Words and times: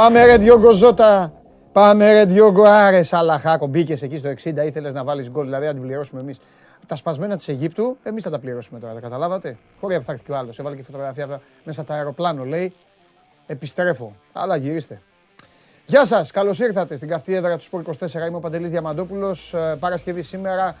Πάμε 0.00 0.24
ρε 0.24 0.36
Διόγκο 0.36 0.72
Ζώτα. 0.72 1.32
Πάμε 1.72 2.12
ρε 2.12 2.24
Διόγκο 2.24 2.62
Άρες 2.62 3.08
Σαλαχάκο. 3.08 3.66
Μπήκες 3.66 4.02
εκεί 4.02 4.18
στο 4.18 4.28
60, 4.28 4.64
ήθελες 4.64 4.92
να 4.92 5.04
βάλεις 5.04 5.30
γκολ, 5.30 5.44
δηλαδή 5.44 5.66
να 5.66 5.72
την 5.72 5.82
πληρώσουμε 5.82 6.20
εμείς. 6.20 6.38
Τα 6.86 6.94
σπασμένα 6.94 7.36
της 7.36 7.48
Αιγύπτου, 7.48 7.96
εμείς 8.02 8.22
θα 8.22 8.30
τα 8.30 8.38
πληρώσουμε 8.38 8.78
τώρα, 8.78 8.94
τα 8.94 9.00
καταλάβατε; 9.00 9.58
Χωρί 9.80 9.98
που 9.98 10.04
θα 10.04 10.12
έρθει 10.12 10.24
και 10.24 10.32
ο 10.32 10.36
άλλο. 10.36 10.52
Έβαλε 10.56 10.76
και 10.76 10.82
φωτογραφία 10.82 11.40
μέσα 11.64 11.80
από 11.80 11.90
το 11.90 11.96
αεροπλάνο, 11.96 12.44
λέει. 12.44 12.74
Επιστρέφω. 13.46 14.14
Αλλά 14.32 14.56
γυρίστε. 14.56 15.00
Γεια 15.86 16.04
σας, 16.04 16.30
καλώς 16.30 16.58
ήρθατε 16.58 16.96
στην 16.96 17.08
καυτή 17.08 17.34
έδρα 17.34 17.56
του 17.56 17.62
Σπορ 17.62 17.80
24. 17.80 18.26
Είμαι 18.26 18.36
ο 18.36 18.40
Παντελής 18.40 18.70
Διαμαντόπουλος. 18.70 19.54
Παρασκευή 19.78 20.22
σήμερα 20.22 20.76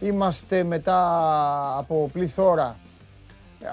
είμαστε 0.00 0.62
μετά 0.62 0.98
από 1.78 2.10
πληθώρα 2.12 2.76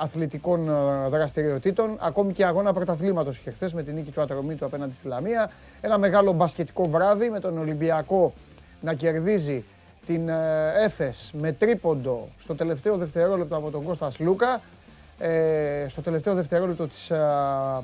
αθλητικών 0.01 0.69
ε, 0.69 1.09
δραστηριοτήτων. 1.09 1.97
Ακόμη 1.99 2.33
και 2.33 2.45
αγώνα 2.45 2.73
πρωταθλήματος 2.73 3.37
είχε 3.37 3.51
χθες 3.51 3.73
με 3.73 3.83
την 3.83 3.93
νίκη 3.93 4.11
του 4.11 4.21
Ατρομήτου 4.21 4.65
απέναντι 4.65 4.93
στη 4.93 5.07
Λαμία. 5.07 5.51
Ένα 5.81 5.97
μεγάλο 5.97 6.31
μπασκετικό 6.31 6.87
βράδυ 6.89 7.29
με 7.29 7.39
τον 7.39 7.57
Ολυμπιακό 7.57 8.33
να 8.81 8.93
κερδίζει 8.93 9.63
την 10.05 10.29
ε, 10.29 10.73
Έφες 10.83 11.31
με 11.33 11.51
τρίποντο 11.51 12.27
στο 12.37 12.55
τελευταίο 12.55 12.97
δευτερόλεπτο 12.97 13.55
από 13.55 13.71
τον 13.71 13.83
Κώστας 13.83 14.19
Λούκα. 14.19 14.61
Ε, 15.17 15.85
στο 15.89 16.01
τελευταίο 16.01 16.33
δευτερόλεπτο 16.33 16.87
της 16.87 17.11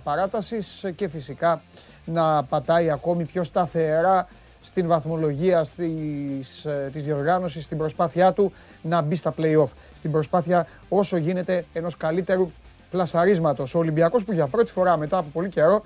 παράτασης 0.04 0.86
και 0.96 1.08
φυσικά 1.08 1.62
να 2.06 2.44
πατάει 2.44 2.92
ακόμη 2.92 3.24
πιο 3.26 3.44
σταθερά 3.44 4.28
στην 4.66 4.88
βαθμολογία 4.88 5.66
της, 5.76 6.66
ε, 6.66 6.90
της 6.92 7.04
διοργάνωσης, 7.04 7.66
στην 7.66 7.78
προσπάθειά 7.78 8.34
του 8.34 8.52
να 8.82 9.02
μπει 9.02 9.16
στα 9.16 9.34
play-off. 9.38 9.70
Στην 9.94 10.12
προσπάθεια 10.12 10.68
όσο 10.90 11.18
γίνεται 11.18 11.66
ενός 11.74 11.98
καλύτερου 11.98 12.52
πλασαρίσματος. 12.90 13.76
Ο 13.76 13.80
Ολυμπιακός 13.80 14.24
που 14.24 14.34
για 14.34 14.48
πρώτη 14.48 14.72
φορά 14.72 14.98
μετά 14.98 15.18
από 15.18 15.30
πολύ 15.34 15.50
καιρό, 15.50 15.84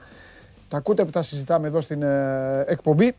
τα 0.68 0.78
ακούτε 0.78 1.06
που 1.06 1.12
τα 1.12 1.22
συζητάμε 1.22 1.68
εδώ 1.68 1.82
στην 1.82 2.02
ε, 2.02 2.64
εκπομπή, 2.68 3.16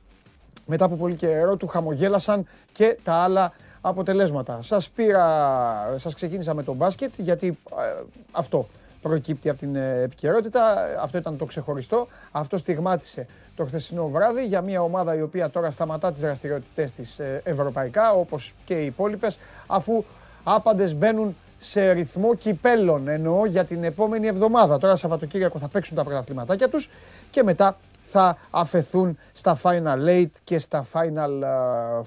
μετά 0.67 0.85
από 0.85 0.97
πολύ 0.97 1.15
καιρό 1.15 1.57
του 1.57 1.67
χαμογέλασαν 1.67 2.47
και 2.73 2.99
τα 3.03 3.13
άλλα 3.13 3.53
αποτελέσματα. 3.81 4.63
Σας 4.63 4.91
πήρα, 4.91 5.95
σας 5.97 6.15
ξεκίνησα 6.15 6.55
με 6.55 6.63
το 6.63 6.75
μπάσκετ 6.75 7.15
γιατί 7.17 7.59
ε, 7.71 8.03
αυτό 8.33 8.69
προκύπτει 9.03 9.49
από 9.49 9.59
την 9.59 9.77
ε, 9.77 10.01
επικαιρότητα. 10.03 10.75
Αυτό 11.01 11.19
ήταν 11.19 11.37
το 11.37 11.45
ξεχωριστό. 11.45 12.07
Αυτό 12.31 12.57
στιγμάτισε 12.57 13.27
το 13.57 13.65
χθεσινό 13.65 14.09
βράδυ 14.09 14.47
για 14.47 14.61
μια 14.63 14.83
ομάδα 14.83 15.15
η 15.15 15.23
οποία 15.23 15.51
τώρα 15.51 15.71
σταματά 15.71 16.13
τις 16.13 16.21
δραστηριότητες 16.21 16.93
της 16.93 17.19
ε, 17.19 17.41
ευρωπαϊκά 17.45 18.13
όπως 18.13 18.55
και 18.65 18.75
οι 18.75 18.87
υπόλοιπες, 18.87 19.39
αφού 19.67 20.05
άπαντες 20.45 20.95
μπαίνουν 20.95 21.37
σε 21.59 21.91
ρυθμό 21.91 22.35
κυπέλων 22.35 23.09
εννοώ 23.09 23.47
για 23.47 23.65
την 23.65 23.85
επόμενη 23.85 24.27
εβδομάδα. 24.27 24.79
Τώρα 24.79 24.97
Σαββατοκύριακο 24.97 25.59
θα 25.59 25.69
παίξουν 25.69 25.97
τα 25.97 26.05
πρωταθληματάκια 26.05 26.69
τους 26.69 26.91
και 27.31 27.43
μετά 27.43 27.77
θα 28.03 28.37
αφαιθούν 28.51 29.19
στα 29.33 29.59
Final 29.63 30.07
Eight 30.07 30.31
και 30.45 30.59
στα 30.59 30.87
Final 30.93 31.43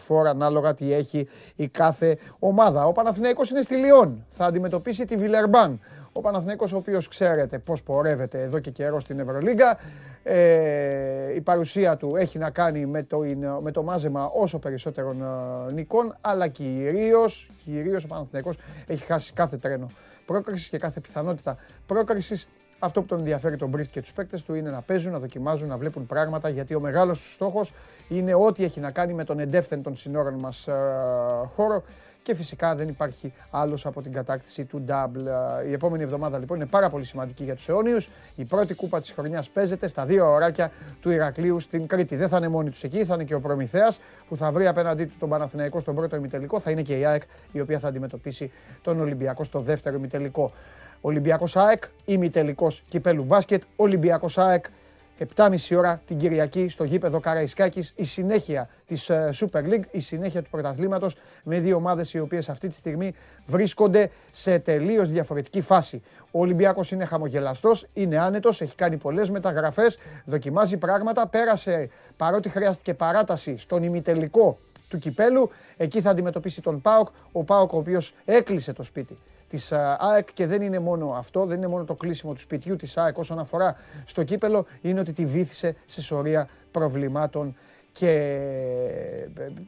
Four 0.07 0.25
ανάλογα 0.27 0.73
τι 0.73 0.93
έχει 0.93 1.27
η 1.55 1.67
κάθε 1.67 2.17
ομάδα. 2.39 2.85
Ο 2.85 2.91
Παναθηναϊκός 2.91 3.49
είναι 3.49 3.61
στη 3.61 3.75
Λιόν, 3.75 4.25
θα 4.29 4.45
αντιμετωπίσει 4.45 5.05
τη 5.05 5.15
Βιλερμπάν. 5.17 5.79
Ο 6.13 6.21
Παναθηναϊκός 6.21 6.73
ο 6.73 6.77
οποίος 6.77 7.07
ξέρετε 7.07 7.59
πώς 7.59 7.83
πορεύεται 7.83 8.41
εδώ 8.41 8.59
και 8.59 8.71
καιρό 8.71 8.99
στην 8.99 9.19
Ευρωλίγκα. 9.19 9.77
Ε, 10.23 11.35
η 11.35 11.41
παρουσία 11.41 11.97
του 11.97 12.15
έχει 12.15 12.37
να 12.37 12.49
κάνει 12.49 12.85
με 12.85 13.03
το, 13.03 13.19
με 13.61 13.71
το 13.71 13.83
μάζεμα 13.83 14.25
όσο 14.25 14.59
περισσότερων 14.59 15.21
ε, 15.21 15.71
νικών, 15.71 16.17
αλλά 16.21 16.47
κυρίως, 16.47 17.51
κυρίως 17.63 18.03
ο 18.03 18.07
Παναθηναϊκός 18.07 18.57
έχει 18.87 19.05
χάσει 19.05 19.33
κάθε 19.33 19.57
τρένο 19.57 19.91
πρόκρισης 20.25 20.69
και 20.69 20.77
κάθε 20.77 20.99
πιθανότητα 20.99 21.57
πρόκρισης. 21.85 22.47
Αυτό 22.79 23.01
που 23.01 23.07
τον 23.07 23.17
ενδιαφέρει 23.19 23.57
τον 23.57 23.69
Μπρίφτ 23.69 23.91
και 23.91 24.01
τους 24.01 24.13
παίκτες 24.13 24.43
του 24.43 24.53
είναι 24.53 24.69
να 24.69 24.81
παίζουν, 24.81 25.11
να 25.11 25.19
δοκιμάζουν, 25.19 25.67
να 25.67 25.77
βλέπουν 25.77 26.05
πράγματα. 26.05 26.49
Γιατί 26.49 26.75
ο 26.75 26.79
μεγάλος 26.79 27.21
του 27.21 27.29
στόχος 27.29 27.73
είναι 28.09 28.33
ό,τι 28.33 28.63
έχει 28.63 28.79
να 28.79 28.91
κάνει 28.91 29.13
με 29.13 29.23
τον 29.23 29.39
εντεύθεν 29.39 29.81
των 29.81 29.95
συνόρων 29.95 30.33
μας 30.33 30.67
ε, 30.67 30.73
χώρο 31.55 31.83
και 32.23 32.35
φυσικά 32.35 32.75
δεν 32.75 32.87
υπάρχει 32.87 33.33
άλλος 33.51 33.85
από 33.85 34.01
την 34.01 34.11
κατάκτηση 34.11 34.65
του 34.65 34.85
double. 34.87 35.67
Η 35.67 35.73
επόμενη 35.73 36.03
εβδομάδα 36.03 36.37
λοιπόν 36.39 36.57
είναι 36.57 36.65
πάρα 36.65 36.89
πολύ 36.89 37.05
σημαντική 37.05 37.43
για 37.43 37.55
τους 37.55 37.69
αιώνιους. 37.69 38.09
Η 38.35 38.43
πρώτη 38.43 38.73
κούπα 38.73 39.01
της 39.01 39.11
χρονιάς 39.11 39.49
παίζεται 39.49 39.87
στα 39.87 40.05
δύο 40.05 40.31
ωράκια 40.31 40.71
του 41.01 41.11
Ηρακλείου 41.11 41.59
στην 41.59 41.87
Κρήτη. 41.87 42.15
Δεν 42.15 42.27
θα 42.27 42.37
είναι 42.37 42.47
μόνοι 42.47 42.69
τους 42.69 42.83
εκεί, 42.83 43.05
θα 43.05 43.13
είναι 43.13 43.23
και 43.23 43.33
ο 43.35 43.39
Προμηθέας 43.39 43.99
που 44.27 44.37
θα 44.37 44.51
βρει 44.51 44.67
απέναντί 44.67 45.05
του 45.05 45.15
τον 45.19 45.29
Παναθηναϊκό 45.29 45.79
στον 45.79 45.95
πρώτο 45.95 46.15
ημιτελικό. 46.15 46.59
Θα 46.59 46.71
είναι 46.71 46.81
και 46.81 46.99
η 46.99 47.05
ΑΕΚ 47.05 47.21
η 47.51 47.59
οποία 47.59 47.79
θα 47.79 47.87
αντιμετωπίσει 47.87 48.51
τον 48.81 49.01
Ολυμπιακό 49.01 49.43
στο 49.43 49.59
δεύτερο 49.59 49.95
ημιτελικό. 49.95 50.51
Ολυμπιακός 51.01 51.55
ΑΕΚ, 51.55 51.83
ημιτελικός 52.05 52.83
κυπέλου 52.89 53.23
μπάσκετ. 53.23 53.63
Ολυμπιακός 53.75 54.37
ΑΕΚ 54.37 54.65
7.30 55.35 55.77
ώρα 55.77 56.01
την 56.05 56.17
Κυριακή 56.17 56.69
στο 56.69 56.83
γήπεδο 56.83 57.19
Καραϊσκάκης 57.19 57.93
η 57.95 58.03
συνέχεια 58.03 58.69
της 58.85 59.09
ε, 59.09 59.29
Super 59.39 59.63
League, 59.63 59.83
η 59.91 59.99
συνέχεια 59.99 60.41
του 60.41 60.49
πρωταθλήματος 60.49 61.15
με 61.43 61.59
δύο 61.59 61.75
ομάδες 61.75 62.13
οι 62.13 62.19
οποίες 62.19 62.49
αυτή 62.49 62.67
τη 62.67 62.73
στιγμή 62.73 63.13
βρίσκονται 63.45 64.09
σε 64.31 64.59
τελείως 64.59 65.09
διαφορετική 65.09 65.61
φάση. 65.61 66.01
Ο 66.31 66.39
Ολυμπιάκος 66.39 66.91
είναι 66.91 67.05
χαμογελαστός, 67.05 67.87
είναι 67.93 68.17
άνετος, 68.17 68.61
έχει 68.61 68.75
κάνει 68.75 68.97
πολλές 68.97 69.29
μεταγραφές, 69.29 69.97
δοκιμάζει 70.25 70.77
πράγματα, 70.77 71.27
πέρασε 71.27 71.89
παρότι 72.17 72.49
χρειάστηκε 72.49 72.93
παράταση 72.93 73.57
στον 73.57 73.83
ημιτελικό 73.83 74.57
του 74.89 74.97
Κυπέλου. 74.97 75.49
Εκεί 75.77 76.01
θα 76.01 76.09
αντιμετωπίσει 76.09 76.61
τον 76.61 76.81
ΠΑΟΚ, 76.81 77.07
ο 77.31 77.43
ΠΑΟΚ 77.43 77.73
ο 77.73 77.77
οποίος 77.77 78.13
έκλεισε 78.25 78.73
το 78.73 78.83
σπίτι 78.83 79.17
της 79.53 79.71
ΑΕΚ 79.97 80.27
και 80.33 80.47
δεν 80.47 80.61
είναι 80.61 80.79
μόνο 80.79 81.09
αυτό, 81.09 81.45
δεν 81.45 81.57
είναι 81.57 81.67
μόνο 81.67 81.83
το 81.83 81.95
κλείσιμο 81.95 82.33
του 82.33 82.39
σπιτιού 82.39 82.75
της 82.75 82.97
ΑΕΚ 82.97 83.17
όσον 83.17 83.39
αφορά 83.39 83.75
στο 84.05 84.23
κύπελο, 84.23 84.65
είναι 84.81 84.99
ότι 84.99 85.13
τη 85.13 85.25
βήθησε 85.25 85.75
σε 85.85 86.01
σωρία 86.01 86.49
προβλημάτων 86.71 87.55
και, 87.91 88.39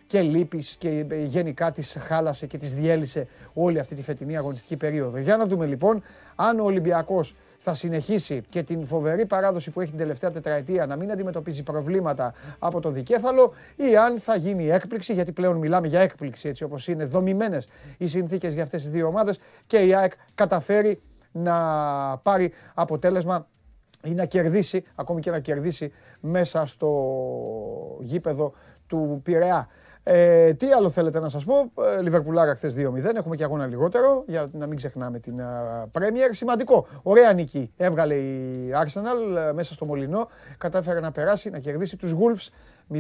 και 0.08 0.22
λύπης 0.22 0.76
και 0.78 1.06
γενικά 1.24 1.72
της 1.72 1.98
χάλασε 2.00 2.46
και 2.46 2.58
της 2.58 2.74
διέλυσε 2.74 3.28
όλη 3.54 3.80
αυτή 3.80 3.96
τη 3.96 4.02
φετινή 4.02 4.38
αγωνιστική 4.38 4.78
περίοδο. 4.78 5.18
Για 5.18 5.38
να 5.38 5.46
δούμε 5.46 5.66
λοιπόν 5.66 6.04
αν 6.36 6.60
ο 6.60 6.64
Ολυμπιακός 6.64 7.36
θα 7.66 7.74
συνεχίσει 7.74 8.42
και 8.50 8.64
την 8.64 8.86
φοβερή 8.86 9.26
παράδοση 9.26 9.72
που 9.72 9.82
έχει 9.82 9.90
την 9.90 10.00
τελευταία 10.00 10.32
τετραετία 10.32 10.86
να 10.86 10.96
μην 10.96 11.12
αντιμετωπίζει 11.12 11.64
προβλήματα 11.64 12.34
από 12.60 12.80
το 12.80 12.90
δικέφαλο 12.90 13.54
ή 13.76 13.98
αν 13.98 14.20
θα 14.20 14.36
γίνει 14.36 14.70
έκπληξη, 14.70 15.14
γιατί 15.14 15.32
πλέον 15.32 15.58
μιλάμε 15.58 15.88
για 15.88 16.00
έκπληξη 16.00 16.48
έτσι 16.48 16.64
όπως 16.64 16.88
είναι 16.88 17.06
δομημένες 17.06 17.68
οι 17.98 18.08
συνθήκες 18.08 18.54
για 18.54 18.64
αυτές 18.64 18.82
τις 18.82 18.92
δύο 18.92 19.08
ομάδες 19.08 19.40
και 19.66 19.78
η 19.78 19.96
ΑΕΚ 19.96 20.12
καταφέρει 20.36 21.02
να 21.32 21.56
πάρει 22.18 22.52
αποτέλεσμα 22.74 23.48
ή 24.04 24.14
να 24.14 24.26
κερδίσει, 24.26 24.84
ακόμη 24.96 25.22
και 25.22 25.32
να 25.32 25.40
κερδίσει 25.40 25.92
μέσα 26.20 26.66
στο 26.66 26.90
γήπεδο 28.00 28.54
του 28.88 29.20
Πειραιά. 29.24 29.68
Ε, 30.08 30.54
τι 30.54 30.72
άλλο 30.72 30.90
θέλετε 30.90 31.20
να 31.20 31.30
σας 31.30 31.44
πω, 31.46 31.72
ε, 31.98 32.02
Λιβερπουλάρα 32.02 32.56
χθες 32.56 32.74
2-0, 32.74 33.16
έχουμε 33.16 33.36
και 33.36 33.44
αγώνα 33.44 33.66
λιγότερο, 33.66 34.24
για 34.28 34.50
να 34.52 34.68
μην 34.68 34.78
ξεχνάμε 34.78 35.20
την 35.20 35.42
Πρέμιερ. 35.92 36.34
Σημαντικό, 36.34 36.88
ωραία 37.04 37.34
νίκη 37.34 37.72
έβγαλε 37.78 38.16
η 38.16 38.72
Arsenal 38.84 39.38
ε, 39.38 39.52
μέσα 39.54 39.74
στο 39.74 39.86
Μολυνό, 39.86 40.28
κατάφερε 40.58 41.00
να 41.00 41.12
περάσει, 41.12 41.50
να 41.50 41.60
κερδίσει 41.60 41.98
τους 41.98 42.14
Wolves 42.14 42.50
0-1 42.96 43.00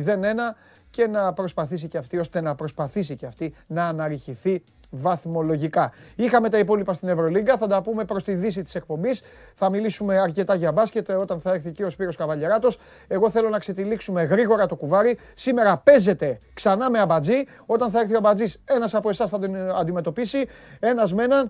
και 0.89 1.07
να 1.07 1.33
προσπαθήσει 1.33 1.87
και 1.87 1.97
αυτή, 1.97 2.17
ώστε 2.17 2.41
να 2.41 2.55
προσπαθήσει 2.55 3.15
και 3.15 3.25
αυτή 3.25 3.53
να 3.67 3.85
αναρριχηθεί 3.87 4.63
βαθμολογικά. 4.89 5.91
Είχαμε 6.15 6.49
τα 6.49 6.57
υπόλοιπα 6.57 6.93
στην 6.93 7.07
Ευρωλίγκα, 7.07 7.57
θα 7.57 7.67
τα 7.67 7.81
πούμε 7.81 8.05
προς 8.05 8.23
τη 8.23 8.33
δύση 8.33 8.61
της 8.61 8.75
εκπομπής. 8.75 9.21
Θα 9.53 9.69
μιλήσουμε 9.69 10.19
αρκετά 10.19 10.55
για 10.55 10.71
μπάσκετ 10.71 11.09
όταν 11.09 11.39
θα 11.39 11.53
έρθει 11.53 11.71
και 11.71 11.83
ο 11.83 11.89
Σπύρος 11.89 12.15
Καβαλιαράτος. 12.15 12.79
Εγώ 13.07 13.29
θέλω 13.29 13.49
να 13.49 13.59
ξετυλίξουμε 13.59 14.23
γρήγορα 14.23 14.65
το 14.65 14.75
κουβάρι. 14.75 15.17
Σήμερα 15.33 15.77
παίζεται 15.77 16.39
ξανά 16.53 16.89
με 16.89 16.99
αμπατζή. 16.99 17.43
Όταν 17.65 17.89
θα 17.89 17.99
έρθει 17.99 18.13
ο 18.13 18.17
αμπατζής, 18.17 18.61
ένας 18.65 18.93
από 18.93 19.09
εσάς 19.09 19.29
θα 19.29 19.39
τον 19.39 19.71
αντιμετωπίσει. 19.71 20.47
Ένας 20.79 21.13
με 21.13 21.23
έναν. 21.23 21.49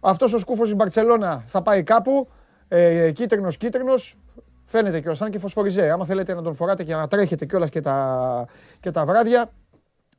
Αυτός 0.00 0.32
ο 0.32 0.38
σκούφος 0.38 0.66
της 0.66 0.76
Μπαρτσελώνα 0.76 1.42
θα 1.46 1.62
πάει 1.62 1.82
κάπου. 1.82 2.28
Ε, 2.68 3.10
κίτρινος, 3.10 3.56
κίτρινος. 3.56 4.16
Φαίνεται 4.64 5.00
κιόλας, 5.00 5.18
σαν 5.18 5.30
και 5.30 5.38
φωσφοριζέ. 5.38 5.90
Άμα 5.90 6.04
θέλετε 6.04 6.34
να 6.34 6.42
τον 6.42 6.54
φοράτε 6.54 6.84
και 6.84 6.94
να 6.94 7.08
τρέχετε 7.08 7.46
κιόλας 7.46 7.70
και 7.70 7.80
τα, 7.80 8.46
και 8.80 8.90
τα 8.90 9.04
βράδια, 9.04 9.50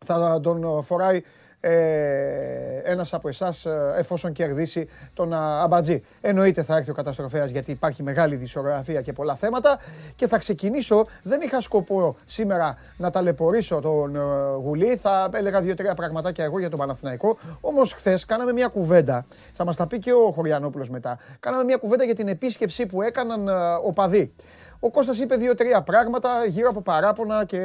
θα 0.06 0.40
τον 0.40 0.84
φοράει 0.84 1.22
ε, 1.62 2.82
ένας 2.84 3.14
από 3.14 3.28
εσάς, 3.28 3.66
ε, 3.66 3.94
εφόσον 3.98 4.32
κερδίσει 4.32 4.88
τον 5.14 5.34
Αμπατζή. 5.34 6.04
Εννοείται 6.22 6.64
θα 6.64 6.78
έρθει 6.78 6.90
ο 6.90 6.94
καταστροφέας 6.94 7.50
γιατί 7.50 7.72
υπάρχει 7.72 8.04
μεγάλη 8.04 8.36
δισογραφία 8.36 9.02
και 9.02 9.14
πολλά 9.14 9.36
θέματα. 9.36 9.80
Και 10.16 10.28
θα 10.28 10.38
ξεκινήσω. 10.38 11.06
Δεν 11.24 11.42
είχα 11.42 11.62
σκοπό 11.62 12.16
σήμερα 12.26 12.78
να 12.98 13.10
ταλαιπωρήσω 13.10 13.80
τον 13.80 14.16
ε, 14.16 14.20
Γουλή. 14.64 14.96
Θα 14.96 15.30
έλεγα 15.34 15.62
δύο-τρία 15.62 15.94
πραγματάκια 15.94 16.44
εγώ 16.44 16.60
για 16.60 16.70
τον 16.70 16.80
Παναθηναϊκό. 16.80 17.38
Όμως 17.62 17.94
χθες 17.94 18.26
κάναμε 18.26 18.54
μια 18.54 18.68
κουβέντα. 18.68 19.26
Θα 19.54 19.66
μας 19.66 19.76
τα 19.76 19.88
πει 19.88 20.00
και 20.00 20.14
ο 20.14 20.32
Χωριανόπουλος 20.32 20.90
μετά. 20.90 21.18
Κάναμε 21.40 21.64
μια 21.64 21.78
κουβέντα 21.78 22.04
για 22.04 22.16
την 22.16 22.28
επίσκεψη 22.28 22.86
που 22.86 23.02
έκαναν 23.02 23.48
ε, 23.48 23.52
οπαδοί. 23.84 24.34
Ο 24.82 24.90
Κώστας 24.90 25.20
είπε 25.20 25.36
δύο-τρία 25.36 25.82
πράγματα 25.82 26.46
γύρω 26.46 26.70
από 26.70 26.82
παράπονα 26.82 27.46
και, 27.46 27.60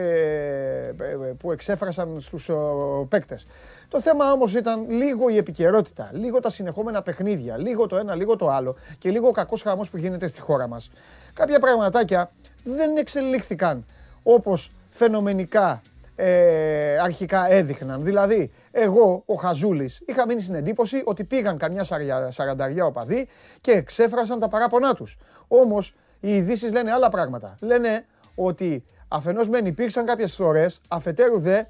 που 1.38 1.52
εξέφρασαν 1.52 2.20
στους 2.20 2.50
παίκτες. 3.08 3.46
Το 3.94 4.00
θέμα 4.00 4.32
όμως 4.32 4.54
ήταν 4.54 4.90
λίγο 4.90 5.28
η 5.28 5.36
επικαιρότητα, 5.36 6.10
λίγο 6.12 6.40
τα 6.40 6.50
συνεχόμενα 6.50 7.02
παιχνίδια, 7.02 7.56
λίγο 7.58 7.86
το 7.86 7.96
ένα, 7.96 8.14
λίγο 8.14 8.36
το 8.36 8.48
άλλο 8.48 8.76
και 8.98 9.10
λίγο 9.10 9.28
ο 9.28 9.30
κακός 9.30 9.62
χαμός 9.62 9.90
που 9.90 9.96
γίνεται 9.96 10.26
στη 10.26 10.40
χώρα 10.40 10.68
μας. 10.68 10.90
Κάποια 11.34 11.58
πραγματάκια 11.58 12.30
δεν 12.62 12.96
εξελίχθηκαν 12.96 13.86
όπως 14.22 14.70
φαινομενικά 14.90 15.82
ε, 16.16 16.98
αρχικά 16.98 17.50
έδειχναν. 17.50 18.04
Δηλαδή, 18.04 18.50
εγώ, 18.70 19.22
ο 19.26 19.34
Χαζούλης, 19.34 20.02
είχα 20.06 20.26
μείνει 20.26 20.40
στην 20.40 20.54
εντύπωση 20.54 21.02
ότι 21.04 21.24
πήγαν 21.24 21.58
καμιά 21.58 21.84
σαρανταριά 22.28 22.84
οπαδοί 22.84 23.28
και 23.60 23.70
εξέφρασαν 23.70 24.38
τα 24.38 24.48
παράπονά 24.48 24.94
τους. 24.94 25.18
Όμως, 25.48 25.94
οι 26.20 26.36
ειδήσεις 26.36 26.72
λένε 26.72 26.92
άλλα 26.92 27.08
πράγματα. 27.08 27.56
Λένε 27.60 28.04
ότι 28.34 28.84
αφενός 29.08 29.48
μεν 29.48 29.66
υπήρξαν 29.66 30.04
κάποιες 30.04 30.34
φορές, 30.34 30.80
αφετέρου 30.88 31.38
δε 31.38 31.62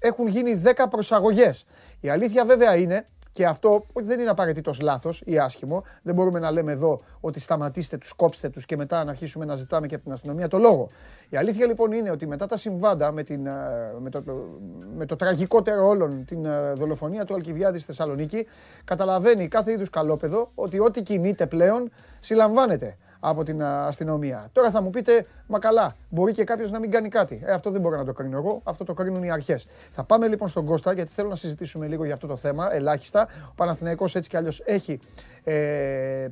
έχουν 0.00 0.26
γίνει 0.26 0.62
10 0.64 0.86
προσαγωγές. 0.90 1.66
Η 2.00 2.08
αλήθεια 2.08 2.44
βέβαια 2.44 2.76
είναι 2.76 3.04
και 3.32 3.46
αυτό 3.46 3.84
δεν 3.92 4.20
είναι 4.20 4.30
απαραίτητος 4.30 4.80
λάθος 4.80 5.22
ή 5.24 5.38
άσχημο. 5.38 5.84
Δεν 6.02 6.14
μπορούμε 6.14 6.38
να 6.38 6.50
λέμε 6.50 6.72
εδώ 6.72 7.00
ότι 7.20 7.40
σταματήστε 7.40 7.96
τους, 7.98 8.12
κόψτε 8.12 8.48
τους 8.48 8.66
και 8.66 8.76
μετά 8.76 9.04
να 9.04 9.10
αρχίσουμε 9.10 9.44
να 9.44 9.54
ζητάμε 9.54 9.86
και 9.86 9.94
από 9.94 10.04
την 10.04 10.12
αστυνομία 10.12 10.48
το 10.48 10.58
λόγο. 10.58 10.88
Η 11.28 11.36
αλήθεια 11.36 11.66
λοιπόν 11.66 11.92
είναι 11.92 12.10
ότι 12.10 12.26
μετά 12.26 12.46
τα 12.46 12.56
συμβάντα 12.56 13.12
με, 13.12 13.22
την, 13.22 13.46
ε, 13.46 13.50
με, 13.98 14.10
το, 14.10 14.22
με 14.96 15.06
το 15.06 15.16
τραγικότερο 15.16 15.86
όλων 15.86 16.24
την 16.24 16.44
ε, 16.44 16.72
δολοφονία 16.72 17.24
του 17.24 17.34
Αλκιβιάδη 17.34 17.76
στη 17.76 17.86
Θεσσαλονίκη, 17.86 18.46
καταλαβαίνει 18.84 19.48
κάθε 19.48 19.72
είδους 19.72 19.90
καλόπεδο 19.90 20.50
ότι 20.54 20.80
ό,τι 20.80 21.02
κινείται 21.02 21.46
πλέον 21.46 21.90
συλλαμβάνεται 22.20 22.96
από 23.20 23.42
την 23.42 23.62
αστυνομία. 23.62 24.48
Τώρα 24.52 24.70
θα 24.70 24.82
μου 24.82 24.90
πείτε, 24.90 25.26
μα 25.46 25.58
καλά, 25.58 25.96
μπορεί 26.08 26.32
και 26.32 26.44
κάποιος 26.44 26.70
να 26.70 26.78
μην 26.78 26.90
κάνει 26.90 27.08
κάτι. 27.08 27.42
Ε, 27.44 27.52
αυτό 27.52 27.70
δεν 27.70 27.80
μπορώ 27.80 27.96
να 27.96 28.04
το 28.04 28.12
κρίνω 28.12 28.36
εγώ, 28.36 28.60
αυτό 28.64 28.84
το 28.84 28.94
κρίνουν 28.94 29.22
οι 29.22 29.30
αρχές. 29.30 29.66
Θα 29.90 30.04
πάμε 30.04 30.26
λοιπόν 30.26 30.48
στον 30.48 30.64
Κώστα, 30.64 30.92
γιατί 30.92 31.12
θέλω 31.12 31.28
να 31.28 31.36
συζητήσουμε 31.36 31.86
λίγο 31.86 32.04
για 32.04 32.14
αυτό 32.14 32.26
το 32.26 32.36
θέμα, 32.36 32.74
ελάχιστα. 32.74 33.28
Ο 33.48 33.52
Παναθηναϊκός 33.54 34.14
έτσι 34.14 34.30
κι 34.30 34.36
αλλιώς 34.36 34.62
έχει 34.64 34.98
ε, 35.44 35.52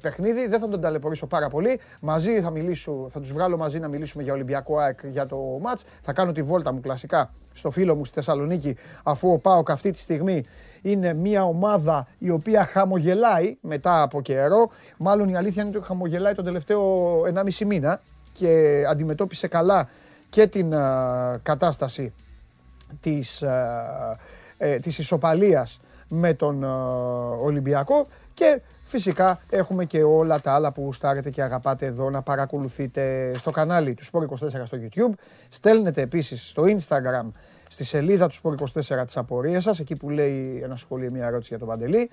παιχνίδι, 0.01 0.47
δεν 0.47 0.61
θα 0.61 0.69
τον 0.69 0.81
ταλαιπωρήσω 0.81 1.27
πάρα 1.27 1.49
πολύ. 1.49 1.81
Μαζί 2.01 2.41
θα 2.41 2.51
μιλήσω, 2.51 3.07
θα 3.09 3.21
τους 3.21 3.33
βγάλω 3.33 3.57
μαζί 3.57 3.79
να 3.79 3.89
μιλήσουμε 3.89 4.23
για 4.23 4.33
Ολυμπιακό 4.33 4.79
ΑΕΚ 4.79 4.99
για 5.05 5.27
το 5.27 5.37
ματ. 5.61 5.79
Θα 6.03 6.13
κάνω 6.13 6.33
τη 6.33 6.43
βόλτα 6.43 6.73
μου 6.73 6.81
κλασικά 6.81 7.31
στο 7.53 7.71
φίλο 7.71 7.95
μου 7.95 8.05
στη 8.05 8.15
Θεσσαλονίκη, 8.15 8.77
αφού 9.05 9.33
ο 9.33 9.39
Πάοκ 9.39 9.71
αυτή 9.71 9.91
τη 9.91 9.99
στιγμή 9.99 10.45
είναι 10.83 11.15
μια 11.15 11.45
ομάδα 11.45 12.07
η 12.19 12.31
οποία 12.31 12.65
χαμογελάει 12.65 13.57
μετά 13.61 14.03
από 14.03 14.21
καιρό. 14.21 14.71
Μάλλον 14.97 15.29
η 15.29 15.37
αλήθεια 15.37 15.63
είναι 15.63 15.77
ότι 15.77 15.87
χαμογελάει 15.87 16.35
τον 16.35 16.45
τελευταίο 16.45 17.21
1,5 17.35 17.67
μήνα 17.67 18.01
και 18.33 18.83
αντιμετώπισε 18.89 19.49
καλά 19.49 19.89
και 20.29 20.47
την 20.47 20.71
κατάσταση 21.43 22.13
της, 23.01 23.43
ε, 24.59 24.79
της 24.79 24.99
ισοπαλίας 24.99 25.81
με 26.09 26.35
τον 26.35 26.65
Ολυμπιακό 27.43 28.07
και 28.35 28.61
φυσικά 28.85 29.41
έχουμε 29.51 29.85
και 29.85 30.03
όλα 30.03 30.41
τα 30.41 30.53
άλλα 30.53 30.73
που 30.73 30.93
στάρετε 30.93 31.31
και 31.31 31.43
αγαπάτε 31.43 31.87
εδώ 31.87 32.11
να 32.11 32.23
παρακολουθείτε 32.23 33.33
στο 33.37 33.51
κανάλι 33.51 33.95
του 33.95 34.05
Sport24 34.05 34.63
στο 34.65 34.79
YouTube. 34.83 35.13
Στέλνετε 35.49 36.01
επίσης 36.01 36.49
στο 36.49 36.63
Instagram 36.63 37.27
στη 37.69 37.85
σελίδα 37.85 38.29
του 38.29 38.35
Sport 38.43 38.55
24 38.99 39.05
τις 39.05 39.17
απορίες 39.17 39.63
σας, 39.63 39.81
εκεί 39.81 39.97
που 39.97 40.11
λέει 40.11 40.61
ένα 40.63 40.77
σχόλιο, 40.77 41.11
μια 41.11 41.27
ερώτηση 41.27 41.49
για 41.49 41.59
τον 41.59 41.69
Παντελή. 41.69 42.11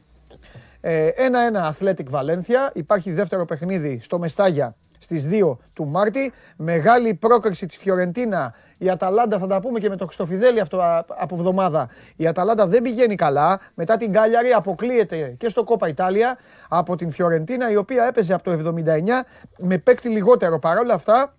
Ε, 0.81 1.07
ένα-ένα 1.07 1.75
Athletic 1.75 2.06
Valencia, 2.12 2.69
υπάρχει 2.74 3.12
δεύτερο 3.12 3.46
παιχνίδι 3.46 4.00
στο 4.02 4.19
Μεστάγια 4.19 4.75
στις 5.06 5.28
2 5.31 5.57
του 5.74 5.88
Μάρτη. 5.88 6.31
Μεγάλη 6.57 7.13
πρόκριση 7.13 7.66
της 7.66 7.78
Φιωρεντίνα. 7.78 8.54
Η 8.78 8.90
Αταλάντα, 8.90 9.40
θα 9.40 9.48
τα 9.48 9.60
πούμε 9.60 9.80
και 9.80 9.90
με 9.90 9.96
το 9.96 10.06
Χριστοφιδέλη 10.06 10.60
αυτό 10.60 11.04
από 11.07 11.36
εβδομάδα. 11.36 11.90
Η 12.16 12.28
Αταλάντα 12.28 12.68
δεν 12.68 12.81
πηγαίνει 12.81 13.16
καλά. 13.16 13.60
Μετά 13.74 13.98
την 13.98 14.12
Κάλιαρη 14.12 14.51
αποκλείεται 14.51 15.36
και 15.38 15.50
στο 15.50 15.63
Κόπα 15.63 15.88
Ιτάλια 15.88 16.38
από 16.69 16.96
την 16.96 17.12
Φιωρεντίνα, 17.12 17.72
η 17.72 17.75
οποία 17.75 18.06
έπαιζε 18.06 18.34
από 18.34 18.44
το 18.44 18.51
79 18.51 19.25
με 19.58 19.78
παίκτη 19.78 20.10
λιγότερο. 20.10 20.60
Παρ' 20.60 20.78
όλα 20.78 20.94
αυτά, 20.94 21.36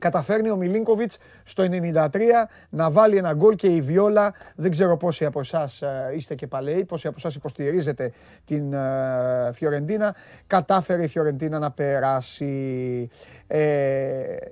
καταφέρνει 0.00 0.50
ο 0.50 0.56
Μιλίνκοβιτς 0.56 1.18
στο 1.44 1.64
93 1.94 2.18
να 2.70 2.90
βάλει 2.90 3.16
ένα 3.16 3.32
γκολ 3.32 3.54
και 3.54 3.66
η 3.66 3.80
Βιόλα, 3.80 4.34
δεν 4.54 4.70
ξέρω 4.70 4.96
πόσοι 4.96 5.24
από 5.24 5.40
εσάς 5.40 5.82
ε, 5.82 6.12
είστε 6.16 6.34
και 6.34 6.46
παλαιοί, 6.46 6.84
πόσοι 6.84 7.06
από 7.06 7.16
εσάς 7.18 7.34
υποστηρίζετε 7.34 8.12
την 8.44 8.72
ε, 8.72 9.50
Φιωρεντίνα, 9.52 10.14
κατάφερε 10.46 11.02
η 11.02 11.06
Φιωρεντίνα 11.06 11.58
να 11.58 11.70
περάσει. 11.70 13.08
Ε, 13.46 13.60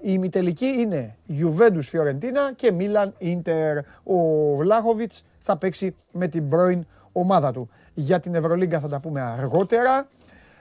η 0.01 0.11
ημιτελική 0.13 0.67
είναι 0.67 1.17
Juventus 1.29 1.81
Φιωρεντίνα 1.81 2.53
και 2.57 2.73
Μίλαν 2.73 3.15
Ίντερ. 3.19 3.79
Ο 4.03 4.55
Βλάχοβιτς 4.57 5.25
θα 5.39 5.57
παίξει 5.59 5.95
με 6.13 6.29
την 6.29 6.49
πρώην 6.49 6.87
ομάδα 7.13 7.53
του. 7.53 7.71
Για 7.95 8.21
την 8.21 8.35
Ευρωλίγκα 8.35 8.81
θα 8.81 8.89
τα 8.89 9.01
πούμε 9.01 9.21
αργότερα. 9.21 10.09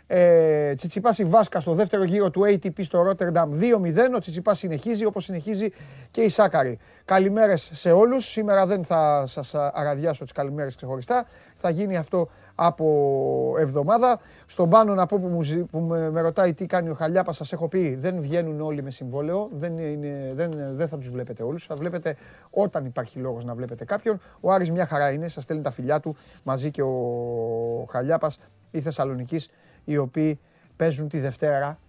Ε, 0.09 0.73
Τσιτσιπάς 0.73 1.17
η 1.17 1.23
Βάσκα 1.23 1.59
στο 1.59 1.73
δεύτερο 1.73 2.03
γύρο 2.03 2.29
του 2.29 2.41
ATP 2.41 2.83
στο 2.83 3.01
Ρότερνταμ 3.01 3.51
2-0. 3.53 4.15
Ο 4.15 4.19
Τσιτσιπάς 4.19 4.57
συνεχίζει 4.57 5.05
όπως 5.05 5.23
συνεχίζει 5.23 5.69
και 6.11 6.21
η 6.21 6.29
Σάκαρη. 6.29 6.79
Καλημέρες 7.05 7.69
σε 7.73 7.91
όλους. 7.91 8.25
Σήμερα 8.25 8.65
δεν 8.65 8.83
θα 8.83 9.23
σας 9.27 9.55
αραδιάσω 9.55 10.23
τις 10.23 10.31
καλημέρες 10.31 10.75
ξεχωριστά. 10.75 11.25
Θα 11.55 11.69
γίνει 11.69 11.97
αυτό 11.97 12.29
από 12.55 13.55
εβδομάδα. 13.59 14.19
Στον 14.45 14.69
πάνω 14.69 14.93
να 14.93 15.05
πω 15.05 15.19
που, 15.19 15.27
μου, 15.27 15.65
που 15.71 15.79
με, 15.79 16.21
ρωτάει 16.21 16.53
τι 16.53 16.65
κάνει 16.65 16.89
ο 16.89 16.93
Χαλιάπας 16.93 17.35
σας 17.35 17.53
έχω 17.53 17.67
πει 17.67 17.95
δεν 17.95 18.21
βγαίνουν 18.21 18.61
όλοι 18.61 18.83
με 18.83 18.91
συμβόλαιο. 18.91 19.49
Δεν, 19.51 19.77
είναι, 19.77 20.31
δεν, 20.33 20.51
δεν 20.71 20.87
θα 20.87 20.97
τους 20.97 21.09
βλέπετε 21.09 21.43
όλους. 21.43 21.65
Θα 21.65 21.75
βλέπετε 21.75 22.15
όταν 22.49 22.85
υπάρχει 22.85 23.19
λόγος 23.19 23.45
να 23.45 23.55
βλέπετε 23.55 23.85
κάποιον. 23.85 24.19
Ο 24.39 24.51
Άρης 24.51 24.71
μια 24.71 24.85
χαρά 24.85 25.11
είναι. 25.11 25.27
Σας 25.27 25.43
στέλνει 25.43 25.63
τα 25.63 25.71
φιλιά 25.71 25.99
του 25.99 26.15
μαζί 26.43 26.71
και 26.71 26.81
ο 26.81 27.85
Χαλιάπας 27.89 28.37
η 28.71 28.81
Θεσσαλονικής 28.81 29.49
οι 29.87 29.97
οποίοι 29.97 30.39
παίζουν 30.75 31.07
τη 31.07 31.19
Δευτέρα. 31.19 31.79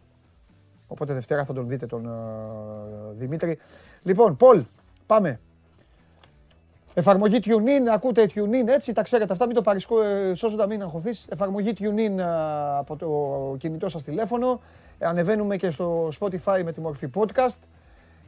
Οπότε 0.87 1.15
Δευτέρα 1.15 1.45
θα 1.45 1.53
τον 1.53 1.69
δείτε 1.69 1.87
τον 1.87 2.09
uh, 2.09 3.15
Δημήτρη. 3.15 3.59
Λοιπόν, 4.03 4.37
Πολ, 4.37 4.65
πάμε. 5.07 5.41
Εφαρμογή 6.95 7.39
TuneIn, 7.45 7.89
ακούτε 7.93 8.31
TuneIn, 8.35 8.67
έτσι, 8.67 8.93
τα 8.93 9.03
ξέρετε 9.03 9.33
αυτά, 9.33 9.47
μην 9.47 9.55
το 9.55 9.63
παρισκώ, 9.63 10.03
ε, 10.03 10.35
σώζοντα 10.35 10.67
μην 10.67 10.83
αγχωθείς. 10.83 11.27
Εφαρμογή 11.29 11.73
TuneIn 11.79 12.21
uh, 12.21 12.25
από 12.79 12.97
το 12.97 13.57
κινητό 13.59 13.89
σας 13.89 14.03
τηλέφωνο. 14.03 14.61
Ανεβαίνουμε 14.99 15.57
και 15.57 15.71
στο 15.71 16.09
Spotify 16.21 16.63
με 16.65 16.73
τη 16.73 16.81
μορφή 16.81 17.11
podcast 17.15 17.59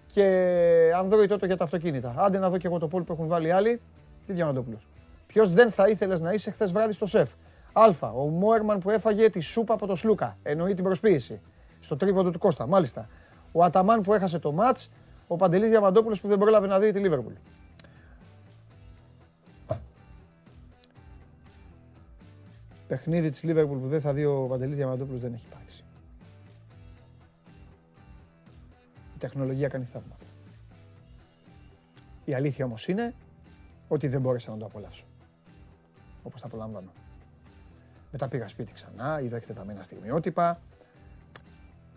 και 0.07 0.91
Android 1.03 1.29
τότε 1.29 1.47
για 1.47 1.57
τα 1.57 1.65
αυτοκίνητα. 1.65 2.15
Άντε 2.17 2.39
να 2.39 2.51
δω 2.51 2.59
και 2.59 2.67
εγώ 2.67 2.79
το 2.79 2.89
Πολ 2.89 3.03
που 3.03 3.13
έχουν 3.13 3.27
βάλει 3.27 3.53
άλλοι. 3.53 3.81
Τι 4.27 4.33
Διαμαντόπουλος. 4.33 4.87
Ποιος 5.27 5.53
δεν 5.53 5.71
θα 5.71 5.89
ήθελες 5.89 6.21
να 6.21 6.33
είσαι 6.33 6.51
χθες 6.51 6.73
βράδυ 6.73 6.93
στο 6.93 7.07
σεφ; 7.07 7.31
Α. 7.73 8.09
Ο 8.15 8.29
Μόερμαν 8.29 8.79
που 8.79 8.91
έφαγε 8.91 9.31
τη 9.31 9.41
σούπα 9.41 9.75
από 9.75 9.87
το 9.87 9.97
Σλούκα. 9.97 10.39
Εννοεί 10.43 10.75
την 10.75 10.85
προσποίηση. 10.85 11.41
Στο 11.81 11.97
τρίποντο 11.97 12.31
του 12.31 12.39
Κώστα, 12.39 12.67
μάλιστα. 12.67 13.09
Ο 13.53 13.65
Αταμάν 13.65 14.01
που 14.01 14.15
έχασε 14.15 14.39
το 14.39 14.53
μάτς. 14.53 14.91
Ο 15.27 15.37
Παντελής 15.37 15.71
Διαμαντόπουλος 15.71 16.21
που 16.21 16.29
δεν 16.29 16.39
πρόλαβε 16.39 16.67
να 16.67 16.79
δει 16.79 16.93
τη 16.93 16.99
Λίβερπουλ. 16.99 17.33
Παιχνίδι 22.89 23.31
της 23.31 23.43
Λίβερπουλ 23.43 23.79
που 23.79 23.89
δεν 23.89 24.01
θα 24.01 24.13
δει 24.13 24.25
ο 24.25 24.47
Παντελής 24.49 24.77
Διαμαντόπουλος 24.77 25.21
δεν 25.21 25.33
έχει 25.33 25.47
υπάρξει. 25.47 25.85
Η 29.15 29.19
τεχνολογία 29.19 29.69
κάνει 29.69 29.85
θαύματα. 29.85 30.25
Η 32.25 32.35
αλήθεια 32.35 32.65
όμως 32.65 32.89
είναι 32.89 33.15
ότι 33.89 34.09
δεν 34.09 34.21
μπόρεσα 34.21 34.51
να 34.51 34.57
το 34.57 34.65
απολαύσω. 34.65 35.05
Όπως 36.23 36.41
τα 36.41 36.47
απολαμβάνω. 36.47 36.93
Μετά 38.11 38.29
πήγα 38.29 38.49
σπίτι 38.49 38.73
ξανά, 38.73 39.21
είδα 39.21 39.37
εκτεταμένα 39.37 39.83
στιγμιότυπα. 39.83 40.61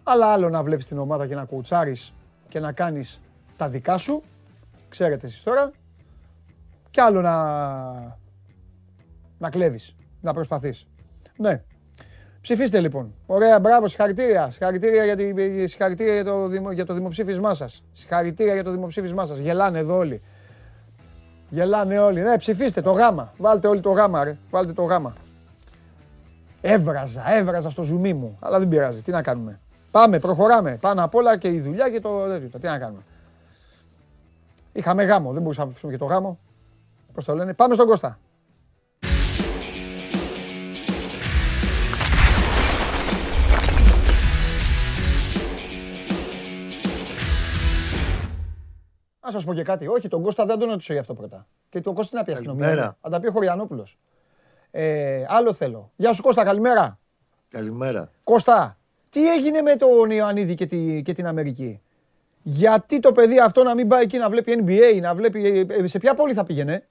Αλλά 0.04 0.28
άλλο 0.28 0.50
να 0.50 0.64
βλέπεις 0.64 0.88
την 0.88 0.98
ομάδα 0.98 1.28
και 1.28 1.36
να 1.36 1.46
κουτσάρεις 1.46 2.14
και 2.48 2.60
να 2.60 2.72
κάνεις 2.72 3.22
τα 3.58 3.70
δικά 3.70 3.98
σου, 3.98 4.24
ξέρετε 4.90 5.28
εσείς 5.28 5.44
τώρα. 5.44 5.72
Κι 6.92 7.02
άλλο 7.02 7.22
να, 7.22 7.38
να 9.38 9.50
κλέβεις, 9.50 9.96
να 10.22 10.34
προσπαθείς. 10.34 10.88
Ναι. 11.38 11.64
Ψηφίστε 12.42 12.80
λοιπόν. 12.80 13.14
Ωραία, 13.26 13.60
μπράβο, 13.60 13.88
συγχαρητήρια. 13.88 14.50
Συγχαρητήρια 14.50 15.04
για, 15.04 15.16
τη, 15.16 15.68
συγχαρητήρια 15.68 16.14
για, 16.14 16.24
το, 16.24 16.72
για 16.72 16.86
το 16.86 16.94
δημοψήφισμά 16.94 17.54
σας. 17.54 17.84
Συγχαρητήρια 17.92 18.54
για 18.54 18.64
το 18.64 18.72
δημοψήφισμά 18.72 19.26
σας. 19.26 19.38
Γελάνε 19.38 19.80
εδώ 19.80 19.98
όλοι. 19.98 20.22
Γελάνε 21.50 22.00
όλοι. 22.00 22.22
Ναι, 22.22 22.38
ψηφίστε 22.38 22.82
το 22.82 22.92
γάμα. 22.92 23.34
Βάλτε 23.38 23.68
όλοι 23.68 23.82
το 23.82 23.92
γάμα, 23.92 24.24
ρε. 24.24 24.38
Βάλτε 24.50 24.74
το 24.74 24.84
γάμα. 24.84 25.14
Έβραζα, 26.66 27.32
έβραζα 27.32 27.70
στο 27.70 27.82
ζουμί 27.82 28.14
μου. 28.14 28.38
Αλλά 28.40 28.60
δεν 28.60 28.68
πειράζει. 28.68 29.02
Τι 29.02 29.12
να 29.12 29.22
κάνουμε. 29.22 29.60
Πάμε, 29.92 30.20
προχωράμε. 30.20 30.78
Πάνω 30.82 31.04
απ' 31.04 31.16
όλα 31.16 31.38
και 31.38 31.48
η 31.48 31.60
δουλειά 31.60 31.90
και 31.90 32.00
το 32.00 32.26
τέτοιο. 32.28 32.60
Τι 32.60 32.68
να 32.68 32.78
κάνουμε. 32.80 33.02
Είχαμε 34.74 35.04
γάμο. 35.04 35.32
Δεν 35.34 35.42
μπορούσαμε 35.42 35.66
να 35.66 35.72
αφήσουμε 35.72 35.92
και 35.92 35.98
το 35.98 36.06
γάμο. 36.06 36.40
Πώς 37.14 37.26
το 37.26 37.36
λένε; 37.36 37.54
Πάμε 37.54 37.74
στον 37.74 37.88
Κώστα. 37.88 38.20
Να 49.22 49.32
σας 49.32 49.44
πω 49.44 49.54
και 49.54 49.64
κάτι. 49.64 49.88
Όχι, 49.88 50.08
τον 50.08 50.22
Κώστα 50.22 50.46
δεν 50.46 50.60
τον 50.60 50.70
ρωτήσω 50.70 50.92
για 50.92 51.02
αυτό 51.02 51.14
πρώτα. 51.14 51.46
Και 51.70 51.82
τον 51.82 51.94
Κώστα 51.94 52.18
να 52.18 52.24
πει 52.24 52.32
αστυνομία. 52.32 52.98
Αν 53.02 53.12
τα 53.12 53.20
πει 53.20 53.28
ο 53.28 53.32
Χωριανόπουλος. 53.32 53.98
Ε, 54.76 55.26
άλλο 55.28 55.54
θέλω. 55.54 55.92
Γεια 55.96 56.14
σου 56.14 56.22
Κώστα, 56.22 56.44
καλημέρα. 56.44 57.00
Καλημέρα. 57.50 58.12
Κώστα, 58.24 58.78
τι 59.10 59.32
έγινε 59.32 59.62
με 59.62 59.76
τον 59.76 60.12
Ιωαννίδη 60.12 60.56
και, 60.56 60.66
τη, 60.66 61.02
και 61.02 61.14
την 61.14 61.28
Αμερική; 61.28 61.82
Γιατί 62.42 63.00
το 63.00 63.12
παιδί 63.12 63.40
αυτό 63.40 63.64
να 63.64 63.76
μην 63.76 63.88
πάει 63.88 64.04
εκεί 64.04 64.18
να 64.18 64.30
βλέπει 64.30 64.64
NBA, 64.66 65.02
να 65.02 65.16
βλέπει. 65.16 65.68
Ε, 65.70 65.88
σε 65.88 66.00
ποια 66.00 66.14
πόλη 66.14 66.34
θα 66.34 66.44
πήγαινε; 66.44 66.88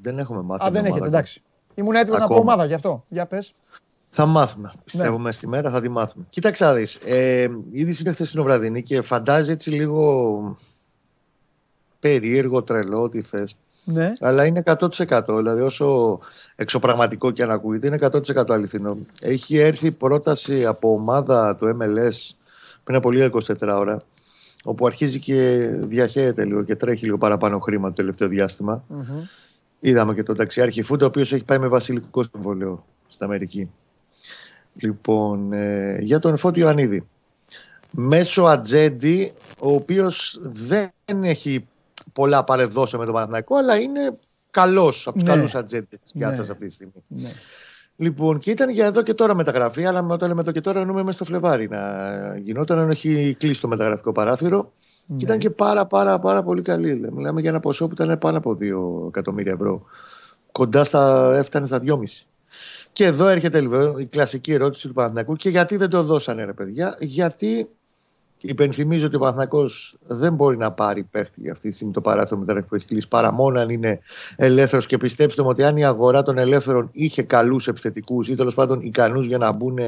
Δεν 0.00 0.18
έχουμε 0.18 0.42
μάθει. 0.42 0.66
Α, 0.66 0.70
δεν 0.70 0.84
έχετε, 0.84 1.06
εντάξει. 1.06 1.42
Ήμουν 1.74 1.94
έτοιμος 1.94 2.18
να 2.18 2.26
πω 2.26 2.36
ομάδα 2.36 2.64
γι' 2.64 2.74
αυτό. 2.74 3.04
Για 3.08 3.26
πες. 3.26 3.54
Θα 4.08 4.26
μάθουμε. 4.26 4.72
Πιστεύουμε 4.84 5.22
ναι. 5.22 5.32
στη 5.32 5.48
μέρα 5.48 5.70
θα 5.70 5.80
τη 5.80 5.88
μάθουμε. 5.88 6.26
Κοίταξε 6.30 6.64
να 6.64 6.74
δεις. 6.74 6.96
Ε, 7.04 7.48
ήδη 7.70 7.96
είναι 8.00 8.12
χθεσινοβραδινή 8.12 8.82
και 8.82 9.02
φαντάζει 9.02 9.52
έτσι 9.52 9.70
λίγο 9.70 10.58
περίεργο, 12.00 12.62
τρελό, 12.62 13.02
ό,τι 13.02 13.22
θες. 13.22 13.56
Ναι. 13.84 14.12
Αλλά 14.20 14.46
είναι 14.46 14.62
100%. 14.66 15.22
Δηλαδή, 15.26 15.60
όσο 15.60 16.18
εξωπραγματικό 16.56 17.30
και 17.30 17.42
αν 17.42 17.50
ακούγεται, 17.50 17.86
είναι 17.86 17.98
100% 18.00 18.44
αληθινό. 18.48 18.98
Έχει 19.20 19.56
έρθει 19.56 19.90
πρόταση 19.90 20.64
από 20.64 20.92
ομάδα 20.92 21.56
του 21.56 21.76
MLS 21.80 22.34
πριν 22.84 22.96
από 22.96 23.10
λίγα 23.10 23.30
24 23.32 23.54
ώρα, 23.60 24.02
όπου 24.64 24.86
αρχίζει 24.86 25.18
και 25.18 25.68
διαχέεται 25.72 26.44
λίγο 26.44 26.62
και 26.62 26.76
τρέχει 26.76 27.04
λίγο 27.04 27.18
παραπάνω 27.18 27.58
χρήμα 27.58 27.88
το 27.88 27.94
τελευταίο 27.94 28.28
διάστημα. 28.28 28.84
Mm-hmm. 28.90 29.28
Είδαμε 29.80 30.14
και 30.14 30.22
τον 30.22 30.36
ταξιάρχη 30.36 30.82
Φούντα, 30.82 31.04
ο 31.04 31.08
οποίος 31.08 31.32
έχει 31.32 31.44
πάει 31.44 31.58
με 31.58 31.68
βασιλικό 31.68 32.22
συμβολέο 32.22 32.84
στην 33.06 33.26
Αμερική. 33.26 33.70
Λοιπόν, 34.72 35.52
ε, 35.52 35.98
για 36.00 36.18
τον 36.18 36.36
Φώτιο 36.36 36.68
Ανίδη. 36.68 37.06
Μέσω 37.90 38.42
ατζέντη, 38.42 39.32
ο 39.58 39.72
οποίος 39.72 40.38
δεν 40.40 41.22
έχει 41.22 41.66
πολλά 42.12 42.44
παρεδώσει 42.44 42.96
με 42.96 43.04
τον 43.04 43.14
Παναθηναϊκό, 43.14 43.56
αλλά 43.56 43.76
είναι 43.80 44.18
καλός 44.50 45.06
από 45.06 45.18
τους 45.18 45.28
ναι. 45.28 45.34
καλούς 45.34 45.54
ατζέντες 45.54 46.00
της 46.02 46.12
πιάτσας 46.12 46.46
ναι. 46.46 46.52
αυτή 46.52 46.66
τη 46.66 46.72
στιγμή. 46.72 46.92
Ναι. 47.08 47.28
Λοιπόν, 47.96 48.38
και 48.38 48.50
ήταν 48.50 48.70
για 48.70 48.86
εδώ 48.86 49.02
και 49.02 49.14
τώρα 49.14 49.34
μεταγραφή, 49.34 49.84
αλλά 49.84 50.06
όταν 50.10 50.28
λέμε 50.28 50.40
εδώ 50.40 50.52
και 50.52 50.60
τώρα 50.60 50.80
εννοούμε 50.80 51.02
μέσα 51.02 51.16
στο 51.16 51.24
Φλεβάρι 51.24 51.68
να 51.68 51.80
γινόταν, 52.38 52.78
αν 52.78 52.90
έχει 52.90 53.36
κλείσει 53.38 53.60
το 53.60 53.68
μεταγραφικό 53.68 54.12
παράθυρο. 54.12 54.72
Ναι. 55.06 55.16
Και 55.16 55.24
ήταν 55.24 55.38
και 55.38 55.50
πάρα 55.50 55.86
πάρα 55.86 56.18
πάρα 56.18 56.42
πολύ 56.42 56.62
καλή. 56.62 57.10
Μιλάμε 57.12 57.40
για 57.40 57.50
ένα 57.50 57.60
ποσό 57.60 57.86
που 57.86 57.92
ήταν 57.92 58.18
πάνω 58.18 58.38
από 58.38 58.56
2 59.04 59.08
εκατομμύρια 59.08 59.52
ευρώ. 59.52 59.82
Κοντά 60.52 60.84
στα 60.84 61.32
έφτανε 61.36 61.66
στα 61.66 61.80
2,5. 61.82 61.96
Και 62.92 63.04
εδώ 63.04 63.26
έρχεται 63.26 63.60
λοιπόν 63.60 63.98
η 63.98 64.06
κλασική 64.06 64.52
ερώτηση 64.52 64.88
του 64.88 64.94
Παναθηναϊκού 64.94 65.36
και 65.36 65.48
γιατί 65.48 65.76
δεν 65.76 65.88
το 65.88 66.02
δώσανε 66.02 66.44
ρε 66.44 66.52
παιδιά; 66.52 66.96
Γιατί 67.00 67.68
Υπενθυμίζω 68.46 69.06
ότι 69.06 69.16
ο 69.16 69.18
Παναθυνακό 69.18 69.64
δεν 70.02 70.34
μπορεί 70.34 70.56
να 70.56 70.72
πάρει 70.72 71.02
παίχτη 71.02 71.40
για 71.40 71.52
αυτή 71.52 71.68
τη 71.68 71.74
στιγμή 71.74 71.92
το 71.92 72.00
παράθυρο 72.00 72.40
μεταγραφή 72.40 72.68
που 72.68 72.74
έχει 72.74 72.86
κλείσει 72.86 73.08
παρά 73.08 73.32
μόνο 73.32 73.60
αν 73.60 73.68
είναι 73.68 74.00
ελεύθερος. 74.36 74.86
Και 74.86 74.98
πιστέψτε 74.98 75.42
μου 75.42 75.48
ότι 75.48 75.62
αν 75.62 75.76
η 75.76 75.84
αγορά 75.84 76.22
των 76.22 76.38
ελεύθερων 76.38 76.88
είχε 76.92 77.22
καλούς 77.22 77.66
επιθετικούς 77.66 78.28
ή 78.28 78.34
τέλος 78.34 78.54
πάντων 78.54 78.80
ικανούς 78.80 79.26
για 79.26 79.38
να 79.38 79.52
μπουν 79.52 79.78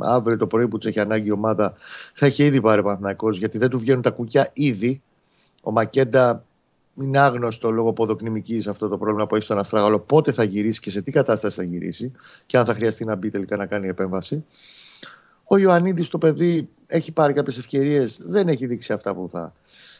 αύριο 0.00 0.36
το 0.36 0.46
πρωί 0.46 0.68
που 0.68 0.78
τους 0.78 0.88
έχει 0.88 1.00
ανάγκη 1.00 1.28
η 1.28 1.32
ομάδα, 1.32 1.74
θα 2.14 2.26
είχε 2.26 2.44
ήδη 2.44 2.60
πάρει 2.60 2.80
ο 2.80 2.82
Παναθυνακό 2.82 3.30
γιατί 3.30 3.58
δεν 3.58 3.68
του 3.68 3.78
βγαίνουν 3.78 4.02
τα 4.02 4.10
κουκιά 4.10 4.50
ήδη. 4.52 5.02
Ο 5.62 5.70
Μακέντα 5.70 6.44
είναι 7.00 7.18
άγνωστο 7.18 7.70
λόγω 7.70 7.92
ποδοκνημικής 7.92 8.66
αυτό 8.66 8.88
το 8.88 8.98
πρόβλημα 8.98 9.26
που 9.26 9.34
έχει 9.34 9.44
στον 9.44 9.58
Αστράγαλο. 9.58 9.98
Πότε 9.98 10.32
θα 10.32 10.44
γυρίσει 10.44 10.80
και 10.80 10.90
σε 10.90 11.02
τι 11.02 11.10
κατάσταση 11.10 11.56
θα 11.56 11.62
γυρίσει 11.62 12.12
και 12.46 12.58
αν 12.58 12.64
θα 12.64 12.74
χρειαστεί 12.74 13.04
να 13.04 13.14
μπει 13.14 13.30
τελικά 13.30 13.56
να 13.56 13.66
κάνει 13.66 13.88
επέμβαση. 13.88 14.44
Ο 15.44 15.56
Ιωαννίδης 15.56 16.08
το 16.08 16.18
παιδί 16.18 16.68
έχει 16.90 17.12
πάρει 17.12 17.32
κάποιες 17.32 17.58
ευκαιρίες, 17.58 18.18
δεν 18.22 18.48
έχει 18.48 18.66
δείξει 18.66 18.92
αυτά 18.92 19.14
που 19.14 19.28
θα 19.30 19.52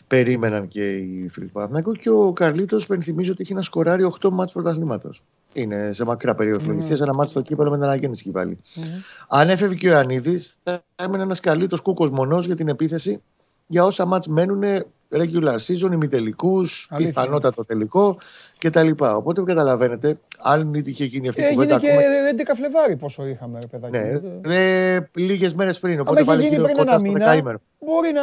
περίμεναν 0.07 0.69
και 0.69 0.93
οι 0.93 1.29
φίλοι 1.29 1.47
του 1.47 1.53
Παναθηναϊκού. 1.53 1.93
Και 1.93 2.11
ο 2.11 2.33
Καρλίτος, 2.33 2.87
πενθυμίζω 2.87 3.33
ότι 3.33 3.43
έχει 3.43 3.55
να 3.55 3.63
σκοράρει 3.63 4.05
8 4.21 4.31
μάτς 4.31 4.53
πρωταθλήματος. 4.53 5.23
Είναι 5.55 5.93
σε 5.93 6.05
μακρά 6.05 6.35
περίοδο 6.35 6.77
mm. 6.79 7.01
ένα 7.01 7.15
μάτι 7.15 7.31
στο 7.31 7.41
κύπελο 7.41 7.71
με 7.71 7.77
την 7.77 7.85
αναγέννηση 7.85 8.31
πάλι. 8.31 8.59
Mm. 8.77 8.81
Αν 9.29 9.49
έφευγε 9.51 9.75
και 9.75 9.89
ο 9.89 9.91
Ιωαννίδης, 9.91 10.57
θα 10.63 10.83
έμενε 10.97 11.23
ένας 11.23 11.41
Καρλίτο 11.41 11.83
κούκος 11.83 12.11
μονός 12.11 12.47
για 12.47 12.57
την 12.57 12.69
επίθεση 12.69 13.23
για 13.67 13.85
όσα 13.85 14.05
μάτς 14.05 14.27
μένουν 14.27 14.85
regular 15.11 15.57
season, 15.67 15.93
ημιτελικούς, 15.93 16.90
πιθανότατο 16.97 17.64
τελικό 17.64 18.19
κτλ. 18.59 18.90
Οπότε 18.99 19.43
καταλαβαίνετε, 19.43 20.19
αν 20.43 20.75
είχε 20.75 21.05
γίνει 21.05 21.29
αυτή 21.29 21.43
η 21.43 21.49
κουβέντα. 21.49 21.75
Έγινε 21.75 22.43
και 22.43 22.52
11 22.52 22.55
Φλεβάρι 22.57 22.97
πόσο 22.97 23.26
είχαμε, 23.26 23.59
παιδάκι. 23.71 23.99
Ναι, 24.47 24.55
ε, 24.55 25.09
λίγες 25.14 25.55
μέρες 25.55 25.79
πριν. 25.79 26.00
Οπότε 26.00 26.21
Αν 26.21 26.38
είχε 26.38 26.49
γίνει 26.49 26.62
πριν 26.62 26.79
ένα 26.79 27.00
μήνα, 27.00 27.61
μπορεί 27.79 28.12
να. 28.12 28.23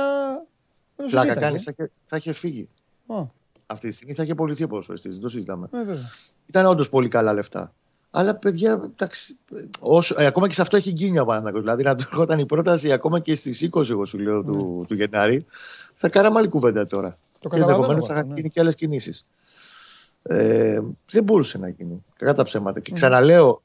Πλάκα 1.09 1.35
κάνεις, 1.35 1.69
θα 2.05 2.17
είχε 2.17 2.33
φύγει. 2.33 2.69
Αυτή 3.65 3.87
τη 3.87 3.93
στιγμή 3.93 4.13
θα 4.13 4.23
είχε 4.23 4.31
απολυθεί 4.31 4.63
ο 4.63 4.67
ποδοσφαιριστή. 4.67 5.09
Δεν 5.09 5.21
το 5.21 5.29
συζητάμε. 5.29 5.69
Ε, 5.71 5.77
Ήταν 6.45 6.65
όντως 6.65 6.89
πολύ 6.89 7.07
καλά 7.07 7.33
λεφτά. 7.33 7.73
Αλλά 8.11 8.35
παιδιά, 8.35 8.81
εντάξει, 8.93 9.37
όσο, 9.79 10.15
ε, 10.17 10.25
ακόμα 10.25 10.47
και 10.47 10.53
σε 10.53 10.61
αυτό 10.61 10.77
έχει 10.77 10.89
γίνει 10.89 11.19
ο 11.19 11.25
Παναθηναϊκός. 11.25 11.61
Δηλαδή 11.61 11.83
να 11.83 11.95
του 11.95 12.03
έρχονταν 12.11 12.39
η 12.39 12.45
πρόταση 12.45 12.91
ακόμα 12.91 13.19
και 13.19 13.35
στις 13.35 13.69
20, 13.73 13.89
εγώ 13.89 14.05
σου 14.05 14.19
λέω, 14.19 14.43
του, 14.43 14.85
του 14.87 14.93
Γενάρη, 14.93 15.45
θα 15.93 16.09
κάναμε 16.09 16.39
άλλη 16.39 16.47
κουβέντα 16.47 16.87
τώρα. 16.87 17.17
Το 17.39 17.49
και 17.49 17.59
ενδεχομένως 17.59 18.05
θα 18.05 18.23
ναι. 18.23 18.33
γίνει 18.33 18.49
και 18.49 18.59
άλλες 18.59 18.75
κινήσεις. 18.75 19.25
Ε, 20.23 20.79
δεν 21.09 21.23
μπορούσε 21.23 21.57
να 21.57 21.67
γίνει. 21.67 22.05
Κατά 22.17 22.33
τα 22.33 22.43
ψέματα. 22.43 22.79
Και 22.79 22.91
ξαναλέω, 22.91 23.61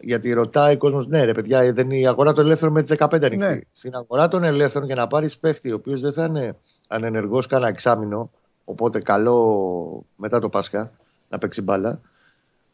γιατί 0.00 0.32
ρωτάει 0.32 0.74
ο 0.74 0.78
κόσμος, 0.78 1.06
ναι, 1.06 1.24
ρε 1.24 1.32
παιδιά, 1.32 1.72
δεν 1.72 1.90
είναι 1.90 1.98
η 1.98 2.06
αγορά 2.06 2.32
των 2.32 2.44
ελεύθερων 2.44 2.74
με 2.74 2.82
τις 2.82 2.96
15 2.98 3.08
ανοιχτή. 3.12 3.36
Ναι. 3.36 3.60
Στην 3.72 3.94
αγορά 3.94 4.28
των 4.28 4.44
ελεύθερων 4.44 4.86
για 4.86 4.96
να 4.96 5.06
πάρεις 5.06 5.38
παίχτη, 5.38 5.72
ο 5.72 5.74
οποίος 5.74 6.00
δεν 6.00 6.12
θα 6.12 6.24
είναι 6.24 6.56
ανενεργός 6.88 7.46
κανένα 7.46 7.68
εξάμεινο, 7.68 8.30
οπότε 8.64 9.00
καλό 9.00 10.04
μετά 10.16 10.40
το 10.40 10.48
Πάσχα 10.48 10.92
να 11.28 11.38
παίξει 11.38 11.62
μπάλα 11.62 12.00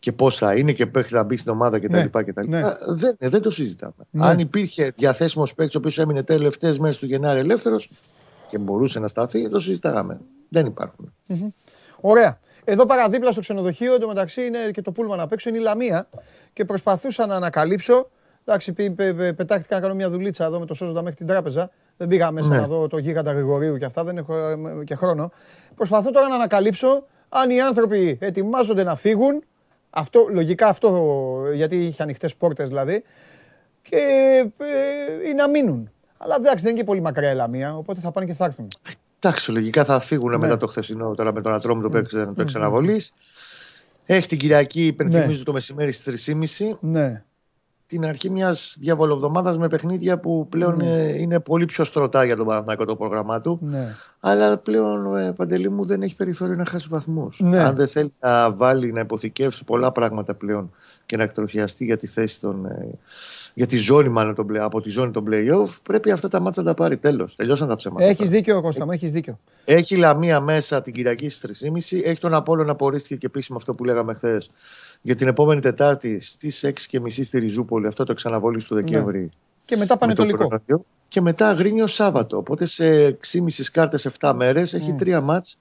και 0.02 0.12
πώς 0.12 0.37
θα 0.37 0.54
είναι 0.54 0.73
και 0.73 0.87
παίχτη 0.87 1.14
να 1.14 1.23
μπει 1.23 1.37
στην 1.37 1.52
ομάδα 1.52 1.78
κτλ. 1.78 1.97
Ναι, 2.49 2.61
ναι. 2.61 2.68
Δεν, 2.88 3.16
δεν 3.18 3.42
το 3.42 3.50
συζητάμε. 3.50 3.94
Ναι. 4.11 4.26
Αν 4.26 4.38
υπήρχε 4.38 4.92
διαθέσιμος 4.97 5.54
παίχτη 5.54 5.76
ο 5.76 5.78
οποίος 5.78 5.99
έμεινε 5.99 6.23
τελευταίες 6.23 6.78
μέρες 6.78 6.99
του 6.99 7.06
Γενάρη 7.06 7.38
ελεύθερος 7.38 7.90
και 8.49 8.59
μπορούσε 8.59 8.99
να 8.99 9.09
σταθεί, 9.09 9.50
το 9.50 9.61
συζητάγαμε. 9.61 10.21
Δεν 10.49 10.66
υπάρχουν. 10.66 11.12
Mm-hmm. 11.28 11.52
Ωραία. 12.00 12.38
Εδώ 12.64 12.87
παραδίπλα 12.87 13.30
στο 13.30 13.40
ξενοδοχείο, 13.40 13.94
εντωμεταξύ 13.94 14.47
είναι 14.47 14.59
και 14.73 14.82
το 14.82 14.92
πούλμα 14.92 15.16
να 15.16 15.26
παίξω, 15.26 15.49
είναι 15.49 15.59
η 15.59 15.61
Λαμία 15.61 16.09
και 16.52 16.64
προσπαθούσα 16.64 17.26
να 17.26 17.35
ανακαλύψω. 17.35 18.09
Εντάξει, 18.44 18.73
πε, 18.73 18.90
πε, 18.90 19.12
πε, 19.12 19.32
πετάχτηκα 19.32 19.75
να 19.75 19.80
κάνω 19.80 19.94
μια 19.94 20.11
δουλίτσα 20.11 20.44
εδώ 20.44 20.59
με 20.59 20.66
το 20.66 20.75
σώζοντα 20.75 21.02
μέχρι 21.02 21.16
την 21.16 21.26
τράπεζα. 21.26 21.71
Δεν 21.97 22.09
πήγα 22.09 22.30
μέσα 22.30 22.49
ναι. 22.49 22.56
να 22.56 22.66
δω 22.66 22.87
το 22.87 22.99
γίγαντα 22.99 23.32
Γρηγορίου 23.32 23.76
και 23.76 23.85
αυτά, 23.85 24.04
δεν 24.04 24.16
έχω 24.16 24.35
ε, 24.37 24.56
και 24.85 24.94
χρόνο. 24.94 25.30
Προσπαθώ 25.75 26.11
τώρα 26.11 26.28
να 26.28 26.35
ανακαλύψω 26.35 27.06
αν 27.28 27.50
οι 27.50 27.61
άνθρωποι 27.61 28.18
ετοιμάζονται 28.21 28.82
να 28.82 28.94
φύγουν 28.94 29.44
αυτό, 29.94 30.26
λογικά 30.30 30.66
αυτό, 30.66 31.42
γιατί 31.54 31.84
είχε 31.84 32.02
ανοιχτές 32.02 32.37
πόρτες 32.37 32.68
δηλαδή. 32.68 33.04
Και 33.82 33.96
ε, 34.58 35.28
ή 35.28 35.34
να 35.34 35.49
μείνουν. 35.49 35.90
Αλλά 36.16 36.37
εντάξει, 36.38 36.62
δεν 36.62 36.70
είναι 36.70 36.80
και 36.80 36.87
πολύ 36.87 37.00
μακριά 37.00 37.30
η 37.30 37.34
Λαμία, 37.34 37.76
οπότε 37.76 38.00
θα 38.00 38.11
πάνε 38.11 38.26
και 38.26 38.32
θα 38.32 38.44
έρθουν. 38.44 38.68
Εντάξει, 39.18 39.52
λογικά 39.52 39.84
θα 39.84 40.00
φύγουν 40.00 40.30
ναι. 40.30 40.37
μετά 40.37 40.56
το 40.56 40.66
χθεσινό 40.66 41.14
τώρα 41.14 41.32
με 41.32 41.40
τον 41.40 41.52
Ατρόμητο 41.52 41.88
που 41.88 41.96
έπαιξε 41.96 42.32
το 42.37 42.42
εξαναβολή. 42.42 43.02
Έχει 44.04 44.28
την 44.28 44.38
Κυριακή, 44.38 44.87
υπενθυμίζω 44.87 45.38
ναι. 45.38 45.44
το 45.44 45.52
μεσημέρι 45.52 45.92
στις 45.92 46.30
3.30. 46.61 46.76
Ναι 46.80 47.22
την 47.87 48.07
αρχή 48.07 48.31
μιας 48.31 48.77
διαβολοβδομάδας 48.81 49.59
με 49.59 49.69
παιχνίδια 49.69 50.19
που 50.19 50.47
πλέον 50.49 50.77
ναι. 50.77 50.91
είναι 50.95 51.41
πολύ 51.41 51.65
πιο 51.65 51.85
στρωτά 51.85 52.25
για 52.25 52.37
τον 52.37 52.47
Παναθηναϊκό 52.47 52.85
το 52.85 52.97
πρόγραμμά 52.97 53.41
του. 53.41 53.59
Ναι. 53.62 53.95
Αλλά 54.21 54.59
πλέον 54.59 55.17
ε, 55.17 55.33
παντελή 55.33 55.69
μου 55.69 55.85
δεν 55.85 56.03
έχει 56.03 56.17
περιθώριο 56.17 56.55
να 56.55 56.65
χάσει 56.65 56.89
βαθμούς. 56.91 57.41
Ναι. 57.41 57.59
Αν 57.59 57.75
δεν 57.75 57.89
θέλει 57.89 58.12
να 58.21 58.53
βάλει, 58.53 58.93
να 58.93 59.01
υποθηκεύσει 59.01 59.65
πολλά 59.65 59.93
πράγματα 59.93 60.35
πλέον 60.35 60.71
και 61.07 61.17
να 61.17 61.23
εκτροχιαστεί 61.23 61.85
για 61.85 61.97
τη 61.97 62.07
θέση 62.07 62.41
των. 62.41 62.67
Ε, 62.67 62.99
για 63.55 63.67
τη 63.67 63.77
ζώνη, 63.77 64.09
μάλλον 64.09 64.35
τον, 64.35 64.61
από 64.61 64.81
τη 64.81 64.91
ζώνη 64.91 65.11
των 65.11 65.25
playoff, 65.31 65.69
πρέπει 65.83 66.11
αυτά 66.11 66.29
τα 66.29 66.41
μάτσα 66.41 66.62
να 66.62 66.67
τα 66.67 66.75
πάρει. 66.75 66.97
Τέλος. 66.97 67.37
Τελειώσαν 67.37 67.69
τα 67.69 67.77
ψέματα. 67.77 68.05
Έχεις 68.05 68.31
δίκιο, 68.31 68.62
Κώστα, 68.62 68.85
μου 68.85 68.93
έχεις 68.93 69.12
δίκιο. 69.12 69.39
Έχει 69.65 69.97
Λαμία 69.97 70.41
μέσα 70.41 70.83
την 70.83 70.93
Κυριακή 70.93 71.29
στις 71.29 71.62
3.30. 71.93 72.01
Έχει 72.05 72.21
τον 72.21 72.35
Απόλαιο 72.35 72.65
να 72.65 72.73
απορρίστηκε 72.73 73.17
και 73.17 73.27
επίσημα 73.27 73.57
αυτό 73.57 73.75
που 73.75 73.85
λέγαμε 73.85 74.15
χθες 74.15 74.51
για 75.02 75.14
την 75.14 75.28
επόμενη 75.28 75.61
Τετάρτη 75.61 76.21
στις 76.21 76.64
6.30 76.90 77.00
στη 77.09 77.38
Ριζούπολη. 77.38 77.87
Αυτό 77.87 78.04
το 78.04 78.14
ξαναβόλη 78.14 78.62
του 78.62 78.75
Δεκέμβρη. 78.75 79.21
Ναι. 79.21 79.28
Και 79.64 79.76
μετά 79.76 79.97
Πανετολικό. 79.97 80.49
Και 81.09 81.21
μετά 81.21 81.49
Αγρίνιο 81.49 81.87
Σάββατο. 81.87 82.37
Οπότε 82.37 82.64
σε 82.64 83.18
6,5 83.32 83.64
κάρτες 83.73 84.09
7 84.21 84.32
μέρες 84.37 84.75
έχει 84.75 84.94
τρία 84.94 85.21
μάτς 85.21 85.59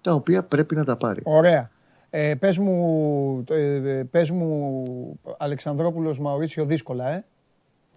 τα 0.00 0.12
οποία 0.12 0.42
πρέπει 0.42 0.74
να 0.74 0.84
τα 0.84 0.96
πάρει. 0.96 1.20
Ωραία. 1.24 1.70
Ε, 2.10 2.34
πες, 2.34 2.58
μου, 2.58 3.44
ε, 3.50 4.02
πες 4.10 4.30
μου, 4.30 4.84
Αλεξανδρόπουλος 5.38 6.18
Μαουρίσιο, 6.18 6.64
δύσκολα, 6.64 7.08
ε. 7.08 7.24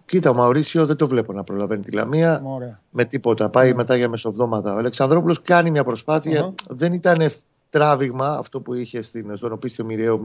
Κοίτα, 0.06 0.30
ο 0.30 0.34
Μαουρίσιο 0.34 0.86
δεν 0.86 0.96
το 0.96 1.08
βλέπω 1.08 1.32
να 1.32 1.44
προλαβαίνει 1.44 1.82
τη 1.82 1.92
Λαμία 1.92 2.42
Ωραία. 2.44 2.80
με 2.90 3.04
τίποτα. 3.04 3.48
Πάει 3.48 3.68
ναι. 3.68 3.74
μετά 3.74 3.96
για 3.96 4.08
μεσοβδόματα. 4.08 4.74
Ο 4.74 4.76
Αλεξανδρόπουλος 4.76 5.42
κάνει 5.42 5.70
μια 5.70 5.84
προσπαθεια 5.84 6.54
Δεν 6.68 6.92
ήταν 6.92 7.30
τράβηγμα 7.78 8.28
αυτό 8.28 8.60
που 8.60 8.74
είχε 8.74 9.02
στην, 9.02 9.36
στον 9.36 9.52
οπίστιο 9.52 9.84
Μοιραίο 9.84 10.20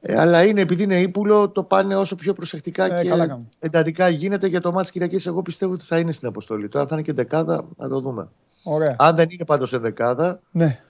Ε, 0.00 0.18
αλλά 0.18 0.44
είναι 0.44 0.60
επειδή 0.60 0.82
είναι 0.82 1.00
ύπουλο, 1.00 1.48
το 1.48 1.62
πάνε 1.62 1.96
όσο 1.96 2.14
πιο 2.14 2.32
προσεκτικά 2.32 2.96
ε, 2.98 3.02
και 3.02 3.10
εντατικά 3.58 4.08
γίνεται 4.08 4.46
για 4.46 4.60
το 4.60 4.72
μάτι 4.72 4.90
Κυριακής. 4.90 5.26
Εγώ 5.26 5.42
πιστεύω 5.42 5.72
ότι 5.72 5.84
θα 5.84 5.98
είναι 5.98 6.12
στην 6.12 6.28
αποστολή. 6.28 6.68
Τώρα 6.68 6.86
θα 6.86 6.94
είναι 6.94 7.02
και 7.02 7.12
δεκάδα, 7.12 7.64
να 7.76 7.88
το 7.88 8.00
δούμε. 8.00 8.28
Ωραία. 8.62 8.96
Αν 8.98 9.16
δεν 9.16 9.26
είναι 9.30 9.44
πάντως 9.44 9.68
σε 9.68 9.78
δεκάδα, 9.78 10.40
ναι. 10.50 10.80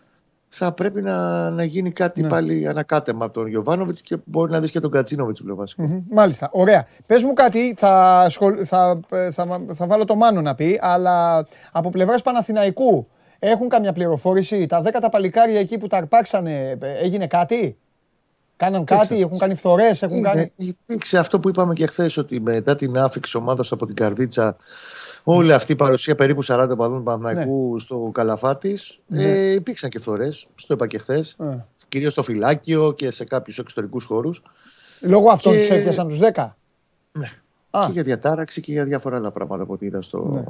θα 0.49 0.73
πρέπει 0.73 1.03
να, 1.03 1.51
να 1.51 1.65
γίνει 1.65 1.91
κάτι 1.91 2.23
Ναι. 2.23 2.29
πάλι 2.29 2.67
ανακάτεμα 2.69 3.25
από 3.25 3.35
τον 3.35 3.47
Γιωβάνοβιτς 3.47 4.01
και 4.01 4.17
μπορεί 4.25 4.51
να 4.51 4.61
δεις 4.61 4.71
και 4.71 4.81
τον 4.81 4.91
Κατσίνοβιτς 4.91 5.43
πλέον 5.43 5.57
βασικό. 5.57 5.83
Μμμ, 5.83 6.03
Μάλιστα. 6.11 6.49
Ωραία. 6.53 6.87
Πες 7.07 7.23
μου 7.23 7.33
κάτι, 7.33 7.75
θα, 7.77 8.27
σχολ- 8.29 8.61
θα, 8.65 9.01
ε, 9.11 9.31
θα, 9.31 9.65
θα 9.73 9.87
βάλω 9.87 10.05
το 10.05 10.15
Μάνο 10.15 10.41
να 10.41 10.55
πει, 10.55 10.79
αλλά 10.83 11.47
από 11.73 11.91
πλευράς 11.91 12.23
Παναθηναϊκού 12.23 13.09
έχουν 13.39 13.69
καμιά 13.69 13.93
πληροφόρηση; 13.93 14.67
Τα 14.67 14.81
δέκα 14.83 15.01
τα 15.01 15.09
παλικάρια 15.09 15.61
εκεί 15.61 15.79
που 15.79 15.87
τα 15.87 15.97
αρπάξανε, 15.97 16.77
ε, 16.81 16.93
έγινε 17.05 17.27
κάτι; 17.27 17.77
Κάναν 18.57 18.85
κάτι, 18.85 19.01
Κοίταξε. 19.03 19.25
έχουν 19.25 19.39
κάνει 19.39 19.55
φθορές, 19.55 20.03
έχουν 20.03 20.23
κάνει. 20.23 20.53
Είναι- 20.57 20.75
Υπήρξε 20.87 21.19
αυτό 21.19 21.41
που 21.41 21.49
είπαμε 21.49 21.75
και 21.75 21.87
χθες, 21.87 22.17
ότι 22.17 22.41
μετά 22.41 22.77
την 22.77 22.99
άφηξη 22.99 23.37
ομάδας 23.37 23.73
από 23.73 23.87
την 23.87 23.95
Καρδίτσα, 23.95 24.57
όλη 25.25 25.53
αυτή 25.53 25.73
η 25.73 25.77
παρουσία 25.77 26.15
περίπου 26.15 26.43
40 26.43 26.69
οπαδών 26.73 26.97
του 26.99 27.03
Παναθηναϊκού 27.03 27.79
στο 27.79 28.11
Καλαφάτης, 28.15 29.01
Ναι. 29.07 29.23
ε, 29.25 29.53
υπήρξαν 29.53 29.91
και 29.91 29.99
φθορές. 30.01 30.47
Στο 30.55 30.75
είπα 30.75 30.87
και 30.87 30.99
χθες. 30.99 31.37
Ε. 31.41 31.65
Κυρίως 31.89 32.13
στο 32.13 32.23
φυλάκιο 32.23 32.93
και 32.93 33.11
σε 33.11 33.25
κάποιους 33.25 33.59
εξωτερικούς 33.59 34.05
χώρους. 34.05 34.43
Λόγω 35.01 35.31
αυτών 35.31 35.53
Και- 35.53 35.59
τους 35.59 35.71
έπιασαν 35.71 36.09
τους 36.09 36.19
10. 36.19 36.57
Ναι. 37.13 37.27
Α. 37.81 37.87
Και 37.87 37.93
για 37.93 38.03
διατάραξη 38.03 38.61
και 38.61 38.73
για 38.73 38.85
διάφορα 38.85 39.17
άλλα 39.17 39.31
πράγματα 39.31 39.63
από 39.63 39.73
ό,τι 39.73 39.87
είδα 39.87 40.03
στο, 40.03 40.25
Ναι. 40.29 40.43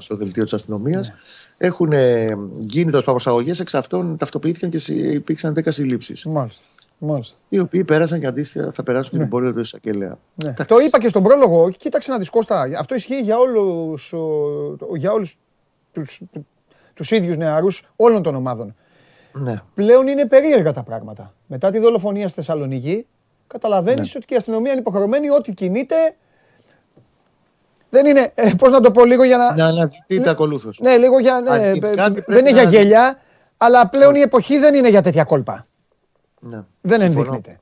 στο 0.00 0.16
δελτίο 0.16 0.42
της 0.42 0.52
αστυνομίας. 0.52 1.12
Έχουν 1.58 1.92
ε, 1.92 2.24
γίνει 2.60 2.90
τέλος 2.90 3.04
πάντων 3.04 3.20
προσαγωγέ, 3.22 3.52
εξ 3.60 3.74
αυτών 3.74 4.16
ταυτοποιήθηκαν 4.16 4.70
και 4.70 4.78
συ- 4.78 5.12
υπήρξαν 5.14 5.54
10 5.54 5.70
συλλήψεις. 5.72 6.26
Μάλιστα. 6.26 6.64
Μάλιστα. 6.98 7.36
Οι 7.48 7.58
οποίοι 7.58 7.84
πέρασαν 7.84 8.20
και 8.20 8.26
αντίστοιχα 8.26 8.72
θα 8.72 8.82
περάσουν 8.82 9.10
και 9.12 9.18
την 9.18 9.28
πορεία 9.28 9.52
του 9.52 9.60
εισαγγελέα. 9.60 10.18
Ναι. 10.44 10.48
Εντάξει. 10.50 10.74
Το 10.74 10.78
είπα 10.86 10.98
και 11.00 11.08
στον 11.08 11.22
πρόλογο. 11.22 11.70
Κοίταξε 11.70 12.10
να 12.12 12.18
δεις 12.18 12.30
Κώστα. 12.30 12.60
Αυτό 12.78 12.94
ισχύει 12.94 13.20
για 13.20 13.38
όλους, 13.38 14.12
ο, 14.12 14.96
για 14.96 15.12
όλους 15.12 15.36
τους, 15.92 16.20
τους 16.94 17.10
ίδιους 17.10 17.36
νεαρούς 17.36 17.88
όλων 17.96 18.22
των 18.22 18.34
ομάδων. 18.34 18.74
Ναι. 19.32 19.54
Πλέον 19.74 20.06
είναι 20.06 20.26
περίεργα 20.26 20.72
τα 20.72 20.82
πράγματα. 20.82 21.34
Μετά 21.46 21.70
τη 21.70 21.78
δολοφονία 21.78 22.28
στη 22.28 22.36
Θεσσαλονίκη, 22.36 23.06
καταλαβαίνεις 23.46 24.14
ότι 24.14 24.24
και 24.26 24.34
η 24.34 24.36
αστυνομία 24.36 24.70
είναι 24.70 24.80
υποχρεωμένη 24.80 25.30
ό,τι 25.30 25.54
κινείται. 25.54 25.94
Δεν 27.96 28.06
είναι, 28.06 28.30
ε, 28.34 28.50
πώς 28.58 28.72
να 28.72 28.80
το 28.80 28.90
πω 28.90 29.04
λίγο 29.04 29.24
για 29.24 29.36
να... 29.36 29.54
Να 29.56 29.66
αναζητείτε 29.66 30.30
ακολούθως. 30.30 30.78
Ναι, 30.82 30.96
λίγο 30.96 31.18
για... 31.18 31.40
ναι, 31.40 31.50
Αν 31.50 31.60
ε, 31.60 31.78
κάτι 31.78 31.86
ε, 31.96 32.20
πρέπει 32.20 32.24
δεν 32.26 32.38
είναι 32.38 32.50
για 32.50 32.62
να- 32.62 32.68
γέλια, 32.70 33.18
αλλά 33.56 33.88
πλέον 33.88 34.14
η 34.14 34.20
εποχή 34.20 34.58
δεν 34.58 34.74
είναι 34.74 34.88
για 34.88 35.02
τέτοια 35.02 35.24
κόλπα. 35.24 35.64
Ναι. 36.40 36.64
Δεν 36.80 37.00
Συμφωνώ. 37.00 37.20
ενδείκνυται. 37.26 37.60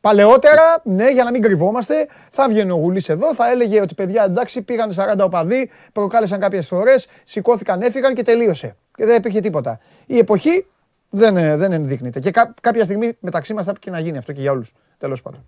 Παλαιότερα, 0.00 0.62
ναι, 0.84 1.10
για 1.10 1.24
να 1.24 1.30
μην 1.30 1.42
κρυβόμαστε, 1.42 1.94
θα 2.30 2.48
βγαίνει 2.48 2.70
ο 2.70 2.74
Γουλής 2.74 3.08
εδώ, 3.08 3.34
θα 3.34 3.50
έλεγε 3.50 3.80
ότι 3.80 3.94
παιδιά 3.94 4.24
εντάξει 4.24 4.62
πήγαν 4.62 4.92
40 4.96 5.18
οπαδοί, 5.24 5.70
προκάλεσαν 5.92 6.40
κάποιες 6.40 6.66
φορές, 6.66 7.06
σηκώθηκαν, 7.24 7.82
έφυγαν 7.82 8.14
και 8.14 8.22
τελείωσε. 8.22 8.76
Και 8.94 9.06
δεν 9.06 9.16
υπήρχε 9.16 9.40
τίποτα. 9.40 9.78
Η 10.06 10.18
εποχή 10.18 10.66
δεν, 11.10 11.36
ε, 11.36 11.56
δεν 11.56 11.72
ενδείκνυται. 11.72 12.20
Και 12.20 12.30
κά- 12.30 12.54
κάποια 12.60 12.84
στιγμή 12.84 13.16
μεταξύ 13.20 13.54
μας 13.54 13.64
θα 13.64 13.70
πρέπει 13.70 13.84
και 13.86 13.92
να 13.92 14.00
γίνει 14.00 14.18
αυτό 14.18 14.32
και 14.32 14.40
για 14.40 14.50
όλους. 14.50 14.72
Τέλος 14.98 15.22
πάντων. 15.22 15.44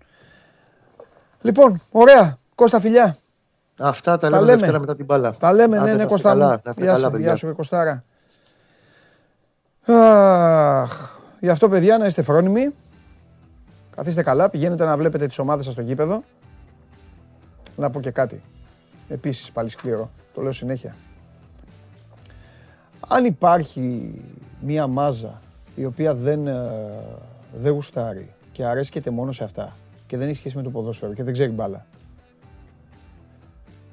Λοιπόν, 1.41 1.81
ωραία. 1.91 2.37
Κώστα 2.55 2.79
φιλιά. 2.79 3.17
Αυτά 3.79 4.17
τα 4.17 4.29
Τα 4.29 4.35
λέμε 4.35 4.45
λέμε. 4.45 4.57
Δευτέρα 4.57 4.79
μετά 4.79 4.95
την 4.95 5.05
μπάλα. 5.05 5.35
Τα 5.35 5.53
λέμε, 5.53 5.77
Άντε, 5.77 5.85
ναι, 5.85 5.91
να 5.91 5.95
ναι, 5.97 6.03
είστε 6.03 6.05
Κώστα 6.13 6.29
καλά, 6.29 6.45
μου. 6.49 6.59
Να 6.63 6.69
είστε 6.69 6.83
Γεια 6.83 6.91
καλά, 6.93 7.05
σου, 7.05 7.11
παιδιά. 7.11 7.27
γεια 7.27 7.35
σου, 7.35 7.55
Κωστάρα. 7.55 8.03
Αχ, 9.85 11.19
γι' 11.39 11.49
αυτό 11.49 11.69
παιδιά 11.69 11.97
να 11.97 12.05
είστε 12.05 12.21
φρόνιμοι. 12.21 12.73
Καθίστε 13.95 14.23
καλά, 14.23 14.49
πηγαίνετε 14.49 14.85
να 14.85 14.97
βλέπετε 14.97 15.27
τις 15.27 15.39
ομάδες 15.39 15.65
σας 15.65 15.73
στο 15.73 15.81
γήπεδο. 15.81 16.23
Να 17.75 17.89
πω 17.89 17.99
και 17.99 18.11
κάτι. 18.11 18.41
Επίσης 19.09 19.51
πάλι 19.51 19.69
σκληρό, 19.69 20.09
το 20.33 20.41
λέω 20.41 20.51
συνέχεια. 20.51 20.95
Αν 23.07 23.25
υπάρχει 23.25 24.13
μία 24.61 24.87
μάζα 24.87 25.39
η 25.75 25.85
οποία 25.85 26.15
δεν, 26.15 26.47
ε, 26.47 26.71
δεν 27.55 27.71
γουστάρει 27.73 28.33
και 28.51 28.65
αρέσκεται 28.65 29.09
μόνο 29.09 29.31
σε 29.31 29.43
αυτά 29.43 29.75
και 30.07 30.17
δεν 30.17 30.27
έχει 30.27 30.37
σχέση 30.37 30.57
με 30.57 30.63
το 30.63 30.69
ποδόσφαιρο 30.69 31.13
και 31.13 31.23
δεν 31.23 31.33
ξέρει 31.33 31.51
μπάλα. 31.51 31.85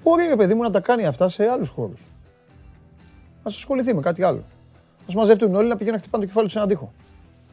Μπορεί 0.02 0.26
ρε 0.28 0.36
παιδί 0.36 0.54
μου 0.54 0.62
να 0.62 0.70
τα 0.70 0.80
κάνει 0.80 1.06
αυτά 1.06 1.28
σε 1.28 1.48
άλλους 1.48 1.68
χώρους. 1.68 2.00
Α 3.42 3.44
ασχοληθεί 3.44 3.94
με 3.94 4.00
κάτι 4.00 4.22
άλλο. 4.22 4.38
Α 5.10 5.14
μαζευτούν 5.14 5.54
όλοι 5.54 5.68
να 5.68 5.76
πηγαίνουν 5.76 5.94
να 5.94 6.02
χτυπάνε 6.02 6.22
το 6.22 6.28
κεφάλι 6.28 6.44
τους 6.44 6.52
σε 6.52 6.58
έναν 6.58 6.70
τοίχο. 6.70 6.92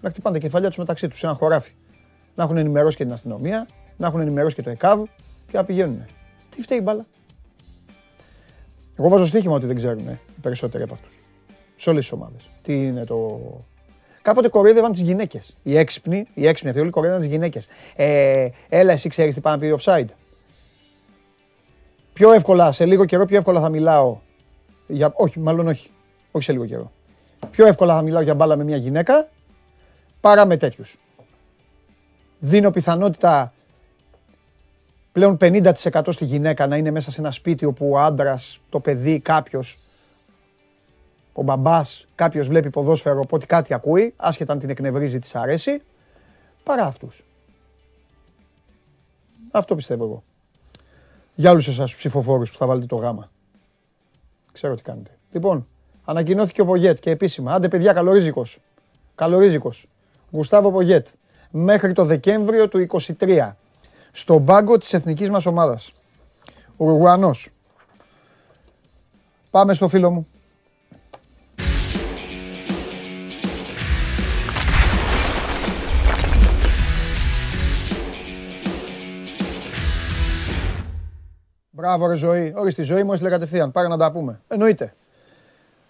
Να 0.01 0.09
χτυπάνε 0.09 0.37
τα 0.37 0.41
κεφάλια 0.41 0.67
τους 0.67 0.77
μεταξύ 0.77 1.07
τους 1.07 1.19
σε 1.19 1.25
ένα 1.25 1.35
χωράφι. 1.35 1.71
Να 2.35 2.43
έχουν 2.43 2.57
ενημερώσει 2.57 2.97
και 2.97 3.03
την 3.03 3.13
αστυνομία, 3.13 3.67
να 3.97 4.07
έχουν 4.07 4.19
ενημερώσει 4.19 4.55
και 4.55 4.61
το 4.61 4.69
ΕΚΑΒ 4.69 5.03
και 5.47 5.57
να 5.57 5.63
πηγαίνουν. 5.63 6.05
Τι 6.49 6.61
φταίει 6.61 6.77
η 6.77 6.81
μπάλα. 6.83 7.05
Εγώ 8.95 9.09
βάζω 9.09 9.25
στοίχημα 9.25 9.53
ότι 9.53 9.65
δεν 9.65 9.75
ξέρουν 9.75 10.07
ε, 10.07 10.19
οι 10.37 10.39
περισσότεροι 10.41 10.83
από 10.83 10.93
αυτούς. 10.93 11.19
Σε 11.75 11.89
όλες 11.89 12.01
τις 12.01 12.11
ομάδες. 12.11 12.49
Τι 12.61 12.85
είναι 12.85 13.05
το. 13.05 13.39
Κάποτε 14.21 14.47
κοροϊδεύαν 14.47 14.91
τις 14.91 15.01
γυναίκες. 15.01 15.57
Οι 15.63 15.77
έξυπνοι, 15.77 16.27
οι 16.33 16.47
έξυπνοι 16.47 16.69
αυτοί 16.69 16.81
όλοι 16.81 16.91
κοροϊδεύαν 16.91 17.23
τις 17.23 17.33
γυναίκες. 17.33 17.67
Ε, 17.95 18.49
έλα, 18.69 18.91
εσύ 18.91 19.09
ξέρεις 19.09 19.33
τι 19.33 19.41
πάει 19.41 19.53
να 19.53 19.59
πει 19.59 19.77
offside. 19.79 20.05
Πιο 22.19 22.31
εύκολα, 22.31 22.71
σε 22.71 22.85
λίγο 22.85 23.05
καιρό, 23.05 23.25
πιο 23.25 23.37
εύκολα 23.37 23.59
θα 23.59 23.69
μιλάω. 23.69 24.17
Για, 24.87 25.13
όχι, 25.15 25.39
μάλλον 25.39 25.67
όχι. 25.67 25.91
Όχι 26.31 26.43
σε 26.43 26.51
λίγο 26.51 26.65
καιρό. 26.65 26.91
Πιο 27.51 27.65
εύκολα 27.65 27.95
θα 27.95 28.01
μιλάω 28.01 28.21
για 28.21 28.35
μπάλα 28.35 28.55
με 28.55 28.63
μια 28.63 28.77
γυναίκα 28.77 29.29
παρά 30.21 30.45
με 30.45 30.57
τέτοιους. 30.57 30.97
Δίνω 32.39 32.71
πιθανότητα 32.71 33.53
πλέον 35.11 35.37
50% 35.41 35.73
στη 36.09 36.25
γυναίκα 36.25 36.67
να 36.67 36.77
είναι 36.77 36.91
μέσα 36.91 37.11
σε 37.11 37.21
ένα 37.21 37.31
σπίτι 37.31 37.65
όπου 37.65 37.89
ο 37.89 37.99
άντρας, 37.99 38.59
το 38.69 38.79
παιδί, 38.79 39.19
κάποιος, 39.19 39.79
ο 41.33 41.43
μπαμπάς, 41.43 42.07
κάποιος 42.15 42.47
βλέπει 42.47 42.69
ποδόσφαιρο, 42.69 43.19
οπότε 43.23 43.45
κάτι 43.45 43.73
ακούει, 43.73 44.13
άσχετα 44.15 44.53
αν 44.53 44.59
την 44.59 44.69
εκνευρίζει, 44.69 45.19
της 45.19 45.35
αρέσει, 45.35 45.81
παρά 46.63 46.85
αυτούς. 46.85 47.23
Αυτό 49.51 49.75
πιστεύω 49.75 50.03
εγώ. 50.03 50.23
Για 51.39 51.51
όλους 51.51 51.67
εσάς 51.67 51.89
τους 51.89 51.99
ψηφοφόρους 51.99 52.51
που 52.51 52.57
θα 52.57 52.65
βάλετε 52.65 52.85
το 52.85 52.95
γάμα. 52.95 53.31
Ξέρω 54.51 54.75
τι 54.75 54.81
κάνετε. 54.81 55.17
Λοιπόν, 55.31 55.67
ανακοινώθηκε 56.05 56.61
ο 56.61 56.65
Πογέτ 56.65 56.99
και 56.99 57.09
επίσημα. 57.09 57.53
Άντε, 57.53 57.67
παιδιά, 57.67 57.93
καλορίζικος. 57.93 58.59
Καλορίζικος. 59.15 59.87
Γουστάβο 60.31 60.71
Πογέτ. 60.71 61.07
Μέχρι 61.51 61.93
το 61.93 62.05
Δεκέμβριο 62.05 62.67
του 62.67 62.79
23. 62.79 63.57
Στον 64.11 64.45
πάγκο 64.45 64.77
της 64.77 64.93
εθνικής 64.93 65.29
μας 65.29 65.45
ομάδας. 65.45 65.91
Ουρουγουανός. 66.77 67.49
Πάμε 69.51 69.73
στο 69.73 69.87
φίλο 69.87 70.11
μου. 70.11 70.27
Μπράβο 81.79 82.07
ρε 82.07 82.15
ζωή. 82.15 82.53
Όχι 82.55 82.69
στη 82.69 82.81
ζωή 82.81 83.03
μου 83.03 83.13
έστειλε 83.13 83.29
κατευθείαν. 83.29 83.71
Πάρε 83.71 83.87
να 83.87 83.97
τα 83.97 84.11
πούμε. 84.11 84.41
Εννοείται. 84.47 84.93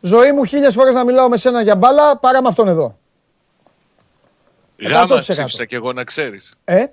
Ζωή 0.01 0.31
μου 0.31 0.45
χίλιες 0.45 0.73
φορές 0.73 0.93
να 0.93 1.03
μιλάω 1.03 1.29
με 1.29 1.37
σένα 1.37 1.61
για 1.61 1.75
μπάλα 1.75 2.17
παρά 2.17 2.41
με 2.41 2.47
αυτόν 2.47 2.67
εδώ. 2.67 2.97
Γάμα 4.77 5.15
100%. 5.15 5.19
ψήφισα 5.19 5.65
κι 5.65 5.75
εγώ 5.75 5.93
να 5.93 6.03
ξέρεις. 6.03 6.53
Ε, 6.63 6.85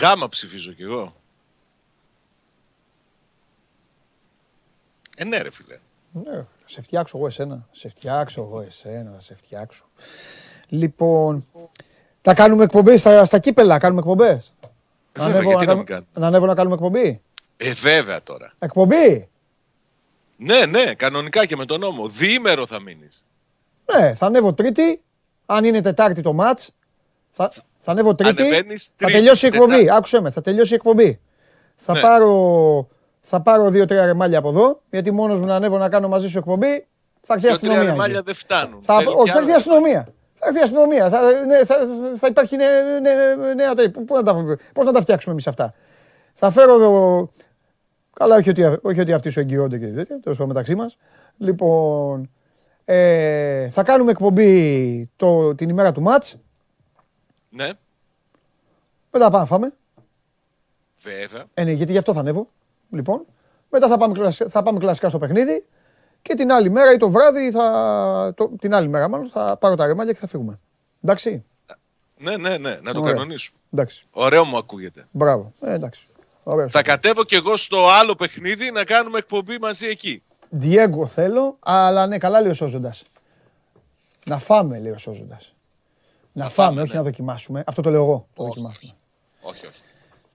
Γάμα 0.00 0.28
ψηφίζω 0.28 0.72
κι 0.72 0.82
εγώ. 0.82 1.14
Ε, 5.16 5.24
ναι 5.24 5.38
ρε 5.38 5.50
φίλε. 5.50 5.78
ναι, 6.12 6.44
σε 6.66 6.80
φτιάξω 6.82 7.18
εγώ 7.18 7.26
εσένα. 7.26 7.68
Σε 7.72 7.88
φτιάξω 7.88 8.40
εγώ 8.40 8.60
εσένα, 8.60 9.10
θα 9.14 9.20
σε 9.20 9.34
φτιάξω. 9.34 9.84
Λοιπόν, 10.68 11.46
θα 12.20 12.34
κάνουμε 12.34 12.64
εκπομπές 12.64 13.00
στα, 13.00 13.24
στα 13.24 13.38
κύπελα, 13.38 13.78
κάνουμε 13.78 14.00
εκπομπές; 14.00 14.52
Ε, 15.12 15.24
βέβαια, 15.24 15.42
γιατί 15.42 15.66
να 15.66 15.74
μην 15.74 15.84
κάνουμε; 15.84 16.08
να 16.14 16.26
ανέβω 16.26 16.46
να 16.46 16.54
κάνουμε 16.54 16.74
εκπομπή; 16.74 17.22
Ε, 17.56 17.72
βέβαια 17.72 18.22
τώρα. 18.22 18.52
Εκπομπή; 18.58 19.28
Ναι, 20.36 20.66
ναι, 20.66 20.94
κανονικά 20.94 21.46
και 21.46 21.56
με 21.56 21.64
τον 21.64 21.80
νόμο. 21.80 22.08
Διήμερο 22.08 22.66
θα 22.66 22.80
μείνεις. 22.80 23.26
Ναι, 23.94 24.14
θα 24.14 24.26
ανέβω 24.26 24.52
τρίτη. 24.54 25.02
Αν 25.46 25.64
είναι 25.64 25.80
τετάρτη 25.80 26.20
το 26.22 26.32
μάτς, 26.32 26.70
θα, 27.30 27.50
θα 27.78 27.90
ανέβω 27.90 28.14
τρίτη. 28.14 28.42
Ανεβαίνεις 28.42 28.84
Θα 28.86 28.92
Τρίτη, 28.96 29.12
τελειώσει 29.12 29.44
η 29.44 29.48
εκπομπή. 29.48 29.70
Τετάρτη. 29.70 29.96
Άκουσέ 29.96 30.20
με, 30.20 30.30
θα 30.30 30.40
τελειώσει 30.40 30.72
η 30.72 30.76
εκπομπή. 30.76 31.20
Θα 31.76 31.92
Ναι. 31.92 32.00
πάρω, 32.00 32.88
θα 33.20 33.40
πάρω 33.40 33.70
δύο-τρία 33.70 34.06
ρεμάλια 34.06 34.38
από 34.38 34.48
εδώ, 34.48 34.80
γιατί 34.90 35.10
μόνος 35.10 35.40
μου 35.40 35.46
να 35.46 35.54
ανέβω 35.54 35.78
να 35.78 35.88
κάνω 35.88 36.08
μαζί 36.08 36.28
σου 36.28 36.38
εκπομπή, 36.38 36.86
θα 37.20 37.34
έρθει 37.34 37.46
η 37.46 37.48
Δύο 37.48 37.58
τρία 37.58 37.70
αστυνομία. 37.72 37.82
ρεμάλια 37.82 38.16
εκεί. 38.16 38.24
δεν 38.24 38.34
φτάνουν. 38.34 38.82
Θα, 38.82 38.98
Θέλουν 38.98 39.14
όχι, 39.14 39.22
κι 39.24 39.30
θα 39.30 39.36
έρθει 39.38 39.48
η 39.50 39.52
άλλα. 39.52 39.56
αστυνομία. 39.56 40.06
Θα 40.34 40.46
έρθει 40.46 40.58
η 40.58 40.62
αστυνομία. 40.62 41.08
Θα, 41.10 41.20
ναι, 41.46 41.64
θα, 41.64 41.76
θα 42.18 42.26
υπάρχει 42.26 42.56
νέα, 42.56 43.00
νέα, 43.00 43.54
νέα 43.54 43.74
τέτοια. 43.74 44.02
Πού 44.04 44.14
να 44.14 44.22
τα, 44.22 44.44
πώς 44.74 44.84
να 44.86 44.92
τα 44.92 45.00
φτιάξουμε 45.00 45.32
εμείς 45.32 45.46
αυτά. 45.46 45.74
Θα 46.34 46.50
φέρω 46.50 46.74
εδώ... 46.74 47.30
Καλά, 48.14 48.36
όχι 48.36 48.50
ότι, 48.50 48.62
όχι 48.82 49.00
ότι 49.00 49.12
αυτοί 49.12 49.28
σου 49.30 49.40
εγγυώνται 49.40 49.78
και 49.78 49.86
τέτοια, 49.86 50.20
τέλος 50.20 50.38
πάντων 50.38 50.46
μεταξύ 50.54 50.74
μας. 50.74 50.96
Λοιπόν, 51.38 52.30
ε, 52.84 53.68
θα 53.70 53.82
κάνουμε 53.82 54.10
εκπομπή 54.10 55.10
το, 55.16 55.54
την 55.54 55.68
ημέρα 55.68 55.92
του 55.92 56.02
μάτς. 56.02 56.36
Ναι, 57.48 57.68
Μετά 59.10 59.24
πάμε 59.26 59.38
να 59.38 59.44
φάμε. 59.44 59.72
βέβαια. 61.02 61.44
Ε, 61.54 61.64
ναι, 61.64 61.72
γιατί 61.72 61.92
γι' 61.92 61.98
αυτό 61.98 62.12
θα 62.12 62.20
ανέβω. 62.20 62.48
Λοιπόν, 62.90 63.24
μετά 63.70 63.88
θα 63.88 63.96
πάμε, 63.98 64.14
κλασ- 64.14 64.48
θα 64.48 64.62
πάμε 64.62 64.78
κλασικά 64.78 65.08
στο 65.08 65.18
παιχνίδι 65.18 65.64
Και 66.22 66.34
την 66.34 66.52
άλλη 66.52 66.70
μέρα 66.70 66.92
ή 66.92 66.96
το 66.96 67.10
βράδυ, 67.10 67.50
θα, 67.50 68.32
το, 68.36 68.48
την 68.58 68.74
άλλη 68.74 68.88
μέρα 68.88 69.08
μάλλον, 69.08 69.28
θα 69.28 69.56
πάρω 69.60 69.74
τα 69.74 69.86
ρεμάλια 69.86 70.12
και 70.12 70.18
θα 70.18 70.26
φύγουμε. 70.26 70.60
Εντάξει; 71.02 71.44
Ναι, 72.18 72.36
ναι, 72.36 72.56
ναι, 72.56 72.76
να 72.82 72.92
το 72.92 73.00
Ωραία. 73.00 73.12
κανονίσουμε. 73.12 73.58
Εντάξει. 73.72 74.06
Ωραίο 74.10 74.44
μου 74.44 74.56
ακούγεται. 74.56 75.04
Μπράβο. 75.10 75.52
Ε, 75.60 75.72
εντάξει. 75.72 76.06
Ωραίος. 76.44 76.72
Θα 76.72 76.82
κατέβω 76.82 77.24
κι 77.24 77.34
εγώ 77.34 77.56
στο 77.56 77.88
άλλο 77.88 78.14
παιχνίδι 78.14 78.70
να 78.70 78.84
κάνουμε 78.84 79.18
εκπομπή 79.18 79.58
μαζί 79.60 79.86
εκεί. 79.88 80.22
Διέγκο 80.50 81.06
θέλω, 81.06 81.56
αλλά 81.60 82.06
ναι, 82.06 82.18
καλά 82.18 82.40
λέει 82.40 82.50
ο 82.50 82.54
Σόζοντας. 82.54 83.02
Να 84.26 84.38
φάμε, 84.38 84.78
λέει 84.78 84.92
ο 84.92 84.98
Σόζοντας. 84.98 85.54
Να, 86.32 86.44
φάμε, 86.48 86.68
φάμε, 86.68 86.80
όχι 86.82 86.92
ναι. 86.92 86.98
να 86.98 87.04
δοκιμάσουμε. 87.04 87.64
Αυτό 87.66 87.82
το 87.82 87.90
λέω 87.90 88.02
εγώ. 88.02 88.26
Το 88.34 88.42
Όχι. 88.42 88.48
δοκιμάσουμε. 88.48 88.92
Όχι, 89.40 89.66
όχι. 89.66 89.74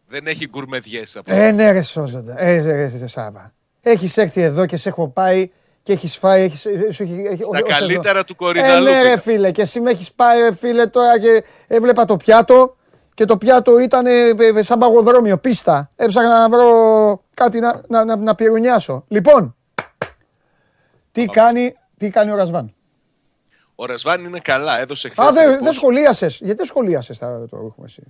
Δεν 0.07 0.27
έχει 0.27 0.47
γκουρμεδιές 0.47 1.15
από 1.17 1.33
Ε, 1.33 1.51
ναι, 1.51 1.71
ρε 1.71 1.81
Σόζοντα. 1.81 2.41
Ε, 2.41 2.55
ρε, 2.61 2.75
ρε, 2.75 2.97
ρε, 2.99 3.07
Σάβα. 3.07 3.53
Έχεις 3.81 4.17
έρθει 4.17 4.41
εδώ 4.41 4.65
και 4.65 4.77
σε 4.77 4.89
έχω 4.89 5.07
πάει 5.07 5.51
και 5.83 5.91
έχεις 5.93 6.17
φάει. 6.17 6.43
Έχεις, 6.43 6.65
ε, 6.65 6.91
σου 6.91 7.03
έχει, 7.03 7.13
έχει, 7.31 7.43
Στα 7.43 7.49
όχι 7.49 7.61
εδώ. 7.65 7.77
καλύτερα 7.79 8.23
του 8.23 8.33
Ε, 8.33 8.35
κορυδαλού. 8.35 8.83
ναι, 8.85 8.91
ρε 9.01 9.01
πήγα. 9.09 9.19
φίλε, 9.19 9.51
και 9.51 9.61
εσύ 9.61 9.79
με 9.79 9.91
έχεις 9.91 10.11
πάει, 10.11 10.41
ρε 10.41 10.53
φίλε, 10.55 10.85
τώρα 10.87 11.19
και 11.19 11.43
έβλεπα 11.67 12.05
το 12.05 12.17
πιάτο 12.17 12.75
και 13.19 13.25
το 13.25 13.37
πιάτο 13.37 13.79
ήταν 13.79 14.05
ε, 14.05 14.29
ε, 14.55 14.61
σαν 14.63 14.79
παγοδρόμιο, 14.79 15.37
πίστα. 15.37 15.91
Έψαχνα 15.95 16.39
να 16.39 16.49
βρω 16.49 17.23
κάτι 17.33 17.59
να, 17.59 17.81
να, 17.87 18.03
να, 18.05 18.15
να 18.15 18.35
πυρονιάσω. 18.35 19.05
Λοιπόν, 19.07 19.55
τι 21.11 21.25
κάνει, 21.25 21.75
τι 21.97 22.09
κάνει 22.09 22.31
ο 22.31 22.35
Ρασβάν; 22.35 22.73
Ο 23.75 23.85
Ρασβάν 23.85 24.23
είναι 24.23 24.39
καλά. 24.39 24.79
Έδωσε 24.79 25.09
χθες. 25.09 25.25
Α, 25.25 25.31
δεν 25.31 25.63
δεν 25.63 25.73
σχολίασες. 25.73 26.37
Γιατί 26.37 26.55
δεν 26.55 26.65
σχολίασες 26.65 27.17
τα- 27.17 27.45
το 27.49 27.57
έχουμε 27.57 27.85
εσύ; 27.87 28.01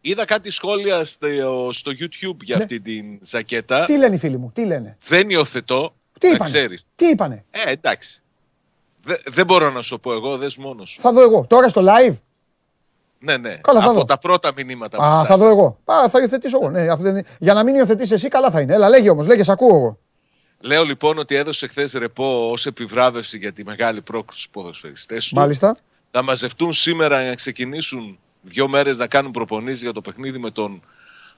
Είδα 0.00 0.24
κάτι 0.24 0.50
σχόλια 0.50 1.04
στο, 1.04 1.26
στο 1.72 1.90
YouTube 1.90 2.36
για 2.42 2.56
Ναι. 2.56 2.62
αυτή 2.62 2.80
την 2.80 3.18
ζακέτα. 3.22 3.84
Τι 3.84 3.96
λένε 3.96 4.14
οι 4.14 4.18
φίλοι 4.18 4.36
μου, 4.38 4.50
τι 4.54 4.64
λένε; 4.64 4.96
Δεν 5.08 5.30
υιοθετώ. 5.30 5.94
Τι 6.20 6.28
να 6.28 6.34
είπανε; 6.34 6.50
ξέρεις. 6.50 6.88
Τι 6.94 7.06
είπανε; 7.06 7.44
Ε, 7.50 7.72
εντάξει. 7.72 8.22
Δε- 9.02 9.16
δεν 9.26 9.46
μπορώ 9.46 9.70
να 9.70 9.82
σου 9.82 9.90
το 9.90 9.98
πω 9.98 10.12
εγώ, 10.12 10.36
δες 10.36 10.56
μόνος 10.56 10.90
σου. 10.90 11.00
Θα 11.00 11.12
δω 11.12 11.20
εγώ. 11.22 11.46
Τώρα 11.48 11.68
στο 11.68 11.82
live; 11.84 12.14
Ναι, 13.18 13.36
ναι. 13.36 13.54
Καλά, 13.60 13.80
θα 13.80 13.86
Από 13.86 13.94
δω. 13.98 14.04
τα 14.04 14.18
πρώτα 14.18 14.52
μηνύματα 14.56 14.96
που 14.96 15.02
Α, 15.02 15.10
θα 15.10 15.24
φτάσανε. 15.24 15.44
δω 15.48 15.50
εγώ. 15.50 15.78
Α, 15.84 16.08
θα 16.08 16.20
υιοθετήσω 16.20 16.58
εγώ. 16.62 16.70
Ναι, 16.70 16.88
αυτό 16.90 17.12
δεν... 17.12 17.24
Για 17.38 17.54
να 17.54 17.64
μην 17.64 17.74
υιοθετήσει 17.74 18.14
εσύ, 18.14 18.28
καλά 18.28 18.50
θα 18.50 18.60
είναι. 18.60 18.74
Έλα, 18.74 18.88
λέγε 18.88 19.10
όμως, 19.10 19.26
λέγε, 19.26 19.42
σ' 19.42 19.48
ακούω 19.48 19.76
εγώ. 19.76 19.98
Λέω 20.60 20.84
λοιπόν 20.84 21.18
ότι 21.18 21.34
έδωσε 21.34 21.66
χθες 21.66 21.92
ρεπό 21.92 22.50
ως 22.50 22.66
επιβράβευση 22.66 23.38
για 23.38 23.52
τη 23.52 23.64
μεγάλη 23.64 24.02
πρόκληση 24.02 24.40
στους 24.42 24.52
ποδοσφαιριστές 24.52 25.28
του. 25.28 25.34
Μάλιστα. 25.34 25.76
Θα 26.10 26.22
μαζευτούν 26.22 26.72
σήμερα 26.72 27.18
για 27.20 27.28
να 27.28 27.34
ξεκινήσουν 27.34 28.18
δύο 28.42 28.68
μέρες 28.68 28.98
να 28.98 29.06
κάνουν 29.06 29.30
προπονήσεις 29.30 29.82
για 29.82 29.92
το 29.92 30.00
παιχνίδι 30.00 30.38
με 30.38 30.50
τον 30.50 30.82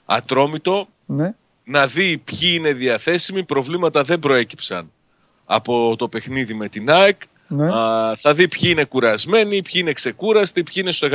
Ατρόμητο. 0.04 0.86
Ναι. 1.06 1.34
Να 1.64 1.86
δει 1.86 2.18
ποιοι 2.18 2.54
είναι 2.58 2.72
διαθέσιμοι. 2.72 3.44
Προβλήματα 3.44 4.02
δεν 4.02 4.18
προέκυψαν 4.18 4.92
από 5.44 5.96
το 5.98 6.08
παιχνίδι 6.08 6.54
με 6.54 6.68
την 6.68 6.90
ΑΕΚ. 6.90 7.20
Ναι. 7.52 7.68
Α, 7.74 8.16
θα 8.16 8.34
δει 8.34 8.48
ποιοι 8.48 8.70
είναι 8.72 8.84
κουρασμένοι, 8.84 9.62
ποιοι 9.62 9.72
είναι 9.74 9.92
ξεκούραστοι, 9.92 10.62
ποιοι 10.62 10.74
είναι 10.76 10.92
στο 10.92 11.08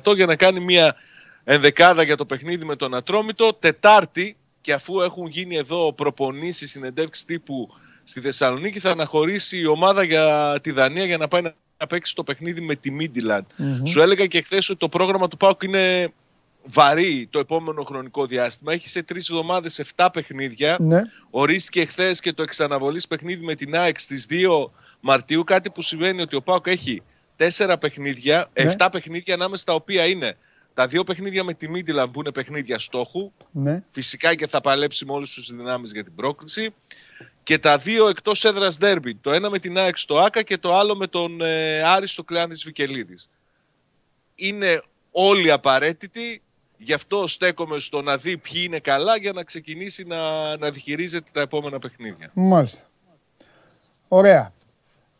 100% 0.00 0.14
για 0.14 0.26
να 0.26 0.36
κάνει 0.36 0.60
μια 0.60 0.96
ενδεκάδα 1.44 2.02
για 2.02 2.16
το 2.16 2.26
παιχνίδι 2.26 2.64
με 2.64 2.76
τον 2.76 2.94
Ατρόμητο. 2.94 3.54
Τετάρτη, 3.58 4.36
και 4.60 4.72
αφού 4.72 5.00
έχουν 5.00 5.26
γίνει 5.26 5.56
εδώ 5.56 5.92
προπονήσεις, 5.92 6.70
συνεντεύξεις 6.70 7.24
τύπου 7.24 7.68
στη 8.02 8.20
Θεσσαλονίκη, 8.20 8.80
θα 8.80 8.90
αναχωρήσει 8.90 9.58
η 9.58 9.66
ομάδα 9.66 10.02
για 10.02 10.58
τη 10.62 10.70
Δανία 10.70 11.04
για 11.04 11.16
να 11.16 11.28
πάει 11.28 11.42
να 11.42 11.54
να 11.80 11.86
παίξει 11.86 12.14
το 12.14 12.24
παιχνίδι 12.24 12.60
με 12.60 12.74
τη 12.74 12.90
Μίντιλαντ. 12.90 13.44
Μμμ. 13.56 13.84
Σου 13.84 14.00
έλεγα 14.00 14.26
και 14.26 14.42
χθες 14.42 14.68
ότι 14.68 14.78
το 14.78 14.88
πρόγραμμα 14.88 15.28
του 15.28 15.36
ΠΑΟΚ 15.36 15.62
είναι 15.62 16.12
βαρύ 16.64 17.28
το 17.30 17.38
επόμενο 17.38 17.82
χρονικό 17.82 18.26
διάστημα. 18.26 18.72
Έχει 18.72 18.88
σε 18.88 19.02
τρεις 19.02 19.28
εβδομάδες 19.28 19.82
7 19.96 20.08
παιχνίδια. 20.12 20.76
Ναι. 20.80 21.02
Ορίστηκε 21.30 21.84
χθες 21.84 22.20
και 22.20 22.32
το 22.32 22.42
εξαναβολής 22.42 23.06
παιχνίδι 23.06 23.44
με 23.44 23.54
την 23.54 23.76
ΑΕΚ 23.76 23.98
στις 23.98 24.26
2 24.30 24.70
Μαρτίου. 25.00 25.44
Κάτι 25.44 25.70
που 25.70 25.82
σημαίνει 25.82 26.22
ότι 26.22 26.36
ο 26.36 26.42
Πάοκ 26.42 26.66
έχει 26.66 27.02
4 27.36 27.76
παιχνίδια, 27.80 28.50
Ναι. 28.52 28.74
7 28.78 28.88
παιχνίδια 28.92 29.34
ανάμεσα 29.34 29.62
στα 29.62 29.74
οποία 29.74 30.06
είναι 30.06 30.36
τα 30.74 30.86
δύο 30.86 31.04
παιχνίδια 31.04 31.44
με 31.44 31.54
τη 31.54 31.68
Μίτιλαν 31.68 32.10
που 32.10 32.20
είναι 32.20 32.32
παιχνίδια 32.32 32.78
στόχου. 32.78 33.32
Ναι. 33.50 33.82
Φυσικά 33.90 34.34
και 34.34 34.46
θα 34.46 34.60
παλέψει 34.60 35.04
με 35.04 35.12
όλες 35.12 35.30
τι 35.30 35.54
δυνάμεις 35.54 35.92
για 35.92 36.04
την 36.04 36.14
πρόκληση. 36.14 36.74
Και 37.42 37.58
τα 37.58 37.78
δύο 37.78 38.08
εκτός 38.08 38.44
έδρας 38.44 38.78
ντέρμπι. 38.78 39.14
Το 39.14 39.30
ένα 39.32 39.50
με 39.50 39.58
την 39.58 39.78
ΑΕΚ 39.78 39.98
στο 39.98 40.18
ΑΚΑ 40.18 40.42
και 40.42 40.58
το 40.58 40.74
άλλο 40.74 40.96
με 40.96 41.06
τον 41.06 41.40
ε, 41.40 41.82
Άρη 41.82 42.06
στο 42.06 42.24
Κλεάντη 42.24 42.60
Βικελίδης. 42.64 43.30
Είναι 44.34 44.82
όλοι 45.10 45.50
απαραίτητοι. 45.50 46.42
Γι' 46.82 46.92
αυτό 46.92 47.28
στέκομαι 47.28 47.78
στο 47.78 48.02
να 48.02 48.16
δει 48.16 48.38
ποιοι 48.38 48.62
είναι 48.66 48.78
καλά 48.78 49.16
για 49.16 49.32
να 49.32 49.44
ξεκινήσει 49.44 50.04
να, 50.06 50.16
να 50.56 50.70
διχειρίζεται 50.70 51.30
τα 51.32 51.40
επόμενα 51.40 51.78
παιχνίδια. 51.78 52.30
Μάλιστα. 52.34 52.86
Ωραία. 54.08 54.52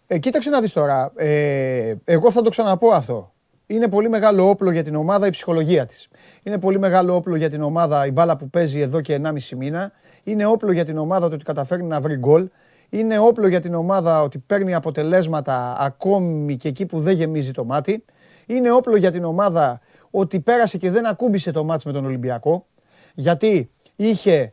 Ε, 0.07 0.19
κοίταξε 0.19 0.51
να 0.51 0.61
δεις 0.61 0.73
τώρα. 0.73 1.13
Ε, 1.17 1.95
εγώ 2.05 2.31
θα 2.31 2.43
το 2.43 2.51
ξαναπώ 2.51 2.91
αυτό. 2.91 3.33
Είναι 3.67 3.89
πολύ 3.89 4.09
μεγάλο 4.09 4.49
όπλο 4.49 4.71
για 4.71 4.83
την 4.83 4.95
ομάδα 4.95 5.27
η 5.27 5.31
ψυχολογία 5.31 5.87
της. 5.87 6.09
Είναι 6.43 6.59
πολύ 6.59 6.79
μεγάλο 6.79 7.15
όπλο 7.15 7.37
για 7.37 7.51
την 7.51 7.63
ομάδα 7.63 8.07
η 8.07 8.11
μπάλα 8.11 8.37
που 8.37 8.51
παίζει 8.51 8.81
εδώ 8.81 9.01
και 9.01 9.21
1,5 9.25 9.33
μήνα. 9.57 9.93
Είναι 10.23 10.47
όπλο 10.47 10.73
για 10.73 10.85
την 10.85 10.99
ομάδα 10.99 11.29
το 11.29 11.35
ότι 11.35 11.45
καταφέρνει 11.45 11.87
να 11.87 12.01
βρει 12.01 12.15
γκολ. 12.15 12.49
Είναι 12.89 13.19
όπλο 13.19 13.49
για 13.49 13.61
την 13.61 13.75
ομάδα 13.75 14.23
ότι 14.23 14.39
παίρνει 14.39 14.75
αποτελέσματα 14.75 15.77
ακόμη 15.81 16.57
και 16.57 16.69
εκεί 16.69 16.87
που 16.87 17.01
δεν 17.01 17.15
γεμίζει 17.15 17.51
το 17.51 17.65
μάτι. 17.65 18.05
Είναι 18.47 18.73
όπλο 18.73 18.97
για 18.97 19.11
την 19.11 19.25
ομάδα 19.25 19.81
ότι 20.11 20.41
πέρασε 20.41 20.79
και 20.79 20.91
δεν 20.91 21.07
ακούμπησε 21.07 21.51
το 21.51 21.65
μάτς 21.65 21.85
με 21.85 21.93
τον 21.93 22.05
Ολυμπιακό. 22.05 22.67
Γιατί 23.15 23.71
είχε 23.97 24.53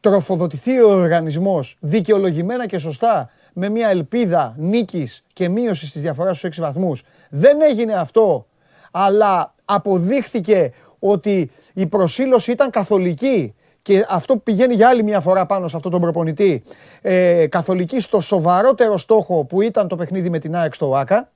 τροφοδοτηθεί 0.00 0.80
ο 0.80 0.90
οργανισμός 0.90 1.76
δικαιολογημένα 1.80 2.66
και 2.66 2.78
σωστά 2.78 3.30
με 3.52 3.68
μια 3.68 3.88
ελπίδα 3.88 4.54
νίκης 4.58 5.24
και 5.32 5.48
μείωσης 5.48 5.92
της 5.92 6.02
διαφοράς 6.02 6.38
στους 6.38 6.58
6 6.58 6.60
βαθμούς. 6.60 7.02
Δεν 7.30 7.60
έγινε 7.60 7.92
αυτό, 7.94 8.46
αλλά 8.90 9.54
αποδείχθηκε 9.64 10.72
ότι 10.98 11.50
η 11.74 11.86
προσήλωση 11.86 12.52
ήταν 12.52 12.70
καθολική 12.70 13.54
και 13.82 14.06
αυτό 14.08 14.36
πηγαίνει 14.36 14.74
για 14.74 14.88
άλλη 14.88 15.02
μια 15.02 15.20
φορά 15.20 15.46
πάνω 15.46 15.68
σε 15.68 15.76
αυτόν 15.76 15.90
τον 15.92 16.00
προπονητή, 16.00 16.62
ε, 17.02 17.46
καθολική 17.46 18.00
στο 18.00 18.20
σοβαρότερο 18.20 18.98
στόχο 18.98 19.44
που 19.44 19.60
ήταν 19.62 19.88
το 19.88 19.96
παιχνίδι 19.96 20.30
με 20.30 20.38
την 20.38 20.56
ΑΕΚ 20.56 20.74
στο 20.74 20.94
ΆΚΑ. 20.94 21.30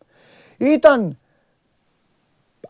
Ήταν 0.56 1.18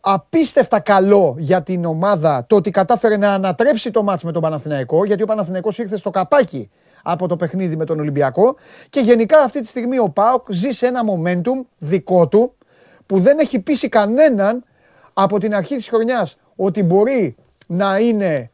απίστευτα 0.04 0.80
καλό 0.80 1.34
για 1.38 1.62
την 1.62 1.84
ομάδα 1.84 2.44
το 2.46 2.56
ότι 2.56 2.70
κατάφερε 2.70 3.16
να 3.16 3.32
ανατρέψει 3.32 3.90
το 3.90 4.02
μάτς 4.02 4.24
με 4.24 4.32
τον 4.32 4.42
Παναθηναϊκό, 4.42 5.04
γιατί 5.04 5.22
ο 5.22 5.26
Παναθηναϊκός 5.26 5.78
ήρθε 5.78 5.96
στο 5.96 6.10
καπάκι 6.10 6.70
από 7.02 7.28
το 7.28 7.36
παιχνίδι 7.36 7.76
με 7.76 7.84
τον 7.84 8.00
Ολυμπιακό 8.00 8.56
και 8.90 9.00
γενικά 9.00 9.38
αυτή 9.42 9.60
τη 9.60 9.66
στιγμή 9.66 9.98
ο 9.98 10.10
ΠΑΟΚ 10.10 10.46
ζει 10.50 10.70
σε 10.70 10.86
ένα 10.86 11.00
momentum 11.02 11.66
δικό 11.78 12.28
του 12.28 12.54
που 13.06 13.18
δεν 13.18 13.38
έχει 13.38 13.60
πείσει 13.60 13.88
κανέναν 13.88 14.64
από 15.12 15.38
την 15.38 15.54
αρχή 15.54 15.76
της 15.76 15.88
χρονιάς 15.88 16.38
ότι 16.56 16.82
μπορεί 16.82 17.36
να 17.66 17.98
είναι 17.98 18.50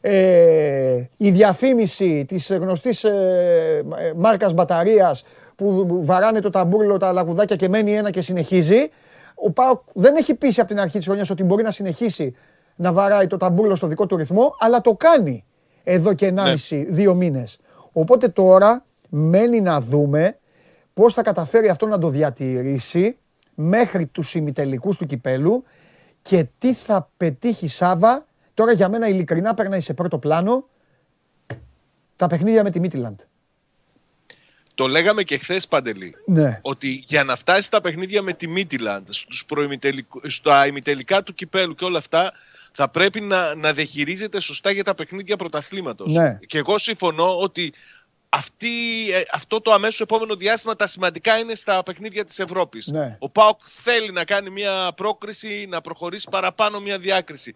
ε, 0.00 1.02
η 1.16 1.30
διαφήμιση 1.30 2.24
της 2.28 2.50
γνωστής 2.50 3.04
ε, 3.04 3.84
ε, 3.96 4.12
μάρκας 4.16 4.52
μπαταρίας 4.52 5.24
που 5.56 5.86
βαράνε 6.04 6.40
το 6.40 6.50
ταμπούρλο, 6.50 6.96
τα 6.96 7.12
λαγουδάκια 7.12 7.56
και 7.56 7.68
μένει 7.68 7.96
ένα 7.96 8.10
και 8.10 8.20
συνεχίζει. 8.20 8.90
Ο 9.34 9.50
Πάοκ 9.50 9.80
δεν 9.92 10.16
έχει 10.16 10.34
πείσει 10.34 10.60
από 10.60 10.68
την 10.68 10.80
αρχή 10.80 10.96
της 10.96 11.06
χρονιάς 11.06 11.30
ότι 11.30 11.42
μπορεί 11.42 11.62
να 11.62 11.70
συνεχίσει 11.70 12.34
να 12.76 12.92
βαράει 12.92 13.26
το 13.26 13.36
ταμπούρλο 13.36 13.74
στο 13.74 13.86
δικό 13.86 14.06
του 14.06 14.16
ρυθμό, 14.16 14.56
αλλά 14.58 14.80
το 14.80 14.94
κάνει 14.94 15.44
εδώ 15.84 16.14
και 16.14 16.34
1,5-2 16.36 17.14
μήνες. 17.14 17.58
Οπότε 17.92 18.28
τώρα 18.28 18.84
μένει 19.08 19.60
να 19.60 19.80
δούμε 19.80 20.38
πώς 20.94 21.14
θα 21.14 21.22
καταφέρει 21.22 21.68
αυτό 21.68 21.86
να 21.86 21.98
το 21.98 22.08
διατηρήσει 22.08 23.16
μέχρι 23.54 24.06
τους 24.06 24.34
ημιτελικούς 24.34 24.96
του 24.96 25.06
κυπέλου 25.06 25.64
και 26.22 26.46
τι 26.58 26.74
θα 26.74 27.10
πετύχει 27.16 27.68
Σάβα. 27.68 28.26
Τώρα 28.54 28.72
για 28.72 28.88
μένα 28.88 29.08
ειλικρινά 29.08 29.54
περνάει 29.54 29.80
σε 29.80 29.94
πρώτο 29.94 30.18
πλάνο 30.18 30.68
τα 32.16 32.26
παιχνίδια 32.26 32.62
με 32.62 32.70
τη 32.70 32.80
Μίτιλαντ. 32.80 33.20
Το 34.82 34.88
λέγαμε 34.88 35.22
και 35.22 35.38
χθες 35.38 35.68
Παντελή. 35.68 36.14
Ναι. 36.26 36.58
Ότι 36.62 37.04
για 37.06 37.24
να 37.24 37.36
φτάσει 37.36 37.62
στα 37.62 37.80
παιχνίδια 37.80 38.22
με 38.22 38.32
τη 38.32 38.48
Μίτιλαντ, 38.48 39.08
στους 39.10 39.44
προημιτελικ- 39.44 40.30
στα 40.30 40.66
ημιτελικά 40.66 41.22
του 41.22 41.34
κυπέλου 41.34 41.74
και 41.74 41.84
όλα 41.84 41.98
αυτά, 41.98 42.32
θα 42.72 42.88
πρέπει 42.88 43.20
να, 43.20 43.54
να 43.54 43.72
διαχειρίζεται 43.72 44.40
σωστά 44.40 44.70
για 44.70 44.84
τα 44.84 44.94
παιχνίδια 44.94 45.36
πρωταθλήματος. 45.36 46.12
Ναι. 46.12 46.38
Και 46.46 46.58
εγώ 46.58 46.78
συμφωνώ 46.78 47.38
ότι 47.38 47.72
αυτή, 48.28 48.68
ε, 49.12 49.22
αυτό 49.32 49.60
το 49.60 49.72
αμέσως 49.72 50.00
επόμενο 50.00 50.34
διάστημα 50.34 50.76
τα 50.76 50.86
σημαντικά 50.86 51.38
είναι 51.38 51.54
στα 51.54 51.82
παιχνίδια 51.82 52.24
της 52.24 52.38
Ευρώπης. 52.38 52.86
Ναι. 52.86 53.16
Ο 53.18 53.30
ΠΑΟΚ 53.30 53.60
θέλει 53.64 54.12
να 54.12 54.24
κάνει 54.24 54.50
μια 54.50 54.92
πρόκριση, 54.96 55.66
να 55.68 55.80
προχωρήσει 55.80 56.28
παραπάνω 56.30 56.80
μια 56.80 56.98
διάκριση. 56.98 57.54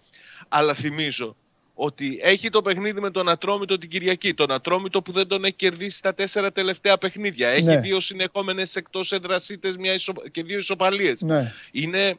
Αλλά 0.48 0.74
θυμίζω 0.74 1.36
ότι 1.78 2.18
έχει 2.22 2.48
το 2.48 2.62
παιχνίδι 2.62 3.00
με 3.00 3.10
τον 3.10 3.28
Ατρόμητο 3.28 3.78
την 3.78 3.88
Κυριακή. 3.88 4.34
Τον 4.34 4.50
Ατρόμητο 4.50 5.02
που 5.02 5.12
δεν 5.12 5.26
τον 5.26 5.44
έχει 5.44 5.54
κερδίσει 5.54 5.96
στα 5.96 6.14
τέσσερα 6.14 6.52
τελευταία 6.52 6.98
παιχνίδια. 6.98 7.48
Έχει 7.48 7.62
Ναι. 7.62 7.80
δύο 7.80 8.00
συνεχόμενες 8.00 8.76
εκτός 8.76 9.12
έδρας 9.12 9.48
ήττες, 9.48 9.76
μια 9.76 9.92
ισο... 9.92 10.12
και 10.30 10.42
δύο 10.42 10.58
ισοπαλίες. 10.58 11.20
Ναι. 11.22 11.52
Είναι 11.70 12.18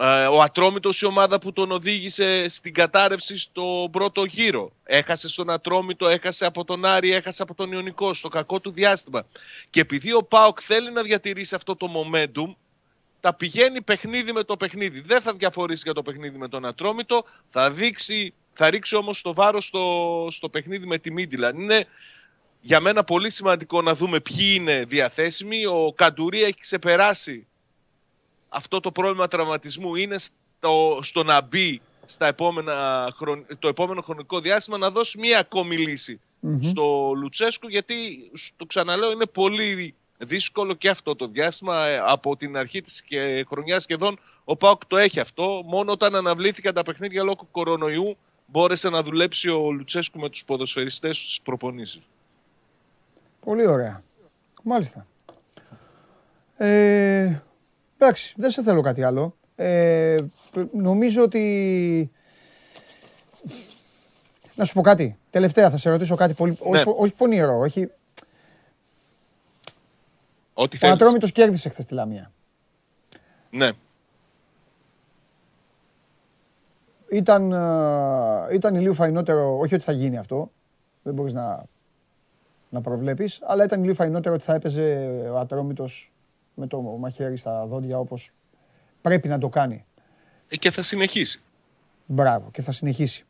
Ε, 0.00 0.26
ο 0.26 0.42
Ατρόμητος 0.42 1.00
η 1.00 1.04
ομάδα 1.04 1.38
που 1.38 1.52
τον 1.52 1.72
οδήγησε 1.72 2.48
στην 2.48 2.74
κατάρρευση 2.74 3.38
στο 3.38 3.88
πρώτο 3.90 4.24
γύρο. 4.24 4.72
Έχασε 4.84 5.28
στον 5.28 5.50
Ατρόμητο, 5.50 6.08
έχασε 6.08 6.46
από 6.46 6.64
τον 6.64 6.84
Άρη, 6.84 7.12
έχασε 7.12 7.42
από 7.42 7.54
τον 7.54 7.72
Ιωνικό 7.72 8.14
στο 8.14 8.28
κακό 8.28 8.60
του 8.60 8.70
διάστημα. 8.70 9.26
Και 9.70 9.80
επειδή 9.80 10.12
ο 10.12 10.22
Πάοκ 10.22 10.58
θέλει 10.62 10.92
να 10.92 11.02
διατηρήσει 11.02 11.54
αυτό 11.54 11.76
το 11.76 11.86
momentum, 11.96 12.54
τα 13.20 13.34
πηγαίνει 13.34 13.82
παιχνίδι 13.82 14.32
με 14.32 14.42
το 14.42 14.56
παιχνίδι. 14.56 15.00
Δεν 15.00 15.20
θα 15.20 15.32
διαφορήσει 15.34 15.82
για 15.84 15.92
το 15.94 16.02
παιχνίδι 16.02 16.38
με 16.38 16.48
τον 16.48 16.66
Ατρόμητο, 16.66 17.24
θα, 17.48 17.70
δείξει, 17.70 18.34
θα 18.60 18.70
ρίξει 18.70 18.96
όμως 18.96 19.22
το 19.22 19.34
βάρος 19.34 19.64
στο, 19.64 20.28
στο 20.30 20.48
παιχνίδι 20.48 20.86
με 20.86 20.98
τη 20.98 21.12
Μίντιλαν. 21.12 21.60
Είναι 21.60 21.84
για 22.60 22.80
μένα 22.80 23.04
πολύ 23.04 23.30
σημαντικό 23.30 23.82
να 23.82 23.94
δούμε 23.94 24.20
ποιοι 24.20 24.54
είναι 24.54 24.84
διαθέσιμοι. 24.84 25.66
Ο 25.66 25.92
Καντουρί 25.94 26.42
έχει 26.42 26.58
ξεπεράσει 26.60 27.46
αυτό 28.48 28.80
το 28.80 28.92
πρόβλημα 28.92 29.28
τραυματισμού. 29.28 29.94
Είναι 29.94 30.16
στο, 30.18 30.98
στο 31.02 31.22
να 31.22 31.42
μπει 31.42 31.80
στα 32.06 32.26
επόμενα, 32.26 33.08
το 33.58 33.68
επόμενο 33.68 34.02
χρονικό 34.02 34.40
διάστημα 34.40 34.78
να 34.78 34.90
δώσει 34.90 35.18
μία 35.18 35.38
ακόμη 35.38 35.76
στο 36.62 37.12
Λουτσέσκου 37.16 37.68
γιατί 37.68 38.30
το 38.56 38.66
ξαναλέω 38.66 39.10
είναι 39.10 39.26
πολύ 39.26 39.94
δύσκολο 40.18 40.74
και 40.74 40.88
αυτό 40.88 41.16
το 41.16 41.26
διάστημα 41.26 41.86
ε, 41.86 41.98
από 42.04 42.36
την 42.36 42.56
αρχή 42.56 42.80
της 42.80 43.02
και 43.02 43.44
χρονιάς 43.48 43.82
σχεδόν 43.82 44.18
ο 44.44 44.56
Πάοκ 44.56 44.86
το 44.86 44.96
έχει 44.96 45.20
αυτό 45.20 45.62
μόνο 45.66 45.92
όταν 45.92 46.14
αναβλήθηκαν 46.14 46.74
τα 46.74 46.82
παιχνίδια 46.82 47.22
λόγω 47.22 47.48
κορονοϊού 47.50 48.16
μπόρεσε 48.50 48.88
να 48.88 49.02
δουλέψει 49.02 49.48
ο 49.48 49.70
Λουτσέσκου 49.70 50.18
με 50.18 50.28
τους 50.28 50.44
ποδοσφαιριστές 50.44 51.18
στις 51.18 51.40
προπονήσεις. 51.40 52.08
Πολύ 53.40 53.66
ωραία. 53.66 54.02
Μάλιστα. 54.62 55.06
Ε, 56.56 57.42
εντάξει, 57.98 58.34
δεν 58.36 58.50
σε 58.50 58.62
θέλω 58.62 58.80
κάτι 58.80 59.02
άλλο. 59.02 59.36
Ε, 59.56 60.16
νομίζω 60.72 61.22
ότι... 61.22 62.10
Να 64.54 64.64
σου 64.64 64.74
πω 64.74 64.80
κάτι. 64.80 65.18
Τελευταία 65.30 65.70
θα 65.70 65.76
σε 65.76 65.90
ρωτήσω 65.90 66.14
κάτι 66.14 66.34
πολύ... 66.34 66.58
Ναι. 66.70 66.78
Όχι, 66.78 66.84
όχι 66.96 67.14
πονηρό, 67.14 67.58
όχι... 67.58 67.90
Ό,τι 70.54 70.76
θέλεις. 70.76 70.94
Ο 70.94 70.96
Ατρόμητος 70.96 71.32
κέρδισε 71.32 71.68
χθες 71.68 71.84
τη 71.84 71.94
Λαμία. 71.94 72.32
Ναι. 73.50 73.70
Ήταν, 77.10 77.50
ήταν 78.52 78.74
λίγο 78.74 78.92
φαϊνότερο, 78.94 79.58
όχι 79.58 79.74
ότι 79.74 79.84
θα 79.84 79.92
γίνει 79.92 80.18
αυτό, 80.18 80.50
δεν 81.02 81.14
μπορείς 81.14 81.32
να 81.32 81.66
να 82.70 82.80
προβλέπεις, 82.80 83.40
αλλά 83.42 83.64
ήταν 83.64 83.82
λίγο 83.82 83.94
φαϊνότερο 83.94 84.34
ότι 84.34 84.44
θα 84.44 84.54
έπαιζε 84.54 85.10
ο 85.32 85.38
Ατρόμητος 85.38 86.12
με 86.54 86.66
το 86.66 86.80
μαχαίρι 86.80 87.36
στα 87.36 87.66
δόντια 87.66 87.98
όπως 87.98 88.30
πρέπει 89.00 89.28
να 89.28 89.38
το 89.38 89.48
κάνει. 89.48 89.84
Ε, 90.48 90.56
και 90.56 90.70
θα 90.70 90.82
συνεχίσει. 90.82 91.40
Μπράβο, 92.06 92.48
και 92.50 92.62
θα 92.62 92.72
συνεχίσει. 92.72 93.24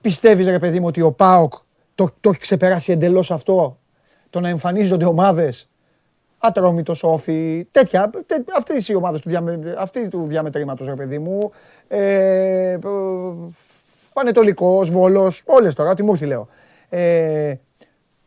Πιστεύεις 0.00 0.46
ρε 0.46 0.58
παιδί 0.58 0.80
μου 0.80 0.86
ότι 0.86 1.00
ο 1.00 1.12
ΠΑΟΚ 1.12 1.54
το, 1.94 2.10
το 2.20 2.30
έχει 2.30 2.38
ξεπεράσει 2.38 2.92
εντελώς 2.92 3.30
αυτό, 3.30 3.78
το 4.30 4.40
να 4.40 4.48
εμφανίζονται 4.48 5.04
ομάδες 5.04 5.68
Ατρόμητος, 6.42 7.02
Όφη, 7.02 7.66
τέτοια, 7.70 8.10
τέ, 8.26 8.44
αυτές 8.56 8.88
οι 8.88 8.94
ομάδες 8.94 9.20
του, 9.20 9.28
διαμε, 9.28 9.74
αυτή 9.78 10.08
του 10.08 10.24
διαμετρήματος 10.26 10.86
ρε 10.86 10.94
παιδί 10.94 11.18
μου, 11.18 11.52
ε, 11.88 12.78
Πανετολικός, 14.12 14.90
Βόλος, 14.90 15.42
όλες 15.46 15.74
τώρα, 15.74 15.94
τι 15.94 16.02
μου 16.02 16.12
έρθει 16.12 16.26
λέω. 16.26 16.48
Ε, 16.88 17.54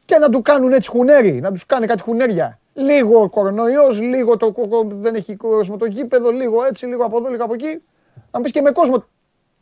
και 0.06 0.18
να 0.18 0.30
του 0.30 0.42
κάνουν 0.42 0.74
έτσι 0.74 0.90
χουνέρι, 0.90 1.32
να 1.32 1.52
τους 1.52 1.66
κάνει 1.66 1.88
κάτι 1.88 2.02
χουνέρια. 2.02 2.60
Λίγο 2.74 3.30
κορονοϊός, 3.30 4.00
λίγο 4.00 4.38
το, 4.38 4.54
δεν 4.88 5.16
έχει 5.16 5.36
κόσμο 5.36 5.78
το 5.78 5.86
γήπεδο, 5.86 6.32
λίγο 6.32 6.64
έτσι, 6.64 6.86
λίγο 6.86 7.04
από 7.06 7.18
εδώ, 7.18 7.30
λίγο 7.30 7.44
από 7.44 7.54
εκεί. 7.54 7.82
Να 8.32 8.42
πεις 8.42 8.52
και 8.52 8.62
με 8.62 8.72
κόσμο 8.72 9.04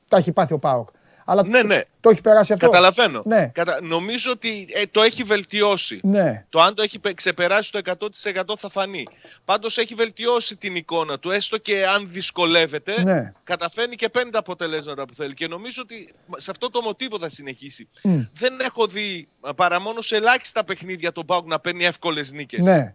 τα 0.08 0.18
έχει 0.18 0.32
πάθει 0.32 0.54
ο 0.54 0.58
Πάοκ. 0.58 0.90
Αλλά 1.26 1.46
ναι, 1.46 1.64
ναι. 1.64 1.82
το 2.00 2.10
έχει 2.10 2.22
περάσει 2.22 2.54
αυτό. 2.54 2.66
Καταλαβαίνω. 2.70 3.22
Ναι. 3.26 3.48
Κατα... 3.48 3.80
Νομίζω 3.82 4.32
ότι 4.32 4.68
ε, 4.74 4.84
το 4.92 5.02
έχει 5.02 5.24
βελτιώσει. 5.24 6.00
Ναι. 6.04 6.46
Το 6.50 6.62
αν 6.62 6.76
το 6.76 6.82
έχει 6.82 7.00
ξεπεράσει 7.16 7.72
το 7.72 7.80
100% 7.86 8.42
θα 8.58 8.70
φανεί. 8.70 9.08
Πάντως 9.46 9.78
έχει 9.78 9.94
βελτιώσει 9.94 10.56
την 10.56 10.76
εικόνα 10.76 11.20
του, 11.20 11.32
έστω 11.32 11.58
και 11.58 11.88
αν 11.88 12.10
δυσκολεύεται, 12.10 13.04
ναι. 13.04 13.32
καταφέρνει 13.44 13.96
και 13.96 14.10
παίρνει 14.10 14.32
τα 14.32 14.40
αποτελέσματα 14.40 15.06
που 15.06 15.14
θέλει. 15.14 15.34
Και 15.34 15.48
νομίζω 15.48 15.82
ότι 15.82 16.10
σε 16.38 16.52
αυτό 16.52 16.70
το 16.70 16.82
μοτίβο 16.82 17.20
θα 17.20 17.30
συνεχίσει. 17.30 17.90
Δεν 18.34 18.60
έχω 18.60 18.88
δει 18.88 19.28
παρά 19.56 19.80
μόνο 19.82 20.02
σε 20.02 20.16
ελάχιστα 20.16 20.64
παιχνίδια 20.64 21.12
τον 21.12 21.26
Πάουκ 21.26 21.48
να 21.48 21.60
παίρνει 21.60 21.86
εύκολες 21.86 22.32
νίκες. 22.32 22.66
Ναι. 22.66 22.94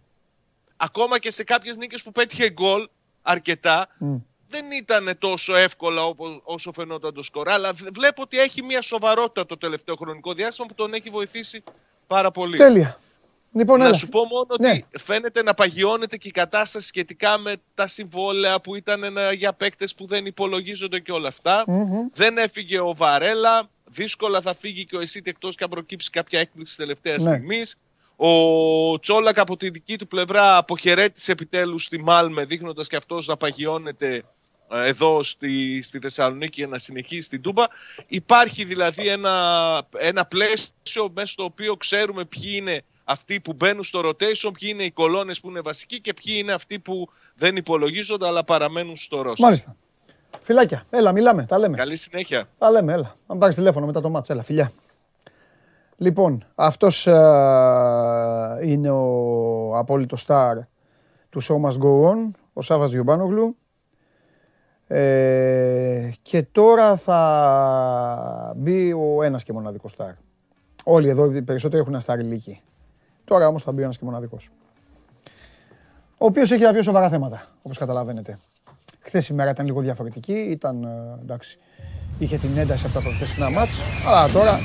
Ακόμα 0.77 1.19
και 1.19 1.33
σε 1.33 1.45
κάποιες 1.45 1.77
νίκες 1.77 2.03
που 2.03 2.13
πέτυχε 2.13 2.51
γκολ 2.51 2.89
αρκετά, 3.23 3.89
δεν 4.49 4.71
ήταν 4.71 5.17
τόσο 5.19 5.57
εύκολα 5.57 6.03
όσο 6.43 6.73
φαινόταν 6.73 7.15
το 7.15 7.23
σκορ. 7.23 7.49
Αλλά 7.49 7.73
βλέπω 7.93 8.23
ότι 8.23 8.39
έχει 8.39 8.63
μια 8.63 8.83
σοβαρότητα 8.83 9.47
το 9.47 9.57
τελευταίο 9.57 9.95
χρονικό 9.97 10.33
διάστημα 10.33 10.67
που 10.67 10.75
τον 10.75 10.95
έχει 10.95 11.11
βοηθήσει 11.11 11.63
πάρα 12.07 12.31
πολύ. 12.31 12.57
Τέλεια. 12.57 12.99
Λοιπόν, 13.53 13.79
να 13.79 13.93
σου 13.93 14.09
πω 14.09 14.21
μόνο 14.25 14.47
ναι. 14.61 14.71
ότι 14.71 14.87
φαίνεται 14.99 15.43
να 15.43 15.55
παγιώνεται 15.55 16.17
και 16.17 16.29
η 16.29 16.31
κατάσταση 16.31 16.87
σχετικά 16.87 17.39
με 17.39 17.55
τα 17.75 17.87
συμβόλαια 17.87 18.61
που 18.61 18.75
ήταν 18.75 19.03
για 19.35 19.53
παίκτες 19.53 19.95
που 19.95 20.07
δεν 20.07 20.27
υπολογίζονται 20.27 21.01
και 21.01 21.13
όλα 21.13 21.33
Δεν 22.13 22.39
έφυγε 22.39 22.81
ο 22.81 22.95
Βαρέλα. 22.95 23.71
Δύσκολα 23.91 24.41
θα 24.41 24.55
φύγει 24.55 24.85
και 24.85 24.97
ο 24.97 25.01
Εσίτ 25.01 25.27
εκτός 25.27 25.55
και 25.55 25.65
αν 25.65 25.71
προκύψει 25.71 26.11
κάποια 26.11 26.41
έκπληξη 26.41 26.77
τελευταία 26.77 27.17
ναι. 27.17 27.21
στιγμής. 27.21 27.79
Ο 28.17 28.99
Τσόλακ 28.99 29.39
από 29.39 29.57
τη 29.57 29.71
δική 29.71 29.99
του 29.99 30.07
πλευρά 30.07 30.57
αποχαιρέτησε 30.57 31.33
επιτέλους 31.33 31.85
στη 31.85 32.01
Μάλμε 32.01 32.45
δείχνοντας 32.45 32.89
και 32.89 32.97
αυτός 32.97 33.27
να 33.27 33.37
παγιώνεται 33.37 34.15
ε, 34.15 34.23
εδώ 34.71 35.23
στη, 35.23 35.83
στη 35.83 35.99
Θεσσαλονίκη 35.99 36.61
για 36.61 36.69
να 36.69 36.79
συνεχίσει 36.79 37.29
την 37.29 37.41
Τούμπα. 37.43 37.65
Υπάρχει 38.07 38.65
δηλαδή 38.65 39.09
ένα, 39.09 39.33
ένα 39.99 40.27
πλαίσιο 40.27 41.13
μέσα 41.15 41.27
στο 41.27 41.45
οποίο 41.45 41.77
ξέρουμε 41.77 42.25
ποιοι 42.25 42.53
είναι 42.55 42.81
αυτοί 43.05 43.41
που 43.41 43.53
μπαίνουν 43.53 43.85
στο 43.85 44.01
rotation, 44.05 44.51
ποιοι 44.59 44.71
είναι 44.73 44.83
οι 44.83 44.91
κολόνες 44.91 45.41
που 45.41 45.49
είναι 45.49 45.61
βασικοί 45.61 46.01
και 46.01 46.15
ποιοι 46.15 46.35
είναι 46.39 46.53
αυτοί 46.53 46.79
που 46.79 47.09
δεν 47.35 47.57
υπολογίζονται 47.57 48.27
αλλά 48.27 48.45
παραμένουν 48.45 48.97
στο 48.97 49.23
ρόλο. 49.23 49.37
Μάλιστα. 49.39 49.77
Φιλάκια, 50.43 50.87
έλα, 50.91 51.13
μιλάμε, 51.13 51.45
τα 51.45 51.59
λέμε. 51.59 51.77
Καλή 51.77 51.97
συνέχεια. 51.97 52.49
Τα 52.59 52.71
λέμε, 52.71 52.93
έλα. 52.93 53.17
Αν 53.27 53.39
πάρεις 53.39 53.55
τηλέφωνο 53.55 53.87
μετά 53.87 54.01
το 54.01 54.09
μάτς, 54.09 54.31
έλα, 54.31 54.43
φιλιά. 54.43 54.73
Λοιπόν, 55.97 56.47
αυτός 56.55 57.07
είναι 58.63 58.91
ο 58.91 59.79
απόλυτος 59.79 60.21
στάρ 60.21 60.57
του 61.31 61.43
Show 61.43 61.69
Must 61.69 61.79
Go 61.79 62.11
On, 62.11 62.31
ο 62.53 62.63
Σάββας 62.63 62.91
Διομπάνογλου. 62.91 63.57
Ε, 64.89 66.11
και 66.23 66.43
τώρα 66.53 66.97
θα 66.97 68.53
μπει 68.57 68.93
ο 68.93 69.23
ένας 69.23 69.43
και 69.43 69.53
μοναδικός 69.53 69.91
στάρ. 69.91 70.13
Όλοι 70.85 71.09
εδώ 71.09 71.35
οι 71.35 71.43
περισσότεροι 71.43 71.81
έχουν 71.81 71.93
ένα 71.93 72.03
στάρ 72.03 72.19
ηλίκη. 72.19 72.61
Τώρα 73.25 73.47
όμως 73.47 73.63
θα 73.63 73.73
μπει 73.73 73.81
ο 73.81 73.85
ένας 73.85 73.99
και 73.99 74.05
μοναδικός. 74.05 74.51
Ο 76.19 76.27
οποίος 76.27 76.51
έχει 76.51 76.63
τα 76.63 76.73
πιο 76.73 76.83
σοβαρά 76.83 77.09
θέματα, 77.09 77.47
όπως 77.63 77.79
καταλαβαίνετε. 77.79 78.39
Χθες 79.01 79.29
η 79.29 79.35
μέρα 79.35 79.51
ήταν 79.51 79.67
λίγο 79.67 79.81
διαφορετική, 79.81 80.33
ήταν, 80.33 80.85
ε, 80.85 81.21
εντάξει, 81.23 81.59
είχε 82.19 82.39
την 82.39 82.59
ένταση 82.59 82.85
από 82.87 82.95
τα 82.95 83.01
προχθεσινά 83.01 83.51
μάτς, 83.51 83.79
αλλά 84.07 84.29
τώρα 84.29 84.59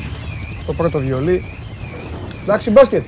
το 0.65 0.73
πρώτο 0.73 0.99
βιολί. 0.99 1.43
Εντάξει, 2.43 2.71
μπάσκετ. 2.71 3.03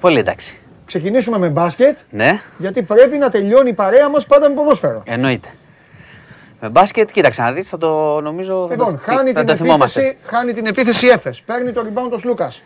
Πολύ 0.00 0.18
εντάξει. 0.18 0.58
Ξεκινήσουμε 0.88 1.38
με 1.38 1.48
μπάσκετ. 1.48 1.98
Ναι. 2.10 2.40
Γιατί 2.58 2.82
πρέπει 2.82 3.16
να 3.16 3.30
τελειώνει 3.30 3.68
η 3.70 3.72
παρέα 3.72 4.08
μας 4.08 4.26
πάντα 4.26 4.48
με 4.48 4.54
ποδόσφαιρο. 4.54 5.02
Εννοείται. 5.06 5.48
Με 6.60 6.68
μπάσκετ, 6.68 7.10
κοίταξε 7.10 7.42
να 7.42 7.52
δεις, 7.52 7.68
θα 7.68 7.78
το 7.78 8.20
νομίζω 8.20 8.66
λοιπόν, 8.70 8.98
θα, 8.98 9.12
χάνει, 9.12 9.32
θα 9.32 9.44
την 9.44 9.66
επίθεση, 9.66 10.16
χάνει 10.24 10.52
την 10.52 10.66
επίθεση 10.66 11.06
Έφες. 11.06 11.42
Παίρνει 11.42 11.72
το 11.72 11.86
rebound 11.86 12.10
ο 12.12 12.18
Σλούκας. 12.18 12.62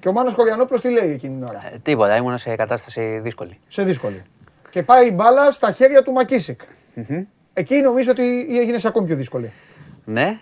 Και 0.00 0.08
ο 0.08 0.12
Μάνος 0.12 0.34
Κοριανόπουλος 0.34 0.80
τι 0.80 0.90
λέει 0.90 1.10
εκείνη 1.10 1.34
την 1.34 1.42
ώρα; 1.42 1.62
Ε, 1.72 1.76
τίποτα, 1.82 2.16
ήμουν 2.16 2.38
σε 2.38 2.56
κατάσταση 2.56 3.20
δύσκολη. 3.22 3.58
Σε 3.68 3.82
δύσκολη. 3.82 4.22
Και 4.70 4.82
πάει 4.82 5.06
η 5.06 5.12
μπάλα 5.14 5.50
στα 5.50 5.72
χέρια 5.72 6.02
του 6.02 6.12
Μακίσικ. 6.12 6.60
Mm-hmm. 6.96 7.24
Εκεί 7.52 7.80
νομίζω 7.80 8.10
ότι 8.10 8.46
έγινε 8.60 8.78
σε 8.78 8.88
ακόμη 8.88 9.06
πιο 9.06 9.16
δύσκολη. 9.16 9.52
Ναι. 10.04 10.40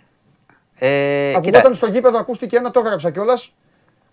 Ε, 0.79 1.35
Ακουγόταν 1.37 1.75
στο 1.75 1.87
γήπεδο, 1.87 2.18
ακούστηκε 2.18 2.57
ένα, 2.57 2.71
το 2.71 2.81
έγραψα 2.85 3.11
κιόλας. 3.11 3.53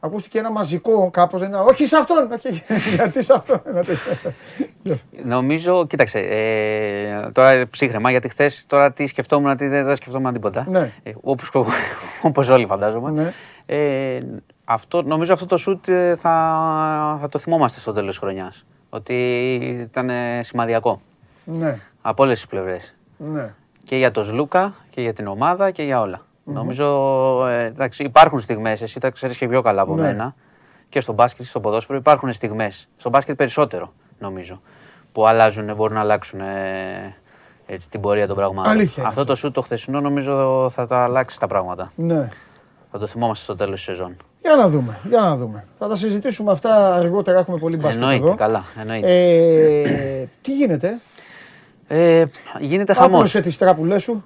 Ακούστηκε 0.05 0.39
ένα 0.39 0.51
μαζικό 0.51 1.09
κάπως, 1.09 1.41
ένα, 1.41 1.61
όχι 1.61 1.85
σε 1.85 1.97
αυτόν, 1.97 2.29
γιατί 2.95 3.23
σε 3.23 3.33
αυτόν. 3.33 3.61
Νομίζω, 5.23 5.87
κοίταξε, 5.87 6.19
ε, 6.19 7.29
τώρα 7.31 7.67
ψύχρεμα, 7.67 8.11
γιατί 8.11 8.29
χθες 8.29 8.65
τώρα 8.67 8.91
τι 8.91 9.07
σκεφτόμουν, 9.07 9.57
τι 9.57 9.67
δεν, 9.67 9.85
δεν 9.85 9.95
σκεφτόμουν 9.95 10.33
τίποτα. 10.33 10.65
Ναι. 10.69 10.91
Ε, 11.03 11.11
όπως, 11.21 11.49
όπως 12.21 12.49
όλοι 12.49 12.65
φαντάζομαι. 12.65 13.11
Ναι. 13.11 13.33
Ε, 13.65 14.19
αυτό, 14.65 15.01
νομίζω 15.01 15.33
αυτό 15.33 15.45
το 15.45 15.57
σουτ 15.57 15.87
ε, 15.87 16.15
θα, 16.15 17.17
θα 17.21 17.29
το 17.29 17.39
θυμόμαστε 17.39 17.79
στο 17.79 17.93
τέλος 17.93 18.09
της 18.09 18.17
χρονιάς. 18.17 18.65
Ότι 18.89 19.53
ήταν 19.81 20.09
σημαδιακό. 20.41 21.01
Ναι. 21.43 21.79
Από 22.01 22.23
όλες 22.23 22.35
τις 22.35 22.47
πλευρές. 22.47 22.95
Ναι. 23.17 23.53
Και 23.83 23.95
για 23.95 24.11
τον 24.11 24.25
Σλούκα 24.25 24.73
και 24.89 25.01
για 25.01 25.13
την 25.13 25.27
ομάδα 25.27 25.71
και 25.71 25.83
για 25.83 26.01
όλα. 26.01 26.25
Νομίζω 26.47 27.47
ε, 27.47 27.63
εντάξει, 27.65 28.03
υπάρχουν 28.03 28.39
στιγμές, 28.39 28.81
εσύ 28.81 28.99
τα 28.99 29.09
ξέρεις 29.09 29.37
και 29.37 29.47
πιο 29.47 29.61
καλά 29.61 29.81
από 29.81 29.95
Ναι. 29.95 30.01
μένα. 30.01 30.35
Και 30.89 30.99
στο 30.99 31.13
μπάσκετ, 31.13 31.45
στο 31.45 31.59
ποδόσφαιρο 31.59 31.97
υπάρχουν 31.97 32.33
στιγμές. 32.33 32.87
Στο 32.97 33.09
μπάσκετ 33.09 33.35
περισσότερο, 33.37 33.93
νομίζω. 34.19 34.61
που 35.11 35.27
αλλάζουν, 35.27 35.75
μπορούν 35.75 35.93
να 35.93 35.99
αλλάξουν 35.99 36.39
ε, 36.39 37.15
έτσι, 37.65 37.89
την 37.89 38.01
πορεία 38.01 38.27
των 38.27 38.35
πραγμάτων. 38.35 38.71
Αλήθεια 38.71 38.93
είναι 38.97 39.07
Αυτό 39.07 39.23
το 39.25 39.35
σουτ 39.35 39.53
το 39.53 39.61
χθεσινό 39.61 40.01
νομίζω 40.01 40.67
θα 40.73 40.87
τα 40.87 41.03
αλλάξει 41.03 41.39
τα 41.39 41.47
πράγματα. 41.47 41.91
Ναι. 41.95 42.29
Θα 42.91 42.99
το 42.99 43.07
θυμόμαστε 43.07 43.43
στο 43.43 43.55
τέλος 43.55 43.73
της 43.75 43.83
σεζόν. 43.83 44.17
Για 44.41 44.55
να 44.55 44.67
δούμε, 44.67 44.97
για 45.09 45.19
να 45.21 45.35
δούμε. 45.35 45.63
Θα 45.79 45.87
τα 45.87 45.95
συζητήσουμε 45.95 46.51
αυτά 46.51 46.93
αργότερα, 46.95 47.39
έχουμε 47.39 47.57
πολύ 47.57 47.77
μπάσκετ 47.77 48.01
Εννοείται, 48.01 48.25
εδώ. 48.25 48.35
καλά. 48.35 48.63
Εννοείται. 48.79 49.07
Ε, 49.81 50.27
τι 50.41 50.55
γίνεται, 50.55 50.99
Ε, 51.87 52.25
γίνεται 52.59 52.93
χαμός. 52.93 53.15
άπλωσε 53.15 53.39
τις 53.39 53.57
τράπουλές 53.57 54.03
σου. 54.03 54.23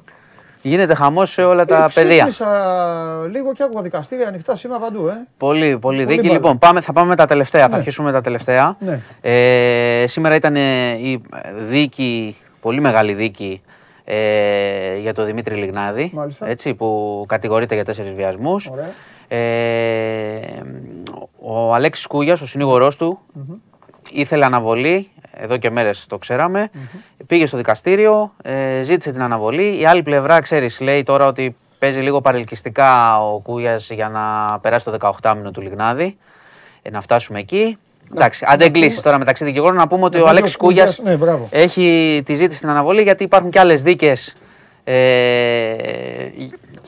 Γίνεται 0.62 0.94
χαμός 0.94 1.32
σε 1.32 1.44
όλα 1.44 1.66
τα 1.66 1.84
Ε, 1.84 1.88
παιδεία. 1.94 2.16
ξύπνησα 2.28 3.28
λίγο 3.32 3.54
και 3.54 3.64
άκουγα 3.64 3.82
δικαστήρια 3.82 4.28
ανοιχτά 4.28 4.56
σήμερα 4.56 4.80
παντού, 4.80 5.08
ε. 5.08 5.28
Πολύ, 5.38 5.60
πολύ 5.60 5.80
Πολύ 5.80 6.06
δίκη. 6.06 6.22
μπάλα. 6.22 6.34
Λοιπόν, 6.34 6.58
πάμε, 6.58 6.82
θα 6.82 6.94
πάμε 6.94 7.08
με 7.08 7.16
τα 7.16 7.26
τελευταία. 7.26 7.64
Ναι. 7.64 7.70
Θα 7.70 7.76
αρχίσουμε 7.76 8.08
με 8.08 8.14
τα 8.14 8.22
τελευταία. 8.22 8.76
Ναι. 8.80 9.00
Ε, 9.22 10.08
σήμερα 10.08 10.36
ήταν 10.36 10.56
ε, 10.56 10.90
η 10.92 11.22
δίκη, 11.62 12.36
πολύ 12.62 12.80
μεγάλη 12.82 13.14
δίκη 13.14 13.62
ε, 14.04 14.98
για 15.02 15.14
τον 15.14 15.26
Δημήτρη 15.26 15.56
Λιγνάδη. 15.56 16.12
Μάλιστα. 16.14 16.48
Έτσι, 16.48 16.74
που 16.74 17.26
κατηγορείται 17.28 17.76
για 17.76 17.86
τέσσερις 17.86 18.14
βιασμούς. 18.14 18.68
Ωραία. 18.72 18.90
Ε, 19.28 20.40
ο 21.42 21.74
Αλέξης 21.74 22.08
Κούγιας, 22.08 22.42
ο 22.42 22.46
συνήγορός 22.46 22.98
του, 22.98 23.20
ήθελε 24.12 24.46
αναβολή, 24.46 25.10
εδώ 25.38 25.58
και 25.58 25.70
μέρες 25.70 26.06
το 26.08 26.18
ξέραμε, 26.18 26.70
πήγε 27.30 27.46
στο 27.46 27.58
δικαστήριο, 27.58 28.34
ε, 28.42 28.82
ζήτησε 28.84 29.12
την 29.12 29.22
αναβολή. 29.22 29.80
Η 29.80 29.86
άλλη 29.86 30.04
πλευρά, 30.04 30.40
ξέρεις, 30.40 30.80
λέει 30.80 31.04
τώρα 31.04 31.26
ότι 31.28 31.56
παίζει 31.80 32.00
λίγο 32.00 32.22
παρελκυστικά 32.22 33.22
ο 33.22 33.40
Κούγιας 33.40 33.90
για 33.90 34.10
να 34.10 34.60
περάσει 34.60 34.86
το 34.86 34.92
18 35.22 35.34
μήνο 35.36 35.52
του 35.52 35.62
Λιγνάδη, 35.62 36.18
ε, 36.82 36.90
να 36.90 37.02
φτάσουμε 37.02 37.40
εκεί. 37.40 37.78
Εντάξει, 38.14 38.46
αν 38.48 38.58
δεν 38.58 38.72
κλείσει 38.72 39.02
τώρα 39.02 39.18
μεταξύ 39.18 39.44
δικηγόρων, 39.44 39.76
να 39.76 39.88
πούμε 39.88 40.04
ότι 40.04 40.16
Να 40.18 40.22
ο 40.22 40.26
πούμε 40.26 40.38
Αλέξης 40.38 40.56
ο 40.56 40.58
Κούγιας, 40.58 40.96
Κούγιας 40.96 41.12
ναι, 41.12 41.26
μπράβο. 41.26 41.48
έχει 41.52 42.22
τη 42.26 42.36
ζήτηση 42.36 42.58
στην 42.58 42.70
αναβολή 42.70 43.02
γιατί 43.02 43.24
υπάρχουν 43.24 43.50
και 43.50 43.60
άλλες 43.60 43.84
δίκες 43.84 44.36
ε, 44.84 44.94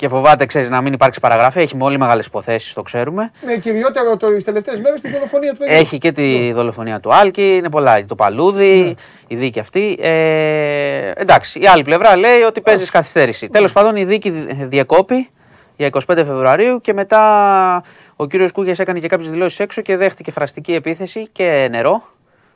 και 0.01 0.07
φοβάται, 0.07 0.45
ξέρεις, 0.45 0.69
να 0.69 0.81
μην 0.81 0.93
υπάρξει 0.93 1.19
παραγραφή. 1.19 1.59
Έχει 1.59 1.75
πολύ 1.75 1.97
μεγάλες 1.97 2.25
υποθέσεις, 2.25 2.73
το 2.73 2.81
ξέρουμε. 2.81 3.31
Με 3.45 3.53
κυριότερο 3.55 4.17
το, 4.17 4.27
τις 4.27 4.43
τελευταίες 4.43 4.79
μέρες 4.79 5.01
τη 5.01 5.09
δολοφονία 5.09 5.51
του 5.51 5.57
παιδιού. 5.57 5.75
Έχει 5.75 5.97
και 5.97 6.11
τη 6.11 6.51
δολοφονία 6.51 6.99
του 6.99 7.13
Άλκη, 7.13 7.55
είναι 7.55 7.69
πολλά. 7.69 8.05
Το 8.05 8.15
Παλούδι, 8.15 8.95
η 9.27 9.35
δίκη 9.35 9.59
αυτή. 9.59 9.97
Ε, 10.01 11.11
εντάξει, 11.15 11.59
η 11.59 11.67
άλλη 11.67 11.83
πλευρά 11.83 12.15
λέει 12.17 12.41
ότι 12.41 12.61
παίζει 12.61 12.85
καθυστέρηση. 12.85 13.49
Τέλος 13.49 13.71
πάντων, 13.73 13.95
η 13.95 14.03
δίκη 14.03 14.29
δι- 14.29 14.67
διεκόπη 14.69 15.29
για 15.75 15.87
25 15.87 15.99
Φεβρουαρίου 16.15 16.81
και 16.81 16.93
μετά 16.93 17.83
ο 18.15 18.27
κύριος 18.27 18.51
Κούγιας 18.51 18.79
έκανε 18.79 18.99
και 18.99 19.07
κάποιες 19.07 19.29
δηλώσεις 19.31 19.59
έξω 19.59 19.81
και 19.81 19.97
δέχτηκε 19.97 20.31
φραστική 20.31 20.73
επίθεση 20.73 21.27
και 21.31 21.67
νερό. 21.71 22.03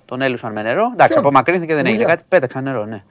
Τον 0.06 0.22
έλουσαν 0.22 0.52
με 0.52 0.62
νερό. 0.62 0.90
Εντάξει, 0.94 1.12
Ποιον; 1.14 1.20
απομακρύνθηκε, 1.26 1.74
δεν 1.76 1.86
έγινε 1.86 1.98
Κούγια; 2.02 2.16
κάτι. 2.16 2.24
Πέταξαν 2.30 2.64
νερό, 2.64 2.86
ναι. 2.86 3.04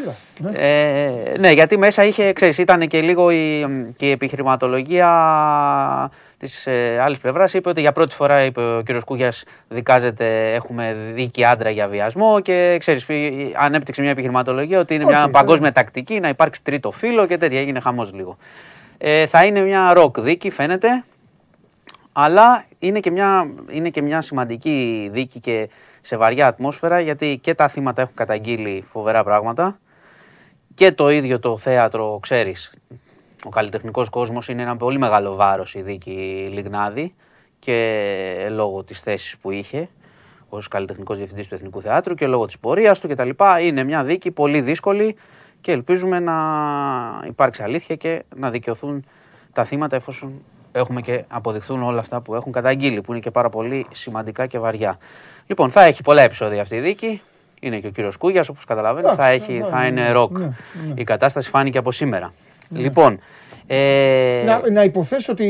Έλα. 0.00 0.14
Ναι. 0.40 0.58
Ε, 0.58 1.38
ναι, 1.38 1.50
γιατί 1.50 1.78
μέσα 1.78 2.04
είχε, 2.04 2.32
ξέρεις, 2.32 2.58
ήταν 2.58 2.86
και 2.86 3.00
λίγο 3.00 3.30
η, 3.30 3.66
και 3.96 4.06
η 4.06 4.10
επιχειρηματολογία 4.10 5.10
της 6.38 6.66
ε, 6.66 6.98
άλλης 7.00 7.18
πλευράς. 7.18 7.54
Είπε 7.54 7.68
ότι 7.68 7.80
για 7.80 7.92
πρώτη 7.92 8.14
φορά, 8.14 8.44
είπε 8.44 8.60
ο 8.60 8.82
κύριος 8.84 9.04
Κούγιας, 9.04 9.44
δικάζεται, 9.68 10.52
έχουμε 10.52 10.96
δίκη 11.14 11.44
άντρα 11.44 11.70
για 11.70 11.88
βιασμό 11.88 12.40
και 12.40 12.76
ξέρεις, 12.80 13.04
πη- 13.04 13.54
ανέπτυξε 13.56 14.00
μια 14.00 14.10
επιχειρηματολογία 14.10 14.80
ότι 14.80 14.94
είναι 14.94 15.04
μια 15.04 15.24
Οκ, 15.24 15.30
παγκόσμια 15.30 15.72
τακτική 15.72 16.20
να 16.20 16.28
υπάρξει 16.28 16.62
τρίτο 16.62 16.90
φύλο 16.90 17.26
και 17.26 17.38
τέτοια, 17.38 17.60
έγινε 17.60 17.80
χαμός 17.80 18.12
λίγο. 18.12 18.36
Ε, 18.98 19.26
θα 19.26 19.44
είναι 19.44 19.60
μια 19.60 19.92
ροκ 19.92 20.20
δίκη, 20.20 20.50
φαίνεται, 20.50 21.04
αλλά 22.12 22.64
είναι 22.78 23.00
και, 23.00 23.10
μια, 23.10 23.50
είναι 23.70 23.88
και 23.88 24.02
μια 24.02 24.20
σημαντική 24.20 25.08
δίκη 25.12 25.40
και 25.40 25.68
σε 26.00 26.16
βαριά 26.16 26.46
ατμόσφαιρα 26.46 27.00
γιατί 27.00 27.38
και 27.42 27.54
τα 27.54 27.68
θύματα 27.68 28.02
έχουν 28.02 28.14
καταγγείλει 28.14 28.84
φοβερά 28.92 29.24
πράγματα 29.24 29.78
και 30.82 30.92
το 30.92 31.10
ίδιο 31.10 31.38
το 31.38 31.58
θέατρο, 31.58 32.18
ξέρεις, 32.22 32.74
ο 33.44 33.48
καλλιτεχνικός 33.48 34.08
κόσμος 34.08 34.48
είναι 34.48 34.62
ένα 34.62 34.76
πολύ 34.76 34.98
μεγάλο 34.98 35.34
βάρος 35.34 35.74
η 35.74 35.82
δίκη 35.82 36.48
Λιγνάδη 36.52 37.14
και 37.58 38.48
λόγω 38.50 38.82
της 38.84 39.00
θέσης 39.00 39.38
που 39.38 39.50
είχε 39.50 39.88
ως 40.48 40.68
καλλιτεχνικός 40.68 41.16
διευθυντής 41.16 41.48
του 41.48 41.54
Εθνικού 41.54 41.80
Θεάτρου 41.80 42.14
και 42.14 42.26
λόγω 42.26 42.46
της 42.46 42.58
πορείας 42.58 43.00
του 43.00 43.08
κτλ. 43.08 43.28
Είναι 43.62 43.84
μια 43.84 44.04
δίκη 44.04 44.30
πολύ 44.30 44.60
δύσκολη 44.60 45.16
και 45.60 45.72
ελπίζουμε 45.72 46.18
να 46.18 46.34
υπάρξει 47.26 47.62
αλήθεια 47.62 47.96
και 47.96 48.22
να 48.36 48.50
δικαιωθούν 48.50 49.04
τα 49.52 49.64
θύματα 49.64 49.96
εφόσον 49.96 50.42
έχουμε 50.72 51.00
και 51.00 51.24
αποδειχθούν 51.28 51.82
όλα 51.82 52.00
αυτά 52.00 52.20
που 52.20 52.34
έχουν 52.34 52.52
καταγγείλει, 52.52 53.00
που 53.00 53.12
είναι 53.12 53.20
και 53.20 53.30
πάρα 53.30 53.48
πολύ 53.48 53.86
σημαντικά 53.92 54.46
και 54.46 54.58
βαριά. 54.58 54.98
Λοιπόν, 55.46 55.70
θα 55.70 55.82
έχει 55.82 56.02
πολλά 56.02 56.22
επεισόδια 56.22 56.62
αυτή 56.62 56.74
η 56.74 56.80
δίκη. 56.80 57.22
Είναι 57.64 57.78
και 57.78 57.86
ο 57.86 57.90
κύριος 57.90 58.16
Κούγιας, 58.16 58.48
όπως 58.48 58.64
καταλαβαίνετε, 58.64 59.14
θα, 59.14 59.28
Εντάξει, 59.28 59.46
έχει, 59.50 59.60
ναι, 59.60 59.64
θα 59.66 59.80
ναι, 59.80 59.86
είναι 59.86 60.00
ναι, 60.02 60.12
ροκ. 60.12 60.38
ναι, 60.38 60.44
ναι. 60.44 60.52
Η 60.94 61.04
κατάσταση 61.04 61.48
φάνηκε 61.48 61.78
από 61.78 61.92
σήμερα. 61.92 62.32
Λοιπόν, 62.68 63.18
ε, 63.66 64.42
Να, 64.46 64.62
να 64.70 64.82
υποθέσω 64.84 65.32
ότι. 65.32 65.44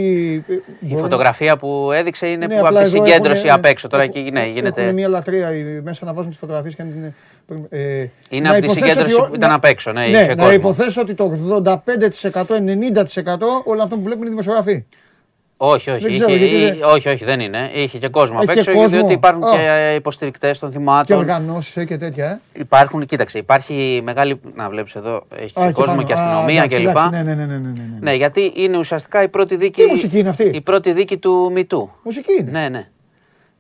ε, 0.48 0.52
η 0.52 0.56
μπορώ 0.80 0.96
να- 0.96 1.02
φωτογραφία 1.02 1.56
που 1.56 1.90
έδειξε 1.92 2.26
είναι 2.26 2.46
Ναι, 2.46 2.54
που 2.54 2.66
απλά 2.66 2.80
από 2.80 2.88
τη 2.90 2.96
εδώ 2.96 3.04
συγκέντρωση 3.04 3.38
έχουνε- 3.38 3.54
απ' 3.56 3.64
έξω. 3.64 3.88
Τώρα 3.88 4.02
έχουν- 4.02 4.14
εκεί 4.16 4.30
ναι, 4.30 4.46
γίνεται. 4.46 4.82
Έχουν 4.82 4.94
μια 4.94 5.08
λατρεία 5.08 5.56
οι- 5.56 5.80
μέσα 5.82 6.04
να 6.04 6.12
βάζουν 6.12 6.30
τις 6.30 6.38
φωτογραφίες 6.38 6.74
και 6.74 6.82
να 6.82 6.88
την. 6.90 7.04
ε, 7.68 8.06
Είναι 8.28 8.48
να 8.48 8.50
από 8.50 8.60
τη 8.60 8.64
υποθέσω 8.66 8.86
συγκέντρωση 8.86 9.14
ότι 9.14 9.22
ο- 9.22 9.26
που 9.28 9.34
ήταν 9.34 9.48
να- 9.48 9.54
απ' 9.54 9.64
έξω, 9.64 9.92
ναι, 9.92 10.00
ναι, 10.00 10.06
είχε 10.06 10.26
να 10.26 10.34
κόσμο. 10.34 10.52
υποθέσω 10.52 11.00
ότι 11.00 11.14
το 11.14 11.24
85%-90% 11.24 13.62
όλο 13.64 13.82
αυτό 13.82 13.96
που 13.96 14.02
βλέπουν 14.02 14.20
είναι 14.20 14.30
δημοσιογραφοί. 14.30 14.84
Όχι, 15.64 15.90
όχι, 15.90 16.02
Δεν 16.02 16.12
ξέρω, 16.12 16.32
είχε- 16.34 16.44
γιατί 16.46 16.78
ή- 16.78 16.82
όχι, 16.82 17.08
όχι, 17.08 17.24
δεν 17.24 17.40
είναι. 17.40 17.70
Είχε 17.74 17.98
και 17.98 18.08
κόσμο 18.08 18.36
απ' 18.38 18.42
Έχει 18.48 18.52
και 18.52 18.70
έξω, 18.70 18.72
κόσμο. 18.72 18.88
διότι 18.98 19.12
υπάρχουν 19.12 19.42
Α. 19.44 19.50
και 19.56 19.94
υποστηρικτές 19.96 20.58
των 20.58 20.70
Και 20.70 20.76
θυμάτων. 20.78 21.18
οργανώσει 21.18 21.84
και 21.86 21.96
τέτοια. 21.96 22.40
Ε. 22.52 22.60
Υπάρχουν, 22.60 23.06
κοίταξε, 23.06 23.38
υπάρχει 23.38 24.00
μεγάλη. 24.04 24.40
Να 24.54 24.68
βλέπεις 24.68 24.94
εδώ, 24.94 25.22
έχει 25.36 25.44
Α, 25.44 25.50
και 25.54 25.62
εκεί 25.62 25.72
κόσμο 25.72 25.94
πάνω. 25.94 26.06
και 26.06 26.12
Α, 26.12 26.16
αστυνομία 26.16 26.62
εντάξει, 26.62 26.76
κλπ. 26.76 26.88
εντάξει, 26.88 27.08
Ναι, 27.10 27.22
ναι, 27.22 27.34
ναι, 27.34 27.44
ναι, 27.44 27.56
ναι, 27.56 27.68
ναι. 27.68 27.98
Ναι, 28.00 28.14
γιατί 28.14 28.52
είναι 28.56 28.76
ουσιαστικά 28.78 29.22
η 29.22 29.28
πρώτη 29.28 29.56
δίκη. 29.56 29.82
Τι 29.82 29.88
μουσική 29.88 30.18
είναι 30.18 30.28
αυτή; 30.28 30.44
Η 30.54 30.60
πρώτη 30.60 30.92
δίκη 30.92 31.16
του 31.16 31.50
Μητού. 31.54 31.90
Μουσική 32.02 32.32
είναι. 32.40 32.50
Ναι, 32.60 32.68
ναι. 32.68 32.88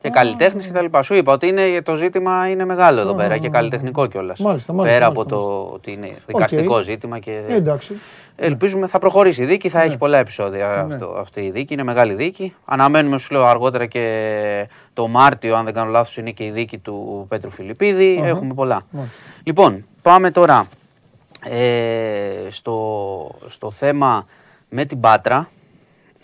Και 0.02 0.10
καλλιτέχνης 0.10 0.66
και 0.66 0.72
τα 0.72 0.82
λοιπά. 0.82 1.02
Σου 1.02 1.14
είπα 1.14 1.32
ότι 1.32 1.46
είναι, 1.46 1.82
το 1.82 1.96
ζήτημα 1.96 2.48
είναι 2.48 2.64
μεγάλο 2.64 3.00
εδώ 3.00 3.14
πέρα 3.14 3.38
και 3.38 3.48
καλλιτεχνικό 3.48 4.06
κιόλας. 4.06 4.40
Μάλιστα, 4.40 4.72
μάλιστα, 4.72 4.98
Πέρα 4.98 5.12
μάλιστα, 5.12 5.34
από 5.36 5.42
το 5.68 5.74
ότι 5.74 5.92
είναι 5.92 6.12
δικαστικό 6.26 6.80
ζήτημα 6.82 7.18
και. 7.18 7.42
Ε, 7.48 7.54
εντάξει. 7.54 7.94
Ελπίζουμε 8.36 8.86
θα 8.86 8.98
προχωρήσει 8.98 9.42
η 9.42 9.44
δίκη, 9.44 9.68
θα 9.68 9.78
Ναι. 9.78 9.84
έχει 9.84 9.96
πολλά 9.96 10.18
επεισόδια 10.18 10.80
αυτό, 10.80 11.16
αυτή 11.18 11.40
η 11.40 11.50
δίκη. 11.50 11.72
Είναι 11.72 11.82
μεγάλη 11.82 12.14
δίκη. 12.14 12.54
Αναμένουμε, 12.64 13.18
σου 13.18 13.32
λέω 13.32 13.44
αργότερα 13.44 13.86
και 13.86 14.68
το 14.92 15.08
Μάρτιο, 15.08 15.56
αν 15.56 15.64
δεν 15.64 15.74
κάνω 15.74 15.90
λάθος, 15.90 16.16
είναι 16.16 16.30
και 16.30 16.44
η 16.44 16.50
δίκη 16.50 16.78
του 16.78 17.26
Πέτρου 17.28 17.50
Φιλιππίδη. 17.50 18.20
Έχουμε 18.24 18.54
πολλά. 18.54 18.82
Μάλιστα. 18.90 19.16
Λοιπόν, 19.42 19.84
πάμε 20.02 20.30
τώρα 20.30 20.66
ε, 21.44 22.48
στο, 22.48 23.38
στο 23.46 23.70
θέμα 23.70 24.26
με 24.68 24.84
την 24.84 25.00
Πάτρα. 25.00 25.48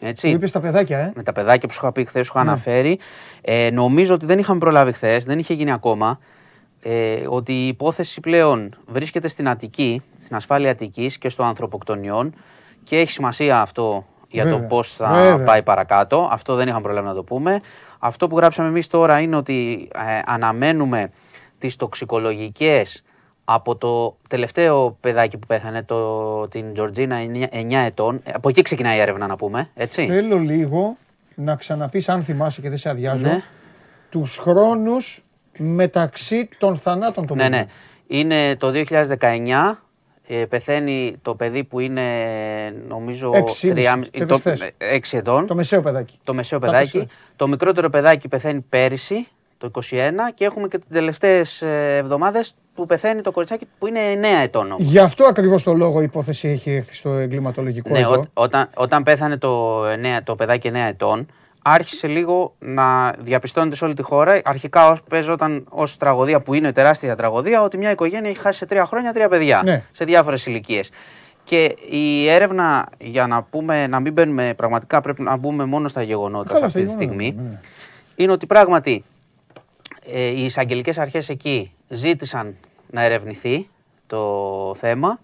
Έτσι 0.01 0.27
Μου 0.29 0.35
είπες 0.35 0.51
τα 0.51 0.61
παιδάκια, 0.61 0.99
ε. 0.99 1.13
με 1.15 1.23
τα 1.23 1.33
παιδάκια 1.33 1.69
που 1.69 1.75
σου 1.75 1.81
είχα 1.83 1.93
πει 1.93 2.05
χθες, 2.05 2.27
σου 2.27 2.33
είχα 2.35 2.41
αναφέρει. 2.41 2.99
Ε, 3.51 3.71
νομίζω 3.71 4.15
ότι 4.15 4.27
δεν 4.27 4.39
είχαμε 4.39 4.59
προλάβει 4.59 4.93
χθες, 4.93 5.25
δεν 5.25 5.39
είχε 5.39 5.55
γίνει 5.55 5.73
ακόμα. 5.73 6.19
Ε, 6.83 7.17
ότι 7.29 7.53
η 7.53 7.67
υπόθεση 7.67 8.21
πλέον 8.21 8.75
βρίσκεται 8.87 9.29
στην 9.29 9.49
Αττική, 9.49 10.03
στην 10.21 10.37
ασφάλεια 10.37 10.71
Αττικής 10.71 11.19
και 11.19 11.29
στο 11.29 11.43
ανθρωποκτονιών 11.43 12.35
και 12.83 12.99
έχει 12.99 13.11
σημασία 13.11 13.61
αυτό 13.61 14.07
για 14.29 14.45
το 14.45 14.51
Βέβαια, 14.51 14.67
πώς 14.67 14.95
θα 14.95 15.13
βέβαια. 15.13 15.45
πάει 15.47 15.63
παρακάτω. 15.63 16.29
Αυτό 16.31 16.55
δεν 16.55 16.69
είχαμε 16.69 16.83
προλάβει 16.83 17.07
να 17.07 17.15
το 17.15 17.23
πούμε. 17.25 17.61
Αυτό 17.99 18.27
που 18.27 18.37
γράψαμε 18.37 18.69
εμείς 18.69 18.87
τώρα 18.87 19.21
είναι 19.21 19.37
ότι 19.37 19.89
ε, 19.95 20.21
αναμένουμε 20.27 21.11
τις 21.59 21.77
τοξικολογικές 21.77 23.03
από 23.45 23.77
το 23.77 24.17
τελευταίο 24.29 24.97
παιδάκι 25.01 25.39
που 25.39 25.47
πέθανε, 25.47 25.83
το, 25.83 26.49
την 26.49 26.73
Τζορτζίνα 26.73 27.17
9, 27.53 27.73
ετών. 27.87 28.21
Ε, 28.25 28.31
Από 28.35 28.49
εκεί 28.49 28.63
ξεκινάει 28.63 28.97
η 28.97 29.01
έρευνα 29.01 29.27
να 29.27 29.37
πούμε, 29.37 29.71
έτσι. 29.75 30.07
Θέλω 30.07 30.39
λίγο 30.39 30.97
να 31.41 31.55
ξαναπείς, 31.57 32.09
αν 32.09 32.23
θυμάσαι 32.23 32.61
και 32.61 32.69
δεν 32.69 32.79
σε 32.79 32.89
αδειάζω, 32.89 33.27
Ναι. 33.29 33.43
τους 34.11 34.37
χρόνους 34.37 35.25
μεταξύ 35.59 36.49
των 36.59 36.77
θανάτων 36.77 37.27
των 37.27 37.37
Ναι, 37.37 37.43
παιδιών. 37.43 37.61
ναι. 37.61 38.17
Είναι 38.17 38.57
το 38.57 38.71
2019. 38.71 39.83
Ε, 40.31 40.45
πεθαίνει 40.45 41.17
το 41.23 41.35
παιδί 41.35 41.65
που 41.65 41.81
είναι 41.81 42.03
νομίζω 42.89 43.31
Έξι, 43.35 43.69
τριάμι- 43.71 44.09
μισή, 44.15 44.27
το- 44.27 44.39
θες. 44.39 44.61
ε, 44.61 44.71
έξι 44.79 45.17
ετών. 45.17 45.47
Το 45.47 45.55
μεσαίο 45.55 45.81
παιδάκι. 45.81 46.19
Το 46.25 46.35
μεσαίο 46.35 46.59
Τα 46.59 46.67
παιδάκι. 46.67 46.97
μεσαία. 46.97 47.11
Το 47.37 47.49
μικρότερο 47.49 47.91
παιδάκι 47.91 48.29
πεθαίνει 48.29 48.61
πέρυσι, 48.61 49.27
το 49.59 49.67
21, 49.67 50.33
και 50.35 50.45
έχουμε 50.45 50.69
και 50.69 50.79
τις 50.79 50.89
τελευταίες 50.89 51.63
ε, 51.63 51.97
εβδομάδες 51.97 52.55
που 52.79 52.87
πεθαίνει 52.87 53.21
το 53.21 53.31
κοριτσάκι 53.31 53.67
που 53.79 53.87
είναι 53.87 54.01
9 54.15 54.43
ετών. 54.43 54.67
όμως. 54.73 54.87
Γι' 54.87 54.99
αυτό 54.99 55.25
ακριβώς 55.25 55.63
το 55.63 55.73
λόγο 55.75 56.01
η 56.01 56.05
υπόθεση 56.05 56.49
έχει 56.49 56.71
έρθει 56.71 56.95
στο 56.95 57.11
εγκληματολογικό 57.11 57.91
Ναι, 57.91 57.99
εδώ. 57.99 58.13
ό- 58.13 58.25
όταν, 58.43 58.69
όταν 58.75 59.03
πέθανε 59.03 59.37
το, 59.37 59.83
9, 59.87 60.23
το 60.25 60.35
παιδάκι 60.35 60.69
9 60.69 60.87
ετών, 60.89 61.27
άρχισε 61.63 62.07
λίγο 62.07 62.55
να 62.59 63.11
διαπιστώνεται 63.19 63.77
σε 63.77 63.85
όλη 63.85 63.95
τη 63.95 64.03
χώρα. 64.03 64.41
Αρχικά 64.45 64.91
ως, 64.91 65.03
παίζονταν 65.09 65.65
ως 65.69 65.97
τραγωδία, 65.97 66.41
που 66.41 66.55
είναι 66.55 66.73
τεράστια 66.73 67.17
τραγωδία, 67.17 67.63
ότι 67.63 67.77
μια 67.79 67.91
οικογένεια 67.91 68.31
έχει 68.31 68.39
χάσει 68.39 68.59
σε 68.59 68.67
τρία 68.67 68.85
χρόνια 68.87 69.13
τρία 69.13 69.29
παιδιά. 69.29 69.61
Ναι. 69.65 69.83
Σε 69.93 70.05
διάφορες 70.05 70.47
ηλικίες. 70.47 70.91
Και 71.45 71.75
η 71.91 72.29
έρευνα, 72.29 72.89
για 72.99 73.27
να, 73.27 73.43
πούμε, 73.43 73.87
να 73.87 74.01
μην 74.01 74.13
μπαίνουμε 74.13 74.55
πραγματικά, 74.57 75.01
πρέπει 75.01 75.23
να 75.23 75.37
μπούμε 75.37 75.65
μόνο 75.65 75.89
στα 75.89 76.03
γεγονότα 76.03 76.49
Καλά, 76.49 76.59
σε 76.59 76.65
αυτή 76.67 76.89
στα 76.89 76.99
τη 76.99 77.05
γεγονότα, 77.05 77.25
στιγμή, 77.29 77.49
ναι. 77.51 77.61
είναι 78.17 78.33
ότι 78.33 78.47
πράγματι 78.47 79.05
ε, 80.13 80.21
οι 80.23 80.45
εισαγγελικές 80.45 80.99
αρχές 80.99 81.29
εκεί 81.29 81.73
ζήτησαν 81.89 82.57
να 82.91 83.03
ερευνηθεί 83.03 83.69
το 84.07 84.73
θέμα, 84.77 85.21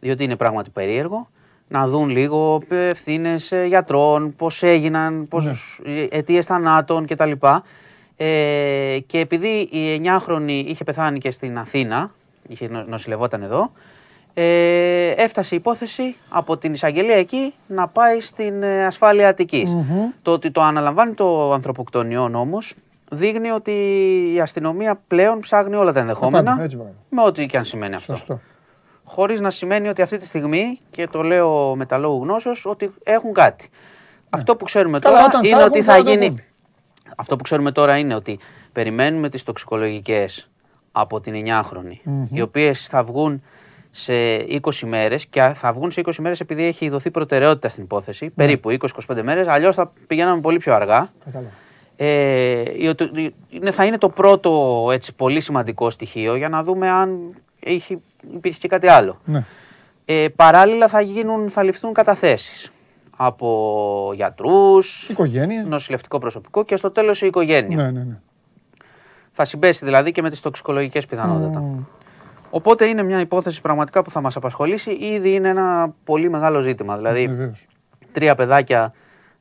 διότι 0.00 0.24
είναι 0.24 0.36
πράγματι 0.36 0.70
περίεργο. 0.70 1.28
Να 1.68 1.88
δουν 1.88 2.08
λίγο 2.08 2.62
ευθύνες 2.68 3.52
γιατρών, 3.66 4.34
πώς 4.36 4.62
έγιναν, 4.62 5.28
πώς, 5.28 5.44
Ναι. 5.44 6.06
αιτίες 6.10 6.46
θανάτων 6.46 7.06
κτλ. 7.06 7.32
Ε, 8.16 8.98
και 9.06 9.18
επειδή 9.18 9.48
η 9.70 10.00
9χρονη 10.04 10.64
είχε 10.66 10.84
πεθάνει 10.84 11.18
και 11.18 11.30
στην 11.30 11.58
Αθήνα, 11.58 12.10
είχε 12.48 12.68
νο- 12.68 12.84
νοσηλευόταν 12.88 13.42
εδώ, 13.42 13.70
ε, 14.34 15.08
έφτασε 15.08 15.54
η 15.54 15.58
υπόθεση 15.58 16.16
από 16.28 16.56
την 16.56 16.72
εισαγγελία 16.72 17.16
εκεί 17.16 17.54
να 17.66 17.86
πάει 17.88 18.20
στην 18.20 18.62
ε, 18.62 18.84
ασφάλεια 18.86 19.28
Αττικής. 19.28 19.74
Το 20.22 20.30
ότι 20.32 20.50
το 20.50 20.62
αναλαμβάνει 20.62 21.12
το 21.14 21.52
ανθρωποκτονιόν 21.52 22.34
όμως 22.34 22.74
δείχνει 23.12 23.50
ότι 23.50 23.72
η 24.34 24.40
αστυνομία 24.40 25.00
πλέον 25.06 25.40
ψάχνει 25.40 25.74
όλα 25.74 25.92
τα 25.92 26.00
ενδεχόμενα 26.00 26.50
πάντα, 26.50 26.62
έτσι 26.62 26.76
μπράβο. 26.76 26.94
με 27.08 27.22
ό,τι 27.22 27.46
και 27.46 27.56
αν 27.56 27.64
σημαίνει 27.64 27.94
αυτό. 27.94 28.14
Σωστό. 28.14 28.40
Χωρίς 29.04 29.40
να 29.40 29.50
σημαίνει 29.50 29.88
ότι 29.88 30.02
αυτή 30.02 30.16
τη 30.16 30.26
στιγμή, 30.26 30.80
και 30.90 31.06
το 31.06 31.22
λέω 31.22 31.76
με 31.76 31.86
τα 31.86 31.98
λόγου 31.98 32.22
γνώσεως, 32.22 32.66
ότι 32.66 32.92
έχουν 33.02 33.32
κάτι. 33.32 33.68
Αυτό 34.30 34.56
που 34.56 34.64
ξέρουμε 34.64 34.92
Ναι. 34.92 34.98
Καλά, 34.98 35.14
τώρα 35.16 35.26
όταν 35.28 35.40
θα 35.42 35.48
είναι 35.48 35.56
έχουν, 35.56 35.70
ότι 35.70 35.82
θα 35.82 35.92
θα 35.94 36.02
το 36.02 36.10
γίνει. 36.10 36.28
πούμε. 36.28 36.44
Αυτό 37.16 37.36
που 37.36 37.42
ξέρουμε 37.42 37.72
τώρα 37.72 37.96
είναι 37.96 38.14
ότι 38.14 38.38
περιμένουμε 38.72 39.28
τις 39.28 39.42
τοξικολογικές 39.42 40.50
από 40.92 41.20
την 41.20 41.34
9χρονη, 41.46 42.00
οι 42.30 42.40
οποίες 42.40 42.86
θα 42.86 43.04
βγουν 43.04 43.42
σε 43.90 44.12
20 44.48 44.58
μέρες 44.86 45.26
και 45.26 45.40
θα 45.54 45.72
βγουν 45.72 45.90
σε 45.90 46.00
20 46.04 46.12
μέρες 46.18 46.40
επειδή 46.40 46.64
έχει 46.64 46.88
δοθεί 46.88 47.10
προτεραιότητα 47.10 47.68
στην 47.68 47.82
υπόθεση, 47.82 48.24
Ναι. 48.24 48.30
περίπου 48.30 48.70
20-25 48.70 49.22
μέρες, 49.22 49.46
αλλιώς 49.46 49.74
θα 49.74 49.92
πηγαίναμε 50.06 50.40
πολύ 50.40 50.58
πιο 50.58 50.74
αργά. 50.74 51.10
Κατάλαβα. 51.24 51.50
Ε, 51.96 52.60
η- 52.60 53.34
είναι, 53.48 53.70
θα 53.70 53.84
είναι 53.84 53.98
το 53.98 54.08
πρώτο 54.08 54.88
έτσι, 54.92 55.14
πολύ 55.14 55.40
σημαντικό 55.40 55.90
στοιχείο 55.90 56.36
για 56.36 56.48
να 56.48 56.62
δούμε 56.64 56.88
αν 56.90 57.18
έχει, 57.60 58.02
υπήρχε 58.34 58.58
και 58.58 58.68
κάτι 58.68 58.86
άλλο. 58.88 59.20
Ναι. 59.24 59.44
Ε, 60.04 60.28
παράλληλα 60.36 60.88
θα, 60.88 61.00
γίνουν, 61.00 61.50
θα 61.50 61.62
ληφθούν 61.62 61.92
καταθέσεις 61.92 62.70
από 63.16 64.12
γιατρούς, 64.14 65.08
Οικογένεια. 65.08 65.64
νοσηλευτικό 65.64 66.18
προσωπικό 66.18 66.64
και 66.64 66.76
στο 66.76 66.90
τέλος 66.90 67.22
η 67.22 67.26
οικογένεια. 67.26 67.76
Ναι, 67.76 67.90
ναι, 67.90 68.04
ναι. 68.04 68.18
Θα 69.30 69.44
συμπέσει 69.44 69.84
δηλαδή 69.84 70.12
και 70.12 70.22
με 70.22 70.30
τις 70.30 70.40
τοξικολογικές 70.40 71.06
πιθανότατα. 71.06 71.60
Μμ. 71.60 71.78
Οπότε 72.50 72.84
είναι 72.86 73.02
μια 73.02 73.20
υπόθεση 73.20 73.60
πραγματικά 73.60 74.02
που 74.02 74.10
θα 74.10 74.20
μας 74.20 74.36
απασχολήσει. 74.36 74.90
Ήδη 74.90 75.30
είναι 75.34 75.48
ένα 75.48 75.94
πολύ 76.04 76.30
μεγάλο 76.30 76.60
ζήτημα. 76.60 76.96
Δηλαδή 76.96 77.26
Βεβαίως. 77.26 77.66
τρία 78.12 78.34
παιδάκια 78.34 78.92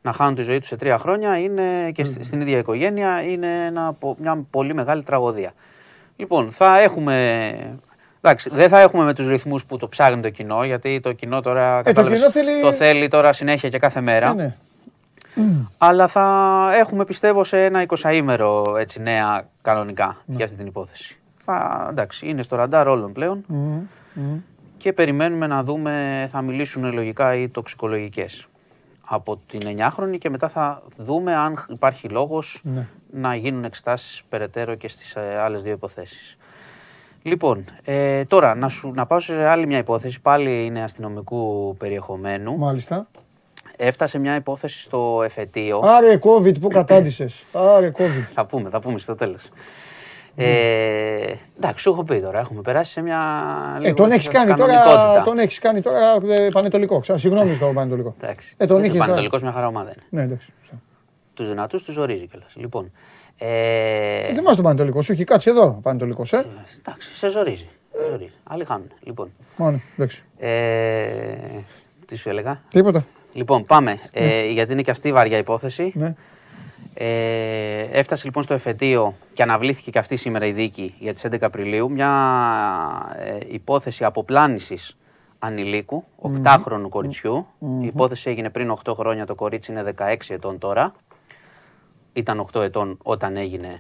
να 0.01 0.13
χάνουν 0.13 0.35
τη 0.35 0.41
ζωή 0.41 0.59
τους 0.59 0.67
σε 0.67 0.75
τρία 0.75 0.97
χρόνια 0.97 1.37
είναι 1.39 1.91
και 1.93 2.03
στη- 2.03 2.23
στην 2.23 2.41
ίδια 2.41 2.57
οικογένεια 2.57 3.21
είναι 3.23 3.65
ένα, 3.65 3.93
πο- 3.93 4.15
μια 4.19 4.45
πολύ 4.49 4.73
μεγάλη 4.73 5.03
τραγωδία. 5.03 5.51
Λοιπόν, 6.15 6.51
θα 6.51 6.79
έχουμε... 6.79 7.49
Εντάξει, 8.23 8.49
δεν 8.53 8.69
θα 8.69 8.79
έχουμε 8.79 9.03
με 9.03 9.13
τους 9.13 9.27
ρυθμούς 9.27 9.65
που 9.65 9.77
το 9.77 9.87
ψάχνει 9.87 10.21
το 10.21 10.29
κοινό, 10.29 10.63
γιατί 10.63 10.99
το 10.99 11.13
κοινό 11.13 11.41
τώρα 11.41 11.81
κατάλαβες, 11.81 12.19
κοινό 12.19 12.31
θέλει- 12.31 12.61
το 12.61 12.71
θέλει 12.73 13.07
τώρα 13.07 13.33
συνέχεια 13.33 13.69
και 13.69 13.77
κάθε 13.79 14.01
μέρα. 14.01 14.33
Ναι, 14.33 14.43
ναι. 14.43 15.43
Αλλά 15.77 16.07
θα 16.07 16.69
έχουμε 16.79 17.05
πιστεύω 17.05 17.43
σε 17.43 17.63
ένα 17.65 17.85
20ήμερο 17.87 18.63
έτσι 18.77 19.01
νέα 19.01 19.47
κανονικά 19.61 20.17
Ναι. 20.25 20.35
για 20.35 20.45
αυτή 20.45 20.57
την 20.57 20.65
υπόθεση. 20.67 21.19
Θα, 21.35 21.87
εντάξει, 21.89 22.27
είναι 22.27 22.41
στο 22.43 22.55
ραντάρ 22.55 22.87
όλων 22.87 23.11
πλέον 23.11 23.43
Μμ, 23.47 23.55
μμ. 24.13 24.37
και 24.77 24.93
περιμένουμε 24.93 25.47
να 25.47 25.63
δούμε, 25.63 26.27
θα 26.31 26.41
μιλήσουν 26.41 26.93
λογικά 26.93 27.35
οι 27.35 27.49
τοξικολογικές 27.49 28.45
από 29.07 29.39
την 29.47 29.59
9χρονη 29.77 30.17
και 30.17 30.29
μετά 30.29 30.49
θα 30.49 30.81
δούμε 30.97 31.35
αν 31.35 31.65
υπάρχει 31.69 32.07
λόγος 32.07 32.61
Ναι. 32.63 32.87
να 33.11 33.35
γίνουν 33.35 33.63
εξετάσεις 33.63 34.23
περαιτέρω 34.29 34.75
και 34.75 34.87
στις 34.87 35.15
ε, 35.15 35.37
άλλες 35.39 35.63
δύο 35.63 35.71
υποθέσεις. 35.73 36.37
Λοιπόν, 37.23 37.65
ε, 37.83 38.25
τώρα 38.25 38.55
να, 38.55 38.67
σου, 38.69 38.91
να 38.95 39.05
πάω 39.05 39.19
σε 39.19 39.45
άλλη 39.47 39.67
μια 39.67 39.77
υπόθεση, 39.77 40.21
πάλι 40.21 40.65
είναι 40.65 40.83
αστυνομικού 40.83 41.75
περιεχομένου. 41.77 42.57
Μάλιστα. 42.57 43.07
Έφτασε 43.77 44.19
μια 44.19 44.35
υπόθεση 44.35 44.81
στο 44.81 45.21
εφετείο. 45.23 45.81
Άρε 45.83 46.19
COVID 46.23 46.59
που 46.59 46.67
κατάντησες; 46.79 47.45
Άρε 47.51 47.91
COVID. 47.97 48.25
Θα 48.33 48.45
πούμε, 48.45 48.69
θα 48.69 48.79
πούμε 48.79 48.99
στο 48.99 49.15
τέλος. 49.15 49.49
Ε, 50.35 51.33
εντάξει, 51.57 51.81
σου 51.83 51.89
έχω 51.89 52.03
πει 52.03 52.21
τώρα, 52.21 52.39
έχουμε 52.39 52.61
περάσει 52.61 52.91
σε 52.91 53.01
μια. 53.01 53.19
Ε, 53.77 53.79
λίγο 53.81 53.93
τον 53.93 54.11
έχεις 54.11 54.27
κάνει 54.27 54.53
τώρα, 54.53 54.73
κανονικότητα. 54.75 55.21
τον 55.25 55.39
έχεις 55.39 55.59
κάνει 55.59 55.81
τώρα 55.81 56.17
ε, 56.29 56.49
πανετολικό. 56.49 56.99
Ξα- 56.99 57.17
Συγγνώμη 57.17 57.55
στο 57.55 57.71
πανετολικό. 57.73 58.15
Εντάξει. 58.21 58.53
Ε, 58.57 58.65
τον 58.65 58.75
Δεν 58.75 58.85
είχες 58.85 58.95
είναι 58.95 59.05
τώρα. 59.05 59.05
πανετολικός, 59.05 59.41
μια 59.41 59.51
χαρά 59.51 59.67
ομάδα 59.67 59.89
είναι. 59.95 60.03
Ναι, 60.09 60.21
εντάξει. 60.21 60.53
Τους 61.33 61.47
δυνατούς 61.47 61.83
τους 61.83 61.97
ορίζει 61.97 62.27
κιόλας. 62.27 62.53
Λοιπόν. 62.55 62.91
Ε, 63.37 64.25
Δεν 64.25 64.35
θυμάσαι 64.35 64.55
τον 64.55 64.63
πανετολικό. 64.63 65.01
Σου 65.01 65.11
έχει 65.11 65.23
κάτσει 65.23 65.49
εδώ 65.49 65.63
ο 65.63 65.79
πανετολικός, 65.81 66.33
ε. 66.33 66.45
εντάξει, 66.79 67.15
σε 67.15 67.29
ζορίζει. 67.29 67.69
Σε 67.97 68.09
ζορίζει. 68.09 68.31
Άλλοι 68.43 68.65
χάνουν. 68.65 68.91
Λοιπόν. 69.03 69.31
Μόνο, 69.57 69.79
εντάξει. 69.95 70.23
Ε, 70.39 71.35
τι 72.05 72.15
σου 72.15 72.29
έλεγα; 72.29 72.61
Τίποτα. 72.69 73.05
Λοιπόν, 73.33 73.65
πάμε. 73.65 73.99
Ε, 74.11 74.45
γιατί 74.51 74.71
είναι 74.73 74.81
και 74.81 74.91
αυτή 74.91 75.07
η 75.07 75.11
βαριά 75.11 75.37
υπόθεση. 75.37 75.91
Ναι. 75.95 76.15
Ε, 76.93 77.79
έφτασε 77.91 78.25
λοιπόν 78.25 78.43
στο 78.43 78.53
εφετείο 78.53 79.15
και 79.33 79.43
αναβλήθηκε 79.43 79.91
και 79.91 79.99
αυτή 79.99 80.17
σήμερα 80.17 80.45
η 80.45 80.51
δίκη 80.51 80.95
για 80.99 81.13
τις 81.13 81.25
11 81.25 81.37
Απριλίου. 81.41 81.91
Μια 81.91 82.11
ε, 83.17 83.37
υπόθεση 83.47 84.03
αποπλάνησης 84.03 84.97
ανηλίκου, 85.39 86.03
8χρονου 86.21 86.89
κοριτσιου 86.89 87.47
Η 87.81 87.85
υπόθεση 87.85 88.29
έγινε 88.29 88.49
πριν 88.49 88.73
8 88.83 88.93
χρόνια, 88.95 89.25
το 89.25 89.35
κορίτσι 89.35 89.71
είναι 89.71 89.93
16 89.97 90.15
ετών 90.27 90.57
τώρα. 90.57 90.93
Ήταν 92.13 92.47
8 92.53 92.61
ετών 92.61 92.97
όταν 93.03 93.37
έγινε 93.37 93.79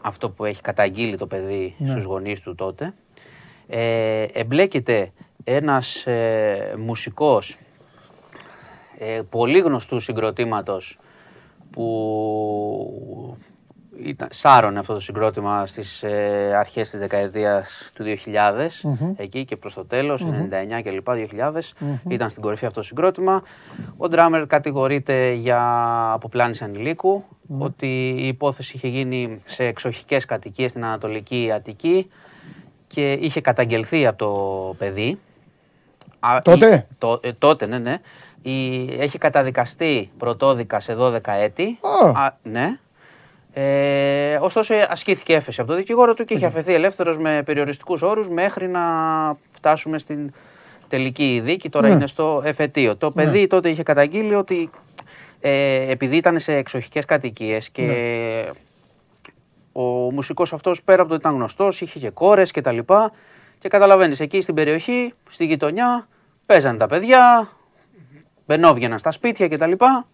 αυτό 0.00 0.30
που 0.30 0.44
έχει 0.44 0.60
καταγγείλει 0.60 1.16
το 1.16 1.26
παιδί 1.26 1.74
στους 1.86 2.04
γονείς 2.04 2.40
του 2.40 2.54
τότε. 2.54 2.94
Ε, 3.66 4.22
εμπλέκεται 4.32 5.12
ένας 5.44 6.06
ε, 6.06 6.74
μουσικός 6.78 7.58
ε, 8.98 9.20
πολύ 9.30 9.58
γνωστού 9.58 10.00
συγκροτήματος 10.00 10.98
που 11.70 13.36
ήταν, 14.04 14.28
σάρωνε 14.30 14.78
αυτό 14.78 14.94
το 14.94 15.00
συγκρότημα 15.00 15.66
στις 15.66 16.02
ε, 16.02 16.52
αρχές 16.58 16.90
της 16.90 16.98
δεκαετίας 17.00 17.90
του 17.94 18.04
2000, 18.04 18.68
εκεί 19.16 19.44
και 19.44 19.56
προς 19.56 19.74
το 19.74 19.84
τέλος, 19.84 20.24
99 20.78 20.82
και 20.82 20.90
λοιπά, 20.90 21.14
2000, 21.14 21.72
ήταν 22.08 22.30
στην 22.30 22.42
κορυφή 22.42 22.66
αυτό 22.66 22.80
το 22.80 22.86
συγκρότημα. 22.86 23.42
Ο 23.96 24.08
Ντράμερ 24.08 24.46
κατηγορείται 24.46 25.32
για 25.32 25.60
αποπλάνηση 26.12 26.64
ανηλίκου, 26.64 27.24
ότι 27.58 28.08
η 28.08 28.26
υπόθεση 28.26 28.72
είχε 28.76 28.88
γίνει 28.88 29.42
σε 29.44 29.64
εξοχικές 29.64 30.24
κατοικίες 30.24 30.70
στην 30.70 30.84
Ανατολική 30.84 31.50
Αττική 31.54 32.10
και 32.86 33.12
είχε 33.12 33.40
καταγγελθεί 33.40 34.06
από 34.06 34.18
το 34.18 34.74
παιδί. 34.78 35.18
Α, 36.20 36.38
Τότε; 36.42 36.86
η- 36.90 36.94
το- 36.98 37.20
ε, 37.22 37.32
τότε, 37.32 37.66
ναι, 37.66 37.78
ναι. 37.78 37.96
Η, 38.42 38.82
έχει 39.02 39.18
καταδικαστεί 39.18 40.10
πρωτόδικας 40.18 40.84
σε 40.84 40.96
12 40.98 41.18
έτη. 41.40 41.78
Α. 42.14 42.30
ναι. 42.42 42.78
Ε, 43.52 44.36
ωστόσο 44.40 44.74
ασκήθηκε 44.88 45.34
έφεση 45.34 45.60
από 45.60 45.70
το 45.70 45.76
δικηγόρο 45.76 46.14
του 46.14 46.24
και 46.24 46.34
είχε 46.34 46.46
αφαιθεί 46.46 46.74
ελεύθερος 46.74 47.18
με 47.18 47.42
περιοριστικούς 47.44 48.02
όρους 48.02 48.28
μέχρι 48.28 48.68
να 48.68 48.80
φτάσουμε 49.52 49.98
στην 49.98 50.32
τελική 50.88 51.40
δίκη. 51.44 51.68
Τώρα 51.68 51.88
Ναι. 51.88 51.94
είναι 51.94 52.06
στο 52.06 52.42
εφετείο. 52.44 52.96
Το 52.96 53.10
παιδί 53.10 53.46
τότε 53.46 53.68
είχε 53.68 53.82
καταγγείλει 53.82 54.34
ότι 54.34 54.70
ε, 55.40 55.90
επειδή 55.90 56.16
ήταν 56.16 56.40
σε 56.40 56.54
εξοχικές 56.54 57.04
κατοικίες 57.04 57.70
και 57.70 57.82
Ναι. 57.82 58.48
ο 59.72 59.82
μουσικός 60.12 60.52
αυτός 60.52 60.82
πέρα 60.82 61.00
από 61.00 61.08
το 61.10 61.14
ότι 61.16 61.24
ήταν 61.26 61.36
γνωστός, 61.36 61.80
είχε 61.80 61.98
και 61.98 62.10
κόρες 62.10 62.50
και 62.50 62.60
τα 62.60 62.72
λοιπά. 62.72 63.12
Και 63.58 63.68
καταλαβαίνεις, 63.68 64.20
εκεί 64.20 64.40
στην 64.40 64.54
περιοχή, 64.54 65.12
στη 65.30 65.44
γειτονιά, 65.44 66.08
παίζανε 66.46 66.78
τα 66.78 66.86
παιδιά, 66.86 67.48
μπαινόβγαιναν 68.50 68.98
στα 68.98 69.10
σπίτια 69.10 69.48
και 69.48 69.56
τα 69.56 69.66
λοιπά. 69.66 70.06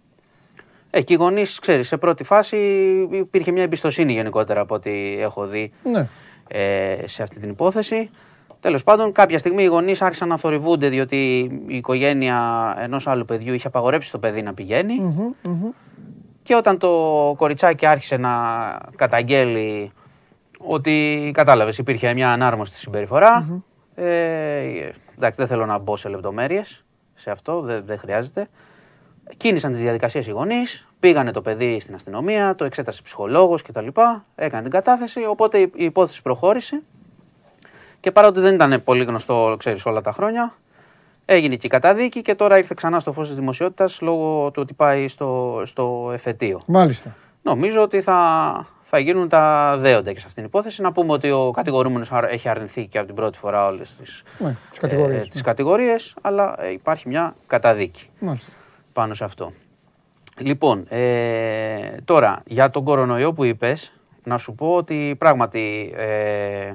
Ε, 0.90 1.02
και 1.02 1.12
οι 1.12 1.16
γονείς, 1.16 1.58
ξέρεις, 1.58 1.88
σε 1.88 1.96
πρώτη 1.96 2.24
φάση 2.24 2.56
υπήρχε 3.10 3.52
μια 3.52 3.62
εμπιστοσύνη 3.62 4.12
γενικότερα 4.12 4.60
από 4.60 4.74
ό,τι 4.74 5.16
έχω 5.20 5.46
δει 5.46 5.72
Ναι. 5.82 6.08
ε, 6.48 6.96
σε 7.06 7.22
αυτή 7.22 7.40
την 7.40 7.50
υπόθεση. 7.50 8.10
Τέλος 8.60 8.84
πάντων, 8.84 9.12
κάποια 9.12 9.38
στιγμή 9.38 9.62
οι 9.62 9.66
γονείς 9.66 10.02
άρχισαν 10.02 10.28
να 10.28 10.36
θορυβούνται 10.36 10.88
διότι 10.88 11.16
η 11.66 11.76
οικογένεια 11.76 12.74
ενός 12.80 13.06
άλλου 13.06 13.24
παιδιού 13.24 13.54
είχε 13.54 13.66
απαγορέψει 13.66 14.10
το 14.12 14.18
παιδί 14.18 14.42
να 14.42 14.54
πηγαίνει. 14.54 14.94
Μμμ, 15.00 15.32
μμμ. 15.42 15.70
Και 16.42 16.54
όταν 16.54 16.78
το 16.78 16.88
κοριτσάκι 17.36 17.86
άρχισε 17.86 18.16
να 18.16 18.30
καταγγέλει 18.96 19.92
ότι 20.58 21.30
κατάλαβες, 21.34 21.78
υπήρχε 21.78 22.14
μια 22.14 22.32
ανάρμοστη 22.32 22.76
συμπεριφορά. 22.76 23.62
Ε, 23.94 24.04
εντάξει, 25.16 25.36
δεν 25.36 25.46
θέλω 25.46 25.66
να 25.66 25.78
μπω 25.78 25.96
σε 25.96 26.08
λεπτομέρειες 26.08 26.84
σε 27.16 27.30
αυτό, 27.30 27.60
δεν, 27.60 27.82
δεν 27.86 27.98
χρειάζεται. 27.98 28.48
Κίνησαν 29.36 29.72
τις 29.72 29.80
διαδικασίες 29.80 30.26
οι 30.26 30.30
γονείς, 30.30 30.86
πήγανε 31.00 31.30
το 31.30 31.42
παιδί 31.42 31.80
στην 31.80 31.94
αστυνομία, 31.94 32.54
το 32.54 32.64
εξέτασε 32.64 33.02
ψυχολόγος 33.02 33.62
κτλ. 33.62 33.86
Έκανε 34.34 34.62
την 34.62 34.70
κατάθεση, 34.70 35.24
οπότε 35.24 35.58
η, 35.58 35.70
η 35.74 35.84
υπόθεση 35.84 36.22
προχώρησε. 36.22 36.82
Και 38.00 38.12
παρότι 38.12 38.40
δεν 38.40 38.54
ήταν 38.54 38.82
πολύ 38.84 39.04
γνωστό, 39.04 39.54
ξέρεις, 39.58 39.86
όλα 39.86 40.00
τα 40.00 40.12
χρόνια, 40.12 40.54
έγινε 41.24 41.56
και 41.56 41.66
η 41.66 41.70
καταδίκη 41.70 42.22
και 42.22 42.34
τώρα 42.34 42.58
ήρθε 42.58 42.74
ξανά 42.76 43.00
στο 43.00 43.12
φως 43.12 43.26
της 43.26 43.36
δημοσιότητας 43.36 44.00
λόγω 44.00 44.50
του 44.50 44.62
ότι 44.62 44.74
πάει 44.74 45.08
στο, 45.08 45.62
στο 45.64 46.10
εφετείο. 46.12 46.62
Μάλιστα. 46.66 47.14
Νομίζω 47.46 47.82
ότι 47.82 48.00
θα, 48.00 48.66
θα 48.80 48.98
γίνουν 48.98 49.28
τα 49.28 49.76
δέοντα 49.78 50.12
και 50.12 50.18
σε 50.20 50.26
αυτήν 50.26 50.34
την 50.34 50.44
υπόθεση. 50.44 50.82
Να 50.82 50.92
πούμε 50.92 51.12
ότι 51.12 51.30
ο 51.30 51.50
κατηγορούμενος 51.54 52.12
αρ- 52.12 52.32
έχει 52.32 52.48
αρνηθεί 52.48 52.86
και 52.86 52.98
από 52.98 53.06
την 53.06 53.16
πρώτη 53.16 53.38
φορά 53.38 53.66
όλες 53.66 53.94
τις, 53.96 54.22
Ναι, 54.38 54.56
τις 54.70 54.78
κατηγορίες, 54.78 55.22
ε, 55.24 55.26
τις 55.26 55.34
ναι. 55.34 55.40
κατηγορίες, 55.42 56.14
αλλά 56.20 56.54
ε, 56.62 56.70
υπάρχει 56.72 57.08
μια 57.08 57.34
καταδίκη 57.46 58.10
Μάλιστα. 58.18 58.52
πάνω 58.92 59.14
σε 59.14 59.24
αυτό. 59.24 59.52
Λοιπόν, 60.38 60.86
ε, 60.88 61.78
τώρα 62.04 62.42
για 62.46 62.70
τον 62.70 62.84
κορονοϊό 62.84 63.32
που 63.32 63.44
είπες, 63.44 63.92
να 64.24 64.38
σου 64.38 64.54
πω 64.54 64.74
ότι 64.74 65.14
πράγματι 65.18 65.92
ε, 65.96 66.72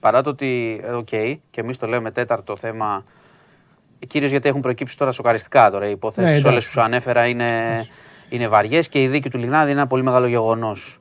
παρά 0.00 0.22
το 0.22 0.30
ότι, 0.30 0.80
ε, 0.84 0.90
οκ, 0.90 1.06
και 1.50 1.60
εμείς 1.60 1.76
το 1.78 1.86
λέμε 1.86 2.10
τέταρτο 2.10 2.56
θέμα, 2.56 3.04
κυρίως 4.06 4.30
γιατί 4.30 4.48
έχουν 4.48 4.60
προκύψει 4.60 4.98
τώρα 4.98 5.12
σοκαριστικά 5.12 5.70
τώρα, 5.70 5.84
οι 5.84 5.88
Ναι, 5.88 5.94
υποθέσεις 5.94 6.30
εντάξει. 6.30 6.46
όλες 6.48 6.64
που 6.64 6.70
σου 6.70 6.80
ανέφερα 6.80 7.26
είναι, 7.26 7.50
είναι 8.30 8.48
βαριές 8.48 8.88
και 8.88 9.02
η 9.02 9.08
δίκη 9.08 9.30
του 9.30 9.38
Λιγνάδη 9.38 9.70
είναι 9.70 9.80
ένα 9.80 9.88
πολύ 9.88 10.02
μεγάλο 10.02 10.26
γεγονός. 10.26 10.98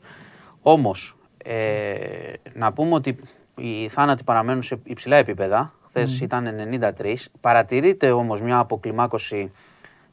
Όμως, 0.62 1.18
ε, 1.44 1.94
να 2.54 2.74
πούμε 2.74 2.94
ότι 2.94 3.20
οι 3.56 3.88
θάνατοι 3.88 4.24
παραμένουν 4.24 4.62
σε 4.64 4.80
υψηλά 4.84 5.16
επίπεδα. 5.16 5.74
Χθες 5.88 6.22
ήταν 6.22 6.48
93. 6.48 7.16
Παρατηρείται 7.42 8.12
όμως 8.12 8.42
μια 8.42 8.58
αποκλιμάκωση 8.60 9.52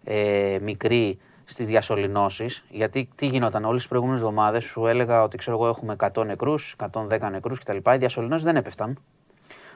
ε, 0.05 0.59
μικρή 0.63 1.19
στις 1.45 1.67
διασωληνώσεις. 1.67 2.65
Γιατί 2.71 3.09
τι 3.15 3.27
γινόταν 3.27 3.65
όλες 3.65 3.79
τις 3.81 3.89
προηγούμενες 3.89 4.21
εβδομάδες 4.23 4.65
σου 4.65 4.87
έλεγα 4.87 5.23
ότι 5.23 5.37
ξέρω 5.37 5.57
εγώ 5.57 5.69
έχουμε 5.69 5.97
100 6.15 6.25
νεκρούς, 6.27 6.77
110 6.93 7.31
νεκρούς 7.31 7.59
κτλ. 7.59 7.77
Οι 7.77 7.97
διασωληνώσεις 7.97 8.45
δεν 8.45 8.57
έπεφταν. 8.57 8.99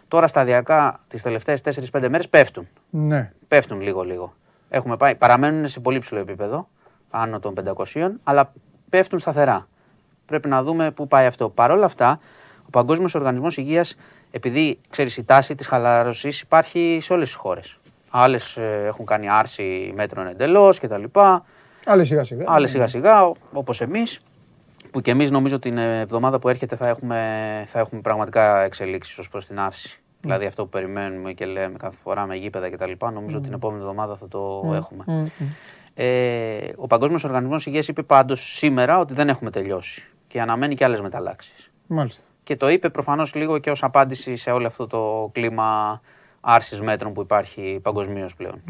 Τώρα 0.08 0.26
σταδιακά 0.26 1.00
τις 1.08 1.22
τελευταίες 1.22 1.60
4-5 1.60 2.08
μέρες 2.08 2.28
πέφτουν 2.28 2.68
Ναι. 2.90 3.32
πέφτουν 3.48 3.80
λίγο-λίγο. 3.80 4.34
Έχουμε 4.68 4.96
πάει, 4.96 5.14
παραμένουν 5.14 5.68
σε 5.68 5.80
πολύ 5.80 5.98
ψηλό 5.98 6.20
επίπεδο, 6.20 6.68
άνω 7.10 7.38
των 7.38 7.54
500, 7.94 8.08
αλλά 8.22 8.52
πέφτουν 8.88 9.18
σταθερά. 9.18 9.68
Πρέπει 10.26 10.48
να 10.48 10.62
δούμε 10.62 10.90
πού 10.90 11.08
πάει 11.08 11.26
αυτό. 11.26 11.48
Παρ' 11.48 11.70
όλα 11.70 11.84
αυτά, 11.84 12.20
ο 12.66 12.70
Παγκόσμιος 12.70 13.14
Οργανισμός 13.14 13.56
Υγείας, 13.56 13.96
επειδή 14.30 14.78
ξέρεις 14.90 15.16
η 15.16 15.24
τάση 15.24 15.54
της 15.54 15.66
χαλάρωσης 15.66 16.40
υπάρχει 16.40 16.98
σε 17.02 17.12
όλες 17.12 17.26
τις 17.26 17.36
χώρες. 17.36 17.78
Άλλες 18.10 18.56
ε, 18.56 18.82
έχουν 18.86 19.06
κάνει 19.06 19.28
άρση 19.28 19.92
μέτρων 19.94 20.26
εντελώς 20.26 20.78
κτλ. 20.78 21.04
Άλλες 21.84 22.06
σιγά 22.06 22.24
σιγά. 22.24 22.44
Άλλες 22.46 22.70
σιγά 22.70 22.86
σιγά, 22.86 23.32
όπως 23.52 23.80
εμείς. 23.80 24.20
Που 24.90 25.00
και 25.00 25.10
εμείς 25.10 25.30
νομίζω 25.30 25.58
την 25.58 25.78
ε, 25.78 26.00
εβδομάδα 26.00 26.38
που 26.38 26.48
έρχεται 26.48 26.76
θα 26.76 26.88
έχουμε, 26.88 27.18
θα 27.66 27.78
έχουμε 27.78 28.00
πραγματικά 28.00 28.60
εξελίξεις 28.60 29.18
ως 29.18 29.28
προς 29.28 29.46
την 29.46 29.58
άρση. 29.60 30.00
Δηλαδή 30.20 30.46
αυτό 30.46 30.62
που 30.62 30.68
περιμένουμε 30.68 31.32
και 31.32 31.46
λέμε 31.46 31.76
κάθε 31.78 31.96
φορά 31.96 32.26
με 32.26 32.36
γήπεδα 32.36 32.70
κτλ. 32.70 32.92
Νομίζω 33.12 33.40
την 33.40 33.52
επόμενη 33.52 33.80
εβδομάδα 33.80 34.16
θα 34.16 34.28
το 34.28 34.72
έχουμε. 34.74 35.04
Ε, 35.94 36.72
ο 36.76 36.86
Παγκόσμιος 36.86 37.24
Οργανισμός 37.24 37.66
Υγείας 37.66 37.88
είπε 37.88 38.02
πάντως 38.02 38.56
σήμερα 38.56 38.98
ότι 38.98 39.14
δεν 39.14 39.28
έχουμε 39.28 39.50
τελειώσει 39.50 40.02
και 40.26 40.40
αναμένει 40.40 40.74
και 40.74 40.84
άλλες 40.84 41.00
μεταλλάξεις. 41.00 41.70
Μάλιστα. 41.86 42.22
Και 42.44 42.56
το 42.56 42.68
είπε 42.68 42.88
προφανώς 42.88 43.34
λίγο 43.34 43.58
και 43.58 43.70
ως 43.70 43.82
απάντηση 43.82 44.36
σε 44.36 44.50
όλο 44.50 44.66
αυτό 44.66 44.86
το 44.86 45.30
κλίμα 45.32 46.00
άρσης 46.40 46.80
μέτρων 46.80 47.12
που 47.12 47.20
υπάρχει 47.20 47.78
παγκοσμίως 47.82 48.34
πλέον. 48.34 48.62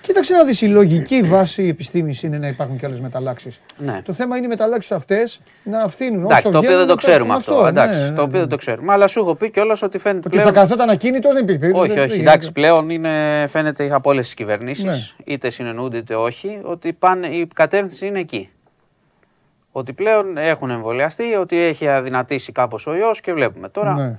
Κοίταξε 0.00 0.34
να 0.34 0.44
δεις, 0.44 0.60
η 0.62 0.66
λογική 0.66 1.22
βάση 1.22 1.62
επιστήμης 1.68 2.22
είναι 2.22 2.38
να 2.38 2.46
υπάρχουν 2.46 2.78
και 2.78 2.86
άλλες 2.86 3.00
μεταλλάξεις. 3.00 3.60
Ναι. 3.76 4.02
Το 4.04 4.12
θέμα 4.12 4.36
είναι 4.36 4.46
οι 4.46 4.48
μεταλλάξεις 4.48 4.92
αυτές 4.92 5.40
να 5.62 5.80
αφήνουν 5.82 6.24
Εντάξει, 6.24 6.38
όσο 6.46 6.50
το 6.50 6.58
οποίο 6.58 6.60
βγαίνουν 6.70 6.86
δεν 6.86 6.96
το 6.96 7.02
να 7.06 7.12
ξέρουμε 7.12 7.34
πέφτουν. 7.34 7.54
αυτό. 7.54 7.66
εντάξει, 7.66 7.98
ναι, 8.00 8.06
το 8.06 8.12
ναι, 8.12 8.20
οποίο 8.20 8.32
ναι. 8.32 8.38
δεν 8.38 8.48
το 8.48 8.56
ξέρουμε. 8.56 8.92
Αλλά 8.92 9.06
σου 9.06 9.20
έχω 9.20 9.34
πει 9.34 9.50
κιόλας 9.50 9.82
ότι 9.82 9.98
φαίνεται. 9.98 10.28
Ότι 10.28 10.36
θα 10.36 10.42
πλέον... 10.50 10.54
καθόταν 10.56 10.88
ακίνητος 10.90 11.32
δεν 11.32 11.42
υπήρχε 11.42 11.58
περίπτωση. 11.60 11.86
Όχι, 11.90 11.94
δεν- 11.98 12.04
όχι. 12.08 12.16
δεν 12.16 12.26
Εντάξει, 12.26 12.38
γίνεται. 12.52 12.60
πλέον 12.60 12.90
είναι, 12.90 13.46
φαίνεται 13.48 13.88
από 13.92 14.10
όλες 14.10 14.24
τις 14.24 14.34
κυβερνήσεις, 14.34 14.84
Ναι. 14.84 14.96
είτε 15.24 15.50
συνεννοούνται 15.50 15.96
είτε 15.96 16.14
όχι, 16.14 16.58
ότι 16.62 16.92
πάνε, 16.92 17.26
η 17.26 17.48
κατεύθυνση 17.54 18.06
είναι 18.06 18.18
εκεί. 18.18 18.50
Ότι 19.72 19.92
πλέον 19.92 20.36
έχουν 20.36 20.70
εμβολιαστεί, 20.70 21.34
ότι 21.34 21.56
έχει 21.62 21.88
αδυνατήσει 21.88 22.52
κάπως 22.52 22.86
ο 22.86 22.94
ιός 22.96 23.20
και 23.20 23.32
βλέπουμε. 23.32 23.68
Τώρα 23.68 23.94
Ναι. 23.94 24.18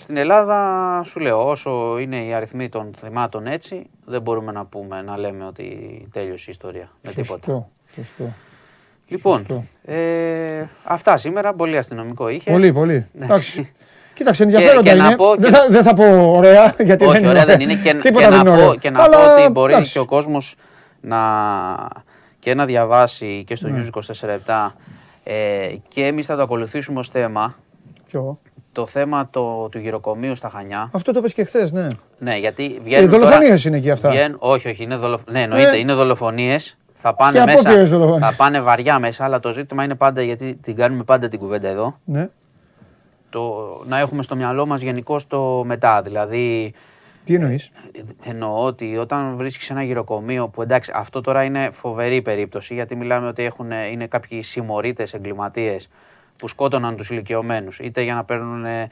Στην 0.00 0.16
Ελλάδα 0.16 1.00
σου 1.04 1.20
λέω 1.20 1.48
όσο 1.48 1.98
είναι 1.98 2.16
οι 2.24 2.32
αριθμοί 2.34 2.68
των 2.68 2.90
θυμάτων 2.98 3.46
έτσι 3.46 3.86
δεν 4.04 4.22
μπορούμε 4.22 4.52
να 4.52 4.64
πούμε, 4.64 5.02
να 5.02 5.18
λέμε 5.18 5.44
ότι 5.46 5.68
τέλειωσε 6.12 6.44
η 6.48 6.50
ιστορία 6.52 6.90
με 7.02 7.10
τίποτα. 7.10 7.24
Σωστό. 7.46 7.68
Σωστό. 7.94 8.24
Λοιπόν, 9.08 9.36
Σωστό. 9.38 9.64
ε, 9.84 10.64
αυτά 10.84 11.16
σήμερα, 11.16 11.54
πολύ 11.54 11.78
αστυνομικό 11.78 12.28
είχε. 12.28 12.50
Πολύ, 12.50 12.72
πολύ. 12.72 13.06
Ναι. 13.12 13.24
Εντάξει. 13.24 13.72
Κοίταξε, 14.14 14.42
ενδιαφέροντα 14.42 14.90
και 14.90 14.96
να 14.96 15.06
είναι. 15.06 15.16
πω 15.16 15.32
και- 15.34 15.40
Δεν, 15.40 15.52
θα, 15.52 15.66
δεν 15.70 15.82
θα 15.82 15.94
πω 15.94 16.32
ωραία, 16.36 16.74
γιατί 16.88 17.04
Όχι, 17.04 17.12
δεν 17.12 17.20
είναι 17.22 17.30
ωραία 17.30 17.44
δεν 17.44 17.60
είναι. 17.60 17.74
Και, 17.74 17.94
Τίποτα 17.94 18.24
και 18.24 18.30
δεν 18.30 18.40
είναι 18.40 18.50
να, 18.50 18.56
πω, 18.56 18.62
ωραίο. 18.62 18.74
και 18.76 18.90
να 18.90 19.02
Αλλά, 19.02 19.16
πω 19.16 19.42
ότι 19.42 19.50
μπορεί 19.50 19.72
εντάξει. 19.72 19.92
και 19.92 19.98
ο 19.98 20.04
κόσμος 20.04 20.54
να, 21.00 21.18
και 22.38 22.54
να 22.54 22.64
διαβάσει 22.66 23.44
και 23.46 23.56
στο 23.56 23.68
Ναι. 23.68 23.88
News 23.94 24.00
24 24.56 24.70
ε, 25.24 25.74
και 25.88 26.06
εμείς 26.06 26.26
θα 26.26 26.36
το 26.36 26.42
ακολουθήσουμε 26.42 26.98
ως 26.98 27.08
θέμα 27.08 27.54
Ποιο; 28.10 28.38
Το 28.80 28.86
θέμα 28.86 29.28
το, 29.30 29.68
του 29.68 29.78
γυροκομείου 29.78 30.34
στα 30.34 30.50
Χανιά. 30.50 30.90
Αυτό 30.92 31.12
το 31.12 31.20
πες 31.20 31.34
και 31.34 31.44
χθες, 31.44 31.72
ναι. 31.72 31.88
Ναι, 32.18 32.36
γιατί 32.36 32.62
Οι 32.62 32.80
βγαίνουν 32.82 33.08
δολοφονίες 33.08 33.64
είναι 33.64 33.76
εκεί 33.76 33.90
αυτά. 33.90 34.10
Βγαίνουν, 34.10 34.36
όχι, 34.38 34.68
όχι, 34.68 34.82
είναι, 34.82 34.96
δολοφ... 34.96 35.22
ναι, 35.30 35.42
εννοείται, 35.42 35.70
Ε. 35.70 35.78
είναι 35.78 35.92
δολοφονίες. 35.92 36.76
Θα 36.92 37.08
Και 37.08 37.14
πάνε, 37.18 37.38
απόπειρες 37.38 37.64
μέσα, 37.64 37.86
δολοφονίες; 37.96 38.28
θα 38.28 38.36
πάνε 38.36 38.60
βαριά 38.60 38.98
μέσα, 38.98 39.24
αλλά 39.24 39.40
το 39.40 39.52
ζήτημα 39.52 39.84
είναι 39.84 39.94
πάντα, 39.94 40.22
γιατί 40.22 40.54
την 40.62 40.76
κάνουμε 40.76 41.02
πάντα 41.02 41.28
την 41.28 41.38
κουβέντα 41.38 41.68
εδώ, 41.68 41.98
ναι. 42.04 42.28
το, 43.30 43.66
να 43.86 43.98
έχουμε 43.98 44.22
στο 44.22 44.36
μυαλό 44.36 44.66
μας 44.66 44.80
γενικώ 44.80 45.20
το 45.28 45.62
μετά. 45.66 46.02
Δηλαδή, 46.02 46.72
Τι 47.24 47.34
εννοείς; 47.34 47.70
Εννοώ 48.24 48.64
ότι 48.64 48.96
όταν 48.96 49.36
βρίσκεις 49.36 49.70
ένα 49.70 49.82
γυροκομείο 49.82 50.48
που 50.48 50.62
εντάξει, 50.62 50.92
αυτό 50.94 51.20
τώρα 51.20 51.42
είναι 51.42 51.68
φοβερή 51.72 52.22
περίπτωση 52.22 52.74
γιατί 52.74 52.96
μιλάμε 52.96 53.28
ότι 53.28 53.42
έχουν, 53.44 53.70
είναι 53.92 54.06
κάποιοι 54.06 54.42
συμμορίτες 54.42 55.14
εγκληματίες 55.14 55.88
που 56.40 56.48
σκότωναν 56.48 56.96
τους 56.96 57.10
ηλικιωμένους 57.10 57.78
είτε 57.78 58.02
για 58.02 58.14
να 58.14 58.24
παίρνουν 58.24 58.64
ε, 58.64 58.88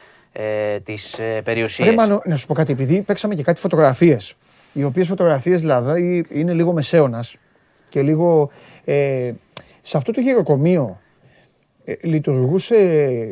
τις 0.85 1.19
ε, 1.19 1.41
περιουσίες. 1.45 1.89
Ρε 1.89 1.95
Μάνο, 1.95 2.21
να 2.25 2.37
σου 2.37 2.47
πω 2.47 2.55
κάτι, 2.55 2.73
επειδή 2.73 3.03
παίξαμε 3.03 3.35
και 3.35 3.43
κάτι 3.43 3.61
φωτογραφίες, 3.61 4.35
οι 4.73 4.85
οποίες 4.85 5.07
φωτογραφίες 5.07 5.61
δηλαδή 5.61 6.25
είναι 6.31 6.53
λίγο 6.53 6.73
μεσαίωνας 6.73 7.37
και 7.89 8.03
λίγο... 8.03 8.51
Ε, 8.85 9.33
σε 9.83 9.97
αυτό 9.97 10.13
το 10.13 10.21
γυροκομείο 10.21 11.01
ε, 11.85 11.93
λειτουργούσε 12.03 12.77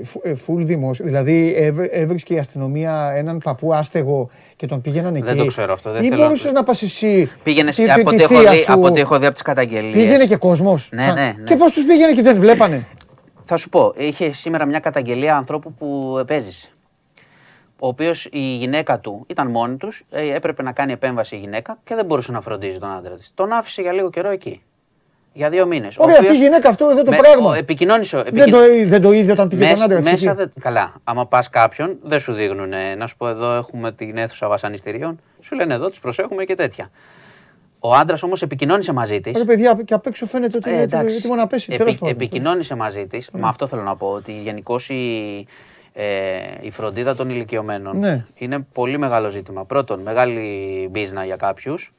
φου- 0.04 0.26
ε, 0.26 0.34
full 0.46 0.56
δημόσιο, 0.58 1.04
δηλαδή 1.04 1.54
έβ- 1.56 1.88
έβρισκε 1.90 2.34
η 2.34 2.38
αστυνομία 2.38 3.12
έναν 3.16 3.38
παππού 3.44 3.74
άστεγο 3.74 4.30
και 4.56 4.66
τον 4.66 4.80
πήγαιναν 4.80 5.14
εκεί. 5.14 5.24
Δεν 5.24 5.36
το 5.36 5.46
ξέρω 5.46 5.72
αυτό, 5.72 5.90
δεν 5.92 6.02
Ή 6.02 6.04
θέλω 6.08 6.16
να 6.20 6.22
μπορούσες 6.26 6.46
το- 6.46 6.52
να 6.52 6.62
πας 6.62 6.82
εσύ, 6.82 7.30
Πήγαινες 7.42 7.76
τη- 7.76 7.90
από, 7.90 8.10
τη 8.10 8.14
ό,τι 8.14 8.22
έχω 8.22 8.40
θεία 8.40 8.50
δει, 8.50 8.56
σου. 8.58 8.72
από 8.72 8.86
ό,τι 8.86 9.00
έχω 9.00 9.18
δει 9.18 9.24
από 9.24 9.34
τις 9.34 9.42
καταγγελίες. 9.42 9.92
Πήγαινε 9.92 10.24
και 10.24 10.36
κόσμος. 10.36 10.88
Ναι, 10.92 11.02
Σαν- 11.02 11.14
ναι, 11.14 11.34
ναι. 11.38 11.42
Και 11.44 11.56
πώς 11.56 11.72
τους 11.72 11.84
πήγαινε 11.84 12.12
και 12.12 12.22
δεν 12.22 12.38
βλέπανε. 12.38 12.86
Θα 13.48 13.56
σου 13.56 13.68
πω, 13.68 13.92
είχε 13.96 14.32
σήμερα 14.32 14.64
μια 14.64 14.78
καταγγελία 14.80 15.36
ανθρώπου 15.36 15.72
που 15.72 16.16
επέζησε. 16.20 16.68
Ο 17.78 17.86
οποίος 17.86 18.24
η 18.32 18.38
γυναίκα 18.56 18.98
του 19.00 19.24
ήταν 19.26 19.50
μόνη 19.50 19.76
τους, 19.76 20.04
έπρεπε 20.10 20.62
να 20.62 20.72
κάνει 20.72 20.92
επέμβαση 20.92 21.36
η 21.36 21.38
γυναίκα 21.38 21.78
και 21.84 21.94
δεν 21.94 22.04
μπορούσε 22.04 22.32
να 22.32 22.40
φροντίζει 22.40 22.78
τον 22.78 22.90
άντρα 22.90 23.14
της. 23.16 23.30
Τον 23.34 23.52
άφησε 23.52 23.82
για 23.82 23.92
λίγο 23.92 24.10
καιρό 24.10 24.28
εκεί. 24.30 24.62
Για 25.32 25.50
δύο 25.50 25.66
μήνες. 25.66 25.96
Ωραία, 25.98 26.16
αυτή 26.20 26.32
η 26.32 26.36
γυναίκα 26.36 26.68
αυτό 26.68 26.88
εδώ 26.88 27.02
το 27.02 27.10
πράγμα. 27.16 27.56
Επικοινώνησε. 27.56 28.22
Δεν 28.30 28.50
το, 28.50 28.58
δεν 28.86 29.00
το 29.02 29.12
είδε 29.12 29.32
όταν 29.32 29.48
πήγε 29.48 29.72
τον 29.74 29.82
άντρα 29.82 30.00
της 30.00 30.10
μέσα 30.10 30.30
εκεί. 30.30 30.36
δεν- 30.38 30.52
καλά. 30.60 30.94
Άμα 31.04 31.26
πας 31.26 31.50
κάποιον, 31.50 31.96
δεν 32.02 32.20
σου 32.20 32.32
δείχνουν. 32.32 32.72
Να 32.98 33.06
σου 33.06 33.16
πω, 33.16 33.28
εδώ 33.28 33.54
έχουμε 33.54 33.92
την 33.92 34.16
αίθουσα 34.16 34.48
βασανιστήριων. 34.48 35.20
Σου 35.40 35.54
λένε 35.54 35.74
εδώ, 35.74 35.88
τους 35.90 36.00
προσέχουμε 36.00 36.44
και 36.44 36.54
τέτοια. 36.54 36.90
Ο 37.86 37.94
άντρας 37.94 38.22
όμως 38.22 38.42
επικοινώνησε 38.42 38.92
μαζί 38.92 39.20
της. 39.20 39.36
Ρε 39.38 39.44
παιδιά, 39.44 39.78
και 39.84 39.94
απ' 39.94 40.06
έξω 40.06 40.26
φαίνεται 40.26 40.58
ότι 40.58 40.70
Ε, 40.70 40.72
είναι 40.72 40.82
εντάξει. 40.82 41.14
έτοιμο 41.16 41.34
να 41.34 41.46
πέσει. 41.46 41.66
Επι- 41.68 41.78
Τέλος 41.78 41.98
πάντων. 41.98 42.14
επικοινώνησε 42.14 42.74
μαζί 42.74 43.06
της. 43.06 43.28
Με 43.32 43.40
αυτό 43.48 43.66
θέλω 43.66 43.82
να 43.82 43.96
πω 43.96 44.06
ότι 44.06 44.32
γενικώς 44.32 44.88
η, 44.88 45.46
ε, 45.92 46.04
η 46.60 46.70
φροντίδα 46.70 47.14
των 47.16 47.30
ηλικιωμένων 47.30 47.98
Ναι. 47.98 48.24
είναι 48.38 48.66
πολύ 48.72 48.98
μεγάλο 48.98 49.28
ζήτημα. 49.30 49.64
Πρώτον, 49.64 50.00
μεγάλη 50.00 50.88
μπίζνα 50.90 51.24
για 51.24 51.36
κάποιους. 51.36 51.92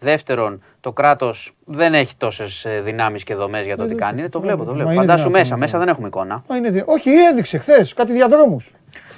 Δεύτερον, 0.00 0.62
το 0.80 0.92
κράτος 0.92 1.52
δεν 1.64 1.94
έχει 1.94 2.16
τόσες 2.16 2.66
δυνάμεις 2.84 3.24
και 3.24 3.34
δομές 3.34 3.64
για 3.64 3.76
το 3.76 3.86
τι 3.86 3.94
κάνει. 3.94 4.18
Είναι, 4.18 4.28
το 4.28 4.40
βλέπω, 4.40 4.58
το 4.58 4.64
Μα 4.64 4.72
βλέπω. 4.72 4.90
είναι 4.90 5.00
Φαντάσου 5.00 5.18
δυνατόν, 5.22 5.40
μέσα, 5.40 5.54
ναι. 5.54 5.60
μέσα 5.60 5.78
δεν 5.78 5.88
έχουμε 5.88 6.06
εικόνα. 6.06 6.44
Μα 6.48 6.56
είναι 6.56 6.70
δι- 6.70 6.82
Όχι, 6.88 7.10
έδειξε 7.10 7.58
χθες 7.58 7.92
κάτι 7.94 8.12
διαδρόμους. 8.12 8.72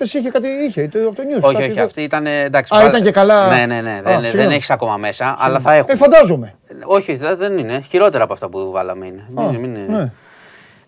Χθε 0.07 0.18
είχε 0.18 0.30
κάτι. 0.30 0.48
είχε 0.48 0.88
το- 0.88 0.98
από 1.07 1.16
το 1.16 1.22
news. 1.22 1.40
όχι, 1.42 1.53
κάτι 1.55 1.64
όχι, 1.64 1.72
δεν- 1.74 1.84
αυτή 1.84 2.03
ήταν. 2.03 2.26
ε, 2.26 2.40
Εντάξει, 2.42 2.74
Α, 2.74 2.78
βάλε- 2.78 2.92
ήταν 2.92 3.05
και 3.07 3.11
καλά. 3.11 3.57
Ναι, 3.57 3.66
ναι, 3.66 3.80
ναι. 3.80 3.90
Α, 3.90 3.94
δεν, 4.03 4.12
συγγνώμη. 4.12 4.30
δεν 4.30 4.51
έχεις 4.51 4.70
ακόμα 4.70 4.96
μέσα, 4.96 5.36
αλλά 5.38 5.61
θα 5.61 5.74
έχουμε. 5.74 5.92
Ε, 5.92 5.96
φαντάζομαι. 5.96 6.55
Όχι, 6.84 7.16
δε- 7.16 7.34
δεν 7.34 7.59
είναι. 7.59 7.84
Χειρότερα 7.88 8.24
από 8.24 8.32
αυτά 8.32 8.48
που 8.48 8.70
βάλαμε 8.70 9.07
είναι. 9.07 9.26
Α, 9.34 9.51
Μην- 9.51 9.61
μην- 9.61 9.76
ναι. 9.88 10.12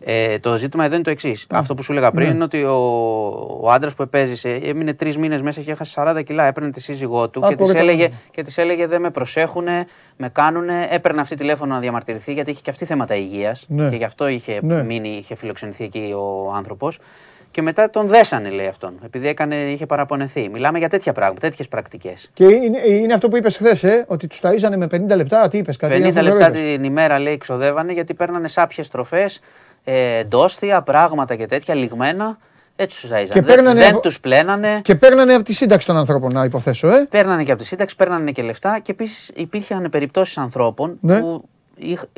Ε, 0.04 0.38
το 0.38 0.56
ζήτημα 0.56 0.84
εδώ 0.84 0.94
είναι 0.94 1.02
το 1.04 1.10
εξής. 1.10 1.46
Αυτό 1.50 1.74
που 1.74 1.82
σου 1.82 1.92
έλεγα 1.92 2.10
πριν 2.10 2.30
είναι 2.30 2.44
ότι 2.44 2.62
ο, 2.64 2.74
ο 3.60 3.70
άντρας 3.70 3.94
που 3.94 4.02
επέζησε 4.02 4.48
έμεινε 4.64 4.92
τρεις 4.92 5.16
μήνες 5.16 5.42
μέσα 5.42 5.60
και 5.60 5.70
έχασε 5.70 5.92
40 6.00 6.22
κιλά. 6.22 6.44
Έπαιρνε 6.44 6.70
τη 6.70 6.80
σύζυγό 6.80 7.28
του 7.28 7.44
Α, 7.44 7.48
και 7.48 7.54
της 7.54 7.66
πολύ 7.66 7.78
έλεγε, 7.78 8.02
καλά. 8.04 8.14
και 8.30 8.42
της 8.42 8.58
έλεγε 8.58 8.86
Δεν 8.86 9.00
με 9.00 9.10
προσέχουν, 9.10 9.64
με 10.16 10.28
κάνουν. 10.32 10.68
Έπαιρνε 10.90 11.20
αυτή 11.20 11.34
τηλέφωνο 11.36 11.74
να 11.74 11.80
διαμαρτυρηθεί 11.80 12.32
γιατί 12.32 12.50
είχε 12.50 12.60
και 12.62 12.70
αυτή 12.70 12.84
θέματα 12.84 13.14
υγείας 13.14 13.64
Ναι. 13.68 13.88
και 13.88 13.96
γι' 13.96 14.04
αυτό 14.04 14.28
είχε 14.28 14.58
Ναι. 14.62 14.82
μείνει, 14.82 15.08
είχε 15.08 15.34
φιλοξενηθεί 15.34 15.84
εκεί 15.84 16.14
ο 16.16 16.52
άνθρωπος. 16.56 16.98
Και 17.52 17.62
μετά 17.62 17.90
τον 17.90 18.06
δέσανε, 18.06 18.50
λέει 18.50 18.66
αυτόν, 18.66 18.94
επειδή 19.04 19.28
έκανε, 19.28 19.56
είχε 19.56 19.86
παραπονεθεί. 19.86 20.48
Μιλάμε 20.52 20.78
για 20.78 20.88
τέτοια 20.88 21.12
πράγματα, 21.12 21.40
τέτοιες 21.40 21.68
πρακτικές. 21.68 22.30
Και 22.34 22.44
είναι, 22.44 22.78
είναι 22.86 23.12
αυτό 23.14 23.28
που 23.28 23.36
είπες 23.36 23.56
χθες, 23.56 23.82
ε, 23.84 24.04
ότι 24.08 24.26
τους 24.26 24.40
ταΐζανε 24.42 24.76
με 24.76 24.86
50 24.86 25.16
λεπτά. 25.16 25.48
Τι 25.48 25.58
είπες, 25.58 25.76
κάτι 25.76 25.92
50 25.92 25.96
είναι 25.96 26.22
λεπτά 26.22 26.44
φοβερό, 26.44 26.58
είπες. 26.58 26.74
την 26.74 26.84
ημέρα, 26.84 27.18
λέει, 27.18 27.38
ξοδεύανε 27.38 27.92
γιατί 27.92 28.14
παίρνανε 28.14 28.48
σάπιες 28.48 28.88
τροφές, 28.88 29.40
ε, 29.84 30.24
ντόστια, 30.24 30.82
πράγματα 30.82 31.34
και 31.36 31.46
τέτοια, 31.46 31.74
λιγμένα. 31.74 32.38
Έτσι 32.76 33.00
τους 33.00 33.10
ταΐζανε. 33.10 33.24
Και 33.24 33.40
Δεν, 33.40 33.44
παίρνανε 33.44 33.80
δεν 33.80 33.90
από- 33.92 34.00
τους 34.02 34.20
πλένανε. 34.20 34.80
Και 34.82 34.94
παίρνανε 34.94 35.34
από 35.34 35.42
τη 35.44 35.52
σύνταξη 35.54 35.86
των 35.86 35.96
ανθρώπων, 35.96 36.32
να 36.32 36.44
υποθέσω, 36.44 36.88
ε. 36.88 37.06
Παίρνανε 37.10 37.44
και 37.44 37.52
από 37.52 37.60
τη 37.60 37.66
σύνταξη, 37.66 37.96
παίρνανε 37.96 38.30
και 38.30 38.42
λεφτά 38.42 38.78
και 38.82 38.92
επίσης 38.92 39.30
υπήρχαν 39.34 39.88
περιπτώσεις 39.90 40.38
ανθρώπων 40.38 40.98
Ναι. 41.00 41.20
που 41.20 41.26
είχ- 41.34 41.50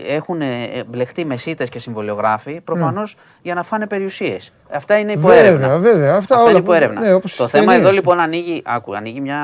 έχουν 0.07 0.41
ε, 0.41 0.47
μπλεχτεί 0.87 1.25
με 1.25 1.37
σύντες 1.37 1.69
και 1.69 1.79
συμβολιογράφοι 1.79 2.61
προφανώς 2.61 3.17
για 3.43 3.55
να 3.55 3.63
φάνε 3.63 3.87
περιουσίες. 3.87 4.53
Αυτά 4.71 4.99
είναι 4.99 5.13
υπό 5.13 5.31
έρευνα. 5.31 5.67
Ναι. 5.67 5.73
Βέβαια, 5.79 5.93
βέβαια. 5.93 6.15
Αυτά, 6.15 6.19
Αυτά 6.35 6.41
όλα 6.41 6.51
είναι 6.51 6.59
που- 6.59 6.65
υπό 6.65 6.73
έρευνα. 6.75 7.01
ναι, 7.01 7.13
όπως 7.15 7.37
το 7.37 7.43
στις 7.47 7.51
θέμα 7.59 7.65
ταινίες. 7.73 7.85
εδώ 7.87 7.95
λοιπόν 7.95 8.21
ανοίγει, 8.21 8.63
άκου, 8.65 8.97
ανοίγει 8.97 9.21
μια, 9.21 9.39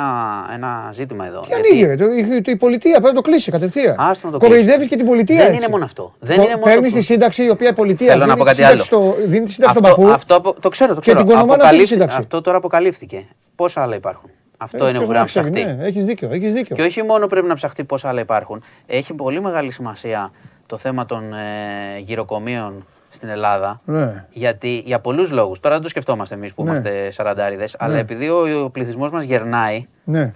ένα 0.55 0.91
ζήτημα 0.95 1.27
εδώ. 1.27 1.41
Τι 1.41 1.47
γιατί- 1.49 1.69
ανοίγει, 1.69 1.85
ρε, 1.87 1.97
το- 1.97 2.11
η, 2.13 2.43
η 2.53 2.57
πολιτεία 2.57 2.91
πρέπει 2.93 3.07
να 3.07 3.13
το 3.13 3.21
κλείσει 3.21 3.51
κατευθείαν. 3.51 3.95
Άστο 3.99 4.27
να 4.27 4.33
το 4.33 4.39
Κοροϊδεύεις 4.39 4.75
κλείσει. 4.75 4.89
και 4.89 4.97
την 4.97 5.05
πολιτεία. 5.07 5.37
Δεν 5.37 5.45
έτσι. 5.47 5.57
είναι 5.57 5.69
μόνο 5.71 5.85
αυτό. 5.85 6.15
Δεν 6.21 6.37
Κο- 6.37 6.43
είναι 6.43 6.53
μόνο 6.53 6.65
Παίρνεις 6.65 6.93
το- 6.93 6.99
τη 6.99 7.05
σύνταξη 7.05 7.45
η 7.45 7.51
οποία 7.51 7.69
η 7.69 7.73
πολιτεία 7.73 8.07
Θέλω 8.13 8.19
να 8.19 8.25
δίνει 8.35 8.37
πω 8.39 8.45
τη 8.45 8.51
κάτι 8.51 8.57
σύνταξη 8.63 8.95
άλλο. 8.95 9.15
στο- 9.15 9.29
δίνει 9.29 9.45
τη 9.45 9.53
σύνταξη 9.53 9.77
στον 9.79 9.91
αυτό, 9.91 10.01
παππού. 10.03 10.15
αυτό, 10.15 10.35
απο- 10.35 10.55
το 10.61 10.69
ξέρω, 10.69 10.89
το 10.89 10.95
Και 10.95 11.01
ξέρω. 11.01 11.17
την 11.17 11.27
κονομάνε 11.27 11.51
αυτή 11.53 11.59
τη 11.59 11.65
Αποκαλύφθη- 11.67 11.93
σύνταξη. 11.93 12.17
Αυτό 12.19 12.41
τώρα 12.41 12.57
αποκαλύφθηκε. 12.57 13.27
Πόσα 13.55 13.83
άλλα 13.83 13.95
υπάρχουν; 13.97 14.31
Αυτό 14.63 14.87
Ε, 14.87 14.89
είναι 14.89 14.99
που 14.99 15.07
ποιος 15.07 15.09
πρέπει 15.09 15.13
να 15.15 15.19
να 15.19 15.25
ξέρει, 15.25 15.51
ψαχτεί. 15.65 15.77
Ναι, 15.83 15.87
έχεις 15.87 16.05
δίκιο, 16.05 16.29
έχεις 16.33 16.53
δίκιο. 16.53 16.77
Και 16.77 16.83
όχι 16.83 17.03
μόνο 17.03 17.27
πρέπει 17.27 17.47
να 17.47 17.55
ψαχτεί 17.55 17.85
πόσα 17.85 18.09
άλλα 18.09 18.21
υπάρχουν. 18.21 18.63
Έχει 18.87 19.15
πολύ 19.15 19.41
μεγάλη 19.41 19.71
σημασία 19.71 20.31
το 20.67 20.77
θέμα 20.77 21.07
των 21.07 21.33
ε, 21.33 21.99
γυροκομείων 21.99 22.87
στην 23.11 23.29
Ελλάδα. 23.29 23.81
Ναι. 23.85 24.25
Γιατί 24.31 24.83
για 24.85 24.99
πολλούς 25.01 25.31
λόγους. 25.31 25.61
Τώρα 25.61 25.75
δεν 25.75 25.83
το 25.83 25.89
σκεφτόμαστε 25.89 26.35
εμείς 26.35 26.55
που 26.55 26.63
Ναι. 26.65 26.71
είμαστε 26.71 27.11
σαραντάριδες, 27.11 27.77
αλλά 27.79 27.97
επειδή 27.97 28.29
ο, 28.29 28.65
ο 28.65 28.71
πληθυσμός 28.71 29.11
μας 29.11 29.25
γερνάει, 29.25 29.87
Ναι. 30.05 30.33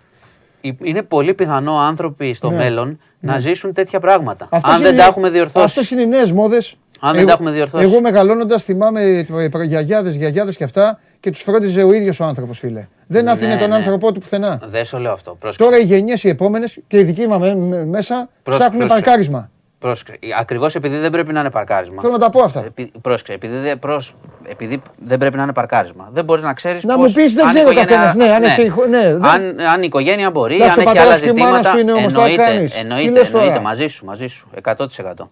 υ- 0.60 0.86
είναι 0.86 1.02
πολύ 1.02 1.34
πιθανό 1.34 1.78
άνθρωποι 1.78 2.34
στο 2.34 2.50
Ναι. 2.50 2.56
μέλλον 2.56 2.98
να 3.20 3.38
ζήσουν 3.38 3.72
τέτοια 3.72 4.00
πράγματα. 4.00 4.48
Αυτές 4.50 4.72
αν 4.72 4.80
δεν 4.82 4.92
είναι- 4.92 5.00
τα 5.02 5.06
έχουμε 5.08 5.30
διορθώσει. 5.30 5.64
Αυτές 5.64 5.90
είναι 5.90 6.02
οι 6.02 6.06
νέες 6.06 6.32
μόδες. 6.32 6.76
Αν 7.06 7.14
δεν 7.14 7.26
τα 7.26 7.32
έχουμε 7.32 7.50
διορθώσει. 7.50 7.84
Εγώ 7.84 8.00
μεγαλώνοντας 8.00 8.62
θυμάμαι 8.64 9.26
γιαγιάδες, 9.64 10.14
γιαγιάδες 10.16 10.56
και 10.56 10.64
αυτά 10.64 10.98
και 11.20 11.30
τους 11.30 11.40
φρόντιζε 11.42 11.82
ο 11.82 11.92
ίδιος 11.92 12.20
ο 12.20 12.24
άνθρωπος 12.24 12.58
φίλε. 12.58 12.86
Δεν 13.06 13.28
άφηνε 13.28 13.54
Ναι, 13.54 13.60
τον 13.60 13.68
ναι. 13.68 13.74
άνθρωπό 13.74 14.12
του 14.12 14.20
πουθενά. 14.20 14.60
Δεν 14.66 14.84
σου 14.84 14.98
λέω 14.98 15.12
αυτό. 15.12 15.36
Πρόσεξε. 15.40 15.64
Τώρα 15.70 15.82
οι 15.82 15.84
γενιές 15.84 16.24
οι 16.24 16.28
επόμενες 16.28 16.78
και 16.86 16.98
οι 16.98 17.02
δικοί 17.04 17.26
μας 17.26 17.38
με- 17.38 17.54
με- 17.54 17.84
μέσα 17.84 18.14
Πρόσεξε, 18.42 18.68
ψάχνουν 18.68 18.78
πρόσεξε. 18.86 19.02
παρκάρισμα. 19.04 19.50
Πρόσεξε. 19.78 20.18
Ακριβώς 20.40 20.74
επειδή 20.74 20.96
δεν 20.96 21.10
πρέπει 21.10 21.32
να 21.32 21.40
είναι 21.40 21.50
παρκάρισμα. 21.50 22.00
Θέλω 22.00 22.12
να 22.12 22.18
τα 22.18 22.30
πω 22.30 22.40
αυτά. 22.40 22.64
Επει, 22.64 22.92
πρόσεξε, 23.02 23.32
επειδή, 23.32 23.56
δεν- 23.56 23.78
προς, 23.78 24.14
επειδή 24.48 24.82
δεν 24.98 25.18
πρέπει 25.18 25.36
να 25.36 25.42
είναι 25.42 25.52
παρκάρισμα. 25.52 26.08
Δεν 26.12 26.24
μπορείς 26.24 26.44
να 26.44 26.52
ξέρεις. 26.52 26.84
Να 26.84 26.98
μου 26.98 27.12
πεις, 27.12 27.32
δεν 27.34 27.46
ξέρει 27.46 27.68
ο 27.70 27.74
καθένας, 27.74 28.14
ναι, 28.14 28.24
αν 28.24 28.42
έχει- 28.42 28.72
ναι, 28.90 29.00
δεν- 29.16 29.24
αν, 29.24 29.56
αν 29.72 29.78
η 29.82 29.84
οικογένεια 29.86 30.30
μπορεί, 30.30 30.54
Εντάξει, 30.54 30.78
ο 30.78 30.82
αν 30.82 30.86
έχει 30.86 30.96
πατέρας 30.96 31.18
άλλα 31.20 31.32
και 31.32 31.40
η 31.40 31.42
μάνα 31.42 31.56
ζητήματα. 31.56 31.70
σου 31.70 31.78
είναι 31.78 31.92
όμως, 31.92 32.12
το 32.12 32.20
εννοείται, 32.20 32.42
κάνεις. 32.42 32.72
Τι 32.72 32.78
εννοείται, 32.78 33.10
λες 33.10 33.30
τώρα; 33.30 33.42
εννοείται, 33.44 33.62
μαζί 33.64 33.86
σου, 33.86 34.04
μαζί 34.04 34.26
σου. 34.26 34.48
100%. 34.62 35.30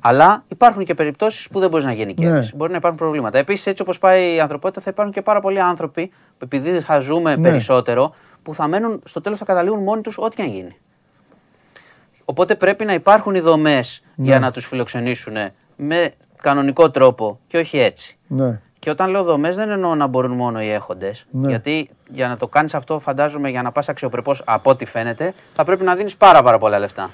Αλλά 0.00 0.44
υπάρχουν 0.48 0.84
και 0.84 0.94
περιπτώσεις 0.94 1.48
που 1.48 1.60
δεν 1.60 1.70
μπορείς 1.70 1.84
να 1.86 1.92
γίνει 1.92 2.14
Ναι. 2.18 2.48
Μπορεί 2.54 2.70
να 2.70 2.76
υπάρχουν 2.76 2.98
προβλήματα. 2.98 3.38
Επίσης, 3.38 3.66
έτσι 3.66 3.82
όπως 3.82 3.98
πάει 3.98 4.34
η 4.34 4.40
ανθρωπότητα, 4.40 4.80
θα 4.80 4.90
υπάρχουν 4.90 5.14
και 5.14 5.22
πάρα 5.22 5.40
πολλοί 5.40 5.60
άνθρωποι 5.60 6.06
που 6.06 6.44
επειδή 6.44 6.80
θα 6.80 6.98
ζούμε 6.98 7.36
Ναι. 7.36 7.48
περισσότερο, 7.48 8.14
που 8.42 8.54
θα 8.54 8.68
μένουν 8.68 9.00
στο 9.04 9.20
τέλος 9.20 9.38
θα 9.38 9.44
καταλήγουν 9.44 9.82
μόνοι 9.82 10.00
τους 10.02 10.18
ό,τι 10.18 10.36
και 10.36 10.42
αν 10.42 10.48
γίνει. 10.48 10.76
Οπότε 12.24 12.54
πρέπει 12.54 12.84
να 12.84 12.92
υπάρχουν 12.94 13.34
οι 13.34 13.40
δομές 13.40 14.02
Ναι. 14.14 14.24
για 14.24 14.38
να 14.38 14.50
τους 14.52 14.66
φιλοξενήσουν 14.66 15.36
με 15.76 16.12
κανονικό 16.42 16.90
τρόπο 16.90 17.38
και 17.46 17.58
όχι 17.58 17.78
έτσι. 17.78 18.16
Ναι. 18.26 18.60
Και 18.78 18.90
όταν 18.90 19.10
λέω 19.10 19.22
δομές, 19.22 19.56
δεν 19.56 19.70
εννοώ 19.70 19.94
να 19.94 20.06
μπορούν 20.06 20.30
μόνο 20.30 20.62
οι 20.62 20.70
έχοντες. 20.70 21.26
Ναι. 21.30 21.48
Γιατί 21.48 21.90
για 22.12 22.28
να 22.28 22.36
το 22.36 22.48
κάνεις 22.48 22.74
αυτό, 22.74 22.98
φαντάζομαι 22.98 23.48
για 23.48 23.62
να 23.62 23.72
πας 23.72 23.88
αξιοπρεπώς 23.88 24.42
από 24.44 24.70
ό,τι 24.70 24.84
φαίνεται, 24.84 25.34
θα 25.54 25.64
πρέπει 25.64 25.84
να 25.84 25.94
δίνεις 25.94 26.16
πάρα, 26.16 26.42
πάρα 26.42 26.58
πολλά 26.58 26.78
λεφτά. 26.78 27.10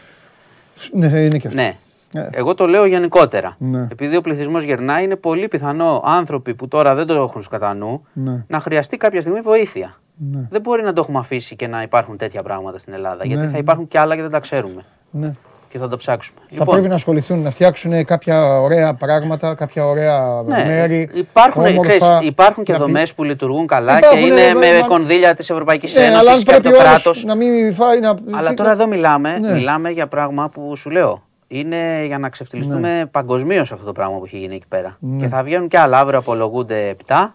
Ναι, 0.92 1.06
είναι 1.06 1.38
και 1.38 1.46
αυτό. 1.46 1.60
Ναι. 1.60 1.76
Ναι. 2.12 2.28
Εγώ 2.32 2.54
το 2.54 2.66
λέω 2.66 2.86
γενικότερα. 2.86 3.54
Ναι. 3.58 3.86
Επειδή 3.92 4.16
ο 4.16 4.20
πληθυσμός 4.20 4.62
γερνάει, 4.64 5.04
είναι 5.04 5.16
πολύ 5.16 5.48
πιθανό 5.48 6.02
άνθρωποι 6.04 6.54
που 6.54 6.68
τώρα 6.68 6.94
δεν 6.94 7.06
το 7.06 7.14
έχουν 7.14 7.42
στο 7.42 7.50
κατά 7.50 7.74
νου 7.74 8.06
Ναι. 8.12 8.44
να 8.48 8.60
χρειαστεί 8.60 8.96
κάποια 8.96 9.20
στιγμή 9.20 9.40
βοήθεια. 9.40 9.94
Ναι. 10.32 10.40
Δεν 10.50 10.60
μπορεί 10.60 10.82
να 10.82 10.92
το 10.92 11.00
έχουμε 11.00 11.18
αφήσει 11.18 11.56
και 11.56 11.66
να 11.66 11.82
υπάρχουν 11.82 12.16
τέτοια 12.16 12.42
πράγματα 12.42 12.78
στην 12.78 12.92
Ελλάδα. 12.92 13.24
Γιατί 13.24 13.40
Ναι, 13.42 13.46
θα 13.46 13.52
ναι. 13.52 13.58
υπάρχουν 13.58 13.88
και 13.88 13.98
άλλα 13.98 14.14
και 14.16 14.22
δεν 14.22 14.30
τα 14.30 14.40
ξέρουμε. 14.40 14.84
Ναι. 15.10 15.32
Και 15.68 15.78
θα 15.78 15.88
το 15.88 15.96
ψάξουμε. 15.96 16.38
Θα 16.50 16.64
πρέπει 16.64 16.88
να 16.88 16.94
ασχοληθούν, 16.94 17.42
να 17.42 17.50
φτιάξουν 17.50 18.04
κάποια 18.04 18.60
ωραία 18.60 18.94
πράγματα, 18.94 19.54
κάποια 19.54 19.86
ωραία 19.86 20.42
Ναι, 20.46 20.64
μέρη. 20.66 21.08
υπάρχουν, 21.14 21.64
όμορφα, 21.66 21.96
ξέρεις, 21.96 22.06
υπάρχουν 22.26 22.64
και 22.64 22.72
να 22.72 22.78
πει- 22.78 22.84
δομές 22.84 23.14
που 23.14 23.24
λειτουργούν 23.24 23.66
καλά 23.66 23.98
Υπάρχουν, 23.98 24.18
και 24.20 24.24
είναι 24.26 24.34
ναι, 24.46 24.54
με 24.54 24.78
μα- 24.80 24.86
κονδύλια 24.86 25.34
της 25.34 25.50
Ευρωπαϊκής 25.50 25.94
Ναι, 25.94 26.00
αλλά 26.00 26.10
Ένωση 26.12 26.30
αν 26.30 26.42
και 26.42 26.50
από 26.52 26.60
πρέπει 26.60 26.76
το 26.76 26.82
ο 26.84 26.88
άλλος 26.88 27.02
κράτος. 27.02 27.24
να 27.24 27.34
μην 27.34 27.74
φάει 27.74 28.00
να... 28.00 28.14
Αλλά 28.32 28.48
τι- 28.48 28.54
τώρα 28.54 28.70
εδώ 28.70 28.86
μιλάμε, 28.86 29.38
Ναι. 29.38 29.52
μιλάμε 29.52 29.90
για 29.90 30.06
πράγμα 30.06 30.48
που 30.48 30.76
σου 30.76 30.90
λέω. 30.90 31.22
Είναι 31.48 32.04
για 32.06 32.18
να 32.18 32.28
ξεφτυλιστούμε 32.28 32.98
Ναι. 32.98 33.06
παγκοσμίως 33.06 33.72
αυτό 33.72 33.84
το 33.84 33.92
πράγμα 33.92 34.18
που 34.18 34.24
έχει 34.24 34.38
γίνει 34.38 34.54
εκεί 34.54 34.66
πέρα. 34.68 34.98
Και 35.20 35.26
θα 35.28 35.42
βγαίνουν 35.42 35.68
και 35.68 35.78
άλλα. 35.78 35.98
Αύριο 35.98 36.18
απολογούνται 36.18 36.96
7 37.06 37.34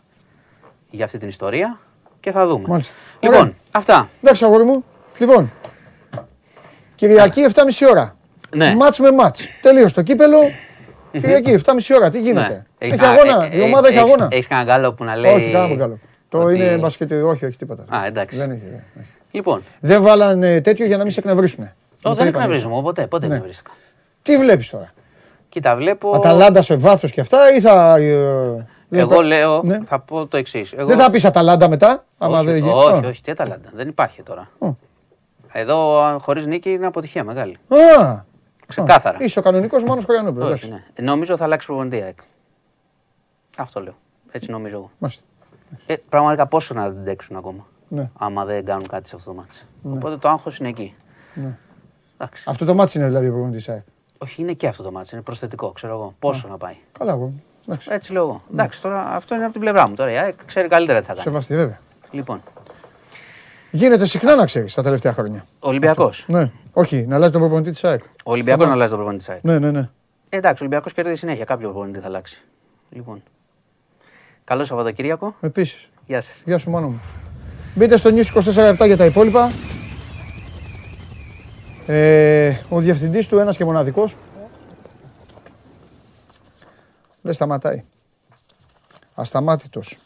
για 0.89 1.05
αυτή 1.05 1.17
την 1.17 1.27
ιστορία 1.27 1.79
και 2.19 2.31
θα 2.31 2.47
δούμε. 2.47 2.67
Μάλιστα. 2.67 2.93
Λοιπόν, 3.19 3.39
Ωραία. 3.39 3.53
αυτά. 3.71 4.09
Εντάξει, 4.21 4.45
αγόρι 4.45 4.63
μου. 4.63 4.83
Λοιπόν, 5.17 5.51
Κυριακή 6.95 7.41
7.30 7.53 7.87
ώρα. 7.89 8.15
Ναι. 8.55 8.75
Μάτς 8.75 8.99
με 8.99 9.11
μάτς. 9.11 9.47
Τελείωσε 9.61 9.93
το 9.93 10.01
κύπελο. 10.01 10.37
Κυριακή 11.11 11.51
7.30 11.65 11.95
ώρα. 11.95 12.09
Τι 12.09 12.21
γίνεται; 12.21 12.65
Έχει 12.77 12.95
Ναι. 12.95 13.05
Α, 13.05 13.09
αγώνα; 13.09 13.45
ε, 13.51 13.57
Η 13.57 13.59
ε, 13.61 13.63
ομάδα 13.63 13.87
έχει 13.87 13.97
έχεις- 13.97 14.09
αγώνα; 14.11 14.27
Έχεις 14.31 14.47
κανένα 14.47 14.71
γκάλο 14.73 14.93
που 14.93 15.03
να 15.03 15.15
λέει. 15.15 15.33
Όχι, 15.35 15.45
κανένα 15.51 15.67
μεγάλο. 15.67 15.99
Το 16.29 16.37
ότι- 16.43 16.55
είναι 16.55 16.77
μπασκετ. 16.77 17.11
Όχι, 17.11 17.45
όχι, 17.45 17.57
τίποτα. 17.57 17.83
Α, 17.95 18.05
εντάξει. 18.05 18.37
Δεν 18.37 18.51
έχει. 18.51 18.61
δεν 18.65 18.81
έχει. 18.99 19.07
Λοιπόν, 19.31 19.63
Δεν 19.79 20.01
βάλανε 20.01 20.61
τέτοιο 20.61 20.85
για 20.85 20.97
να 20.97 21.03
μην 21.03 21.11
σε 21.11 21.19
εκνευρίσουν. 21.19 21.69
το 22.01 22.13
δεν 22.13 22.27
εκνευρίζομαι 22.27 22.81
ποτέ. 22.81 23.07
Ποτέ 23.07 23.27
Ναι. 23.27 23.33
εκνευρίστηκα. 23.33 23.71
Τι 24.21 24.37
βλέπεις 24.37 24.69
τώρα; 24.69 24.93
Κοίτα, 25.49 25.75
βλέπω. 25.75 26.11
Αταλάντα 26.15 26.61
σε 26.61 26.75
βάθος 26.75 27.11
και 27.11 27.21
αυτά 27.21 27.53
ή 27.55 27.61
θα. 27.61 27.95
ε, 27.97 28.67
Εγώ 28.89 29.15
δεν- 29.15 29.21
λέω, 29.25 29.61
Ναι. 29.63 29.79
θα 29.85 29.99
πω 29.99 30.27
το 30.27 30.37
εξής. 30.37 30.73
Δεν 30.77 30.97
θα 30.97 31.09
πεις 31.09 31.25
Αταλάντα 31.25 31.69
μετά. 31.69 32.03
άμα 32.17 32.37
όχι, 32.37 32.45
δεν 32.45 32.55
γίνει. 32.55 32.69
όχι, 32.69 33.05
Α. 33.05 33.07
όχι, 33.07 33.21
τι 33.21 33.31
Αταλάντα. 33.31 33.69
Δεν 33.73 33.87
υπάρχει 33.87 34.23
τώρα. 34.23 34.49
Α. 34.59 34.67
Εδώ 35.53 35.99
χωρίς 36.21 36.45
νίκη 36.45 36.71
είναι 36.71 36.85
αποτυχία 36.85 37.23
μεγάλη. 37.23 37.57
Α, 37.99 38.21
Ξεκάθαρα. 38.67 39.17
είσαι 39.21 39.39
ο 39.39 39.41
κανονικός 39.41 39.83
μόνο 39.83 40.01
Χωριανόπουλο. 40.05 40.45
Όχι, 40.45 40.65
εντάξει. 40.65 40.83
ναι. 40.95 41.05
Νομίζω 41.05 41.37
θα 41.37 41.43
αλλάξει 41.43 41.67
προπονητή. 41.67 41.97
η 41.97 42.01
ΑΕΚ. 42.01 42.17
Αυτό 43.57 43.81
λέω. 43.81 43.93
Έτσι 44.31 44.51
νομίζω 44.51 44.75
εγώ. 44.75 44.91
Μάλιστα. 44.97 45.23
Ε, 45.85 45.95
πραγματικά 46.09 46.47
πόσο 46.47 46.73
να 46.73 46.83
αντέξουν 46.83 47.35
ακόμα. 47.35 47.67
Ναι. 47.87 48.09
Άμα 48.19 48.45
δεν 48.45 48.65
κάνουν 48.65 48.87
κάτι 48.87 49.09
σε 49.09 49.15
αυτό 49.15 49.29
το 49.31 49.35
μάτι. 49.37 49.55
Οπότε 49.97 50.17
το 50.17 50.29
άγχος 50.29 50.57
είναι 50.57 50.69
εκεί. 50.69 50.95
Ναι. 51.33 51.57
Εντάξει. 52.17 52.43
Αυτό 52.47 52.65
το 52.65 52.73
μάτι 52.73 52.97
είναι 52.97 53.07
δηλαδή 53.07 53.27
ο 53.27 53.31
προπονητής 53.31 53.69
ΑΕΚ. 53.69 53.83
Όχι, 54.23 54.41
είναι 54.41 54.53
και 54.53 54.67
αυτό 54.67 54.83
το 54.83 54.91
μάτι. 54.91 55.09
Είναι 55.13 55.21
προσθετικό, 55.21 55.71
ξέρω 55.71 55.93
εγώ. 55.93 56.15
Πόσο 56.19 56.47
να 56.47 56.57
πάει. 56.57 56.75
Καλά, 56.99 57.11
εγώ. 57.11 57.33
Εντάξει. 57.67 57.87
Έτσι 57.91 58.11
λέω 58.11 58.21
εγώ. 58.21 58.41
Εντάξει, 58.51 58.81
τώρα 58.81 59.15
αυτό 59.15 59.35
είναι 59.35 59.43
από 59.43 59.51
την 59.51 59.61
πλευρά 59.61 59.87
μου. 59.87 59.95
Τώρα 59.95 60.11
η 60.11 60.17
ΑΕΚ 60.17 60.35
ξέρει 60.45 60.67
καλύτερα 60.67 60.99
τι 60.99 61.05
θα 61.05 61.11
κάνει. 61.11 61.23
Σεβαστή, 61.23 61.55
βέβαια. 61.55 61.79
Λοιπόν, 62.11 62.41
Γίνεται 63.71 64.05
συχνά 64.05 64.35
να 64.35 64.45
ξέρεις 64.45 64.73
τα 64.73 64.83
τελευταία 64.83 65.13
χρόνια. 65.13 65.45
Ολυμπιακός. 65.59 66.25
Ναι. 66.27 66.51
Όχι, 66.73 67.05
να 67.07 67.15
αλλάζει 67.15 67.31
τον 67.31 67.41
προπονητή 67.41 67.71
της 67.71 67.83
ΑΕΚ. 67.83 68.03
Ο 68.03 68.31
Ολυμπιακό 68.31 68.65
να 68.65 68.71
αλλάζει 68.71 68.89
τον 68.89 68.97
προπονητή 68.97 69.23
της 69.23 69.33
ΑΕΚ. 69.33 69.43
Ναι, 69.43 69.59
ναι, 69.59 69.71
ναι. 69.71 69.89
Ε, 70.29 70.37
εντάξει, 70.37 70.63
ο 70.63 70.65
Ολυμπιακός 70.65 70.93
κερδίζει 70.93 71.15
συνέχεια. 71.15 71.45
Κάποιο 71.45 71.69
προπονητή 71.69 71.99
θα 71.99 72.05
αλλάξει. 72.05 72.41
Λοιπόν. 72.89 73.23
Καλό 74.43 74.65
Σαββατοκύριακο. 74.65 75.35
Επίσης. 75.41 75.89
Γεια 76.05 76.21
σας. 76.21 76.41
Γεια 76.45 76.57
σου, 76.57 76.69
μόνο 76.69 76.87
μου. 76.87 77.01
Μπείτε 77.75 77.97
στο 77.97 78.09
News 78.13 78.25
24 78.81 78.85
για 78.85 78.97
τα 78.97 79.05
υπόλοιπα. 79.05 79.51
Ε, 81.85 82.57
ο 82.69 82.79
διευθυντής 82.79 83.27
του, 83.27 83.37
ένας 83.37 83.57
και 83.57 83.65
μοναδικός, 83.65 84.15
δεν 87.21 87.33
σταματάει. 87.33 87.83
Ασταμάτητος. 89.13 89.97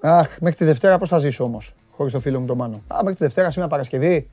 Αχ, 0.00 0.36
μέχρι 0.40 0.56
τη 0.56 0.64
Δευτέρα 0.64 0.98
πώς 0.98 1.08
θα 1.08 1.18
ζήσω 1.18 1.44
όμως, 1.44 1.74
χωρίς 1.90 2.12
το 2.12 2.20
φίλο 2.20 2.40
μου 2.40 2.46
τον 2.46 2.56
Μάνο. 2.56 2.82
Α, 2.86 2.96
μέχρι 2.96 3.14
τη 3.14 3.24
Δευτέρα 3.24 3.50
σήμερα 3.50 3.70
Παρασκευή, 3.70 4.28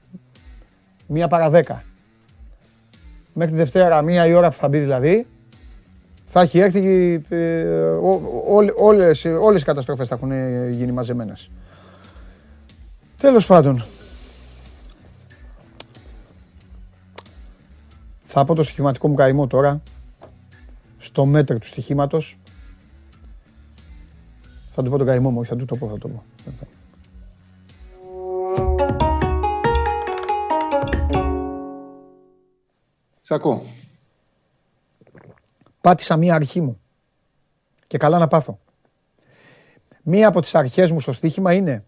μία 1.08 1.28
παρά 1.28 1.50
δέκα. 1.50 1.84
Μέχρι 3.34 3.52
τη 3.52 3.58
Δευτέρα, 3.58 4.02
μία 4.02 4.26
η 4.28 4.34
ώρα 4.34 4.50
που 4.50 4.56
θα 4.56 4.68
μπει 4.68 4.80
δηλαδή, 4.80 5.28
θα 6.28 6.42
έχει 6.42 6.60
έρθει, 6.60 7.22
ε, 7.30 7.64
ό- 7.90 8.44
ό- 8.48 8.74
όλες, 8.78 9.26
όλες 9.26 9.62
οι 9.62 9.66
καταστροφές 9.66 10.08
θα 10.08 10.16
έχουν 10.16 10.32
ε, 10.32 10.70
γίνει 10.70 10.92
μαζεμένες. 10.92 11.50
Τέλος 13.18 13.46
πάντων. 13.46 13.84
Θα 18.32 18.46
πω 18.46 18.56
το 18.56 18.64
στοιχηματικό 18.64 19.08
μου 19.08 19.14
καημό 19.14 19.48
τώρα. 19.48 19.82
Στο 20.98 21.26
μέτρο 21.26 21.60
του 21.60 21.66
στοιχήματος. 21.66 22.40
Θα 24.70 24.84
του 24.84 24.90
πω 24.90 24.98
τον 24.98 25.08
καημό 25.08 25.30
μου, 25.32 25.40
όχι 25.40 25.50
θα 25.50 25.56
του 25.56 25.66
το 25.66 25.76
πω, 25.76 25.88
θα 25.88 25.98
το 25.98 26.08
πω. 26.08 26.24
Σ' 33.22 33.32
ακούω. 33.32 33.62
Πάτησα 35.82 36.18
μία 36.18 36.36
αρχή 36.36 36.62
μου. 36.62 36.80
Και 37.88 37.98
καλά 37.98 38.18
να 38.18 38.28
πάθω. 38.28 38.60
μία 40.04 40.28
από 40.28 40.42
τις 40.42 40.56
αρχές 40.56 40.92
μου 40.92 41.00
στο 41.00 41.12
στοίχημα 41.12 41.54
είναι 41.54 41.86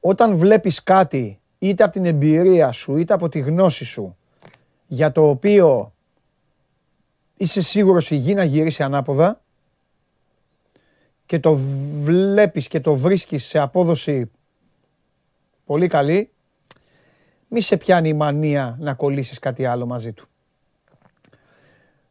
όταν 0.00 0.36
βλέπεις 0.36 0.82
κάτι 0.82 1.40
είτε 1.58 1.82
από 1.82 1.92
την 1.92 2.04
εμπειρία 2.04 2.72
σου 2.72 2.96
είτε 2.96 3.14
από 3.14 3.28
τη 3.28 3.38
γνώση 3.38 3.84
σου 3.84 4.16
για 4.86 5.12
το 5.12 5.28
οποίο 5.28 5.92
είσαι 7.36 7.62
σίγουρος 7.62 8.10
η 8.10 8.16
γη 8.16 8.34
να 8.34 8.44
γυρίσει 8.44 8.82
ανάποδα 8.82 9.40
και 11.26 11.38
το 11.40 11.54
βλέπεις 12.02 12.68
και 12.68 12.80
το 12.80 12.94
βρίσκεις 12.94 13.44
σε 13.44 13.58
απόδοση 13.58 14.30
πολύ 15.64 15.86
καλή, 15.86 16.30
μη 17.48 17.60
σε 17.60 17.76
πιάνει 17.76 18.08
η 18.08 18.12
μανία 18.14 18.76
να 18.80 18.94
κολλήσεις 18.94 19.38
κάτι 19.38 19.64
άλλο 19.66 19.86
μαζί 19.86 20.12
του. 20.12 20.28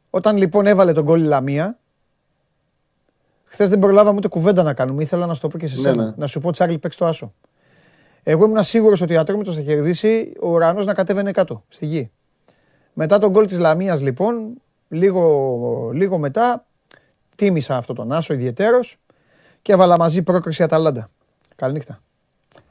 Όταν 0.09 0.37
λοιπόν 0.37 0.67
έβαλε 0.67 0.93
τον 0.93 1.05
κόλλη 1.05 1.25
Λαμία, 1.25 1.79
χθες 3.43 3.69
δεν 3.69 3.79
προλάβαμε 3.79 4.17
ούτε 4.17 4.27
κουβέντα 4.27 4.63
να 4.63 4.73
κάνουμε. 4.73 5.03
Ήθελα 5.03 5.25
να 5.25 5.33
σου 5.33 5.41
το 5.41 5.47
πω 5.47 5.57
και 5.57 5.67
σε 5.67 5.75
Ναι, 5.75 5.81
σένα. 5.81 6.05
ναι. 6.05 6.13
Να 6.17 6.27
σου 6.27 6.39
πω 6.39 6.51
Τσάρλι, 6.51 6.77
παίξ 6.77 6.95
το 6.97 7.05
άσο. 7.05 7.33
Εγώ 8.23 8.45
ήμουν 8.45 8.63
σίγουρος 8.63 9.01
ότι 9.01 9.15
ο 9.15 9.19
Ατρόμητος 9.19 9.55
θα 9.55 9.61
κερδίσει 9.61 10.33
ο 10.41 10.47
ουρανός 10.49 10.85
να 10.85 10.93
κατέβαινε 10.93 11.31
κάτω, 11.31 11.63
στη 11.67 11.85
γη. 11.85 12.11
Μετά 12.93 13.17
τον 13.19 13.29
γκολ 13.31 13.47
της 13.47 13.59
Λαμίας 13.59 14.01
λοιπόν, 14.01 14.53
λίγο, 14.87 15.89
λίγο 15.93 16.17
μετά, 16.17 16.65
τίμησα 17.35 17.77
αυτό 17.77 17.93
τον 17.93 18.11
Άσο 18.11 18.33
ιδιαιτέρως 18.33 18.97
και 19.61 19.71
έβαλα 19.73 19.97
μαζί 19.97 20.21
πρόκριση 20.21 20.63
Αταλάντα. 20.63 21.09
Καληνύχτα. 21.55 22.01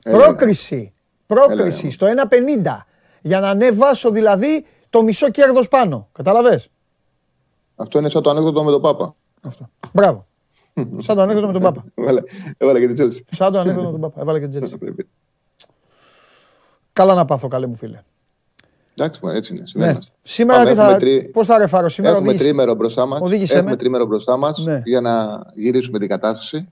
Έλεγα. 0.03 0.25
Πρόκριση. 0.25 0.93
Πρόκριση 1.27 1.79
Έλεγα. 1.79 1.91
στο 1.91 2.07
1.50. 2.65 2.87
Για 3.21 3.41
να 3.41 3.49
ανεβάσω 3.49 4.11
δηλαδή 4.11 4.67
το 4.91 5.03
μισό 5.03 5.31
κέρδος 5.31 5.69
πάνω. 5.69 6.09
Κατάλαβες; 6.13 6.69
Αυτό 7.77 7.99
είναι 7.99 8.09
σαν 8.09 8.23
το 8.23 8.31
ανέκδοτο 8.31 8.65
με 8.65 8.71
τον 8.71 8.81
Πάπα. 8.83 9.15
Αυτό. 9.47 9.71
Μπράβο. 9.93 10.27
Σαν 10.99 11.17
το 11.17 11.23
ανέκδοτο 11.23 11.47
με 11.47 11.53
τον 11.53 11.63
Πάπα. 11.63 11.85
Έβαλε, 11.95 12.23
έβαλε 12.57 12.81
και 12.81 12.87
τη 12.87 12.93
Τσέλση. 12.93 13.25
Σαν 13.31 13.53
το 13.53 13.59
ανέκδοτο 13.59 13.87
με 13.87 13.93
τον 13.93 14.01
Πάπα. 14.01 14.21
Έβαλε 14.21 14.41
και 14.41 14.49
την 14.49 14.61
Τσέλση. 14.67 14.95
Καλά 16.93 17.15
να 17.15 17.25
πάθω, 17.25 17.49
καλέ 17.49 17.67
μου 17.67 17.75
φίλε. 17.77 18.01
Εντάξει, 18.97 19.21
μα 19.25 19.33
έτσι 19.35 19.53
είναι. 19.53 19.61
Ναι. 19.61 19.67
Συμβαίνει. 19.67 19.99
Σήμερα 20.23 20.59
Πάμε, 20.59 20.71
τι 20.71 20.77
θα, 20.77 20.83
έχουμε 20.83 20.99
τρί- 20.99 21.31
πώς 21.31 21.47
θα 21.47 21.59
ρεφάρω 21.59 21.89
σήμερα. 21.89 22.13
Έχουμε 22.15 22.29
οδήγησε. 22.29 22.49
τρίμερο 22.49 22.75
μπροστά 22.75 23.07
μας. 23.07 23.21
Οδήγησέ 23.23 23.57
Έχουμε 23.57 23.71
με. 23.71 23.77
τρίμερο 23.77 24.07
μπροστά 24.07 24.37
μας 24.37 24.65
Ναι. 24.65 24.83
για 24.85 25.01
να 25.01 25.43
γυρίσουμε 25.55 25.99
την 25.99 26.09
κατάσταση. 26.09 26.69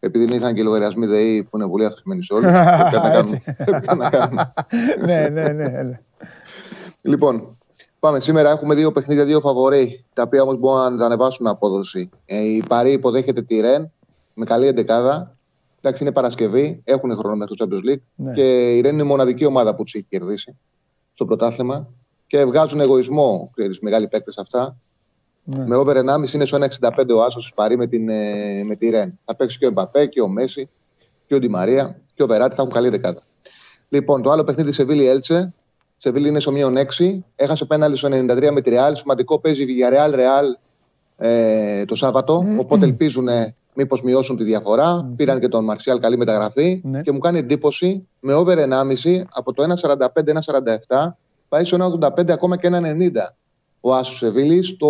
Επειδή 0.00 0.34
ήρθαν 0.34 0.54
και 0.54 0.60
οι 0.60 0.64
λογαριασμοί 0.64 1.06
ΔΕΗ 1.06 1.42
που 1.44 1.56
είναι 1.56 1.68
πολύ 1.68 1.84
αυξημένοι 1.84 2.22
σε 2.24 2.34
όλους. 2.34 2.50
Πρέπει 2.52 2.96
να 2.96 3.10
κάνουμε. 3.10 3.18
Έτσι. 3.18 3.54
Πρέπει 3.64 3.96
να 3.96 4.10
κάνουμε. 4.10 4.52
ναι, 5.04 5.28
ναι, 5.28 5.48
ναι. 5.48 5.64
έλα. 5.64 6.00
Λοιπόν, 7.02 7.56
πάμε. 7.98 8.20
Σήμερα 8.20 8.50
έχουμε 8.50 8.74
δύο 8.74 8.92
παιχνίδια, 8.92 9.24
δύο 9.24 9.40
φαβορή, 9.40 10.04
τα 10.12 10.22
οποία 10.22 10.42
όμως 10.42 10.58
μπορούν 10.58 10.92
να 10.92 10.98
τα 10.98 11.04
ανεβάσουν 11.04 11.46
απόδοση. 11.46 12.10
Ε, 12.26 12.38
η 12.38 12.64
Παρή 12.68 12.92
υποδέχεται 12.92 13.42
τη 13.42 13.60
Ρεν 13.60 13.92
με 14.34 14.44
καλή 14.44 14.66
εντεκάδα. 14.66 15.36
Εντάξει, 15.80 16.02
είναι 16.02 16.12
Παρασκευή, 16.12 16.80
έχουν 16.84 17.14
χρόνο 17.16 17.36
μέχρι 17.36 17.54
το 17.56 17.66
Champions 17.68 17.90
League. 17.92 18.02
Ναι. 18.14 18.32
Και 18.32 18.76
η 18.76 18.80
Ρεν 18.80 18.92
είναι 18.92 19.02
η 19.02 19.06
μοναδική 19.06 19.44
ομάδα 19.44 19.74
που 19.74 19.82
τους 19.82 19.94
έχει 19.94 20.06
κερδίσει 20.08 20.56
στο 21.14 21.24
πρωτάθλημα. 21.24 21.88
Και 22.26 22.44
βγάζουν 22.44 22.80
εγωισμό, 22.80 23.50
ξέρεις, 23.56 23.80
μεγάλοι 23.80 24.08
παίκτες 24.08 24.38
αυτά. 24.38 24.76
Ναι. 25.44 25.66
Με 25.66 25.76
over 25.76 25.96
1,5 25.96 26.32
είναι 26.34 26.44
στο 26.44 26.58
1,65 26.80 27.14
ο 27.16 27.22
Άσος 27.22 27.46
τη 27.46 27.52
Παρή 27.54 27.76
με, 27.76 27.86
την, 27.86 28.08
ε, 28.08 28.62
με 28.64 28.74
τη 28.76 28.88
Ρεν. 28.88 29.18
Θα 29.24 29.36
παίξει 29.36 29.58
και 29.58 29.64
ο 29.64 29.68
Εμπαπέ 29.68 30.06
και 30.06 30.20
ο 30.20 30.28
Μέση 30.28 30.68
και 31.26 31.34
ο 31.34 31.38
Ντι 31.38 31.48
Μαρία 31.48 32.00
και 32.14 32.22
ο 32.22 32.26
Βεράτη 32.26 32.54
θα 32.54 32.62
έχουν 32.62 32.74
καλή 32.74 32.88
δεκάδα. 32.88 33.22
Λοιπόν, 33.88 34.22
το 34.22 34.30
άλλο 34.30 34.44
παιχνίδι 34.44 34.72
Σεβίλη 34.72 35.06
Έλτσε. 35.06 35.54
Σεβίλη 35.96 36.28
είναι 36.28 36.40
στο 36.40 36.52
μείον 36.52 36.74
6. 36.76 37.18
Έχασε 37.36 37.64
πέναλι 37.64 37.96
στο 37.96 38.08
93 38.12 38.50
με 38.52 38.60
τη 38.60 38.70
Ρεάλ. 38.70 38.96
Σημαντικό 38.96 39.38
παίζει 39.38 39.62
η 39.62 39.66
Villarreal 39.66 40.10
Ρεάλ 40.14 40.46
ε, 41.16 41.84
το 41.84 41.94
Σάββατο. 41.94 42.46
Οπότε 42.58 42.84
ελπίζουν 42.84 43.28
μήπως 43.74 44.02
μειώσουν 44.02 44.36
τη 44.36 44.44
διαφορά. 44.44 45.12
Πήραν 45.16 45.40
και 45.40 45.48
τον 45.48 45.64
Μαρσιάλ 45.64 45.98
καλή 45.98 46.16
μεταγραφή. 46.16 46.80
Ναι. 46.84 47.00
Και 47.00 47.12
μου 47.12 47.18
κάνει 47.18 47.38
εντύπωση 47.38 48.08
με 48.20 48.34
over 48.34 48.56
1,5 48.56 49.20
από 49.34 49.52
το 49.52 49.62
1,45-1,47 49.62 51.12
πάει 51.48 51.64
στο 51.64 51.98
1,85 52.00 52.30
ακόμα 52.30 52.56
και 52.56 52.68
1,90. 52.72 53.10
Ο 53.80 53.94
Άσος 53.94 54.16
Σεβίλης 54.16 54.76
το 54.76 54.88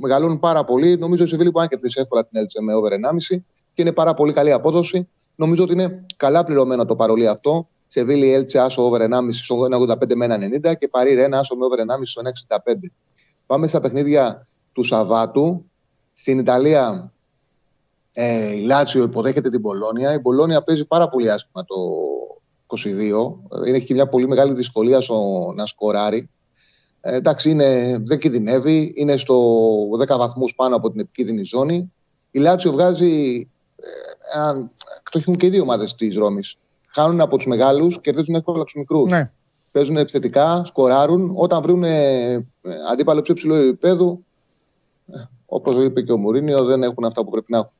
μεγαλώνουν 0.00 0.38
πάρα 0.38 0.64
πολύ. 0.64 0.96
Νομίζω 0.96 1.24
η 1.24 1.26
Σεβίλη 1.26 1.50
μπορεί 1.50 1.64
να 1.64 1.70
κερδίσει 1.70 2.00
εύκολα 2.00 2.26
την 2.26 2.40
Έλτσε 2.40 2.62
με 2.62 2.74
over 2.74 2.90
1,5 2.92 3.42
και 3.74 3.82
είναι 3.82 3.92
πάρα 3.92 4.14
πολύ 4.14 4.32
καλή 4.32 4.52
απόδοση. 4.52 5.08
Νομίζω 5.34 5.62
ότι 5.62 5.72
είναι 5.72 6.04
καλά 6.16 6.44
πληρωμένο 6.44 6.84
το 6.84 6.96
παρολί 6.96 7.28
αυτό. 7.28 7.68
Σεβίλη 7.86 8.32
Έλτσε 8.32 8.58
άσο 8.58 8.82
over 8.82 9.00
1,5 9.00 9.08
στο 9.30 9.56
1,85 9.70 10.14
με 10.14 10.26
1,90 10.64 10.76
και 10.78 10.88
Παρή 10.88 11.14
Ρένα 11.14 11.38
άσο 11.38 11.56
με 11.56 11.64
over 11.64 11.78
1,5 11.78 11.84
στο 12.02 12.22
1,65. 12.48 12.58
Πάμε 13.46 13.66
στα 13.66 13.80
παιχνίδια 13.80 14.46
του 14.72 14.82
Σαββάτου. 14.82 15.64
Στην 16.12 16.38
Ιταλία 16.38 17.11
ε, 18.12 18.54
η 18.56 18.60
Λάτσιο 18.64 19.02
υποδέχεται 19.02 19.50
την 19.50 19.62
Πολώνια. 19.62 20.12
Η 20.12 20.20
Πολώνια 20.20 20.62
παίζει 20.62 20.84
πάρα 20.84 21.08
πολύ 21.08 21.30
άσχημα 21.30 21.64
το 21.64 21.74
22. 22.66 22.88
Είναι, 23.66 23.76
έχει 23.76 23.86
και 23.86 23.94
μια 23.94 24.08
πολύ 24.08 24.28
μεγάλη 24.28 24.52
δυσκολία 24.54 25.00
στο 25.00 25.52
να 25.56 25.66
σκοράρει. 25.66 26.28
Ε, 27.00 27.16
εντάξει, 27.16 27.50
είναι, 27.50 27.98
δεν 28.04 28.18
κινδυνεύει. 28.18 28.92
Είναι 28.96 29.16
στο 29.16 29.38
10 30.08 30.16
βαθμούς 30.18 30.54
πάνω 30.54 30.76
από 30.76 30.90
την 30.90 31.00
επικίνδυνη 31.00 31.42
ζώνη. 31.42 31.92
Η 32.30 32.38
Λάτσιο 32.38 32.72
βγάζει. 32.72 33.48
Ε, 33.76 34.38
έναν- 34.38 34.70
το 35.10 35.18
έχουν 35.18 35.36
και 35.36 35.46
οι 35.46 35.50
δύο 35.50 35.62
ομάδες 35.62 35.94
της 35.94 36.16
Ρώμης. 36.16 36.56
Χάνουν 36.94 37.20
από 37.20 37.36
τους 37.36 37.46
μεγάλους, 37.46 38.00
κερδίζουν 38.00 38.34
εύκολα 38.34 38.64
τους 38.64 38.74
μικρούς. 38.74 39.10
Ναι. 39.10 39.30
Παίζουν 39.70 39.96
επιθετικά, 39.96 40.62
σκοράρουν. 40.64 41.32
Όταν 41.34 41.62
βρουν 41.62 41.84
ε, 41.84 42.34
αντίπαλο 42.92 43.22
πιο 43.22 43.34
ψηλό 43.34 43.54
επίπεδο, 43.54 44.18
όπως 45.46 45.76
είπε 45.84 46.02
και 46.02 46.12
ο 46.12 46.16
Μουρίνιο, 46.16 46.64
δεν 46.64 46.82
έχουν 46.82 47.04
αυτά 47.04 47.24
που 47.24 47.30
πρέπει 47.30 47.52
να 47.52 47.58
έχουν. 47.58 47.70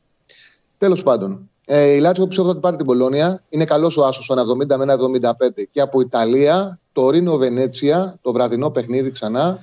Τέλος 0.83 1.03
πάντων, 1.03 1.51
ε, 1.65 1.87
η 1.87 2.01
Λάτσιο 2.01 2.27
πιστεύω 2.27 2.47
θα 2.49 2.53
την 2.55 2.63
πάρει 2.63 2.77
την 2.77 2.87
Πολώνια. 2.87 3.43
Είναι 3.49 3.65
καλός 3.65 3.97
ο 3.97 4.05
Άσος 4.05 4.25
στο 4.25 4.35
1,70 4.35 4.77
με 4.77 4.85
1,75. 4.85 5.67
Και 5.73 5.81
από 5.81 6.01
Ιταλία, 6.01 6.81
το 6.93 7.11
Ρήνο 7.11 7.37
Βενέτσια, 7.37 8.19
το 8.23 8.33
βραδινό 8.33 8.71
παιχνίδι 8.71 9.11
ξανά. 9.11 9.59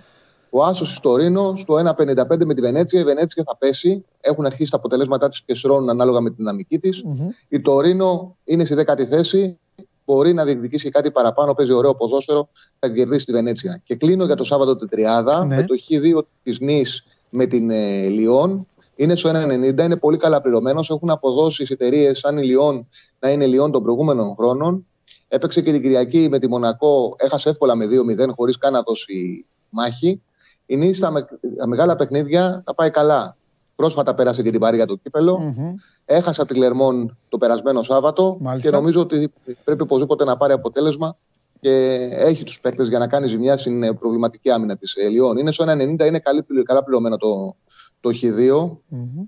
Ο 0.50 0.64
Άσος 0.64 0.96
στο 0.96 1.16
Ρήνο 1.16 1.54
στο 1.58 1.76
1,55 1.78 2.46
με 2.46 2.54
τη 2.54 2.62
Βενέτσια. 2.62 3.00
Η 3.00 3.04
Βενέτσια 3.04 3.44
θα 3.48 3.58
πέσει. 3.58 4.06
Έχουν 4.22 4.46
αρχίσει 4.46 4.72
τα 4.72 4.78
αποτελέσματά 4.78 5.30
της 5.30 5.42
και 5.42 5.56
σρώνουν 5.56 5.90
ανάλογα 5.90 6.22
με 6.22 6.30
τη 6.30 6.36
δυναμική 6.36 6.80
της. 6.80 7.04
Η 7.48 7.62
Τωρίνο 7.62 8.38
είναι 8.44 8.66
στη 8.66 8.74
δέκατη 8.74 9.06
θέση. 9.06 9.58
Μπορεί 10.06 10.34
να 10.34 10.44
διεκδικήσει 10.44 10.84
και 10.84 10.90
κάτι 10.92 11.12
παραπάνω. 11.12 11.54
Παίζει 11.54 11.72
ωραίο 11.74 11.96
ποδόσφαιρο. 11.96 12.50
Θα 12.80 12.90
κερδίσει 12.90 13.26
τη 13.26 13.32
Βενέτσια. 13.32 13.82
Και 13.84 13.96
κλείνω 13.96 14.26
για 14.26 14.36
το 14.36 14.44
Σάββατο 14.44 14.76
την 14.76 14.90
Τριάδα 14.90 15.46
Ναι. 15.46 15.56
με 15.56 15.64
το 15.64 15.76
Χ2 15.90 16.22
της 16.44 16.60
Νης 16.60 17.04
με 17.30 17.46
την 17.46 17.70
ε, 17.70 18.08
Λιόν. 18.08 18.66
Είναι 19.00 19.16
στο 19.16 19.30
1,90, 19.30 19.80
είναι 19.80 19.98
πολύ 19.98 20.18
καλά 20.18 20.42
πληρωμένος. 20.42 20.90
Έχουν 20.90 21.10
αποδώσει 21.10 21.64
οι 21.64 21.68
εταιρείες 21.70 22.20
σαν 22.20 22.38
η 22.38 22.44
Λιόν 22.44 22.88
να 23.20 23.30
είναι 23.30 23.46
Λιόν 23.46 23.72
των 23.72 23.84
προηγούμενων 23.84 24.34
χρόνων. 24.36 24.86
Έπαιξε 25.28 25.62
και 25.62 25.72
την 25.72 25.82
Κυριακή 25.82 26.28
με 26.30 26.40
τη 26.40 26.48
Μονακό, 26.48 27.16
έχασε 27.18 27.50
εύκολα 27.50 27.76
με 27.76 27.86
2-0 27.86 28.28
χωρίς 28.36 28.58
καν 28.58 28.74
να 28.74 28.82
δώσει 28.82 29.46
μάχη. 29.70 30.22
Η 30.66 30.76
Νη 30.78 30.94
στα 30.94 31.12
με- 31.12 31.28
τα 31.58 31.68
μεγάλα 31.68 31.96
παιχνίδια 31.96 32.64
θα 32.66 32.76
πάει 32.76 32.90
καλά. 32.90 33.38
Πρόσφατα 33.76 34.14
πέρασε 34.16 34.42
και 34.42 34.52
την 34.52 34.60
Παρή 34.60 34.76
για 34.76 34.86
το 34.86 34.96
κύπελο. 34.96 35.40
Μμμ. 35.40 35.74
Έχασα 36.06 36.46
τη 36.46 36.54
Λερμόν 36.54 37.18
το 37.30 37.38
περασμένο 37.38 37.82
Σάββατο 37.82 38.38
Μάλιστα. 38.40 38.70
και 38.70 38.76
νομίζω 38.76 39.02
ότι 39.02 39.34
πρέπει 39.64 39.82
οπωσδήποτε 39.82 40.24
να 40.24 40.38
πάρει 40.38 40.54
αποτέλεσμα 40.54 41.18
και 41.60 41.72
έχει 42.12 42.44
τους 42.44 42.60
παίκτες 42.60 42.88
για 42.88 43.00
να 43.00 43.08
κάνει 43.08 43.28
ζημιά 43.28 43.58
στην 43.58 43.84
ε, 43.84 43.94
προβληματική 43.94 44.52
άμυνα 44.52 44.78
της 44.78 44.96
Λιόν. 45.10 45.38
Είναι 45.38 45.52
στο 45.52 45.66
1,90, 45.68 45.80
είναι 46.06 46.20
καλή, 46.20 46.46
καλά 46.66 46.84
πληρωμένο 46.84 47.18
το, 47.18 47.56
το 48.00 48.10
Χ2. 48.22 48.78
Μμμ. 48.88 49.26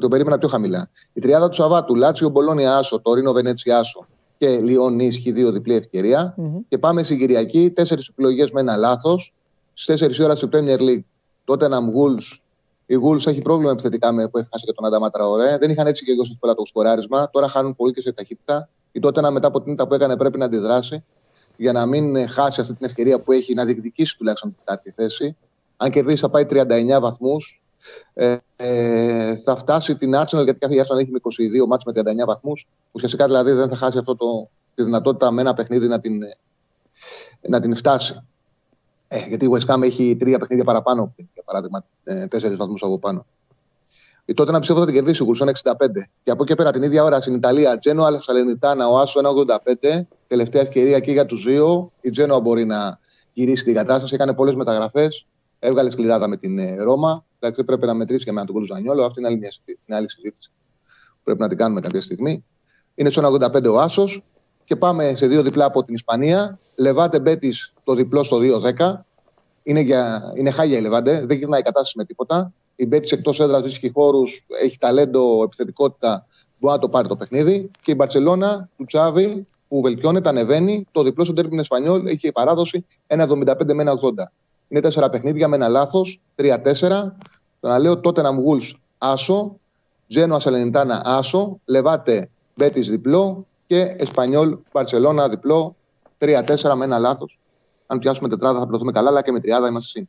Το 0.00 0.08
περίμενα 0.08 0.38
πιο 0.38 0.48
χαμηλά. 0.48 0.90
Η 1.12 1.20
τριάδα 1.20 1.48
του 1.48 1.54
Σαββάτου, 1.54 1.94
Λάτσιο 1.94 2.28
Μπολόνι 2.28 2.66
Άσο, 2.66 3.00
το 3.00 3.14
Ρήνο 3.14 3.32
Βενέτσι 3.32 3.70
Άσο 3.70 4.06
και 4.38 4.60
Λιόν 4.60 4.94
Νη 4.94 5.08
Χ2 5.24 5.52
διπλή 5.52 5.74
ευκαιρία. 5.74 6.34
Μμμ. 6.36 6.58
Και 6.68 6.78
πάμε 6.78 7.02
στην 7.02 7.18
Κυριακή, 7.18 7.70
τέσσερις 7.70 8.08
επιλογές 8.08 8.50
με 8.50 8.60
ένα 8.60 8.76
λάθος. 8.76 9.34
Στις 9.74 10.02
4 10.02 10.24
ώρα 10.24 10.34
στη 10.34 10.48
Premier 10.52 10.78
League, 10.78 11.04
τότε 11.44 11.68
να 11.68 11.78
Wolves. 11.78 12.38
Η 12.86 12.94
Wolves 13.04 13.26
έχει 13.26 13.42
πρόβλημα 13.42 13.70
επιθετικά 13.70 14.12
με 14.12 14.28
που 14.28 14.38
έχει 14.38 14.48
χάσει 14.52 14.64
και 14.64 14.72
τον 14.72 14.84
Αντάμα 14.84 15.10
Τραωρέ. 15.10 15.58
Δεν 15.58 15.70
είχαν 15.70 15.86
έτσι 15.86 16.04
και 16.04 16.12
εγώ 16.12 16.22
εύκολα 16.30 16.54
το 16.54 16.64
σκοράρισμα. 16.64 17.30
Τώρα 17.30 17.48
χάνουν 17.48 17.76
πολύ 17.76 17.92
και 17.92 18.00
σε 18.00 18.12
ταχύτητα. 18.12 18.68
Η 18.92 19.00
τότε 19.00 19.30
μετά 19.30 19.46
από 19.46 19.62
την 19.62 19.72
ήττα 19.72 19.86
που 19.86 19.94
έκανε 19.94 20.16
πρέπει 20.16 20.38
να 20.38 20.44
αντιδράσει 20.44 21.04
για 21.56 21.72
να 21.72 21.86
μην 21.86 22.16
ε, 22.16 22.26
χάσει 22.26 22.60
αυτή 22.60 22.74
την 22.74 22.86
ευκαιρία 22.86 23.20
που 23.20 23.32
έχει 23.32 23.54
να 23.54 23.64
διεκδικήσει 23.64 24.16
τουλάχιστον 24.16 24.50
την 24.50 24.58
τέταρτη 24.64 24.90
θέση. 24.90 25.36
Αν 25.76 25.90
κερδίσει 25.90 26.20
θα 26.20 26.28
πάει 26.28 26.46
39 26.50 26.98
βαθμούς. 27.00 27.62
Ε, 28.14 28.36
ε, 28.56 29.36
θα 29.36 29.56
φτάσει 29.56 29.96
την 29.96 30.12
Arsenal 30.14 30.44
γιατί 30.44 30.58
κάθε 30.58 30.82
Arsenal 30.82 30.98
έχει 30.98 31.10
με 31.10 31.20
22 31.62 31.66
μάτς 31.66 31.84
με 31.84 31.92
39 31.92 32.26
βαθμούς. 32.26 32.66
Ουσιαστικά 32.92 33.26
δηλαδή 33.26 33.52
δεν 33.52 33.68
θα 33.68 33.76
χάσει 33.76 33.98
αυτό 33.98 34.16
το, 34.16 34.48
τη 34.74 34.82
δυνατότητα 34.82 35.30
με 35.30 35.40
ένα 35.40 35.54
παιχνίδι 35.54 35.86
να 35.88 36.00
την, 36.00 36.22
ε, 36.22 36.28
να 37.48 37.60
την 37.60 37.74
φτάσει. 37.74 38.24
Ε, 39.08 39.28
γιατί 39.28 39.44
η 39.44 39.48
West 39.52 39.74
Ham 39.74 39.82
έχει 39.82 40.16
τρία 40.16 40.38
παιχνίδια 40.38 40.64
παραπάνω, 40.64 41.14
για 41.16 41.42
παράδειγμα, 41.44 41.84
ε, 42.04 42.26
τέσσερις 42.26 42.56
βαθμούς 42.56 42.82
από 42.82 42.98
πάνω. 42.98 43.26
Η 44.24 44.34
τότε 44.34 44.52
να 44.52 44.58
πιστεύω 44.58 44.80
θα 44.80 44.86
την 44.86 44.94
κερδίσει 44.94 45.22
ο 45.22 45.24
Γουρσόν 45.24 45.48
65. 45.48 46.08
Και 46.22 46.30
από 46.30 46.42
εκεί 46.42 46.54
πέρα 46.54 46.70
την 46.70 46.82
ίδια 46.82 47.04
ώρα 47.04 47.20
στην 47.20 47.34
Ιταλία, 47.34 47.78
Τζένοα 47.78 48.18
Σαλενιτάνα, 48.18 48.88
ο 48.88 48.98
Άσο 48.98 49.20
1,85. 49.20 50.06
Τελευταία 50.26 50.62
ευκαιρία 50.62 51.00
και 51.00 51.12
για 51.12 51.26
τους 51.26 51.44
δύο. 51.44 51.92
Η 52.00 52.10
Τζένοα 52.10 52.40
μπορεί 52.40 52.64
να 52.64 52.98
γυρίσει 53.32 53.64
την 53.64 53.74
κατάσταση. 53.74 54.14
Έκανε 54.14 54.34
πολλές 54.34 54.54
μεταγραφές. 54.54 55.26
Έβγαλε 55.58 55.90
σκληράδα 55.90 56.28
με 56.28 56.36
την 56.36 56.58
ε, 56.58 56.74
Ρώμα. 56.82 57.24
Εντάξει, 57.40 57.64
πρέπει 57.64 57.86
να 57.86 57.94
μετρήσεις 57.94 58.24
και 58.24 58.32
με 58.32 58.44
τον 58.44 58.54
Κολουζανιόλο. 58.54 59.04
Αυτή 59.04 59.18
είναι 59.18 59.28
άλλη, 59.28 59.38
μια, 59.38 59.50
συζήτηση- 59.50 59.78
είναι 59.86 59.96
άλλη 59.96 60.10
συζήτηση. 60.10 60.50
Πρέπει 61.24 61.40
να 61.40 61.48
την 61.48 61.58
κάνουμε 61.58 61.80
κάποια 61.80 62.00
στιγμή. 62.02 62.44
Είναι 62.94 63.10
στο 63.10 63.20
1,85 63.20 63.72
ο 63.72 63.80
Άσος. 63.80 64.22
Και 64.64 64.76
πάμε 64.76 65.14
σε 65.14 65.26
δύο 65.26 65.42
διπλά 65.42 65.64
από 65.64 65.84
την 65.84 65.94
Ισπανία. 65.94 66.58
Λεβάτε 66.74 67.20
Μπέτης 67.20 67.72
το 67.84 67.94
διπλό 67.94 68.22
στο 68.22 68.38
2-10. 68.38 69.06
Είναι, 69.62 69.80
για, 69.80 70.32
είναι 70.36 70.50
χάγια 70.50 70.78
η 70.78 70.80
Λεβάντε, 70.80 71.24
δεν 71.26 71.36
γυρνάει 71.36 71.60
η 71.60 71.62
κατάσταση 71.62 71.94
με 71.96 72.04
τίποτα. 72.04 72.52
Η 72.76 72.86
Μπέτης 72.86 73.12
εκτός 73.12 73.40
έδρας 73.40 73.62
βρίσκει 73.62 73.90
χώρους, 73.90 74.46
έχει 74.62 74.78
ταλέντο, 74.78 75.42
επιθετικότητα, 75.42 76.26
μπορεί 76.58 76.74
να 76.74 76.80
το 76.80 76.88
πάρει 76.88 77.08
το 77.08 77.16
παιχνίδι. 77.16 77.70
Και 77.82 77.90
η 77.90 77.94
Μπαρσελόνα 77.98 78.68
του 78.76 78.84
Τσάβη 78.84 79.46
που 79.68 79.80
βελτιώνεται, 79.80 80.28
ανεβαίνει. 80.28 80.86
Το 80.92 81.02
διπλό 81.02 81.24
στο 81.24 81.32
τέρμιν 81.32 81.58
Εσπανιόλ 81.58 82.06
έχει 82.06 82.32
παράδοση 82.32 82.86
1,75 83.06 83.74
με 83.74 83.82
1,80. 83.82 84.32
Είναι 84.70 84.80
τέσσερα 84.80 85.10
παιχνίδια 85.10 85.48
με 85.48 85.56
ένα 85.56 85.68
λάθος, 85.68 86.20
3-4. 86.36 87.16
Το 87.60 87.68
να 87.68 87.78
λέω 87.78 88.00
τότε 88.00 88.22
να 88.22 88.32
μου 88.32 88.56
άσο, 88.98 89.56
Τζένο 90.08 90.34
Ασαλενιτάνα 90.34 91.02
άσο, 91.04 91.60
Λεβάτε 91.64 92.30
Μπέτη 92.54 92.80
διπλό 92.80 93.46
και 93.66 93.94
Εσπανιόλ 93.98 94.58
Μπαρσελόνα 94.72 95.28
διπλό, 95.28 95.76
3-4 96.18 96.74
με 96.74 96.84
ένα 96.84 96.98
λάθος. 96.98 97.38
Αν 97.86 97.98
πιάσουμε 97.98 98.28
τετράδα 98.28 98.58
θα 98.58 98.66
πλωθούμε 98.66 98.92
καλά, 98.92 99.08
αλλά 99.08 99.22
και 99.22 99.32
με 99.32 99.40
τριάδα 99.40 99.68
είμαστε 99.68 99.88
συν. 99.88 100.08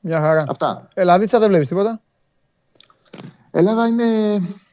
Μια 0.00 0.20
χαρά. 0.20 0.44
Αυτά. 0.48 0.88
Ελλαδίτσα 0.94 1.38
δεν 1.38 1.48
βλέπεις 1.48 1.68
τίποτα; 1.68 2.00
Ελλάδα 3.50 3.86
είναι. 3.86 4.04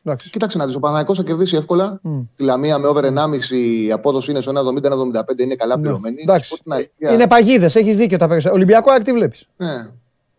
Εντάξει. 0.08 0.30
Κοίταξε 0.30 0.58
να 0.58 0.66
δεις. 0.66 0.76
Ο 0.76 0.80
Παναγικός 0.80 1.18
θα 1.18 1.24
κερδίσει 1.24 1.56
εύκολα. 1.56 2.02
Mm. 2.04 2.26
Τη 2.36 2.44
Λαμία 2.44 2.78
με 2.78 2.88
over 2.88 3.04
1,5 3.04 3.56
η 3.58 3.92
απόδοση 3.92 4.32
είναι 4.32 4.42
στο 4.42 4.52
1,70-1,75 4.52 5.44
είναι 5.44 5.56
καλά 5.56 5.76
Ναι. 5.76 5.82
πληρωμένη. 5.82 6.22
Εντάξει. 6.22 6.56
Στην 6.56 6.72
αλήθεια- 6.74 7.12
Είναι 7.14 7.28
παγίδες, 7.28 7.76
έχεις 7.76 7.98
δίκιο 7.98 8.18
τα 8.18 8.26
περισσότερα. 8.28 8.56
Ολυμπιακό 8.56 8.92
άκτη 8.92 9.14
βλέπεις; 9.14 9.48
Ναι. 9.58 9.68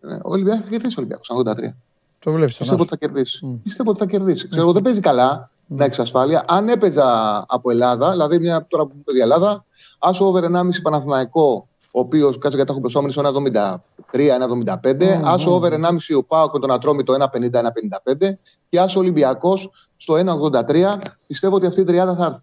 ναι. 0.01 0.15
Ο 0.15 0.31
Ολυμπιακός 0.31 0.63
θα 0.65 0.69
κερδίσει 0.71 0.95
ο 0.99 1.01
Ολυμπιακός. 1.01 1.29
83. 1.31 1.75
Το 2.19 2.33
βλέπεις 2.33 2.57
τον 2.57 2.67
Πιστεύω 2.67 2.83
Άσο. 2.83 2.83
ότι 2.83 2.89
θα 2.89 2.97
κερδίσει. 2.97 3.61
Πιστεύω 3.63 3.91
ότι 3.91 3.99
θα 3.99 4.07
κερδίσει. 4.07 4.49
Ξέρω, 4.49 4.73
δεν 4.73 4.83
παίζει 4.83 5.01
καλά 5.01 5.51
να 5.67 5.85
έχει 5.85 6.01
ασφάλεια. 6.01 6.45
Αν 6.49 6.69
έπαιζα 6.69 7.05
από 7.49 7.71
Ελλάδα, 7.71 8.11
δηλαδή 8.11 8.39
μια 8.39 8.67
τώρα 8.69 8.85
που 8.87 8.93
παίζει 9.05 9.21
η 9.21 9.23
Ελλάδα, 9.23 9.65
άσο 9.99 10.27
over 10.27 10.43
1,5 10.45 10.83
Παναθηναϊκό, 10.83 11.68
ο 11.91 12.01
οποίος 12.01 12.39
κάτσε 12.39 12.57
γιατί 12.57 12.71
έχω 12.71 12.81
μπροστά 12.81 13.01
μου 13.01 13.07
είναι 13.07 13.31
στο 13.31 13.43
1,73-1,75. 14.13 15.21
Άσο 15.25 15.55
over 15.55 15.73
1,5 15.73 16.17
ο 16.17 16.25
Πάο 16.25 16.51
και 16.51 16.59
τον 16.59 16.71
Ατρόμητο 16.71 17.15
1,50-1,55. 17.19 18.31
Και 18.69 18.81
άσο 18.81 19.01
Ολυμπιακός 19.01 19.89
στο 19.97 20.15
1,83. 20.15 20.99
Πιστεύω 21.27 21.57
ότι 21.57 21.67
αυτή 21.67 21.81
η 21.81 21.85
τριάδα 21.85 22.15
θα 22.15 22.25
έρθει. 22.25 22.43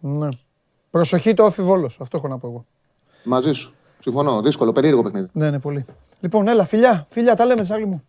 Ναι. 0.00 0.28
Προσοχή 0.90 1.34
το 1.34 1.44
όφι 1.44 1.62
Αυτό 1.98 2.16
έχω 2.16 2.28
να 2.28 2.38
πω 2.38 2.46
εγώ. 2.46 2.66
Μαζί 3.24 3.52
σου. 3.52 3.74
Συμφωνώ. 3.98 4.40
Δύσκολο, 4.42 4.72
περίεργο 4.72 5.02
παιχνίδι. 5.02 5.28
Ναι, 5.32 5.50
ναι, 5.50 5.58
πολύ. 5.58 5.84
Λοιπόν, 6.20 6.48
έλα, 6.48 6.64
φιλιά, 6.64 7.06
φιλιά, 7.10 7.34
τα 7.34 7.44
λέμε, 7.44 7.62
Τσάρλι 7.62 7.86
μου. 7.86 8.02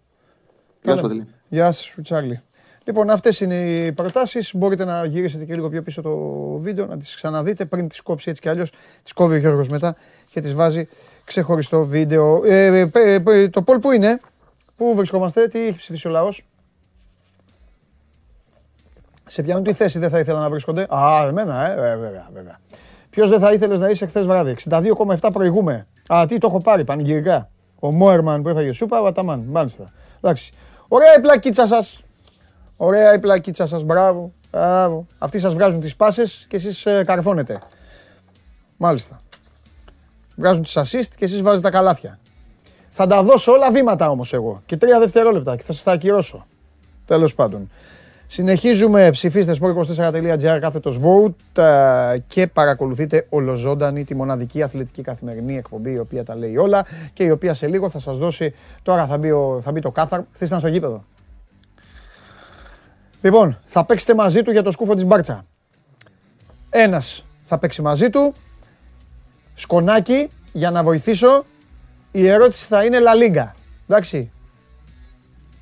Γεια 0.81 0.97
σου, 0.97 1.07
λέμε. 1.07 1.15
Παντελή. 1.15 1.35
Γεια 1.49 1.71
σου, 1.71 2.01
Τσάρλι. 2.01 2.41
Λοιπόν, 2.85 3.09
αυτές 3.09 3.39
είναι 3.39 3.55
οι 3.55 3.91
προτάσεις. 3.91 4.51
Μπορείτε 4.55 4.85
να 4.85 5.05
γυρίσετε 5.05 5.45
και 5.45 5.53
λίγο 5.53 5.69
πιο 5.69 5.81
πίσω 5.81 6.01
το 6.01 6.17
βίντεο, 6.57 6.85
να 6.85 6.97
τις 6.97 7.15
ξαναδείτε 7.15 7.65
πριν 7.65 7.87
τις 7.87 8.01
κόψει 8.01 8.29
έτσι 8.29 8.41
κι 8.41 8.49
αλλιώς. 8.49 8.71
Τις 9.03 9.13
κόβει 9.13 9.35
ο 9.35 9.37
Γιώργος 9.37 9.67
μετά 9.69 9.95
και 10.29 10.41
τις 10.41 10.53
βάζει 10.53 10.87
ξεχωριστό 11.25 11.83
βίντεο. 11.83 12.41
Ε, 12.45 12.65
ε, 12.65 12.89
ε, 12.93 13.23
ε, 13.25 13.49
το 13.49 13.61
Πολ 13.61 13.79
που 13.79 13.91
είναι, 13.91 14.19
πού 14.75 14.95
βρισκόμαστε, 14.95 15.47
τι 15.47 15.59
έχει 15.59 15.77
ψηφίσει 15.77 16.07
ο 16.07 16.11
λαός; 16.11 16.45
Σε 19.25 19.41
ποιον 19.41 19.63
τι 19.63 19.73
θέση 19.73 19.99
δεν 19.99 20.09
θα 20.09 20.19
ήθελα 20.19 20.39
να 20.39 20.49
βρίσκονται. 20.49 20.87
Α, 20.95 21.27
εμένα, 21.27 21.69
ε, 21.69 21.91
ε, 21.91 21.97
βέβαια, 21.97 22.29
βέβαια. 22.33 22.59
Ποιος 23.09 23.29
δεν 23.29 23.39
θα 23.39 23.53
ήθελες 23.53 23.79
να 23.79 23.89
είσαι 23.89 24.05
χθες 24.05 24.25
βράδυ; 24.25 24.55
62,7 24.69 25.29
προηγούμε. 25.33 25.87
Α, 26.07 26.25
τι 26.27 26.37
το 26.37 26.47
έχω 26.47 26.61
πάρει 26.61 26.83
πανηγυρικά. 26.83 27.49
Ο 27.79 27.91
Μόερμαν 27.91 28.41
που 28.41 28.49
έφαγε 28.49 28.71
σούπα, 28.71 29.01
ο 29.01 29.05
Αταμάν. 29.05 29.43
Μάλιστα. 29.47 29.91
Εντάξει. 30.21 30.51
Ωραία 30.87 31.15
η 31.17 31.19
πλακίτσα 31.19 31.67
σας. 31.67 32.02
Ωραία 32.77 33.13
η 33.13 33.19
πλακίτσα 33.19 33.67
σας. 33.67 33.83
Μπράβο. 33.83 34.33
Μπράβο. 34.51 35.07
Αυτοί 35.17 35.39
σας 35.39 35.53
βγάζουν 35.53 35.79
τις 35.79 35.95
πάσες 35.95 36.45
και 36.49 36.55
εσείς 36.55 36.85
ε, 36.85 37.03
καρφώνετε. 37.05 37.59
Μάλιστα. 38.77 39.19
Βγάζουν 40.35 40.63
τις 40.63 40.77
assist 40.77 41.13
και 41.17 41.25
εσείς 41.25 41.41
βάζετε 41.41 41.69
τα 41.69 41.77
καλάθια. 41.77 42.19
Θα 42.89 43.07
τα 43.07 43.23
δώσω 43.23 43.51
όλα 43.51 43.71
βήματα 43.71 44.09
όμως 44.09 44.33
εγώ. 44.33 44.61
Και 44.65 44.77
τρία 44.77 44.99
δευτερόλεπτα 44.99 45.55
και 45.55 45.63
θα 45.63 45.73
σα 45.73 45.83
τα 45.83 45.91
ακυρώσω. 45.91 46.45
Τέλος 47.05 47.35
πάντων. 47.35 47.69
Συνεχίζουμε, 48.27 49.09
ψηφίστε 49.09 49.55
sport24.gr 49.61 50.57
κάθετος 50.61 50.99
vote 51.03 51.61
ε, 51.63 52.17
και 52.27 52.47
παρακολουθείτε 52.47 53.25
ολοζώντανη 53.29 54.03
τη 54.03 54.15
μοναδική 54.15 54.63
αθλητική 54.63 55.01
καθημερινή 55.01 55.57
εκπομπή 55.57 55.91
η 55.91 55.97
οποία 55.99 56.23
τα 56.23 56.35
λέει 56.35 56.57
όλα 56.57 56.85
και 57.13 57.23
η 57.23 57.29
οποία 57.29 57.53
σε 57.53 57.67
λίγο 57.67 57.89
θα 57.89 57.99
σας 57.99 58.17
δώσει, 58.17 58.53
τώρα 58.83 59.07
θα 59.07 59.17
μπει, 59.17 59.31
ο, 59.31 59.59
θα 59.61 59.71
μπει 59.71 59.79
το 59.79 59.91
κάθαρ, 59.91 60.21
χθες 60.31 60.47
ήταν 60.47 60.59
στο 60.59 60.67
γήπεδο. 60.67 61.03
Λοιπόν, 63.23 63.59
θα 63.65 63.85
παίξετε 63.85 64.15
μαζί 64.15 64.41
του 64.41 64.51
για 64.51 64.63
το 64.63 64.71
σκούφο 64.71 64.93
της 64.93 65.05
Μπάρτσα. 65.05 65.43
Ένας 66.69 67.25
θα 67.43 67.57
παίξει 67.57 67.81
μαζί 67.81 68.09
του, 68.09 68.33
σκονάκι 69.53 70.29
για 70.51 70.71
να 70.71 70.83
βοηθήσω, 70.83 71.45
η 72.11 72.27
ερώτηση 72.27 72.65
θα 72.65 72.83
είναι 72.83 72.97
La 72.99 73.23
Liga. 73.23 73.51
Εντάξει, 73.87 74.31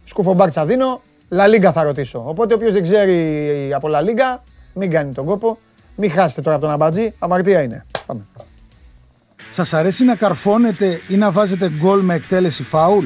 σκούφο 0.04 0.34
Μπάρτσα 0.34 0.66
δίνω, 0.66 1.02
La 1.30 1.56
Liga 1.56 1.72
θα 1.74 1.84
ρωτήσω. 1.84 2.24
Οπότε 2.28 2.54
όποιος 2.54 2.74
δεν 2.74 2.82
ξέρει 2.82 3.74
από 3.74 3.88
La 3.92 4.00
Liga, 4.00 4.40
μην 4.74 4.92
κάνει 4.92 5.14
τον 5.14 5.26
κόπο. 5.26 5.58
Μην 5.96 6.12
χάσετε 6.12 6.42
τώρα 6.42 6.56
από 6.56 6.66
τον 6.66 6.74
αμπατζή, 6.74 7.14
αμαρτία 7.20 7.62
είναι. 7.62 7.86
Πάμε. 8.06 8.22
Σας 9.52 9.74
αρέσει 9.74 10.04
να 10.04 10.16
καρφώνετε 10.16 11.02
ή 11.08 11.16
να 11.16 11.32
βάζετε 11.32 11.70
γκολ 11.70 12.02
με 12.02 12.14
εκτέλεση 12.14 12.64
φάουλ; 12.64 13.06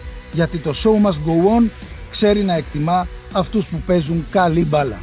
Γιατί 0.33 0.57
το 0.57 0.71
show 0.73 1.05
must 1.05 1.27
go 1.27 1.59
on 1.59 1.69
ξέρει 2.09 2.41
να 2.41 2.53
εκτιμά 2.53 3.07
αυτούς 3.33 3.67
που 3.69 3.77
παίζουν 3.85 4.25
καλή 4.31 4.65
μπάλα. 4.65 4.99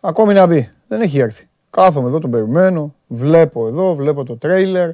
Ακόμη 0.00 0.34
να 0.34 0.46
μπει. 0.46 0.70
Δεν 0.88 1.00
έχει 1.00 1.18
έρθει. 1.18 1.48
Κάθομαι 1.70 2.08
εδώ, 2.08 2.18
τον 2.18 2.30
περιμένω. 2.30 2.94
Βλέπω 3.06 3.66
εδώ, 3.66 3.94
βλέπω 3.94 4.24
το 4.24 4.36
τρέιλερ. 4.36 4.90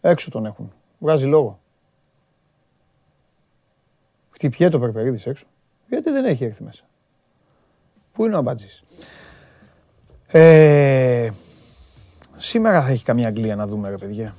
Έξω 0.00 0.30
τον 0.30 0.46
έχουν. 0.46 0.72
Βγάζει 0.98 1.26
λόγο. 1.26 1.60
Χτυπιέται 4.30 4.70
το 4.70 4.78
Περπερίδης 4.78 5.26
έξω. 5.26 5.46
Γιατί 5.88 6.10
δεν 6.10 6.24
έχει 6.24 6.44
έρθει 6.44 6.62
μέσα. 6.62 6.82
Πού 8.12 8.24
είναι 8.24 8.34
ο 8.34 8.38
Αμπάτζης. 8.38 8.82
Ε, 10.26 11.28
σήμερα 12.36 12.82
θα 12.82 12.88
έχει 12.88 13.04
καμία 13.04 13.28
Αγγλία 13.28 13.56
να 13.56 13.66
δούμε 13.66 13.88
ρε 13.88 13.96
παιδιά. 13.96 14.34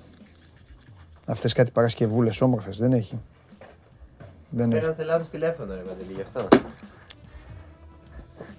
Αυτές 1.25 1.53
κάτι 1.53 1.71
Παρασκευούλες 1.71 2.41
όμορφες 2.41 2.77
δεν 2.77 2.93
έχει. 2.93 3.19
Δεν 4.49 4.71
έχει. 4.71 4.79
Πέραν 4.79 4.95
σε 4.95 5.03
λάθος 5.03 5.29
τηλέφωνο, 5.29 5.73
ρε 5.73 5.79
Παντελή, 5.81 6.13
γι' 6.15 6.21
αυτό. 6.21 6.47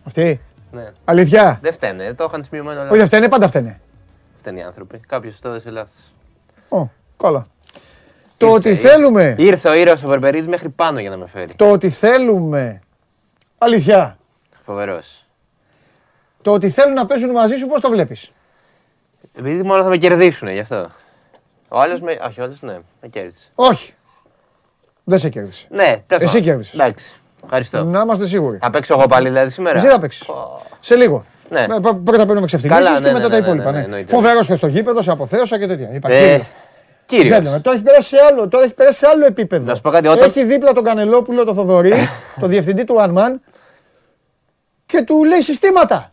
Αυτή; 0.04 0.40
Ναι. 0.72 0.92
Αλήθεια; 1.04 1.58
Δεν 1.62 1.72
φταίνε, 1.72 2.14
το 2.14 2.24
είχαν 2.24 2.42
σημειωμένο 2.42 2.80
όλα. 2.80 2.90
Όχι, 2.90 3.00
αυτά 3.02 3.16
είναι 3.16 3.28
πάντα 3.28 3.48
φταίνε. 3.48 3.80
Φταίνε 4.38 4.58
οι 4.60 4.62
άνθρωποι. 4.62 4.98
Κάποιος 4.98 5.38
το 5.40 5.48
έδωσε 5.48 5.70
λάθος. 5.70 6.12
Ω, 6.68 6.86
καλά. 7.16 7.44
Το 8.36 8.46
Ήρθε, 8.46 8.58
ότι 8.58 8.68
ήρθε. 8.68 8.88
θέλουμε, 8.88 9.34
Ήρθε 9.38 9.68
ο 9.68 9.74
ήρωας 9.74 10.02
ο 10.02 10.08
Βερμπερίδη 10.08 10.48
μέχρι 10.48 10.68
πάνω 10.68 11.00
για 11.00 11.10
να 11.10 11.16
με 11.16 11.26
φέρει. 11.26 11.54
το 11.54 11.70
ότι 11.70 11.88
θέλουμε, 11.90 12.80
αλήθεια, 13.58 14.18
Φοβερός. 14.64 15.24
το 16.42 16.52
ότι 16.52 16.70
θέλουν 16.70 16.94
να 16.94 17.06
παίζουν 17.06 17.30
μαζί 17.30 17.56
σου, 17.56 17.66
πώς 17.66 17.80
το 17.80 17.88
βλέπεις; 17.90 18.32
Επειδή 19.36 19.62
μόνο 19.62 19.82
θα 19.82 19.88
με 19.88 19.96
κερδίσουν 19.96 20.48
γι' 20.48 20.58
αυτό. 20.58 20.88
Ο 21.68 21.80
άλλος 21.80 22.00
με. 22.00 22.18
Όχι, 22.26 22.40
ο 22.40 22.44
άλλος 22.44 22.62
ναι, 22.62 22.78
με 23.02 23.08
κέρδισε. 23.08 23.48
Όχι. 23.54 23.92
Δεν 25.08 25.18
σε 25.18 25.28
κέρδισε. 25.28 25.66
Ναι, 25.70 25.96
τέλος 26.06 26.22
Εσύ 26.34 26.40
κέρδισες. 26.40 26.74
Εντάξει. 26.80 27.06
Ευχαριστώ. 27.44 27.84
Να 27.84 28.00
είμαστε 28.00 28.26
σίγουροι. 28.26 28.58
Θα 28.60 28.70
παίξω 28.70 28.94
εγώ 28.94 29.06
πάλι 29.06 29.28
δηλαδή 29.28 29.50
σήμερα; 29.50 29.78
Εσύ 29.78 29.86
θα 29.86 29.98
παίξεις. 29.98 30.24
Πω. 30.26 30.62
Σε 30.80 30.94
λίγο. 30.94 31.24
Ναι. 31.50 31.60
Ε, 31.60 31.66
πα- 31.82 31.94
Πρώτα 32.04 32.26
παίρνουμε 32.26 32.46
ξεφτυλίσεις 32.46 32.84
Καλά, 32.86 32.98
και 32.98 33.04
ναι, 33.06 33.12
μετά 33.12 33.24
ναι, 33.24 33.28
τα 33.34 33.38
ναι, 33.40 33.44
υπόλοιπα. 33.46 33.64
ναι, 33.64 33.70
ναι, 33.70 33.78
ναι. 33.78 33.84
εννοείται. 33.84 34.14
Φοβερός 34.14 34.46
πες 34.46 34.56
στο 34.58 34.66
γήπεδο, 34.66 35.02
σε 35.02 35.10
αποθέωσα 35.10 35.58
και 35.58 35.66
τέτοια. 35.66 35.88
Είπα 35.92 36.12
Ε, 36.12 36.20
κύριος. 36.20 36.46
Κύριος. 37.06 37.38
Gentleman. 37.38 37.60
Τώρα 37.62 37.76
έχει 37.76 37.82
περάσει 37.84 38.08
σε 38.08 38.16
άλλο, 38.30 38.48
τώρα 38.48 38.64
έχει 38.64 38.74
περάσει 38.74 38.98
σε 38.98 39.06
άλλο 39.06 39.26
επίπεδο. 39.26 39.64
Να 39.64 39.74
σου 39.74 39.80
πω 39.80 39.90
κάτι, 39.90 40.06
όταν- 40.08 40.28
Έχει 40.28 40.44
δίπλα 40.44 40.72
τον 40.72 40.84
Κανελόπουλο, 40.84 41.44
τον 41.44 41.54
Θοδωρή, 41.54 41.92
το 42.40 42.46
διευθυντή 42.46 42.84
του 42.84 42.96
One 42.98 43.18
Man 43.18 43.34
και 44.86 45.02
του 45.02 45.24
λέει 45.24 45.40
συστήματα. 45.40 46.12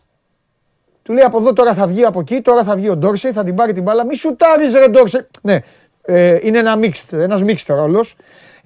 Του 1.02 1.12
λέει 1.12 1.24
από 1.24 1.38
εδώ 1.38 1.52
τώρα 1.52 1.74
θα 1.74 1.86
βγει 1.86 2.04
από 2.04 2.20
εκεί, 2.20 2.40
τώρα 2.40 2.64
θα 2.64 2.74
βγει 2.76 2.88
ο 2.88 2.96
Ντόρσεϊ, 2.96 3.32
θα 3.32 3.44
την 3.44 3.54
πάρει 3.54 3.72
την 3.72 3.82
μπάλα. 3.82 4.04
Μη 4.06 4.14
σουτάρεις 4.16 4.72
ρε 4.72 4.88
Ντόρσεϊ. 4.88 5.26
Ναι, 5.42 5.58
ε, 6.02 6.38
είναι 6.42 6.58
ένα 6.58 6.78
mixed, 6.80 7.12
ένας 7.12 7.42
mixed 7.46 7.64
ρόλος 7.66 8.16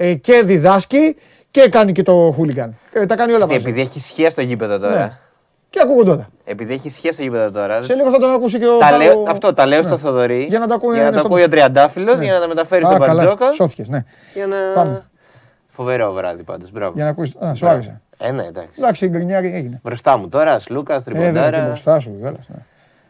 ε, 0.02 0.14
και 0.14 0.42
διδάσκει 0.44 1.16
και 1.50 1.68
κάνει 1.68 1.92
και 1.92 2.02
το 2.02 2.32
χούλιγκαν. 2.36 2.74
Ε, 2.92 3.06
τα 3.06 3.16
κάνει 3.16 3.30
όλα 3.32 3.38
Γιατί 3.38 3.52
μαζί. 3.54 3.64
επειδή 3.68 3.80
έχει 3.80 3.98
ισχύα 3.98 4.30
στο 4.30 4.40
γήπεδο 4.42 4.78
τώρα. 4.78 4.98
Ναι. 4.98 5.12
Και 5.70 5.80
ακούγονται 5.82 6.10
όλα. 6.10 6.28
Επειδή 6.44 6.72
έχει 6.72 6.88
σχέση 6.88 7.16
το 7.16 7.22
γήπεδο 7.22 7.50
τώρα. 7.50 7.82
Σε 7.82 7.94
λίγο 7.94 8.10
θα 8.10 8.18
τον 8.18 8.30
ακούσει 8.30 8.58
και 8.58 8.66
ο. 8.66 8.78
Τα 8.78 8.96
λέω, 8.96 9.20
ο- 9.20 9.24
αυτό 9.28 9.54
τα 9.54 9.66
λέω 9.66 9.80
Ναι. 9.80 9.86
στο 9.86 9.96
Θοδωρή. 9.96 10.42
Για 10.44 10.58
να 10.58 10.66
τα 10.66 10.74
ακούει 10.74 10.92
για 10.94 11.02
να 11.02 11.08
ένας 11.08 11.20
τα 11.20 11.26
στο- 11.26 11.34
ακούει 11.34 11.44
ο 11.44 11.48
Τριαντάφυλλος, 11.48 12.18
Ναι. 12.18 12.24
για 12.24 12.32
να 12.34 12.40
τα 12.40 12.46
μεταφέρει 12.48 12.84
Α, 12.84 12.86
στον 12.86 12.98
καλά. 13.00 13.14
Παρτζόκα. 13.22 13.52
Σώθηκες, 13.52 13.88
ναι. 13.88 14.04
Για 14.34 14.46
να. 14.46 14.56
Πάμε. 14.74 15.04
Φοβερό 15.68 16.12
βράδυ 16.12 16.42
πάντως. 16.42 16.70
Μπράβο. 16.70 16.92
Για 16.94 17.04
να 17.04 17.10
ακούσει. 17.10 17.34
Α, 17.44 17.54
σου 17.54 17.64
Μπράβο. 17.64 17.74
άρεσε. 17.74 18.00
Ε, 18.18 18.30
ναι, 18.32 18.42
εντάξει. 18.44 18.70
Εντάξει, 18.78 19.04
η 19.04 19.08
γκρινιάρη 19.08 19.52
έγινε. 19.54 19.80
Μπροστά 19.82 20.16
μου 20.16 20.28
τώρα, 20.28 20.56
Λούκα, 20.70 20.94
Ε, 20.94 20.98
βέβαια, 20.98 21.26
και 21.26 21.32
τριποντάρα. 21.32 21.66
μπροστά 21.66 21.98
σου 22.00 22.16
κιόλας, 22.20 22.48
ναι. 22.48 22.56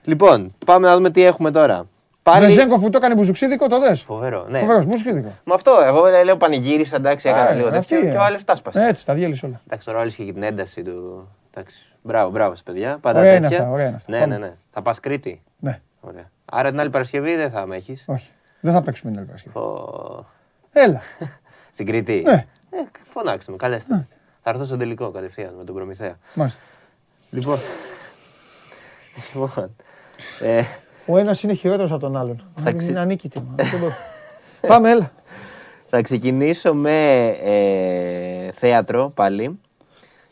Λοιπόν, 0.04 0.52
πάμε 0.66 0.88
να 0.88 0.94
δούμε 0.96 1.10
τι 1.10 1.24
έχουμε 1.24 1.50
τώρα. 1.50 1.86
Πάλι. 2.32 2.46
Βεζέγκοφ 2.46 2.80
που 2.80 2.90
το 2.90 2.96
έκανε 2.98 3.14
μπουζουξίδικο, 3.14 3.66
το 3.68 3.80
δες. 3.80 4.00
Φοβερό. 4.02 4.46
Ναι. 4.48 4.58
Φοβερός, 4.58 4.84
μπουζουξίδικο. 4.84 5.32
Με 5.44 5.54
αυτό, 5.54 5.80
εγώ 5.86 6.02
λέω 6.24 6.36
πανηγύρισα, 6.36 6.96
εντάξει, 6.96 7.28
έκανα 7.28 7.50
Α, 7.50 7.52
λίγο 7.54 7.68
αυτή 7.68 7.80
τέτοιο 7.80 7.98
είναι. 7.98 8.10
και 8.10 8.16
ο 8.16 8.22
άλλος 8.22 8.44
τα 8.44 8.56
σπάσε. 8.56 8.84
Έτσι, 8.86 9.06
τα 9.06 9.14
διέλυσε 9.14 9.46
όλα. 9.46 9.60
Εντάξει, 9.66 9.86
τώρα 9.86 9.98
όλη 10.00 10.08
είχε 10.08 10.24
και 10.24 10.32
την 10.32 10.42
ένταση 10.42 10.82
του. 10.82 11.28
Εντάξει. 11.54 11.84
Μπράβο, 12.02 12.30
μπράβο 12.30 12.54
σε 12.54 12.62
παιδιά. 12.62 12.98
Πάντα 13.00 13.18
Ωραία 13.18 13.32
είναι 13.34 13.40
τέτοια. 13.40 13.58
αυτά, 13.58 13.70
ωραία 13.70 13.86
είναι 13.86 13.96
αυτά. 13.96 14.10
Ναι, 14.12 14.18
Πάμε. 14.20 14.38
ναι, 14.38 14.46
ναι. 14.46 14.52
Θα 14.70 14.82
πας 14.82 15.00
Κρήτη; 15.00 15.42
Ναι, 15.58 15.80
Ωραία. 16.00 16.30
Άρα 16.44 16.70
την 16.70 16.80
άλλη 16.80 16.90
Παρασκευή 16.90 17.36
δεν 17.36 17.50
θα 17.50 17.66
με 17.66 17.76
έχεις. 17.76 18.04
όχι. 18.06 18.30
Δεν 18.60 18.72
θα 18.72 18.82
παίξουμε 18.82 19.10
την 19.10 19.18
άλλη 19.18 19.26
Παρασκευή. 19.28 19.54
Φω... 19.58 20.26
Έλα. 20.72 21.00
Στην 21.74 21.86
Κρήτη; 21.86 22.22
Ναι. 22.26 22.46
Ε, 22.70 22.76
φωνάξτε 23.12 23.50
με, 23.50 23.56
καλέστε. 23.56 24.06
Θα 24.42 24.50
έρθω 24.50 24.64
στο 24.64 24.76
τελικό 24.76 25.10
κατευθείαν 25.10 25.54
με 25.58 25.64
τον 25.64 25.74
Προμηθέα. 25.74 26.18
Μάλιστα. 26.34 26.60
Λοιπόν. 27.30 27.58
λοιπόν. 29.34 29.74
Ε, 30.40 30.62
Ο 31.10 31.18
ένας 31.18 31.42
είναι 31.42 31.52
χειρότερος 31.54 31.90
από 31.90 32.00
τον 32.00 32.16
άλλον. 32.16 32.44
Θα 32.64 32.72
ξε- 32.72 32.90
Είναι 32.90 33.00
ανίκητη. 33.00 33.38
μα. 33.38 33.54
Δεν 33.64 33.78
μπορώ. 33.80 33.92
Πάμε, 34.66 34.90
έλα. 34.90 35.12
θα 35.88 36.02
ξεκινήσω 36.02 36.74
με 36.74 37.26
ε, 37.28 38.50
θέατρο 38.52 39.10
πάλι. 39.14 39.58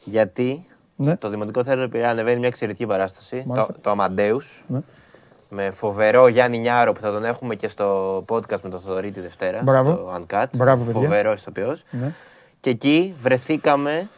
Γιατί 0.05 0.65
Ναι. 0.97 1.17
το 1.17 1.29
Δημοτικό 1.29 1.65
Θέατρο 1.65 1.89
Πειραιά 1.89 2.11
ανεβαίνει 2.11 2.39
μια 2.39 2.49
εξαιρετική 2.49 2.87
παράσταση. 2.87 3.45
Μάλιστα. 3.47 3.73
Το, 3.73 3.79
το 3.81 3.91
Αμαντέους. 3.91 4.65
Ναι. 4.67 4.79
Με 5.49 5.71
φοβερό 5.71 6.29
Γιάννη 6.29 6.59
Νιάρο 6.59 6.93
που 6.93 7.01
θα 7.01 7.13
τον 7.13 7.25
έχουμε 7.25 7.55
και 7.55 7.69
στο 7.69 8.17
podcast 8.29 8.61
με 8.63 8.69
τον 8.71 8.81
Θοδωρή 8.81 9.11
τη 9.11 9.21
Δευτέρα. 9.21 9.63
Μπράβο. 9.63 9.93
Το 9.95 10.15
Uncut. 10.27 10.45
Μπράβο, 10.57 10.85
παιδιά. 10.85 11.01
Φοβερό 11.01 11.33
ηθοποιός. 11.33 11.83
Ναι. 11.91 12.13
Και 12.61 12.71
εκεί 12.71 13.15
βρεθήκαμε 13.23 14.09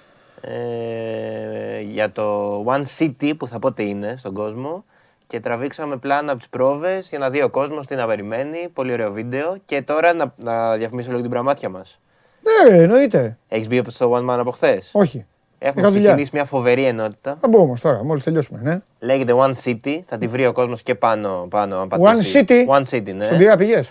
ε, 0.40 1.80
για 1.80 2.12
το 2.12 2.56
One 2.66 2.82
City 2.98 3.32
που 3.38 3.46
θα 3.46 3.58
πότε 3.58 3.82
είναι 3.82 4.14
στον 4.18 4.34
κόσμο 4.34 4.84
και 5.30 5.40
τραβήξαμε 5.40 5.96
πλάνα 5.96 6.30
από 6.30 6.38
τις 6.40 6.48
πρόβες 6.48 7.08
για 7.08 7.18
να 7.18 7.30
δει 7.30 7.42
ο 7.42 7.48
κόσμος 7.48 7.86
τι 7.86 7.94
να 7.94 8.06
περιμένει. 8.06 8.68
Πολύ 8.72 8.92
ωραίο 8.92 9.12
βίντεο. 9.12 9.56
Και 9.64 9.82
τώρα 9.82 10.14
να, 10.14 10.32
να 10.36 10.76
διαφημίσω 10.76 11.08
λίγο 11.10 11.20
την 11.20 11.30
πραμάτια 11.30 11.68
μας. 11.68 12.00
Ναι, 12.42 12.70
ρε, 12.76 12.82
εννοείται. 12.82 13.38
Έχεις 13.48 13.68
μπει 13.68 13.82
στο 13.88 14.12
One 14.14 14.30
Man 14.30 14.38
από 14.38 14.50
χθες; 14.50 14.90
Όχι. 14.94 15.26
Έχουμε 15.58 15.80
Είχα 15.80 15.90
δουλειά. 15.90 16.06
ξεκινήσει 16.06 16.30
μια 16.34 16.44
φοβερή 16.44 16.84
ενότητα. 16.84 17.36
Θα 17.40 17.48
μπω 17.48 17.58
όμως 17.60 17.80
τώρα, 17.80 18.04
μόλις 18.04 18.22
τελειώσουμε. 18.24 18.60
Ναι. 18.62 18.80
Λέγεται 18.98 19.32
One 19.36 19.52
City. 19.64 20.00
Θα 20.06 20.18
τη 20.18 20.26
βρει 20.26 20.46
ο 20.46 20.52
κόσμος 20.52 20.82
και 20.82 20.94
πάνω. 20.94 21.46
πάνω 21.50 21.76
αν 21.80 21.88
One 21.92 21.98
πατήσει. 22.00 22.44
City; 22.48 22.66
One 22.74 22.82
City, 22.96 23.14
ναι. 23.14 23.24
Στον 23.24 23.38
πειρά 23.38 23.56
πηγέ. 23.56 23.82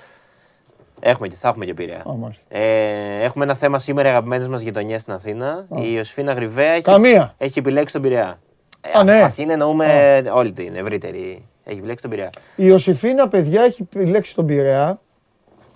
Έχουμε, 1.00 1.28
και- 1.28 1.36
θα 1.36 1.48
έχουμε 1.48 1.66
και 1.66 1.74
πειραιά. 1.74 2.00
Α, 2.10 2.14
μάλιστα. 2.14 2.44
Ε, 2.50 3.24
έχουμε 3.24 3.44
ένα 3.44 3.54
θέμα 3.54 3.80
σήμερα 3.80 4.10
αγαπημένες 4.10 4.48
μας 4.48 4.62
γειτονιές 4.62 5.02
στην 5.02 5.14
Αθήνα. 5.14 5.66
Η 5.76 5.82
Ιωσήφινα 5.96 6.34
Γρυβαία 6.34 6.72
έχει, 6.72 6.82
Καμία. 6.82 7.34
έχει 7.38 7.60
επιλέξει 7.60 7.94
τον 7.94 8.02
Πειραιά. 8.04 8.38
Ε, 8.82 8.98
Α, 9.00 9.04
ναι. 9.04 9.22
Αθήνα 9.22 9.54
εννοούμε 9.54 10.22
όλη 10.34 10.52
την 10.52 10.76
ευρύτερη. 10.76 11.46
Έχει 11.64 11.78
επιλέξει 11.78 12.02
τον 12.02 12.12
Πειραιά. 12.12 12.30
Η 12.56 12.64
Ιωσήφίνα, 12.66 13.28
παιδιά, 13.28 13.62
έχει 13.64 13.88
επιλέξει 13.94 14.36
τον 14.36 14.46
Πειραιά. 14.46 15.00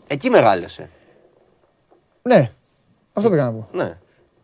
Εκεί 0.07 0.29
μεγάλωσε. 0.29 0.89
Ναι, 2.21 2.49
αυτό 3.13 3.29
πήγα 3.29 3.43
να 3.43 3.51
πω. 3.51 3.67
Ναι. 3.71 3.97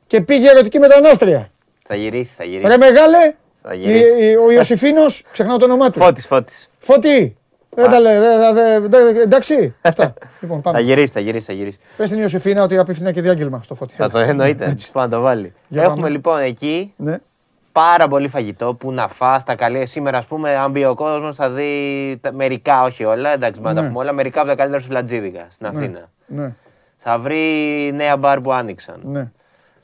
Και 0.08 0.22
πήγε 0.22 0.50
ερωτική 0.50 0.80
μετανάστρια. 0.80 1.50
Θα 1.88 1.96
γυρίσει, 1.96 2.32
θα 2.36 2.44
γυρίσει. 2.44 2.68
Ρε 2.68 2.78
μεγάλε, 2.78 3.34
Θα 3.62 3.74
η- 3.74 3.78
γυρίσει. 3.78 4.26
η- 4.32 4.36
ο 4.36 4.52
Ιωσήφίνος, 4.52 5.24
ξεχνάω 5.32 5.58
το 5.58 5.66
όνομά 5.66 5.90
του. 5.90 6.00
Φώτης, 6.00 6.28
φώτης. 6.28 6.68
Φώτη. 6.80 7.34
Δεν 7.76 7.90
τα 7.90 8.00
λέει, 8.00 8.18
δε- 8.18 8.54
δε- 8.54 8.80
δε- 8.80 9.12
δε- 9.14 9.22
εντάξει. 9.22 9.76
Αυτά. 9.82 10.14
Λοιπόν, 10.42 10.62
Θα 10.62 10.72
πάμε. 10.72 10.84
γυρίσει, 10.84 11.12
θα 11.14 11.20
γυρίσει, 11.20 11.46
θα 11.46 11.54
γυρίσει. 11.54 11.78
Πες 11.98 12.08
στην 12.08 12.20
Ιωσήφίνα 12.22 12.64
ότι 12.64 12.78
απίθυνα 12.78 13.12
και 13.12 13.22
διάγγελμα 13.22 13.62
στο 13.64 13.76
Φώτη. 13.76 13.94
Θα 13.98 14.10
το 14.10 14.18
εννοείται. 14.18 14.66
Έτσι. 14.66 14.92
Πάμε 14.92 15.08
να 15.08 15.12
το 15.16 15.22
βάλει. 15.22 15.54
Για 15.68 15.82
Έχουμε 15.82 15.96
πάμε. 15.96 16.10
λοιπόν 16.10 16.40
εκεί 16.42 16.94
Ναι. 16.98 17.18
Πάρα 17.80 18.08
πολύ 18.08 18.28
φαγητό 18.28 18.74
που 18.76 18.92
να 18.92 19.08
φας 19.08 19.44
τα 19.44 19.56
καλή. 19.56 19.86
Σήμερα, 19.86 20.18
ας 20.18 20.26
πούμε, 20.26 20.56
αν 20.56 20.72
μπει 20.72 20.86
ο 20.86 20.94
κόσμος, 20.96 21.36
θα 21.36 21.50
δει 21.50 22.18
τα- 22.22 22.34
μερικά, 22.34 22.84
όχι 22.84 23.04
όλα, 23.04 23.30
εντάξει, 23.34 23.62
μα 23.62 23.74
τα 23.74 23.82
Ναι. 23.82 23.88
πούμε 23.88 24.00
όλα, 24.00 24.14
μερικά 24.14 24.40
από 24.40 24.50
τα 24.50 24.56
καλύτερα 24.56 24.82
σουβλατζίδικα 24.84 25.46
στην 25.50 25.66
Αθήνα. 25.68 26.10
Ναι, 26.26 26.54
Θα 26.98 27.18
βρει 27.20 27.44
νέα 27.96 28.18
μπαρ 28.18 28.42
που 28.42 28.54
άνοιξαν. 28.54 29.00
ναι. 29.04 29.32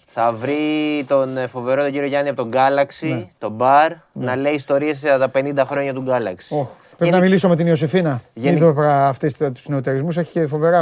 Θα 0.06 0.32
βρει 0.32 1.04
τον 1.08 1.38
ε, 1.38 1.48
φοβερό 1.48 1.82
τον 1.84 1.92
κύριο 1.92 2.08
Γιάννη 2.08 2.30
από 2.30 2.42
τον 2.42 2.52
Galaxy, 2.54 3.08
Ναι. 3.10 3.28
τον 3.38 3.52
μπαρ, 3.52 3.92
να 4.12 4.36
λέει 4.36 4.54
ιστορίες 4.54 5.00
για 5.00 5.18
τα 5.18 5.30
50 5.30 5.66
χρόνια 5.66 5.94
του 5.94 6.04
Galaxy. 6.08 6.58
Οχ, 6.58 6.68
Πρέπει 6.98 7.12
να 7.14 7.20
μιλήσω 7.20 7.48
με 7.50 7.56
την 7.56 7.68
Ιωσήφίνα. 7.68 8.22
Γενι- 8.34 8.58
Είδω 8.58 8.74
αυτές 8.88 9.38
τους 9.38 9.68
νεοτερισμούς. 9.68 10.18
Έχει 10.18 10.32
και 10.32 10.48
φοβερά 10.48 10.80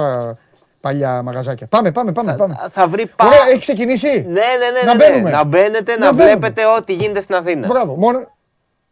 παλιά 0.84 1.22
μαγαζάκια. 1.22 1.68
Πάμε, 1.68 1.92
πάμε, 1.92 2.12
πάμε. 2.12 2.36
πάμε. 2.36 2.56
Θα, 2.62 2.70
θα 2.70 2.88
βρει 2.88 3.06
πα... 3.16 3.26
Ωραία, 3.26 3.40
έχει 3.50 3.60
ξεκινήσει; 3.60 4.08
Ναι, 4.08 4.32
ναι, 4.32 4.70
ναι, 4.74 4.86
Να 4.86 4.94
ναι, 4.96 5.06
ναι. 5.06 5.12
μπαίνουμε. 5.12 5.30
Να 5.30 5.44
μπαίνετε, 5.44 5.98
να, 5.98 6.06
Να 6.06 6.14
μπαίνουμε. 6.14 6.36
βλέπετε 6.36 6.62
ό,τι 6.78 6.94
γίνεται 6.94 7.22
στην 7.22 7.36
Αθήνα. 7.36 7.68
Μπράβο. 7.68 7.96
Μόνο. 7.96 8.32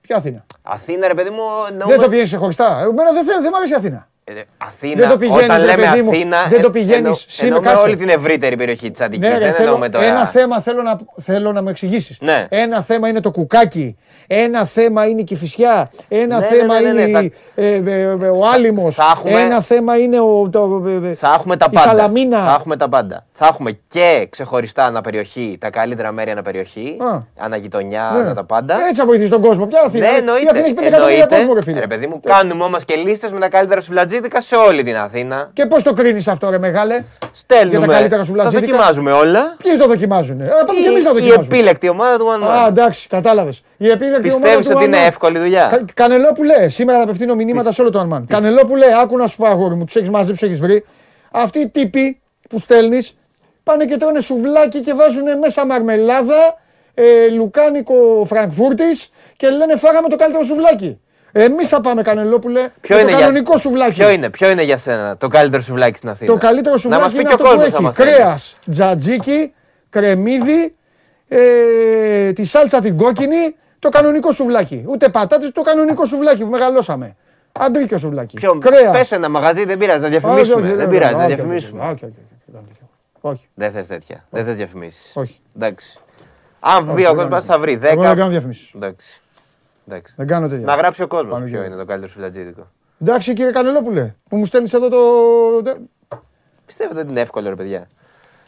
Ποια 0.01 0.15
Αθήνα; 0.15 0.45
Αθήνα, 0.61 1.07
ρε 1.07 1.13
παιδί 1.13 1.29
μου, 1.29 1.37
Δεν 1.67 1.77
το 1.77 1.83
εννοούμε... 1.83 2.07
πηγαίνει 2.07 2.29
χωριστά. 2.29 2.79
Εμένα 2.81 3.11
δεν 3.11 3.23
θέλω, 3.25 3.41
δεν 3.41 3.51
μ' 3.51 3.55
αρέσει 3.55 3.73
η 3.73 3.75
Αθήνα. 3.75 4.07
Ε, 4.37 4.43
Αθήνα, 4.57 4.95
Δεν 4.95 5.09
το 5.09 5.17
πηγαίνεις, 5.17 5.43
όταν 5.43 5.59
ρε 5.59 5.65
λέμε 5.65 5.87
παιδί 5.89 6.01
μου, 6.01 6.09
Αθήνα, 6.09 6.37
δεν 6.49 6.61
το 6.61 6.67
ε, 6.67 6.71
πηγαίνεις 6.71 6.95
εννο- 6.97 7.13
σήμερα, 7.13 7.55
εννοούμε 7.55 7.67
κάτσε. 7.71 7.87
όλη 7.87 7.95
την 7.95 8.09
ευρύτερη 8.09 8.55
περιοχή 8.55 8.91
της 8.91 9.01
Αττικής. 9.01 9.27
Ναι, 9.27 9.33
ρε, 9.33 9.39
δεν 9.39 9.51
θέλω, 9.53 9.63
εννοούμε 9.63 9.89
τώρα... 9.89 10.05
ένα 10.05 10.25
θέμα 10.25 10.61
θέλω 10.61 10.81
να, 10.81 10.97
θέλω 11.21 11.51
να 11.51 11.61
μου 11.61 11.69
εξηγήσεις. 11.69 12.17
Ναι. 12.21 12.45
Ένα 12.49 12.81
θέμα 12.81 13.07
είναι 13.07 13.19
το 13.19 13.31
κουκάκι. 13.31 13.97
Ένα 14.27 14.65
θέμα 14.65 15.05
είναι 15.07 15.21
η 15.21 15.23
κυφισιά. 15.23 15.91
Ένα 16.09 16.39
Ναι, 16.39 16.45
θέμα 16.45 16.79
ναι, 16.79 16.87
ναι, 16.91 16.93
ναι, 16.93 17.01
είναι 17.01 17.19
ναι, 17.19 17.25
η- 17.25 17.33
ε, 17.55 17.75
ε, 17.75 18.01
ε, 18.01 18.13
ο 18.13 18.47
άλυμος. 18.53 18.95
θα 18.95 19.11
έχουμε- 19.15 19.39
Ένα 19.41 19.61
θέμα 19.61 19.97
είναι 19.97 20.19
ο, 20.19 20.49
το, 20.51 20.83
ε, 21.03 21.07
ε, 21.07 21.13
Θα 21.13 21.33
έχουμε 21.39 21.57
τα 21.57 21.67
η 21.71 21.73
πάντα. 21.75 21.87
σαλαμίνα. 21.89 22.39
Θα 22.45 22.55
έχουμε 22.59 22.77
τα 22.77 22.89
πάντα. 22.89 23.25
Θα 23.31 23.45
έχουμε 23.47 23.79
και 23.87 24.27
ξεχωριστά 24.29 24.85
αναπεριοχή, 24.85 25.57
τα 25.59 25.69
καλύτερα 25.69 26.11
μέρη 26.11 26.31
αναπεριοχή, 26.31 26.97
Α. 27.13 27.19
αναγειτονιά, 27.37 28.09
Ναι. 28.13 28.19
ανα 28.19 28.33
τα 28.33 28.43
πάντα. 28.43 28.75
Έτσι 28.87 28.99
θα 29.01 29.05
βοηθήσει 29.05 29.29
τον 29.29 29.41
κόσμο. 29.41 29.65
Ποια 29.65 29.81
Αθήνα. 29.85 30.05
Ναι, 30.09 30.11
Η 30.13 30.17
εννοείται. 30.17 30.49
Αθήνα 30.49 30.65
έχει 30.65 30.73
5 30.73 30.81
εκατομμύρια 30.87 31.13
εννοείται. 31.21 31.35
κόσμο, 31.35 31.53
ρε 31.53 31.61
φίλε. 31.61 31.79
Ρε 31.79 31.87
παιδί 31.87 32.07
μου, 32.07 32.19
κάνουμε 32.19 32.63
όμως 32.63 32.85
και 32.85 32.95
λίστες 32.95 33.31
με 33.31 33.39
τα 33.39 33.49
καλύτερα 33.49 33.81
σουβλατζίδικα 34.21 34.41
σε 34.41 34.55
όλη 34.55 34.83
την 34.83 34.97
Αθήνα. 34.97 35.49
Και 35.53 35.65
πώς 35.65 35.83
το 35.83 35.93
κρίνεις 35.93 36.27
αυτό, 36.27 36.49
ρε 36.49 36.57
μεγάλε; 36.59 37.03
Στέλνουμε. 37.31 37.77
Για 37.77 37.87
τα 37.87 37.93
καλύτερα 37.93 38.17
τα 38.21 38.23
σουβλατζίδικα. 38.27 38.71
δοκιμάζουμε 38.71 39.11
όλα. 39.11 39.55
Ποιοι 39.63 39.77
το 39.77 39.87
δοκιμάζουν. 39.87 40.41
Ε, 40.41 40.45
πάμε 40.65 40.79
και 40.79 40.87
εμείς 40.87 41.03
να 41.03 41.09
Η, 41.09 41.13
η 41.15 41.19
δοκιμάζουμε. 41.19 41.55
επίλεκτη 41.57 41.89
ομάδα 41.89 42.17
του 42.17 42.25
One 42.39 42.43
Α, 42.47 42.65
Man. 42.65 42.67
εντάξει, 42.69 43.07
κατάλαβες. 43.07 43.63
Η 43.77 43.89
επίλεκτη 43.89 44.27
ομάδα 44.33 44.39
Πιστεύεις 44.39 44.65
του 44.65 44.71
ότι 44.75 44.83
είναι 44.85 44.97
One 44.97 45.03
Man. 45.03 45.07
εύκολη 45.07 45.37
δουλειά; 45.39 45.67
Κα, 45.71 45.85
Κανελόπουλε, 45.93 46.69
σήμερα 46.69 46.97
θα 46.97 47.03
απευθύνω 47.03 47.35
μηνύματα 47.35 47.71
σε 47.71 47.81
όλο 47.81 47.89
το 47.89 48.07
Unman. 48.09 48.21
Κανελόπουλε, 48.27 48.85
άκου 49.01 49.17
να 49.17 49.27
σου 49.27 49.37
πω 49.37 49.45
αγόρι 49.45 49.75
μου, 49.75 49.85
τους 49.85 49.95
έχεις 49.95 50.09
μαζί, 50.09 50.31
τους 50.31 50.41
έχεις 50.41 50.59
βρει. 50.59 50.85
Αυτοί 51.31 51.59
οι 51.59 51.67
τύποι 51.69 52.21
που 52.49 52.59
στέλνεις 52.59 53.15
πάνε 53.63 53.85
και 53.85 53.97
τρώνε 53.97 54.19
σουβλάκι 54.21 54.79
και 54.79 54.93
βάζουν 54.93 55.37
μέσα 55.39 55.65
μαρμελάδα, 55.65 56.59
ε, 56.93 57.03
λουκάνικο 57.33 58.25
Φραγκφούρτης 58.27 59.09
και 59.37 59.49
λένε 59.49 59.75
φάγαμε 59.77 60.07
το 60.09 60.15
καλύτερο 60.15 60.43
σουβλάκι. 60.43 60.99
Εμείς 61.31 61.67
θα 61.67 61.81
πάμε, 61.81 62.01
Κανελόπουλε, 62.01 62.69
Ποιο 62.81 62.95
με 62.95 63.01
είναι, 63.01 63.11
το 63.11 63.17
για... 63.17 63.25
κανονικό 63.25 63.57
σουβλάκι. 63.57 63.93
ποιο, 63.93 64.09
είναι, 64.09 64.29
ποιο 64.29 64.49
είναι 64.49 64.63
για 64.63 64.77
σένα 64.77 65.17
το 65.17 65.27
καλύτερο 65.27 65.61
σουβλάκι 65.61 65.97
στην 65.97 66.09
Αθήνα; 66.09 66.31
Το 66.31 66.37
καλύτερο 66.37 66.75
Να 66.83 66.99
μας 66.99 67.11
σουβλάκι 67.11 67.15
πει 67.15 67.19
είναι 67.19 67.35
και 67.35 67.41
ο 67.43 67.45
αυτό 67.45 67.55
που 67.55 67.61
κόσμος 67.61 67.69
θα 67.69 67.75
έχει 67.75 67.83
μας 67.83 67.95
θέλει. 67.95 68.09
κρέα, 68.11 68.37
τζατζίκι, 68.71 69.53
κρεμμύδι, 69.89 70.75
ε, 71.27 72.31
τη 72.33 72.43
σάλτσα 72.43 72.79
την 72.81 72.97
κόκκινη, 72.97 73.55
το 73.79 73.89
κανονικό 73.89 74.31
σουβλάκι. 74.31 74.83
Ούτε 74.87 75.09
πατάτες, 75.09 75.51
το 75.53 75.61
κανονικό 75.61 76.05
σουβλάκι 76.05 76.43
που 76.43 76.49
μεγαλώσαμε. 76.49 77.15
Αντρίκιο 77.59 77.97
σουβλάκι. 77.97 78.35
Ποιο, 78.35 78.57
Κρέας. 78.57 78.91
πες 78.91 79.11
ένα 79.11 79.29
μαγαζί, 79.29 79.65
δεν 79.65 79.77
πειράζει, 79.77 79.99
να 79.99 80.07
Όχι, 80.07 80.19
διαφημίσουμε. 80.19 80.61
όχι, 80.67 80.75
δεν 80.75 80.79
όχι, 80.79 80.89
πειράζει, 80.97 81.13
να 81.15 81.23
όχι, 81.23 81.33
διαφημίσουμε. 81.33 81.81
όχι, 81.81 81.91
όχι, 81.91 82.03
όχι, 82.05 82.55
όχι, 82.55 82.79
Όχι. 83.21 83.47
Δεν 83.53 83.71
θες 83.71 83.87
τέτοια. 83.87 84.25
Δεν 84.29 84.45
θες 84.45 84.55
διαφημίσεις. 84.55 85.11
Όχι. 85.13 85.39
Εντάξει. 85.55 85.99
Αν 86.59 86.83
βγει 86.85 86.93
δεν 86.95 87.05
ο 87.05 87.07
κάνω 87.15 87.15
κόσμος 87.21 87.45
θα 87.45 87.59
βρει 87.59 87.79
10. 87.83 87.83
Εγώ 87.91 88.01
δεν 88.01 88.15
κάνω 88.15 88.29
διαφημίσεις. 88.29 88.71
Εντάξει. 88.75 89.21
Εντάξει. 89.91 90.13
Δεν 90.17 90.27
κάνω 90.27 90.47
τέτοια. 90.47 90.65
Να 90.65 90.75
γράψει 90.75 91.01
ο 91.03 91.07
κόσμος 91.07 91.31
Πάνω 91.33 91.45
ποιο 91.45 91.53
γύρω. 91.55 91.65
είναι 91.65 91.75
το 91.75 91.85
καλύτερο 91.85 92.11
σουβλατζίδικο. 92.11 92.67
Εντάξει 93.01 93.33
κύριε 93.33 93.51
Κανελόπουλε, 93.51 94.13
που 94.29 94.37
μου 94.37 94.45
στέλνει 94.45 94.69
εδώ 94.73 94.89
το. 94.89 94.97
Πιστεύετε 96.65 96.99
ότι 96.99 97.09
είναι 97.09 97.19
εύκολο 97.21 97.49
ρε 97.49 97.55
παιδιά. 97.55 97.87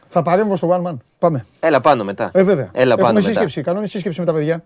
Θα 0.07 0.21
παρέμβω 0.21 0.55
στο 0.55 0.69
One 0.83 0.89
Man. 0.91 0.97
Πάμε. 1.19 1.45
Έλα 1.59 1.81
πάνω 1.81 2.03
μετά. 2.03 2.29
Ε, 2.33 2.43
βέβαια. 2.43 2.69
Έλα 2.73 2.95
πάνω 2.95 3.07
Έχουμε 3.07 3.19
μετά. 3.19 3.31
σύσκεψη. 3.31 3.61
Κανόνι 3.61 3.87
σύσκεψη 3.87 4.19
με 4.19 4.25
τα 4.25 4.33
παιδιά. 4.33 4.63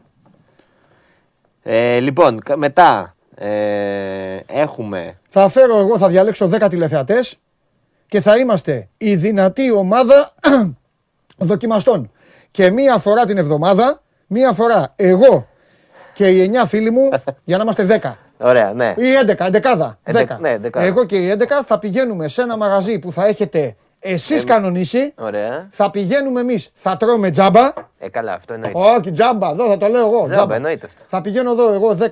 Ε, 1.64 2.00
λοιπόν, 2.00 2.40
κα- 2.40 2.58
μετά 2.58 3.16
ε, 3.36 4.40
έχουμε. 4.48 5.18
Θα 5.30 5.50
φέρω 5.50 5.78
εγώ, 5.78 5.98
θα 5.98 6.08
διαλέξω 6.08 6.50
10 6.60 6.68
τηλεθεατές 6.70 7.40
και 8.06 8.22
θα 8.22 8.38
είμαστε 8.38 8.90
η 8.98 9.16
δυνατή 9.16 9.72
ομάδα 9.72 10.32
δοκιμαστών. 11.38 12.12
Και 12.52 12.72
μία 12.72 12.98
φορά 12.98 13.26
την 13.26 13.38
εβδομάδα, 13.38 14.02
μία 14.28 14.52
φορά 14.54 14.94
εγώ 14.96 15.48
και 16.18 16.28
οι 16.28 16.52
9 16.54 16.66
φίλοι 16.68 16.90
μου 16.92 17.10
για 17.44 17.58
να 17.58 17.64
είμαστε 17.64 18.00
10. 18.04 18.12
Ωραία, 18.38 18.74
ναι. 18.74 18.94
Ή 18.98 19.04
11, 19.26 19.36
11. 19.36 19.62
10. 19.78 19.96
Εντε- 20.04 20.40
ναι, 20.40 20.58
11. 20.64 20.70
Εγώ 20.74 21.06
και 21.06 21.16
οι 21.18 21.36
11 21.40 21.44
θα 21.66 21.80
πηγαίνουμε 21.80 22.28
σε 22.28 22.42
ένα 22.42 22.58
μαγαζί 22.58 23.00
που 23.00 23.12
θα 23.12 23.26
έχετε 23.26 23.76
Εσείς 24.00 24.44
κανονίσει, 24.44 25.14
Ωραία. 25.18 25.68
θα 25.72 25.92
πηγαίνουμε 25.92 26.40
εμείς. 26.40 26.70
Θα 26.74 26.98
τρώμε 26.98 27.30
τζάμπα. 27.30 27.72
Ε, 28.00 28.10
καλά, 28.10 28.34
αυτό 28.34 28.54
εννοείται. 28.54 28.80
Όχι, 28.80 29.12
τζάμπα, 29.12 29.50
εδώ 29.50 29.68
θα 29.68 29.78
το 29.78 29.88
λέω 29.88 30.06
εγώ. 30.08 30.24
Τζάμπα, 30.30 30.56
εννοείται 30.56 30.86
αυτό. 30.86 31.02
Θα 31.08 31.22
πηγαίνω 31.22 31.52
εδώ 31.52 31.74
εγώ 31.74 31.98
10. 32.00 32.08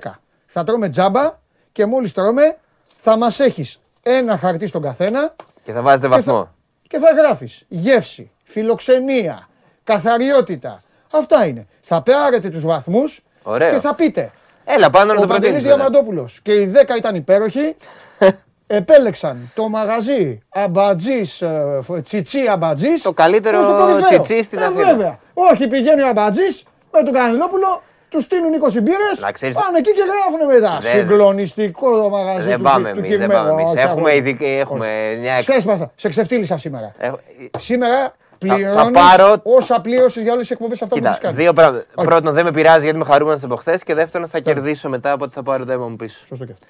Θα 0.46 0.64
τρώμε 0.64 0.88
τζάμπα 0.88 1.38
και 1.72 1.86
μόλις 1.86 2.12
τρώμε 2.12 2.56
θα 2.96 3.16
μας 3.16 3.40
έχεις 3.40 3.80
ένα 4.02 4.36
χαρτί 4.38 4.66
στον 4.66 4.82
καθένα 4.82 5.34
Και 5.62 5.72
θα 5.72 5.82
βάζετε 5.82 6.08
και 6.08 6.14
βαθμό. 6.14 6.32
θα, 6.42 6.54
και 6.88 6.98
θα 6.98 7.10
γράφεις 7.12 7.64
γεύση, 7.68 8.30
φιλοξενία, 8.44 9.48
καθαριότητα. 9.84 10.82
Αυτά 11.12 11.46
είναι. 11.46 11.66
Θα 11.80 12.02
πάρετε 12.02 12.48
τους 12.48 12.64
βαθμούς 12.64 13.20
Ωραίος. 13.48 13.72
και 13.72 13.80
θα 13.80 13.94
πείτε. 13.94 14.30
Έλα, 14.64 14.90
πάνω 14.90 15.12
να 15.12 15.18
Ο 15.18 15.20
το 15.22 15.26
Παντελής 15.26 15.48
προτείνεις. 15.50 15.62
τώρα. 15.62 15.76
Διαμαντόπουλος 15.76 16.38
και 16.42 16.52
οι 16.52 16.66
10 16.66 16.96
ήταν 16.96 17.14
υπέροχοι. 17.14 17.76
Επέλεξαν 18.66 19.50
το 19.54 19.68
μαγαζί 19.68 20.38
Αμπατζής, 20.48 21.42
ε, 21.42 21.78
φ- 21.82 22.00
Τσιτσί 22.02 22.38
Αμπατζής. 22.50 23.02
Το 23.02 23.12
καλύτερο 23.12 23.58
ως 23.58 23.66
το 23.66 23.72
κορυφαίο. 23.72 24.20
τσιτσί 24.20 24.44
στην 24.44 24.58
Ε, 24.58 24.64
Αθήνα. 24.64 24.84
Βέβαια. 24.84 25.18
Όχι, 25.34 25.68
πηγαίνει 25.68 26.02
ο 26.02 26.08
Αμπατζής 26.08 26.62
με 26.92 27.02
τον 27.02 27.12
Κανελόπουλο, 27.12 27.82
τους 28.08 28.22
στείλουν 28.22 28.52
20 28.52 28.80
μπύρες, 28.80 29.18
Να 29.20 29.32
ξέρεις- 29.32 29.56
πάνε 29.58 29.78
εκεί 29.78 29.90
και 29.92 30.02
γράφουν 30.02 30.46
μετά. 30.54 30.78
Δεν- 30.80 30.90
Συγκλονιστικό 31.00 32.02
το 32.02 32.08
μαγαζί 32.08 32.46
Δεν 32.48 32.56
του, 32.56 32.62
πάμε 32.62 32.92
του 32.92 32.98
εμείς. 32.98 33.10
Δεν 33.10 33.18
Κυρμένου. 33.18 33.32
πάμε 33.46 33.50
εμείς. 33.60 33.68
Όχι, 33.70 33.78
Έχουμε, 33.78 34.00
αγόρι. 34.00 34.16
ειδική, 34.16 34.44
έχουμε 34.60 35.16
μια 35.20 35.32
εξ... 35.34 35.46
Ξέσπασα, 35.46 35.90
σε 35.94 36.08
ξεφτύλισα 36.08 36.58
σήμερα. 36.58 36.92
Έχω- 36.98 37.18
Σήμερα 37.58 38.14
θα 38.38 38.54
πληρώνεις 38.54 38.90
πάρω- 39.00 39.40
όσα 39.44 39.80
πλήρωσες 39.80 40.22
για 40.22 40.32
όλες 40.32 40.42
τις 40.46 40.50
εκπομπές 40.50 40.82
αυτά 40.82 40.94
που 40.94 41.00
Κοίτα, 41.00 41.08
έχεις 41.08 41.20
κάνει. 41.20 41.34
δύο 41.36 41.52
πράγματα. 41.52 41.84
Όχι. 41.94 42.06
Πρώτον, 42.06 42.32
δεν 42.34 42.44
με 42.44 42.50
πειράζει 42.50 42.80
γιατί 42.82 42.96
είμαι 42.96 43.06
χαρούμενος 43.06 43.42
από 43.42 43.56
χθες. 43.56 43.82
Και 43.82 43.94
δεύτερον, 43.94 44.28
θα 44.28 44.38
κερδίσω 44.40 44.88
μετά 44.88 45.12
από 45.12 45.24
ότι 45.24 45.34
θα 45.34 45.42
πάρω 45.42 45.64
το 45.64 45.72
αίμα 45.72 45.88
μου 45.88 45.96
πίσω. 45.96 46.26
Σωστό 46.26 46.44
και 46.44 46.52
αυτό. 46.52 46.66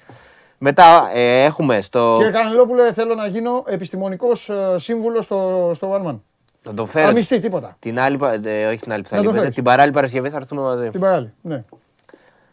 Μετά 0.57 1.09
ε, 1.13 1.43
έχουμε 1.43 1.81
στο. 1.81 2.13
Κύριε 2.17 2.31
Κανελόπουλε, 2.31 2.93
θέλω 2.93 3.15
να 3.15 3.27
γίνω 3.27 3.63
επιστημονικός 3.67 4.49
ε, 4.49 4.75
σύμβουλος 4.77 5.25
στο, 5.25 5.71
στο 5.75 6.01
One 6.03 6.09
Man. 6.09 6.15
Θα 6.63 6.73
το 6.73 6.85
φέρω. 6.85 7.07
Αμυστή, 7.07 7.39
τίποτα. 7.39 7.75
Την 7.79 7.99
άλλη, 7.99 8.17
πα- 8.17 8.39
ε, 8.43 8.65
όχι 8.65 8.77
την 8.79 8.91
άλλη 8.93 9.01
που 9.01 9.07
θα 9.07 9.15
Να 9.15 9.21
το 9.21 9.27
λείπετε, 9.27 9.39
φέρεις. 9.39 9.55
την 9.55 9.63
παράλληλη 9.63 9.93
Παρασκευή 9.93 10.29
θα 10.29 10.37
έρθουμε 10.37 10.61
μαζί. 10.61 10.89
Την 10.89 10.99
παράλληλη. 10.99 11.33
Ναι. 11.41 11.63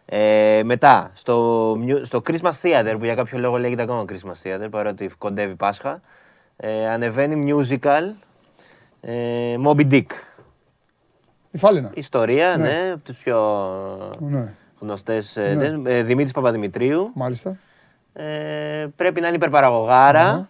Ε, 0.06 0.60
μετά, 0.64 1.10
στο, 1.14 1.72
Mu- 1.86 2.00
στο 2.02 2.20
Christmas 2.30 2.50
Theater, 2.62 2.94
που 2.98 3.04
για 3.04 3.14
κάποιο 3.14 3.38
λόγο 3.38 3.56
λέγεται 3.56 3.82
ακόμα 3.82 4.04
Christmas 4.08 4.48
Theater, 4.48 4.66
παρότι 4.70 5.10
κοντεύει 5.18 5.54
Πάσχα, 5.54 6.00
ε, 6.56 6.88
ανεβαίνει 6.88 7.54
musical 7.54 8.12
ε, 9.04 9.56
Moby 9.64 9.90
Dick. 9.92 10.06
Η 11.50 11.58
Φάλαινα. 11.58 11.90
Ιστορία, 11.94 12.56
ναι, 12.56 12.90
από 12.94 13.04
τις 13.04 13.16
πιο 13.16 13.38
Ναι. 14.18 14.52
γνωστές. 14.80 15.36
Ε, 15.36 15.80
ε, 15.84 16.02
Δημήτρης 16.02 16.32
Παπαδημητρίου. 16.32 17.10
Μάλιστα. 17.14 17.56
Ε, 18.12 18.86
πρέπει 18.96 19.20
να 19.20 19.26
είναι 19.26 19.36
υπερπαραγωγάρα. 19.36 20.48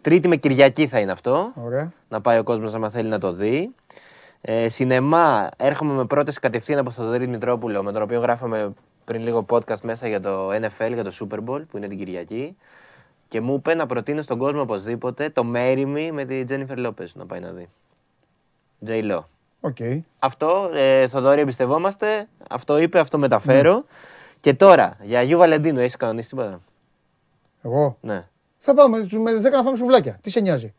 Τρίτη 0.00 0.28
με 0.28 0.36
Κυριακή 0.36 0.86
θα 0.86 0.98
είναι 0.98 1.12
αυτό. 1.12 1.52
Ωραία. 1.54 1.92
Να 2.08 2.20
πάει 2.20 2.38
ο 2.38 2.42
κόσμος 2.42 2.74
άμα 2.74 2.88
θέλει 2.90 3.08
να 3.08 3.18
το 3.18 3.32
δει. 3.32 3.74
Ε, 4.40 4.68
σινεμά, 4.68 5.48
έρχομαι 5.56 5.92
με 5.92 6.04
πρόταση 6.04 6.40
κατευθείαν 6.40 6.78
από 6.78 6.94
τον 6.94 7.04
Θοδωρή 7.04 7.26
Μητρόπουλο, 7.28 7.82
με 7.82 7.92
τον 7.92 8.02
οποίο 8.02 8.20
γράφαμε 8.20 8.72
πριν 9.04 9.22
λίγο 9.22 9.44
podcast 9.48 9.80
μέσα 9.82 10.08
για 10.08 10.20
το 10.20 10.48
NFL, 10.52 10.92
για 10.92 11.04
το 11.04 11.12
Super 11.20 11.36
Bowl, 11.38 11.62
που 11.70 11.76
είναι 11.76 11.88
την 11.88 11.98
Κυριακή. 11.98 12.56
Και 13.28 13.40
μου 13.40 13.54
είπε 13.54 13.74
να 13.74 13.86
προτείνω 13.86 14.22
στον 14.22 14.38
κόσμο 14.38 14.60
οπωσδήποτε 14.60 15.28
το 15.30 15.50
Marry 15.54 15.86
Me 15.96 16.10
με 16.12 16.24
τη 16.24 16.42
Jennifer 16.48 16.86
Lopez 16.86 17.06
να 17.14 17.26
πάει 17.26 17.40
να 17.40 17.50
δει. 17.50 17.68
J. 18.86 19.10
Lo. 19.10 19.18
OK. 19.60 19.76
Αυτό, 20.18 20.70
ε, 20.74 21.08
Θοδωρή, 21.08 21.40
εμπιστευόμαστε. 21.40 22.28
Αυτό 22.50 22.78
είπε, 22.78 22.98
αυτό 22.98 23.18
μεταφέρω. 23.18 23.84
Και 24.40 24.54
τώρα, 24.54 24.96
για 25.02 25.18
Αγίου 25.18 25.38
Βαλεντίνου, 25.38 25.80
έχεις 25.80 25.96
κανονίσει 25.96 26.28
τίποτα; 26.28 26.60
Εγώ; 27.62 27.96
Ναι. 28.00 28.26
Θα 28.58 28.74
πάμε 28.74 28.98
με 29.10 29.32
10 29.32 29.50
να 29.50 29.62
φάμε 29.62 29.76
σουβλάκια. 29.76 30.18
Τι 30.20 30.30
σε 30.30 30.40
νοιάζει; 30.40 30.74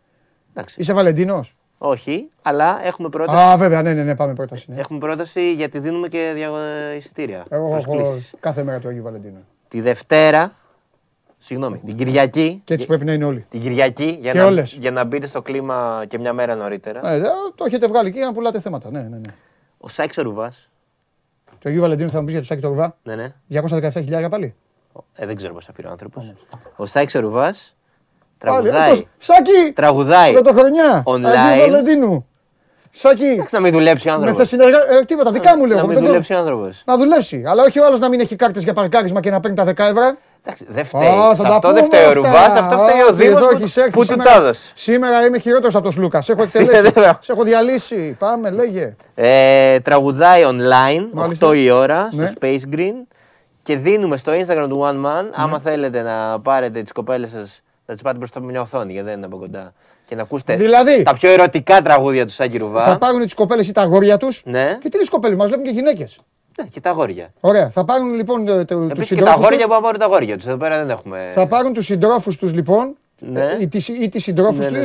Εντάξει. 0.53 0.81
Είσαι 0.81 0.93
Βαλεντίνος; 0.93 1.55
Όχι, 1.77 2.29
αλλά 2.41 2.85
έχουμε 2.85 3.09
πρόταση. 3.09 3.37
Α, 3.37 3.57
βέβαια, 3.57 3.81
ναι, 3.81 3.93
ναι, 3.93 4.03
ναι, 4.03 4.15
πάμε 4.15 4.33
πρόταση. 4.33 4.71
Ναι. 4.71 4.79
Έχουμε 4.79 4.99
πρόταση 4.99 5.53
γιατί 5.53 5.79
δίνουμε 5.79 6.07
και 6.07 6.31
δια... 6.35 6.49
εισιτήρια. 6.95 7.45
Εγώ 7.49 7.65
έχω 7.65 7.81
προσκλήσεις. 7.81 8.33
κάθε 8.39 8.63
μέρα 8.63 8.79
του 8.79 8.87
Αγίου 8.87 9.03
Βαλεντίνου. 9.03 9.45
Τη 9.67 9.81
Δευτέρα, 9.81 10.53
συγγνώμη, 11.45 11.81
την 11.85 11.95
Κυριακή. 11.95 12.61
Και 12.63 12.73
έτσι 12.73 12.85
πρέπει 12.85 13.05
να 13.05 13.13
είναι 13.13 13.25
όλοι. 13.25 13.45
Την 13.49 13.61
Κυριακή 13.61 14.17
για, 14.21 14.31
Και 14.31 14.37
να, 14.37 14.45
όλες. 14.45 14.77
για 14.79 14.91
να 14.91 15.03
μπείτε 15.03 15.27
στο 15.27 15.41
κλίμα 15.41 16.03
και 16.07 16.19
μια 16.19 16.33
μέρα 16.33 16.55
νωρίτερα. 16.55 17.09
Ε, 17.11 17.21
το 17.55 17.63
έχετε 17.67 17.87
βγάλει 17.87 18.07
εκεί 18.07 18.17
για 18.17 18.27
να 18.27 18.33
πουλάτε 18.33 18.59
θέματα. 18.59 18.91
Ναι, 18.91 18.99
ναι, 19.01 19.07
ναι. 19.07 19.33
Ο 19.77 19.89
Σάκης 19.89 20.17
ο 20.17 20.21
Ρουβάς. 20.21 20.69
Το 21.59 21.69
Αγίου 21.69 21.81
Βαλεντίνου 21.81 22.09
θα 22.09 22.17
μου 22.19 22.23
πεις 22.23 22.31
για 22.33 22.41
το 22.41 22.47
Σάκη 22.47 22.61
το 22.61 22.67
Ρουβά. 22.67 22.97
Ναι, 23.03 23.15
ναι. 23.15 23.33
217.000 23.53 24.27
πάλι. 24.29 24.55
Ε, 25.13 25.25
δεν 25.25 25.35
ξέρω 25.35 25.53
πώς 25.53 25.65
θα 25.65 25.71
πήρε 25.71 25.87
ο 25.87 25.91
άνθρωπος. 25.91 26.33
Ο 26.75 26.85
Σάκης 26.85 27.15
ο 27.15 27.19
Ρουβάς 27.19 27.75
Πάλι. 28.37 28.55
τραγουδάει. 28.69 28.91
αυτός. 28.91 29.07
Σάκη! 29.17 29.71
Τραγουδάει. 29.73 30.31
Πρωτοχρονιά. 30.31 31.03
Online. 31.05 31.23
Αγίου 31.25 31.61
Βαλεντίνου. 31.61 32.27
Σάκη. 32.91 33.23
Εντάξει 33.25 33.55
να 33.55 33.61
μην 33.61 33.71
δουλέψει 33.71 34.07
ο 34.07 34.11
Με 34.11 34.17
άνθρωπος. 34.17 34.39
θα 34.41 34.45
συνεργα... 34.45 34.77
ε, 34.99 35.05
τίποτα, 35.05 35.31
δικά 35.31 35.57
μου 35.57 35.65
λέω. 35.65 35.75
Να 35.77 35.81
με 35.81 35.87
μην 35.87 35.97
τον 35.97 36.05
δουλέψει 36.05 36.33
ο 36.33 36.35
κόσμο. 36.35 36.51
άνθρωπος. 36.51 36.83
Να 36.85 36.97
δουλέψει. 36.97 37.43
Αλλά 37.45 37.63
όχι 37.63 37.79
ο 37.79 37.85
άλλος 37.85 37.99
να 37.99 38.09
μην 38.09 38.19
έχει 38.19 38.35
κάρτες 38.35 38.63
για 38.63 38.73
παρκάρισμα 38.73 39.19
και 39.19 39.29
να 39.29 39.39
παίρνει 39.39 39.55
τα 39.57 39.63
10 39.63 39.67
ευρώ. 39.77 40.17
Εντάξει, 40.45 40.65
δεν 40.69 40.85
φταίει. 40.85 41.07
Α, 41.07 41.35
Σε 41.35 41.41
θα 41.41 41.47
τα 41.49 41.55
αυτό 41.55 41.73
δεν 41.73 41.83
πούμε 41.83 41.85
φταίει 41.85 42.03
ο 42.05 42.07
αυτά. 42.07 42.13
Ρουβάς, 42.21 42.55
αυτό 42.55 42.77
φταίει 42.77 43.01
ο 43.01 43.05
Όχι, 43.05 43.13
Δήμος 43.13 43.39
εδώ 43.41 43.47
που, 43.49 43.55
έχεις 43.55 43.77
έρθει 43.77 43.91
που 43.91 43.99
του 43.99 44.05
σήμερα. 44.05 44.29
τα 44.31 44.35
έδωσε. 44.37 44.71
Σήμερα 44.75 45.25
είμαι 45.25 45.37
χειρότερος 45.39 45.75
από 45.75 45.83
τον 45.83 45.91
Σλούκας. 45.91 46.25
Σε 46.25 46.31
έχω 46.31 46.41
Ναι, 46.53 46.61
εκτελέσει. 46.61 46.81
βέβαια. 46.81 47.17
σε 47.21 47.31
έχω 47.31 47.43
διαλύσει. 47.43 48.15
Πάμε, 48.19 48.49
λέγε. 48.49 48.95
Ε, 49.15 49.79
τραγουδάει 49.79 50.41
online, 50.45 51.07
Μάλιστα. 51.11 51.47
8 51.47 51.55
η 51.57 51.69
ώρα, 51.69 52.09
στο 52.11 52.21
Ναι. 52.21 52.31
Space 52.39 52.75
Green. 52.75 52.93
Και 53.63 53.75
δίνουμε 53.77 54.17
στο 54.17 54.31
Instagram 54.31 54.65
του 54.69 54.81
One 54.83 55.05
Man, 55.05 55.25
άμα 55.33 55.59
θέλετε 55.59 56.01
να 56.01 56.39
πάρετε 56.39 56.81
τις 56.81 56.91
κοπέλες 56.91 57.31
σας, 57.31 57.61
να 57.85 57.93
τις 57.93 58.03
πάτε 58.03 58.17
μπροστά 58.17 58.37
από 58.39 58.47
μια 58.47 58.61
οθόνη, 58.61 58.91
γιατί 58.93 59.07
δεν 59.07 59.17
είναι 59.17 59.25
από 59.25 59.37
κοντά. 59.37 59.73
Και 60.05 60.15
να 60.15 60.21
ακούσετε 60.21 60.55
Δηλαδή; 60.55 61.03
τα 61.03 61.13
πιο 61.13 61.29
ερωτικά 61.31 61.81
τραγούδια 61.81 62.25
του 62.25 62.31
Σάκη 62.33 62.57
Ρουβά. 62.57 62.83
Θα 62.83 62.97
πάρουν 62.97 63.21
τις 63.21 63.33
κοπέλες 63.33 63.67
ή 63.67 63.71
τα 63.71 63.81
αγόρια 63.81 64.17
τους. 64.17 64.41
Ναι. 64.45 64.77
Και 64.81 64.89
τι 64.89 64.97
λες 64.97 65.09
κοπέλες, 65.09 65.37
μας 65.37 65.47
βλέπουν 65.47 65.65
και 65.65 65.71
γυναίκες. 65.71 66.17
Ναι, 66.61 66.67
και 66.67 66.79
τα 66.79 66.89
αγόρια. 66.89 67.33
Ωραία. 67.39 67.69
Θα 67.69 67.85
πάρουν 67.85 68.13
λοιπόν 68.13 68.45
του 68.45 68.51
Επίσης 68.51 68.87
και 68.89 68.95
τα 68.95 69.03
συντρόφους 69.03 69.33
αγόρια 69.45 69.67
που 69.67 69.73
θα 69.73 69.81
πάρουν 69.81 69.99
τα 69.99 70.05
αγόρια 70.05 70.37
τους. 70.37 70.45
Εδώ 70.45 70.57
πέρα 70.57 70.77
δεν 70.77 70.89
έχουμε... 70.89 71.27
Θα 71.29 71.47
πάρουν 71.47 71.73
τους 71.73 71.85
συντρόφους 71.85 72.35
τους 72.37 72.53
λοιπόν. 72.53 72.95
Ναι. 73.19 73.41
ε, 73.41 73.57
Ή 73.59 73.67
τις- 73.67 73.87
ή 73.87 74.09
τις 74.09 74.23
συντρόφους 74.23 74.57
Ναι, 74.57 74.65
τους. 74.65 74.75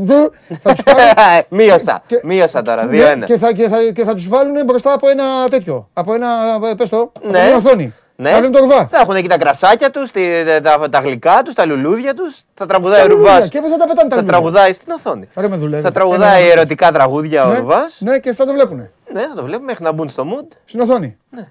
ναι, 0.00 0.14
Θα 0.60 0.72
τους 0.72 0.82
πάρουν. 0.82 1.00
μείωσα, 1.48 2.02
και- 2.06 2.20
μείωσα 2.22 2.62
τώρα, 2.62 2.86
Ναι, 2.86 3.14
2-1. 3.14 3.24
και 3.24 3.36
θα, 3.36 3.52
και, 3.52 3.68
θα, 3.68 3.76
και 3.94 4.04
θα 4.04 4.14
τους 4.14 4.28
βάλουν 4.28 4.64
μπροστά 4.64 4.92
από 4.92 5.08
ένα 5.08 5.24
τέτοιο. 5.50 5.88
Από 5.92 6.14
ένα. 6.14 6.28
Πες 6.76 6.88
το. 6.88 6.96
Από 7.00 7.28
Ναι. 7.30 7.44
μια 7.44 7.56
οθόνη. 7.56 7.92
Ναι. 8.22 8.30
Θα 8.30 8.40
λένε 8.40 8.52
το 8.52 8.58
ρουβά. 8.58 8.86
Θα 8.86 8.98
έχουν 8.98 9.14
εκεί 9.16 9.28
τα 9.28 9.36
κρασάκια 9.38 9.90
τους, 9.90 10.10
τη- 10.10 10.44
τα, 10.44 10.60
τα, 10.78 10.88
τα 10.88 10.98
γλυκά 11.00 11.42
τους, 11.42 11.54
τα 11.54 11.66
λουλούδια 11.66 12.14
τους. 12.14 12.40
Θα 12.54 12.66
τραγουδάει 12.66 12.98
Τα 12.98 13.04
ο 13.04 13.08
λουλούδια. 13.08 13.32
Ρουβάς. 13.32 13.48
Και 13.48 13.60
πού 13.60 13.68
θα 13.68 13.76
τα 13.76 13.86
πετάνε 13.86 14.08
τα 14.08 14.14
Θα 14.16 14.20
λουλούδια. 14.22 14.32
τραγουδάει 14.32 14.72
στην 14.72 14.92
οθόνη. 14.92 15.28
Ωραία, 15.34 15.50
με 15.50 15.56
δουλεύει. 15.56 15.82
Θα 15.82 15.86
Ένα, 15.88 15.92
τραγουδάει 15.96 16.42
ένα. 16.44 16.52
ερωτικά 16.52 16.92
τραγούδια 16.92 17.46
ο 17.46 17.52
Ναι, 17.52 17.58
Ρουβάς. 17.58 18.00
Ναι, 18.00 18.18
και 18.18 18.32
θα 18.32 18.44
το 18.46 18.52
βλέπουν. 18.52 18.76
Ναι, 19.12 19.20
θα 19.28 19.34
το 19.36 19.42
βλέπουμε 19.44 19.66
μέχρι 19.66 19.84
να 19.84 19.92
μπουν 19.92 20.08
στο 20.08 20.24
mood. 20.30 20.56
Στην 20.64 20.80
οθόνη. 20.80 21.16
Ναι. 21.30 21.48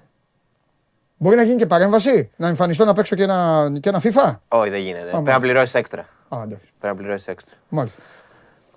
Μπορεί 1.16 1.36
να 1.36 1.42
γίνει 1.42 1.56
και 1.56 1.66
παρέμβαση, 1.66 2.30
να 2.36 2.48
εμφανιστώ 2.48 2.84
να 2.84 2.92
παίξω 2.92 3.16
και 3.16 3.22
ένα, 3.22 3.70
και 3.80 3.88
ένα 3.88 4.00
FIFA; 4.04 4.36
Όχι, 4.48 4.70
δεν 4.70 4.80
γίνεται. 4.80 5.08
Πρέπει 5.10 5.22
να 5.24 5.40
πληρώσεις 5.40 5.74
έξτρα. 5.74 6.00
Α, 6.28 6.38
εντάξει. 6.44 6.64
Πρέπει 6.80 6.96
να 6.96 7.02
πληρώσεις 7.02 7.26
έξτρα. 7.28 7.54
Μάλιστα. 7.68 8.02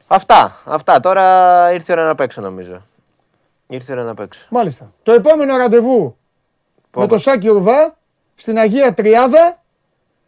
Αυτά. 0.07 0.57
Αυτά. 0.65 0.99
Τώρα 0.99 1.23
ήρθε 1.73 1.93
η 1.93 1.95
ώρα 1.99 2.07
να 2.07 2.15
παίξω 2.15 2.41
νομίζω. 2.41 2.81
Ήρθε 3.67 3.93
η 3.93 3.95
ώρα 3.97 4.05
να 4.05 4.13
παίξω. 4.13 4.45
Μάλιστα. 4.49 4.91
Το 5.03 5.11
επόμενο 5.11 5.57
ραντεβού 5.57 5.97
Πω, 5.99 6.15
με 6.99 7.05
πω. 7.05 7.11
το 7.13 7.17
Σάκη 7.17 7.49
Ουρβά 7.49 7.97
στην 8.35 8.57
Αγία 8.57 8.93
Τριάδα 8.93 9.63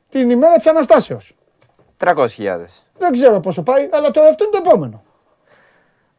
την 0.10 0.30
ημέρα 0.30 0.56
της 0.56 0.68
Αναστάσεως. 0.68 1.36
300.000. 1.98 2.26
Δεν 2.98 3.12
ξέρω 3.12 3.40
πόσο 3.40 3.62
πάει, 3.64 3.90
αλλά 3.92 4.12
το 4.12 4.22
αυτό 4.22 4.44
είναι 4.44 4.54
το 4.54 4.62
επόμενο. 4.66 5.04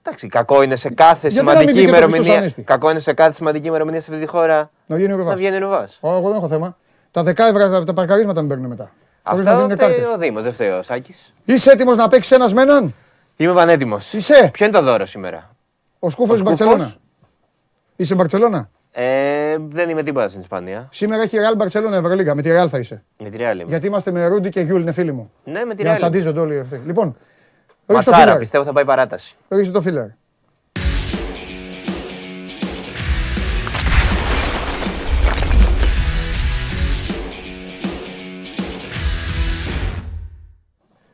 Εντάξει, 0.02 0.26
κακό 0.28 0.62
είναι 0.62 0.76
σε 0.76 0.90
κάθε 0.90 1.28
Γιατί 1.28 1.46
να 1.46 1.52
μην 1.52 1.60
σημαντική 1.60 1.78
μπει 1.80 1.84
και 1.86 1.90
το 1.90 1.96
Χριστός 1.96 2.08
ημερομηνία. 2.10 2.38
Ανέστη. 2.38 2.62
Κακό 2.62 2.90
είναι 2.90 2.98
σε 2.98 3.12
κάθε 3.12 3.32
σημαντική 3.32 3.66
ημερομηνία 3.66 4.00
σε 4.00 4.10
αυτή 4.10 4.24
τη 4.24 4.30
χώρα 4.30 4.70
Να 4.86 4.96
βγαίνει 4.96 5.12
ο 5.12 5.16
Ουρβάς. 5.16 5.30
να 5.30 5.36
βγαίνει 5.36 5.58
ρουβά. 5.58 5.88
Ω, 6.00 6.08
Εγώ 6.14 6.28
δεν 6.28 6.36
έχω 6.36 6.48
θέμα. 6.48 6.76
Τα 7.10 7.22
10 7.22 7.38
ευρώ 7.38 7.68
τα, 7.68 7.84
τα 7.84 7.92
παρκαρίσματα 7.92 8.40
μην 8.40 8.48
παίρνουν 8.48 8.66
μετά. 8.68 8.90
Χωρίς 9.22 9.44
να 9.44 9.50
Αυτό 9.52 9.62
δίνουν 9.62 9.76
φταίει 9.78 9.88
κάρτες. 9.96 10.14
ο 10.14 10.18
Δήμος, 10.18 10.42
δεν 10.42 10.52
φταίει 10.52 10.68
ο 10.70 10.82
Σάκης. 10.82 11.34
Είσαι 11.44 11.70
έτοιμος 11.70 11.96
να 11.96 12.08
παίξεις 12.08 12.32
ένας 12.32 12.52
με 12.52 12.62
έναν; 12.62 12.94
Είμαι 13.36 13.52
πανέτοιμος. 13.54 14.12
Είσαι. 14.12 14.50
Ποιο 14.52 14.66
είναι 14.66 14.74
το 14.78 14.82
δώρο 14.82 15.06
σήμερα; 15.06 15.50
Ο 15.98 16.10
Σκούφος 16.10 16.40
της 16.40 16.46
Σκούφος; 16.46 16.66
Μπαρτσελώνα. 16.68 16.94
Είσαι 17.96 18.14
Μπαρτσελώνα; 18.14 18.70
Ε, 19.00 19.56
δεν 19.68 19.88
είμαι 19.88 20.02
τίποτα 20.02 20.28
στην 20.28 20.40
Ισπανία. 20.40 20.88
Σήμερα 20.92 21.22
έχει 21.22 21.36
Real 21.40 21.56
Μπαρτσελώνα 21.56 21.96
Ευρωλίγα. 21.96 22.34
Με 22.34 22.42
τη 22.42 22.50
Real 22.52 22.68
θα 22.68 22.78
είσαι. 22.78 23.02
Με 23.18 23.28
τη 23.30 23.36
Real 23.40 23.54
είμαι. 23.54 23.64
Γιατί 23.66 23.86
είμαστε 23.86 24.10
με 24.10 24.26
Ρούντι 24.26 24.48
και 24.48 24.60
Γιούλ, 24.60 24.80
είναι 24.80 24.92
φίλοι 24.92 25.12
μου. 25.12 25.30
Ναι, 25.44 25.64
με 25.64 25.74
τη 25.74 25.82
Για 25.82 25.90
να 25.90 25.96
Real. 25.96 26.00
είμαι. 26.00 26.10
τσαντίζονται 26.10 26.40
όλοι 26.40 26.58
αυτοί. 26.58 26.80
Λοιπόν, 26.86 27.06
ρίξτε 27.06 27.20
το 27.86 27.92
Ματσάρα, 27.94 28.18
φίλερ. 28.22 28.38
πιστεύω 28.38 28.64
θα 28.64 28.72
πάει 28.72 28.84
παράταση. 28.84 29.36
Ρίξτε 29.48 29.72
το 29.72 29.80
φίλερ. 29.80 30.06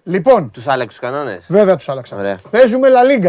Λοιπόν, 0.05 0.51
Τους 0.51 0.67
άλλαξε 0.69 0.87
τους 1.01 1.09
κανόνες; 1.11 1.45
βέβαια 1.49 1.77
τους 1.77 1.89
άλλαξα. 1.89 2.17
Ωραία. 2.17 2.39
Παίζουμε 2.51 2.89
La 2.89 3.25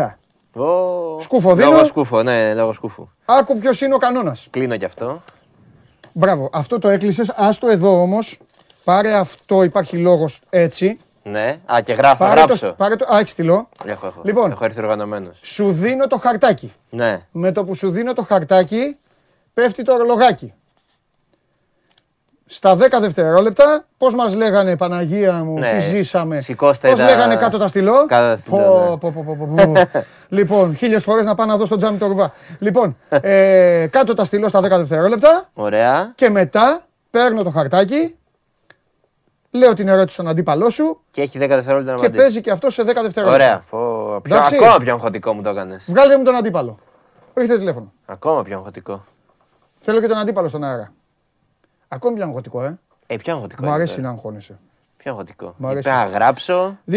Liga. 0.56 1.22
Σκούφο 1.22 1.56
δίνω. 1.56 1.70
Λόγω 1.72 1.84
σκούφο, 1.86 2.24
ναι, 2.24 2.54
λόγω 2.54 2.74
σκούφου. 2.74 3.08
Άκου 3.26 3.58
ποιος 3.60 3.82
είναι 3.82 3.94
ο 3.94 3.98
κανόνας. 3.98 4.48
Κλείνω 4.50 4.78
κι 4.78 4.86
αυτό. 4.86 5.22
Μπράβο, 6.12 6.50
αυτό 6.54 6.80
το 6.80 6.90
έκλεισες. 6.90 7.30
Άστο 7.36 7.68
εδώ 7.70 8.02
όμως. 8.02 8.38
Πάρε 8.84 9.14
αυτό, 9.14 9.64
υπάρχει 9.64 9.98
λόγος 9.98 10.40
έτσι. 10.50 11.00
Ναι. 11.24 11.56
Α, 11.74 11.82
και 11.82 11.94
γράφω, 11.94 12.16
θα 12.16 12.26
Πάρε 12.26 12.40
το, 12.42 12.46
γράψω. 12.46 12.74
πάρε 12.78 12.96
το, 12.96 13.06
α, 13.14 13.18
έχεις 13.20 13.32
στυλό. 13.32 13.70
Έχω, 13.86 14.08
έχω. 14.08 14.22
Λοιπόν. 14.24 14.52
Έχω 14.52 14.66
έρθει 14.66 14.82
οργανωμένος. 14.82 15.38
Σου 15.42 15.72
δίνω 15.72 16.08
το 16.08 16.18
χαρτάκι. 16.18 16.72
Ναι. 16.90 17.26
Με 17.32 17.52
το 17.52 17.64
που 17.64 17.76
σου 17.76 17.90
δίνω 17.90 18.14
το 18.14 18.24
χαρτάκι, 18.24 18.98
πέφτει 19.54 19.84
το 19.84 19.94
ορολογάκι. 19.94 20.54
Στα 22.48 22.76
10 22.76 23.00
δευτερόλεπτα, 23.00 23.86
πώς 23.98 24.16
μας 24.16 24.36
λέγανε 24.36 24.78
Παναγία 24.78 25.44
μου, 25.44 25.60
Ναι. 25.60 25.72
τι 25.72 25.80
ζήσαμε. 25.96 26.42
Σηκώστε 26.42 26.90
πώς 26.90 27.00
τα- 27.00 27.06
λέγανε 27.06 27.36
κάτω 27.36 27.58
τα 27.58 27.68
στυλό; 27.68 28.06
Κάτω 28.06 28.28
τα 28.30 28.36
στυλό, 28.36 28.58
Πω, 28.58 28.90
ναι. 28.90 28.98
πω, 28.98 29.12
πω, 29.16 29.36
πω, 29.38 29.48
πω, 29.56 29.64
πω. 29.74 30.00
λοιπόν, 30.38 30.76
χίλιες 30.76 31.04
φορές 31.04 31.26
να 31.26 31.36
πάω 31.36 31.46
να 31.46 31.58
δω 31.58 31.66
στο 31.66 31.76
τζάμι 31.76 31.98
το 31.98 32.08
ρουβά. 32.08 32.34
λοιπόν, 32.60 32.98
ε, 33.10 33.88
κάτω 33.92 34.14
τα 34.14 34.24
στυλό 34.26 34.48
στα 34.48 34.60
10 34.62 34.78
δευτερόλεπτα 34.78 35.50
Ωραία. 35.54 36.12
και 36.16 36.30
μετά 36.30 36.80
παίρνω 37.10 37.44
το 37.44 37.50
χαρτάκι, 37.50 38.16
λέω 39.52 39.74
την 39.74 39.88
ερώτηση 39.88 40.14
στον 40.14 40.28
αντίπαλό 40.28 40.70
σου 40.70 41.02
Και 41.12 41.22
έχει 41.22 41.38
10 41.40 41.48
δευτερόλεπτα 41.48 41.92
να 41.92 41.98
και 41.98 42.06
απαντήσει. 42.06 42.22
παίζει 42.24 42.42
και 42.42 42.52
αυτό 42.52 42.70
σε 42.70 42.84
10 42.84 43.02
δευτερόλεπτα. 43.02 43.44
Ωραία. 43.46 43.64
Πω, 43.70 44.20
πιο, 44.22 44.36
Εντάξει. 44.36 44.56
ακόμα 44.56 44.78
πιο 44.78 44.94
αγχωτικό 44.94 45.34
μου 45.34 45.42
το 45.42 45.50
έκανες. 45.50 45.86
Βγάλε 45.90 46.18
μου 46.18 46.24
τον 46.24 46.36
αντίπαλο. 46.36 46.78
Ρίχτε 47.34 47.58
τηλέφωνο. 47.58 47.92
Ακόμα 48.06 48.44
πιο 48.44 48.58
αγχωτικό. 48.58 49.04
Θέλω 49.80 50.00
και 50.00 50.08
τον 50.08 50.18
αντίπαλο 50.18 50.48
στον 50.48 50.64
αέρα. 50.64 50.92
Ακόμη 51.88 52.16
πιο 52.16 52.26
αγχωτικό, 52.26 52.64
ε. 52.64 52.78
Ε, 53.08 53.18
πιο 53.18 53.34
αγχωτικό. 53.34 53.62
Μου 53.62 53.68
είναι 53.68 53.76
αρέσει 53.76 53.96
τώρα. 53.96 54.08
να 54.08 54.14
αγχώνεσαι. 54.14 54.60
Πιο 54.98 55.12
αγχωτικό. 55.12 55.54
Μ' 55.58 55.68
αρέσει. 55.68 55.82
Πρέπει 55.84 55.98
να 55.98 56.06
γράψω. 56.06 56.78
2-13, 56.92 56.96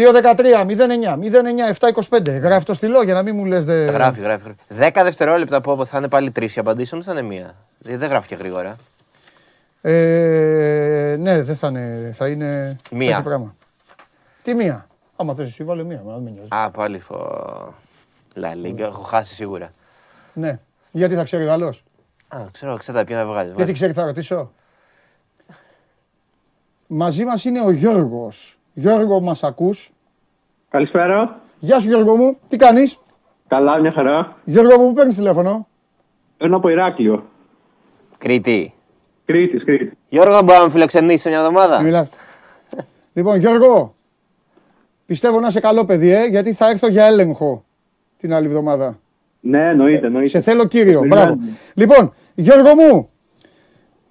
0-9, 0.65 1.17
0-9, 1.17 2.17
7-25. 2.19 2.39
Γράφει 2.41 2.65
το 2.65 2.73
στυλό 2.73 3.01
για 3.01 3.13
να 3.13 3.21
μην 3.23 3.35
μου 3.35 3.45
λες. 3.45 3.65
Δε... 3.65 3.85
Γράφει, 3.85 4.21
γράφει. 4.21 4.43
γράφει. 4.69 4.91
10 4.99 5.03
δευτερόλεπτα 5.03 5.61
που 5.61 5.85
θα 5.85 5.97
είναι 5.97 6.07
πάλι 6.07 6.31
τρεις 6.31 6.55
οι 6.55 6.59
απαντήσεις, 6.59 6.93
όμως 6.93 7.05
θα 7.05 7.11
είναι 7.11 7.21
μία. 7.21 7.55
Ε, 7.85 7.97
Δεν 7.97 8.09
γράφει 8.09 8.27
και 8.27 8.35
γρήγορα. 8.35 8.75
Ε, 9.81 11.15
ναι, 11.19 11.41
δεν 11.41 11.55
θα 11.55 11.67
είναι. 11.67 12.11
Θα 12.15 12.27
είναι. 12.27 12.75
Μία. 12.91 13.07
τέτοιο 13.07 13.23
Πράγμα. 13.23 13.55
Τι 14.41 14.53
μία; 14.53 14.87
Άμα 15.15 15.33
θες, 15.33 15.47
εσύ 15.47 15.63
βάλε 15.63 15.83
μία. 15.83 16.01
μα, 16.05 16.13
Δεν 16.13 16.21
με 16.21 16.29
νοιάζει. 16.29 16.47
Α, 16.49 16.69
πάλι 16.69 16.99
φω. 16.99 17.73
Λα 18.35 18.55
Λίγκα, 18.55 18.85
έχω 18.85 19.01
χάσει 19.01 19.33
σίγουρα. 19.33 19.69
Ναι. 20.33 20.59
Γιατί 20.91 21.15
θα 21.15 21.23
ξέρει 21.23 21.45
ο 21.45 21.51
άλλος; 21.51 21.83
Α, 22.27 22.37
ξέρω, 22.51 22.77
ξέρω 22.77 23.03
ποιο 23.03 23.15
θα 23.15 23.25
βγάλει. 23.25 23.53
Γιατί 23.55 23.73
ξέρει, 23.73 23.93
θα 23.93 24.05
ρωτήσω; 24.05 24.51
Μαζί 26.91 27.25
μας 27.25 27.45
είναι 27.45 27.61
ο 27.61 27.71
Γιώργος. 27.71 28.57
Γιώργο, 28.73 29.21
μας 29.21 29.43
ακούς; 29.43 29.91
Καλησπέρα. 30.69 31.39
Γεια 31.59 31.79
σου, 31.79 31.87
Γιώργο 31.87 32.15
μου. 32.15 32.37
Τι 32.47 32.57
κάνεις; 32.57 32.99
Καλά, 33.47 33.77
μια 33.79 33.91
χαρά. 33.91 34.37
Γιώργο 34.43 34.79
μου, 34.79 34.87
πού 34.87 34.93
παίρνεις 34.93 35.15
τηλέφωνο; 35.15 35.67
Παίρνω 36.37 36.55
από 36.57 36.69
Ηράκλειο. 36.69 37.25
Κρήτη. 38.17 38.73
Κρήτης, 39.25 39.63
Κρήτης. 39.63 39.91
Γιώργο, 40.09 40.33
θα 40.33 40.43
μπορώ 40.43 40.57
να 40.59 40.65
με 40.65 40.71
φιλοξενήσεις 40.71 41.21
σε 41.21 41.29
μια 41.29 41.37
εβδομάδα; 41.37 41.81
Μιλάς. 41.81 42.09
λοιπόν, 43.13 43.37
Γιώργο, 43.37 43.95
πιστεύω 45.05 45.39
να 45.39 45.47
είσαι 45.47 45.59
καλό 45.59 45.85
παιδί, 45.85 46.11
ε, 46.11 46.25
γιατί 46.25 46.53
θα 46.53 46.69
έρθω 46.69 46.87
για 46.87 47.05
έλεγχο 47.05 47.63
την 48.17 48.33
άλλη 48.33 48.45
εβδομάδα. 48.47 48.99
Ναι, 49.39 49.69
εννοείται, 49.69 50.05
εννοείται. 50.05 50.29
Σε 50.29 50.39
θέλω 50.39 50.65
κύριο. 50.65 50.99
Περιμένουμε. 50.99 51.35
Μπράβο. 51.35 51.57
Λοιπόν, 51.73 52.13
Γιώργο 52.35 52.75
μου, 52.75 53.09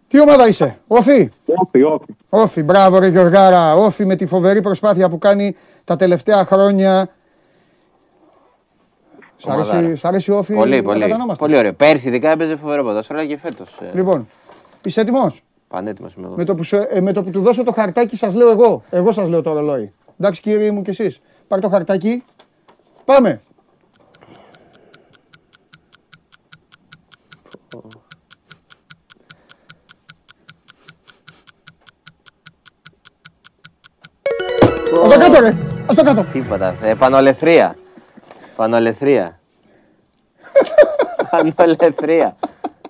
τι 0.09 0.21
ομάδα 0.21 0.49
είσαι, 0.49 0.79
Όφη; 0.87 1.31
Όφι, 1.55 1.83
όφι. 1.83 2.15
Όφη, 2.29 2.63
μπράβο 2.63 2.99
ρε 2.99 3.07
Γιωργάρα. 3.09 3.75
Όφη 3.77 4.05
με 4.07 4.17
τη 4.17 4.27
φοβερή 4.27 4.61
προσπάθεια 4.61 5.09
που 5.09 5.19
κάνει 5.19 5.57
τα 5.85 5.97
τελευταία 5.97 6.45
χρόνια. 6.45 7.09
Σ' 9.37 9.47
αρέσει, 9.49 9.71
Ομαδάρα. 9.71 9.97
σ' 9.97 10.05
αρέσει 10.05 10.31
η 10.31 10.35
Όφη 10.35 10.55
Πολύ, 10.55 10.77
να 10.77 10.83
πολύ. 10.83 11.01
κατανόμαστε; 11.01 11.45
Πολύ 11.45 11.57
ωραίο. 11.59 11.73
Πέρσι 11.73 12.09
ειδικά 12.09 12.31
έπαιζε 12.31 12.57
φοβερό 12.57 12.83
ποδόσφαιρο, 12.83 13.19
αλλά 13.19 13.29
και 13.29 13.39
φέτος. 13.39 13.79
Λοιπόν, 13.95 14.29
είσαι 14.83 15.01
έτοιμος; 15.01 15.43
Πανέτοιμος 15.69 16.15
είμαι 16.15 16.27
εγώ. 16.27 16.35
Με 16.37 16.45
το, 16.45 16.55
που, 16.55 16.63
σου- 16.63 16.87
ε, 16.91 17.01
με 17.01 17.13
το 17.13 17.23
που 17.23 17.31
του 17.31 17.41
δώσω 17.41 17.65
το 17.65 17.73
χαρτάκι 17.73 18.17
σας 18.17 18.35
λέω 18.35 18.51
εγώ. 18.51 18.83
Εγώ 18.91 19.13
σας 19.13 19.29
λέω 19.29 19.43
το 19.43 19.53
ρολόι. 19.53 19.93
Εντάξει 20.21 20.41
κύριοι 20.41 20.71
μου 20.71 20.83
και 20.83 20.91
εσείς. 20.91 21.21
Πάρ 21.49 21.61
το 21.61 21.69
χαρτάκι. 21.69 22.25
Πάμε. 23.05 23.41
Ας 35.05 35.13
το 35.13 35.19
κάτω 35.19 35.41
ρε. 35.41 35.55
Ας 35.87 35.97
το 35.97 36.03
κάτω. 36.03 36.25
Τίποτα. 36.33 36.77
Ε, 36.83 36.95
πανολεθρία. 36.95 37.77
Πανολεθρία. 38.57 39.39
πανολεθρία. 41.31 42.37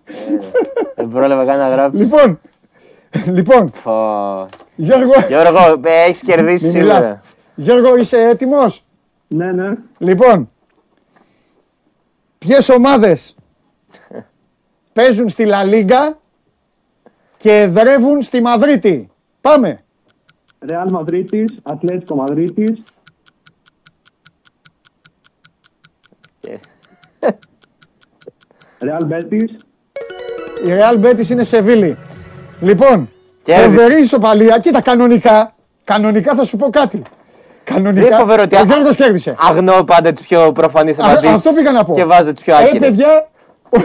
Ε, 0.05 0.12
Δεν 0.97 1.09
πρόλαβα 1.09 1.45
καν 1.45 1.59
να 1.59 1.69
γράψω. 1.69 1.99
Λοιπόν. 1.99 2.41
λοιπόν. 3.27 3.73
Φω. 3.75 4.47
Γιώργο. 4.77 5.12
Γιώργο, 5.29 5.81
έχεις 5.85 6.20
κερδίσει 6.23 6.66
Μην 6.66 6.77
μιλάς. 6.77 6.97
σίγουρα. 6.97 7.20
Γιώργο 7.55 7.97
είσαι 7.97 8.19
έτοιμος; 8.19 8.85
Ναι, 9.29 9.53
ναι. 9.53 9.73
Λοιπόν, 9.99 10.51
ποιες 12.39 12.69
ομάδες 12.69 13.35
παίζουν 14.93 15.29
στη 15.29 15.45
Λα 15.45 15.65
Λίγκα 15.65 16.19
και 17.37 17.53
εδρεύουν 17.61 18.23
στη 18.23 18.41
Μαδρίτη; 18.41 19.11
Πάμε. 19.41 19.83
Ρεάλ 20.59 20.90
Μαδρίτης, 20.90 21.59
Ατλέτικο 21.62 22.14
Μαδρίτης, 22.14 22.82
Και- 26.40 26.59
Ρεάλ 28.82 29.05
Μπέτης, 29.06 29.52
Η 30.64 30.68
Real 30.68 31.05
Betis 31.05 31.28
είναι 31.30 31.43
Σεβίλη. 31.44 31.97
Λοιπόν, 32.60 33.10
Κέρδισε. 33.43 33.68
φοβερή 33.68 34.01
ισοπαλία. 34.01 34.59
Κοίτα, 34.59 34.80
κανονικά, 34.80 35.55
κανονικά 35.85 36.35
θα 36.35 36.44
σου 36.44 36.56
πω 36.56 36.70
κάτι. 36.70 37.02
Κανονικά, 37.64 38.01
Δεν 38.01 38.06
είναι 38.12 38.16
φοβερό 38.20 38.43
ότι 38.43 38.55
ο 38.55 38.59
α- 38.59 38.62
Γιώργος 38.64 38.97
κέρδισε. 38.97 39.36
Αγνώ 39.39 39.85
πάντα 39.85 40.12
τι 40.12 40.22
πιο 40.22 40.52
προφανείς 40.52 40.98
Α, 40.98 41.05
απαντήσει. 41.10 41.32
αυτό 41.32 41.52
πήγα 41.52 41.72
να 41.72 41.85
πω. 41.85 41.94
Και 41.94 42.05
βάζω 42.05 42.32
τι 42.32 42.43
πιο 42.43 42.55
Ε, 42.55 42.56
άκυρες. 42.64 42.78
παιδιά, 42.89 43.28
ο, 43.70 43.78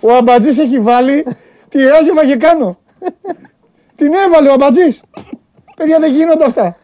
ο 0.00 0.14
Αμπατζής 0.16 0.58
έχει 0.58 0.80
βάλει 0.80 1.26
τη 1.68 1.82
Ράγιο 1.82 2.14
Βαγεκάνο. 2.14 2.78
Την 3.96 4.12
έβαλε 4.26 4.48
ο 4.48 4.52
Αμπατζής. 4.52 5.02
Παιδιά, 5.76 5.98
δεν 5.98 6.12
γίνονται 6.12 6.44
αυτά. 6.44 6.76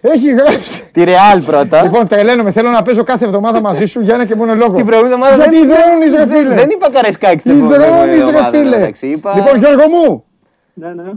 Έχει 0.00 0.32
γράψει. 0.34 0.90
Τη 0.92 1.04
Ρεάλ 1.04 1.42
πρώτα. 1.42 1.82
Λοιπόν, 1.82 2.06
τρελαίνομαι. 2.06 2.50
Θέλω 2.52 2.70
να 2.70 2.82
παίζω 2.82 3.02
κάθε 3.02 3.24
εβδομάδα 3.24 3.60
μαζί 3.60 3.84
σου 3.84 4.00
για 4.00 4.14
ένα 4.14 4.24
και 4.24 4.34
μόνο 4.34 4.54
λόγο. 4.54 4.76
Την 4.76 4.86
προηγούμενη 4.86 5.14
εβδομάδα 5.22 5.36
Γιατί 5.42 5.66
δεν- 5.66 5.76
δρώνεις, 5.86 6.14
ρε 6.14 6.24
δεν- 6.24 6.36
φίλε. 6.38 6.54
Δεν 6.54 6.68
είπα 6.70 6.90
καρεσκάκι 6.90 7.38
στην 7.38 7.52
Τι 7.52 7.58
προηγούμενη 7.58 7.92
δρώνεις, 7.94 8.14
ρε 8.16 8.20
εβδομάδα, 8.30 8.58
φίλε. 8.58 8.76
εντάξει, 8.76 9.06
είπα- 9.06 9.34
Λοιπόν, 9.36 9.58
Γιώργο 9.58 9.88
μου, 9.88 10.24
ναι, 10.74 10.88
ναι. 10.88 11.10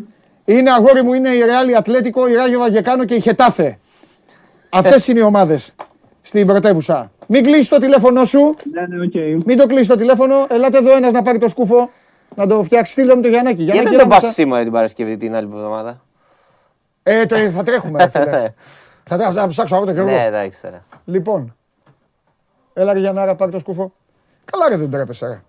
είναι 0.45 0.71
αγόρι 0.71 1.03
μου, 1.03 1.13
είναι 1.13 1.29
η 1.29 1.39
Ρεάλ, 1.41 1.69
η 1.69 1.75
Ατλέτικο, 1.75 2.27
η 2.27 2.33
Ράγιο 2.33 2.59
Βαγεκάνο 2.59 3.03
και 3.05 3.13
η 3.13 3.19
Χετάφε. 3.19 3.77
Αυτές 4.69 5.07
είναι 5.07 5.19
οι 5.19 5.23
ομάδες 5.23 5.73
στην 6.21 6.47
πρωτεύουσα. 6.47 7.11
Μην 7.27 7.43
κλείσει 7.43 7.69
το 7.69 7.77
τηλέφωνό 7.77 8.25
σου. 8.25 8.55
Ναι, 8.73 8.97
ναι, 8.97 9.03
οκ. 9.05 9.45
Μην 9.45 9.57
το 9.57 9.65
κλείσει 9.65 9.87
το 9.89 9.95
τηλέφωνο. 9.95 10.35
Ελάτε 10.49 10.77
εδώ 10.77 10.95
ένας 10.95 11.11
να 11.13 11.21
πάρει 11.21 11.37
το 11.37 11.47
σκούφο. 11.47 11.89
Να 12.35 12.47
το 12.47 12.63
φτιάξει. 12.63 12.91
Στείλτε 12.91 13.15
μου 13.15 13.21
το 13.21 13.27
Γιαννάκη. 13.27 13.55
Γιατί 13.63 13.71
Γιαννάκη, 13.71 13.89
δεν 13.89 13.97
το 13.97 14.03
έλα 14.05 14.13
πας 14.15 14.21
μέσα. 14.23 14.33
σήμερα 14.33 14.63
την 14.63 14.71
Παρασκευή 14.71 15.17
την 15.17 15.35
άλλη 15.35 15.49
εβδομάδα; 15.53 16.01
Ε, 17.11 17.25
το, 17.25 17.35
θα 17.37 17.63
τρέχουμε, 17.63 18.03
ρε 18.03 18.09
φίλε. 18.09 18.53
θα, 19.09 19.17
θα, 19.17 19.31
θα 19.31 19.47
ψάξω 19.47 19.75
αυτό 19.75 19.93
και 19.93 19.99
εγώ. 19.99 20.09
Ναι, 20.09 20.25
εντάξει 20.25 20.61
τώρα. 20.61 20.83
Λοιπόν. 21.05 21.55
Έλα 22.73 22.93
ρε 22.93 22.99
Γιαννάρα, 22.99 23.35
πάρει 23.35 23.51
το 23.51 23.59
σκούφο. 23.59 23.93
Καλά 24.51 24.69
ρε 24.69 24.75
δεν 24.75 24.89
τρέπεσαι 24.89 25.27
ρε. 25.27 25.41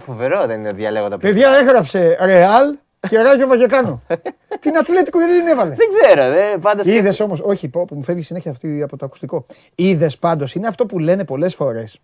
Φοβερό 0.00 0.46
δεν 0.46 0.60
είναι 0.60 0.70
διαλέγω 0.70 1.08
τα 1.08 1.18
Παιδιά 1.18 1.48
έγραψε 1.60 2.16
Ρεάλ 2.20 2.76
και 3.08 3.22
Ράγιο 3.22 3.46
Βαγεκάνο. 3.46 4.02
την 4.60 4.76
Ατλέτικο 4.76 5.18
γιατί 5.18 5.38
την 5.38 5.46
έβαλε; 5.46 5.74
Δεν 5.74 5.88
ξέρω, 5.88 6.30
δε, 6.32 6.58
πάντα 6.58 6.84
σε- 6.84 6.92
Είδες 6.92 7.20
όμως, 7.20 7.40
όχι, 7.40 7.68
πω, 7.68 7.84
που 7.84 7.94
μου 7.94 8.02
φεύγει 8.02 8.22
συνέχεια 8.22 8.50
αυτή 8.50 8.82
από 8.82 8.96
το 8.96 9.04
ακουστικό. 9.04 9.44
Είδες 9.74 10.18
πάντως, 10.18 10.54
είναι 10.54 10.66
αυτό 10.66 10.86
που 10.86 10.98
λένε 10.98 11.24
πολλές 11.24 11.54
φορές. 11.54 12.00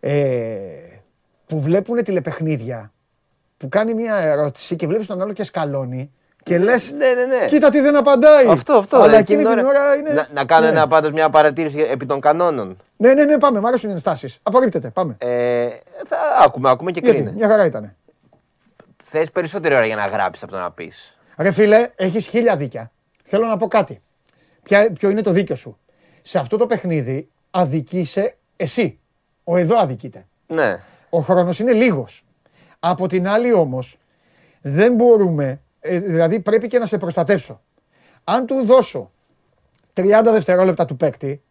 Ε, 0.00 0.20
που 1.46 1.60
βλέπουν 1.60 2.02
τηλεπαιχνίδια. 2.04 2.92
Που 3.56 3.68
κάνει 3.68 3.94
μια 3.94 4.16
ερώτηση 4.16 4.76
και 4.76 4.86
βλέπεις 4.86 5.06
τον 5.06 5.22
άλλο 5.22 5.32
και 5.32 5.44
σκαλώνει. 5.44 6.10
Και 6.42 6.58
λες, 6.58 6.92
Ναι, 6.92 7.12
ναι, 7.12 7.24
ναι. 7.24 7.46
κοίτα 7.46 7.70
τι 7.70 7.80
δεν 7.80 7.96
απαντάει. 7.96 8.46
Αυτό, 8.46 8.72
αυτό. 8.72 8.96
Αλλά 8.96 9.04
δηλαδή, 9.06 9.22
εκείνη 9.32 9.44
την 9.44 9.64
ώρα 9.64 9.94
είναι. 9.94 10.12
Να, 10.12 10.26
να 10.32 10.44
κάνω 10.44 10.62
ναι. 10.64 10.68
ένα, 10.68 10.86
πάντως 10.88 11.10
μια 11.10 11.30
παρατήρηση 11.30 11.78
επί 11.78 12.06
των 12.06 12.20
κανόνων. 12.20 12.76
Ναι, 12.96 13.14
ναι, 13.14 13.24
ναι, 13.24 13.38
πάμε. 13.38 13.60
Μ' 13.60 13.66
αρέσουν 13.66 13.88
οι 13.88 13.92
ενστάσεις. 13.92 14.38
Απορρίπτεται. 14.42 14.90
Πάμε. 14.90 15.16
Ε, 15.18 15.68
θα 16.06 16.16
ακούμε, 16.44 16.70
ακούμε 16.70 16.90
και 16.90 17.00
Γιατί, 17.02 17.16
κρίνε. 17.16 17.32
μια 17.32 17.48
χαρά 17.48 17.64
ήταν. 17.64 17.94
Θες 19.04 19.30
περισσότερη 19.30 19.74
ώρα 19.74 19.86
για 19.86 19.96
να 19.96 20.06
γράψεις 20.06 20.42
από 20.42 20.52
το 20.52 20.58
να 20.58 20.70
πεις. 20.70 21.18
Ρε 21.38 21.50
φίλε, 21.50 21.88
έχεις 21.96 22.26
χίλια 22.26 22.56
δίκια. 22.56 22.90
Θέλω 23.24 23.46
να 23.46 23.56
πω 23.56 23.68
κάτι. 23.68 24.00
Ποια, 24.62 24.92
ποιο 24.92 25.10
είναι 25.10 25.22
το 25.22 25.30
δίκιο 25.30 25.54
σου. 25.54 25.78
Σε 26.22 26.38
αυτό 26.38 26.56
το 26.56 26.66
παιχνίδι 26.66 27.28
αδικείσαι 27.50 28.36
εσύ. 28.56 28.98
Ο 29.44 29.56
εδώ 29.56 29.78
αδικείται. 29.78 30.26
Ναι. 30.46 30.76
Ο 31.10 31.18
χρόνος 31.20 31.58
είναι 31.58 31.72
λίγος. 31.72 32.24
Από 32.80 33.06
την 33.06 33.28
άλλη 33.28 33.52
όμως, 33.52 33.98
δεν 34.60 34.94
μπορούμε, 34.94 35.60
ε, 35.80 35.98
δηλαδή 35.98 36.40
πρέπει 36.40 36.66
και 36.66 36.78
να 36.78 36.86
σε 36.86 36.98
προστατεύσω. 36.98 37.60
Αν 38.24 38.46
του 38.46 38.64
δώσω 38.64 39.10
30 39.94 40.02
δευτερόλεπτα 40.24 40.84
του 40.84 40.96
παίκτη, 40.96 41.42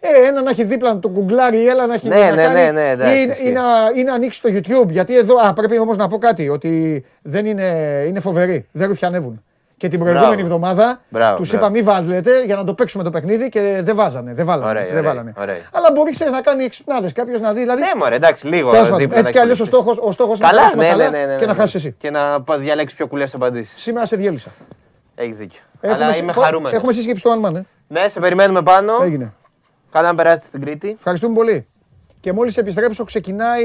ε, 0.00 0.26
ένα 0.26 0.42
να 0.42 0.50
έχει 0.50 0.64
δίπλα 0.64 0.94
να 0.94 1.00
τον 1.00 1.12
κουγκλάρει 1.12 1.58
ή 1.58 1.66
έλα 1.66 1.86
να 1.86 1.94
έχει 1.94 2.08
Ναι, 2.08 2.18
να 2.18 2.30
ναι, 2.34 2.42
κάνει, 2.42 2.60
ναι, 2.60 2.70
ναι, 2.70 2.90
εντάξει, 2.90 3.18
ή, 3.18 3.28
ισχύει. 3.28 3.48
ή, 3.48 3.52
να, 3.52 3.62
ή 3.96 4.02
να 4.02 4.14
ανοίξει 4.14 4.42
το 4.42 4.48
YouTube. 4.52 4.88
Γιατί 4.88 5.16
εδώ, 5.16 5.34
α, 5.36 5.52
πρέπει 5.52 5.78
όμως 5.78 5.96
να 5.96 6.08
πω 6.08 6.18
κάτι, 6.18 6.48
ότι 6.48 7.04
δεν 7.22 7.46
είναι, 7.46 8.02
είναι 8.06 8.20
φοβεροί, 8.20 8.68
δεν 8.72 8.88
ρουφιανεύουν. 8.88 9.42
Και 9.78 9.88
την 9.88 9.98
προηγούμενη 9.98 10.28
Μπράβο. 10.34 10.44
εβδομάδα 10.46 11.00
Μπράβο, 11.08 11.36
τους 11.36 11.48
μπράβο. 11.50 11.66
είπα 11.66 11.74
μη 11.74 11.82
βάλετε 11.82 12.44
για 12.44 12.56
να 12.56 12.64
το 12.64 12.74
παίξουμε 12.74 13.02
το 13.04 13.10
παιχνίδι 13.10 13.48
και 13.48 13.80
δεν 13.82 13.96
βάζανε. 13.96 14.34
Δεν 14.34 14.46
βάλανε. 14.46 14.68
Ωραία, 14.70 14.82
δεν 14.84 14.90
ωραία, 14.92 15.02
βάλανε. 15.02 15.32
ωραία. 15.38 15.56
Αλλά 15.72 15.92
μπορεί 15.94 16.10
ξέρεις, 16.10 16.32
να 16.32 16.40
κάνει 16.40 16.64
εξυπνάδες 16.64 17.12
κάποιος 17.12 17.40
να 17.40 17.52
δει. 17.52 17.60
Δηλαδή, 17.60 17.80
Ναι, 17.80 17.90
μωρέ, 17.98 18.14
εντάξει, 18.14 18.46
λίγο. 18.46 18.70
τέλος 18.70 18.84
πάντων, 18.84 18.98
δίπλα 18.98 19.16
έτσι 19.18 19.32
να 19.32 19.38
κι 19.38 19.42
αλλιώς 19.42 19.60
ο 19.60 19.64
κυκλοφορεί. 19.64 19.94
στόχο 19.94 20.08
ο 20.08 20.12
στόχος 20.12 20.38
είναι 20.38 20.46
να 20.46 20.52
Καλά, 20.52 20.60
περάσουμε 20.70 20.84
ναι, 20.84 20.90
καλά 20.90 21.10
ναι, 21.10 21.18
ναι, 21.26 21.32
ναι, 21.32 21.38
και 21.38 21.46
να 21.46 21.52
ναι. 21.52 21.58
χάσεις 21.58 21.74
εσύ. 21.74 21.94
Και 21.98 22.10
να 22.10 22.42
πας 22.42 22.60
διαλέξεις 22.60 22.96
πιο 22.96 23.06
κουλές 23.06 23.34
απαντήσεις. 23.34 23.82
Σήμερα 23.82 24.06
σε 24.06 24.16
διέλυσα. 24.16 24.50
Έχεις 25.14 25.36
δίκιο. 25.36 25.60
Έχουμε 25.80 26.04
Αλλά 26.04 26.12
συ- 26.12 26.22
είμαι 26.22 26.32
πο- 26.32 26.40
χαρούμενος. 26.40 26.72
Έχουμε 26.78 26.92
σύσκεψη 26.92 27.20
στο 27.20 27.40
One 27.42 27.46
Man. 27.48 27.54
ε. 27.54 27.60
Ναι, 27.88 28.08
σε 28.08 28.20
περιμένουμε 28.20 28.62
πάνω. 28.62 28.92
Έγινε. 29.02 29.32
Καλά 29.90 30.08
να 30.08 30.14
περάσετε 30.14 30.46
στην 30.46 30.60
Κρήτη. 30.60 30.94
Ευχαριστούμε 30.98 31.34
πολύ. 31.34 31.66
Και 32.20 32.32
μόλις 32.32 32.56
επιστρέψω 32.56 33.04
ξεκινάει 33.04 33.64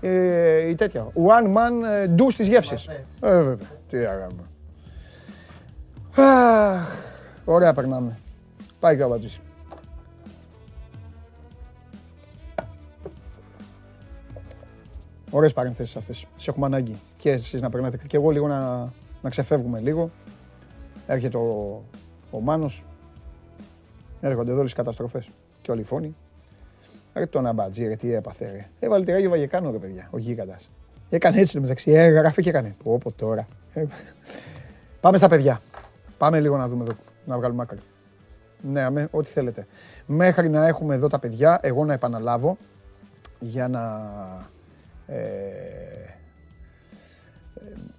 ε, 0.00 0.68
η 0.68 0.74
τέτοια. 0.74 1.06
One 1.14 1.44
man 1.46 1.88
ε, 2.04 2.06
do 2.18 2.24
στις 2.28 2.48
γεύσεις. 2.48 2.86
Ε, 2.86 2.96
βέβαια. 3.20 3.56
Τι 3.90 3.98
αγάπη. 3.98 4.34
Αχ, 6.14 6.88
Ωραία 7.44 7.72
περνάμε. 7.72 8.18
Πάει 8.80 8.96
και 8.96 9.02
ο 9.02 9.06
Αμπατζής. 9.06 9.40
Ωραίες 15.30 15.52
παρενθέσεις 15.52 15.96
αυτές. 15.96 16.26
Τις 16.36 16.48
έχουμε 16.48 16.66
ανάγκη. 16.66 16.96
Και 17.16 17.30
εσείς 17.30 17.60
να 17.60 17.70
περνάτε. 17.70 17.98
Και 18.06 18.16
εγώ 18.16 18.30
λίγο 18.30 18.46
να, 18.48 18.92
να 19.22 19.30
ξεφεύγουμε 19.30 19.80
λίγο. 19.80 20.10
Έρχεται 21.06 21.36
ο, 21.36 21.82
ο 22.30 22.40
Μάνος. 22.40 22.84
Έρχονται 24.20 24.50
εδώ 24.50 24.60
όλες 24.60 24.72
οι 24.72 24.74
καταστροφές. 24.74 25.30
Και 25.62 25.70
όλοι 25.70 25.80
οι 25.80 25.84
φόνοι. 25.84 26.16
Ρε 27.14 27.26
τον 27.26 27.46
αμπατζή, 27.46 27.86
ρε 27.86 27.96
τι 27.96 28.14
έπαθε 28.14 28.50
ρε. 28.50 28.68
Έβαλε 28.80 29.04
τη 29.04 29.12
Ράγιο 29.12 29.30
Βαγεκάνο 29.30 29.70
ρε 29.70 29.78
παιδιά, 29.78 30.08
ο 30.10 30.18
γίγαντας. 30.18 30.70
Έκανε 31.08 31.40
έτσι 31.40 31.54
το 31.54 31.60
μεταξύ, 31.60 31.90
έγραφε 31.90 32.42
και 32.42 32.48
έκανε. 32.48 32.74
Πω 32.82 32.98
πω 32.98 33.12
τώρα. 33.12 33.46
Ε, 33.72 33.84
Πάμε 35.00 35.16
στα 35.16 35.28
παιδιά. 35.28 35.60
Πάμε 36.20 36.40
λίγο 36.40 36.56
να 36.56 36.68
δούμε 36.68 36.82
εδώ, 36.82 36.92
να 37.24 37.36
βγάλουμε 37.36 37.62
άκρη. 37.62 37.78
Ναι, 38.60 38.80
αμέ, 38.80 39.08
ό,τι 39.10 39.28
θέλετε. 39.28 39.66
Μέχρι 40.06 40.48
να 40.48 40.66
έχουμε 40.66 40.94
εδώ 40.94 41.08
τα 41.08 41.18
παιδιά, 41.18 41.58
εγώ 41.62 41.84
να 41.84 41.92
επαναλάβω 41.92 42.56
για 43.38 43.68
να... 43.68 44.10
Ε, 45.06 45.16
ε, 45.16 46.14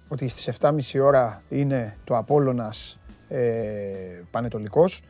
ότι 0.08 0.28
στις 0.28 0.58
7.30 0.60 1.00
ώρα 1.02 1.42
είναι 1.48 1.96
το 2.04 2.16
Απόλλωνας 2.16 2.98
ε, 3.28 3.40
Πανετολικός, 4.30 5.02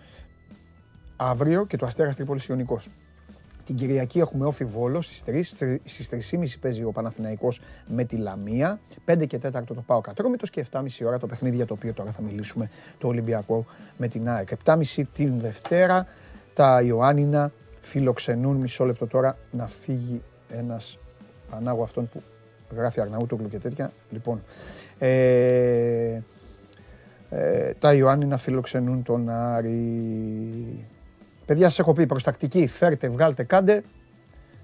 αύριο 1.16 1.66
και 1.66 1.76
το 1.76 1.86
Αστέρας 1.86 2.16
Τρίπολης 2.16 2.46
Ιωνικός. 2.46 2.88
Την 3.72 3.80
Κυριακή 3.80 4.18
έχουμε 4.18 4.46
όφι 4.46 4.64
Βόλο 4.64 5.00
στις 5.00 5.22
3, 5.26 5.40
στις 5.84 6.30
3.30 6.30 6.44
παίζει 6.60 6.84
ο 6.84 6.92
Παναθηναϊκός 6.92 7.60
με 7.86 8.04
τη 8.04 8.16
Λαμία, 8.16 8.80
5 9.06 9.26
και 9.26 9.38
4 9.42 9.50
το 9.66 9.74
πάω 9.86 10.00
Κατρόμητος 10.00 10.50
και 10.50 10.64
7.30 10.70 10.86
ώρα 11.06 11.18
το 11.18 11.26
παιχνίδι 11.26 11.56
για 11.56 11.66
το 11.66 11.74
οποίο 11.74 11.92
τώρα 11.92 12.10
θα 12.10 12.22
μιλήσουμε 12.22 12.70
το 12.98 13.08
Ολυμπιακό 13.08 13.64
με 13.96 14.08
την 14.08 14.28
ΑΕΚ. 14.28 14.48
7.30 14.64 15.02
την 15.12 15.40
Δευτέρα 15.40 16.06
τα 16.54 16.82
Ιωάννινα 16.82 17.52
φιλοξενούν 17.80 18.56
μισό 18.56 18.84
λεπτό 18.84 19.06
τώρα 19.06 19.38
να 19.50 19.66
φύγει 19.66 20.22
ένας 20.48 20.98
Πανάγο 21.50 21.82
αυτόν 21.82 22.08
που 22.08 22.22
γράφει 22.76 23.00
Αρναούτογλου 23.00 23.48
και 23.48 23.58
τέτοια. 23.58 23.92
Λοιπόν, 24.10 24.42
ε, 24.98 26.20
ε, 27.30 27.72
τα 27.78 27.94
Ιωάννινα 27.94 28.36
φιλοξενούν 28.36 29.02
τον 29.02 29.28
Άρη. 29.28 30.86
Παιδιά, 31.52 31.68
σας 31.68 31.78
έχω 31.78 31.92
πει, 31.92 32.06
προστακτική, 32.06 32.66
φέρτε, 32.66 33.08
βγάλτε, 33.08 33.42
κάντε. 33.42 33.84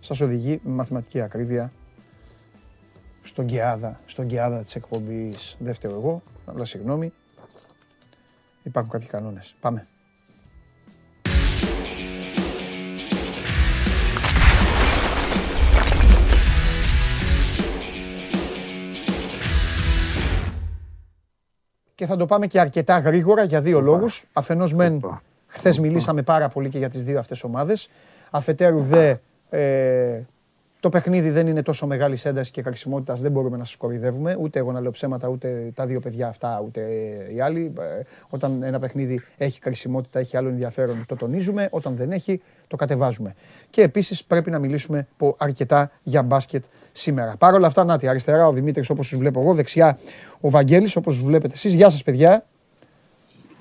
Σας 0.00 0.20
οδηγεί 0.20 0.60
με 0.62 0.72
μαθηματική 0.72 1.20
ακρίβεια 1.20 1.72
στον 3.22 3.44
Γκεάδα, 3.44 4.00
στον 4.06 4.24
Γκεάδα 4.24 4.60
της 4.60 4.74
εκπομπής. 4.74 5.56
Δεύτερο 5.58 5.94
εγώ, 5.94 6.22
αλλά 6.46 6.64
συγγνώμη. 6.64 7.12
Υπάρχουν 8.62 8.92
κάποιοι 8.92 9.08
κανόνες. 9.08 9.54
Πάμε. 9.60 9.86
Και 21.94 22.06
θα 22.06 22.16
το 22.16 22.26
πάμε 22.26 22.46
και 22.46 22.60
αρκετά 22.60 22.98
γρήγορα 22.98 23.42
για 23.42 23.60
δύο 23.60 23.80
λόγους. 23.80 24.24
Αφενός 24.32 24.74
μεν, 24.74 25.00
χθες 25.58 25.78
μιλήσαμε 25.78 26.22
πάρα 26.22 26.48
πολύ 26.48 26.68
και 26.68 26.78
για 26.78 26.88
τις 26.88 27.04
δύο 27.04 27.18
αυτές 27.18 27.44
ομάδες. 27.44 27.88
Αφετέρου 28.30 28.80
δε, 28.80 29.14
ε, 29.50 30.20
το 30.80 30.88
παιχνίδι 30.88 31.30
δεν 31.30 31.46
είναι 31.46 31.62
τόσο 31.62 31.86
μεγάλης 31.86 32.24
έντασης 32.24 32.50
και 32.52 32.62
χρησιμότητα, 32.62 33.14
δεν 33.14 33.32
μπορούμε 33.32 33.56
να 33.56 33.64
σας 33.64 33.76
κοροϊδεύουμε. 33.76 34.36
Ούτε 34.40 34.58
εγώ 34.58 34.72
να 34.72 34.80
λέω 34.80 34.90
ψέματα, 34.90 35.28
ούτε 35.28 35.70
τα 35.74 35.86
δύο 35.86 36.00
παιδιά 36.00 36.28
αυτά, 36.28 36.62
ούτε 36.66 36.80
οι 37.34 37.40
άλλοι. 37.40 37.72
Ε, 37.78 38.02
Όταν 38.30 38.62
ένα 38.62 38.78
παιχνίδι 38.78 39.22
έχει 39.36 39.60
κρισιμότητα, 39.60 40.18
έχει 40.18 40.36
άλλο 40.36 40.48
ενδιαφέρον, 40.48 41.04
το 41.08 41.16
τονίζουμε. 41.16 41.68
Όταν 41.70 41.96
δεν 41.96 42.10
έχει, 42.12 42.42
το 42.66 42.76
κατεβάζουμε. 42.76 43.34
Και 43.70 43.82
επίσης 43.82 44.24
πρέπει 44.24 44.50
να 44.50 44.58
μιλήσουμε 44.58 45.06
πο- 45.16 45.34
αρκετά 45.38 45.90
για 46.02 46.22
μπάσκετ 46.22 46.64
σήμερα. 46.92 47.34
Παρ' 47.38 47.54
όλα 47.54 47.66
αυτά, 47.66 47.84
να 47.84 47.98
τη 47.98 48.08
αριστερά 48.08 48.46
ο 48.46 48.52
Δημήτρης 48.52 48.90
όπως 48.90 49.08
του 49.08 49.18
βλέπω 49.18 49.40
εγώ, 49.40 49.54
δεξιά 49.54 49.98
ο 50.40 50.50
Βαγγέλης 50.50 50.96
όπως 50.96 51.18
του 51.18 51.24
βλέπετε 51.24 51.54
εσείς. 51.54 51.74
Γεια 51.74 51.90
σας, 51.90 52.02
παιδιά. 52.02 52.44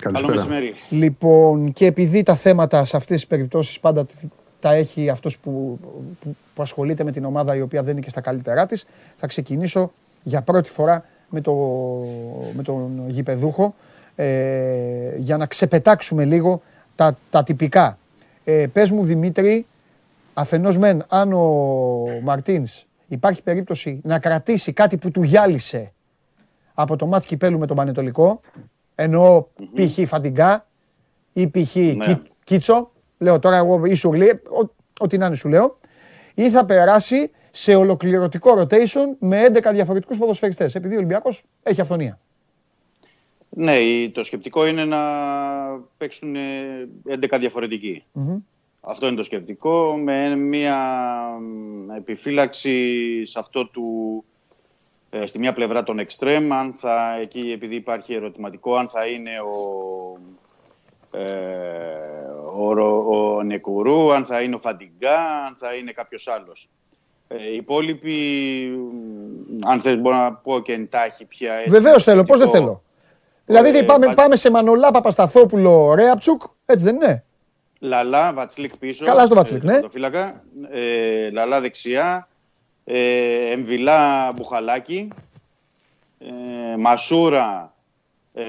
Καλό 0.04 0.28
μεσημέρι. 0.28 0.74
Λοιπόν, 0.90 1.74
και 1.74 1.86
επειδή 1.86 2.24
τα 2.24 2.36
θέματα 2.36 2.86
σε 2.86 2.98
αυτές 2.98 3.16
τις 3.16 3.28
περιπτώσεις 3.28 3.80
πάντα 3.80 4.06
τ- 4.06 4.12
τα 4.60 4.74
έχει 4.74 5.10
αυτός 5.10 5.38
που, 5.38 5.80
που, 6.20 6.36
που 6.54 6.62
ασχολείται 6.62 7.04
με 7.04 7.12
την 7.12 7.26
ομάδα 7.26 7.56
η 7.56 7.62
οποία 7.62 7.84
δεν 7.84 7.92
είναι 7.92 8.02
και 8.02 8.10
στα 8.10 8.22
καλύτερά 8.22 8.66
της, 8.66 8.86
θα 9.16 9.28
ξεκινήσω 9.28 9.92
για 10.24 10.42
πρώτη 10.42 10.70
φορά 10.70 11.06
με, 11.30 11.42
το, 11.42 11.54
με 12.54 12.64
τον 12.64 13.06
γηπεδούχο 13.08 13.76
ε, 14.16 15.16
για 15.18 15.38
να 15.38 15.46
ξεπετάξουμε 15.46 16.26
λίγο 16.26 16.62
τα, 16.96 17.18
τα 17.30 17.44
τυπικά. 17.44 17.98
Ε, 18.44 18.66
πες 18.74 18.92
μου 18.92 19.04
Δημήτρη, 19.04 19.66
αφενός 20.34 20.78
μεν 20.78 21.04
αν 21.08 21.34
ο 21.34 21.44
Μαρτίνς 22.24 22.86
υπάρχει 23.08 23.44
περίπτωση 23.44 24.00
να 24.04 24.20
κρατήσει 24.20 24.72
κάτι 24.72 24.98
που 24.98 25.12
του 25.12 25.24
γυάλισε 25.24 25.92
από 26.74 26.96
το 26.96 27.06
μάτς 27.06 27.26
κυπέλου 27.26 27.60
με 27.60 27.66
τον 27.66 27.76
Πανετολικό, 27.76 28.42
εννοώ 29.00 29.46
π.χ. 29.74 30.08
Φαντιγκά 30.08 30.68
ή 31.34 31.48
π.χ. 31.48 31.72
Κί- 31.72 32.22
Κίτσο, 32.44 32.92
λέω 33.18 33.40
τώρα 33.40 33.58
εγώ 33.58 33.86
ή 33.86 33.94
Σουρλί, 33.94 34.30
ό- 34.50 34.74
ό,τι 35.00 35.18
να 35.18 35.26
είναι 35.26 35.36
σου 35.36 35.50
λέω, 35.50 35.78
ή 36.36 36.50
θα 36.50 36.66
περάσει 36.66 37.32
σε 37.52 37.76
ολοκληρωτικό 37.76 38.52
rotation 38.62 39.16
με 39.20 39.46
11 39.54 39.70
διαφορετικούς 39.74 40.18
ποδοσφαιριστές, 40.18 40.76
επειδή 40.76 40.94
ο 40.94 40.98
Ολυμπιακός 40.98 41.44
έχει 41.64 41.82
αυθονία. 41.82 42.20
Ναι, 43.50 43.76
η- 43.76 44.10
το 44.10 44.24
σκεπτικό 44.24 44.68
είναι 44.68 44.86
να 44.86 44.98
παίξουν 45.98 46.36
ε, 46.36 46.42
11 47.08 47.38
διαφορετικοί. 47.40 48.04
Αυτό 48.82 49.08
είναι 49.08 49.16
το 49.16 49.24
σκεπτικό, 49.24 49.98
με 49.98 50.36
μια 50.36 50.78
μ, 51.42 51.92
επιφύλαξη 51.92 53.26
σε 53.26 53.40
αυτό 53.40 53.68
του, 53.68 54.24
ε, 55.10 55.26
στη 55.26 55.40
μια 55.40 55.54
πλευρά 55.54 55.84
των 55.84 56.00
εξτρέμ, 56.00 56.54
αν 56.54 56.74
θα, 56.74 57.18
εκεί 57.22 57.52
επειδή 57.54 57.76
υπάρχει 57.76 58.14
ερωτηματικό, 58.14 58.76
αν 58.76 58.90
θα 58.90 59.06
είναι 59.06 59.32
ο, 59.40 59.58
ε, 61.12 61.24
ο, 62.58 62.74
Ρο- 62.74 63.06
ο 63.08 63.44
Νεκουρού, 63.44 64.14
αν 64.14 64.26
θα 64.26 64.42
είναι 64.42 64.56
ο 64.56 64.60
Φαντιγκά, 64.60 65.20
αν 65.48 65.56
θα 65.56 65.74
είναι 65.74 65.92
κάποιος 65.92 66.28
άλλος. 66.28 66.70
Ε, 67.28 67.52
οι 67.52 67.56
υπόλοιποι, 67.56 68.12
μ, 69.62 69.68
αν 69.68 69.82
θες 69.82 69.98
μπορώ 69.98 70.16
να 70.16 70.34
πω 70.34 70.60
και 70.60 70.72
εντάχει 70.74 71.26
ποια 71.26 71.54
έχει 71.54 71.70
Βεβαίως 71.70 72.04
θέλω, 72.04 72.24
πώς 72.24 72.38
δεν 72.38 72.48
σκεπτικό. 72.48 72.68
θέλω. 72.68 72.82
Δηλαδή 73.46 73.72
τι, 73.72 73.78
Ε, 73.78 73.84
πάμε, 73.84 74.06
Βα- 74.06 74.14
πάμε 74.14 74.36
σε 74.36 74.52
Μανολά, 74.52 74.92
Παπασταθόπουλο, 74.92 75.94
Ρέαψουκ, 75.94 76.42
έτσι 76.66 76.86
δεν 76.86 76.96
είναι; 76.96 77.24
Λαλά, 77.80 78.34
Βατσλίκ 78.34 78.78
πίσω. 78.78 79.06
Καλά 79.06 79.26
στο 79.26 79.36
Βατσλίκ, 79.36 79.64
ναι. 79.64 79.80
Το 79.82 79.90
φύλακα. 79.90 80.44
Ε, 80.72 81.30
Λαλά 81.32 81.62
δεξιά. 81.62 82.28
Ε, 82.90 83.52
Εμβιλά 83.52 84.32
Μπουχαλάκη. 84.32 85.08
Ε, 86.20 86.78
Μασούρα 86.78 87.74
ε, 88.34 88.44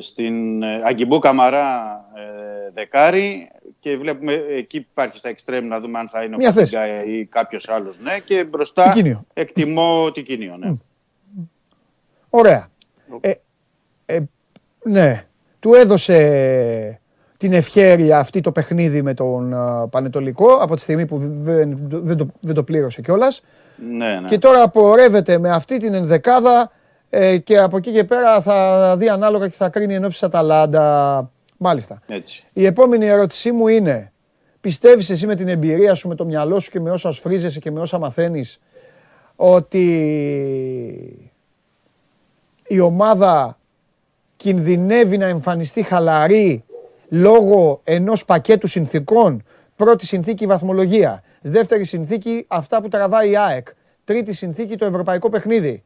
στην 0.00 0.62
ε, 0.62 0.80
Αγκιμπού 0.84 1.18
Καμαρά 1.18 2.00
ε, 2.14 2.70
δεκάρι 2.72 3.50
και 3.80 3.96
βλέπουμε 3.96 4.32
εκεί 4.32 4.76
υπάρχει 4.76 5.18
στα 5.18 5.28
εξτρέμ 5.28 5.66
να 5.66 5.80
δούμε 5.80 5.98
αν 5.98 6.08
θα 6.08 6.22
είναι 6.22 6.36
Μια 6.36 6.48
ο 6.48 6.52
θέση. 6.52 6.74
Παπίγκα 6.74 7.04
ή 7.04 7.24
κάποιος 7.24 7.68
άλλος 7.68 7.98
ναι 7.98 8.18
και 8.18 8.44
μπροστά 8.44 8.88
Τικίνιο. 8.88 9.24
εκτιμώ 9.32 10.10
Τικίνιο 10.12 10.56
ναι. 10.56 10.70
Ωραία. 12.30 12.70
Ε, 13.20 13.32
ε, 14.06 14.20
ναι, 14.84 15.26
του 15.60 15.74
έδωσε 15.74 16.99
την 17.40 17.52
ευχέρεια 17.52 18.18
αυτή 18.18 18.40
το 18.40 18.52
παιχνίδι 18.52 19.02
με 19.02 19.14
τον 19.14 19.54
α, 19.54 19.88
Πανετολικό 19.88 20.52
από 20.52 20.74
τη 20.74 20.80
στιγμή 20.80 21.06
που 21.06 21.18
δεν, 21.18 21.78
δεν, 21.88 22.16
το, 22.16 22.26
δεν 22.40 22.54
το 22.54 22.62
πλήρωσε 22.62 23.00
κιόλας. 23.00 23.42
ναι, 23.96 24.20
ναι. 24.20 24.28
Και 24.28 24.38
τώρα 24.38 24.62
απορρεύεται 24.62 25.38
με 25.38 25.50
αυτή 25.50 25.78
την 25.78 25.94
ενδεκάδα 25.94 26.70
ε, 27.10 27.38
και 27.38 27.58
από 27.58 27.76
εκεί 27.76 27.92
και 27.92 28.04
πέρα 28.04 28.40
θα 28.40 28.94
δει 28.96 29.08
ανάλογα 29.08 29.48
και 29.48 29.54
θα 29.54 29.68
κρίνει 29.68 29.94
ενώπιση 29.94 30.18
της 30.18 30.28
Αταλάντα. 30.28 31.30
Μάλιστα. 31.56 32.00
Έτσι. 32.06 32.44
Η 32.52 32.66
επόμενη 32.66 33.06
ερώτησή 33.06 33.52
μου 33.52 33.68
είναι, 33.68 34.12
πιστεύεις 34.60 35.10
εσύ 35.10 35.26
με 35.26 35.34
την 35.34 35.48
εμπειρία 35.48 35.94
σου, 35.94 36.08
με 36.08 36.14
το 36.14 36.24
μυαλό 36.24 36.60
σου 36.60 36.70
και 36.70 36.80
με 36.80 36.90
όσα 36.90 37.12
σφρίζεσαι 37.12 37.58
και 37.58 37.70
με 37.70 37.80
όσα 37.80 37.98
μαθαίνεις, 37.98 38.60
ότι 39.36 39.86
η 42.66 42.80
ομάδα 42.80 43.58
κινδυνεύει 44.36 45.18
να 45.18 45.26
εμφανιστεί 45.26 45.82
χαλαρή 45.82 46.64
λόγω 47.10 47.80
ενός 47.84 48.24
πακέτου 48.24 48.66
συνθήκων. 48.66 49.44
Πρώτη 49.76 50.06
συνθήκη 50.06 50.44
η 50.44 50.46
βαθμολογία. 50.46 51.22
Δεύτερη 51.40 51.84
συνθήκη 51.84 52.44
αυτά 52.48 52.82
που 52.82 52.88
τραβάει 52.88 53.30
η 53.30 53.36
ΑΕΚ. 53.36 53.68
Τρίτη 54.04 54.32
συνθήκη 54.32 54.76
το 54.76 54.84
ευρωπαϊκό 54.84 55.28
παιχνίδι. 55.28 55.82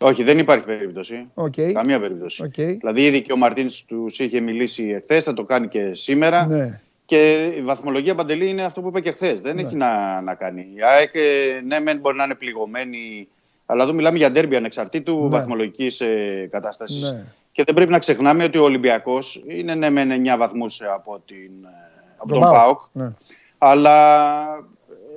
Όχι, 0.00 0.22
δεν 0.22 0.38
υπάρχει 0.38 0.64
περίπτωση. 0.64 1.26
Οκ. 1.34 1.54
Καμία 1.72 2.00
περίπτωση. 2.00 2.42
Οκ. 2.42 2.54
Δηλαδή, 2.54 3.02
ήδη 3.02 3.22
και 3.22 3.32
ο 3.32 3.36
Μαρτίνς 3.36 3.84
τους 3.84 4.18
είχε 4.18 4.40
μιλήσει 4.40 4.88
εχθές, 4.88 5.24
θα 5.24 5.34
το 5.34 5.44
κάνει 5.44 5.68
και 5.68 5.94
σήμερα. 5.94 6.46
Ναι. 6.46 6.80
Και 7.04 7.52
η 7.56 7.60
βαθμολογία 7.60 8.14
Παντελή 8.14 8.48
είναι 8.48 8.62
αυτό 8.64 8.80
που 8.80 8.88
είπε 8.88 9.00
και 9.00 9.10
χθες. 9.10 9.40
Δεν 9.40 9.58
έχει 9.58 9.74
να, 9.74 10.20
να 10.20 10.34
κάνει. 10.34 10.60
Η 10.74 10.82
ΑΕΚ, 10.82 11.14
ε, 11.14 11.60
ναι, 11.66 11.80
μεν 11.80 11.98
μπορεί 11.98 12.16
να 12.16 12.24
είναι 12.24 12.34
πληγωμένη, 12.34 13.28
αλλά 13.66 13.82
εδώ 13.82 13.92
μιλάμε 13.92 14.18
για 14.18 14.30
ντέρμπι 14.30 14.56
ανεξαρτήτου 14.56 15.22
Ναι. 15.22 15.28
βαθμολογικής 15.28 16.00
ε, 16.00 16.48
κατάστασης. 16.50 17.10
Ναι. 17.10 17.24
Και 17.58 17.64
δεν 17.64 17.74
πρέπει 17.74 17.90
να 17.90 17.98
ξεχνάμε 17.98 18.44
ότι 18.44 18.58
ο 18.58 18.62
Ολυμπιακός 18.62 19.42
είναι 19.46 19.74
ναι, 19.74 19.90
μεν 19.90 20.10
9 20.34 20.38
βαθμούς 20.38 20.80
από, 20.94 21.22
την, 21.26 21.50
ε, 21.64 21.68
από 22.16 22.28
τον 22.32 22.40
ΠΑΟΚ. 22.40 22.54
ΠΑΟΚ. 22.54 22.80
Ναι. 22.92 23.10
Αλλά 23.58 24.44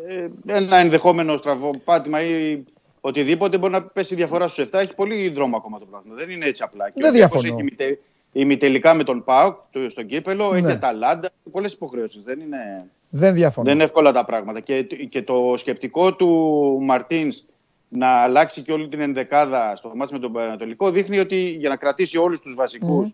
ε, 0.07 0.27
ένα 0.45 0.77
ενδεχόμενο 0.77 1.37
στραβό 1.37 1.71
πάτημα 1.83 2.21
ή 2.21 2.63
οτιδήποτε 3.01 3.57
μπορεί 3.57 3.73
να 3.73 3.81
πέσει 3.81 4.13
η 4.13 4.17
διαφορά 4.17 4.47
στους 4.47 4.65
7. 4.71 4.79
Έχει 4.79 4.95
πολύ 4.95 5.29
δρόμο 5.29 5.57
ακόμα 5.57 5.79
το 5.79 5.85
πράγμα. 5.85 6.13
Δεν 6.15 6.29
είναι 6.29 6.45
έτσι 6.45 6.63
απλά. 6.63 6.85
Και 6.85 6.93
Δεν 6.95 7.03
ο 7.03 7.07
Ολυμπιακός 7.07 7.41
διαφωνώ. 7.41 7.59
Έχει 7.59 7.67
ημιτε- 7.67 7.99
ημιτελικά 8.31 8.93
με 8.93 9.03
τον 9.03 9.23
ΠΑΟΚ 9.23 9.55
το- 9.71 9.89
στον 9.89 10.05
κύπελο, 10.05 10.51
Ναι. 10.51 10.57
έχει 10.57 10.71
Αταλάντα, 10.71 11.29
πολλές 11.51 11.73
υποχρεώσεις. 11.73 12.23
Δεν 12.23 12.39
είναι, 12.39 12.89
Δεν 13.09 13.33
διαφωνώ. 13.33 13.65
δεν 13.65 13.75
είναι 13.75 13.83
εύκολα 13.83 14.11
τα 14.11 14.25
πράγματα. 14.25 14.59
Και, 14.59 14.83
και 14.83 15.21
το 15.21 15.53
σκεπτικό 15.57 16.13
του 16.15 16.27
Μαρτίνς 16.81 17.43
να 17.93 18.07
αλλάξει 18.07 18.61
και 18.61 18.71
όλη 18.71 18.87
την 18.87 18.99
ενδεκάδα 18.99 19.75
στο 19.75 19.91
μάτι 19.95 20.13
με 20.13 20.19
τον 20.19 20.31
Πανατολικό 20.31 20.91
δείχνει 20.91 21.19
ότι 21.19 21.35
για 21.35 21.69
να 21.69 21.75
κρατήσει 21.75 22.17
όλους 22.17 22.39
τους 22.39 22.55
βασικούς 22.55 23.11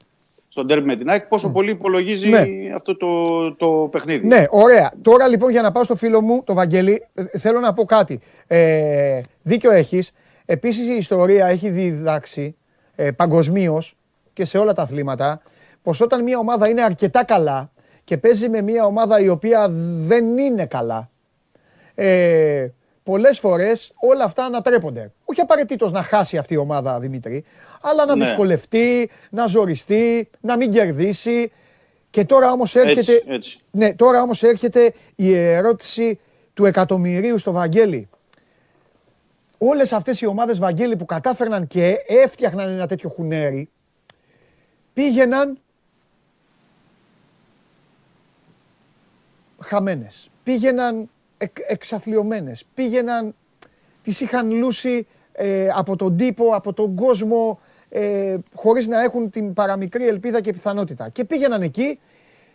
στον 0.50 0.68
τέρμι 0.68 0.86
με 0.86 0.96
την 0.96 1.10
ΑΕΚ, 1.10 1.26
πόσο 1.26 1.50
πολύ 1.50 1.72
υπολογίζει 1.72 2.30
Ναι. 2.30 2.46
αυτό 2.76 2.98
το, 2.98 3.54
το 3.56 3.88
παιχνίδι. 3.92 4.28
Ναι, 4.28 4.46
ωραία. 4.50 4.92
Τώρα 5.02 5.28
λοιπόν 5.28 5.50
για 5.52 5.62
να 5.62 5.72
πάω 5.72 5.84
στο 5.84 5.96
φίλο 5.96 6.22
μου, 6.22 6.44
το 6.44 6.54
Βαγγέλη, 6.54 7.06
ε, 7.14 7.38
θέλω 7.38 7.60
να 7.60 7.74
πω 7.74 7.86
κάτι. 7.86 8.20
Ε, 8.48 9.22
δίκιο 9.42 9.72
έχεις. 9.72 10.12
Επίσης 10.46 10.88
η 10.88 10.96
ιστορία 10.96 11.46
έχει 11.46 11.70
διδάξει 11.70 12.56
ε, 12.96 13.12
παγκοσμίως 13.12 13.96
και 14.34 14.46
σε 14.46 14.58
όλα 14.58 14.74
τα 14.74 14.82
αθλήματα 14.82 15.42
πως 15.82 16.02
όταν 16.02 16.24
μια 16.24 16.38
ομάδα 16.38 16.70
είναι 16.70 16.82
αρκετά 16.82 17.24
καλά 17.24 17.72
και 18.04 18.18
παίζει 18.18 18.50
με 18.50 18.62
μια 18.62 18.86
ομάδα 18.86 19.20
η 19.20 19.30
οποία 19.30 19.68
δεν 20.08 20.38
είναι 20.38 20.66
καλά, 20.66 21.10
ε, 21.96 22.68
πολλές 23.08 23.40
φορές 23.40 23.92
όλα 23.96 24.24
αυτά 24.24 24.46
ανατρέπονται. 24.46 25.12
Όχι 25.26 25.42
απαραίτητος 25.42 25.92
να 25.92 26.04
χάσει 26.04 26.38
αυτή 26.38 26.54
η 26.54 26.58
ομάδα, 26.58 27.00
Δημήτρη, 27.00 27.44
αλλά 27.82 28.06
να 28.06 28.16
Ναι. 28.16 28.24
δυσκολευτεί, 28.26 29.10
να 29.30 29.48
ζοριστεί, 29.48 30.30
να 30.42 30.58
μην 30.58 30.72
κερδίσει. 30.72 31.52
Και 32.10 32.26
τώρα 32.26 32.52
όμως 32.52 32.76
έρχεται, 32.76 33.00
Έτσι, 33.14 33.24
έτσι. 33.28 33.60
ναι, 33.72 33.94
τώρα 33.94 34.22
όμως 34.22 34.44
έρχεται 34.44 34.94
η 35.16 35.34
ερώτηση 35.36 36.20
του 36.54 36.66
εκατομμυρίου 36.66 37.38
στο 37.38 37.52
Βαγγέλη. 37.52 38.10
Όλες 39.58 39.94
αυτές 39.94 40.22
οι 40.22 40.26
ομάδες 40.26 40.60
Βαγγέλη 40.60 40.96
που 40.96 41.06
κατάφερναν 41.06 41.68
και 41.68 41.96
έφτιαχναν 42.08 42.70
ένα 42.70 42.88
τέτοιο 42.88 43.10
χουνέρι, 43.10 43.70
πήγαιναν 44.94 45.60
χαμένες. 49.60 50.30
Πήγαιναν 50.44 51.10
εκ, 51.38 51.58
εξαθλιωμένες. 51.68 52.66
Πήγαιναν, 52.74 53.36
τις 54.04 54.22
είχαν 54.22 54.52
λούσει 54.52 55.08
ε, 55.32 55.70
από 55.76 55.96
τον 55.96 56.18
τύπο, 56.18 56.56
από 56.56 56.74
τον 56.74 56.96
κόσμο, 56.96 57.60
ε, 57.90 58.38
χωρίς 58.54 58.88
να 58.88 59.04
έχουν 59.04 59.30
την 59.30 59.54
παραμικρή 59.54 60.08
ελπίδα 60.08 60.42
και 60.42 60.54
πιθανότητα. 60.54 61.10
Και 61.10 61.26
πήγαιναν 61.26 61.62
εκεί 61.62 62.00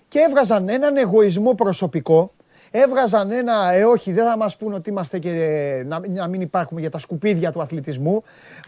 και 0.09 0.19
έβγαζαν 0.19 0.69
έναν 0.69 0.97
εγωισμό 0.97 1.55
προσωπικό, 1.55 2.33
έβγαζαν 2.71 3.31
ένα 3.31 3.73
«ε 3.73 3.85
όχι 3.85 4.13
δεν 4.13 4.25
θα 4.25 4.37
μας 4.37 4.57
πούν 4.57 4.73
ότι 4.73 4.91
είμαστε 4.91 5.19
και 5.19 5.31
ε, 5.31 5.83
να, 5.83 6.01
να 6.09 6.29
μην 6.29 6.41
υπάρχουμε 6.41 6.81
για 6.81 6.91
τα 6.91 6.99
σκουπίδια 6.99 7.53
του 7.53 7.61
αθλητισμού» 7.61 8.23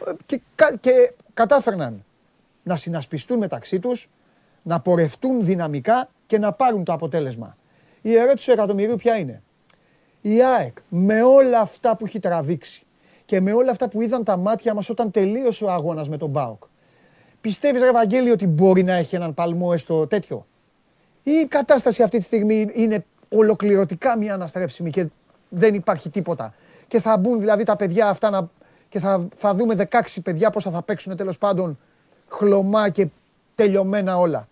ε, 0.07 0.11
και, 0.27 0.41
κα- 0.55 0.77
και 0.81 1.13
κατάφερναν 1.35 2.05
να 2.63 2.77
συνασπιστούν 2.77 3.39
μεταξύ 3.39 3.79
τους, 3.79 4.11
να 4.63 4.81
πορευτούν 4.81 5.45
δυναμικά 5.45 6.09
και 6.27 6.39
να 6.39 6.53
πάρουν 6.53 6.85
το 6.85 6.93
αποτέλεσμα. 6.93 7.57
Η 8.03 8.17
ερώτηση 8.17 8.47
του 8.47 8.53
εκατομμυρίου 8.53 8.97
ποια 8.97 9.17
είναι; 9.17 9.43
Η 10.27 10.43
ΑΕΚ 10.43 10.77
με 10.89 11.23
όλα 11.23 11.61
αυτά 11.61 11.97
που 11.97 12.05
έχει 12.05 12.19
τραβήξει 12.19 12.87
και 13.25 13.41
με 13.41 13.53
όλα 13.53 13.71
αυτά 13.71 13.89
που 13.89 14.01
είδαν 14.03 14.25
τα 14.25 14.37
μάτια 14.37 14.75
μας 14.75 14.89
όταν 14.89 15.11
τελείωσε 15.11 15.65
ο 15.65 15.71
αγώνας 15.71 16.09
με 16.09 16.17
τον 16.17 16.33
ΠΑΟΚ. 16.33 16.63
Πιστεύεις 17.41 17.83
ρε 17.83 17.93
Βαγγέλη 17.93 18.31
ότι 18.31 18.47
μπορεί 18.47 18.83
να 18.83 18.93
έχει 18.93 19.15
έναν 19.15 19.35
παλμό 19.35 19.71
έστω 19.73 20.07
τέτοιο; 20.07 20.47
Ή 21.23 21.31
η 21.31 21.47
κατάσταση 21.47 22.03
αυτή 22.03 22.19
τη 22.19 22.25
στιγμή 22.25 22.69
είναι 22.73 23.05
ολοκληρωτικά 23.29 24.19
μια 24.19 24.35
αναστρέψιμη 24.35 24.91
και 24.91 25.07
δεν 25.49 25.75
υπάρχει 25.75 26.11
τίποτα; 26.11 26.55
Και 26.89 27.01
θα 27.01 27.17
μπουν 27.17 27.41
δηλαδή 27.41 27.65
τα 27.65 27.77
παιδιά 27.77 28.09
αυτά 28.09 28.31
να... 28.31 28.51
και 28.89 28.99
θα, 28.99 29.29
θα 29.35 29.55
δούμε 29.55 29.89
16 29.91 30.01
παιδιά 30.23 30.51
πόσα 30.51 30.71
θα 30.71 30.83
παίξουν 30.83 31.17
τέλος 31.17 31.39
πάντων 31.39 31.79
χλωμά 32.29 32.89
και 32.89 33.09
τελειωμένα 33.55 34.19
όλα. 34.19 34.49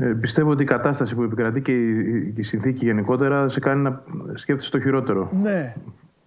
Ε, 0.00 0.06
πιστεύω 0.06 0.50
ότι 0.50 0.62
η 0.62 0.66
κατάσταση 0.66 1.14
που 1.14 1.22
επικρατεί 1.22 1.60
και 1.60 1.72
η, 1.72 2.32
η 2.36 2.42
συνθήκη 2.42 2.84
γενικότερα 2.84 3.48
σε 3.48 3.60
κάνει 3.60 3.82
να 3.82 4.02
σκέφτεσαι 4.34 4.70
το 4.70 4.80
χειρότερο. 4.80 5.30
Ναι. 5.42 5.74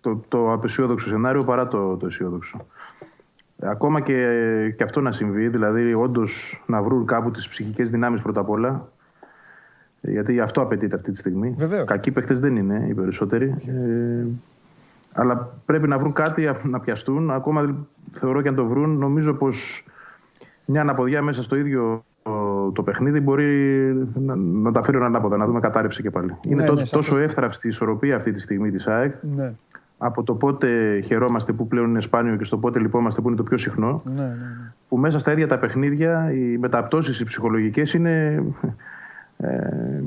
Το, 0.01 0.23
το 0.27 0.53
απεσιόδοξο 0.53 1.07
σενάριο 1.09 1.43
παρά 1.43 1.67
το, 1.67 1.97
το 1.97 2.05
αισιόδοξο. 2.05 2.65
Ε, 3.59 3.69
Ακόμα 3.69 3.99
και, 3.99 4.73
και 4.77 4.83
αυτό 4.83 5.01
να 5.01 5.11
συμβεί, 5.11 5.47
δηλαδή 5.47 5.93
όντως 5.93 6.63
να 6.67 6.81
βρουν 6.81 7.05
κάπου 7.05 7.31
τις 7.31 7.47
ψυχικές 7.47 7.89
δυνάμεις 7.89 8.21
πρώτα 8.21 8.39
απ' 8.39 8.49
όλα. 8.49 8.91
ε, 10.01 10.11
Γιατί 10.11 10.39
αυτό 10.39 10.61
απαιτείται 10.61 10.95
αυτή 10.95 11.11
τη 11.11 11.17
στιγμή. 11.17 11.53
Βεβαίως. 11.57 11.85
Κακοί 11.85 12.11
παίχτε 12.11 12.33
δεν 12.33 12.55
είναι 12.55 12.85
οι 12.89 12.93
περισσότεροι. 12.93 13.55
Ε, 13.67 14.25
αλλά 15.13 15.53
πρέπει 15.65 15.87
να 15.87 15.99
βρουν 15.99 16.13
κάτι 16.13 16.49
να 16.63 16.79
πιαστούν. 16.79 17.31
Ακόμα 17.31 17.75
θεωρώ 18.11 18.41
και 18.41 18.47
αν 18.47 18.55
το 18.55 18.65
βρουν, 18.65 18.97
νομίζω 18.97 19.33
πως 19.33 19.85
μια 20.65 20.81
αναποδιά 20.81 21.21
μέσα 21.21 21.43
στο 21.43 21.55
ίδιο 21.55 22.03
το, 22.23 22.71
το 22.75 22.83
παιχνίδι 22.83 23.19
μπορεί 23.19 23.47
να, 24.13 24.35
να 24.35 24.71
τα 24.71 24.83
φέρουν 24.83 25.03
ανάποδα, 25.03 25.37
να 25.37 25.45
δούμε 25.45 25.59
κατάρρευση 25.59 26.01
και 26.01 26.09
πάλι. 26.09 26.35
Είναι 26.47 26.61
Ναι, 26.61 26.67
τό- 26.67 26.75
ναι, 26.75 26.85
σε 26.85 26.95
τόσο 26.95 27.17
εύθραυστη 27.17 27.67
η 27.67 27.69
ισορροπία 27.69 28.15
αυτή 28.15 28.31
τη 28.31 28.39
στιγμή 28.39 28.71
της 28.71 28.87
ΑΕΚ 28.87 29.13
Ναι. 29.35 29.53
από 29.97 30.23
το 30.23 30.33
πότε 30.33 30.99
χαιρόμαστε 31.05 31.53
που 31.53 31.67
πλέον 31.67 31.89
είναι 31.89 32.01
σπάνιο 32.01 32.35
και 32.35 32.43
στο 32.43 32.57
πότε 32.57 32.79
λυπόμαστε 32.79 33.21
που 33.21 33.27
είναι 33.27 33.37
το 33.37 33.43
πιο 33.43 33.57
συχνό, 33.57 34.01
Ναι, 34.05 34.21
ναι, 34.21 34.27
ναι. 34.27 34.71
που 34.89 34.97
μέσα 34.97 35.19
στα 35.19 35.31
ίδια 35.31 35.47
τα 35.47 35.59
παιχνίδια 35.59 36.31
οι 36.33 36.57
μεταπτώσεις 36.57 37.19
οι 37.19 37.23
ψυχολογικές 37.23 37.93
είναι 37.93 38.43
ε, 39.37 39.47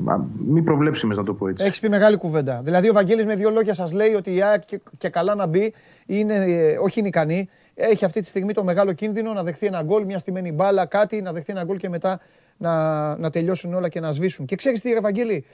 α, 0.05 0.19
μη 0.47 0.61
προβλέψιμες 0.61 1.17
να 1.17 1.23
το 1.23 1.33
πω 1.33 1.47
έτσι. 1.47 1.65
Έχεις 1.65 1.79
πει 1.79 1.89
μεγάλη 1.89 2.17
κουβέντα. 2.17 2.61
Δηλαδή, 2.63 2.89
ο 2.89 2.93
Βαγγέλης 2.93 3.25
με 3.25 3.35
δύο 3.35 3.49
λόγια 3.49 3.73
σας 3.73 3.93
λέει 3.93 4.13
ότι 4.13 4.35
η 4.35 4.41
ΑΕΚ 4.43 4.65
και, 4.65 4.79
και 4.97 5.09
καλά 5.09 5.35
να 5.35 5.47
μπει 5.47 5.73
είναι, 6.05 6.33
ε, 6.33 6.77
όχι 6.83 6.99
είναι 6.99 7.07
ικανή. 7.07 7.49
Έχει 7.75 8.05
αυτή 8.05 8.21
τη 8.21 8.27
στιγμή 8.27 8.53
το 8.53 8.63
μεγάλο 8.63 8.93
κίνδυνο 8.93 9.33
να 9.33 9.43
δεχθεί 9.43 9.65
ένα 9.65 9.83
γκολ, 9.83 10.05
μια 10.05 10.19
στημένη 10.19 10.51
μπάλα, 10.51 10.85
κάτι, 10.85 11.21
να 11.21 11.33
δεχθεί 11.33 11.51
ένα 11.51 11.63
γκολ 11.63 11.77
και 11.77 11.89
μετά 11.89 12.19
να, 12.57 13.15
να 13.17 13.29
τελειώσουν 13.29 13.73
όλα 13.73 13.89
και 13.89 13.99
να 13.99 14.11
σβήσουν. 14.11 14.45
Και 14.45 14.55
ξέρεις 14.55 14.81
τι, 14.81 14.91
ρε 14.93 14.99
Βαγγέλη, 14.99 15.45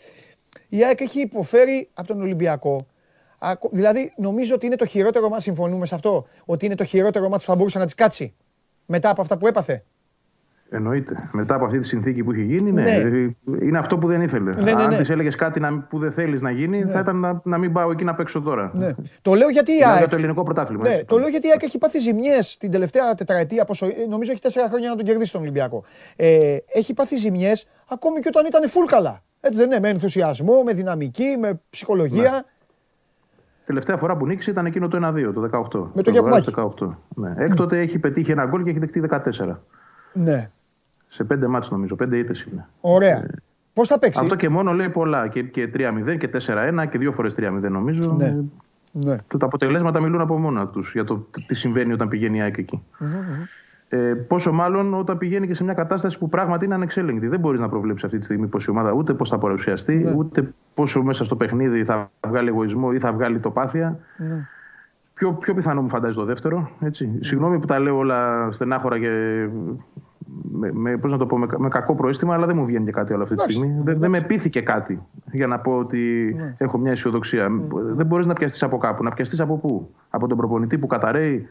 η 0.68 0.84
ΑΕΚ 0.86 1.02
έχει 1.02 1.22
υποφέρει 1.22 1.90
από 1.94 2.08
τον 2.08 2.22
Ολυμπιακό. 2.22 2.88
Ακο- 3.38 3.70
Δηλαδή, 3.72 4.14
νομίζω 4.18 4.56
ότι 4.56 4.66
είναι 4.66 4.76
το 4.76 4.86
χειρότερο 4.86 5.30
μα, 5.30 5.40
συμφωνούμε 5.40 5.86
σε 5.86 5.96
αυτό, 5.96 6.28
ότι 6.46 6.66
είναι 6.66 6.76
το 6.76 6.84
χειρότερο 6.84 7.30
μα 7.30 7.38
που 7.38 7.44
θα 7.44 7.56
μπορούσε 7.56 7.78
να 7.80 7.86
της 7.86 7.96
κάτσει 7.96 8.34
μετά 8.86 9.10
από 9.10 9.22
αυτά 9.22 9.38
που 9.38 9.48
έπαθε. 9.48 9.84
Εννοείται. 10.74 11.30
Μετά 11.32 11.56
από 11.56 11.66
αυτή 11.66 11.80
τη 11.80 11.88
συνθήκη 11.88 12.24
που 12.24 12.32
έχει 12.32 12.44
γίνει, 12.44 12.72
ναι. 12.72 12.82
Ναι. 12.82 12.98
Δηλαδή, 12.98 13.38
Είναι 13.62 13.78
αυτό 13.78 13.98
που 13.98 14.08
δεν 14.08 14.22
ήθελε. 14.22 14.50
Ναι, 14.56 14.62
ναι, 14.62 14.72
Αν 14.72 14.90
ναι. 14.90 14.98
της 14.98 15.10
έλεγες 15.10 15.36
κάτι 15.36 15.60
να, 15.60 15.80
που 15.80 16.00
δεν 16.00 16.12
θέλεις 16.12 16.42
να 16.42 16.52
γίνει, 16.52 16.82
θα 16.84 17.00
ήταν 17.00 17.20
να, 17.20 17.42
να 17.44 17.58
μην 17.58 17.72
πάω 17.74 17.92
εκεί 17.92 18.04
να 18.04 18.16
παίξω 18.16 18.42
τώρα. 18.42 18.72
Ναι. 18.74 18.90
Το 19.22 19.34
λέω 19.34 19.50
γιατί 19.50 19.72
η 19.72 19.74
Μιλάω 19.76 19.92
για 19.92 20.00
ΑΕΚ. 20.00 20.10
το 20.10 20.16
ελληνικό 20.16 20.44
πρωτάθλημα. 20.44 20.84
Ναι, 20.84 20.94
έτσι. 20.94 21.06
το 21.06 21.18
λέω 21.18 21.28
γιατί 21.28 21.48
η 21.48 21.50
ΑΕΚ 21.50 21.64
έχει 21.64 21.78
πάθει 21.78 22.00
ζημιές 22.00 22.58
την 22.58 22.72
τελευταία 22.72 23.14
τετραετία. 23.14 23.66
Πόσο, 23.66 23.86
ε, 23.86 23.92
νομίζω 24.10 24.32
έχει 24.32 24.42
τέσσερα 24.42 24.68
χρόνια 24.68 24.90
να 24.90 24.96
τον 24.96 25.06
κερδίσει 25.06 25.32
τον 25.32 25.42
Ολυμπιακό. 25.42 25.84
Ε, 26.16 26.58
έχει 26.74 26.94
πάθει 26.94 27.16
ζημιές 27.16 27.68
ακόμη 27.90 28.20
και 28.20 28.28
όταν 28.28 28.46
ήταν 28.46 28.62
full 28.64 28.86
καλά. 28.88 29.24
Έτσι 29.40 29.60
δεν 29.60 29.68
είναι, 29.72 29.80
με 29.80 29.90
ενθουσιασμό, 29.90 30.64
με 30.64 30.74
δυναμική, 30.74 31.36
με 31.40 31.62
ψυχολογία. 31.70 32.46
Τελευταία 33.66 33.98
φορά 33.98 34.18
που 34.18 34.26
νίκησε 34.26 34.52
ήταν 34.52 34.66
εκείνο 34.66 34.88
το 34.88 34.98
1-2, 35.08 35.32
το 35.34 35.42
18. 35.42 35.90
Με 35.94 36.02
το 36.02 36.12
Φεβρουάριο 36.12 36.12
Γιακουμάκη. 36.12 36.52
του 36.52 36.98
18. 37.16 37.20
Ναι. 37.22 37.34
Έκτοτε 37.46 37.80
έχει 37.80 38.00
πετύχει 38.00 38.32
ένα 38.32 38.46
γκολ 38.46 38.64
και 38.64 38.70
έχει 38.70 38.80
δεκτεί 38.80 39.04
14. 39.10 39.58
Ναι, 40.14 40.50
Σε 41.14 41.24
πέντε 41.24 41.48
μάτς 41.48 41.72
νομίζω, 41.72 41.96
πέντε 41.96 42.18
ήττες 42.18 42.42
είναι. 42.52 42.66
ωραία. 42.82 43.26
Πώς 43.74 43.88
θα 43.88 44.00
παίξει; 44.00 44.20
Αυτό 44.24 44.36
και 44.36 44.50
μόνο 44.50 44.72
λέει 44.74 44.90
πολλά. 44.90 45.28
Και, 45.28 45.42
και 45.44 45.70
3-0 45.74 46.18
και 46.18 46.30
4-1 46.48 46.86
και 46.90 46.98
δύο 46.98 47.12
φορές 47.12 47.36
3-0 47.38 47.70
νομίζω. 47.70 48.14
Ναι. 48.18 48.36
Ναι. 48.92 49.16
Το- 49.28 49.38
Τα 49.38 49.46
αποτελέσματα 49.46 50.02
μιλούν 50.02 50.22
από 50.22 50.38
μόνα 50.38 50.68
τους 50.68 50.92
για 50.92 51.04
το 51.04 51.28
τι 51.48 51.56
συμβαίνει 51.56 51.94
όταν 51.94 52.08
πηγαίνει 52.08 52.38
η 52.38 52.42
ΑΕΚ 52.42 52.58
εκεί. 52.58 52.84
Ε, 53.90 53.98
πόσο 54.14 54.52
μάλλον 54.52 54.94
όταν 54.94 55.18
πηγαίνει 55.18 55.48
και 55.48 55.54
σε 55.54 55.64
μια 55.64 55.74
κατάσταση 55.74 56.18
που 56.18 56.30
πράγματι 56.30 56.66
είναι 56.66 56.74
ανεξέλεγκτη. 56.74 57.28
Δεν 57.28 57.40
μπορείς 57.40 57.60
να 57.60 57.70
προβλέψεις 57.70 58.04
αυτή 58.06 58.18
τη 58.18 58.24
στιγμή 58.26 58.48
πώς 58.48 58.66
η 58.66 58.70
ομάδα 58.70 58.92
ούτε 58.92 59.14
πώς 59.14 59.30
θα 59.30 59.38
παρουσιαστεί, 59.38 59.96
Ναι. 59.96 60.14
ούτε 60.18 60.54
πόσο 60.74 61.04
μέσα 61.04 61.26
στο 61.26 61.36
παιχνίδι 61.36 61.84
θα 61.86 62.12
βγάλει 62.28 62.48
εγωισμό 62.50 62.90
ή 62.94 63.00
θα 63.00 63.12
βγάλει 63.14 63.40
τοπάθεια. 63.40 64.00
Ναι. 64.18 64.48
πιο, 65.14 65.32
πιο 65.34 65.54
πιθανό 65.54 65.82
μου 65.82 65.90
φαντάζει 65.90 66.16
το 66.16 66.26
δεύτερο. 66.26 66.70
Έτσι. 66.82 67.10
Συγγνώμη 67.22 67.60
που 67.60 67.66
τα 67.66 67.80
λέω 67.80 67.98
όλα 67.98 68.50
στενάχωρα 68.52 69.00
και 69.00 69.48
με, 70.52 70.72
με, 70.74 70.98
πώς 70.98 71.12
να 71.12 71.18
το 71.18 71.26
πω, 71.26 71.38
με, 71.38 71.48
με 71.58 71.68
κακό 71.70 71.96
προαίσθημα, 71.96 72.34
αλλά 72.34 72.46
δεν 72.46 72.56
μου 72.58 72.66
βγαίνει 72.66 72.86
και 72.86 72.92
κάτι 72.92 73.14
άλλο 73.14 73.24
αυτή 73.24 73.36
τη 73.36 73.42
στιγμή. 73.42 73.82
Δεν, 73.84 74.00
δεν 74.00 74.10
με 74.10 74.22
πείθηκε 74.22 74.62
κάτι 74.62 75.02
για 75.32 75.48
να 75.48 75.60
πω 75.60 75.78
ότι 75.78 76.36
έχω 76.58 76.78
μια 76.78 76.92
αισιοδοξία. 76.92 77.48
Δεν 77.72 78.06
μπορείς 78.06 78.26
να 78.26 78.34
πιαστείς 78.34 78.64
από 78.64 78.78
κάπου. 78.78 79.04
Να 79.04 79.12
πιαστείς 79.12 79.40
από 79.40 79.58
πού; 79.58 79.90
Από 80.10 80.28
τον 80.28 80.38
προπονητή 80.38 80.78
που 80.78 80.88
καταραίει, 80.88 81.48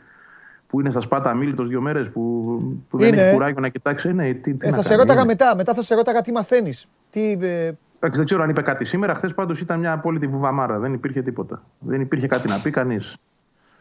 που 0.66 0.81
είναι 0.81 0.90
στα 0.90 1.01
σπάτα 1.01 1.31
αμήλυτο 1.31 1.65
δύο 1.65 1.81
μέρες, 1.81 2.09
που, 2.11 2.43
που 2.89 2.98
δεν 2.98 3.09
Είναι. 3.09 3.23
έχει 3.23 3.32
κουράγιο 3.32 3.61
να 3.61 3.69
κοιτάξει. 3.69 4.09
Ε, 4.09 4.12
ναι, 4.12 4.32
τι, 4.32 4.55
τι 4.55 4.66
Ε, 4.66 4.70
να 4.70 4.77
θα 4.77 4.82
σε 4.82 4.89
κάνει, 4.89 5.01
ρώταγα 5.01 5.20
είναι. 5.20 5.28
μετά. 5.28 5.55
Μετά 5.57 5.74
θα 5.74 5.82
σε 5.82 5.94
ρώταγα 5.94 6.20
τι 6.20 6.32
μαθαίνεις. 6.32 6.86
Τι, 7.11 7.32
ε, 7.40 7.73
Εντάξει, 8.02 8.19
δεν 8.19 8.24
ξέρω 8.24 8.43
αν 8.43 8.51
είπε 8.51 8.62
κάτι 8.62 8.85
σήμερα. 8.85 9.15
Χθες 9.15 9.35
πάντως 9.35 9.61
ήταν 9.61 9.78
μια 9.78 9.93
απόλυτη 9.93 10.27
βουβαμάρα. 10.27 10.78
Δεν 10.78 10.93
υπήρχε 10.93 11.23
τίποτα. 11.23 11.62
Δεν 11.78 12.01
υπήρχε 12.01 12.27
κάτι 12.27 12.48
να 12.48 12.61
πει 12.61 12.70
κανείς. 12.70 13.16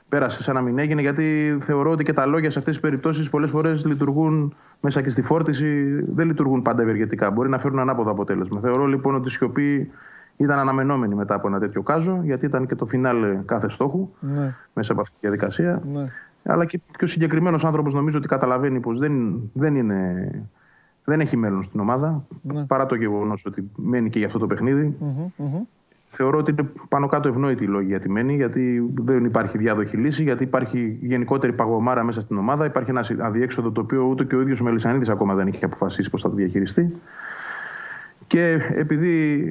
Πέρασε 0.09 0.43
σαν 0.43 0.55
να 0.55 0.61
μην 0.61 0.79
έγινε, 0.79 1.01
γιατί 1.01 1.57
θεωρώ 1.61 1.91
ότι 1.91 2.03
και 2.03 2.13
τα 2.13 2.25
λόγια 2.25 2.51
σε 2.51 2.59
αυτές 2.59 2.73
τις 2.73 2.83
περιπτώσεις 2.83 3.29
πολλές 3.29 3.49
φορές 3.49 3.85
λειτουργούν 3.85 4.55
μέσα 4.81 5.01
και 5.01 5.09
στη 5.09 5.21
φόρτιση. 5.21 6.03
Δεν 6.13 6.27
λειτουργούν 6.27 6.61
πάντα 6.61 6.81
ευεργετικά. 6.81 7.31
Μπορεί 7.31 7.49
να 7.49 7.59
φέρουν 7.59 7.79
ανάποδο 7.79 8.11
αποτέλεσμα. 8.11 8.59
Θεωρώ 8.59 8.85
λοιπόν 8.85 9.15
ότι 9.15 9.27
η 9.27 9.31
σιωπή 9.31 9.91
ήταν 10.37 10.59
αναμενόμενη 10.59 11.15
μετά 11.15 11.35
από 11.35 11.47
ένα 11.47 11.59
τέτοιο 11.59 11.81
κάζο, 11.81 12.19
γιατί 12.23 12.45
ήταν 12.45 12.67
και 12.67 12.75
το 12.75 12.85
φινάλε 12.85 13.39
κάθε 13.45 13.69
στόχου 13.69 14.09
ναι, 14.19 14.55
μέσα 14.73 14.91
από 14.91 15.01
αυτή 15.01 15.13
τη 15.13 15.19
διαδικασία. 15.27 15.81
ναι. 15.91 16.03
Αλλά 16.43 16.65
και 16.65 16.79
πιο 16.97 17.07
συγκεκριμένος 17.07 17.65
άνθρωπος 17.65 17.93
νομίζω 17.93 18.17
ότι 18.17 18.27
καταλαβαίνει 18.27 18.79
πως 18.79 18.99
δεν, 18.99 19.41
δεν, 19.53 19.75
είναι, 19.75 20.31
δεν 21.03 21.19
έχει 21.19 21.37
μέλλον 21.37 21.63
στην 21.63 21.79
ομάδα. 21.79 22.25
Ναι. 22.41 22.65
Παρά 22.65 22.85
το 22.85 22.95
γεγονός 22.95 23.45
ότι 23.45 23.71
μένει 23.75 24.09
και 24.09 24.17
για 24.17 24.27
αυτό 24.27 24.39
το 24.39 24.47
παιχνίδι. 24.47 24.95
Μμμ, 24.99 25.31
μμμ. 25.37 25.63
Θεωρώ 26.11 26.37
ότι 26.37 26.51
είναι 26.51 26.69
πάνω 26.89 27.07
κάτω 27.07 27.27
ευνόητη 27.27 27.63
η 27.63 27.67
λόγη 27.67 27.87
γιατί 27.87 28.09
μένει, 28.09 28.35
γιατί 28.35 28.91
δεν 28.95 29.25
υπάρχει 29.25 29.57
διάδοχη 29.57 29.97
λύση, 29.97 30.23
γιατί 30.23 30.43
υπάρχει 30.43 30.97
γενικότερη 31.01 31.53
παγωμάρα 31.53 32.03
μέσα 32.03 32.21
στην 32.21 32.37
ομάδα. 32.37 32.65
Υπάρχει 32.65 32.89
ένας 32.89 33.11
αδιέξοδο 33.19 33.71
το 33.71 33.81
οποίο 33.81 34.03
ούτε 34.03 34.23
και 34.23 34.35
ο 34.35 34.41
ίδιος 34.41 34.59
ο 34.59 34.63
Μελισανίδης 34.63 35.09
ακόμα 35.09 35.33
δεν 35.33 35.47
είχε 35.47 35.65
αποφασίσει 35.65 36.09
πώς 36.09 36.21
θα 36.21 36.29
το 36.29 36.35
διαχειριστεί. 36.35 36.85
Και 38.27 38.59
επειδή 38.75 39.43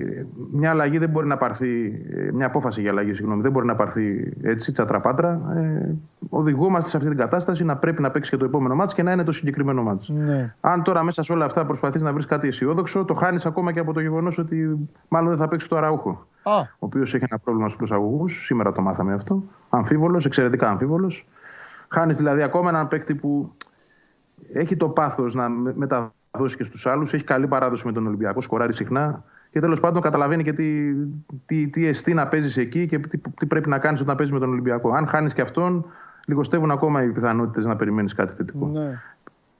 μια 0.52 0.70
αλλαγή 0.70 0.98
δεν 0.98 1.09
μπορεί 1.10 1.26
να 1.26 1.36
πάρθει, 1.36 2.02
ε, 2.10 2.32
μια 2.32 2.47
απόφαση 2.47 2.80
για 2.80 2.90
αλλαγή, 2.90 3.14
συγγνώμη, 3.14 3.43
δεν 3.43 3.51
μπορεί 3.51 3.66
να 3.66 3.74
πάρθει 3.74 4.32
έτσι, 4.43 4.72
τσατραπάτρα, 4.72 5.40
ε, 5.56 5.94
οδηγούμαστε 6.28 6.90
σε 6.90 6.97
αυτή 6.97 7.09
την 7.09 7.18
κατάσταση 7.18 7.64
να 7.64 7.76
πρέπει 7.76 8.02
να 8.02 8.10
παίξει 8.10 8.30
και 8.30 8.36
το 8.36 8.44
επόμενο 8.44 8.74
μάτς 8.74 8.94
και 8.94 9.02
να 9.02 9.12
είναι 9.12 9.24
το 9.24 9.32
συγκεκριμένο 9.32 9.82
μάτς. 9.82 10.09
Ναι. 10.09 10.55
Αν 10.60 10.82
τώρα 10.82 11.02
μέσα 11.02 11.22
σε 11.22 11.32
όλα 11.32 11.44
αυτά 11.44 11.64
προσπαθείς 11.64 12.02
να 12.02 12.12
βρεις 12.12 12.26
κάτι 12.26 12.48
αισιόδοξο, 12.48 13.05
το 13.05 13.14
χάνεις 13.14 13.47
ακόμα 13.47 13.72
και 13.72 13.80
από 13.80 13.93
το 13.93 14.01
γεγονός 14.01 14.39
ότι 14.39 14.89
μάλλον 15.09 15.28
δεν 15.28 15.39
θα 15.39 15.48
παίξει 15.48 15.68
το 15.68 15.76
Αραούχο. 15.76 16.26
Α, 16.48 16.58
Ο 16.60 16.66
οποίος 16.78 17.14
έχει 17.14 17.24
ένα 17.30 17.38
πρόβλημα 17.38 17.68
στους 17.68 17.78
προσαγωγούς. 17.78 18.44
Σήμερα 18.44 18.72
το 18.72 18.82
μάθαμε 18.82 19.12
αυτό. 19.14 19.42
Αμφίβολος, 19.68 20.24
εξαιρετικά 20.26 20.68
αμφίβολος. 20.68 21.26
Χάνεις 21.88 22.16
δηλαδή 22.16 22.42
ακόμα 22.42 22.68
έναν 22.68 22.88
παίκτη 22.88 23.14
που 23.14 23.52
έχει 24.52 24.76
το 24.76 24.88
πάθος 24.88 25.34
να 25.34 25.48
με- 25.48 25.74
μεταδώσει 25.76 26.56
και 26.56 26.62
στους 26.64 26.86
άλλους. 26.86 27.12
Έχει 27.12 27.24
καλή 27.24 27.46
παράδοση 27.46 27.86
με 27.86 27.92
τον 27.92 28.06
Ολυμπιακό, 28.06 28.40
σκοράρει 28.40 28.74
συχνά. 28.74 29.24
Και 29.50 29.60
τέλος 29.60 29.80
πάντων 29.80 30.02
καταλαβαίνει 30.02 30.42
και 30.42 30.52
τι, 30.52 30.92
τι, 31.46 31.68
τι 31.68 31.86
εστί 31.86 32.14
να 32.14 32.28
παίζεις 32.28 32.56
εκεί 32.56 32.86
και 32.86 32.98
τι, 32.98 33.18
τι 33.18 33.46
πρέπει 33.46 33.68
να 33.68 33.78
κάνεις 33.78 34.00
όταν 34.00 34.16
παίζεις 34.16 34.34
με 34.34 34.40
τον 34.40 34.48
Ολυμπιακό. 34.50 34.92
Αν 34.92 35.06
χάνεις 35.06 35.32
και 35.32 35.42
αυτόν, 35.42 35.84
λιγοστεύουν 36.26 36.70
ακόμα 36.70 37.02
οι 37.02 37.08
πιθανότητες 37.08 37.64
να 37.64 37.76
περιμένεις 37.76 38.14
κάτι 38.14 38.32
θετικό. 38.34 38.66
ναι. 38.66 39.00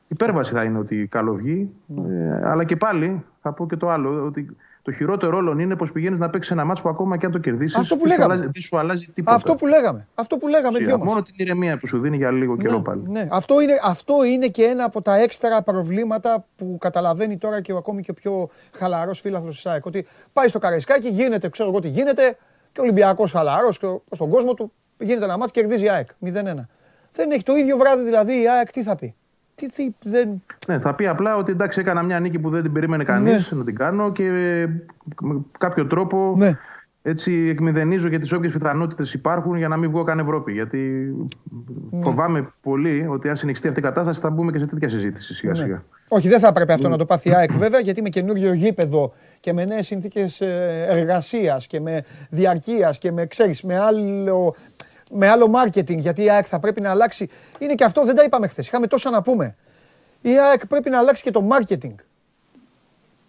Υπέρβαση 0.09 0.55
θα 0.55 0.62
είναι 0.65 0.78
ότι 0.78 1.06
καλό 1.10 1.35
βγει. 1.35 1.70
Ε, 2.09 2.48
αλλά 2.48 2.65
και 2.65 2.77
πάλι 2.77 3.24
θα 3.43 3.52
πω 3.52 3.66
και 3.66 3.77
το 3.77 3.89
άλλο. 3.89 4.24
Ότι 4.24 4.56
το 4.89 4.94
χειρότερο 4.94 5.36
όλων 5.36 5.59
είναι 5.59 5.77
πως 5.77 5.93
πηγαίνεις 5.93 6.19
να 6.19 6.31
παίξεις 6.31 6.52
ένα 6.52 6.65
μάτσο 6.65 6.82
που 6.82 6.89
ακόμα 6.89 7.16
και 7.16 7.27
αν 7.27 7.32
το 7.32 7.39
κερδίσεις. 7.39 7.78
Αυτό 7.78 7.97
που 7.97 8.06
λέγαμε. 8.06 8.36
Δεν 8.36 8.52
σου 8.62 8.78
αλλάζει 8.78 9.06
τίποτα. 9.06 9.36
Αυτό 9.36 9.55
που 9.55 9.66
λέγαμε. 9.66 10.06
Αυτό 10.15 10.36
που 10.36 10.48
λέγαμε 10.48 10.77
Ουσία, 10.77 10.86
δυο 10.86 10.98
μας. 10.98 11.06
Μόνο 11.06 11.23
την 11.23 11.35
ηρεμία 11.36 11.78
που 11.78 11.86
σου 11.86 12.01
δίνει 12.01 12.16
για 12.16 12.31
λίγο 12.31 12.56
καιρό 12.56 12.77
Ναι, 12.77 12.82
πάλι. 12.82 13.02
ναι. 13.09 13.28
Αυτό, 13.31 13.60
είναι, 13.60 13.73
αυτό 13.82 14.24
είναι 14.24 14.47
και 14.47 14.62
ένα 14.62 14.85
από 14.85 15.02
τα 15.02 15.16
έξτρα 15.16 15.62
προβλήματα 15.62 16.44
που 16.56 16.77
καταλαβαίνει 16.81 17.36
τώρα 17.36 17.60
και 17.60 17.73
ο 17.73 17.77
ακόμη 17.77 18.02
και 18.02 18.10
ο 18.10 18.15
πιο 18.15 18.48
χαλαρός 18.73 19.20
φίλαθλος 19.20 19.55
της 19.55 19.62
ΣΑΕΚ. 19.62 19.86
Ότι 19.86 20.06
πάει 20.32 20.48
στο 20.48 20.59
Καραϊσκάκι, 20.59 21.09
γίνεται, 21.09 21.48
ξέρω 21.48 21.69
εγώ 21.69 21.81
τι 21.81 21.89
γίνεται, 21.89 22.36
και 22.73 22.81
ο 22.81 22.82
Ολυμπιακός 22.82 23.32
χαλαρός 23.32 23.74
στον 24.10 24.28
κόσμο 24.28 24.55
του 24.55 24.73
γίνεται 24.98 25.24
ένα 25.24 25.36
μάτσο 25.39 25.52
και 25.55 25.60
κερδίζει 25.60 25.85
η 25.85 25.89
ΑΕΚ 25.90 26.09
0-1. 26.24 26.69
Δεν 27.12 27.31
έχει 27.31 27.43
το 27.43 27.55
ίδιο 27.56 27.77
βράδυ 27.77 28.02
δηλαδή 28.05 28.43
η 28.43 28.48
ΑΕΚ 28.48 28.70
τι 28.70 28.82
θα 28.82 28.97
πει. 28.97 29.15
Τι, 29.59 29.66
τι, 29.66 29.90
δεν... 30.02 30.43
Ναι, 30.66 30.78
θα 30.78 30.94
πει 30.94 31.06
απλά 31.06 31.36
ότι 31.36 31.51
εντάξει, 31.52 31.80
έκανα 31.80 32.02
μια 32.02 32.20
νίκη 32.20 32.39
που 32.39 32.51
δεν 32.51 32.62
την 32.62 32.72
περίμενε 32.72 33.05
κανείς 33.05 33.51
Ναι. 33.52 33.59
να 33.59 33.64
την 33.64 33.74
κάνω 33.74 34.12
και 34.12 34.22
με 35.20 35.36
κάποιο 35.59 35.86
τρόπο 35.86 36.35
Ναι. 36.36 36.59
έτσι 37.02 37.32
εκμηδενίζω 37.51 38.09
για 38.09 38.18
τις 38.20 38.32
όποιες 38.32 38.52
πιθανότητες 38.52 39.12
υπάρχουν 39.14 39.56
για 39.56 39.68
να 39.68 39.76
μην 39.76 39.90
βγω 39.90 40.02
καν 40.05 40.18
Ευρώπη. 40.18 40.52
Γιατί 40.52 40.78
Ναι. 41.90 42.02
φοβάμαι 42.02 42.52
πολύ 42.62 43.06
ότι 43.10 43.28
αν 43.28 43.36
συνεχιστεί 43.36 43.68
αυτή 43.68 43.80
η 43.80 43.82
κατάσταση 43.82 44.20
θα 44.20 44.30
μπούμε 44.30 44.52
και 44.52 44.59
σε 44.59 44.66
τέτοια 44.66 44.89
συζήτηση 44.89 45.35
σιγά 45.35 45.52
Ναι. 45.52 45.59
σιγά. 45.59 45.82
Όχι, 46.09 46.28
δεν 46.28 46.40
θα 46.40 46.48
έπρεπε 46.48 46.72
αυτό 46.72 46.89
να 46.89 46.97
το 46.97 47.05
πάθει 47.05 47.28
η 47.28 47.35
ΑΕΚ 47.35 47.52
βέβαια, 47.52 47.80
γιατί 47.80 48.02
με 48.02 48.09
καινούριο 48.09 48.52
γήπεδο 48.52 49.12
και 49.40 49.52
με 49.52 49.64
νέες 49.64 49.86
συνθήκες 49.86 50.40
εργασίας 50.89 51.66
και 51.66 51.80
με 51.80 52.02
διαρκείας 52.30 52.98
και 52.98 53.12
με, 53.12 53.26
ξέρεις, 53.26 53.62
με 53.62 53.78
άλλο, 53.78 54.55
με 55.10 55.28
άλλο 55.28 55.51
marketing, 55.55 55.97
γιατί 55.98 56.22
η 56.22 56.30
ΑΕΚ 56.30 56.47
θα 56.48 56.59
πρέπει 56.59 56.80
να 56.80 56.90
αλλάξει. 56.90 57.28
Είναι 57.59 57.74
και 57.74 57.85
αυτό, 57.85 58.05
δεν 58.05 58.14
τα 58.14 58.22
είπαμε 58.24 58.48
χθες. 58.48 58.66
Είχαμε 58.66 58.86
τόσα 58.86 59.10
να 59.10 59.22
πούμε. 59.22 59.56
Η 60.20 60.39
ΑΕΚ 60.39 60.66
πρέπει 60.66 60.90
να 60.90 60.98
αλλάξει 60.98 61.22
και 61.22 61.30
το 61.30 61.48
marketing. 61.51 61.94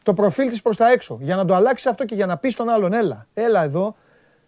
Το 0.04 0.14
προφίλ 0.14 0.50
της 0.50 0.62
προς 0.62 0.78
τα 0.78 0.92
έξω. 0.92 1.18
Για 1.22 1.36
να 1.36 1.46
το 1.46 1.56
αλλάξεις 1.56 1.88
αυτό 1.90 2.06
και 2.06 2.16
για 2.16 2.26
να 2.26 2.38
πεις 2.38 2.54
στον 2.54 2.70
άλλον, 2.70 2.94
έλα, 2.94 3.28
έλα 3.34 3.64
εδώ, 3.64 3.96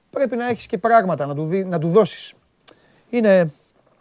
πρέπει 0.10 0.36
να 0.36 0.48
έχεις 0.48 0.66
και 0.66 0.78
πράγματα 0.78 1.26
να 1.26 1.36
του, 1.36 1.44
δει- 1.46 1.68
να 1.68 1.80
του 1.80 1.88
δώσεις. 1.88 2.34
Είναι. 3.10 3.52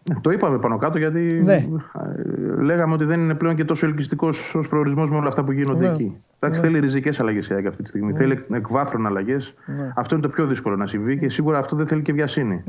Ναι, 0.09 0.21
Το 0.21 0.31
είπαμε 0.31 0.59
πάνω 0.59 0.79
κάτω 0.79 0.99
γιατί 0.99 1.21
Ναι. 1.21 1.55
ε, 1.55 2.63
λέγαμε 2.63 2.95
ότι 2.95 3.05
δεν 3.05 3.21
είναι 3.21 3.35
πλέον 3.35 3.55
και 3.57 3.65
τόσο 3.65 3.87
ελκυστικός 3.87 4.55
ως 4.55 4.69
προορισμός 4.69 5.11
με 5.11 5.17
όλα 5.17 5.29
αυτά 5.29 5.45
που 5.45 5.53
γίνονται 5.53 5.87
Ναι. 5.87 5.93
εκεί. 5.95 6.25
Εντάξει, 6.39 6.61
θέλει 6.61 6.79
ριζικές 6.79 7.21
αλλαγές 7.21 7.49
η 7.49 7.55
ΑΕΚ 7.55 7.67
αυτή 7.67 7.83
τη 7.83 7.89
στιγμή. 7.89 8.13
Θέλει 8.17 8.45
εκβάθρον 8.53 9.07
αλλαγές. 9.07 9.55
Αυτό 9.95 10.15
είναι 10.15 10.25
το 10.25 10.31
πιο 10.31 10.47
δύσκολο 10.47 10.77
να 10.77 10.87
συμβεί 10.87 11.19
και 11.19 11.29
σίγουρα 11.31 11.59
αυτό 11.59 11.77
δεν 11.77 11.87
θέλει 11.87 12.03
και 12.03 12.13
βιασύνη. 12.13 12.65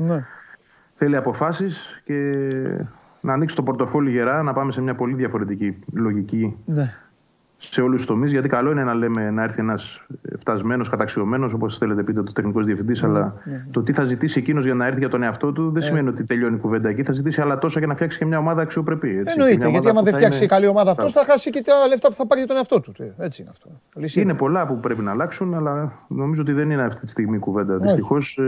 Ναι. 1.02 1.08
Θέλει 1.08 1.16
αποφάσεις 1.16 2.02
και 2.04 2.14
να 3.20 3.32
ανοίξει 3.32 3.56
το 3.56 3.62
πορτοφόλι 3.62 4.10
γερά, 4.10 4.42
να 4.42 4.52
πάμε 4.52 4.72
σε 4.72 4.80
μια 4.80 4.94
πολύ 4.94 5.14
διαφορετική 5.14 5.78
λογική 5.92 6.56
Ναι. 6.64 6.94
Σε 7.70 7.80
όλους 7.80 7.96
τους 7.96 8.06
τομείς. 8.06 8.30
Γιατί 8.30 8.48
καλό 8.48 8.70
είναι 8.70 8.84
να 8.84 8.94
λέμε 8.94 9.30
να 9.30 9.42
έρθει 9.42 9.60
ένας 9.60 10.00
φτασμένος, 10.40 10.88
καταξιωμένος, 10.88 11.52
όπως 11.52 11.78
θέλετε 11.78 12.02
πείτε, 12.02 12.22
το 12.22 12.32
τεχνικός 12.32 12.64
διευθυντής, 12.64 13.02
Ναι, 13.02 13.08
αλλά 13.08 13.34
το 13.70 13.82
τι 13.82 13.92
θα 13.92 14.04
ζητήσει 14.04 14.38
εκείνος 14.38 14.64
για 14.64 14.74
να 14.74 14.86
έρθει 14.86 14.98
για 14.98 15.08
τον 15.08 15.22
εαυτό 15.22 15.52
του 15.52 15.66
Ε. 15.66 15.70
δεν 15.72 15.82
σημαίνει 15.82 16.08
ότι 16.08 16.24
τελειώνει 16.24 16.54
η 16.54 16.58
κουβέντα 16.58 16.88
εκεί. 16.88 17.02
Θα 17.02 17.12
ζητήσει 17.12 17.40
άλλα 17.40 17.58
τόσα 17.58 17.78
για 17.78 17.88
να 17.88 17.94
φτιάξει 17.94 18.18
και 18.18 18.24
μια 18.24 18.38
ομάδα 18.38 18.62
αξιοπρεπή. 18.62 19.08
Έτσι. 19.08 19.22
Και 19.22 19.30
Εννοείται, 19.30 19.56
μια 19.56 19.68
γιατί 19.68 19.76
ομάδα 19.76 19.90
άμα 19.90 19.98
που 19.98 20.04
δεν 20.04 20.12
θα 20.12 20.18
φτιάξει 20.18 20.38
είναι- 20.38 20.46
καλή 20.46 20.66
ομάδα 20.66 20.90
αυτός, 20.90 21.12
θα 21.12 21.24
χάσει 21.24 21.50
και 21.50 21.62
τα 21.64 21.86
λεφτά 21.88 22.08
που 22.08 22.14
θα 22.14 22.26
πάρει 22.26 22.40
για 22.40 22.48
τον 22.48 22.56
εαυτό 22.56 22.80
του. 22.80 22.92
Ε, 22.98 23.24
Έτσι 23.24 23.42
είναι 23.42 23.50
αυτό. 23.50 23.68
Λύση 23.94 24.20
Είναι 24.20 24.34
πολλά 24.34 24.66
που 24.66 24.80
πρέπει 24.80 25.02
να 25.02 25.10
αλλάξουν, 25.10 25.54
αλλά 25.54 25.92
νομίζω 26.08 26.42
ότι 26.42 26.52
δεν 26.52 26.70
είναι 26.70 26.82
αυτή 26.82 27.00
τη 27.00 27.08
στιγμή 27.10 27.36
η 27.36 27.38
κουβέντα. 27.38 27.74
Όχι. 27.74 27.82
Δυστυχώς 27.82 28.38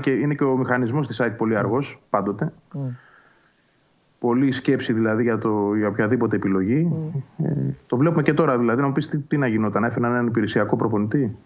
και 0.00 0.10
είναι 0.10 0.34
και 0.34 0.44
ο 0.44 0.56
μηχανισμός 0.56 1.06
της 1.06 1.20
ΑΕΚ 1.20 1.32
πολύ 1.32 1.56
αργός 1.56 2.00
πάντοτε. 2.10 2.52
Πολύ 4.18 4.52
σκέψη 4.52 4.92
δηλαδή 4.92 5.22
για, 5.22 5.38
το, 5.38 5.74
για 5.74 5.88
οποιαδήποτε 5.88 6.36
επιλογή. 6.36 6.92
Ε, 7.44 7.50
το 7.86 7.96
βλέπουμε 7.96 8.22
και 8.22 8.34
τώρα 8.34 8.58
δηλαδή. 8.58 8.80
Να 8.80 8.86
μου 8.86 8.92
πεις 8.92 9.08
τι, 9.08 9.18
τι 9.18 9.36
να 9.36 9.46
γινόταν, 9.46 9.84
έφεραν 9.84 10.12
έναν 10.12 10.26
υπηρεσιακό 10.26 10.76
προπονητή. 10.76 11.36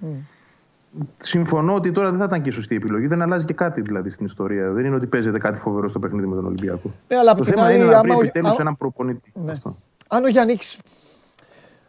Συμφωνώ 1.19 1.75
ότι 1.75 1.93
τώρα 1.93 2.11
δεν 2.11 2.19
θα 2.19 2.25
ήταν 2.25 2.43
και 2.43 2.49
η 2.49 2.53
σωστή 2.53 2.75
επιλογή. 2.75 3.07
Δεν 3.07 3.23
αλλάζει 3.23 3.45
και 3.45 3.53
κάτι 3.55 3.81
δηλαδή 3.81 4.11
στην 4.11 4.27
ιστορία. 4.27 4.71
Δεν 4.71 4.85
είναι 4.85 4.95
ότι 4.95 5.07
παίζεται 5.07 5.39
κάτι 5.39 5.59
φοβερό 5.59 5.89
στο 5.89 5.99
παιχνίδι 5.99 6.27
με 6.27 6.35
τον 6.35 6.45
Ολυμπιακό. 6.47 6.91
Ναι, 7.09 7.17
αλλά 7.17 7.31
από 7.31 7.39
το 7.39 7.45
την 7.45 7.55
θέμα 7.55 7.67
άλλη, 7.67 7.77
είναι 7.77 7.85
να 7.85 8.01
βρει 8.01 8.11
άμα 8.11 8.19
ο- 8.19 8.21
επιτέλους 8.23 8.51
α- 8.51 8.57
έναν 8.61 8.77
προπονητή. 8.77 9.33
Ναι. 9.45 9.53
Αυτό. 9.53 9.77
Αν 10.09 10.25
ο 10.25 10.29
Γιάννικης, 10.29 10.79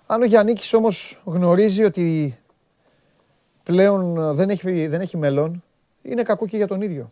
αν 0.07 0.21
ο 0.21 0.25
Γιάννικης 0.25 0.73
όμως 0.73 1.21
γνωρίζει 1.25 1.83
ότι 1.83 2.35
πλέον 3.63 4.17
ε, 4.17 4.33
δεν 4.33 4.49
έχει, 4.49 4.87
δεν 4.87 5.01
έχει 5.01 5.17
μέλλον, 5.17 5.63
είναι 6.01 6.23
κακό 6.23 6.45
και 6.45 6.57
για 6.57 6.67
τον 6.67 6.81
ίδιο. 6.81 7.11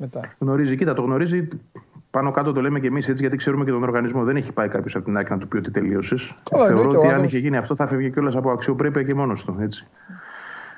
Μετά. 0.00 0.20
Γνωρίζει, 0.38 0.76
κοίτα, 0.76 0.94
το 0.94 1.02
γνωρίζει. 1.02 1.48
Πάνω 2.10 2.30
κάτω 2.30 2.52
το 2.52 2.60
λέμε 2.60 2.80
και 2.80 2.86
εμείς 2.86 3.08
έτσι, 3.08 3.22
γιατί 3.22 3.36
ξέρουμε 3.36 3.64
και 3.64 3.70
τον 3.70 3.82
οργανισμό. 3.82 4.24
Δεν 4.24 4.36
έχει 4.36 4.52
πάει 4.52 4.68
κάποιος 4.68 4.94
από 4.96 5.04
την 5.04 5.16
άκρη 5.16 5.32
να 5.32 5.38
του 5.38 5.48
πει 5.48 5.56
ότι 5.56 5.70
τελείωσες. 5.70 6.34
Καλά, 6.50 6.64
Θεωρώ 6.66 6.80
εννοείται, 6.80 6.96
ο 6.96 7.00
ότι 7.00 7.08
αν 7.08 7.14
άνθρωπος- 7.14 7.32
είχε 7.32 7.42
γίνει 7.42 7.56
αυτό 7.56 7.74
θα 7.76 7.86
φεύγει 7.86 8.10
κιόλας 8.10 8.36
από 8.36 8.50
αξιοπρέπεια 8.50 9.02
και 9.02 9.14
μόνος 9.14 9.44
του. 9.44 9.56
Έτσι. 9.60 9.86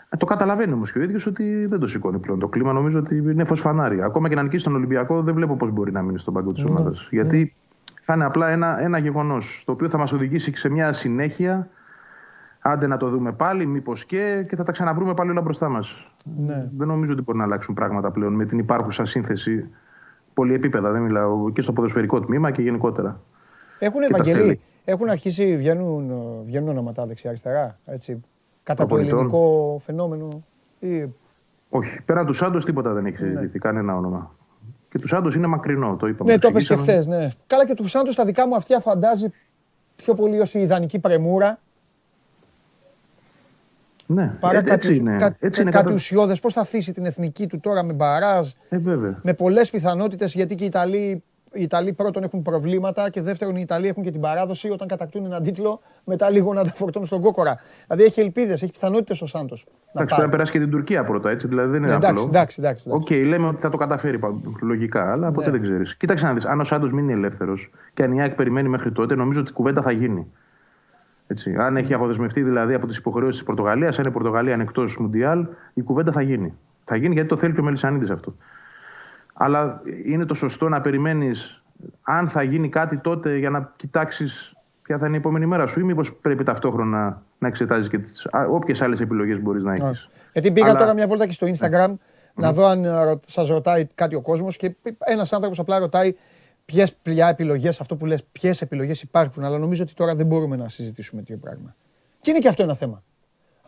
Ε, 0.09 0.17
το 0.17 0.27
καταλαβαίνει 0.27 0.73
όμως 0.73 0.93
και 0.93 0.99
ο 0.99 1.03
ίδιος 1.03 1.27
ότι 1.27 1.67
δεν 1.67 1.79
το 1.79 1.87
σηκώνει 1.87 2.19
πλέον 2.19 2.39
το 2.39 2.49
κλίμα. 2.49 2.73
Νομίζω 2.73 2.99
ότι 2.99 3.17
είναι 3.17 3.45
φως 3.45 3.61
φανάρι. 3.61 4.03
Ακόμα 4.03 4.29
και 4.29 4.35
να 4.35 4.43
νικήσει 4.43 4.65
τον 4.65 4.75
Ολυμπιακό, 4.75 5.23
δεν 5.23 5.35
βλέπω 5.35 5.57
πώς 5.57 5.71
μπορεί 5.71 5.93
να 5.93 6.03
μείνει 6.03 6.19
στον 6.19 6.35
πάγκο 6.35 6.53
της 6.53 6.65
ομάδας. 6.65 7.07
Γιατί 7.11 7.55
θα 8.03 8.15
είναι 8.15 8.25
απλά 8.25 8.49
ένα, 8.51 8.81
ένα 8.83 8.99
γεγονός 8.99 9.63
το 9.67 9.73
οποίο 9.73 9.89
θα 9.89 9.99
μας 9.99 10.13
οδηγήσει 10.13 10.57
σε 10.57 10.69
μια 10.69 10.93
συνέχεια. 10.93 11.69
Άντε 12.65 12.87
να 12.87 12.97
το 12.97 13.09
δούμε 13.09 13.33
πάλι, 13.33 13.67
μήπως 13.67 14.05
και, 14.05 14.47
και 14.49 14.57
θα 14.57 14.65
τα 14.65 14.73
ξαναβρούμε 14.73 15.15
πάλι 15.15 15.31
όλα 15.31 15.41
μπροστά 15.41 15.69
μας. 15.69 16.11
Ναι. 16.37 16.69
Δεν 16.77 16.87
νομίζω 16.87 17.13
ότι 17.13 17.23
μπορεί 17.23 17.39
να 17.39 17.45
αλλάξουν 17.45 17.75
πράγματα 17.75 18.11
πλέον 18.11 18.33
με 18.33 18.45
την 18.45 18.59
υπάρχουσα 18.59 19.05
σύνθεση 19.05 19.69
πολυεπίπεδα. 20.35 20.91
Δεν 20.91 21.03
μιλάω 21.03 21.51
και 21.51 21.63
στο 21.63 21.73
ποδοσφαιρικό 21.73 22.21
τμήμα 22.21 22.51
και 22.51 22.63
γενικότερα. 22.63 23.21
Έχουν 23.79 24.01
τα 24.01 24.07
Ευαγγελί, 24.07 24.39
στέλνει. 24.39 24.61
έχουν 24.85 25.09
αρχίσει, 25.09 25.57
βγαίνουν, 25.57 26.11
ε, 26.11 26.45
βγαίνουν 26.45 26.69
ονοματά 26.69 27.07
δεξιά-αριστερά, 27.07 27.79
έτσι, 27.85 28.21
κατά 28.63 28.83
το 28.83 28.89
Προπονητών. 28.89 29.19
ελληνικό 29.19 29.81
φαινόμενο 29.85 30.29
ή 30.79 31.05
Όχι. 31.71 32.01
Πέραν 32.05 32.27
τους 32.27 32.37
Σάντος 32.37 32.65
τίποτα 32.65 32.93
δεν 32.93 33.07
έχει 33.07 33.17
συζητηθεί. 33.17 33.59
Κανένα 33.59 33.97
όνομα. 33.97 34.35
Και 34.89 34.99
τους 34.99 35.11
Σάντος 35.11 35.35
είναι 35.35 35.47
μακρινό, 35.47 35.97
το 35.97 36.07
είπαμε. 36.07 36.33
Ναι, 36.33 36.39
το 36.39 36.49
είπες 36.49 36.67
και 36.67 36.73
εξηγήσαμε. 36.73 37.03
χθες, 37.03 37.19
ναι. 37.19 37.33
Καλά 37.47 37.67
και 37.67 37.75
τους 37.75 37.91
Σάντο 37.91 38.15
τα 38.15 38.25
δικά 38.25 38.47
μου 38.47 38.55
αυτιά 38.55 38.81
φαντάζει 38.81 39.33
πιο 39.97 40.15
πολύ 40.15 40.41
ως 40.41 40.55
η 40.55 40.61
ιδανική 40.61 40.99
πρεμούρα 40.99 41.59
Ναι, 44.07 44.37
παρά 44.41 44.59
ε, 44.59 44.63
κάτι, 44.63 44.73
έτσι 44.89 45.01
είναι. 45.01 45.17
κα- 45.17 45.37
έτσι 45.41 45.61
είναι 45.61 45.71
κάτι 45.71 45.83
κατά- 45.85 45.95
ουσιώδες. 45.97 46.41
Πώς 46.41 46.53
θα 46.53 46.61
αφήσει 46.61 46.93
την 46.93 47.05
εθνική 47.07 47.47
του 47.47 47.61
τώρα 47.61 47.83
με 47.85 47.93
μπαράζ, 47.93 48.51
Ε, 48.69 48.79
βέβαια. 48.79 49.19
με 49.23 49.35
πολλές 49.35 49.71
πιθανότητες 49.71 50.35
γιατί 50.35 50.55
και 50.55 50.63
οι 50.65 50.67
Ιταλοί, 50.67 51.23
οι 51.55 51.63
Ιταλοί 51.63 51.93
πρώτον 51.93 52.23
έχουν 52.23 52.43
προβλήματα 52.43 53.11
και 53.11 53.23
δεύτερον 53.23 53.57
οι 53.57 53.61
Ιταλοί 53.65 53.89
έχουν 53.89 54.03
και 54.03 54.11
την 54.11 54.21
παράδοση 54.21 54.71
όταν 54.71 54.89
κατακτούν 54.89 55.25
έναν 55.25 55.43
τίτλο 55.43 55.81
μετά 56.05 56.31
λίγο 56.31 56.53
να 56.53 56.63
τα 56.65 56.73
φορτώνουν 56.75 57.07
στον 57.09 57.21
κόκορα. 57.21 57.59
Δηλαδή 57.87 58.05
έχει 58.05 58.21
ελπίδες, 58.21 58.63
έχει 58.63 58.73
πιθανότητες 58.73 59.23
ο 59.23 59.27
Σάντος. 59.27 59.65
Να 59.67 59.73
Εντάξει, 59.75 59.95
πρέπει 59.95 60.09
πάρει. 60.11 60.23
να 60.23 60.29
περάσει 60.31 60.53
και 60.53 60.59
την 60.59 60.71
Τουρκία 60.71 61.05
πρώτα, 61.05 61.31
έτσι. 61.31 61.49
Δηλαδή 61.49 61.71
δεν 61.71 61.79
είναι 61.83 61.87
Ναι, 61.87 61.95
εντάξει, 61.97 62.15
απλό. 62.15 62.29
εντάξει, 62.29 62.61
εντάξει, 62.61 62.85
εντάξει. 62.89 63.15
Οκ, 63.15 63.27
λέμε 63.29 63.47
ότι 63.47 63.61
θα 63.61 63.69
το 63.71 63.77
καταφέρει 63.77 64.19
πα- 64.19 64.41
λογικά, 64.61 65.13
αλλά 65.13 65.33
ποτέ 65.33 65.47
Ναι. 65.51 65.53
δεν 65.59 65.63
ξέρεις. 65.63 65.97
Κοίταξε 65.97 66.25
να 66.27 66.35
δεις, 66.35 66.45
αν 66.45 66.61
ο 66.61 66.65
Σάντος 66.65 66.93
μείνει 66.93 67.13
ελεύθερος 67.13 67.71
και 67.95 68.03
αν 68.03 68.13
η 68.13 68.21
ΑΕΚ 68.21 68.35
περιμένει 68.35 68.69
μέχρι 68.69 68.93
τότε, 68.93 69.15
νομίζω 69.15 69.41
ότι 69.41 69.51
η 69.51 69.53
κουβέντα 69.55 69.83
θα 69.83 69.93
γίνει. 69.93 70.27
Έτσι. 71.33 71.55
Αν 71.59 71.77
έχει 71.77 71.95
αποδεσμευτεί 71.95 72.43
δηλαδή 72.43 72.75
από 72.75 72.87
τις 72.87 72.97
υποχρεώσεις 72.97 73.35
της 73.37 73.45
Πορτογαλίας, 73.47 73.95
αν 73.99 74.05
είναι 74.05 74.09
η 74.09 74.13
Πορτογαλία 74.13 74.55
ανεκτό 74.55 74.85
Μουντιάλ, 74.99 75.47
η 75.75 75.83
κουβέντα 75.83 76.13
θα 76.13 76.23
γίνει. 76.23 76.55
Θα 76.85 76.97
γίνει 76.97 77.15
γιατί 77.15 77.29
το 77.29 77.37
θέλει 77.37 77.53
και 77.55 77.61
ο 77.61 77.63
Μελισανίδης 77.63 78.11
αυτό. 78.11 78.35
Αλλά 79.35 79.81
είναι 80.05 80.25
το 80.25 80.35
σωστό 80.35 80.69
να 80.69 80.81
περιμένεις 80.81 81.63
αν 82.03 82.29
θα 82.29 82.43
γίνει 82.43 82.69
κάτι 82.69 82.99
τότε 82.99 83.37
για 83.39 83.51
να 83.51 83.73
κοιτάξεις 83.77 84.53
ποια 84.83 84.99
θα 84.99 85.07
είναι 85.07 85.17
η 85.17 85.19
επόμενη 85.19 85.47
μέρα 85.47 85.67
σου, 85.67 85.81
ή 85.81 85.83
μήπως 85.83 86.15
πρέπει 86.15 86.45
ταυτόχρονα 86.45 87.23
να 87.39 87.49
εξετάζεις 87.49 87.89
και 87.89 88.01
όποιες 88.51 88.83
άλλες 88.83 89.01
επιλογές 89.01 89.41
μπορείς 89.43 89.63
να 89.63 89.73
έχεις. 89.75 90.09
Γιατί 90.33 90.53
πήγα 90.53 90.69
Αλλά- 90.69 90.79
τώρα 90.79 90.95
μια 90.95 91.07
βόλτα 91.07 91.27
και 91.27 91.33
στο 91.33 91.47
Instagram 91.47 91.95
να 92.35 92.53
δω 92.53 92.67
αν 92.67 92.85
ε, 92.85 93.05
ρω- 93.05 93.21
σας 93.27 93.49
ρωτάει 93.49 93.87
κάτι 93.95 94.15
ο 94.15 94.21
κόσμος 94.21 94.57
και 94.57 94.77
ένας 94.99 95.33
άνθρωπος 95.33 95.59
απλά 95.59 95.79
ρωτάει 95.79 96.15
ποιες 96.73 96.95
πλιά 96.95 97.29
επιλογές, 97.29 97.81
αυτό 97.81 97.97
που 97.97 98.07
λες, 98.07 98.23
ποιες 98.33 98.63
επιλογές 98.63 99.03
υπάρχουν, 99.03 99.45
αλλά 99.45 99.59
νομίζω 99.59 99.83
ότι 99.83 99.95
τώρα 99.95 100.15
δεν 100.15 100.27
μπορούμε 100.27 100.57
να 100.57 100.69
συζητήσουμε 100.69 101.21
τέτοιο 101.23 101.37
πράγμα. 101.37 101.75
Και 102.21 102.31
είναι 102.31 102.39
και 102.39 102.49
αυτό 102.49 102.63
ένα 102.63 102.75
θέμα. 102.75 103.03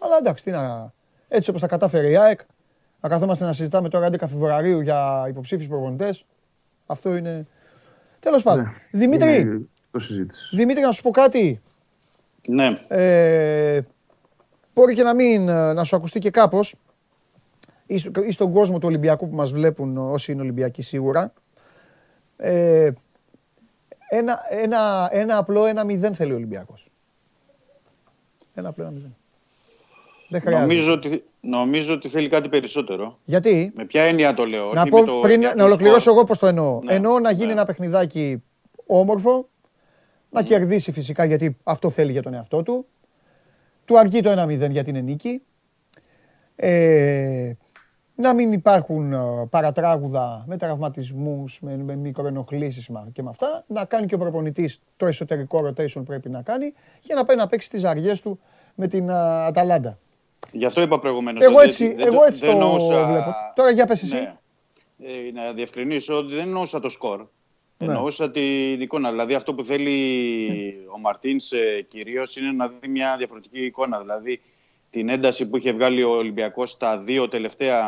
Αλλά 0.01 0.17
εντάξει, 0.21 0.45
τι 0.45 0.51
να... 0.51 0.93
έτσι 1.29 1.51
όπως 1.51 1.63
τα 1.63 1.67
κατάφερε 1.67 2.11
η 2.11 2.17
ΑΕΚ, 2.17 2.41
να 3.01 3.09
καθόμαστε 3.09 3.45
να 3.45 3.53
συζητάμε 3.53 3.89
τώρα 3.89 4.09
11 4.09 4.17
Φεβρουαρίου 4.19 4.81
για 4.81 5.25
υποψήφιους 5.29 5.69
προπονητές, 5.69 6.25
αυτό 6.87 7.17
είναι... 7.17 7.47
Τέλος 8.21 8.43
πάντων. 8.43 8.65
Ναι, 8.65 8.73
Δημήτρη, 8.91 9.41
είναι 9.41 9.61
Το 9.91 9.99
συζήτηση. 9.99 10.57
Δημήτρη, 10.57 10.83
να 10.83 10.93
σου 10.93 11.03
πω 11.03 11.11
κάτι. 11.11 11.61
Ναι. 12.49 12.69
Ε, 12.89 13.81
μπορεί 14.75 14.95
και 14.95 15.03
να 15.03 15.15
μην, 15.15 15.49
ε, 15.49 15.73
να 15.73 15.85
σου 15.85 15.97
ακουστεί 15.97 16.19
και 16.19 16.31
κάπως 16.31 16.75
ή, 17.87 17.99
στο- 17.99 18.23
ή 18.23 18.31
στον 18.31 18.53
κόσμο 18.53 18.79
του 18.79 18.87
Ολυμπιακού 18.89 19.29
που 19.29 19.37
μας 19.37 19.51
βλέπουν 19.53 19.97
όσοι 19.99 20.33
είναι 20.33 20.41
Ολυμπιακοί 20.41 20.83
σίγουρα. 20.83 21.33
Ε, 22.37 22.91
ένα, 24.09 24.41
ένα, 24.51 25.09
ένα 25.13 25.37
απλό 25.37 25.65
ένα 25.65 25.85
μηδέν 25.85 26.15
θέλει 26.15 26.33
ο 26.33 26.35
Ολυμπιακός. 26.35 26.89
Ένα 28.55 28.69
απλό 28.69 28.85
ένα 28.85 28.93
μηδέν. 28.93 29.17
Δεν 30.29 30.41
χρειάζεται. 30.41 30.67
Νομίζω 30.67 30.93
ότι, 30.93 31.25
νομίζω 31.41 31.95
ότι 31.95 32.09
θέλει 32.09 32.29
κάτι 32.29 32.49
περισσότερο. 32.49 33.19
Γιατί, 33.25 33.73
Με 33.77 33.85
ποια 33.85 34.03
έννοια 34.03 34.35
το 34.35 34.45
λέω. 34.45 34.73
να, 34.73 34.81
όχι 34.81 34.91
πω, 34.91 35.01
με 35.01 35.07
το 35.07 35.19
πριν, 35.23 35.41
για 35.41 35.49
να 35.49 35.57
το 35.57 35.65
ολοκληρώσω 35.65 36.01
σκορ. 36.01 36.15
εγώ 36.15 36.25
πώς 36.25 36.39
το 36.39 36.47
εννοώ. 36.47 36.81
Ναι, 36.85 36.93
Εννοώ 36.95 37.19
να 37.19 37.31
γίνει 37.31 37.47
ναι. 37.47 37.53
ένα 37.53 37.65
παιχνιδάκι 37.65 38.43
όμορφο, 38.87 39.49
να 40.31 40.43
κερδίσει 40.43 40.93
φυσικά 40.93 41.25
γιατί 41.25 41.57
αυτό 41.63 41.91
θέλει 41.91 42.13
για 42.13 42.23
τον 42.23 42.35
εαυτό 42.35 42.63
του. 42.63 42.87
Του 43.85 43.99
αρκεί 43.99 44.23
το 44.23 44.43
1-0 44.43 44.71
γιατί 44.71 44.91
είναι 44.91 45.01
νίκη. 45.01 45.43
Ε, 46.57 47.53
να 48.15 48.35
μην 48.35 48.53
υπάρχουν 48.53 49.13
ε, 49.13 49.19
παρατράγουδα 49.51 50.45
με 50.47 50.57
τραυματισμούς, 50.57 51.61
με, 51.61 51.77
με 51.77 51.95
μικροενοχλήσεις 51.97 52.89
μα- 52.89 53.09
και 53.13 53.23
με 53.23 53.31
αυτά. 53.31 53.65
Να 53.67 53.85
κάνει 53.85 54.07
και 54.07 54.15
ο 54.15 54.19
προπονητής 54.19 54.81
το 54.97 55.07
εσωτερικό 55.07 55.67
rotation 55.67 55.93
που 55.93 56.03
πρέπει 56.03 56.29
να 56.31 56.43
κάνει 56.43 56.73
για 57.01 57.15
να 57.15 57.25
πάει 57.25 57.37
να 57.37 57.47
παίξει 57.47 57.71
τις 57.71 57.85
αργίες 57.85 58.21
του 58.21 58.41
με 58.75 58.87
την 58.87 59.11
α, 59.11 59.47
Αταλάντα. 59.47 59.99
Γι' 60.53 60.65
αυτό 60.65 60.81
είπα 60.83 60.99
προηγουμένως. 60.99 61.45
Εγώ 61.45 61.61
έτσι, 61.61 61.95
εγώ 61.99 62.25
έτσι 62.25 62.41
το 62.41 62.79
βλέπω. 62.79 63.35
Τώρα 63.55 63.71
για 63.71 63.87
πες 63.87 64.03
εσύ. 64.03 64.15
Ναι. 64.15 64.35
Ε, 64.99 65.33
να 65.33 65.53
διευκρινίσω 65.53 66.15
ότι 66.15 66.35
δεν 66.35 66.45
εννοούσα 66.45 66.81
το 66.81 66.89
σκορ. 66.89 67.27
Ναι. 67.79 67.87
Εννοούσα 67.93 68.31
την 68.31 68.81
εικόνα. 68.81 69.11
Δηλαδή 69.11 69.35
αυτό 69.35 69.55
που 69.55 69.65
θέλει 69.65 70.87
ο 70.95 71.01
Μαρτίνς 71.01 71.53
ε, 71.53 71.87
κυρίως 71.89 72.37
είναι 72.37 72.53
να 72.53 72.69
δει 72.69 72.89
μια 72.89 73.17
διαφορετική 73.17 73.65
εικόνα. 73.65 74.01
Δηλαδή 74.01 74.41
την 74.95 75.09
ένταση 75.09 75.47
που 75.47 75.57
είχε 75.57 75.73
βγάλει 75.73 76.03
ο 76.03 76.11
Ολυμπιακός 76.11 76.71
στα 76.71 76.99
δύο 76.99 77.29
τελευταία 77.29 77.83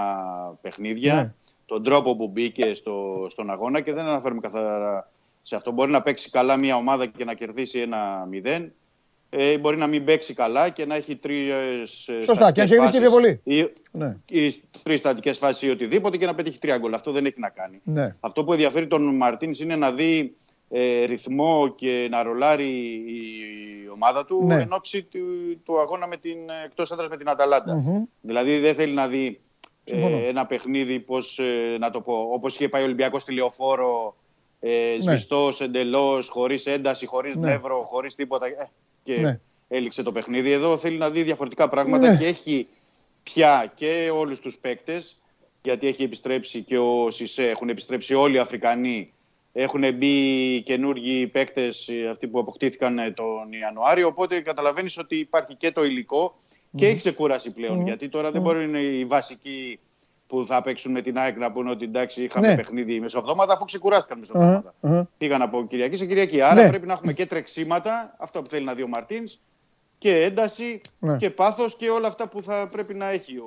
παιχνίδια, 0.60 1.14
Ναι. 1.14 1.32
τον 1.66 1.82
τρόπο 1.82 2.16
που 2.16 2.28
μπήκε 2.28 2.74
στο, 2.74 3.26
στον 3.30 3.50
αγώνα 3.50 3.80
και 3.80 3.92
δεν 3.92 4.06
αναφέρουμε 4.06 4.40
καθαρά 4.40 5.10
σε 5.42 5.56
αυτό. 5.56 5.70
Μπορεί 5.72 5.90
να 5.90 6.02
παίξει 6.02 6.30
καλά 6.30 6.56
μια 6.56 6.76
ομάδα 6.76 7.06
και 7.06 7.24
να 7.24 7.34
κερδίσει 7.34 7.78
ένα 7.78 8.26
μηδέν. 8.30 8.72
Ε, 9.30 9.58
μπορεί 9.58 9.76
να 9.78 9.86
μην 9.86 10.04
παίξει 10.04 10.34
καλά 10.34 10.68
και 10.68 10.86
να 10.86 10.94
έχει 10.94 11.16
τρεις. 11.16 11.48
Σωστά, 12.22 12.52
και 12.52 12.60
να 12.60 12.66
κερδίσει 12.66 12.92
και 12.92 13.00
πιο 13.00 13.10
πολύ. 13.10 13.40
Ή, 13.44 13.66
Ναι. 13.90 14.16
ή 14.30 14.54
τρεις 14.82 14.98
στατικές 14.98 15.38
φάσεις 15.38 15.62
ή 15.62 15.70
οτιδήποτε 15.70 16.16
και 16.16 16.26
να 16.26 16.34
πετύχει 16.34 16.58
τρία 16.58 16.78
γκολ. 16.78 16.94
Αυτό 16.94 17.12
δεν 17.12 17.26
έχει 17.26 17.40
να 17.40 17.48
κάνει. 17.48 17.80
Ναι. 17.84 18.14
Αυτό 18.20 18.44
που 18.44 18.52
ενδιαφέρει 18.52 18.86
τον 18.86 19.16
Μαρτίνς 19.16 19.60
είναι 19.60 19.76
να 19.76 19.92
δει 19.92 20.36
ε, 20.70 21.04
ρυθμό 21.04 21.68
και 21.76 22.06
να 22.10 22.22
ρολάρει 22.22 22.68
η 22.92 23.18
ομάδα 23.94 24.24
του 24.26 24.44
Ναι. 24.46 24.54
εν 24.54 24.72
ώψη 24.72 25.02
του, 25.02 25.18
του 25.64 25.78
αγώνα 25.80 26.06
με 26.06 26.16
την, 26.16 26.38
εκτός 26.64 26.90
έδρας 26.90 27.08
με 27.08 27.16
την 27.16 27.28
αταλαντα 27.28 27.74
Μμμ. 27.74 28.04
Δηλαδή 28.20 28.58
δεν 28.58 28.74
θέλει 28.74 28.92
να 28.92 29.08
δει 29.08 29.40
Συμφωνώ. 29.84 30.16
ε, 30.16 30.26
ένα 30.28 30.46
παιχνίδι, 30.46 31.00
πώς, 31.00 31.38
ε, 31.38 31.76
να 31.78 31.90
το 31.90 32.00
πω, 32.00 32.14
όπως 32.32 32.54
είχε 32.54 32.68
πάει 32.68 32.82
ο 32.82 32.84
Ολυμπιακός 32.84 33.22
στη 33.22 33.32
Λεωφόρο, 33.32 34.16
ε, 34.60 34.94
Ναι. 34.96 35.00
σβηστός, 35.02 35.60
εντελώς, 35.60 36.28
χωρίς 36.28 36.66
ένταση, 36.66 37.06
χωρίς 37.06 37.36
Ναι. 37.36 37.48
νεύρο, 37.50 37.82
χωρίς 37.90 38.14
τίποτα 38.14 38.46
ε, 38.46 38.70
και 39.02 39.16
Ναι. 39.16 39.40
έληξε 39.68 40.02
το 40.02 40.12
παιχνίδι. 40.12 40.50
Εδώ 40.50 40.76
θέλει 40.78 40.96
να 40.98 41.10
δει 41.10 41.22
διαφορετικά 41.22 41.68
πράγματα 41.68 42.10
Ναι. 42.10 42.16
και 42.16 42.26
έχει 42.26 42.66
πια 43.22 43.72
και 43.74 44.10
όλους 44.14 44.40
τους 44.40 44.56
παίκτες 44.58 45.16
γιατί 45.62 45.86
έχει 45.86 46.02
επιστρέψει 46.02 46.62
και 46.62 46.78
ο 46.78 47.10
Σισε, 47.10 47.48
έχουν 47.48 47.68
επιστρέψει 47.68 48.14
όλοι 48.14 48.34
οι 48.34 48.38
Αφρικανοί. 48.38 49.12
Έχουν 49.58 49.94
μπει 49.94 50.62
καινούργιοι 50.62 51.26
παίκτες, 51.26 51.88
αυτοί 52.10 52.28
που 52.28 52.38
αποκτήθηκαν 52.38 52.98
ε, 52.98 53.10
τον 53.10 53.52
Ιανουάριο. 53.60 54.06
Οπότε 54.06 54.40
καταλαβαίνεις 54.40 54.98
ότι 54.98 55.16
υπάρχει 55.16 55.54
και 55.54 55.72
το 55.72 55.84
υλικό 55.84 56.38
και 56.74 56.88
η 56.88 56.94
ξεκούραση 56.94 57.50
πλέον. 57.50 57.82
Γιατί 57.84 58.08
τώρα 58.08 58.30
δεν 58.30 58.40
μπορεί 58.42 58.58
να 58.66 58.78
είναι 58.78 58.78
οι 58.78 59.04
βασικοί 59.04 59.78
που 60.26 60.44
θα 60.46 60.62
παίξουν 60.62 60.92
με 60.92 61.00
την 61.02 61.18
ΑΕΚ 61.18 61.36
να 61.36 61.52
πούνε 61.52 61.70
ότι 61.70 61.84
εντάξει, 61.84 62.22
είχαμε 62.22 62.48
Ναι. 62.48 62.56
παιχνίδι 62.56 63.00
μεσοβδόμαδα, 63.00 63.52
αφού 63.52 63.64
ξεκουράστηκαν 63.64 64.20
Αχα, 64.22 64.34
μεσοβδόμαδα. 64.38 64.74
αχα. 64.80 65.08
Πήγαν 65.18 65.42
από 65.42 65.66
Κυριακή 65.66 65.96
σε 65.96 66.06
Κυριακή. 66.06 66.40
Άρα 66.40 66.62
Ναι. 66.62 66.68
πρέπει 66.68 66.86
να 66.86 66.92
έχουμε 66.92 67.12
και 67.12 67.26
τρεξίματα, 67.26 68.14
αυτό 68.18 68.42
που 68.42 68.50
θέλει 68.50 68.64
να 68.64 68.74
δει 68.74 68.82
ο 68.82 68.88
Μαρτίνς, 68.88 69.38
και 69.98 70.22
ένταση 70.22 70.80
Ναι. 70.98 71.16
και 71.16 71.30
πάθος 71.30 71.76
και 71.76 71.90
όλα 71.90 72.08
αυτά 72.08 72.28
που 72.28 72.42
θα 72.42 72.68
πρέπει 72.70 72.94
να 72.94 73.08
έχει 73.10 73.36
ο 73.36 73.46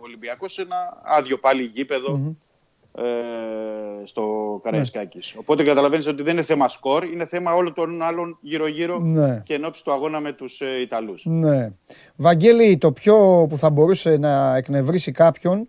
Ολυμπιακός 0.00 0.52
σε 0.52 0.62
ένα 0.62 1.00
άδειο 1.04 1.38
πάλι 1.38 1.62
γήπεδο, 1.74 2.34
ε, 2.98 3.02
στο 4.04 4.60
Καραϊσκάκης. 4.62 5.34
Οπότε 5.38 5.62
καταλαβαίνεις 5.62 6.06
ότι 6.06 6.22
δεν 6.22 6.32
είναι 6.32 6.42
θέμα 6.42 6.68
σκορ, 6.68 7.04
είναι 7.04 7.26
θέμα 7.26 7.54
όλων 7.54 7.74
των 7.74 8.02
άλλων 8.02 8.38
γύρω-γύρω 8.40 8.98
Ναι. 8.98 9.40
και 9.44 9.54
ενώπιση 9.54 9.84
του 9.84 9.92
αγώνα 9.92 10.20
με 10.20 10.32
τους 10.32 10.60
ε, 10.60 10.80
Ιταλούς. 10.80 11.22
Ναι. 11.24 11.68
Βαγγέλη, 12.16 12.78
το 12.78 12.92
πιο 12.92 13.46
που 13.48 13.56
θα 13.58 13.70
μπορούσε 13.70 14.16
να 14.16 14.56
εκνευρίσει 14.56 15.12
κάποιον 15.12 15.68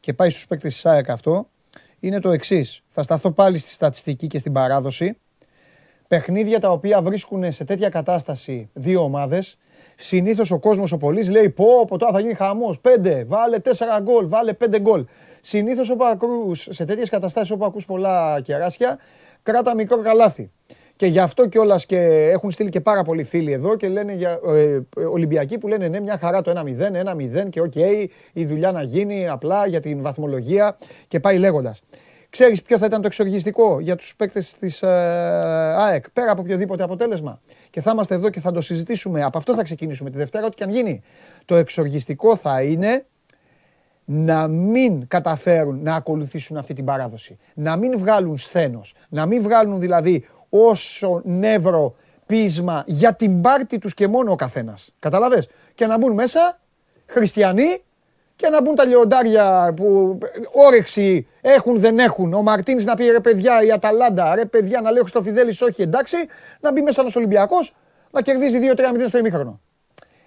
και 0.00 0.12
πάει 0.12 0.30
στους 0.30 0.46
παίκτες 0.46 0.72
της 0.74 0.86
ΑΕΚ 0.86 1.10
αυτό, 1.10 1.46
είναι 2.00 2.20
το 2.20 2.30
εξής. 2.30 2.82
Θα 2.88 3.02
σταθώ 3.02 3.30
πάλι 3.30 3.58
στη 3.58 3.70
στατιστική 3.70 4.26
και 4.26 4.38
στην 4.38 4.52
παράδοση. 4.52 5.16
Παιχνίδια 6.08 6.60
τα 6.60 6.70
οποία 6.70 7.02
βρίσκουν 7.02 7.52
σε 7.52 7.64
τέτοια 7.64 7.88
κατάσταση 7.88 8.70
δύο 8.72 9.02
ομάδες, 9.02 9.56
συνήθως 9.96 10.50
ο 10.50 10.58
κόσμος 10.58 10.92
ο 10.92 10.96
πολλής 10.96 11.30
λέει 11.30 11.48
πω, 11.48 11.84
πω 11.88 11.98
τώρα 11.98 12.12
θα 12.12 12.20
γίνει 12.20 12.34
χαμός, 12.34 12.80
πέντε, 12.80 13.24
βάλε 13.26 13.58
τέσσερα 13.58 14.00
γκολ, 14.00 14.28
βάλε 14.28 14.52
πέντε 14.52 14.80
γκολ. 14.80 15.04
Συνήθως 15.40 15.90
όπου 15.90 16.04
ακούς, 16.04 16.68
σε 16.70 16.84
τέτοιες 16.84 17.08
καταστάσεις 17.08 17.50
όπου 17.50 17.64
ακούς 17.64 17.84
πολλά 17.84 18.40
κεράσια, 18.40 18.98
κράτα 19.42 19.74
μικρό 19.74 19.96
καλάθι. 19.96 20.50
Και 20.96 21.06
γι' 21.06 21.18
αυτό 21.18 21.48
κιόλας 21.48 21.86
και 21.86 22.28
έχουν 22.32 22.50
στείλει 22.50 22.70
και 22.70 22.80
πάρα 22.80 23.02
πολλοί 23.02 23.22
φίλοι 23.22 23.52
εδώ 23.52 23.76
και 23.76 23.88
λένε 23.88 24.12
για 24.12 24.40
ε, 24.46 24.80
ε, 24.96 25.04
Ολυμπιακοί 25.04 25.58
που 25.58 25.68
λένε 25.68 25.88
ναι, 25.88 26.00
μια 26.00 26.18
χαρά 26.18 26.42
το 26.42 26.52
1-0, 26.56 27.44
1-0 27.44 27.48
και 27.50 27.60
οκ, 27.60 27.74
η 28.32 28.44
δουλειά 28.44 28.72
να 28.72 28.82
γίνει 28.82 29.28
απλά 29.28 29.66
για 29.66 29.80
την 29.80 30.02
βαθμολογία 30.02 30.76
και 31.08 31.20
πάει 31.20 31.38
λέγοντας. 31.38 31.82
Ξέρεις 32.32 32.62
ποιο 32.62 32.78
θα 32.78 32.86
ήταν 32.86 33.00
το 33.00 33.06
εξοργιστικό 33.06 33.80
για 33.80 33.96
τους 33.96 34.16
παίκτες 34.16 34.54
της 34.54 34.82
ε, 34.82 34.88
ΑΕΚ, 35.76 36.10
πέρα 36.10 36.30
από 36.30 36.40
οποιοδήποτε 36.40 36.82
αποτέλεσμα. 36.82 37.40
Και 37.70 37.80
θα 37.80 37.90
είμαστε 37.90 38.14
εδώ 38.14 38.30
και 38.30 38.40
θα 38.40 38.52
το 38.52 38.60
συζητήσουμε. 38.60 39.22
Από 39.22 39.38
αυτό 39.38 39.54
θα 39.54 39.62
ξεκινήσουμε 39.62 40.10
τη 40.10 40.16
Δευτέρα, 40.16 40.46
ό,τι 40.46 40.54
και 40.54 40.64
αν 40.64 40.70
γίνει. 40.70 41.02
Το 41.44 41.54
εξοργιστικό 41.56 42.36
θα 42.36 42.62
είναι 42.62 43.06
να 44.04 44.48
μην 44.48 45.08
καταφέρουν 45.08 45.82
να 45.82 45.94
ακολουθήσουν 45.94 46.56
αυτή 46.56 46.74
την 46.74 46.84
παράδοση. 46.84 47.38
Να 47.54 47.76
μην 47.76 47.98
βγάλουν 47.98 48.38
σθένος. 48.38 48.94
Να 49.08 49.26
μην 49.26 49.42
βγάλουν 49.42 49.80
δηλαδή 49.80 50.28
όσο 50.48 51.20
νεύρο 51.24 51.94
πείσμα 52.26 52.84
για 52.86 53.14
την 53.14 53.40
πάρτη 53.40 53.78
τους 53.78 53.94
και 53.94 54.08
μόνο 54.08 54.32
ο 54.32 54.36
καθένας. 54.36 54.94
Καταλαβες; 54.98 55.48
Και 55.74 55.86
να 55.86 55.98
μπουν 55.98 56.12
μέσα 56.12 56.60
χριστιανοί 57.06 57.82
και 58.42 58.48
να 58.48 58.62
μπουν 58.62 58.74
τα 58.74 58.84
λιοντάρια 58.84 59.72
που 59.76 60.18
όρεξη 60.52 61.26
έχουν, 61.40 61.78
δεν 61.80 61.98
έχουν. 61.98 62.32
Ο 62.34 62.42
Μαρτίνς 62.42 62.84
να 62.84 62.94
πει 62.94 63.04
ρε 63.10 63.20
παιδιά, 63.20 63.62
η 63.62 63.72
Αταλάντα, 63.72 64.34
ρε 64.34 64.44
παιδιά 64.44 64.80
να 64.80 64.90
λέει 64.90 65.02
στο 65.06 65.22
Φιδέλης 65.22 65.60
όχι 65.62 65.82
εντάξει, 65.82 66.16
να 66.60 66.72
μπει 66.72 66.82
μέσα 66.82 67.00
ένας 67.00 67.16
Ολυμπιακός 67.16 67.74
να 68.10 68.22
κερδίζει 68.22 68.58
2-3-0 68.76 69.04
στο 69.08 69.18
ημίχρονο. 69.18 69.60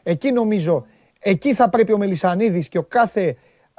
Εκεί 0.04 0.32
νομίζω, 0.32 0.86
εκεί 1.20 1.54
θα 1.54 1.70
πρέπει 1.70 1.94
ο 1.94 1.98
Μελισανίδης 1.98 2.70
και 2.70 2.78
ο 2.78 2.84
κάθε 2.84 3.38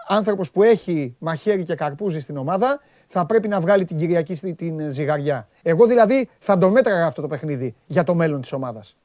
άνθρωπος 0.08 0.50
που 0.50 0.62
έχει 0.62 1.16
μαχαίρι 1.18 1.62
και 1.62 1.74
καρπούζι 1.74 2.20
στην 2.20 2.36
ομάδα 2.36 2.80
θα 3.06 3.26
πρέπει 3.26 3.48
να 3.48 3.60
βγάλει 3.60 3.84
την 3.84 3.96
Κυριακή 3.96 4.34
στη- 4.34 4.54
την 4.54 4.90
ζυγαριά. 4.90 5.48
Εγώ 5.62 5.86
δηλαδή 5.86 6.28
θα 6.38 6.58
το 6.58 6.70
μέτραγα 6.70 7.06
αυτό 7.06 7.22
το 7.22 7.28
παιχνίδι 7.28 7.74
για 7.86 8.02
το 8.04 8.14
μέλλον 8.14 8.40
της 8.40 8.52
ομάδας 8.52 8.96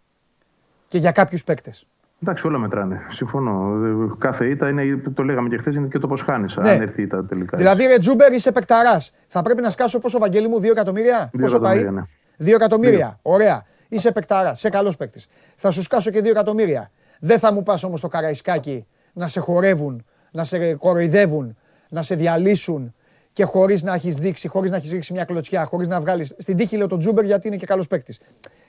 και 0.88 0.98
για 0.98 1.12
κάποιους 1.12 1.44
παίκτες. 1.44 1.86
Εντάξει, 2.24 2.48
όλα 2.48 2.58
μετράνε. 2.58 3.02
Συμφωνώ. 3.10 3.86
Ε, 3.86 4.16
Κάθε 4.18 4.46
ήττα 4.50 4.70
είναι, 4.70 4.98
το 5.14 5.24
λέγαμε 5.24 5.50
και 5.50 5.58
χθες, 5.58 5.76
είναι 5.76 5.88
και 5.88 6.00
το 6.00 6.08
πώς 6.08 6.22
χάνεις. 6.22 6.56
Ναι. 6.56 6.70
Αν 6.70 6.82
έρθει 6.82 7.02
η 7.02 7.04
ήττα 7.04 7.26
τελικά. 7.26 7.58
Δηλαδή, 7.58 7.86
ρε 7.86 7.98
Τζούμπερ, 7.98 8.32
είσαι 8.34 8.52
παικταράς. 8.52 9.12
Θα 9.28 9.42
πρέπει 9.42 9.62
να 9.62 9.70
σκάσω 9.70 10.00
πόσο 10.00 10.20
Βαγγέλη 10.20 10.48
μου, 10.48 10.60
2 10.60 10.72
εκατομμύρια; 10.72 11.30
Δύο 11.34 11.46
πόσο 11.46 11.60
πάει; 11.60 11.78
εκατομμύρια, 11.78 12.08
2 12.38 12.54
εκατομμύρια. 12.56 12.98
Δύο. 12.98 13.34
Ωραία. 13.34 13.64
Είσαι 13.88 14.12
παικταράς. 14.12 14.58
Είσαι 14.58 14.70
καλός 14.70 14.96
παίκτης. 14.98 15.28
Θα 15.56 15.72
σου 15.72 15.82
σκάσω 15.84 16.12
και 16.12 16.22
2 16.22 16.26
εκατομμύρια. 16.26 16.92
Δεν 17.20 17.40
θα 17.40 17.54
μου 17.54 17.64
πας 17.64 17.84
όμως 17.84 18.02
το 18.02 18.08
καραϊσκάκι 18.08 18.88
να 19.14 19.28
σε 19.28 19.40
χορεύουν, 19.40 20.06
να 20.32 20.44
σε 20.44 20.74
κοροϊδεύουν, 20.74 21.58
να 21.90 22.02
σε 22.02 22.16
διαλύσουν 22.16 22.94
και 23.34 23.44
χωρίς 23.44 23.84
να 23.84 23.94
έχεις 23.94 24.16
δείξει, 24.16 24.48
χωρίς 24.48 24.72
να 24.72 24.78
έχεις 24.78 24.92
ρίξει 24.92 25.14
μια 25.14 25.24
κλωτσιά, 25.24 25.66
χωρίς 25.66 25.88
να 25.88 26.00
βγάλεις. 26.00 26.34
Στην 26.38 26.58
τύχη 26.58 26.78
λέω 26.78 26.88
τον 26.88 27.00
Τσούμπερ 27.00 27.24
γιατί 27.26 27.48
είναι 27.48 27.56
και 27.58 27.66
καλός 27.66 27.88
παίκτης. 27.88 28.20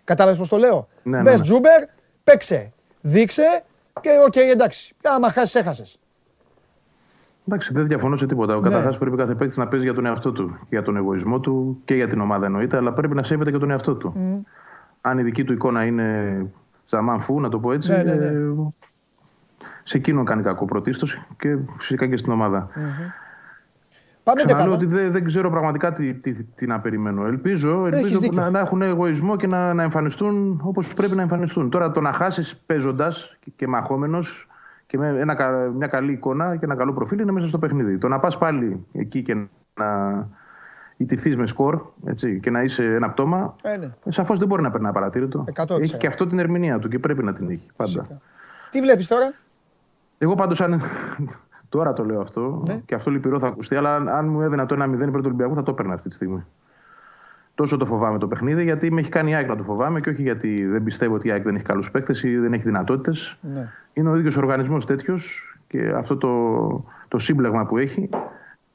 Κατάλαβες 0.05 0.39
πώς 0.39 0.49
το 0.49 0.57
λέω; 0.57 0.89
Ναι, 1.03 1.17
ναι, 1.17 1.23
Μπες 1.23 1.35
ναι. 1.35 1.41
Τσούμπερ, 1.41 1.85
παίξε. 2.25 2.73
Δείξε 3.03 3.63
και 4.01 4.11
οκ, 4.27 4.37
εντάξει. 4.37 4.95
Άμα 5.05 5.31
χάσεις, 5.31 5.55
έχασες. 5.55 5.99
Εντάξει, 7.47 7.73
δεν 7.73 7.87
διαφωνώ 7.87 8.17
σε 8.17 8.27
τίποτα. 8.27 8.55
Ναι. 8.55 8.61
Καταρχάς 8.61 8.99
πρέπει 8.99 9.17
κάθε 9.17 9.35
παίκτης 9.35 9.57
να 9.57 9.69
παίζει 9.69 9.85
για 9.85 9.95
τον 9.95 10.07
εαυτό 10.07 10.33
του. 10.33 10.57
και 10.59 10.67
Για 10.69 10.83
τον 10.83 10.97
εγωισμό 10.97 11.41
του 11.41 11.81
και 11.85 11.95
για 11.95 12.09
την 12.09 12.21
ομάδα 12.21 12.47
εννοείται, 12.47 12.77
αλλά 12.77 12.93
πρέπει 12.93 13.15
να 13.15 13.23
σέβεται 13.23 13.51
και 13.51 13.59
τον 13.59 13.71
εαυτό 13.71 13.95
του. 13.95 14.15
Αν 15.01 15.19
η 15.19 15.23
δική 15.23 15.45
του 15.45 15.53
εικόνα 15.53 15.85
είναι 15.85 16.37
ζαμάν 16.89 17.21
φου, 17.21 17.41
να 17.41 17.49
το 17.49 17.59
πω 17.59 17.73
έτσι, 17.73 17.91
Ναι, 17.91 18.03
ναι, 18.03 18.15
ναι. 18.15 18.27
ε, 18.27 18.53
σε 19.85 19.97
εκείνον 19.97 20.25
κάνει 20.25 20.43
κακό 20.43 20.65
πρωτίστως 20.65 21.23
και 21.39 21.57
φυσικά 21.79 22.07
και 22.07 22.17
στην 22.17 22.33
ομάδα. 22.33 22.69
Πάμε 24.25 24.43
Ξαναλέω 24.45 24.71
δεκάδα. 24.71 24.87
ότι 24.87 25.03
δεν, 25.03 25.13
δεν 25.13 25.25
ξέρω 25.25 25.51
πραγματικά 25.51 25.93
τι, 25.93 26.15
τι, 26.15 26.35
τι 26.45 26.67
να 26.67 26.81
περιμένω. 26.81 27.27
Ελπίζω, 27.27 27.87
Έχεις 27.87 27.99
ελπίζω 27.99 28.19
δίκιο. 28.19 28.41
να, 28.41 28.51
να 28.51 28.59
έχουν 28.59 28.83
εγωισμό 28.83 29.37
και 29.37 29.47
να, 29.47 29.75
να 29.75 29.83
εμφανιστούν 29.83 30.61
όπως 30.65 30.95
πρέπει 30.95 31.15
να 31.15 31.23
εμφανιστούν. 31.23 31.71
Τώρα 31.71 31.91
το 31.93 32.01
να 32.01 32.13
χάσεις 32.13 32.57
παίζοντας 32.67 33.37
και, 33.41 33.53
και 33.57 33.67
μαχόμενος 33.67 34.47
και 34.87 34.99
με 34.99 35.09
ένα, 35.19 35.35
κα- 35.35 35.71
μια 35.77 35.87
καλή 35.87 36.13
εικόνα 36.13 36.57
και 36.57 36.65
ένα 36.65 36.75
καλό 36.77 36.93
προφίλ 36.93 37.19
είναι 37.19 37.33
μέσα 37.33 37.47
στο 37.47 37.59
παιχνίδι. 37.59 37.99
Το 37.99 38.09
να 38.09 38.19
πας 38.21 38.39
πάλι 38.39 38.87
εκεί 38.93 39.23
και 39.23 39.37
να 39.75 40.29
ιτηθείς 40.97 41.37
με 41.37 41.47
σκορ 41.47 41.81
έτσι, 42.05 42.41
και 42.41 42.51
να 42.51 42.63
είσαι 42.63 42.85
ένα 42.85 43.11
πτώμα, 43.11 43.55
Ε, 43.63 43.77
ναι. 43.77 43.91
σαφώς 44.09 44.39
δεν 44.39 44.49
μπορεί 44.49 44.63
να 44.63 44.71
περνά 44.71 44.93
παρατήρητο. 44.93 45.45
100%. 45.67 45.81
Έχει 45.81 45.97
και 45.97 46.07
αυτό 46.07 46.27
την 46.27 46.39
ερμηνεία 46.39 46.79
του 46.79 46.89
και 46.89 46.99
πρέπει 46.99 47.25
να 47.25 47.33
την 47.33 47.51
έχει 47.51 47.67
πάντα. 47.77 48.07
Τι 48.71 48.81
βλέπεις 48.81 49.07
τώρα; 49.07 49.33
Εγώ 50.19 50.35
πάντως, 50.35 50.61
αν. 50.61 50.81
Τώρα 51.73 51.93
το 51.93 52.05
λέω 52.05 52.21
αυτό 52.21 52.63
Ναι. 52.67 52.81
και 52.87 52.95
αυτό 52.95 53.11
λυπηρό 53.11 53.39
θα 53.39 53.47
ακουστεί, 53.47 53.77
αλλά 53.77 53.95
αν, 53.95 54.09
αν 54.09 54.29
μου 54.29 54.41
έδινα 54.43 54.67
το 54.67 54.75
1-0 54.83 54.93
υπέρ 54.95 55.09
του 55.11 55.21
Ολυμπιακού 55.25 55.55
θα 55.55 55.63
το 55.63 55.71
έπαιρνα 55.71 55.95
αυτή 55.95 56.09
τη 56.09 56.15
στιγμή. 56.15 56.45
Τόσο 57.55 57.77
το 57.77 57.87
φοβάμαι 57.87 58.19
το 58.19 58.27
παιχνίδι, 58.29 58.63
γιατί 58.63 58.93
με 58.93 59.01
έχει 59.01 59.09
κάνει 59.09 59.31
η 59.31 59.35
ΑΕΚ 59.35 59.49
να 59.49 59.57
το 59.57 59.63
φοβάμαι 59.63 60.01
και 60.01 60.11
όχι 60.11 60.23
γιατί 60.23 60.67
δεν 60.67 60.83
πιστεύω 60.83 61.15
ότι 61.15 61.29
η 61.29 61.31
ΑΕΚ 61.31 61.43
δεν 61.43 61.55
έχει 61.55 61.65
καλούς 61.65 61.91
παίκτες 61.91 62.23
ή 62.23 62.37
δεν 62.37 62.53
έχει 62.53 62.63
δυνατότητες. 62.63 63.37
Ναι. 63.55 63.69
Είναι 63.93 64.09
ο 64.11 64.17
ίδιος 64.17 64.37
οργανισμός 64.37 64.87
τέτοιος 64.87 65.55
και 65.69 65.93
αυτό 65.97 66.17
το, 66.17 66.85
το 67.09 67.19
σύμπλεγμα 67.19 67.67
που 67.67 67.79
έχει 67.79 68.09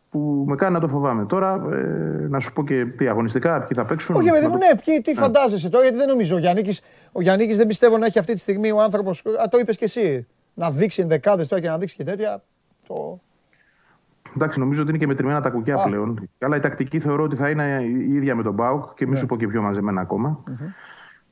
που 0.09 0.43
με 0.47 0.55
κάνει 0.55 0.73
να 0.73 0.79
το 0.79 0.87
φοβάμαι. 0.87 1.25
Τώρα 1.25 1.53
ε, 1.71 2.27
να 2.29 2.39
σου 2.39 2.53
πω 2.53 2.63
και 2.63 2.85
τι 2.85 3.07
αγωνιστικά, 3.07 3.59
ποιοι 3.59 3.69
θα 3.73 3.85
παίξουν. 3.85 4.15
Όχι, 4.15 4.29
παιδί 4.29 4.43
να 4.45 4.49
μου, 4.49 4.57
το- 4.59 4.65
ναι, 4.73 4.79
ποιοι- 4.85 5.01
τι 5.01 5.13
φαντάζεσαι 5.13 5.69
τώρα, 5.69 5.83
γιατί 5.83 5.97
δεν 5.99 6.07
νομίζω. 6.07 6.35
Ο 6.35 6.39
Γιάννη 6.39 6.61
ο 7.11 7.21
Γιάννικης 7.21 7.57
δεν 7.57 7.67
πιστεύω 7.67 7.97
να 7.97 8.05
έχει 8.05 8.19
αυτή 8.19 8.33
τη 8.33 8.39
στιγμή 8.39 8.71
ο 8.71 8.81
άνθρωπος. 8.81 9.21
Το 9.49 9.57
είπες 9.61 9.77
και 9.77 9.85
εσύ. 9.85 10.27
Να 10.53 10.69
δείξει 10.71 11.01
ενδεκάδες 11.01 11.47
τώρα 11.47 11.61
και 11.61 11.67
να 11.69 11.77
δείξει 11.77 11.95
και 11.95 12.03
τέτοια. 12.03 12.41
Το... 12.87 13.19
Εντάξει, 14.35 14.59
νομίζω 14.59 14.81
ότι 14.81 14.89
είναι 14.89 14.99
και 14.99 15.07
μετρημένα 15.07 15.41
τα 15.41 15.49
κουκιά 15.49 15.75
Α. 15.75 15.83
πλέον. 15.85 16.29
Καλά, 16.37 16.55
η 16.55 16.59
τακτική 16.59 16.99
θεωρώ 16.99 17.23
ότι 17.23 17.35
θα 17.35 17.49
είναι 17.49 17.81
η 17.83 18.13
ίδια 18.13 18.35
με 18.35 18.43
τον 18.43 18.53
Μπάουκ 18.53 18.93
και 18.93 19.03
μην 19.03 19.13
Ναι. 19.13 19.19
σου 19.19 19.25
πω 19.25 19.37
και 19.37 19.47
πιο 19.47 19.61
μαζεμένα 19.61 20.01
ακόμα. 20.01 20.43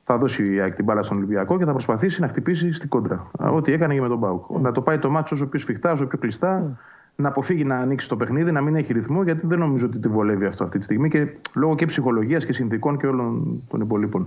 Θα 0.04 0.18
δώσει 0.18 0.52
η 0.54 0.60
ΑΕΚ 0.60 0.74
την 0.74 0.84
μπάλα 0.84 1.02
στον 1.02 1.16
Ολυμπιακό 1.16 1.58
και 1.58 1.64
θα 1.64 1.72
προσπαθήσει 1.72 2.20
να 2.20 2.28
χτυπήσει 2.28 2.72
στην 2.72 2.88
κόντρα. 2.88 3.30
Α, 3.44 3.48
Ό,τι 3.50 3.72
έκανε 3.72 3.94
και 3.94 4.00
με 4.00 4.08
τον 4.08 4.18
Μπάουκ. 4.18 4.50
Να 4.60 4.72
το 4.72 4.80
πάει 4.80 4.98
το 4.98 5.10
μάτσο 5.10 5.34
όσο 5.34 5.46
πιο 5.46 5.58
σφιχτά, 5.58 5.92
όσο 5.92 6.06
πιο 6.06 6.18
κλειστά. 6.18 6.78
Να 7.18 7.28
αποφύγει 7.28 7.64
να 7.64 7.76
ανοίξει 7.76 8.08
το 8.08 8.16
παιχνίδι, 8.16 8.52
να 8.52 8.60
μην 8.60 8.74
έχει 8.74 8.92
ρυθμό, 8.92 9.22
γιατί 9.22 9.46
δεν 9.46 9.58
νομίζω 9.58 9.86
ότι 9.86 9.98
τη 9.98 10.08
βολεύει 10.08 10.44
αυτό 10.46 10.64
αυτή 10.64 10.78
τη 10.78 10.84
στιγμή 10.84 11.08
και 11.08 11.28
λόγω 11.54 11.74
και 11.74 11.86
ψυχολογίας 11.86 12.46
και 12.46 12.52
συνθηκών 12.52 12.98
και 12.98 13.06
όλων 13.06 13.62
των 13.70 13.80
υπολείπων. 13.80 14.26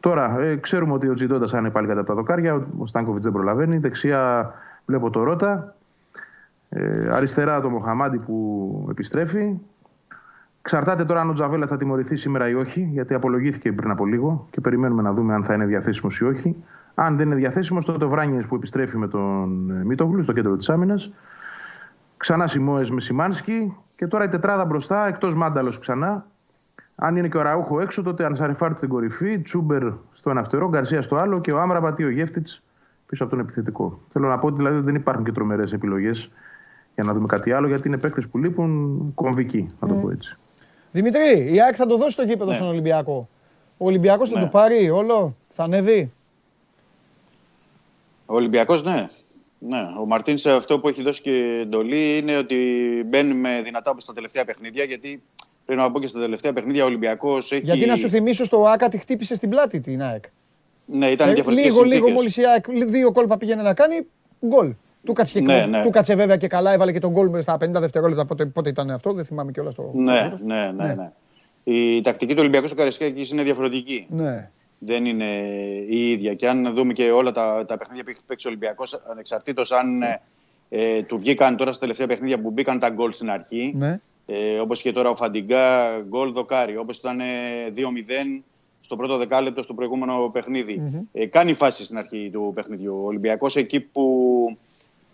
Τώρα, 0.00 0.40
ε, 0.40 0.56
ξέρουμε 0.56 0.92
ότι 0.92 1.08
ο 1.08 1.14
Τζιντόντα 1.14 1.46
θα 1.46 1.58
είναι 1.58 1.70
πάλι 1.70 1.86
κατά 1.86 2.04
τα 2.04 2.14
δοκάρια, 2.14 2.66
ο 2.78 2.86
Στάνκοβιτς 2.86 3.24
δεν 3.24 3.32
προλαβαίνει. 3.32 3.78
Δεξιά 3.78 4.52
βλέπω 4.86 5.10
το 5.10 5.22
Ρότα. 5.22 5.75
Ε, 6.68 7.08
αριστερά 7.10 7.60
το 7.60 7.68
Μοχαμάντι 7.70 8.18
που 8.18 8.86
επιστρέφει. 8.90 9.58
Ξαρτάται 10.62 11.04
τώρα 11.04 11.20
αν 11.20 11.30
ο 11.30 11.32
Τζαβέλα 11.32 11.66
θα 11.66 11.76
τιμωρηθεί 11.76 12.16
σήμερα 12.16 12.48
ή 12.48 12.54
όχι, 12.54 12.88
γιατί 12.92 13.14
απολογήθηκε 13.14 13.72
πριν 13.72 13.90
από 13.90 14.06
λίγο 14.06 14.46
και 14.50 14.60
περιμένουμε 14.60 15.02
να 15.02 15.12
δούμε 15.12 15.34
αν 15.34 15.42
θα 15.42 15.54
είναι 15.54 15.66
διαθέσιμος 15.66 16.18
ή 16.18 16.24
όχι. 16.24 16.56
Αν 16.94 17.16
δεν 17.16 17.26
είναι 17.26 17.34
διαθέσιμος, 17.34 17.84
τότε 17.84 18.04
ο 18.04 18.08
Βράνιες 18.08 18.44
που 18.44 18.54
επιστρέφει 18.54 18.96
με 18.96 19.08
τον 19.08 19.70
ε, 19.70 19.84
Μίτογλου 19.84 20.22
στο 20.22 20.32
κέντρο 20.32 20.56
της 20.56 20.68
άμυνας. 20.68 21.12
Ξανά 22.16 22.46
Σιμόες 22.46 22.86
με 22.90 23.00
Σιμάνσκι 23.00 23.76
και 23.96 24.06
τώρα 24.06 24.24
η 24.24 24.28
τετράδα 24.28 24.64
μπροστά, 24.64 25.06
εκτός 25.06 25.34
Μάνταλος 25.34 25.78
ξανά. 25.78 26.26
Αν 26.94 27.16
είναι 27.16 27.28
και 27.28 27.36
ο 27.36 27.42
Αραούχο 27.42 27.80
έξω, 27.80 28.02
τότε 28.02 28.24
Ανσαριφάρντ 28.24 28.76
στην 28.76 28.88
κορυφή, 28.88 29.38
Τσούμπερ 29.38 29.82
στο 30.12 30.30
ένα 30.30 30.42
φτερό, 30.42 30.68
Γκαρσία 30.68 31.02
στο 31.02 31.16
άλλο 31.16 31.40
και 31.40 31.52
ο 31.52 31.60
Άμραμπατ 31.60 31.98
ή 31.98 32.04
ο 32.04 32.10
Γέβτιτς 32.10 32.48
πίσω 33.06 33.24
από 33.24 33.32
τον 33.32 33.40
επιθετικό. 33.40 34.00
Θέλω 34.12 34.28
να 34.28 34.38
πω 34.38 34.46
ότι 34.46 34.56
δηλαδή 34.56 34.80
δεν 34.80 34.94
υπάρχουν 34.94 35.24
και 35.24 35.32
τρομερές 35.32 35.72
επιλογές 35.72 36.30
για 36.96 37.04
να 37.04 37.12
δούμε 37.12 37.26
κάτι 37.26 37.52
άλλο, 37.52 37.66
γιατί 37.68 37.88
είναι 37.88 37.98
παίκτες 37.98 38.28
που 38.28 38.38
λείπουν 38.38 39.00
κομβικοί, 39.14 39.68
να 39.80 39.88
το 39.88 39.94
πω 39.94 40.10
έτσι. 40.10 40.36
Δημητρή, 40.92 41.48
η 41.54 41.60
ΑΕΚ 41.60 41.74
θα 41.76 41.86
το 41.86 41.96
δώσει 41.96 42.16
το 42.16 42.22
γήπεδο 42.22 42.50
Ναι. 42.50 42.56
στον 42.56 42.68
Ολυμπιακό. 42.68 43.28
Ο 43.76 43.86
Ολυμπιακός 43.86 44.28
θα 44.30 44.38
Ναι. 44.38 44.44
το 44.44 44.50
πάρει 44.50 44.90
όλο, 44.90 45.36
θα 45.50 45.62
ανέβει; 45.64 46.12
Ο 48.26 48.34
Ολυμπιακός, 48.34 48.82
ναι. 48.82 49.08
ναι. 49.58 49.78
Ο 50.00 50.06
Μαρτίνς 50.06 50.46
αυτό 50.46 50.80
που 50.80 50.88
έχει 50.88 51.02
δώσει 51.02 51.22
και 51.22 51.58
εντολή 51.62 52.16
είναι 52.18 52.36
ότι 52.36 52.56
μπαίνουμε 53.06 53.60
δυνατά 53.64 53.90
όπως 53.90 54.04
τα 54.04 54.12
τελευταία 54.12 54.44
παιχνίδια. 54.44 54.84
Γιατί 54.84 55.22
πρέπει 55.64 55.80
να 55.80 55.90
πω 55.90 56.00
και 56.00 56.06
στα 56.06 56.20
τελευταία 56.20 56.52
παιχνίδια 56.52 56.82
ο 56.82 56.86
Ολυμπιακός 56.86 57.52
έχει. 57.52 57.62
Γιατί 57.64 57.86
να 57.86 57.96
σου 57.96 58.10
θυμίσω 58.10 58.44
στο 58.44 58.64
ΆΚΑ 58.66 58.88
τη 58.88 58.98
χτύπησε 58.98 59.34
στην 59.34 59.50
πλάτη 59.50 59.80
την 59.80 60.02
ΑΕΚ. 60.02 60.24
Ναι, 60.84 61.10
ήταν 61.10 61.28
Ε, 61.28 61.32
διαφορετικές 61.32 61.70
λίγο, 61.70 61.82
λίγο 61.84 61.94
συνθήκες. 62.06 62.14
μόλις 62.14 62.36
η 62.36 62.42
ΑΕΚ 62.46 62.88
δύο 62.90 63.12
κόλπα 63.12 63.36
πήγαινε 63.38 63.62
να 63.62 63.74
κάνει, 63.74 64.06
γκολ. 64.46 64.72
Του 65.06 65.12
κάτσε, 65.12 65.40
και- 65.40 65.52
Ναι, 65.52 65.66
ναι. 65.66 65.82
του 65.82 65.90
κάτσε 65.90 66.14
βέβαια 66.14 66.36
και 66.36 66.46
καλά, 66.46 66.72
έβαλε 66.72 66.92
και 66.92 66.98
τον 66.98 67.10
γκολ 67.10 67.42
στα 67.42 67.56
50 67.56 67.80
δευτερόλεπτα. 67.80 68.26
Πότε, 68.26 68.46
πότε 68.46 68.68
ήταν 68.68 68.90
αυτό, 68.90 69.12
δεν 69.12 69.24
θυμάμαι 69.24 69.50
κιόλας 69.52 69.74
το. 69.74 69.90
Ναι, 69.94 70.32
ναι, 70.44 70.70
ναι, 70.76 70.94
ναι. 70.94 71.10
Η 71.64 72.00
τακτική 72.00 72.32
του 72.32 72.38
Ολυμπιακού 72.40 72.66
στο 72.66 72.76
Καραϊσκάκης 72.76 73.30
είναι 73.30 73.42
διαφορετική. 73.42 74.06
ναι. 74.10 74.50
Δεν 74.78 75.04
είναι 75.06 75.24
η 75.88 76.10
ίδια. 76.10 76.34
Και 76.34 76.48
αν 76.48 76.74
δούμε 76.74 76.92
και 76.92 77.10
όλα 77.10 77.32
τα, 77.32 77.64
τα 77.66 77.76
παιχνίδια 77.78 78.04
που 78.04 78.10
έχει 78.10 78.18
παίξει 78.26 78.46
ο 78.46 78.50
Ολυμπιακός, 78.50 79.00
ανεξαρτήτως 79.10 79.72
αν 79.72 80.02
ε, 80.02 80.20
ε, 80.68 81.02
του 81.02 81.18
βγήκαν 81.18 81.56
τώρα 81.56 81.70
στα 81.70 81.80
τελευταία 81.80 82.06
παιχνίδια 82.06 82.40
που 82.40 82.50
μπήκαν 82.50 82.78
τα 82.78 82.90
γκολ 82.90 83.12
στην 83.12 83.30
αρχή. 83.30 83.72
ναι. 83.76 84.00
Ε, 84.26 84.58
Όπως 84.58 84.82
και 84.82 84.92
τώρα 84.92 85.10
ο 85.10 85.16
Φαντιγκά, 85.16 85.98
γκολ 86.08 86.32
δοκάρι. 86.32 86.76
Όπως 86.76 86.96
ήταν 86.96 87.20
ε, 87.20 87.24
2-0 87.76 88.42
στο 88.80 88.96
πρώτο 88.96 89.16
δεκάλεπτο 89.16 89.62
στο 89.62 89.74
προηγούμενο 89.74 90.30
παιχνίδι. 90.32 91.04
Ε, 91.12 91.26
κάνει 91.26 91.52
φάση 91.52 91.84
στην 91.84 91.98
αρχή 91.98 92.30
του 92.32 92.52
παιχνιδιού. 92.54 93.00
Ο 93.02 93.06
Ολυμπιακός 93.06 93.56
εκεί 93.56 93.80
που 93.80 94.02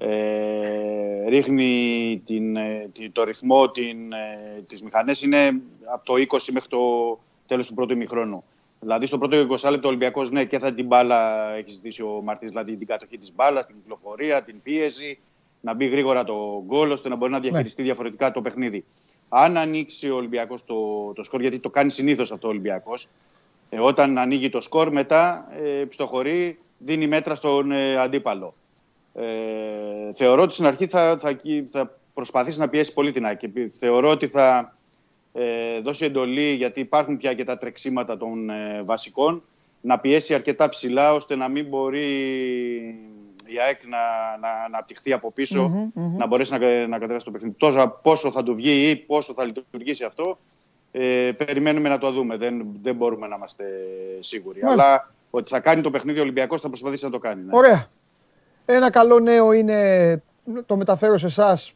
ε, 0.05 1.29
ρίχνει 1.29 2.23
την, 2.27 2.57
ε, 2.57 2.89
τη- 2.93 3.11
το 3.11 3.25
ρυθμό, 3.25 3.71
την, 3.71 4.13
ε, 4.13 4.63
τις 4.67 4.83
μηχανές 4.83 5.23
είναι 5.23 5.61
από 5.95 6.05
το 6.05 6.17
20 6.17 6.53
μέχρι 6.53 6.69
το 6.69 6.79
τέλος 7.47 7.67
του 7.67 7.75
πρώτου 7.75 7.93
ημιχρόνου. 7.93 8.45
Δηλαδή 8.81 9.07
στο 9.07 9.19
πρώτο 9.19 9.37
20 9.37 9.71
λεπτό 9.71 9.87
ο 9.87 9.91
Ολυμπιακός 9.91 10.31
ναι 10.31 10.45
και 10.45 10.59
θα 10.59 10.75
την 10.75 10.87
μπάλα 10.87 11.51
έχει 11.55 11.71
ζητήσει 11.71 12.03
ο 12.03 12.21
Μαρτής, 12.25 12.49
δηλαδή 12.49 12.77
την 12.77 12.87
κατοχή 12.87 13.19
της 13.19 13.33
μπάλας, 13.35 13.67
την 13.67 13.77
κυκλοφορία, 13.83 14.43
την 14.43 14.63
πίεση, 14.63 15.19
να 15.61 15.75
μπει 15.75 15.87
γρήγορα 15.87 16.25
το 16.25 16.63
γκολ 16.67 16.91
ώστε 16.91 17.09
να 17.09 17.17
μπορεί 17.17 17.33
να 17.33 17.41
διαχειριστεί 17.41 17.83
διαφορετικά 17.83 18.33
το 18.33 18.43
παιχνίδι. 18.43 18.85
Αν 19.29 19.57
ανοίξει 19.57 20.11
ο 20.11 20.17
Ολυμπιακός 20.17 20.65
το, 20.65 20.75
το 21.15 21.23
σκορ, 21.23 21.41
γιατί 21.41 21.59
το 21.59 21.71
κάνει 21.71 21.91
συνήθως 21.91 22.33
αυτό 22.33 22.47
ο 22.47 22.51
Ολυμπιακός, 22.51 23.09
ε, 23.71 23.81
όταν 23.81 24.19
ανοίγει 24.19 24.49
το 24.49 24.61
σκορ 24.61 24.93
μετά 24.93 25.49
ε, 25.53 25.85
πιστοχωρεί, 25.85 26.59
δίνει 26.79 27.07
μέτρα 27.07 27.35
στον 27.35 27.73
ε, 27.73 27.97
αντίπαλο. 27.97 28.55
Ε, 29.15 30.13
θεωρώ 30.15 30.43
ότι 30.43 30.53
στην 30.53 30.67
αρχή 30.67 30.87
θα, 30.87 31.19
θα, 31.21 31.41
θα 31.71 31.99
προσπαθήσει 32.15 32.59
να 32.59 32.69
πιέσει 32.69 32.93
πολύ 32.93 33.13
την 33.13 33.27
ΑΕΚ. 33.27 33.41
Θεωρώ 33.79 34.11
ότι 34.11 34.27
θα 34.27 34.77
ε, 35.33 35.81
δώσει 35.81 36.05
εντολή, 36.05 36.55
γιατί 36.55 36.81
υπάρχουν 36.81 37.17
πια 37.17 37.35
και 37.35 37.45
τα 37.45 37.59
τρεξίματα 37.59 38.17
των 38.17 38.51
ε, 38.51 38.83
βασικών, 38.85 39.43
να 39.81 39.99
πιέσει 39.99 40.35
αρκετά 40.35 40.69
ψηλά 40.69 41.15
ώστε 41.15 41.35
να 41.35 41.49
μην 41.49 41.67
μπορεί 41.67 42.01
η 43.47 43.59
ΑΕΚ 43.67 43.81
να, 43.87 43.99
να, 44.41 44.59
να 44.59 44.65
αναπτυχθεί 44.65 45.13
από 45.13 45.33
πίσω, 45.33 45.91
να 46.19 46.27
μπορέσει 46.27 46.53
να, 46.53 46.87
να 46.87 46.99
κατέβει 46.99 47.23
το 47.25 47.31
παιχνίδι. 47.31 47.55
Τόσο 47.59 47.99
πόσο 48.03 48.31
θα 48.31 48.43
του 48.43 48.55
βγει 48.55 48.91
ή 48.91 48.97
πόσο 48.97 49.33
θα 49.33 49.45
λειτουργήσει 49.45 50.05
αυτό, 50.05 50.39
ε, 50.93 51.33
περιμένουμε 51.37 51.89
να 51.89 51.99
το 51.99 52.11
δούμε. 52.11 52.37
Δεν, 52.37 52.67
δεν 52.83 52.95
μπορούμε 52.95 53.27
να 53.27 53.37
είμαστε 53.37 53.65
σίγουροι. 54.21 54.61
Μάλιστα. 54.63 54.85
Αλλά 54.85 55.13
ότι 55.31 55.51
θα 55.51 55.61
κάνει 55.61 55.83
το 55.83 55.91
παιχνίδι 55.91 56.19
ο 56.19 56.23
Ολυμπιακός 56.23 56.61
θα 56.61 56.69
προσπαθήσει 56.69 57.05
να 57.05 57.11
το 57.11 57.19
κάνει. 57.19 57.43
Ναι. 57.43 57.57
Ωραία. 57.57 57.89
Ένα 58.75 58.91
καλό 58.91 59.19
νέο 59.21 59.53
είναι, 59.53 60.23
το 60.67 60.77
μεταφέρω 60.77 61.19
σε 61.19 61.27
εσάς, 61.27 61.73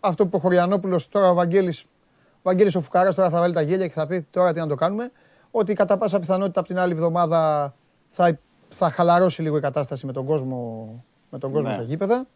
αυτό 0.00 0.24
που 0.26 0.36
ο 0.36 0.38
Χωριανόπουλος 0.40 1.08
τώρα 1.08 1.30
ο 1.30 1.34
Βαγγέλης, 1.34 1.82
ο 1.82 2.40
Βαγγέλης 2.42 2.74
ο 2.74 2.80
Φουκάρας 2.80 3.14
τώρα 3.14 3.30
θα 3.30 3.38
βάλει 3.38 3.54
τα 3.54 3.60
γέλια 3.60 3.86
και 3.86 3.92
θα 3.92 4.06
πει 4.06 4.26
τώρα 4.30 4.52
τι 4.52 4.60
να 4.60 4.66
το 4.66 4.74
κάνουμε. 4.74 5.10
Ότι 5.50 5.72
κατά 5.74 5.98
πάσα 5.98 6.18
πιθανότητα 6.18 6.60
από 6.60 6.68
την 6.68 6.78
άλλη 6.78 6.92
εβδομάδα 6.92 7.74
θα, 8.08 8.38
θα 8.68 8.90
χαλαρώσει 8.90 9.42
λίγο 9.42 9.56
η 9.56 9.60
κατάσταση 9.60 10.06
με 10.06 10.12
τον 10.12 10.24
κόσμο, 10.26 10.88
με 11.30 11.38
τον 11.38 11.52
κόσμο 11.52 11.68
Ναι. 11.68 11.74
στα 11.74 11.82
γήπεδα. 11.82 12.26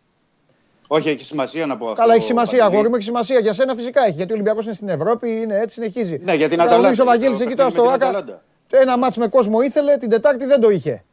Όχι, 0.87 1.09
έχει 1.09 1.25
σημασία 1.25 1.67
να 1.67 1.77
πω 1.77 1.85
αυτό. 1.89 2.01
Καλά, 2.01 2.15
έχει 2.15 2.25
σημασία, 2.25 2.59
Παντελή. 2.59 2.75
αγόρι 2.75 2.89
μου, 2.89 2.95
έχει 2.95 3.05
σημασία. 3.05 3.39
Για 3.39 3.53
σένα 3.53 3.75
φυσικά 3.75 4.03
έχει. 4.05 4.13
Γιατί 4.13 4.31
ο 4.31 4.35
Ολυμπιακός 4.35 4.65
είναι 4.65 4.75
στην 4.75 4.89
Ευρώπη, 4.89 5.31
είναι 5.41 5.59
έτσι, 5.59 5.75
συνεχίζει. 5.75 6.21
Ναι, 6.25 6.35
για 6.35 6.49
την 6.49 6.57
Τώρα, 6.57 6.63
Αταλάντα. 6.63 6.83
νομίζω 6.83 7.03
ο 7.03 7.07
Βαγγέλης 7.07 7.39
Το 7.39 7.45
εκεί 7.45 7.55
τώρα 7.55 7.69
στο 7.71 7.83
παιχνίδι 7.83 8.05
με 8.05 8.07
την 8.09 8.17
Άκα. 8.17 8.19
Αταλάντα. 8.19 8.43
Ένα 8.91 8.99
μάτς 8.99 9.17
με 9.17 9.27
κόσμο 9.29 9.61
ήθελε, 9.61 9.97
την 9.97 10.09
Τετάρτη 10.09 10.45
δεν 10.45 10.61
το 10.61 10.71
είχε. 10.71 11.05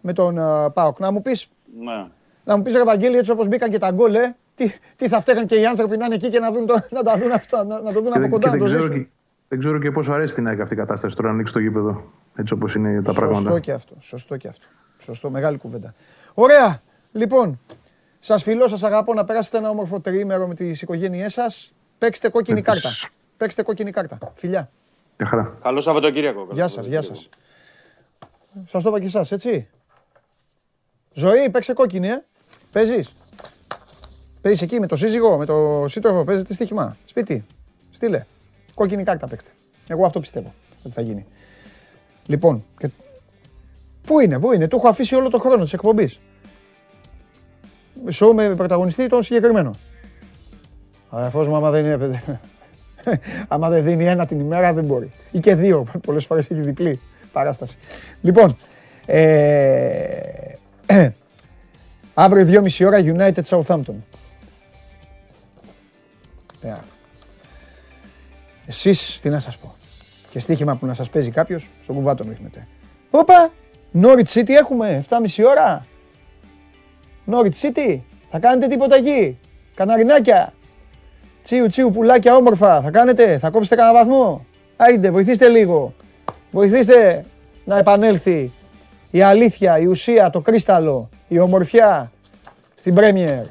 Με 0.00 0.12
τον 0.12 0.36
uh, 0.40 0.72
Πάοκ. 0.74 0.98
Να 0.98 1.10
μου 1.10 1.22
πεις, 1.22 1.46
Ναι. 1.82 2.06
Να 2.44 2.56
μου 2.56 2.62
πεις 2.62 2.74
ρε 2.74 2.84
Βαγγέλη, 2.84 3.16
έτσι 3.16 3.30
όπως 3.30 3.46
μπήκαν 3.48 3.70
και 3.70 3.78
τα 3.78 3.90
γκολ, 3.90 4.14
ε, 4.14 4.36
τι, 4.54 4.72
τι 4.96 5.08
θα 5.08 5.20
φταίγαν 5.20 5.46
και 5.46 5.54
οι 5.60 5.66
άνθρωποι 5.66 5.96
να 5.96 6.04
είναι 6.04 6.14
εκεί 6.14 6.28
και 6.28 6.38
να, 6.38 6.52
δουν 6.52 6.66
το, 6.66 6.74
να 6.90 7.02
τα 7.02 7.16
δουν 7.18 7.32
αυτά, 7.32 7.64
να, 7.64 7.80
να 7.80 7.92
το 7.92 8.00
δουν 8.00 8.12
Και 8.12 8.18
από 8.18 8.20
δεν- 8.20 8.30
κοντά, 8.30 8.50
και 8.50 8.56
να 8.56 8.58
το 8.58 8.64
δεν, 8.64 8.66
ξέρω 8.66 8.82
ζήσουν. 8.82 9.04
και, 9.04 9.10
δεν 9.48 9.58
ξέρω 9.58 9.78
και 9.78 9.90
πόσο 9.90 10.12
αρέσει 10.12 10.34
την 10.34 10.46
ΑΕΚ 10.46 10.60
αυτή 10.60 10.74
η 10.74 10.76
κατάσταση 10.76 11.16
τώρα 11.16 11.28
να 11.28 11.34
ανοίξει 11.34 11.52
το 11.52 11.58
γήπεδο. 11.58 12.04
Έτσι 12.34 12.54
όπως 12.54 12.74
είναι 12.74 13.02
τα 13.02 13.12
πράγματα. 13.12 13.38
Σωστό 13.42 13.58
και 13.58 13.72
αυτό. 13.72 13.94
Σωστό 14.00 14.36
και 14.36 14.48
αυτό. 14.48 14.66
Σωστό, 14.98 15.30
μεγάλη 15.30 15.58
κουβέντα. 15.58 15.94
Ωραία. 16.34 16.82
Λοιπόν, 17.12 17.60
σας 18.18 18.42
φιλώ, 18.42 18.68
σας 18.68 18.82
αγαπώ 18.82 19.14
να 19.14 19.24
περάσετε 19.24 19.58
ένα 19.58 19.70
όμορφο 19.70 20.00
τριήμερο 20.00 20.46
με 20.46 20.54
τις 20.54 20.82
οικογένειές 20.82 21.32
σας. 21.32 21.72
Παίξτε 21.98 22.28
κόκκινη 22.28 22.62
κάρτα. 22.62 22.90
Παίξτε 23.36 23.62
κόκκινη 23.62 23.90
κάρτα. 23.90 24.18
Φιλιά. 24.34 24.70
Μια 25.18 25.28
χαρά. 25.28 25.56
Καλό 25.62 25.80
Σαββατοκύριακο. 25.80 26.48
Γεια 26.50 26.68
σας, 26.68 26.86
γεια 26.86 27.02
σας. 27.02 27.28
Σας 28.68 28.82
το 28.82 28.88
είπα 28.88 29.00
και 29.00 29.06
εσάς, 29.06 29.32
έτσι. 29.32 29.68
Ζωή, 31.12 31.50
παίξε 31.50 31.72
κόκκινη, 31.72 32.08
ε. 32.08 32.24
Παίζεις; 32.72 33.12
Παίζεις 34.40 34.62
εκεί 34.62 34.80
με 34.80 34.86
το 34.86 34.96
σύζυγο, 34.96 35.36
με 35.36 35.44
το 35.44 35.84
σύντροφο, 35.88 36.24
παίζετε 36.24 36.52
στοίχημα; 36.52 36.96
Σπίτι. 37.04 37.44
Στείλε. 37.90 38.24
Κόκκινη 38.74 39.04
κάρτα 39.04 39.26
παίξτε. 39.26 39.50
Εγώ 39.86 40.04
αυτό 40.06 40.20
πιστεύω 40.20 40.54
ότι 40.84 40.94
θα 40.94 41.00
γίνει. 41.00 41.26
Λοιπόν, 42.26 42.64
και... 42.78 42.90
πού 44.06 44.20
είναι, 44.20 44.38
πού 44.38 44.52
είναι, 44.52 44.68
του 44.68 44.76
έχω 44.76 44.88
αφήσει 44.88 45.14
όλο 45.14 45.30
το 45.30 45.38
χρόνο 45.38 45.62
της 45.62 45.72
εκπομπής. 45.72 46.18
Σοου 48.08 48.34
με 48.34 48.54
πρωταγωνιστή 48.54 49.06
τον 49.06 49.22
συγκεκριμένο. 49.22 49.74
Αδερφός 51.10 51.48
μου, 51.48 51.56
άμα 51.56 51.70
δεν 51.70 51.84
είναι, 51.84 51.98
παιδί. 51.98 52.22
άμα 53.48 53.68
δεν 53.68 53.84
δίνει 53.84 54.06
ένα 54.06 54.26
την 54.26 54.40
ημέρα, 54.40 54.72
δεν 54.72 54.84
μπορεί. 54.84 55.10
Ή 55.30 55.40
και 55.40 55.54
δύο, 55.54 55.86
πολλές 56.06 56.24
φορές 56.24 56.50
έχει 56.50 56.60
διπλή 56.60 57.00
παράσταση. 57.32 57.76
Λοιπόν, 58.20 58.56
ε, 59.06 60.54
αύριο 62.14 62.62
2,5 62.64 62.86
ώρα 62.86 62.98
United 63.04 63.42
Southampton. 63.44 63.94
Yeah. 66.62 66.78
Εσείς 68.66 69.18
τι 69.22 69.28
να 69.28 69.38
σας 69.38 69.56
πω. 69.56 69.74
Και 70.30 70.38
στοίχημα 70.38 70.76
που 70.76 70.86
να 70.86 70.94
σας 70.94 71.10
παίζει 71.10 71.30
κάποιος, 71.30 71.68
στον 71.82 71.94
κουβά 71.94 72.14
τον 72.14 72.28
ρίχνετε. 72.28 72.66
Όπα, 73.10 73.48
Norwich 74.02 74.32
City 74.32 74.50
έχουμε, 74.50 75.04
7,5 75.08 75.44
ώρα. 75.44 75.86
Norwich 77.30 77.60
City, 77.60 78.00
θα 78.30 78.38
κάνετε 78.38 78.66
τίποτα 78.66 78.96
εκεί. 78.96 79.38
Καναρινάκια. 79.74 80.52
Τσίου 81.42 81.66
τσίου 81.66 81.90
πουλάκια 81.90 82.36
όμορφα. 82.36 82.82
Θα 82.82 82.90
κάνετε, 82.90 83.38
θα 83.38 83.50
κόψετε 83.50 83.76
κανένα 83.76 83.98
βαθμό. 83.98 84.46
Άιντε, 84.76 85.10
βοηθήστε 85.10 85.48
λίγο. 85.48 85.94
Βοηθήστε 86.50 87.24
να 87.64 87.78
επανέλθει 87.78 88.52
η 89.10 89.22
αλήθεια, 89.22 89.78
η 89.78 89.86
ουσία, 89.86 90.30
το 90.30 90.40
κρίσταλο, 90.40 91.08
η 91.30 91.38
ομορφιά 91.38 92.12
στην 92.74 92.94
Πρέμιερ. 92.94 93.44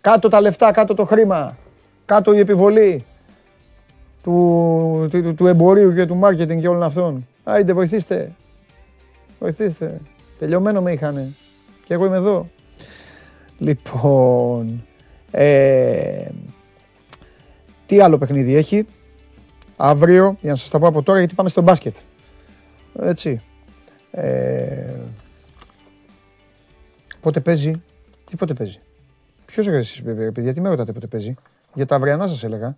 Κάτω 0.00 0.28
τα 0.28 0.40
λεφτά, 0.40 0.72
κάτω 0.72 0.94
το 0.94 1.04
χρήμα, 1.04 1.56
κάτω 2.04 2.34
η 2.34 2.38
επιβολή 2.38 3.04
του, 4.22 5.08
του, 5.10 5.34
του 5.34 5.46
εμπορίου 5.46 5.94
και 5.94 6.06
του 6.06 6.14
μάρκετινγκ 6.14 6.60
και 6.60 6.68
όλων 6.68 6.82
αυτών. 6.82 7.28
Άιντε, 7.44 7.72
βοηθήστε. 7.72 8.32
Βοηθήστε. 9.38 10.00
Τελειωμένο 10.38 10.80
με 10.80 10.92
είχανε. 10.92 11.34
Και 11.84 11.94
εγώ 11.94 12.04
είμαι 12.04 12.16
εδώ. 12.16 12.48
Λοιπόν, 13.58 14.86
ε, 15.30 16.28
τι 17.86 18.00
άλλο 18.00 18.18
παιχνίδι 18.18 18.54
έχει. 18.54 18.86
Αύριο, 19.76 20.36
για 20.40 20.50
να 20.50 20.56
σας 20.56 20.68
τα 20.68 20.78
πω 20.78 20.86
από 20.86 21.02
τώρα, 21.02 21.18
γιατί 21.18 21.34
πάμε 21.34 21.48
στο 21.48 21.62
μπάσκετ. 21.62 21.96
Έτσι. 23.00 23.40
Ε, 24.10 24.94
πότε 27.26 27.40
παίζει; 27.40 27.82
Τι 28.24 28.36
πότε 28.36 28.52
παίζει; 28.54 28.80
Ποιος 29.46 29.66
ρε 29.66 29.76
εσείς, 29.76 30.02
παιδιά, 30.02 30.32
παιδιά, 30.32 30.52
τι 30.54 30.60
με 30.60 30.68
ρωτάτε 30.68 30.92
πότε 30.92 31.06
παίζει; 31.06 31.34
Για 31.74 31.86
τα 31.86 31.96
αυριανά 31.96 32.26
σας 32.26 32.44
έλεγα. 32.44 32.76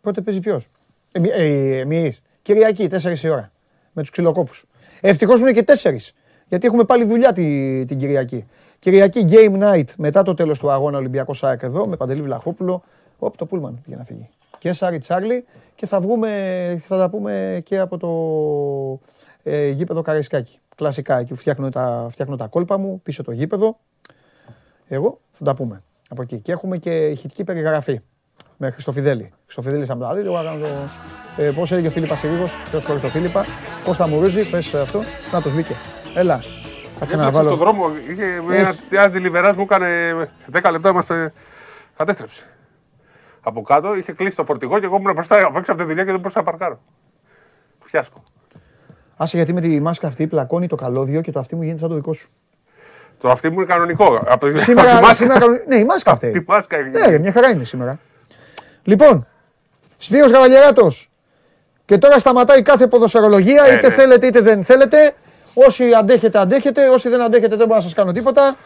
Πότε 0.00 0.20
παίζει 0.20 0.40
ποιος; 0.40 0.68
Εμεί, 1.12 1.28
ε, 1.28 1.78
εμείς. 1.78 2.22
Κυριακή, 2.42 2.88
4 2.88 3.22
η 3.22 3.28
ώρα. 3.28 3.52
Με 3.92 4.02
τους 4.02 4.10
ξυλοκόπους. 4.10 4.66
Ευτυχώς 5.00 5.40
που 5.40 5.46
είναι 5.46 5.52
και 5.52 5.62
4. 5.62 6.14
Γιατί 6.48 6.66
έχουμε 6.66 6.84
πάλι 6.84 7.04
δουλειά 7.04 7.32
τη, 7.32 7.84
την 7.84 7.98
Κυριακή. 7.98 8.46
Κυριακή 8.78 9.24
Game 9.28 9.62
Night 9.62 9.94
μετά 9.96 10.22
το 10.22 10.34
τέλος 10.34 10.58
του 10.58 10.70
αγώνα 10.70 10.98
Ολυμπιακό 10.98 11.32
ΣΑΕΚ 11.32 11.62
εδώ 11.62 11.86
με 11.86 11.96
Παντελή 11.96 12.22
Βλαχόπουλο. 12.22 12.82
Όπ, 13.18 13.36
το 13.36 13.46
Πούλμαν 13.46 13.80
πήγε 13.84 13.96
να 13.96 14.04
φύγει. 14.04 14.28
Και 14.58 14.72
Σάρι 14.72 14.98
Τσάρλι 14.98 15.44
και 15.74 15.86
θα 15.86 16.00
βγούμε, 16.00 16.82
θα 16.86 16.98
τα 16.98 17.10
πούμε 17.10 17.62
και 17.64 17.78
από 17.78 17.98
το 17.98 18.10
ε, 19.50 19.68
γήπεδο 19.68 20.02
Καραϊσκάκη. 20.02 20.60
Κλασικά, 20.78 21.18
εκεί 21.18 21.32
που 21.32 21.38
φτιάχνω 21.40 21.68
τα, 21.68 22.06
φτιάχνω 22.10 22.36
τα 22.36 22.46
κόλπα 22.46 22.78
μου, 22.78 23.00
πίσω 23.02 23.22
το 23.22 23.32
γήπεδο. 23.32 23.78
Εγώ 24.88 25.20
θα 25.30 25.44
τα 25.44 25.54
πούμε 25.54 25.82
από 26.08 26.22
εκεί. 26.22 26.40
Και 26.40 26.52
έχουμε 26.52 26.76
και 26.76 27.06
ηχητική 27.06 27.44
περιγραφή 27.44 28.00
με 28.56 28.70
Χριστοφιδέλη. 28.70 29.32
Χριστοφιδέλη 29.44 29.84
Σαμπλάδη, 29.84 30.20
εγώ 30.20 30.38
έκανα 30.40 30.60
το. 30.60 30.66
Ε, 31.36 31.50
Πώς 31.50 31.72
έλεγε 31.72 31.86
ο 31.86 31.90
Φίλιππας 31.90 32.18
Συρίγο, 32.18 32.46
Θεό 32.46 32.80
χωρίς 32.80 33.00
το 33.00 33.08
Φίλιππα. 33.08 33.44
Κώστα 33.84 34.08
Μουρούζη, 34.08 34.50
πες 34.50 34.74
αυτό. 34.74 35.00
Να 35.32 35.42
το 35.42 35.50
μπήκε. 35.50 35.74
Έλα. 36.14 36.40
Κάτσε 36.98 37.16
να 37.16 37.26
Έπλεξε 37.26 37.30
βάλω. 37.42 37.48
στον 37.48 37.58
δρόμο, 37.58 37.96
είχε 38.10 38.24
ένα, 38.34 38.54
Έχει. 38.68 38.80
ένας 38.90 39.10
deliverance 39.14 39.54
μου 39.56 39.62
έκανε 39.62 40.12
10 40.52 40.70
λεπτά, 40.70 40.88
είμαστε 40.88 41.32
κατέστρεψε. 41.96 42.42
Από 43.40 43.62
κάτω 43.62 43.94
είχε 43.96 44.12
κλείσει 44.12 44.36
το 44.36 44.44
φορτηγό 44.44 44.78
και 44.78 44.84
εγώ 44.84 44.96
ήμουν 44.96 45.12
μπροστά 45.14 45.44
απ' 45.46 45.56
έξω 45.56 45.72
από 45.72 45.80
τη 45.80 45.86
δουλειά 45.86 46.04
και 46.04 46.10
δεν 46.10 46.20
μπορούσα 46.20 46.38
να 46.38 46.44
παρκάρω. 46.44 46.80
Φιάσκο. 47.84 48.22
Άσε 49.20 49.36
γιατί 49.36 49.52
με 49.52 49.60
τη 49.60 49.80
μάσκα 49.80 50.06
αυτή 50.06 50.26
πλακώνει 50.26 50.66
το 50.66 50.76
καλώδιο 50.76 51.20
και 51.20 51.32
το 51.32 51.38
αυτή 51.38 51.56
μου 51.56 51.62
γίνεται 51.62 51.78
σαν 51.80 51.88
το 51.88 51.94
δικό 51.94 52.12
σου. 52.12 52.28
Το 53.20 53.30
αυτή 53.30 53.48
μου 53.48 53.54
είναι 53.60 53.64
κανονικό. 53.64 54.04
Από 54.04 54.18
τη- 54.24 54.30
από 54.32 54.46
τη 54.48 54.58
Σήμερα, 54.58 54.92
μάσκα. 54.94 55.14
σήμερα 55.14 55.38
κανονι- 55.38 55.66
ναι, 55.68 55.76
η 55.78 55.84
μάσκα 55.84 56.10
αυτή. 56.10 56.30
Τη 56.30 56.44
μάσκα 56.46 56.76
έγινε. 56.76 57.00
Ναι, 57.00 57.06
ρε, 57.10 57.18
μια 57.18 57.32
χαρά 57.32 57.50
είναι 57.50 57.64
σήμερα. 57.64 57.98
Λοιπόν, 58.82 59.26
Σπύρος 59.98 60.30
Γαβαλιαράτος. 60.30 61.10
Και 61.84 61.98
τώρα 61.98 62.18
σταματάει 62.18 62.62
κάθε 62.62 62.86
ποδοσφαιρολογία, 62.86 63.64
Ε, 63.64 63.74
είτε 63.74 63.86
ναι. 63.86 63.92
θέλετε 63.94 64.26
είτε 64.26 64.40
δεν 64.40 64.64
θέλετε. 64.64 65.14
Όσοι 65.54 65.92
αντέχετε, 65.98 66.38
αντέχετε. 66.38 66.88
Όσοι 66.88 67.08
δεν 67.08 67.20
αντέχετε, 67.22 67.56
δεν 67.56 67.66
μπορώ 67.66 67.78
να 67.78 67.82
σας 67.84 67.94
κάνω 67.94 68.12
τίποτα. 68.12 68.56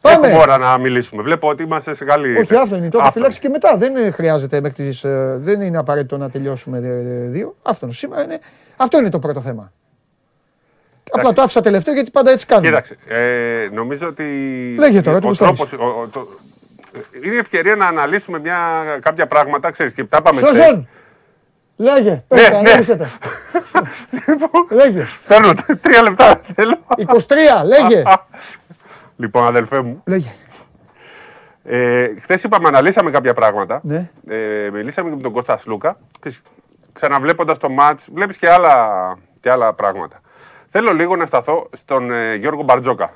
Πάμε. 0.00 0.26
Έχουμε 0.26 0.42
ώρα 0.42 0.58
να 0.58 0.78
μιλήσουμε. 0.78 1.22
Βλέπω 1.22 1.48
ότι 1.48 1.62
είμαστε 1.62 1.94
σε 1.94 2.04
καλή. 2.04 2.36
Όχι, 2.38 2.54
άφθονη. 2.54 2.88
Το 2.88 2.98
έχω 2.98 3.06
Άφθονη. 3.06 3.10
φυλάξει 3.12 3.38
και 3.38 3.48
μετά. 3.48 3.76
Δεν 3.76 3.96
ε, 3.96 4.10
χρειάζεται 4.10 4.60
μέχρι 4.60 4.84
τις, 4.84 5.04
ε, 5.04 5.36
Δεν 5.40 5.60
είναι 5.60 5.78
απαραίτητο 5.78 6.16
να 6.16 6.30
τελειώσουμε 6.30 6.78
ε, 6.78 6.88
ε, 6.88 7.28
δύο. 7.28 7.56
Άφθονος. 7.62 7.98
Σήμερα 7.98 8.22
είναι. 8.22 8.38
Αυτό 8.76 8.98
είναι 8.98 9.08
το 9.08 9.18
πρώτο 9.18 9.40
θέμα. 9.40 9.72
Απλά 11.12 11.32
το 11.32 11.42
άφησα 11.42 11.60
τελευταίο 11.60 11.94
γιατί 11.94 12.10
πάντα 12.10 12.30
έτσι 12.30 12.46
κάνουμε. 12.46 12.68
Κοίταξε, 12.68 12.96
ε, 13.08 13.68
νομίζω 13.72 14.06
ότι 14.06 14.24
Λέγε 14.78 15.00
τώρα, 15.00 15.18
τι 15.18 15.24
ο 15.24 15.28
γουστάρεις. 15.28 15.58
τρόπος, 15.58 15.72
ο- 15.96 16.00
ο- 16.00 16.06
το- 16.12 16.26
είναι 17.24 17.36
ευκαιρία 17.36 17.76
να 17.76 17.86
αναλύσουμε 17.86 18.38
μια, 18.38 18.58
κάποια 19.02 19.26
πράγματα, 19.26 19.70
ξέρεις, 19.70 19.92
και 19.94 20.04
τα 20.04 20.22
πάμε 20.22 20.40
χθες. 20.40 20.56
Σόζον! 20.56 20.88
Λέγε, 21.76 22.24
πες 22.28 22.42
τα, 22.48 22.50
ναι. 22.50 22.70
ανάλυσε 22.70 22.96
τα. 22.96 23.10
Λέγε. 24.70 25.04
Θέλω 25.24 25.54
τρία 25.80 26.02
λεπτά. 26.02 26.40
Θέλω. 26.54 26.78
23, 26.96 27.64
λέγε. 27.64 28.02
λοιπόν, 29.16 29.44
αδελφέ 29.46 29.80
μου, 29.82 30.02
Λέγε. 30.06 30.32
ε, 31.64 32.06
χθες 32.20 32.42
είπαμε, 32.42 32.68
αναλύσαμε 32.68 33.10
κάποια 33.10 33.34
πράγματα. 33.34 33.80
Ναι. 33.82 34.10
Ε, 34.28 34.70
μιλήσαμε 34.72 35.08
και 35.10 35.14
με 35.16 35.22
τον 35.22 35.32
Κώστας 35.32 35.60
Σλούκα. 35.60 35.98
Και 36.20 36.32
ξαναβλέποντας 36.92 37.58
το 37.58 37.68
μάτς, 37.68 38.04
βλέπεις 38.12 38.36
και 38.36 38.50
άλλα, 38.50 38.88
και 39.40 39.50
άλλα 39.50 39.72
πράγματα. 39.74 40.19
Θέλω 40.72 40.92
λίγο 40.92 41.16
να 41.16 41.26
σταθώ 41.26 41.68
στον 41.72 42.10
ε, 42.10 42.34
Γιώργο 42.34 42.62
Μπαρτζόκα, 42.62 43.12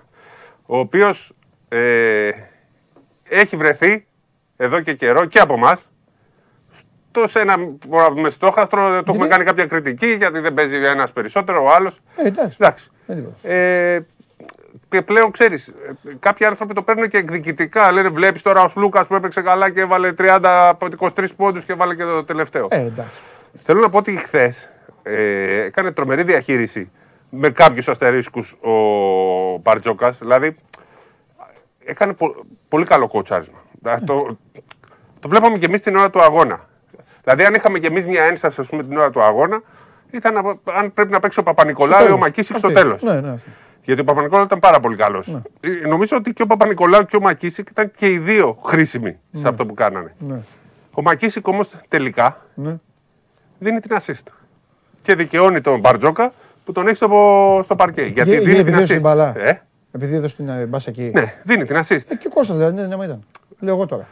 ο 0.67 0.79
οποίος 0.79 1.33
ε, 1.69 2.31
έχει 3.29 3.57
βρεθεί 3.57 4.07
εδώ 4.57 4.81
και 4.81 4.95
καιρό 4.95 5.25
και 5.25 5.39
από 5.39 5.55
εμάς 5.55 5.89
σε 7.25 7.41
ένα 7.41 7.57
με 8.15 8.31
στόχαστρο, 8.31 9.03
του 9.03 9.11
έχουμε 9.11 9.29
κάνει 9.29 9.45
κάποια 9.45 9.67
κριτική 9.67 10.07
γιατί 10.07 10.39
δεν 10.39 10.55
παίζει 10.55 10.77
ένας 10.77 11.13
περισσότερο, 11.13 11.65
ο 11.65 11.71
άλλος. 11.71 12.01
Ε, 12.17 12.27
εντάξει. 12.27 12.57
Εντάξει. 12.61 12.89
Δεν 13.07 13.17
τίποτα. 13.17 13.49
Ε, 13.49 14.07
και 14.89 15.03
πλέον 15.03 15.31
ξέρεις, 15.31 15.75
κάποιοι 16.19 16.47
άνθρωποι 16.47 16.75
το 16.75 16.83
παίρνουν 16.83 17.09
και 17.09 17.17
εκδικητικά. 17.17 17.93
Λένε, 17.93 18.09
βλέπεις 18.09 18.43
τώρα 18.43 18.63
ο 18.63 18.69
Σλούκας 18.69 19.07
που 19.07 19.15
έπαιξε 19.15 19.43
καλά 19.43 19.71
και 19.71 19.81
έβαλε 19.81 20.13
30 20.19 20.39
από 20.43 20.87
23 20.99 21.27
πόντους 21.37 21.65
και 21.65 21.73
έβαλε 21.73 21.95
και 21.95 22.03
το 22.03 22.25
τελευταίο. 22.25 22.69
Ε, 22.71 22.81
εντάξει. 22.81 23.21
Θέλω 23.53 23.81
να 23.81 23.91
πω 23.91 23.99
ότι 23.99 24.17
χθες 24.17 24.69
ε, 25.03 25.63
έκανε 25.63 25.93
τρομερή 25.93 26.23
διαχείριση 26.23 26.91
με 27.37 27.51
κάποιους 27.51 27.89
αστερίσκους 27.89 28.53
ο 28.53 28.71
Μπαρτζόκας. 29.63 30.19
Δηλαδή, 30.19 30.57
έκανε 31.85 32.13
πο- 32.13 32.45
πολύ 32.69 32.85
καλό 32.85 33.09
κοτσάρισμα. 33.09 33.59
Δηλαδή, 33.83 34.05
Το, 34.05 34.39
το 35.21 35.29
βλέπαμε 35.29 35.59
και 35.59 35.67
εμείς 35.67 35.81
την 35.81 35.97
ώρα 35.97 36.11
του 36.11 36.23
αγώνα. 36.23 36.61
Δηλαδή, 37.23 37.45
αν 37.45 37.55
είχαμε 37.55 37.79
και 37.79 37.87
εμείς 37.87 38.07
μια 38.07 38.23
ένσταση 38.25 38.61
ας 38.61 38.69
πούμε, 38.69 38.83
την 38.85 38.97
ώρα 38.97 39.11
του 39.11 39.23
αγώνα, 39.23 39.63
ήταν 40.11 40.35
να- 40.35 40.73
αν 40.75 40.93
πρέπει 40.95 41.11
να 41.11 41.21
παίξει 41.21 41.39
ο 41.39 41.43
Παπα-Νικολάου 41.43 42.01
ή 42.01 42.03
ο 42.03 42.07
τέλος. 42.07 42.21
Μακίσικ 42.21 42.57
στο 42.57 42.67
Αυτή. 42.67 42.81
τέλος. 42.81 43.03
Ναι, 43.03 43.21
ναι, 43.21 43.31
αυτή. 43.31 43.51
Γιατί 43.83 44.01
ο 44.01 44.05
Παπα-Νικολάου 44.05 44.45
ήταν 44.45 44.59
πάρα 44.61 44.81
πολύ 44.81 44.97
καλός. 44.97 45.39
Νομίζω 45.89 46.17
ότι 46.17 46.33
και 46.33 46.43
ο 46.43 46.47
Παπα-Νικολάου 46.47 47.05
και 47.05 47.17
ο 47.17 47.21
Μακίσικ 47.21 47.69
ήταν 47.71 47.91
και 47.97 48.13
οι 48.13 48.19
δύο 48.19 48.59
χρήσιμοι 48.65 49.19
σε 49.33 49.49
αυτό 49.49 49.67
που 49.67 49.75
κάνανε. 49.75 50.15
Ναι. 50.19 50.41
Ο 50.95 51.03
Μακίσικ 51.03 51.47
όμως 51.47 51.69
τελικά 51.89 52.41
Ναι. 52.55 52.77
δίνει 53.59 53.81
την 53.81 53.97
assist. 54.01 54.33
Και 55.03 55.15
δικαιώνει 55.15 55.61
τον 55.61 55.81
Μπαρτζόκα 55.81 56.33
που 56.65 56.73
τον 56.73 56.87
έχεις 56.87 56.97
στο, 56.97 57.61
στο 57.65 57.77
παρκέ. 57.77 58.03
Γιατί 58.03 58.31
Γε- 58.31 58.39
δίνει 58.41 58.51
επειδή 58.59 58.65
την 58.65 58.75
έδωσε 58.75 58.87
την 58.93 58.97
assist. 58.99 59.03
μπαλά. 59.05 59.33
Ε, 59.37 59.63
Επειδή 59.93 60.15
έδωσε 60.17 60.37
την 60.37 60.49
ε, 60.49 60.65
μπάσα 60.67 60.91
εκεί. 60.91 61.11
ναι, 61.15 61.35
δίνει 61.43 61.65
την 61.65 61.77
assist. 61.77 62.01
Ε, 62.09 62.15
και 62.15 62.27
ο 62.27 62.31
Κώστας 62.35 62.57
δεν 62.57 62.69
είναι, 62.77 62.87
ναι, 62.97 63.05
ήταν. 63.05 63.25
Λέω 63.61 63.75
εγώ 63.75 63.87
τώρα. 63.87 64.07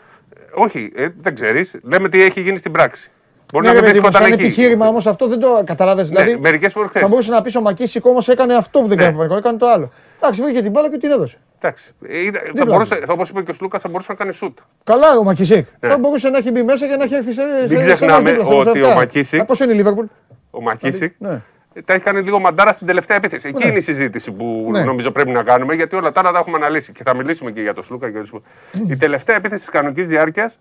Όχι, 0.54 0.92
ε, 0.96 1.08
δεν 1.20 1.34
ξέρεις. 1.34 1.74
Λέμε 1.82 2.08
τι 2.08 2.22
έχει 2.22 2.40
γίνει 2.40 2.58
στην 2.58 2.72
πράξη. 2.72 3.10
Μπορεί 3.52 3.66
Ναι, 3.66 3.72
να 3.72 3.80
ρε 3.80 3.84
μην 3.84 3.92
παιδί 3.92 4.04
μου, 4.04 4.10
βρίσκονταν 4.10 4.30
σαν 4.38 4.46
εκεί. 4.46 4.52
επιχείρημα 4.60 4.88
όμως 4.88 5.06
αυτό 5.06 5.26
δεν 5.28 5.40
το 5.40 5.62
καταλάβες. 5.66 6.10
Ναι, 6.10 6.22
δηλαδή, 6.22 6.40
μερικές 6.40 6.72
φορές 6.72 6.88
θα 6.88 6.94
ξέρεις. 6.94 7.08
μπορούσε 7.14 7.30
να 7.32 7.40
πεις 7.40 7.56
ο 7.56 7.60
Μακίσικ 7.60 8.04
όμως 8.06 8.28
έκανε 8.28 8.54
αυτό 8.54 8.80
που 8.80 8.86
δεν 8.86 8.96
Ναι. 8.96 9.02
έκανε 9.02 9.16
ο 9.16 9.20
Παπα-Νικολάου, 9.20 9.56
έκανε 9.56 9.58
το 9.58 9.68
άλλο. 9.78 9.92
Εντάξει, 10.20 10.42
βρήκε 10.42 10.62
την 10.62 10.70
μπάλα 10.70 10.90
και 10.90 10.96
την 10.98 11.10
έδωσε. 11.10 11.36
Εντάξει. 11.60 11.90
Ε, 12.08 12.18
είδα- 12.24 12.40
θα 12.40 12.50
Δίπλα 12.54 12.64
μπορούσε, 12.74 13.02
όπως 13.08 13.28
είπε 13.28 13.42
και 13.42 13.50
ο 13.50 13.54
Σλούκας, 13.54 13.82
θα 13.82 13.88
μπορούσε 13.88 14.06
να 14.12 14.18
κάνει 14.18 14.32
σουτ. 14.32 14.58
Καλά 14.84 15.18
ο 15.18 15.22
Μακίσικ. 15.24 15.66
Θα 15.80 15.98
μπορούσε 15.98 16.28
να 16.28 16.38
έχει 16.38 16.50
μπει 16.50 16.62
μέσα 16.62 16.86
και 16.86 16.96
να 16.96 17.04
έχει 17.04 17.14
έρθει 17.14 17.32
σε. 17.32 17.40
σε- 17.42 17.66
σε 17.66 17.72
Ναι. 17.74 17.78
Μην 17.78 17.82
εμάς 17.86 17.92
ξεχνάμε 17.92 18.30
δίπλα, 18.30 18.44
στα 18.44 18.54
ότι 18.54 18.68
ο 18.68 18.72
μεσοαυτά. 18.72 18.94
Μακίσικ- 18.94 19.40
Α, 19.42 19.44
Πώς 19.44 19.60
είναι 19.60 19.72
η 19.72 19.76
Λίβερπουλ; 19.76 20.04
Ο 20.50 20.62
Μακίσικ 20.62 21.12
Ναι. 21.18 21.28
ε, 21.30 21.42
τα 21.84 21.92
έχει 21.92 22.02
κάνει 22.02 22.20
λίγο 22.20 22.38
μαντάρα 22.38 22.72
στην 22.72 22.86
τελευταία 22.86 23.16
επίθεση. 23.16 23.48
Εκεί 23.48 23.68
είναι 23.68 23.78
η 23.78 23.80
συζήτηση 23.80 24.32
που 24.32 24.68
Ναι. 24.70 24.84
νομίζω 24.84 25.10
πρέπει 25.10 25.30
να 25.30 25.42
κάνουμε, 25.42 25.74
γιατί 25.74 25.96
όλα 25.96 26.12
τα 26.12 26.20
άλλα 26.20 26.32
τα 26.32 26.38
έχουμε 26.38 26.56
αναλύσει 26.56 26.92
και 26.92 27.02
θα 27.04 27.14
μιλήσουμε 27.14 27.50
και 27.50 27.60
για 27.60 27.74
τον 27.74 27.84
Σλούκα. 27.84 28.06
Και 28.06 28.10
για 28.18 28.20
τον 28.20 28.28
Σλούκα. 28.28 28.92
η 28.92 28.96
τελευταία 28.96 29.36
επίθεση 29.36 29.60
της 29.60 29.70
κανονικής 29.70 30.06
διάρκειας 30.06 30.58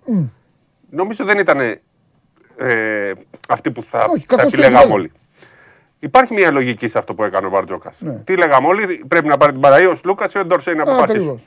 νομίζω 0.90 1.26
δεν 1.26 1.38
ήταν 1.38 1.60
ε, 1.60 3.12
αυτή 3.50 3.72
που 3.72 3.84
θα, 3.84 4.04
Όχι, 4.10 4.20
θα 4.20 4.36
καταστρέφει 4.36 4.64
επιλέγαμε 4.64 4.84
όλα. 4.94 4.94
όλοι. 5.02 5.12
Υπάρχει 6.00 6.34
μια 6.34 6.52
λογική 6.52 6.88
σε 6.88 6.98
αυτό 6.98 7.14
που 7.14 7.24
έκανε 7.24 7.48
ο 7.48 7.50
Μπαρτζόκας. 7.50 7.98
Ναι. 8.02 8.14
Τι 8.14 8.36
λέγαμε 8.38 8.68
όλοι, 8.68 9.06
πρέπει 9.08 9.28
να 9.28 9.38
πάρει 9.38 9.52
την 9.52 9.62
παραή 9.62 9.86
ο 9.86 9.96
Σλούκας 9.96 10.34
ή 10.34 10.38
ο 10.40 10.46
Ντόρσεϊ 10.46 10.76
να 10.76 10.82
Α, 10.82 10.86
αποφασίσει. 10.86 11.18
ακριβώς. 11.18 11.46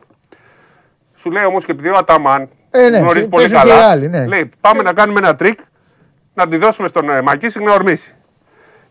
Σου 1.15 1.31
λέει 1.31 1.45
όμως 1.45 1.65
και 1.65 1.73
επειδή 1.73 1.89
ο 1.89 1.97
Αταμάν 1.97 2.49
Ε, 2.70 2.89
ναι, 2.89 2.99
γνωρίζει 2.99 3.24
και 3.24 3.31
πολύ 3.31 3.49
παίζουν 3.49 3.69
και 3.69 3.74
καλά, 3.74 3.81
οι 3.89 3.91
άλλοι, 3.91 4.09
ναι. 4.09 4.27
λέει 4.27 4.51
πάμε 4.61 4.82
να 4.82 4.93
κάνουμε 4.93 5.19
ένα 5.19 5.36
τρίκ 5.36 5.59
να 6.35 6.49
τη 6.49 6.57
δώσουμε 6.57 6.89
στον 6.89 7.11
ε, 7.11 7.20
Μακίσικ 7.23 7.62
να 7.62 7.73
ορμήσει. 7.73 8.15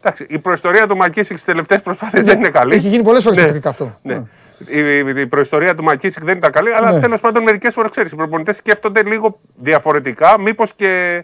Εντάξει, 0.05 0.25
η 0.29 0.39
προϊστορία 0.39 0.87
του 0.87 0.97
Μακίσικ 0.97 1.37
στις 1.37 1.43
τελευταίες 1.43 1.81
προσπάθειες 1.81 2.25
δεν 2.25 2.37
είναι 2.37 2.49
καλή. 2.49 2.69
Ναι. 2.69 2.75
Έχει 2.75 2.87
γίνει 2.87 3.03
πολλές 3.03 3.23
φορές 3.23 3.37
Ναι. 3.37 3.45
το 3.45 3.51
τρικ 3.51 3.65
αυτό. 3.65 3.99
Ναι. 4.01 4.23
Η, 4.67 4.79
η, 4.79 5.21
η 5.21 5.27
προϊστορία 5.27 5.75
του 5.75 5.83
Μακίσικ 5.83 6.23
δεν 6.23 6.37
ήταν 6.37 6.51
καλή, 6.51 6.73
αλλά 6.73 6.91
Ναι. 6.91 6.99
τέλος 6.99 7.19
πάντων 7.19 7.43
μερικές 7.43 7.73
φορές 7.73 7.91
ξέρεις. 7.91 8.11
Οι 8.11 8.15
προπονητές 8.15 8.55
σκέφτονται 8.55 9.03
λίγο 9.03 9.37
διαφορετικά, 9.55 10.39
μήπως 10.39 10.73
και 10.75 11.23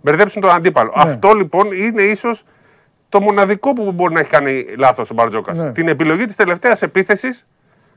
μπερδέψουν 0.00 0.40
τον 0.42 0.50
αντίπαλο. 0.50 0.92
Ναι. 0.96 1.02
Αυτό 1.10 1.32
λοιπόν 1.32 1.72
είναι 1.72 2.02
ίσως 2.02 2.44
το 3.08 3.20
μοναδικό 3.20 3.72
που 3.72 3.92
μπορεί 3.92 4.14
να 4.14 4.20
έχει 4.20 4.30
κάνει 4.30 4.66
λάθος 4.76 5.10
ο 5.10 5.14
Μπαρτζόκας. 5.14 5.58
Ναι. 5.58 5.72
Την 5.72 5.88
επιλογή 5.88 6.26
της 6.26 6.36
τελευταίας 6.36 6.82
επίθεσης 6.82 7.46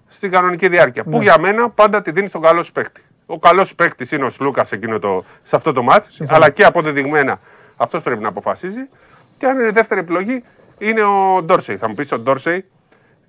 στην 0.08 0.32
κανονική 0.32 0.68
διάρκεια. 0.68 1.04
Ναι. 1.06 1.12
Που 1.12 1.22
για 1.22 1.40
μένα 1.40 1.70
πάντα 1.70 2.02
τη 2.02 2.12
δίνει 2.12 2.28
στον 2.28 2.42
καλός 2.42 2.66
σου 2.66 2.72
παίκτη. 2.72 3.02
Ο 3.26 3.40
καλός 3.40 3.68
σου 3.68 3.76
παίκτης 3.76 4.12
είναι 4.12 4.26
ο 4.26 4.30
Σλούκας 4.30 4.70
το, 5.02 5.24
σε 5.44 5.56
αυτό 5.56 5.74
το 5.74 5.84
μάτς, 5.84 6.22
αλλά 6.30 6.50
και 6.50 6.64
αποδεδειγμένα 6.64 7.40
αυτός 7.78 8.02
πρέπει 8.02 8.22
να 8.22 8.28
αποφασίζει. 8.28 8.90
Και 9.42 9.48
αν 9.48 9.60
είναι 9.60 9.72
δεύτερη 9.72 10.00
επιλογή, 10.00 10.44
είναι 10.78 11.02
ο 11.02 11.42
Ντόρσεϊ. 11.44 11.78
Θα 11.78 11.88
μου 11.88 11.94
πεις 11.96 12.12
ο 12.12 12.20
Ντόρσεϊ 12.20 12.66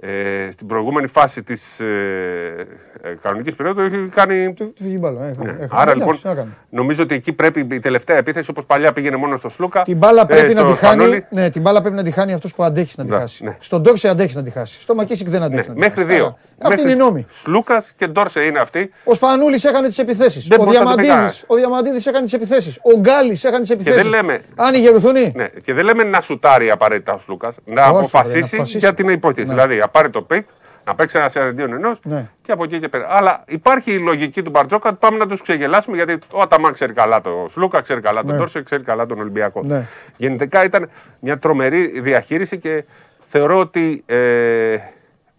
ε, 0.01 0.48
στην 0.52 0.66
προηγούμενη 0.66 1.06
φάση 1.06 1.43
της 1.43 1.80
ε, 1.80 2.66
ε, 3.02 3.14
κανονικής 3.22 3.55
περίοδου 3.55 3.80
έχει 3.80 4.09
κάνει. 4.14 4.52
Του 4.55 4.72
φύγει 4.76 4.94
η 4.94 4.98
μπάλα. 5.01 5.20
ε, 5.20 5.24
Ναι. 5.24 5.30
έχανε. 5.51 5.68
Άρα 5.70 5.82
Εντάξει, 5.82 5.98
λοιπόν, 5.98 6.16
τι 6.20 6.26
να 6.26 6.34
κάνουμε. 6.34 6.56
νομίζω 6.70 7.02
ότι 7.02 7.14
εκεί 7.14 7.32
πρέπει 7.32 7.66
η 7.70 7.80
τελευταία 7.80 8.16
επίθεση 8.16 8.51
όπως 8.51 8.64
παλιά 8.66 8.93
πήγαινε 8.93 9.16
μόνο 9.16 9.36
στο 9.36 9.48
Σλούκα. 9.48 9.82
Την 9.82 9.97
μπάλα 9.97 10.22
ε, 10.22 10.34
πρέπει 10.34 10.55
να 10.55 10.60
στο 10.60 10.70
τη 10.72 10.76
χάνει. 10.78 10.94
Σπανούλη. 10.94 11.26
Ναι, 11.30 11.51
την 11.51 11.62
μπάλα 11.62 11.80
πρέπει 11.80 11.97
να 11.97 12.02
τη 12.02 12.10
χάνει 12.10 12.32
αυτός 12.32 12.55
που 12.55 12.64
αντέχεις 12.64 12.97
να 12.97 13.05
τη 13.05 13.10
Ναι, 13.10 13.16
χάσει. 13.18 13.44
ναι. 13.44 13.56
Στον 13.59 13.80
Ντόρσε 13.82 14.09
αντέχεις 14.09 14.34
να 14.34 14.43
τη 14.43 14.51
χάσει. 14.51 14.80
Στο 14.80 14.94
Μακίσικ 14.94 15.28
δεν 15.28 15.43
αντέχεις 15.43 15.68
Ναι, 15.68 15.74
να 15.74 15.80
τη 15.80 15.86
μέχρι 15.89 16.02
χάσει. 16.05 16.16
δύο. 16.16 16.39
Άρα, 16.64 16.68
Αυτή 16.74 16.80
είναι 16.80 16.90
η 16.90 16.94
γνώμη. 16.97 17.27
Σλούκας 17.30 17.93
και 17.97 18.06
Ντόρσεϊ 18.07 18.40
είναι 18.43 18.59
αυτοί. 18.59 18.90
Ο 19.05 19.14
Σπανούλης 19.14 19.64
έκανε 19.64 19.86
τις 19.89 19.98
επιθέσεις. 19.98 20.47
Δεν 20.47 20.60
Ο 20.60 20.62
μπορούσε 20.64 20.82
να 20.82 20.90
το 20.90 20.94
πει 20.97 21.02
Διαμαντίδη 21.02 21.26
κανένας. 21.28 21.44
ο 21.47 21.55
Διαμαντίδης 21.55 22.06
έκανε 22.06 22.24
τις 22.24 22.32
επιθέσεις. 22.32 22.78
Ο 22.82 22.98
Γκάλης 22.99 23.39
έκανε 23.43 23.60
τις 23.60 23.70
επιθέσεις. 23.70 23.97
δεν 23.97 24.06
λέμε- 24.06 24.40
Άνοιγε 24.56 24.90
ρουθούνι. 24.90 25.32
Ναι, 25.36 25.47
και 25.64 25.72
δεν 25.72 25.84
λέμε 25.84 26.02
να 26.05 26.20
σουτάρει 26.20 26.70
απαραίτητα 26.70 27.12
ο 27.12 27.18
Σλούκας, 27.18 27.55
να 27.64 27.86
Όχι, 27.86 27.90
αποφασίσει, 27.98 28.34
ρε, 28.34 28.40
να 28.40 28.47
αποφασίσει. 28.47 28.78
για 28.78 28.94
την 28.94 29.09
υπόθεση. 29.09 29.48
Δηλαδή, 29.48 29.76
να 29.76 29.89
πάρει 29.89 30.10
το 30.10 30.22
pick, 30.23 30.47
να 30.84 30.94
παίξει 30.94 31.16
ένα 31.18 31.30
εναντίον 31.34 31.72
ενός 31.72 32.01
Ναι. 32.02 32.28
και 32.43 32.52
από 32.52 32.64
εκεί 32.64 32.78
και 32.80 32.89
πέρα. 32.89 33.06
Αλλά 33.10 33.44
υπάρχει 33.48 33.93
η 33.93 33.98
λογική 33.98 34.43
του 34.43 34.51
Μπαρτζόκα 34.51 34.89
ότι 34.89 34.98
πάμε 35.01 35.18
να 35.18 35.26
τους 35.26 35.43
ξεγελάσουμε 35.43 35.97
γιατί 35.97 36.18
ο 36.30 36.40
Αταμάν 36.40 36.72
ξέρει 36.72 36.93
καλά 36.93 37.20
τον 37.20 37.48
Σλούκα, 37.48 37.80
ξέρει 37.80 38.01
καλά 38.01 38.20
τον 38.22 38.32
Ναι. 38.32 38.39
Ντόρσεϊ, 38.39 38.62
ξέρει 38.62 38.82
καλά 38.82 39.06
τον 39.06 39.20
Ολυμπιακό. 39.20 39.62
Ναι. 39.64 39.86
Γενικά 40.16 40.64
ήταν 40.64 40.90
μια 41.20 41.39
τρομερή 41.39 42.01
διαχείριση 42.01 42.59
και 42.59 42.84
θεωρώ 43.28 43.59
ότι 43.59 44.02
ε, 44.06 44.76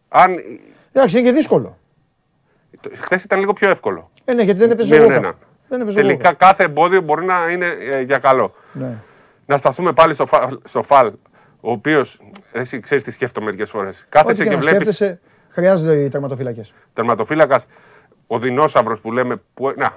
αν. 0.10 0.36
Εντάξει, 0.94 1.18
είναι 1.20 1.28
και 1.28 1.34
δύσκολο. 1.34 1.78
Χθες 2.96 3.24
ήταν 3.24 3.40
λίγο 3.40 3.54
πιο 3.54 3.70
εύκολο. 3.70 4.10
Ε, 4.26 4.34
ναι, 4.34 4.44
γιατί 4.44 4.60
δεν 4.60 4.72
έπαιζε 4.72 4.96
ο 4.96 4.98
Μείον 4.98 5.12
Walkup. 5.12 5.16
ένα. 5.16 5.34
Δεν 5.68 5.82
έπαιζε 5.82 6.00
ο 6.00 6.02
Τελικά 6.02 6.34
κάθε 6.34 6.64
εμπόδιο 6.64 7.02
μπορεί 7.02 7.26
να 7.26 7.50
είναι 7.52 7.66
ε, 7.92 8.02
για 8.02 8.18
καλό. 8.18 8.54
Walkup. 8.56 8.80
Ναι. 8.80 8.98
Να 9.46 9.58
σταθούμε 9.58 9.94
πάλι 9.94 10.14
στο, 10.14 10.26
φα- 10.26 10.50
στο 10.64 10.82
φαλ, 10.84 11.08
ο 11.62 11.72
οποίος. 11.72 12.22
Εσύ 12.52 12.80
ξέρεις 12.80 13.04
τι 13.04 13.12
σκέφτομαι 13.12 13.46
μερικές 13.46 13.70
φορές. 13.70 13.98
Ό,τι 14.00 14.10
Κάθεσαι 14.10 14.44
και 14.44 14.50
και 14.50 14.56
να 14.56 14.62
βλέπει 14.62 14.76
σκέφτεσαι, 14.76 15.20
χρειάζονται 15.50 15.96
οι 15.96 16.08
τερματοφύλακες. 16.08 16.74
τερματοφύλακας, 16.94 17.66
ο 18.28 18.40
δεινόσαυρος 18.40 19.00
που 19.02 19.12
λέμε. 19.12 19.42
Που, 19.54 19.74
να, 19.78 19.94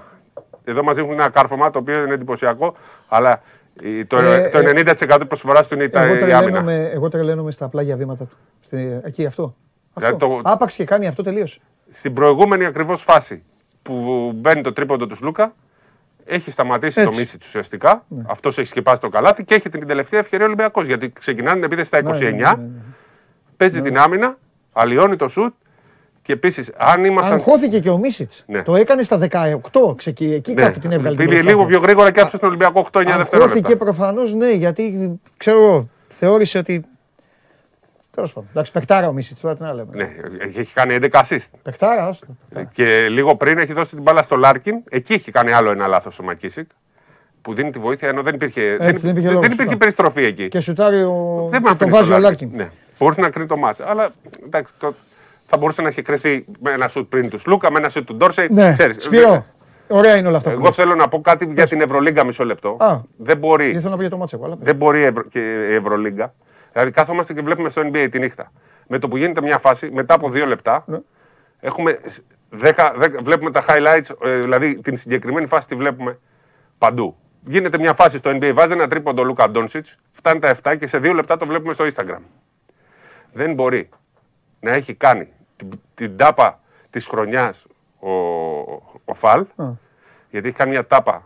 εδώ 0.65 0.83
μας 0.83 0.95
δείχνουν 0.97 1.13
ένα 1.13 1.29
κάρφωμα 1.29 1.71
το 1.71 1.79
οποίο 1.79 2.03
είναι 2.05 2.15
εντυπωσιακό, 2.15 2.75
αλλά 3.09 3.43
η- 3.83 4.05
το, 4.05 4.19
Ε, 4.19 4.49
το 4.51 4.59
90% 4.59 5.17
τη 5.21 5.25
προσφοράς 5.27 5.69
του 5.69 5.75
είναι 5.75 5.85
η, 5.85 5.89
τα- 5.89 6.03
Εγώ 6.03 6.13
η 6.15 6.19
άμυνα. 6.19 6.41
τρελαίνομαι, 6.41 6.91
εγώ 6.95 7.09
τρελαίνομαι 7.09 7.51
στα 7.51 7.69
πλάγια 7.69 7.97
βήματα 7.97 8.25
του. 8.25 8.37
Στη, 8.61 9.01
εκεί 9.05 9.27
αυτό. 9.27 9.57
Δηλαδή 9.97 10.15
αυτό. 10.15 10.27
το- 10.43 10.51
Άπαξ 10.51 10.75
και 10.77 10.85
κάνει 10.85 11.07
αυτό 11.07 11.23
τελείωσε. 11.23 11.59
Στην 11.91 12.15
προηγούμενη 12.15 12.65
ακριβώς 12.65 13.03
φάση 13.03 13.43
που 13.83 14.31
μπαίνει 14.35 14.63
το 14.63 14.73
τρίποντο 14.73 15.07
του 15.07 15.17
Σλούκα, 15.17 15.55
έχει 16.25 16.51
σταματήσει 16.51 17.01
Έτσι. 17.01 17.11
το 17.13 17.21
μίση 17.21 17.39
του 17.39 17.45
ουσιαστικά. 17.49 18.05
Ναι. 18.09 18.23
Αυτός 18.29 18.59
έχει 18.59 18.69
σκεπάσει 18.69 19.01
το 19.01 19.09
καλάθι 19.09 19.45
και 19.45 19.55
έχει 19.55 19.69
την 19.69 19.87
τελευταία 19.87 20.21
ευκαιρία 20.21 20.45
ο 20.45 20.49
Ολυμπιακός. 20.49 20.87
Γιατί 20.87 21.11
ξεκινάνε 21.21 21.55
την 21.55 21.65
επίθεση 21.65 21.87
στα 21.87 21.99
29, 21.99 22.21
Ναι, 22.21 22.31
ναι, 22.31 22.63
ναι, 22.63 22.63
ναι. 22.63 22.69
παίζει 23.57 23.81
την 23.81 23.99
άμυνα, 23.99 24.39
αλλοιώνει 24.73 25.17
το 25.17 25.29
σουτ 25.29 25.55
και 26.23 26.33
επίσης 26.33 26.71
αν 26.77 27.05
ήμασταν. 27.05 27.33
Αγχώθηκε 27.35 27.81
και 27.81 27.91
ο 27.91 27.99
Μίσιτς. 27.99 28.45
Ναι. 28.47 28.63
Το 28.63 28.77
έκανε 28.77 29.03
στα 29.03 29.19
18. 29.19 29.95
Ξεκι... 29.97 30.33
Εκεί 30.33 30.55
Ναι, 30.55 30.63
κάπου 30.63 30.79
την 30.79 30.93
έβγαλε. 30.93 31.17
την 31.17 31.27
πήγε 31.27 31.29
προσπάθεια. 31.29 31.53
λίγο 31.57 31.65
πιο 31.67 31.79
γρήγορα 31.79 32.11
και 32.11 32.21
άφησε 32.21 32.39
τον 32.39 32.49
Ολυμπιακό 32.49 32.81
8-9 32.81 32.87
δευτερόλεπτα. 32.93 33.37
Αγχώθηκε 33.37 33.77
προφανώς, 33.77 34.35
ναι, 34.35 34.51
γιατί 34.51 35.11
ξέρω 35.37 35.59
εγώ, 35.63 35.89
θεώρησε 36.09 36.59
ότι. 36.59 36.85
Τέλος 38.17 38.33
πάντων. 38.33 38.49
Εντάξει, 38.51 38.73
παιχτάρα 38.73 39.09
ο 39.09 39.13
Μίσιτς, 39.13 39.41
τώρα 39.41 39.55
τι 39.57 39.63
να 39.63 39.73
λέμε. 39.75 39.89
Ναι, 39.97 40.11
έχει 40.61 40.73
κάνει 40.75 40.97
11 41.01 41.09
assist. 41.29 41.39
Παιχτάρα, 41.63 42.07
άστο. 42.07 42.27
Και 42.73 43.09
λίγο 43.09 43.37
πριν 43.37 43.59
έχει 43.59 43.73
δώσει 43.73 43.95
την 43.95 44.03
μπάλα 44.03 44.23
στο 44.23 44.37
Λάρκιν. 44.37 44.75
Εκεί 44.89 45.13
έχει 45.13 45.31
κάνει 45.31 45.53
άλλο 45.53 45.71
ένα 45.71 45.87
λάθος 45.87 46.19
ο 46.19 46.23
Μακίσικ. 46.23 46.71
Που 47.43 47.55
δίνει 47.55 47.71
τη 47.71 47.79
βοήθεια 47.79 48.09
ενώ 48.09 48.23
δεν 48.23 48.35
υπήρχε, 48.35 48.77
δεν 48.81 48.89
υπήρχε 48.89 49.11
λόγος, 49.13 49.33
δεν 49.33 49.35
υπήρχε 49.41 49.55
σωστά. 49.63 49.77
περιστροφή 49.77 50.25
εκεί. 50.25 50.49
Και 50.49 50.61
σουτάρει 50.61 51.03
ο. 51.03 51.49
Δεν 51.51 51.63
και 51.63 51.69
με 51.69 51.75
τον 51.77 51.89
αφήνει 51.89 51.91
βάζει 51.91 52.09
το 52.11 52.15
ο 52.15 52.19
Λάρκιν. 52.19 52.49
Λάρκιν. 52.49 52.65
Ναι. 52.65 52.71
Μπορούσε 52.99 53.21
να 53.21 53.31
κρίνει 53.31 53.49
το 53.49 53.57
ματς. 53.57 53.85
Αλλά 53.91 54.11
εντάξει, 54.45 54.73
το, 54.79 54.95
θα 55.47 55.57
μπορούσε 55.57 55.83
να 55.83 55.89
έχει 55.89 56.03
κριθεί 56.03 56.45
με 56.61 56.71
ένα 56.71 56.89
σουτ 56.89 57.09
πριν 57.09 57.31
του 57.31 57.41
Σλούκα, 57.41 57.71
με 57.71 57.79
ένα 57.79 57.89
σουτ 57.89 58.07
του 58.07 58.15
Ντόρσεϊ. 58.17 58.49
Ναι, 58.51 58.73
Ξέρεις, 58.73 59.05
Σπύρο. 59.05 59.31
δεν- 59.31 59.43
Ωραία 59.89 60.17
είναι 60.17 60.29
όλα 60.29 60.37
αυτά 60.37 60.51
που 60.51 60.57
Εγώ 60.57 60.67
λες. 60.67 60.75
θέλω 60.75 60.95
να 60.95 61.09
πω 61.09 61.21
κάτι 61.21 61.49
για 61.53 61.67
την 61.67 61.81
Ευρωλίγκα 61.81 62.25
μισό 62.25 62.45
λεπτό. 62.45 62.77
Α. 62.81 62.99
δεν 63.17 63.37
μπορεί, 63.39 63.65
Γιατί 63.65 63.79
θέλω 63.79 63.91
να 63.91 63.97
πω 63.97 64.01
για 64.03 64.11
το 64.11 64.17
μάτσο, 64.17 64.41
αλλά. 64.45 64.57
δεν 64.61 64.77
μπορεί 64.77 65.01
η 65.01 65.03
Ευρω... 65.05 65.23
και 65.23 65.39
η 65.71 65.75
Ευρωλίγκα. 65.75 66.35
Δηλαδή 66.77 66.95
κάθομαστε 66.95 67.33
και 67.33 67.41
βλέπουμε 67.43 67.69
στο 67.69 67.83
NBA 67.85 68.09
τη 68.11 68.19
νύχτα. 68.19 68.53
Με 68.87 68.99
το 68.99 69.09
που 69.09 69.17
γίνεται 69.17 69.41
μια 69.41 69.59
φάση, 69.59 69.91
μετά 69.91 70.15
από 70.15 70.31
δύο 70.31 70.47
λεπτά, 70.47 70.85
Ναι. 70.87 70.99
έχουμε 71.61 71.99
10, 72.51 72.95
10, 72.99 73.23
βλέπουμε 73.23 73.51
τα 73.51 73.65
highlights, 73.69 74.15
ε, 74.23 74.39
δηλαδή 74.39 74.81
την 74.81 74.97
συγκεκριμένη 74.97 75.47
φάση 75.47 75.67
τη 75.69 75.75
βλέπουμε 75.75 76.19
παντού. 76.79 77.17
Γίνεται 77.41 77.79
μια 77.79 77.93
φάση 77.95 78.17
στο 78.19 78.31
NBA, 78.31 78.51
βάζει 78.55 78.73
ένα 78.73 78.89
τρίποντο 78.89 79.23
ο 79.23 79.25
Λούκα 79.25 79.51
Ντόνσιτς, 79.51 79.99
φτάνει 80.13 80.39
τα 80.41 80.57
7 80.63 80.77
και 80.79 80.87
σε 80.87 80.99
δύο 80.99 81.13
λεπτά 81.13 81.37
το 81.37 81.47
βλέπουμε 81.47 81.73
στο 81.73 81.85
Instagram. 81.95 82.21
Δεν 83.33 83.55
μπορεί 83.55 83.89
να 84.61 84.71
έχει 84.71 84.95
κάνει 84.95 85.29
την, 85.57 85.69
την 85.95 86.17
τάπα 86.17 86.61
της 86.91 87.07
χρονιάς 87.07 87.67
ο, 87.99 88.11
ο 89.05 89.15
Φαλ, 89.15 89.41
Α. 89.57 89.67
γιατί 90.31 90.49
έχει 90.49 90.57
κάνει 90.57 90.71
μια 90.71 90.87
τάπα 90.87 91.15
ε, 91.15 91.21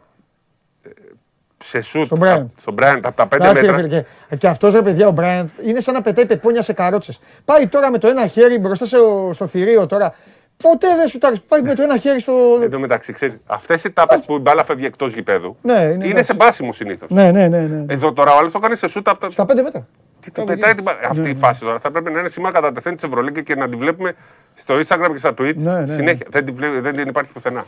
σε 1.64 1.80
σουτ. 1.80 2.04
Στον 2.04 2.20
Bryant. 2.22 2.46
Στον 2.60 2.74
Bryant 2.78 3.00
από 3.02 3.16
τα 3.16 3.24
5 3.28 3.32
Εντάξει, 3.32 3.64
ρε 3.66 3.72
μέτρα. 3.72 3.88
φίλε, 3.88 4.02
και, 4.30 4.36
και 4.36 4.46
αυτός 4.48 4.72
ρε 4.74 4.82
παιδιά 4.82 5.06
ο 5.06 5.10
Μπράιαντ 5.10 5.48
είναι 5.64 5.80
σαν 5.80 5.94
να 5.94 6.02
πετάει 6.02 6.26
πεπόνια 6.26 6.62
σε 6.62 6.72
καρότσες. 6.72 7.20
Πάει 7.44 7.66
τώρα 7.66 7.90
με 7.90 7.98
το 7.98 8.08
ένα 8.08 8.26
χέρι 8.26 8.58
μπροστά 8.58 8.84
στο, 8.86 9.30
στο 9.34 9.46
θηρίο 9.46 9.86
τώρα. 9.86 10.14
Ποτέ 10.62 10.86
δεν 10.96 11.08
σου 11.08 11.18
τάξει. 11.18 11.42
Πάει 11.48 11.62
με 11.62 11.74
το 11.74 11.82
ένα 11.82 11.96
χέρι 11.98 12.20
στο. 12.20 12.32
Εν 12.62 12.70
τω 12.70 12.78
μεταξύ, 12.78 13.12
ξέρεις, 13.12 13.36
αυτές 13.46 13.84
οι 13.84 13.90
τάπες 13.90 14.24
που 14.26 14.34
η 14.34 14.38
μπάλα 14.38 14.64
φεύγει 14.64 14.84
εκτός 14.86 15.12
γηπέδου 15.12 15.56
Ναι, 15.62 15.72
είναι 15.72 15.92
είναι 15.92 16.04
εντάξει. 16.04 16.24
σε 16.24 16.34
μπάσιμο 16.34 16.72
συνήθως. 16.72 17.10
Ναι, 17.10 17.30
ναι, 17.30 17.48
ναι. 17.48 17.58
ναι. 17.60 17.94
Εδώ 17.94 18.12
τώρα 18.12 18.32
ο 18.34 18.38
άλλος 18.38 18.52
το 18.52 18.58
κάνει 18.58 18.76
σε 18.76 18.86
σούτ 18.88 19.08
από 19.08 19.20
τα. 19.20 19.30
Στα 19.30 19.46
πέντε 19.46 19.62
μέτρα. 19.62 19.86
Τι 20.20 20.30
το 20.30 20.44
πετάει 20.44 20.74
την 20.74 20.82
μπάλα. 20.82 20.98
Αυτή 21.10 21.28
η 21.30 21.34
φάση 21.34 21.60
τώρα 21.60 21.78
θα 21.78 21.90
πρέπει 21.90 22.10
να 22.10 22.18
είναι 22.20 22.28
σήμερα 22.28 22.52
κατά 22.54 22.72
τεθέν 22.72 22.94
της 22.94 23.02
Ευρωλίγκας 23.02 23.42
και 23.44 23.54
να 23.54 23.68
τη 23.68 23.76
βλέπουμε 23.76 24.14
στο 24.54 24.74
Instagram 24.74 25.08
και 25.12 25.18
στα 25.18 25.30
Twitch 25.38 25.54
Ναι, 25.56 25.80
ναι, 25.80 25.94
συνέχεια. 25.94 26.26
Δεν, 26.30 26.44
τη 26.44 26.52
βλέ- 26.52 26.80
δεν 26.80 26.92
την 26.92 27.08
υπάρχει 27.08 27.32
πουθενά. 27.32 27.64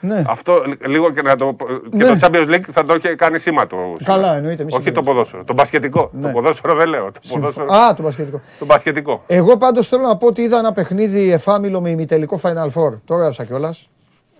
Ναι. 0.00 0.24
Αυτό 0.28 0.62
λ- 0.66 0.86
λίγο 0.88 1.10
και, 1.10 1.22
να 1.22 1.36
το, 1.36 1.56
και 1.90 1.96
Ναι. 1.96 2.04
το 2.04 2.16
Champions 2.20 2.48
League 2.54 2.60
θα 2.72 2.84
το 2.84 2.94
είχε 2.94 3.14
κάνει 3.14 3.38
σήμα 3.38 3.66
το. 3.66 3.76
Καλά, 4.04 4.36
εννοείται. 4.36 4.64
μη 4.64 4.70
Όχι 4.72 4.78
το 4.78 4.84
συμφωνείς. 4.84 5.08
ποδόσφαιρο. 5.10 5.44
Το 5.44 5.52
μπασκετικό. 5.54 6.10
Ναι. 6.12 6.26
Το 6.26 6.28
ποδόσφαιρο 6.32 6.74
δεν 6.74 6.88
λέω. 6.88 7.04
Το, 7.04 7.20
Συμφω- 7.22 7.40
ποδόσφαιρο, 7.54 7.72
Α, 7.72 7.94
το 7.94 8.02
μπασκετικό. 8.02 8.40
το 8.58 8.64
μπασκετικό. 8.64 9.22
Εγώ 9.26 9.56
πάντως 9.56 9.88
θέλω 9.88 10.02
να 10.02 10.16
πω 10.16 10.26
ότι 10.26 10.42
είδα 10.42 10.58
ένα 10.58 10.72
παιχνίδι 10.72 11.32
εφάμιλο 11.32 11.80
με 11.80 11.90
ημιτελικό 11.90 12.40
Final 12.42 12.70
Four. 12.74 12.92
Το 13.04 13.14
έγραψα 13.14 13.44
κιόλας. 13.44 13.88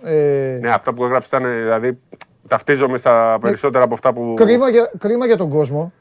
Ε, 0.03 0.59
Ναι, 0.61 0.71
αυτά 0.71 0.93
που 0.95 1.05
έγραψες 1.05 1.27
ήταν 1.29 1.43
δηλαδή. 1.63 1.99
Ταυτίζομαι 2.49 2.99
στα 2.99 3.39
περισσότερα 3.41 3.85
από 3.85 3.95
αυτά 3.95 4.13
που. 4.13 4.33
κρίμα, 4.37 4.69
για, 4.71 4.91
κρίμα 4.99 5.27
για 5.27 5.37
τον 5.37 5.49
κόσμο. 5.49 5.93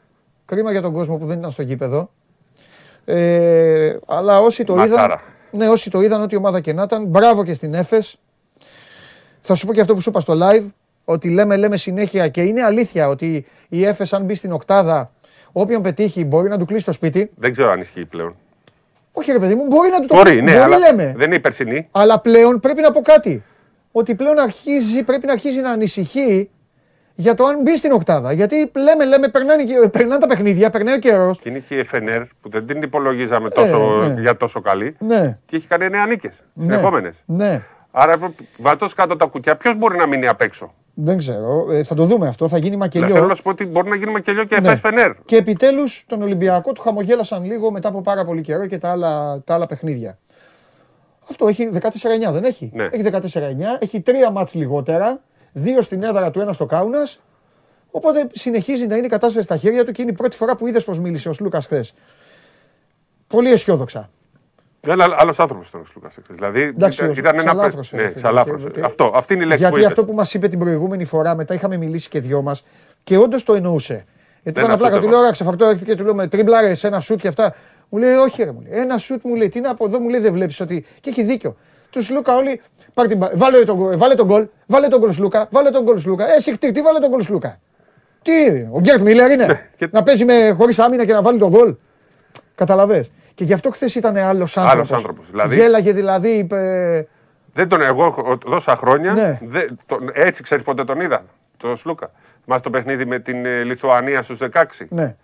Κρίμα 0.46 0.72
για 0.72 0.82
τον 0.82 0.94
κόσμο 0.94 1.18
που 1.18 1.26
δεν 1.26 1.38
ήταν 1.38 1.52
στο 1.52 1.62
γήπεδο. 1.62 2.10
Ε, 3.06 3.96
αλλά 4.08 4.40
όσοι 4.42 4.64
το 4.64 4.74
είδαν. 4.74 4.88
Ματσάρα. 4.90 5.22
Ναι, 5.52 5.68
όσοι 5.70 5.90
το 5.90 6.02
είδαν, 6.02 6.22
ό,τι 6.22 6.36
ομάδα 6.36 6.60
και 6.60 6.74
να 6.74 6.84
ήταν. 6.84 7.06
Μπράβο 7.06 7.44
και 7.44 7.54
στην 7.54 7.74
Έφες. 7.74 8.18
Θα 9.48 9.56
σου 9.56 9.66
πω 9.66 9.74
και 9.74 9.82
αυτό 9.82 9.94
που 9.94 10.02
σου 10.02 10.10
είπα 10.10 10.20
στο 10.20 10.34
live. 10.42 10.66
Ότι 11.06 11.30
λέμε, 11.30 11.56
λέμε 11.58 11.78
συνέχεια 11.78 12.28
και 12.28 12.42
είναι 12.42 12.64
αλήθεια 12.64 13.08
ότι 13.08 13.46
η 13.70 13.86
Έφες 13.86 14.14
αν 14.14 14.24
μπει 14.24 14.36
στην 14.36 14.52
οκτάδα, 14.52 15.12
όποιον 15.52 15.82
πετύχει 15.82 16.26
μπορεί 16.26 16.50
να 16.50 16.58
του 16.58 16.66
κλείσει 16.66 16.86
το 16.86 16.92
σπίτι. 16.92 17.32
Δεν 17.36 17.52
ξέρω 17.52 17.72
αν 17.72 17.80
ισχύει 17.82 18.06
πλέον. 18.06 18.36
Όχι 19.12 19.32
ρε 19.32 19.40
παιδί 19.40 19.56
μου, 19.56 19.66
μπορεί 19.66 19.90
να 19.90 20.00
του 20.00 20.08
το 20.08 20.16
Μπορεί, 20.16 20.42
ναι, 20.42 20.52
μπορεί, 20.52 20.64
αλλά 20.64 20.78
λέμε. 20.78 21.14
δεν 21.18 21.26
είναι 21.26 21.36
η 21.36 21.40
περσινή. 21.40 21.88
Αλλά 21.92 22.20
πλέον 22.20 22.60
πρέπει 22.60 22.82
να 22.82 22.92
πω 22.92 23.02
κάτι. 23.02 23.44
Ότι 23.92 24.16
πλέον 24.16 24.40
αρχίζει, 24.40 25.04
πρέπει 25.04 25.26
να 25.26 25.32
αρχίζει 25.32 25.60
να 25.60 25.70
ανησυχεί 25.70 26.50
για 27.16 27.36
το 27.36 27.46
αν 27.46 27.62
μπει 27.62 27.78
στην 27.78 27.92
οκτάδα. 27.92 28.32
Γιατί 28.32 28.72
λέμε, 28.76 29.06
λέμε, 29.06 29.28
περνάνε, 29.28 29.64
και- 29.64 29.90
περνάνε 29.92 30.20
τα 30.20 30.28
παιχνίδια, 30.28 30.70
περνάει 30.70 30.96
ο 30.96 31.00
καιρός. 31.00 31.40
Και 31.40 31.50
είναι 31.50 31.60
και 31.60 31.76
η 31.76 31.86
FNR 31.92 32.24
που 32.42 32.50
δεν 32.50 32.66
την 32.66 32.82
υπολογίζαμε 32.82 33.50
τόσο, 33.50 34.06
ναι. 34.08 34.22
για 34.22 34.38
τόσο 34.38 34.62
καλή. 34.62 34.96
Ναι, 35.00 35.38
Και 35.46 35.56
έχει 35.56 35.68
κάνει 35.68 35.86
9 35.86 36.06
νίκες. 36.08 36.44
ναι, 36.54 36.64
Συνεχόμενες. 36.64 37.16
ναι. 37.26 37.62
Άρα 37.98 38.34
βατός 38.58 38.94
κάτω 38.94 39.16
τα 39.16 39.26
κουκιά. 39.26 39.56
Ποιος 39.58 39.78
μπορεί 39.78 39.98
να 39.98 40.08
μείνει 40.08 40.28
απ' 40.28 40.42
έξω; 40.42 40.74
Δεν 40.94 41.18
ξέρω. 41.18 41.66
Ε, 41.72 41.84
θα 41.84 41.96
το 41.96 42.06
δούμε 42.06 42.28
αυτό. 42.28 42.48
Θα 42.48 42.58
γίνει 42.58 42.76
Ναι, 42.76 42.88
θέλω 42.90 43.06
μακελιό. 43.06 43.28
να 43.28 43.36
σου 43.36 43.42
πω 43.42 43.50
ότι 43.50 43.66
μπορεί 43.66 43.90
να 43.90 43.96
γίνει 43.96 44.12
μακελιό 44.12 44.44
και 44.44 44.60
Ναι. 44.60 44.80
FS 44.84 44.90
FNR. 44.90 45.14
Και 45.26 45.36
επιτέλους 45.36 46.04
τον 46.08 46.22
Ολυμπιακό 46.22 46.72
του 46.72 46.82
χαμογέλασαν 46.82 47.44
λίγο 47.46 47.72
μετά 47.72 47.88
από 47.88 48.02
πάρα 48.02 48.26
πολύ 48.26 48.42
καιρό 48.42 48.66
και 48.68 48.78
τα 48.78 48.92
άλλα, 48.92 49.42
τα 49.44 49.54
άλλα 49.54 49.66
παιχνίδια. 49.66 50.18
Αυτό 51.30 51.48
έχει 51.48 51.70
14-9, 51.74 52.32
δεν 52.32 52.44
έχει; 52.44 52.72
Ναι. 52.74 52.84
Έχει 52.92 53.02
14-9, 53.04 53.78
έχει 53.80 54.02
τρία 54.02 54.30
μάτς 54.32 54.54
λιγότερα, 54.54 55.22
δύο 55.52 55.82
στην 55.82 56.04
έδρα 56.04 56.32
του, 56.32 56.40
ένα 56.40 56.54
στο 56.54 56.66
Κάουνας. 56.66 57.20
Οπότε 57.92 58.28
συνεχίζει 58.34 58.88
να 58.88 58.96
είναι 58.96 59.06
η 59.06 59.10
κατάσταση 59.10 59.46
στα 59.46 59.58
χέρια 59.58 59.86
του 59.86 59.92
και 59.92 60.02
είναι 60.02 60.12
η 60.12 60.16
πρώτη 60.16 60.36
φορά 60.36 60.56
που 60.56 60.68
είδες 60.68 60.84
πώ 60.84 60.94
μίλησε 60.96 61.30
ο 61.30 61.34
Σλούκας 61.34 61.66
χθες. 61.66 61.94
Πολύ 63.28 63.52
αισιόδοξα. 63.52 64.10
Ένα 64.88 65.16
άλλος 65.18 65.40
άνθρωπος 65.40 65.68
ήταν 65.68 65.82
ο 65.82 65.86
Σλούκα. 65.86 66.10
Δηλαδή 66.30 66.62
Εντάξει, 66.62 66.98
ήταν, 66.98 67.10
ο- 67.10 67.14
ήταν 67.18 67.34
ένα. 67.34 67.44
ξαλάφρωσε, 67.44 67.96
Ναι, 67.96 68.02
ρε 68.02 68.08
φίλε. 68.08 68.20
ξαλάφρωσε. 68.20 68.66
Και- 68.68 68.80
και- 68.80 68.86
Αυτό, 68.86 69.12
αυτή 69.16 69.34
είναι 69.34 69.44
η 69.44 69.48
λέξη 69.48 69.62
Γιατί 69.64 69.80
που 69.80 69.86
αυτό 69.88 70.02
είπες. 70.02 70.12
που 70.12 70.18
μας 70.18 70.34
είπε 70.34 70.48
την 70.48 70.60
προηγούμενη 70.60 71.06
φορά, 71.06 71.36
μετά 71.36 71.54
είχαμε 71.54 71.78
μιλήσει 71.78 72.10
και 72.10 72.20
δυο 72.20 72.42
μας 72.42 72.64
και 73.04 73.18
όντως 73.18 73.44
το 73.44 73.54
εννοούσε. 73.54 74.06
Γιατί 74.44 74.60
Δεν 74.60 74.70
είπα 74.70 74.78
πλάκα, 74.78 74.86
αυτό 74.86 74.98
του 74.98 75.04
το 75.04 75.10
λέω: 75.10 75.20
Ωραία, 75.20 75.32
ξεφαρτώ, 75.32 75.66
έρχεται 75.66 75.86
και 75.92 75.96
του 75.98 76.04
λέω 76.04 76.14
με 76.16 76.28
τρίμπλαρε, 76.28 76.74
ένα 76.82 77.00
σουτ 77.00 77.20
και 77.20 77.28
αυτά. 77.28 77.54
Μου 77.90 78.00
λέει: 78.00 78.14
Όχι, 78.14 78.44
ρε, 78.44 78.52
μου 78.52 78.62
λέει. 78.70 78.80
Ένα 78.80 78.98
σουτ 78.98 79.22
μου 79.24 79.36
λέει: 79.36 79.50
Τι 79.50 79.60
είναι 79.60 79.68
από 79.68 79.86
εδώ, 79.86 80.00
μου 80.00 80.10
λέει: 80.10 80.20
Δεν 80.20 80.34
βλέπεις 80.34 80.60
ότι. 80.60 80.86
Και 81.02 81.10
έχει 81.10 81.24
δίκιο. 81.24 81.56
Τους 81.90 82.10
Λούκα 82.10 82.36
όλοι. 82.36 82.62
Πάρ 82.94 83.08
την... 83.08 83.18
μπα- 83.18 83.30
Βάλε 83.34 83.64
τον 83.64 83.76
γκολ, 83.76 83.98
βάλε 83.98 84.14
τον 84.16 84.26
γκολ, 84.26 84.48
βάλε 84.66 84.88
τον 84.88 85.00
γκολς 85.00 85.16
Σλούκα, 85.16 85.48
βάλε 85.52 85.70
τον 85.70 85.84
γκολς 85.84 86.02
Σλούκα. 86.02 86.34
Ε, 86.36 86.40
συχτή, 86.40 86.72
τι 86.72 86.82
βάλε 86.82 87.00
τον 87.00 87.10
γκολς 87.10 87.24
Σλούκα. 87.26 87.60
Τι, 88.22 88.32
ο 88.72 88.80
Γκέρτ 88.80 89.02
Μίλλερ 89.02 89.32
είναι. 89.32 89.46
Ναι, 89.46 89.70
και- 89.78 89.90
Να 89.92 90.04
παίζει 90.04 90.26
με 90.26 90.50
χωρίς 90.58 90.80
άμυνα 90.80 91.06
και 91.06 91.14
να 91.14 91.22
βάλει 91.22 91.40
τον 91.40 91.50
γκολ. 91.50 91.76
Καταλαβέ. 92.56 93.06
Και 93.36 93.44
γι' 93.44 93.54
αυτό 93.54 93.70
χθες 93.72 93.96
ήταν 93.96 94.16
άλλος 94.18 94.58
άνθρωπος. 94.58 94.92
άνθρωπος, 94.92 95.30
δηλαδή- 95.30 95.56
Γέλαγε 95.56 95.92
δηλαδή. 95.94 96.30
Είπε, 96.30 97.08
Δεν 97.54 97.68
τον 97.68 97.82
εγώ 97.82 98.06
έχω- 98.06 98.38
τόσα 98.38 98.76
χρόνια. 98.76 99.14
Ναι. 99.14 99.40
δεν- 99.44 99.78
τον- 99.86 100.10
έτσι 100.14 100.44
ξέρεις 100.44 100.64
πότε 100.64 100.84
τον 100.84 101.00
είδα. 101.02 101.24
Το 101.58 101.76
Σλούκα. 101.76 102.12
Μα 102.46 102.60
το 102.60 102.70
παιχνίδι 102.70 103.06
με 103.06 103.20
την 103.20 103.46
ε, 103.46 103.64
Λιθουανία 103.64 104.22
στους 104.22 104.38
16. 104.38 104.86
ναι. 104.90 105.16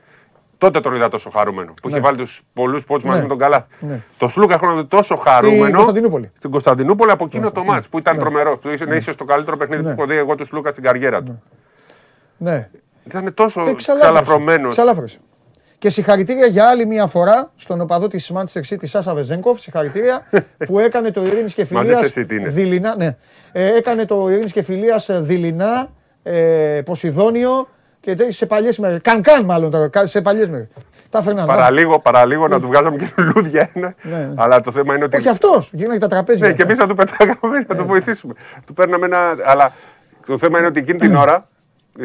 Τότε 0.57 0.79
τον 0.79 0.95
είδα 0.95 1.09
τόσο 1.09 1.29
χαρούμενο. 1.29 1.73
Που 1.81 1.89
είχε 1.89 1.99
βάλει 1.99 2.17
τους 2.17 2.41
πολλούς 2.53 2.85
πόντους 2.85 3.03
μαζί 3.03 3.17
Ναι. 3.17 3.23
με 3.23 3.29
τον 3.29 3.37
Καλάθι. 3.37 3.65
Ναι. 3.79 4.01
Το 4.17 4.27
Σλούκα 4.27 4.53
έχω 4.53 4.75
δει 4.75 4.85
τόσο 4.85 5.15
χαρούμενο. 5.15 5.71
Κωνσταντινούπολη. 5.71 6.31
Στην 6.37 6.51
Κωνσταντινούπολη 6.51 7.11
από 7.11 7.25
εκείνο 7.25 7.51
το 7.51 7.63
μάτς 7.63 7.87
που 7.89 7.97
ήταν 7.97 8.17
τρομερό. 8.17 8.57
Που 8.57 8.69
είναι 8.83 8.95
ίσω 8.95 9.15
το 9.15 9.23
καλύτερο 9.23 9.57
παιχνίδι 9.57 9.81
Ναι. 9.83 9.87
που 9.95 10.01
έχω 10.01 10.09
δει 10.09 10.15
εγώ 10.17 10.35
του 10.35 10.45
Σλούκα 10.45 10.69
στην 10.69 10.83
καριέρα 10.83 11.23
του. 11.23 11.43
Ναι. 12.37 12.69
Ήταν 13.03 13.33
τόσο 13.33 13.61
Ε, 13.67 13.73
ξαλάφρωσε. 13.73 14.11
ξαλαφρωμένος. 14.23 14.75
Ξαλάφρωσε. 15.81 15.87
Και 15.87 15.89
συγχαρητήρια 15.89 16.45
για 16.45 16.65
άλλη 16.69 16.85
μια 16.85 17.07
φορά 17.07 17.51
στον 17.55 17.81
οπαδό 17.81 18.07
της 18.07 18.31
Manchester 18.35 18.61
City, 18.69 18.83
Σάσα 18.83 19.13
Βεζέγκοφ. 19.13 19.59
Συγχαρητήρια 19.59 20.25
που 20.67 20.79
έκανε 20.79 21.11
το 21.11 21.23
Ειρήνης 21.25 21.53
και 21.53 21.65
Φιλίας. 21.65 21.99
Manchester 22.01 22.19
City 22.19 22.31
είναι. 22.31 22.49
δειλινά. 22.49 22.95
Ναι. 22.95 23.15
Ε, 23.51 23.75
έκανε 23.75 24.05
το 24.05 24.29
Ειρήνης 24.29 24.51
και 24.51 24.61
Φιλίας 24.61 25.09
δειλινά, 25.11 25.87
ε, 26.23 26.81
Ποσειδόνιο 26.85 27.67
και 27.99 28.15
τέτοιες 28.15 28.37
σε 28.37 28.45
παλιές 28.45 28.77
μέρες. 28.79 28.99
Κανκάν, 29.03 29.45
μάλλον 29.45 29.71
τώρα, 29.71 29.87
κα- 29.87 30.05
σε 30.05 30.21
παλιές 30.21 30.49
μέρες. 30.49 30.67
Τα 31.09 31.19
έφερναν. 31.19 31.45
Παραλίγο, 31.47 31.99
παραλίγο 31.99 32.47
να 32.47 32.59
του 32.59 32.67
βγάζαμε 32.67 32.97
και 32.97 33.07
λουλούδια 33.17 33.69
ένα. 33.73 33.95
Ναι. 34.01 34.29
Αλλά 34.35 34.61
το 34.61 34.71
θέμα 34.71 34.95
είναι 34.95 35.03
ότι. 35.03 35.17
Όχι 35.17 35.29
αυτός, 35.29 35.69
γίνανε 35.73 35.99
τα 35.99 36.07
τραπέζια. 36.07 36.47
Ναι, 36.47 36.53
και 36.53 36.61
εμείς 36.61 36.77
να 36.77 36.87
του 36.87 36.95
πετάγαμε 36.95 37.65
να 37.67 37.75
το 37.75 37.85
βοηθήσουμε. 37.85 38.33
Του 38.65 38.73
παίρναμε 38.73 39.05
ένα. 39.05 39.35
Αλλά 39.45 39.73
το 40.27 40.37
θέμα 40.37 40.57
είναι 40.57 40.67
ότι 40.67 40.79
εκείνη 40.79 40.97
την 40.99 41.15
ώρα. 41.15 41.45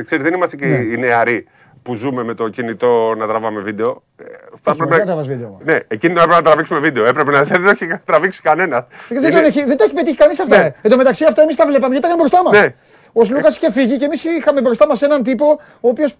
Ξέρεις, 0.04 0.24
δεν 0.24 0.34
είμαστε 0.34 0.56
και 0.56 0.66
Ναι. 0.66 0.74
οι 0.74 0.96
νεαροί 0.96 1.46
που 1.86 1.94
ζούμε 1.94 2.22
με 2.24 2.34
το 2.34 2.48
κινητό 2.48 3.14
να 3.18 3.26
τραβάμε 3.26 3.60
βίντεο. 3.60 4.02
Ε, 4.16 4.24
Θα 4.62 4.70
Όχι, 4.70 4.84
δεν 4.84 5.04
τραβάς 5.06 5.26
βίντεο, 5.26 5.48
μόνο. 5.48 5.60
Ναι, 5.64 5.74
εκείνη 5.88 6.12
την 6.12 6.16
ώρα 6.16 6.26
πρέπει 6.26 6.42
να 6.42 6.48
τραβήξουμε 6.50 6.78
βίντεο. 6.80 7.04
Έπρεπε 7.06 7.30
να 7.30 7.42
δεν 7.54 7.62
το 7.62 7.68
έχει 7.68 7.86
τραβήξει 8.04 8.40
κανένας. 8.42 8.84
Ε, 9.08 9.20
Δεν, 9.20 9.32
τον 9.32 9.44
έχει, 9.44 9.64
δεν 9.64 9.76
τα 9.76 9.84
έχει 9.84 9.94
πετύχει 9.94 10.16
κανείς 10.16 10.40
αυτά. 10.40 10.56
Ναι. 10.56 10.64
ε. 10.64 10.74
Εν 10.82 10.90
τω 10.90 10.96
μεταξύ 10.96 11.24
αυτά 11.24 11.42
εμείς 11.42 11.56
τα 11.56 11.66
βλέπαμε 11.66 11.92
γιατί 11.92 12.06
ήταν 12.06 12.18
μπροστά 12.18 12.42
μας. 12.42 12.52
Ναι. 12.60 12.74
Ο 13.12 13.20
Λούκα 13.30 13.48
είχε 13.48 13.70
φύγει 13.72 13.96
και 13.98 14.04
εμείς 14.04 14.24
είχαμε 14.24 14.60
μπροστά 14.60 14.86
μας 14.86 15.02
έναν 15.02 15.22
τύπο 15.22 15.46
ο 15.80 15.88
οποίος 15.88 16.14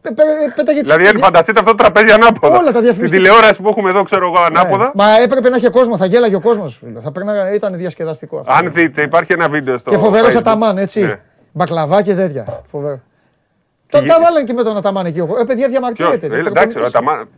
πέταγε 0.55 0.81
τις. 0.81 0.91
Δηλαδή, 0.91 1.07
αν 1.07 1.19
φανταστείτε 1.19 1.59
αυτό 1.59 1.71
το 1.71 1.77
τραπέζι 1.77 2.11
ανάποδα. 2.13 2.55
Όλα 2.57 2.65
τα 2.65 2.71
Στην 2.71 2.83
διαφημιστικά. 2.83 3.23
τηλεόραση 3.23 3.63
που 3.63 3.69
έχουμε 3.69 3.89
εδώ, 3.91 4.03
ξέρω 4.03 4.27
εγώ, 4.27 4.45
ανάποδα. 4.45 4.85
Ναι. 4.85 4.91
Μα 4.95 5.17
έπρεπε 5.23 5.49
να 5.49 5.57
είχε 5.57 5.69
κόσμο, 5.69 5.97
θα 5.97 6.07
γέλαγε 6.07 6.35
ο 6.37 6.41
κόσμος. 6.41 6.83
Θα 7.01 7.13
περνάγα, 7.13 7.55
ήταν 7.55 7.75
διασκεδαστικό 7.77 8.39
αυτό. 8.39 8.53
Αν 8.53 8.73
δείτε, 8.73 9.03
υπάρχει 9.03 9.33
ένα 9.33 9.49
βίντεο 9.49 9.79
στο. 9.79 9.91
και 9.91 9.97
φοβερός 9.99 10.33
Facebook. 10.35 10.39
Αταμάν, 10.39 10.79
έτσι. 10.79 11.01
Ναι. 11.01 11.19
Μπακλαβά 11.53 12.03
και 12.03 12.15
τέτοια. 12.15 12.63
Φοβερό. 12.71 13.01
Τα, 13.91 14.01
Και- 14.01 14.07
τα 14.07 14.21
βάλανε 14.21 14.45
και 14.45 14.53
με 14.53 14.63
τον 14.63 14.77
Αταμάν 14.77 15.07
εκεί. 15.07 15.19
Ε, 15.19 15.23
παιδιά, 15.25 15.55
Ποιος; 15.57 15.69
διαμαρτύρεται. 15.69 16.27
Ε, 16.27 16.29
το 16.29 16.35
Εντάξει, 16.37 16.49
ο 16.49 16.53
προπονητής. 16.53 16.87
Αταμάν. 16.95 17.29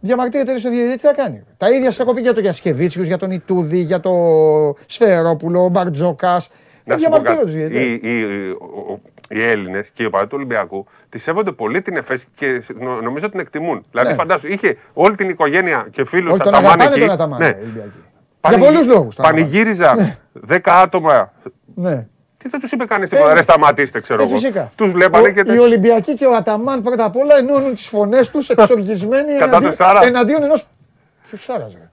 Διαμαρτύρεται 0.00 0.58
στο 0.58 0.70
διαιτητή, 0.70 0.94
τι 0.98 1.06
θα 1.06 1.14
κάνει. 1.14 1.44
Τα 1.56 1.70
ίδια 1.70 1.90
σε 1.90 2.02
έχω 2.02 2.14
πει 2.14 2.20
για 2.20 2.32
τον 2.34 2.42
Γιασκεβίτσιους, 2.42 3.06
για 3.06 3.16
τον 3.16 3.30
Ιτούδη, 3.30 3.78
για 3.78 4.00
τον 4.00 4.74
Σφερόπουλο, 4.86 5.64
ο 5.64 5.68
Μπαρτζόκας. 5.68 6.48
Να 6.84 6.98
σου 6.98 7.04
πω 7.04 7.10
Διαμαρτύρονται 7.10 7.40
κάτι. 7.40 7.52
του 7.52 7.52
διαιτητές. 7.58 7.82
Οι, 7.82 8.00
οι, 8.02 8.50
ο- 8.50 8.92
ο- 8.92 9.00
οι 9.28 9.42
Έλληνες 9.42 9.90
και 9.90 10.02
οι 10.02 10.06
οπαδοί 10.06 10.24
του 10.26 10.32
Ολυμπιακού 10.36 10.86
τη 11.08 11.18
σέβονται 11.18 11.52
πολύ 11.52 11.82
την 11.82 11.96
ΕΦΕΣ 11.96 12.24
και 12.34 12.62
νο- 12.80 13.00
νομίζω 13.00 13.30
την 13.30 13.40
εκτιμούν. 13.40 13.82
Δηλαδή, 13.90 14.08
Ναι. 14.08 14.14
φαντάσου, 14.14 14.48
είχε 14.48 14.76
όλη 14.92 15.14
την 15.14 15.28
οικογένεια 15.28 15.86
και 15.90 16.04
φίλους 16.04 16.30
Όχι, 16.32 16.40
τον 16.40 16.54
Αταμάν 16.54 16.70
αγαπάνε 16.72 16.90
εκεί. 16.90 17.00
τον 17.00 17.10
Αταμάν. 17.10 17.38
Ναι. 17.40 17.46
οι 17.46 17.62
Ολυμπιακοί. 17.62 17.90
Πανηγυ- 18.40 18.64
πολλούς 18.66 18.86
λόγους 18.86 19.14
τον 19.14 19.24
αγαπάνε. 19.24 19.44
Πανηγύριζαν 19.46 20.16
10 20.32 20.58
άτομα. 20.82 21.32
Ναι. 21.74 22.06
Τι 22.38 22.48
δεν 22.48 22.60
τους 22.60 22.72
είπε 22.72 22.84
κανείς 22.84 23.08
τίποτα. 23.08 23.30
Ε, 23.30 23.34
Ρε, 23.34 23.42
σταματήστε, 23.42 24.00
ξέρω 24.00 24.22
Ε, 24.22 24.24
εγώ. 24.24 24.34
φυσικά. 24.34 24.72
Τους 24.76 24.90
βλέπανε 24.90 25.28
Ο- 25.28 25.30
και. 25.32 25.52
Οι 25.52 25.58
Ολυμπιακοί 25.58 26.14
και 26.14 26.26
ο 26.26 26.34
Αταμάν 26.34 26.82
πρώτα 26.82 27.04
απ' 27.04 27.16
όλα 27.16 27.36
ενώνουν 27.36 27.74
τις 27.74 27.86
φωνές 27.86 28.30
τους 28.30 28.48
εξοργισμένοι 28.52 29.32
Κατά 29.32 29.44
εναντίον, 29.44 29.70
του 29.70 29.76
Σάρα. 29.76 30.04
εναντίον 30.04 30.42
ενό. 30.42 30.54
Ποιος 31.28 31.42
Σάρας, 31.42 31.72
ρε; 31.72 31.88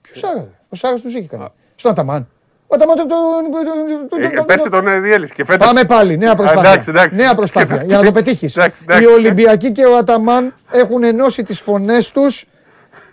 Ποιος 0.00 0.18
Σάρας. 0.18 0.44
Ο 0.68 0.76
Σάρας 0.76 1.00
τους 1.00 1.14
είχε 1.14 1.26
κάνει. 1.28 1.46
Στον 1.74 1.90
Αταμάν. 1.90 2.28
Ο 2.66 2.74
Αταμάν 2.74 2.96
τον. 2.96 3.08
τον- 3.08 3.18
τον- 3.50 4.08
τον- 4.08 4.22
Ε, 4.22 4.28
τον- 4.28 4.44
Πέρσι 4.46 4.68
τον 4.68 4.86
ε, 4.88 4.98
διέλυσε. 5.00 5.34
Και 5.34 5.44
φέτος... 5.44 5.66
Πάμε 5.66 5.84
πάλι, 5.84 6.18
νέα 6.18 6.34
προσπάθεια. 6.34 6.70
Εντάξει, 6.70 6.90
εντάξει. 6.90 7.16
Νέα 7.16 7.34
προσπάθεια 7.34 7.82
για 7.82 7.96
να 7.98 8.04
το 8.04 8.12
πετύχεις. 8.12 8.56
Εντάξει, 8.56 8.80
εντάξει. 8.82 9.04
Οι 9.04 9.06
Ολυμπιακοί 9.06 9.72
και 9.72 9.84
ο 9.84 9.96
Αταμάν 9.96 10.54
έχουν 10.70 11.02
ενώσει 11.04 11.42
τις 11.42 11.60
φωνές 11.60 12.10
τους 12.10 12.44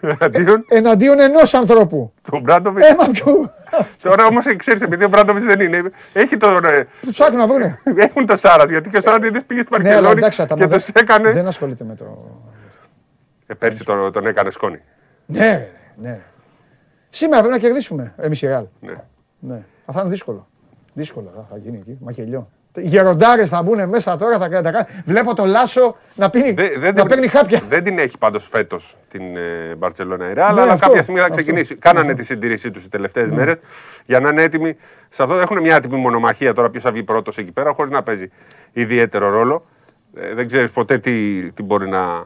Εναντίον; 0.01 0.65
Εναντίον 0.69 1.19
ενός 1.19 1.53
ανθρώπου. 1.53 2.13
του 2.23 2.39
Μπράντοβιτς. 2.39 2.87
Ε, 2.87 2.95
μα 2.95 3.09
ποιο. 3.09 3.53
Τώρα 4.03 4.25
όμως 4.25 4.45
ξέρεις, 4.55 4.81
επειδή 4.81 5.03
ο 5.03 5.09
Μπράντοβιτς 5.09 5.45
δεν 5.45 5.59
είναι. 5.59 5.91
Έχει 6.13 6.37
τον. 6.37 6.65
ε, 6.65 6.87
Του 7.01 7.11
ψάχνουν 7.11 7.39
να 7.39 7.47
βρούνε. 7.47 7.79
Έχουν 7.95 8.25
το 8.25 8.37
Σάρας. 8.37 8.69
Γιατί 8.69 8.89
και 8.89 8.97
ο 8.97 9.01
Σάρας 9.01 9.19
δεν 9.19 9.45
πήγε 9.45 9.61
στην 9.61 9.81
Ναι, 9.81 9.89
αλλά 9.89 9.93
Παρκελόνη 9.95 10.17
εντάξει, 10.19 10.41
ο 10.41 10.45
και 10.45 10.53
Αταμάν 10.53 10.69
τους 10.77 10.85
δεν- 10.91 11.03
έκανε. 11.03 11.31
δεν 11.31 11.47
ασχολείται 11.47 11.83
με 11.83 11.95
το. 11.95 12.27
Ε, 13.47 13.53
πέρσι 13.53 13.83
τον, 13.83 14.11
τον 14.11 14.25
έκανε 14.25 14.49
σκόνη. 14.51 14.81
Ναι, 15.25 15.39
ρε, 15.39 15.69
ναι. 15.95 16.19
Σήμερα 17.09 17.41
πρέπει 17.41 17.55
να 17.55 17.61
κερδίσουμε 17.67 18.13
εμείς 18.17 18.41
η 18.41 18.47
Ρεάλ. 18.47 18.65
Ναι. 18.79 18.93
Ναι. 19.39 19.61
Θα 19.91 19.99
είναι 20.01 20.09
δύσκολο. 20.09 20.47
Δύσκολο 20.93 21.31
θα, 21.35 21.45
θα 21.49 21.57
γίνει 21.57 21.77
εκεί. 21.77 21.97
Μακελιό. 22.01 22.49
Οι 22.75 22.81
γεροντάρες 22.87 23.49
θα 23.49 23.63
μπουν 23.63 23.89
μέσα 23.89 24.17
τώρα, 24.17 24.37
θα 24.39 24.49
τα 24.49 24.61
κάνουν. 24.61 24.85
Βλέπω 25.05 25.35
το 25.35 25.45
Λάσο 25.45 25.95
να, 26.15 26.29
πίνει, 26.29 26.51
Δεν, 26.51 26.69
δεν, 26.79 26.81
να 26.81 26.93
την- 26.93 27.05
παίρνει 27.07 27.27
χάπια. 27.27 27.61
δεν 27.69 27.83
την 27.83 27.99
έχει 27.99 28.17
πάντως 28.17 28.47
φέτος 28.47 28.97
την 29.09 29.37
ε, 29.37 29.75
Μπαρσελόνα 29.77 30.29
η 30.29 30.33
Ρεάλ, 30.33 30.55
Ναι, 30.55 30.61
αλλά 30.61 30.71
αυτό, 30.71 30.85
κάποια 30.87 31.01
στιγμή 31.03 31.19
θα 31.19 31.25
αυτό. 31.25 31.37
ξεκινήσει. 31.37 31.75
Κάνανε 31.75 32.13
τη 32.13 32.23
συντήρησή 32.25 32.71
τους 32.71 32.83
οι 32.85 32.89
τελευταίες 32.89 33.29
Ναι. 33.29 33.35
μέρες 33.35 33.57
για 34.05 34.19
να 34.19 34.29
είναι 34.29 34.41
έτοιμοι. 34.43 34.75
Σε 35.09 35.23
αυτό 35.23 35.35
έχουν 35.35 35.59
μια 35.61 35.75
άτιμη 35.75 35.95
μονομαχία 35.97 36.53
τώρα 36.53 36.69
ποιος 36.69 36.83
θα 36.83 36.91
βγει 36.91 37.03
πρώτος 37.03 37.37
εκεί 37.37 37.51
πέρα, 37.51 37.73
χωρίς 37.73 37.91
να 37.91 38.03
παίζει 38.03 38.31
ιδιαίτερο 38.71 39.29
ρόλο. 39.29 39.63
Ε, 40.15 40.33
δεν 40.33 40.47
ξέρεις 40.47 40.71
ποτέ 40.71 40.97
τι, 40.97 41.41
τι 41.51 41.63
μπορεί 41.63 41.89
να 41.89 42.23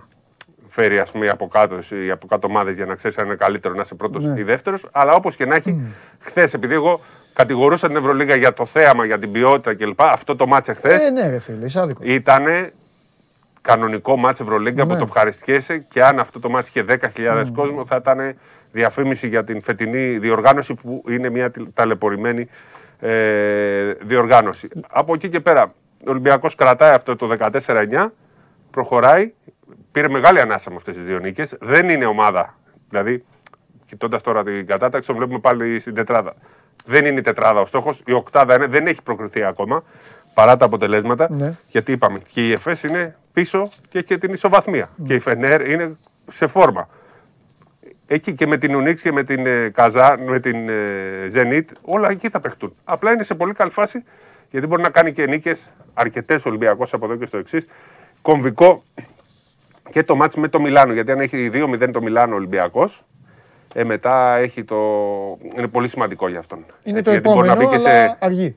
φέρει 0.69 0.99
ας 0.99 1.11
πούμε, 1.11 1.25
οι 1.25 1.29
από 1.29 1.47
κάτω, 1.47 1.77
οι 2.05 2.11
από 2.11 2.27
κάτω 2.27 2.47
ομάδες 2.47 2.75
για 2.75 2.85
να 2.85 2.95
ξέρεις 2.95 3.17
αν 3.17 3.25
είναι 3.25 3.35
καλύτερο 3.35 3.73
να 3.73 3.81
είσαι 3.81 3.95
πρώτος 3.95 4.23
Ναι. 4.23 4.39
ή 4.39 4.43
δεύτερος. 4.43 4.87
Αλλά 4.91 5.13
όπως 5.13 5.35
και 5.35 5.45
να 5.45 5.55
έχει, 5.55 5.81
χθες, 6.19 6.53
επειδή 6.53 6.73
εγώ 6.73 6.99
κατηγορούσα 7.33 7.87
την 7.87 7.95
Ευρωλίγα 7.95 8.35
για 8.35 8.53
το 8.53 8.65
θέαμα, 8.65 9.05
για 9.05 9.19
την 9.19 9.31
ποιότητα 9.31 9.75
κλπ. 9.75 10.01
Αυτό 10.01 10.35
το 10.35 10.47
μάτσε 10.47 10.73
χθε 10.73 10.93
Ε, 11.05 11.09
ναι, 11.09 11.29
ρε 11.29 11.39
φίλε, 11.39 11.65
είσαι 11.65 11.79
άδικος. 11.79 12.07
ήταν 12.07 12.43
κανονικό 13.61 14.15
μάτς 14.17 14.39
Ευρωλίγκα 14.39 14.85
Ναι. 14.85 14.91
που 14.91 14.97
το 14.97 15.03
ευχαριστιέσαι 15.03 15.77
και 15.77 16.03
αν 16.03 16.19
αυτό 16.19 16.39
το 16.39 16.49
μάτς 16.49 16.67
είχε 16.67 16.83
10.000 16.83 17.45
κόσμο 17.55 17.85
θα 17.85 17.95
ήταν 17.95 18.35
διαφήμιση 18.71 19.27
για 19.27 19.43
την 19.43 19.61
φετινή 19.61 20.17
διοργάνωση 20.17 20.73
που 20.73 21.03
είναι 21.09 21.29
μια 21.29 21.51
τυ- 21.51 21.67
ταλαιπωρημένη 21.73 22.47
ε, 22.99 23.91
διοργάνωση. 24.01 24.67
Από 24.89 25.13
εκεί 25.13 25.29
και 25.29 25.39
πέρα 25.39 25.73
ο 26.07 26.09
Ολυμπιακός 26.09 26.55
κρατάει 26.55 26.93
αυτό 26.93 27.15
το 27.15 27.29
14-9, 27.65 28.07
προχωράει, 28.71 29.33
πήρε 29.91 30.07
μεγάλη 30.09 30.39
ανάσα 30.39 30.69
με 30.69 30.75
αυτές 30.75 30.95
τις 30.95 31.03
δύο 31.05 31.19
νίκες, 31.19 31.55
δεν 31.59 31.89
είναι 31.89 32.05
ομάδα, 32.05 32.57
δηλαδή 32.89 33.25
κοιτώντας 33.85 34.21
τώρα 34.21 34.43
την 34.43 34.65
κατάταξη, 34.67 35.07
το 35.07 35.15
βλέπουμε 35.15 35.39
πάλι 35.39 35.79
στην 35.79 35.93
τετράδα. 35.93 36.33
Δεν 36.85 37.05
είναι 37.05 37.19
η 37.19 37.21
τετράδα 37.21 37.59
ο 37.59 37.65
στόχος. 37.65 38.01
Η 38.05 38.11
οκτάδα 38.11 38.55
είναι, 38.55 38.67
δεν 38.67 38.87
έχει 38.87 39.01
προκριθεί 39.01 39.43
ακόμα 39.43 39.83
παρά 40.33 40.57
τα 40.57 40.65
αποτελέσματα. 40.65 41.27
Ναι. 41.31 41.51
Γιατί 41.67 41.91
είπαμε, 41.91 42.19
και 42.31 42.47
η 42.47 42.51
ΕΦΕΣ 42.51 42.83
είναι 42.83 43.15
πίσω 43.33 43.69
και 43.89 43.97
έχει 43.97 44.07
και 44.07 44.17
την 44.17 44.33
ισοβαθμία. 44.33 44.89
Και 45.07 45.13
η 45.13 45.19
Φενέρ 45.19 45.69
είναι 45.69 45.97
σε 46.31 46.47
φόρμα. 46.47 46.89
Εκεί 48.07 48.33
και 48.33 48.47
με 48.47 48.57
την 48.57 48.75
Ουνίξ 48.75 49.01
και 49.01 49.11
με 49.11 49.23
την 49.23 49.45
ε, 49.45 49.69
Καζά, 49.69 50.17
με 50.25 50.39
την 50.39 50.69
ε, 50.69 51.31
Zenit, 51.33 51.65
όλα 51.81 52.09
εκεί 52.09 52.29
θα 52.29 52.39
παιχτούν. 52.39 52.73
Απλά 52.83 53.11
είναι 53.11 53.23
σε 53.23 53.35
πολύ 53.35 53.53
καλή 53.53 53.71
φάση 53.71 54.03
γιατί 54.53 54.67
μπορεί 54.67 54.81
να 54.81 54.89
κάνει 54.89 55.11
και 55.13 55.25
νίκες 55.25 55.71
αρκετές 55.93 56.45
Ολυμπιακός 56.45 56.93
από 56.93 57.05
εδώ 57.05 57.15
και 57.15 57.25
στο 57.25 57.37
εξής. 57.37 57.67
Κομβικό 58.21 58.83
και 59.91 60.03
το 60.03 60.15
μάτς 60.15 60.35
με 60.35 60.47
το 60.47 60.59
Μιλάνο. 60.59 60.93
Γιατί 60.93 61.11
αν 61.11 61.19
έχει 61.19 61.49
2-0 61.53 61.89
το 61.91 62.01
Μιλάνο 62.01 62.35
Ολυμπιακός, 62.35 63.03
ε, 63.73 63.83
μετά 63.83 64.35
έχει 64.37 64.63
το... 64.63 64.75
είναι 65.55 65.67
πολύ 65.67 65.87
σημαντικό 65.87 66.27
για 66.27 66.39
αυτόν. 66.39 66.65
Είναι 66.83 66.99
Έτσι, 66.99 67.03
το 67.03 67.11
γιατί 67.11 67.27
μπορεί 67.29 67.47
επόμενο, 67.47 67.61
να 67.61 67.69
μπει 67.69 67.77
και 67.77 67.89
αλλά 67.89 68.07
σε- 68.07 68.17
αργεί. 68.19 68.55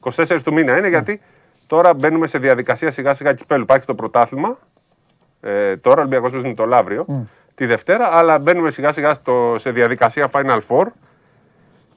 24 0.00 0.38
του 0.44 0.52
μήνα 0.52 0.76
είναι 0.78 0.88
γιατί 0.88 1.20
τώρα 1.66 1.94
μπαίνουμε 1.94 2.26
σε 2.26 2.38
διαδικασία 2.38 2.90
σιγά 2.90 3.14
σιγά 3.14 3.32
κυπέλου. 3.34 3.62
Υπάρχει 3.62 3.86
το 3.86 3.94
πρωτάθλημα. 3.94 4.58
Ε, 5.40 5.76
τώρα 5.76 5.96
ο 5.96 6.00
Ολυμπιακός 6.00 6.32
παίζει 6.32 6.54
το 6.54 6.64
Λαύριο 6.66 7.28
τη 7.54 7.66
Δευτέρα, 7.66 8.08
αλλά 8.12 8.38
μπαίνουμε 8.38 8.70
σιγά 8.70 8.92
σιγά 8.92 9.14
στο, 9.14 9.56
σε 9.58 9.70
διαδικασία 9.70 10.30
Final 10.32 10.58
Four. 10.68 10.86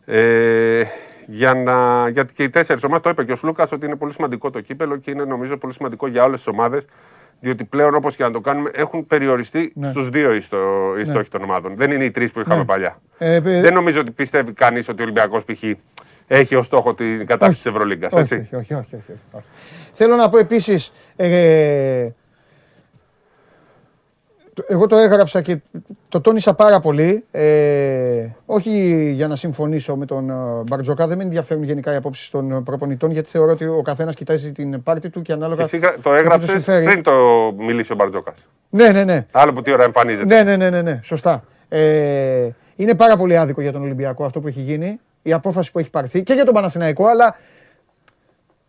Ε, 0.05 0.83
για 1.25 1.53
να, 1.53 2.07
γιατί 2.09 2.33
και 2.33 2.43
οι 2.43 2.49
τέσσερις 2.49 2.83
ομάδες, 2.83 3.03
το 3.03 3.09
είπε 3.09 3.23
και 3.23 3.31
ο 3.31 3.35
Σλούκας, 3.35 3.71
ότι 3.71 3.85
είναι 3.85 3.95
πολύ 3.95 4.13
σημαντικό 4.13 4.49
το 4.49 4.61
κύπελο 4.61 4.97
και 4.97 5.11
είναι 5.11 5.23
νομίζω 5.25 5.57
πολύ 5.57 5.73
σημαντικό 5.73 6.07
για 6.07 6.23
όλες 6.23 6.37
τις 6.43 6.47
ομάδες. 6.47 6.85
Διότι 7.41 7.63
πλέον 7.63 7.95
όπως 7.95 8.15
και 8.15 8.23
να 8.23 8.31
το 8.31 8.39
κάνουμε 8.41 8.69
έχουν 8.73 9.07
περιοριστεί 9.07 9.71
Ναι. 9.75 9.89
στους 9.89 10.09
δύο 10.09 10.33
οι, 10.35 10.41
στο, 10.41 10.57
οι 10.95 10.99
Ναι. 10.99 11.03
στόχοι 11.05 11.29
των 11.29 11.43
ομάδων. 11.43 11.73
Δεν 11.75 11.91
είναι 11.91 12.03
οι 12.03 12.11
τρεις 12.11 12.31
που 12.31 12.39
είχαμε 12.39 12.59
Ναι. 12.59 12.65
παλιά. 12.65 13.01
Ε, 13.17 13.33
ε, 13.35 13.39
Δεν 13.39 13.73
νομίζω 13.73 13.99
ότι 13.99 14.11
πιστεύει 14.11 14.51
κανείς 14.53 14.89
ότι 14.89 14.99
ο 15.01 15.03
Ολυμπιακός 15.03 15.43
π.χ. 15.43 15.63
έχει 16.27 16.55
ως 16.55 16.65
στόχο 16.65 16.93
την 16.93 17.25
κατάκτηση 17.25 17.61
της 17.63 17.71
Ευρωλίγκας. 17.71 18.13
όχι, 18.13 18.33
όχι, 18.33 18.55
όχι, 18.55 18.73
όχι, 18.73 18.95
όχι, 18.95 19.11
όχι. 19.31 19.45
Θέλω 19.93 20.15
να 20.15 20.29
πω 20.29 20.37
επίσης, 20.37 20.91
ε, 21.15 22.05
το- 22.05 22.13
εγώ 24.67 24.87
το 24.87 24.95
έγραψα 24.95 25.41
και 25.41 25.57
το 26.09 26.21
τόνισα 26.21 26.53
πάρα 26.53 26.79
πολύ, 26.79 27.23
ε, 27.31 28.27
όχι 28.45 28.71
για 29.11 29.27
να 29.27 29.35
συμφωνήσω 29.35 29.95
με 29.95 30.05
τον 30.05 30.29
ε, 30.29 30.33
Μπαρτζοκά, 30.69 31.07
δεν 31.07 31.17
με 31.17 31.23
ενδιαφέρουν 31.23 31.63
γενικά 31.63 31.93
οι 31.93 31.95
απόψεις 31.95 32.29
των 32.29 32.51
ε, 32.51 32.61
προπονητών, 32.61 33.11
γιατί 33.11 33.29
θεωρώ 33.29 33.51
ότι 33.51 33.65
ο 33.65 33.81
καθένας 33.81 34.15
κοιτάζει 34.15 34.51
την 34.51 34.83
πάρτη 34.83 35.09
του 35.09 35.21
και 35.21 35.31
ανάλογα 35.31 35.63
Εσύ 35.63 35.77
γρα- 35.77 35.95
το 36.01 36.09
με 36.09 36.17
έγραψες 36.17 36.49
συμφέρει. 36.49 36.85
πριν 36.85 37.03
το 37.03 37.13
μιλήσει 37.57 37.91
ο 37.91 37.95
Μπαρτζόκας. 37.95 38.37
Ναι, 38.69 38.89
ναι, 38.89 39.03
ναι. 39.03 39.25
Άλλο 39.31 39.53
που 39.53 39.61
τι 39.61 39.71
ώρα 39.71 39.83
εμφανίζεται. 39.83 40.25
Ναι, 40.25 40.43
ναι, 40.43 40.55
ναι, 40.55 40.69
ναι, 40.69 40.81
ναι, 40.81 40.99
σωστά. 41.03 41.43
Ε, 41.69 42.49
είναι 42.75 42.95
πάρα 42.95 43.17
πολύ 43.17 43.37
άδικο 43.37 43.61
για 43.61 43.71
τον 43.71 43.81
Ολυμπιακό 43.81 44.25
αυτό 44.25 44.39
που 44.39 44.47
έχει 44.47 44.59
γίνει, 44.61 44.99
η 45.21 45.33
απόφαση 45.33 45.71
που 45.71 45.79
έχει 45.79 45.89
πάρθει 45.89 46.23
και 46.23 46.33
για 46.33 46.45
τον 46.45 46.53
Παναθηναϊκό, 46.53 47.05
αλλά 47.07 47.35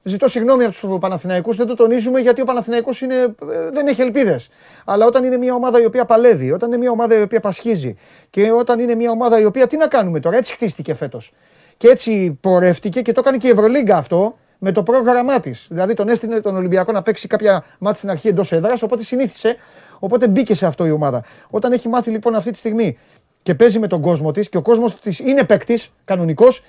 ζητώ 0.03 0.29
συγγνώμη 0.29 0.65
από 0.65 0.73
τους 0.73 0.99
Παναθηναϊκούς, 1.01 1.57
δεν 1.57 1.67
το 1.67 1.75
τονίζουμε 1.75 2.21
γιατί 2.21 2.41
ο 2.41 2.45
Παναθηναϊκός 2.45 3.01
είναι, 3.01 3.15
ε, 3.15 3.71
δεν 3.73 3.87
έχει 3.87 4.01
ελπίδες. 4.01 4.49
Αλλά 4.85 5.07
όταν 5.07 5.25
είναι 5.25 5.37
μια 5.37 5.55
ομάδα 5.55 5.81
η 5.81 5.85
οποία 5.85 6.05
παλεύει, 6.05 6.53
όταν 6.53 6.69
είναι 6.69 6.79
μια 6.79 6.91
ομάδα 6.91 7.19
η 7.19 7.23
οποία 7.23 7.41
πασχίζει 7.41 7.97
και 8.31 8.51
όταν 8.51 8.79
είναι 8.79 8.95
μια 8.95 9.11
ομάδα 9.11 9.41
η 9.41 9.45
οποία. 9.45 9.67
Τι 9.67 9.77
να 9.77 9.87
κάνουμε 9.87 10.21
τώρα, 10.21 10.37
έτσι 10.37 10.53
χτίστηκε 10.53 10.95
φέτος. 10.95 11.33
Και 11.77 11.89
έτσι 11.89 12.39
πορεύτηκε 12.41 13.01
και 13.01 13.13
το 13.13 13.21
έκανε 13.21 13.37
και 13.37 13.47
η 13.47 13.51
Ευρωλίγκα 13.51 13.97
αυτό 13.97 14.39
με 14.59 14.73
το 14.73 14.83
πρόγραμμά 14.83 15.41
της. 15.41 15.67
Δηλαδή 15.71 15.95
τον 15.95 16.09
έστειλε 16.09 16.41
τον 16.41 16.57
Ολυμπιακό 16.57 16.93
να 16.93 17.03
παίξει 17.03 17.27
κάποια 17.27 17.65
μάτια 17.79 17.99
στην 17.99 18.11
αρχή 18.11 18.29
εντός 18.29 18.53
έδρας, 18.53 18.83
οπότε 18.83 19.03
συνήθισε, 19.03 19.57
οπότε 19.99 20.29
μπήκε 20.29 20.55
σε 20.55 20.67
αυτό 20.67 20.87
η 20.87 20.91
ομάδα. 20.91 21.25
Όταν 21.51 21.73
έχει 21.73 21.89
μάθει 21.89 22.11
λοιπόν 22.11 22.35
αυτή 22.35 22.51
τη 22.51 22.59
στιγμή 22.59 22.99
και 23.43 23.55
παίζει 23.55 23.79
με 23.79 23.87
τον 23.87 24.01
κόσμο 24.01 24.31
της 24.31 24.49
και 24.49 24.57
ο 24.57 24.63
κόσμος 24.63 25.01
της 25.01 25.19
είναι 25.19 25.45
παίκτης, 25.45 25.93
κανονικός, 26.05 26.63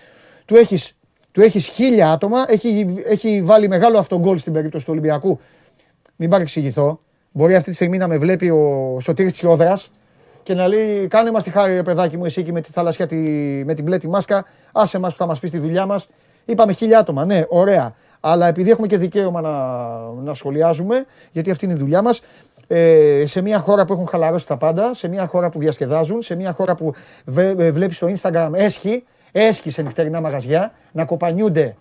του 0.46 0.56
έχεις 0.56 0.96
του 1.32 1.42
έχεις 1.42 1.68
χίλια 1.68 2.12
άτομα, 2.12 2.46
έχει, 2.48 2.96
έχει 3.06 3.42
βάλει 3.42 3.68
μεγάλο 3.68 3.98
αυτό 3.98 4.20
γκολ 4.20 4.40
στην 4.40 4.54
περίπτωση 4.54 4.86
του 4.86 4.92
Ολυμπιακού. 4.92 5.40
Μην 6.16 6.30
παρεξηγηθώ. 6.30 7.00
Μπορεί 7.32 7.56
αυτή 7.56 7.70
τη 7.70 7.76
στιγμή 7.76 7.98
να 7.98 8.08
με 8.08 8.18
βλέπει 8.18 8.50
ο 8.50 8.98
Σωτήρης 9.00 9.34
Τσιόδρας 9.34 9.90
και 10.44 10.54
να 10.54 10.68
λέει 10.68 11.08
κάνε 11.08 11.32
μας 11.32 11.44
τη 11.44 11.50
χάρη 11.50 11.74
ρε 11.74 11.84
παιδάκι 11.84 12.18
μου 12.18 12.26
εσύ 12.26 12.40
εκεί 12.42 12.52
με 12.52 12.62
τη 12.62 12.72
θαλασσιά 12.72 13.08
τη, 13.08 13.16
με 13.66 13.74
την 13.74 13.84
μπλε 13.84 13.98
τη 13.98 14.08
μάσκα, 14.08 14.46
άσε 14.72 15.00
μας 15.00 15.12
που 15.12 15.20
θα 15.20 15.26
μας 15.26 15.40
πεις 15.40 15.50
τη 15.50 15.58
δουλειά 15.58 15.86
μας. 15.86 16.08
Είπαμε 16.46 16.74
χίλια 16.74 17.00
άτομα, 17.00 17.26
ναι, 17.26 17.44
ωραία. 17.50 17.96
Αλλά 18.20 18.48
επειδή 18.48 18.70
έχουμε 18.70 18.88
και 18.88 18.98
δικαίωμα 18.98 19.42
να, 19.42 19.52
να 20.24 20.34
σχολιάζουμε, 20.34 21.06
γιατί 21.32 21.52
αυτή 21.52 21.66
είναι 21.66 21.74
η 21.74 21.78
δουλειά 21.78 22.02
μας, 22.02 22.22
ε, 22.68 23.24
σε 23.26 23.42
μια 23.42 23.60
χώρα 23.60 23.86
που 23.86 23.94
έχουν 23.94 24.08
χαλαρώσει 24.08 24.48
τα 24.48 24.58
πάντα, 24.58 24.94
σε 24.94 25.08
μια 25.08 25.28
χώρα 25.28 25.50
που 25.50 25.60
διασκεδάζουν, 25.60 26.22
σε 26.22 26.36
μια 26.36 26.52
χώρα 26.52 26.76
που 26.76 26.94
βε, 27.26 27.54
ε, 27.58 27.72
βλέπεις 27.72 27.96
στο 27.96 28.08
Instagram 28.16 28.50
έσχη, 28.54 29.04
έσχη 29.32 29.70
σε 29.72 29.82
νυχτερινά 29.82 30.22
μαγαζιά, 30.22 30.74
να 30.92 31.06
κοπανιούνται 31.06 31.76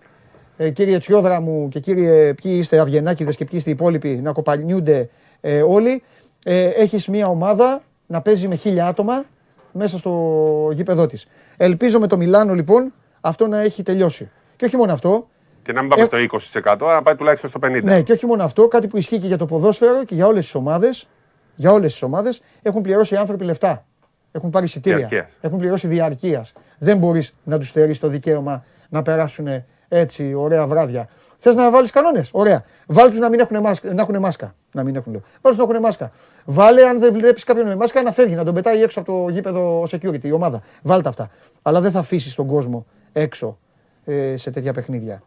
ε, 0.57 0.71
κύριε 0.71 0.99
Τσιόδρα 0.99 1.41
μου 1.41 1.69
και 1.69 1.81
κύριε 1.81 2.35
ποιοι 2.35 2.57
είστε 2.59 2.79
Αυγενάκηδες 2.79 3.37
και 3.37 3.45
ποιοι 3.45 3.55
είστε 3.59 3.71
οι 3.71 3.73
υπόλοιποι 3.73 4.09
να 4.09 4.33
κοπανιούνται 4.33 5.09
ε, 5.41 5.63
όλοι. 5.63 6.03
Ε, 6.45 6.69
έχεις 6.69 7.09
μια 7.09 7.27
ομάδα 7.27 7.83
να 8.07 8.21
παίζει 8.21 8.49
με 8.49 8.55
χίλια 8.55 8.87
άτομα 8.87 9.25
μέσα 9.73 9.99
στο 9.99 10.71
γήπεδό 10.73 11.07
της. 11.07 11.27
Ελπίζω 11.57 11.99
με 11.99 12.07
το 12.07 12.17
Μιλάνο 12.17 12.55
λοιπόν 12.55 12.93
αυτό 13.21 13.47
να 13.47 13.61
έχει 13.61 13.83
τελειώσει. 13.83 14.31
Και 14.57 14.65
όχι 14.65 14.77
μόνο 14.77 14.93
αυτό, 14.93 15.29
Και 15.63 15.73
να 15.73 15.81
μην 15.81 15.91
πάμε 15.91 16.03
Ε, 16.03 16.07
στο 16.07 16.61
20%, 16.63 16.77
αλλά 16.81 16.95
να 16.95 17.03
πάει 17.03 17.15
τουλάχιστον 17.15 17.51
στο 17.51 17.59
50%. 17.63 17.83
ναι, 17.83 18.03
και 18.03 18.13
όχι 18.13 18.27
μόνο 18.27 18.45
αυτό, 18.45 18.69
κάτι 18.69 18.87
που 18.87 18.97
ισχύει 18.97 19.19
και 19.19 19.27
για 19.27 19.37
το 19.39 19.47
ποδόσφαιρο 19.47 20.05
και 20.05 20.15
για 20.15 20.27
όλες 20.27 20.45
τις 20.45 20.55
ομάδες, 20.55 21.09
για 21.55 21.73
όλες 21.73 21.93
τις 21.93 22.03
ομάδες 22.03 22.43
έχουν 22.63 22.83
πληρώσει 22.83 23.15
οι 23.15 23.17
άνθρωποι 23.17 23.45
λεφτά. 23.45 23.85
Έχουν 24.33 24.51
πάρει 24.51 24.65
εισιτήρια. 24.65 24.99
Διαρκείας. 24.99 25.37
Έχουν 25.41 25.59
πληρώσει 25.59 25.87
διαρκείας. 25.87 26.53
Δεν 26.79 26.99
μπορείς 26.99 27.35
να 27.45 27.59
τους 27.59 27.69
στερείς 27.69 27.99
το 27.99 28.09
δικαίωμα 28.09 28.65
να 28.89 29.03
περάσουν 29.03 29.47
έτσι 29.89 30.35
ωραία 30.35 30.67
βράδια. 30.67 31.09
Θες 31.37 31.55
να 31.55 31.71
βάλεις 31.71 31.91
κανόνες; 31.91 32.29
Ωραία. 32.33 32.65
Βάλει 32.87 33.11
τους 33.11 33.19
να 33.19 33.29
μην 33.29 33.41
έχουν 33.41 33.61
μάσκα. 33.61 33.95
Να 33.95 34.03
έχουν 34.03 34.19
μάσκα. 34.19 34.55
Να 34.73 34.83
μην 34.83 34.97
έχουν, 34.97 35.13
λέω. 35.13 35.21
Βάλε 35.41 35.57
τους 35.57 35.67
να 35.67 35.71
έχουν 35.71 35.83
μάσκα. 35.85 36.11
Βάλε 36.45 36.87
αν 36.87 37.01
δεν 37.01 37.13
βλέπεις 37.13 37.45
κάποιον 37.45 37.67
με 37.67 37.77
μάσκα 37.77 38.03
να 38.03 38.13
φεύγει, 38.13 38.35
να 38.35 38.45
τον 38.45 38.55
πετάει 38.55 38.83
έξω 38.83 39.01
από 39.01 39.13
το 39.13 39.29
γήπεδο 39.29 39.83
security, 39.83 40.25
η 40.25 40.33
ομάδα. 40.33 40.63
Βάλτε 40.83 41.09
αυτά. 41.09 41.31
Αλλά 41.63 41.81
δεν 41.81 41.91
θα 41.91 41.99
αφήσεις 41.99 42.35
τον 42.35 42.47
κόσμο 42.47 42.87
έξω 43.13 43.59
ε, 44.05 44.37
σε 44.37 44.51
τέτοια 44.51 44.73
παιχνίδια. 44.73 45.23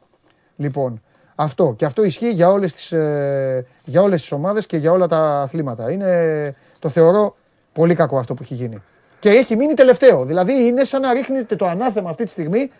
Λοιπόν, 0.55 1.01
αυτό. 1.35 1.73
Και 1.77 1.85
αυτό 1.85 2.03
ισχύει 2.03 2.31
για 2.31 2.49
όλες 2.49 2.73
τις, 2.73 2.91
ε, 2.91 3.65
για 3.85 4.01
όλες 4.01 4.21
τις 4.21 4.31
ομάδες 4.31 4.65
και 4.65 4.77
για 4.77 4.91
όλα 4.91 5.07
τα 5.07 5.41
αθλήματα. 5.41 5.91
Είναι, 5.91 6.55
το 6.79 6.89
θεωρώ 6.89 7.35
πολύ 7.73 7.95
κακό 7.95 8.17
αυτό 8.17 8.33
που 8.33 8.43
έχει 8.43 8.53
γίνει. 8.53 8.81
Και 9.23 9.29
έχει 9.29 9.55
μείνει 9.55 9.73
τελευταίο. 9.73 10.25
Δηλαδή 10.25 10.53
είναι 10.65 10.83
σαν 10.83 11.01
να 11.01 11.13
ρίχνετε 11.13 11.55
το 11.55 11.65
ανάθεμα 11.65 12.09
αυτή 12.09 12.23
τη 12.23 12.29
στιγμή 12.29 12.71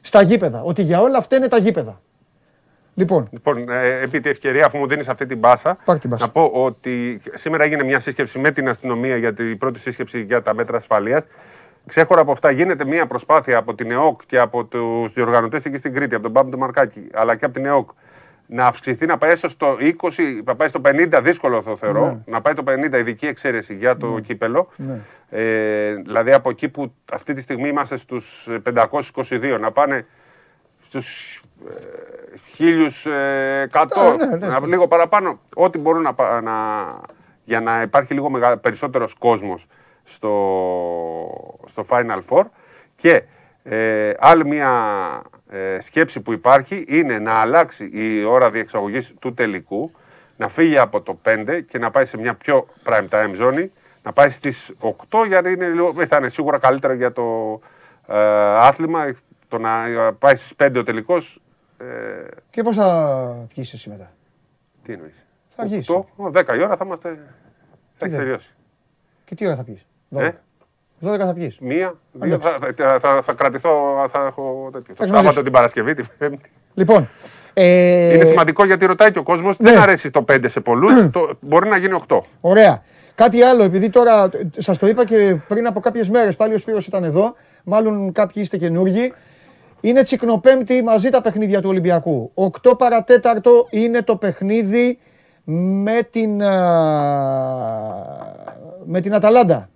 στα 0.00 0.22
γήπεδα. 0.22 0.62
Ότι 0.62 0.82
για 0.82 1.00
όλα 1.00 1.18
αυτά 1.18 1.36
είναι 1.36 1.48
τα 1.48 1.58
γήπεδα. 1.58 2.00
Λοιπόν, 2.94 3.28
Λοιπόν, 3.30 3.68
ε, 3.70 4.00
επί 4.02 4.20
τη 4.20 4.28
ευκαιρία, 4.28 4.66
αφού 4.66 4.78
μου 4.78 4.86
δίνεις 4.86 5.08
αυτή 5.08 5.26
την 5.26 5.38
μπάσα, 5.38 5.76
Πάρ' 5.84 5.98
την 5.98 6.10
μπάσα. 6.10 6.24
να 6.24 6.30
πω 6.30 6.50
ότι 6.54 7.20
σήμερα 7.34 7.64
έγινε 7.64 7.82
μια 7.84 8.00
σύσκεψη 8.00 8.38
με 8.38 8.50
την 8.50 8.68
αστυνομία 8.68 9.16
για 9.16 9.34
την 9.34 9.58
πρώτη 9.58 9.78
σύσκεψη 9.78 10.20
για 10.22 10.42
τα 10.42 10.54
μέτρα 10.54 10.76
ασφαλείας. 10.76 11.24
Ξέχωρα 11.86 12.20
από 12.20 12.32
αυτά, 12.32 12.50
γίνεται 12.50 12.84
μια 12.84 13.06
προσπάθεια 13.06 13.56
από 13.58 13.74
την 13.74 13.90
ΕΟΚ 13.90 14.20
και 14.26 14.38
από 14.38 14.64
τους 14.64 15.12
διοργανωτές 15.12 15.64
εκεί 15.64 15.76
στην 15.76 15.94
Κρήτη, 15.94 16.14
από 16.14 16.22
τον 16.24 16.32
Πάμπο 16.32 16.50
του 16.50 16.58
Μαρκάκη, 16.58 17.08
αλλά 17.14 17.36
και 17.36 17.44
από 17.44 17.54
την 17.54 17.64
ΕΟΚ, 17.64 17.88
να 18.50 18.66
αυξηθεί, 18.66 19.06
να 19.06 19.18
πάει 19.18 19.30
έστω 19.30 19.48
στο 19.48 19.76
20, 19.80 20.42
να 20.44 20.56
πάει 20.56 20.68
στο 20.68 20.80
50, 20.84 21.20
δύσκολο 21.22 21.62
το 21.62 21.76
θεωρώ, 21.76 22.04
Ναι. 22.06 22.18
να 22.26 22.40
πάει 22.40 22.54
το 22.54 22.62
50 22.68 22.98
ειδική 22.98 23.26
εξαίρεση 23.26 23.74
για 23.74 23.96
το 23.96 24.18
κύπελο. 24.20 24.68
Ναι. 24.76 25.00
Ε, 25.30 25.94
δηλαδή 25.94 26.32
από 26.32 26.50
εκεί 26.50 26.68
που 26.68 26.92
αυτή 27.12 27.32
τη 27.32 27.40
στιγμή 27.40 27.68
είμαστε 27.68 27.96
στους 27.96 28.48
522, 28.62 29.58
να 29.60 29.70
πάνε 29.72 30.06
στους 30.86 31.40
χίλιους 32.54 33.06
ε, 33.06 33.60
εκατό, 33.64 34.00
Α, 34.00 34.16
ναι, 34.16 34.36
ναι. 34.36 34.46
να- 34.46 34.66
λίγο 34.66 34.88
παραπάνω. 34.88 35.40
Ό,τι 35.54 35.78
μπορούν 35.78 36.02
να, 36.02 36.14
πα- 36.14 36.40
να, 36.40 36.52
για 37.44 37.60
να 37.60 37.82
υπάρχει 37.82 38.14
λίγο 38.14 38.30
μεγα, 38.30 38.56
περισσότερος 38.58 39.14
κόσμος 39.14 39.66
στο, 40.04 40.32
στο 41.66 41.84
Final 41.88 42.20
Four. 42.28 42.42
Και 42.96 43.22
ε, 43.62 44.12
άλλη 44.18 44.46
μια 44.46 44.70
ε, 45.50 45.80
σκέψη 45.80 46.20
που 46.20 46.32
υπάρχει 46.32 46.84
είναι 46.88 47.18
να 47.18 47.32
αλλάξει 47.32 47.90
η 47.92 48.24
ώρα 48.24 48.50
διεξαγωγής 48.50 49.14
του 49.18 49.34
τελικού, 49.34 49.90
να 50.36 50.48
φύγει 50.48 50.78
από 50.78 51.00
το 51.00 51.18
5 51.24 51.60
και 51.68 51.78
να 51.78 51.90
πάει 51.90 52.06
σε 52.06 52.16
μια 52.18 52.34
πιο 52.34 52.66
prime 52.84 53.08
time 53.10 53.30
ζώνη, 53.34 53.70
να 54.02 54.12
πάει 54.12 54.30
στις 54.30 54.74
8 54.80 55.24
για 55.26 55.40
να 55.40 55.48
είναι 55.50 55.68
λίγο, 55.68 55.94
ε, 56.00 56.06
θα 56.06 56.16
είναι 56.16 56.28
σίγουρα 56.28 56.58
καλύτερα 56.58 56.94
για 56.94 57.12
το 57.12 57.60
ε, 58.08 58.16
άθλημα, 58.56 59.14
το 59.48 59.58
να 59.58 59.70
πάει 60.18 60.36
στις 60.36 60.52
5 60.56 60.72
ο 60.78 60.82
τελικός, 60.82 61.42
ε, 61.78 61.84
Και 62.50 62.62
πώς 62.62 62.76
θα 62.76 63.46
πιει 63.54 63.64
εσύ 63.72 63.88
μετά; 63.88 64.10
τι 64.82 64.92
εννοείς; 64.92 65.26
Θα 65.48 65.64
βγει. 65.64 65.84
8, 66.16 66.30
10 66.32 66.56
η 66.56 66.62
ώρα 66.62 66.76
θα 66.76 66.84
είμαστε, 66.84 67.08
θα 67.96 68.06
έχει 68.06 68.14
δεν- 68.14 68.18
τελειώσει. 68.24 68.50
Και 69.24 69.34
τι 69.34 69.46
ώρα 69.46 69.54
θα 69.56 69.64
πιει. 69.64 69.82
12. 70.10 70.20
Ε; 70.24 70.32
12 71.00 71.16
θα 71.18 71.32
πιεις. 71.34 71.58
Μία, 71.60 71.94
δύο, 72.12 72.38
θα, 72.38 72.56
θα, 72.76 72.98
θα, 73.00 73.22
θα 73.22 73.32
κρατηθώ, 73.32 73.70
θα 74.12 74.24
έχω 74.26 74.68
τέτοιο. 74.72 74.94
Το 74.94 75.02
Έχεις 75.02 75.12
μαζί 75.12 75.12
Σάββατο 75.12 75.32
σου. 75.36 75.42
την 75.42 75.52
Παρασκευή, 75.52 75.94
την 75.94 76.06
Πέμπτη. 76.18 76.50
Λοιπόν. 76.74 77.08
Ε, 77.54 78.14
Είναι 78.14 78.24
σημαντικό 78.24 78.64
γιατί 78.64 78.86
ρωτάει 78.86 79.10
και 79.12 79.18
ο 79.18 79.22
κόσμος, 79.22 79.58
ναι. 79.58 79.70
δεν 79.70 79.80
αρέσει 79.80 80.10
το 80.10 80.24
5 80.32 80.38
σε 80.46 80.60
πολλούς, 80.60 80.92
μπορεί 81.40 81.68
να 81.68 81.76
γίνει 81.76 82.00
8. 82.08 82.18
Ωραία. 82.40 82.82
Κάτι 83.14 83.42
άλλο, 83.42 83.62
επειδή 83.62 83.90
τώρα 83.90 84.28
σας 84.56 84.78
το 84.78 84.86
είπα 84.86 85.04
και 85.04 85.36
πριν 85.48 85.66
από 85.66 85.80
κάποιες 85.80 86.08
μέρες 86.08 86.36
πάλι 86.36 86.54
ο 86.54 86.58
Σπύρος 86.58 86.86
ήταν 86.86 87.04
εδώ, 87.04 87.34
μάλλον 87.64 88.12
κάποιοι 88.12 88.42
είστε 88.44 88.56
καινούργοι. 88.56 89.12
Είναι 89.80 90.02
τσικνοπέμπτη 90.02 90.82
μαζί 90.82 91.08
τα 91.10 91.20
παιχνίδια 91.22 91.60
του 91.60 91.68
Ολυμπιακού. 91.68 92.30
8 92.62 92.78
παρατέταρτο 92.78 93.66
είναι 93.70 94.02
το 94.02 94.16
παιχνίδι 94.16 94.98
με 95.44 96.00
την, 96.10 96.42
α, 96.42 96.52
με 98.84 99.00
την 99.00 99.14
Αταλάντα. 99.14 99.68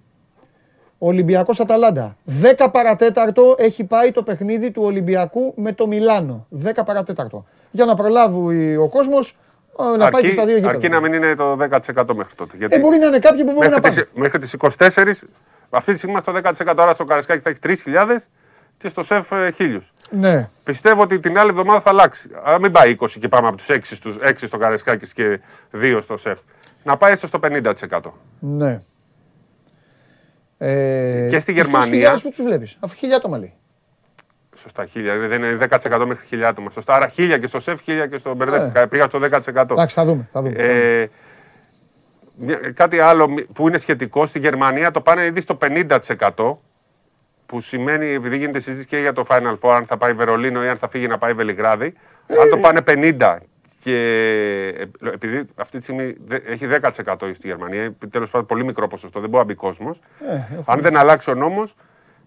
Ολυμπιακός 1.05 1.61
Αταλάντα. 1.61 2.17
10 2.59 2.67
παρατέταρτο 2.73 3.55
έχει 3.59 3.85
πάει 3.85 4.13
το 4.13 4.23
παιχνίδι 4.23 4.71
του 4.71 4.83
Ολυμπιακού 4.83 5.53
με 5.57 5.73
το 5.73 5.87
Μιλάνο. 5.87 6.47
10 6.65 6.71
παρατέταρτο. 6.85 7.47
Για 7.71 7.85
να 7.85 7.95
προλάβει 7.95 8.77
ο 8.77 8.89
κόσμος 8.89 9.37
α, 9.83 9.97
να 9.97 10.11
πάει 10.11 10.23
και 10.23 10.31
στα 10.31 10.45
δύο 10.45 10.55
γήπεδα. 10.55 10.73
αρκεί 10.73 10.89
να 10.89 11.01
μην 11.01 11.13
είναι 11.13 11.35
το 11.35 11.53
10% 11.53 12.15
μέχρι 12.15 12.35
τότε. 12.37 12.57
Γιατί 12.57 12.75
Ε, 12.75 12.79
μπορεί 12.79 12.99
να 12.99 13.07
είναι 13.07 13.19
κάποιοι 13.19 13.45
που 13.45 13.53
μπορεί 13.53 13.69
να 13.69 13.81
μέχρι, 13.81 13.81
πάνε. 13.81 13.95
τις, 13.95 14.11
μέχρι 14.15 14.39
τις 14.39 14.57
24, 14.59 15.29
αυτή 15.71 15.93
τη 15.93 15.99
στιγμή 15.99 16.15
είμαστε 16.15 16.51
στο 16.55 16.71
10% 16.73 16.77
τώρα 16.77 16.95
στο 16.95 17.05
Καρασκάκι 17.05 17.43
θα 17.43 17.51
έχει 17.51 17.83
3.000 17.87 18.17
και 18.79 18.89
στο 18.89 19.03
ΣΕΦ 19.03 19.29
1.000. 19.59 19.79
Ναι. 20.11 20.49
Πιστεύω 20.65 21.03
ότι 21.03 21.21
την 21.21 21.39
άλλη 21.39 21.51
εβδομάδα 21.51 21.81
θα 21.81 21.91
αλλάξει. 21.91 22.29
Αλλά 22.45 22.59
μην 22.61 22.73
πάει 22.73 22.97
20 23.01 23.07
και 23.21 23.29
πάμε 23.29 23.49
από 23.49 23.57
τους 23.57 23.67
6, 23.71 23.79
στους, 23.83 24.17
6 24.23 24.33
στο 24.37 24.59
Καρασκάκη 24.59 25.13
και 25.13 25.41
2 25.73 25.99
στο 26.03 26.17
ΣΕΦ. 26.17 26.39
Να 26.85 26.97
πάει 26.97 27.13
έστω 27.13 27.27
στο 27.27 27.39
50%. 27.43 28.01
Ναι. 28.39 28.79
Ε, 30.65 31.27
Και 31.31 31.41
στη 31.41 31.53
τους 31.55 31.63
Γερμανία- 31.63 32.11
3.000 32.13 32.23
που 32.23 32.29
τους 32.29 32.45
βλέπεις, 32.45 32.77
αφού 32.81 32.95
χιλιά 32.97 33.19
το 33.21 33.29
μαλλί. 33.29 33.53
Σωστά, 34.57 34.87
1000. 34.87 35.29
Δεν 35.29 35.43
είναι 35.43 35.57
10% 35.57 36.07
μέχρι 36.07 36.27
1000 36.27 36.49
άτομα. 36.49 36.71
Σωστά. 36.71 36.95
Άρα 36.95 37.09
1000 37.09 37.39
και 37.39 37.47
στο 37.47 37.61
ΣΕΦ, 37.61 37.81
1000 37.85 38.07
και 38.07 38.17
στο 38.17 38.35
Μπερδεύτηκα. 38.35 38.89
Πήγα 38.89 39.07
στο 39.07 39.19
10%. 39.19 39.71
Ε. 39.71 39.73
Εντάξει, 39.73 39.95
θα 39.95 40.05
δούμε. 40.05 40.29
Θα 40.33 40.43
δούμε. 40.43 40.55
Ε, 40.59 41.07
μια- 42.37 42.73
κάτι 42.75 42.99
άλλο 43.01 43.29
μη- 43.29 43.43
που 43.45 43.69
είναι 43.69 43.79
σχετικό, 43.79 44.27
στη 44.27 44.39
Γερμανία 44.39 44.91
το 44.91 45.01
πάνε 45.01 45.25
ήδη 45.25 45.41
στο 45.41 45.55
50%. 45.55 46.63
Που 47.47 47.61
σημαίνει, 47.61 48.07
επειδή 48.13 48.37
γίνεται 48.37 48.59
συζήτηση 48.61 48.87
και 48.87 48.99
για 48.99 49.13
το 49.13 49.25
Final 49.29 49.59
Four, 49.61 49.73
αν 49.75 49.87
θα 49.87 49.97
πάει 49.97 50.13
Βερολίνο 50.13 50.65
ή 50.65 50.69
αν 50.69 50.77
θα 50.77 50.89
φύγει 50.89 51.07
να 51.07 51.19
πάει 51.19 51.33
Βελιγράδι. 51.33 51.95
Αν 52.43 52.51
το 52.51 52.57
πάνε 52.57 52.81
50 52.83 53.39
και 53.83 53.95
ε, 55.03 55.09
επειδή 55.13 55.45
αυτή 55.55 55.77
τη 55.77 55.83
στιγμή 55.83 56.15
δε- 56.27 56.37
έχει 56.47 56.67
10% 56.83 57.15
στη 57.35 57.47
Γερμανία, 57.49 57.95
τέλος 58.11 58.31
πάντων 58.31 58.47
πολύ 58.47 58.65
μικρό 58.65 58.89
ποσοστό, 58.89 59.21
δεν 59.21 59.29
μπορεί 59.29 59.43
να 59.47 59.49
μπει 59.53 59.59
κόσμος. 59.59 60.01
Ε, 60.29 60.41
αν 60.65 60.81
δεν 60.81 60.97
αλλάξει 60.97 61.31
ο 61.31 61.35
νόμος, 61.35 61.75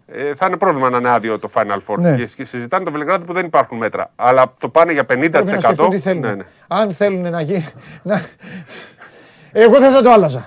ε, 0.08 0.36
θα 0.36 0.46
είναι 0.46 0.58
πρόβλημα 0.58 0.90
να 0.90 0.98
είναι 0.98 1.10
άδειο 1.10 1.40
το 1.40 1.50
Final 1.54 1.78
Four. 1.88 1.98
Ναι. 1.98 2.16
Και, 2.16 2.26
και 2.36 2.46
συζητάνε 2.46 2.86
το 2.86 2.92
Βελιγράδι 2.92 3.26
που 3.26 3.34
δεν 3.34 3.46
υπάρχουν 3.46 3.78
μέτρα. 3.78 4.12
Αλλά 4.16 4.54
το 4.60 4.70
πάνε 4.70 4.92
για 4.92 5.02
50%. 5.02 5.06
Πρέπει 5.06 5.52
να 5.52 5.60
σκεφτούν 5.60 5.90
τι 5.90 6.00
θέλουν. 6.00 6.22
ναι, 6.22 6.34
ναι. 6.36 6.44
Αν 6.68 6.92
θέλουν 6.92 7.30
να 7.30 7.42
γίνει... 7.42 7.66
Να... 8.04 8.22
Εγώ 9.52 9.80
δεν 9.80 9.92
θα 9.92 10.02
το 10.02 10.12
άλλαζα. 10.12 10.46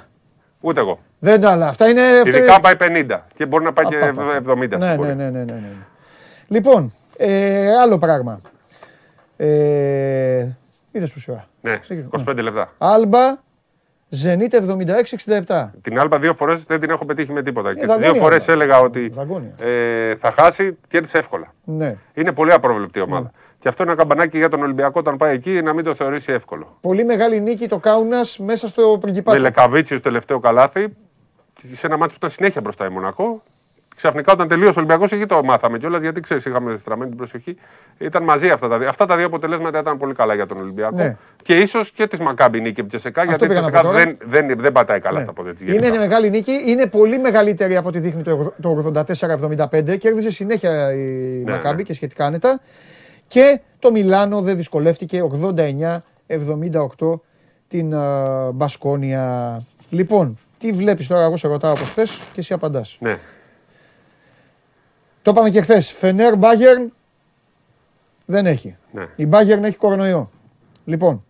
Ούτε 0.60 0.80
εγώ. 0.80 0.98
Δεν 1.18 1.40
το 1.40 1.48
άλλα. 1.48 1.68
Αυτά 1.68 1.88
είναι... 1.88 2.02
αυτό 2.02 2.28
Ειδικά 2.28 2.38
είναι- 2.38 2.52
αν 2.52 2.60
πάει 2.60 3.04
50 3.18 3.20
και 3.34 3.46
μπορεί 3.46 3.64
να 3.64 3.72
πάει 3.72 3.86
και 3.86 3.96
Απα, 3.96 4.36
απα. 4.36 4.52
70. 4.52 4.68
Ναι, 4.68 4.76
στην 4.86 4.96
πορεία. 4.96 5.14
ναι, 5.14 5.24
ναι, 5.24 5.30
ναι, 5.30 5.44
ναι, 5.44 5.52
ναι. 5.52 5.68
Λοιπόν, 6.48 6.92
ε, 7.16 7.68
άλλο 7.82 7.98
πράγμα. 7.98 8.40
Ε, 9.36 10.48
είδες 10.90 11.12
πόση 11.12 11.30
ώρα. 11.30 11.48
Ναι, 11.60 11.76
Ξεκινώ. 11.78 12.08
25 12.28 12.36
λεπτά. 12.42 12.72
Άλμπα, 12.78 13.36
Ζενίτ 14.08 14.54
76-67. 14.54 15.70
Την 15.82 15.98
Άλμπα 15.98 16.18
δύο 16.18 16.34
φορές 16.34 16.62
δεν 16.64 16.80
την 16.80 16.90
έχω 16.90 17.04
πετύχει 17.04 17.32
με 17.32 17.42
τίποτα. 17.42 17.68
και 17.74 17.78
τις 17.78 17.88
δαγκώνει 17.88 18.06
δύο 18.06 18.14
η 18.16 18.18
φορές 18.18 18.48
Άλμπα. 18.48 18.52
έλεγα 18.62 18.80
ότι 18.80 19.08
Δαγκώνει. 19.08 19.54
ε, 19.60 20.16
θα 20.16 20.30
χάσει, 20.30 20.78
κέρδισε 20.88 21.18
εύκολα. 21.18 21.54
Ναι. 21.64 21.96
Είναι 22.14 22.32
πολύ 22.32 22.52
απρόβλεπτη 22.52 22.98
η 22.98 23.02
ομάδα. 23.02 23.30
Και 23.58 23.68
αυτό 23.68 23.82
είναι 23.82 23.92
ένα 23.92 24.00
καμπανάκι 24.00 24.38
για 24.38 24.48
τον 24.48 24.62
Ολυμπιακό 24.62 25.00
όταν 25.00 25.16
πάει 25.16 25.34
εκεί 25.34 25.62
να 25.62 25.72
μην 25.72 25.84
το 25.84 25.94
θεωρήσει 25.94 26.32
εύκολο. 26.32 26.76
Πολύ 26.80 27.04
μεγάλη 27.04 27.40
νίκη 27.40 27.68
το 27.68 27.78
Κάουνας 27.78 28.38
μέσα 28.38 28.66
στο 28.68 28.90
Με 28.92 28.98
Πριγκιπάτο. 28.98 29.38
Λεκαβίτσιος 29.38 30.00
τελευταίο 30.00 30.40
καλάθι, 30.40 30.88
σε 31.72 31.86
ένα 31.86 31.96
μάτι 31.96 32.10
που 32.10 32.16
ήταν 32.18 32.30
συνέχεια 32.30 32.60
μπροστά 32.60 32.86
η 32.86 32.88
Μονακό. 32.88 33.42
Ξαφνικά 33.98 34.32
όταν 34.32 34.48
τελείωσε 34.48 34.70
ο 34.70 34.74
Ολυμπιακός, 34.76 35.12
εκεί 35.12 35.26
το 35.26 35.44
μάθαμε 35.44 35.78
κιόλας 35.78 36.02
γιατί 36.02 36.20
ξέρεις, 36.20 36.44
είχαμε 36.44 36.76
στραμμένη 36.76 37.08
την 37.08 37.18
προσοχή. 37.18 37.56
Ήταν 37.98 38.22
μαζί 38.22 38.48
αυτά 38.48 38.68
τα 38.68 38.78
δύο. 38.78 38.88
Αυτά 38.88 39.06
τα 39.06 39.16
δύο 39.16 39.26
αποτελέσματα 39.26 39.78
ήταν 39.78 39.96
πολύ 39.96 40.14
καλά 40.14 40.34
για 40.34 40.46
τον 40.46 40.58
Ολυμπιακό. 40.58 40.96
Ναι. 40.96 41.16
Και 41.42 41.54
ίσως 41.56 41.90
και 41.90 42.06
της 42.06 42.20
Μακάμπι 42.20 42.60
νίκη 42.60 42.80
από 42.80 42.90
τη 42.90 42.96
Τσεσεκά, 42.96 43.24
γιατί 43.24 43.44
η 43.44 43.48
πήγα 43.48 43.60
να 43.60 43.70
πω 43.70 43.72
Τσεσεκά 43.72 43.92
τώρα. 43.94 44.16
δεν, 44.26 44.46
δεν, 44.46 44.60
δεν 44.60 44.72
πατάει 44.72 45.00
καλά 45.00 45.18
Ναι. 45.18 45.24
στα 45.24 45.32
πόδια 45.32 45.54
της. 45.54 45.74
Είναι 45.74 45.90
μεγάλη 45.98 46.30
νίκη, 46.30 46.52
είναι 46.66 46.86
πολύ 46.86 47.18
μεγαλύτερη 47.18 47.76
από 47.76 47.88
ό,τι 47.88 47.98
δείχνει 47.98 48.22
το 48.22 48.54
το 48.62 48.92
84-75. 48.94 49.98
Κέρδισε 49.98 50.30
συνέχεια 50.30 50.92
η 50.92 50.98
Ναι, 51.44 51.50
Μακάμπη 51.50 51.76
ναι. 51.76 51.82
και 51.82 51.94
σχετικά 51.94 52.24
άνετα. 52.24 52.60
Και 53.26 53.60
το 53.78 53.90
Μιλάνο 53.90 54.40
δεν 54.40 54.56
δυσκολεύτηκε 54.56 55.22
89-78 56.28 57.20
την 57.68 57.94
α, 57.94 58.50
Μπασκόνια. 58.54 59.58
Λοιπόν, 59.90 60.38
τι 60.58 60.72
βλέπεις 60.72 61.06
τώρα, 61.06 61.22
εγώ 61.24 61.36
σε 61.36 61.48
ρωτάω 61.48 61.72
από 61.72 61.84
χθες 61.84 62.10
και 62.32 62.40
εσύ 62.40 62.52
απαντάς. 62.52 62.96
Ναι. 63.00 63.18
Το 65.28 65.34
είπαμε 65.34 65.50
και 65.50 65.60
χθες. 65.60 65.92
Φενέρ 65.92 66.36
Μπάγερν 66.36 66.92
δεν 68.24 68.46
έχει. 68.46 68.76
Ναι. 68.90 69.06
Η 69.16 69.26
Μπάγερν 69.26 69.64
έχει 69.64 69.76
κορονοϊό. 69.76 70.30
Λοιπόν, 70.84 71.24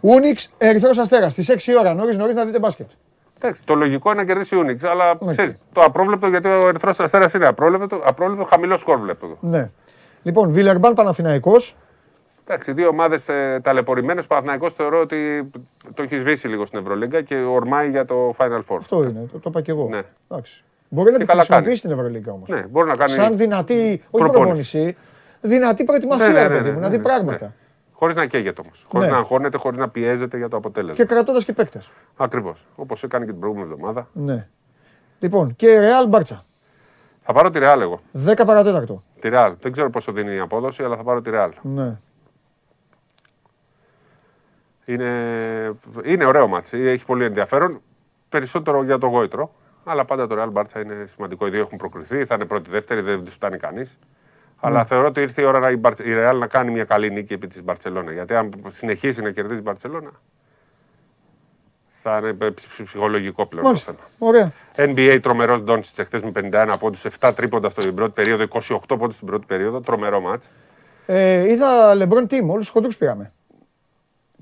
Ούνιξ 0.00 0.48
Ερυθρός 0.58 0.98
Αστέρας 0.98 1.32
στις 1.32 1.48
6 1.48 1.74
ώρα 1.78 1.94
νωρίς 1.94 2.16
νωρίς 2.16 2.34
να 2.34 2.44
δείτε 2.44 2.58
μπάσκετ. 2.58 2.90
Εντάξει, 3.38 3.62
το 3.64 3.74
λογικό 3.74 4.10
είναι 4.10 4.20
να 4.20 4.26
κερδίσει 4.26 4.54
η 4.54 4.58
Ούνιξ, 4.58 4.82
αλλά 4.84 5.18
Ναι. 5.20 5.32
ξέρεις, 5.32 5.54
το 5.72 5.80
απρόβλεπτο 5.80 6.26
γιατί 6.26 6.48
ο 6.48 6.68
Ερυθρός 6.68 7.00
Αστέρας 7.00 7.32
είναι 7.34 7.46
απρόβλεπτο, 7.46 8.00
απρόβλεπτο 8.04 8.44
χαμηλός 8.44 8.80
σκορ 8.80 8.98
βλέπω 8.98 9.26
εδώ. 9.26 9.36
Ναι. 9.40 9.70
Λοιπόν, 10.22 10.50
Βιλερμπάν 10.50 10.94
Παναθηναϊκός. 10.94 11.76
Εντάξει, 12.46 12.72
δύο 12.72 12.88
ομάδες 12.88 13.28
ε, 13.28 13.60
ταλαιπωρημένες. 13.62 14.24
Ο 14.24 14.26
Παναθηναϊκός 14.26 14.74
θεωρώ 14.74 15.00
ότι 15.00 15.50
το 15.94 16.02
έχει 16.02 16.16
σβήσει 16.16 16.48
λίγο 16.48 16.66
στην 16.66 16.78
Ευρωλίγκα 16.78 17.22
και 17.22 17.34
ορμάει 17.34 17.90
για 17.90 18.04
το 18.04 18.34
Final 18.38 18.60
Four. 18.68 18.76
Αυτό 18.76 19.02
είναι, 19.02 19.28
το, 19.32 19.38
το 19.38 19.48
είπα 19.50 19.60
και 19.60 19.70
εγώ. 19.70 19.88
Ναι. 19.90 20.02
Εντάξει. 20.30 20.64
Μπορεί 20.94 21.10
να 21.10 21.18
Και 21.18 21.24
την 21.24 21.26
καλά 21.26 21.44
χρησιμοποιήσει 21.44 21.80
την 21.80 21.90
Ευρωλίγκα 21.90 22.32
όμως. 22.32 22.48
Ναι, 22.48 22.62
μπορεί 22.62 22.88
να 22.88 22.96
κάνει. 22.96 23.10
Σαν 23.10 23.36
δυνατή, 23.36 23.74
όχι 24.10 24.24
προπόνηση. 24.24 24.32
προπόνηση, 24.32 24.96
δυνατή 25.40 25.84
προετοιμασία, 25.84 26.28
Ναι, 26.28 26.32
ναι, 26.34 26.40
ρε 26.40 26.48
ναι, 26.48 26.54
παιδί 26.54 26.64
ναι, 26.68 26.72
μου, 26.74 26.78
ναι, 26.78 26.84
να 26.84 26.90
δει 26.90 26.96
ναι, 26.96 27.02
πράγματα. 27.02 27.54
Χωρίς 27.92 28.16
να 28.16 28.26
καίγεται 28.26 28.60
όμως. 28.60 28.86
Χωρίς 28.88 29.06
Ναι. 29.06 29.12
να 29.12 29.18
αγχώνεται, 29.18 29.58
χωρίς 29.58 29.78
να 29.78 29.88
πιέζεται 29.88 30.36
για 30.36 30.48
το 30.48 30.56
αποτέλεσμα. 30.56 30.94
Και 30.96 31.04
κρατώντας 31.04 31.44
και 31.44 31.52
παίκτες. 31.52 31.90
Ακριβώς. 32.16 32.66
Όπως 32.76 33.02
έκανε 33.02 33.24
και 33.24 33.30
την 33.30 33.40
προηγούμενη 33.40 33.70
εβδομάδα. 33.72 34.08
Ναι. 34.12 34.46
Λοιπόν, 35.18 35.56
και 35.56 35.78
Real 35.80 36.08
Μπάρτσα. 36.08 36.42
Θα 37.22 37.32
πάρω 37.32 37.50
τη 37.50 37.58
Real 37.62 37.78
εγώ. 37.80 38.00
10 38.26 38.42
παρατέταρτο. 38.46 39.02
Τη 39.20 39.28
Real. 39.32 39.52
Δεν 39.60 39.72
ξέρω 39.72 39.90
πόσο 39.90 40.12
δίνει 40.12 40.34
η 40.34 40.38
απόδοση, 40.38 40.82
αλλά 40.82 40.96
θα 40.96 41.02
πάρω 41.02 41.22
τη 41.22 41.30
Real. 41.34 41.50
Ναι. 41.62 41.96
Είναι, 44.84 45.10
είναι 46.04 46.24
ωραίο 46.24 46.48
μάτς. 46.48 46.72
Έχει 46.72 47.04
πολύ 47.04 47.24
ενδιαφέρον. 47.24 47.80
Περισσότερο 48.28 48.82
για 48.84 48.98
το 48.98 49.06
γόητρο. 49.06 49.54
Αλλά 49.84 50.04
πάντα 50.04 50.26
το 50.26 50.34
Real 50.38 50.60
Barca 50.60 50.82
είναι 50.84 51.06
σημαντικό. 51.14 51.46
Οι 51.46 51.50
δύο 51.50 51.60
έχουν 51.60 51.78
προκριθεί. 51.78 52.24
Θα 52.24 52.34
είναι 52.34 52.44
πρώτη-δεύτερη, 52.44 53.00
δεν 53.00 53.24
τους 53.24 53.34
φτάνει 53.34 53.56
κανείς. 53.58 53.98
Αλλά 54.60 54.84
θεωρώ 54.84 55.06
ότι 55.06 55.20
ήρθε 55.20 55.42
η 55.42 55.44
ώρα 55.44 55.58
να 55.58 55.70
η, 55.70 55.76
Μπαρ- 55.76 56.00
η 56.00 56.14
Real 56.16 56.36
να 56.38 56.46
κάνει 56.46 56.70
μια 56.70 56.84
καλή 56.84 57.10
νίκη 57.10 57.32
επί 57.32 57.46
της 57.46 57.62
Μπαρσελόνα. 57.64 58.12
Γιατί 58.12 58.34
αν 58.34 58.50
συνεχίσει 58.68 59.22
να 59.22 59.30
κερδίζει 59.30 59.58
η 59.58 59.62
Μπαρσελόνα, 59.62 60.10
θα 62.02 62.18
είναι 62.18 62.50
ψ- 62.50 62.82
ψυχολογικό 62.84 63.46
πλέον. 63.46 63.62
το 63.64 63.68
Μάλιστα. 63.68 63.92
θέμα. 63.92 64.30
Ωραία. 64.30 64.52
NBA 64.76 65.18
τρομερός 65.22 65.62
Ντόντσιτς 65.62 65.98
εχθές 65.98 66.22
με 66.22 66.30
51 66.30 66.74
πόντους, 66.78 67.04
7 67.04 67.32
τρίποντα 67.36 67.70
στην 67.70 67.94
πρώτη 67.94 68.12
περίοδο, 68.12 68.42
28 68.42 68.78
πόντους 68.98 69.14
στην 69.14 69.26
πρώτη 69.26 69.46
περίοδο. 69.46 69.80
Τρομερό 69.80 70.20
ματς. 70.20 70.46
Ε, 71.06 71.50
είδα 71.52 71.92
LeBron 71.96 72.26
Team, 72.32 72.40
όλους 72.42 72.56
τους 72.58 72.68
χοντρούς 72.68 72.90
πήραμε. 72.98 73.32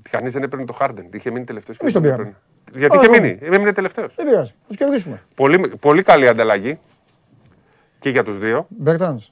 Κανείς 0.09 0.33
δεν 0.33 0.43
έπαιρνε 0.43 0.65
το 0.65 0.77
Harden. 0.79 1.03
Είχε 1.13 1.31
μείνει 1.31 1.45
τελευταίος. 1.45 1.77
Εμείς 1.77 1.93
τον 1.93 2.01
πήραμε. 2.01 2.35
Γιατί 2.73 2.95
Α, 2.95 2.99
είχε 3.01 3.11
εγώ. 3.13 3.21
μείνει. 3.21 3.37
Έμεινε 3.41 3.73
τελευταίος. 3.73 4.15
Δεν 4.15 4.25
πειράζει. 4.25 4.49
Θα 4.49 4.67
τους 4.67 4.77
κερδίσουμε. 4.77 5.21
Πολύ, 5.35 5.73
πολύ 5.79 6.03
καλή 6.03 6.27
ανταλλαγή 6.27 6.79
και 7.99 8.09
για 8.09 8.23
τους 8.23 8.37
δύο. 8.39 8.65
Μπέρτανς. 8.69 9.31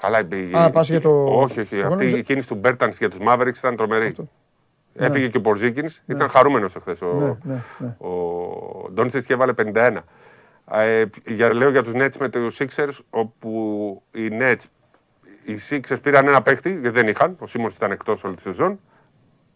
Καλά, 0.00 0.18
η- 0.32 0.50
Α, 0.54 0.70
πας 0.70 0.88
για 0.88 1.00
το- 1.00 1.24
Όχι, 1.40 1.60
όχι. 1.60 1.74
Εγώ 1.76 1.86
Αυτή 1.86 1.96
νόμιζα- 1.98 2.18
η 2.18 2.22
κίνηση 2.22 2.48
του 2.48 2.54
Μπέρτανς 2.54 2.98
για 2.98 3.08
τους 3.10 3.18
Mavericks 3.28 3.56
ήταν 3.56 3.76
τρομερή. 3.76 4.14
Έφυγε 4.94 5.28
και 5.28 5.36
ο 5.36 5.40
Πορζίκιν, 5.40 5.88
ήταν 6.06 6.28
χαρούμενος 6.28 6.76
εχθές. 6.76 7.02
Ο, 7.02 7.06
Ναι, 7.06 7.54
ναι, 7.54 7.62
ναι. 7.78 8.06
ο 8.08 8.90
Ντόντσιτς 8.92 9.26
και 9.26 9.32
έβαλε 9.32 9.52
51. 9.52 10.04
Ε, 10.72 11.04
για, 11.26 11.54
λέω 11.54 11.70
για 11.70 11.82
τους 11.82 11.92
Nets 11.96 12.16
με 12.18 12.28
του 12.28 12.52
Sixers, 12.58 12.98
όπου 13.10 14.02
οι 14.12 14.28
Nets, 14.40 14.60
οι 15.44 15.58
Sixers 15.70 16.02
πήραν 16.02 16.28
ένα 16.28 16.42
παίχτη, 16.42 16.70
γιατί 16.70 16.88
δεν 16.88 17.08
είχαν, 17.08 17.36
ο 17.38 17.46
Σίμονς 17.46 17.74
ήταν 17.74 17.90
εκτός 17.90 18.24
όλη 18.24 18.34
τη 18.34 18.40
σεζόν. 18.42 18.80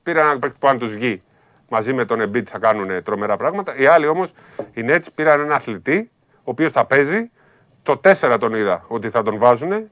Πήραν 0.03 0.31
ένα 0.31 0.39
παίχτη 0.39 0.57
που 0.61 0.69
αν 0.69 0.79
τους 0.79 0.95
βγει 0.95 1.23
μαζί 1.69 1.93
με 1.93 2.05
τον 2.05 2.21
Embiid 2.23 2.45
θα 2.45 2.59
κάνουν 2.59 3.03
τρομερά 3.03 3.37
πράγματα. 3.37 3.77
Οι 3.77 3.87
άλλοι 3.87 4.07
όμως, 4.07 4.33
οι 4.73 4.85
Nets 4.89 5.05
πήραν 5.15 5.41
ένα 5.41 5.55
αθλητή, 5.55 6.11
ο 6.35 6.41
οποίος 6.45 6.73
θα 6.73 6.85
παίζει. 6.85 7.31
Το 7.83 7.97
4 7.97 8.37
τον 8.41 8.55
είδα 8.55 8.85
ότι 8.89 9.11
θα 9.11 9.23
τον 9.23 9.39
βάζουν. 9.39 9.91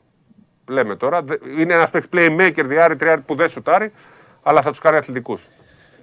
Λέμε 0.68 0.96
τώρα. 0.96 1.22
Δε- 1.22 1.36
Είναι 1.59 1.74
ένας 1.74 1.90
παίχτη 1.90 2.09
playmaker, 2.12 2.62
διάρρη, 2.64 2.96
τριάρη 2.96 3.20
που 3.20 3.34
δεν 3.34 3.48
σουτάρει, 3.48 3.92
αλλά 4.42 4.62
θα 4.62 4.70
τους 4.70 4.78
κάνει 4.78 4.96
αθλητικούς. 4.96 5.48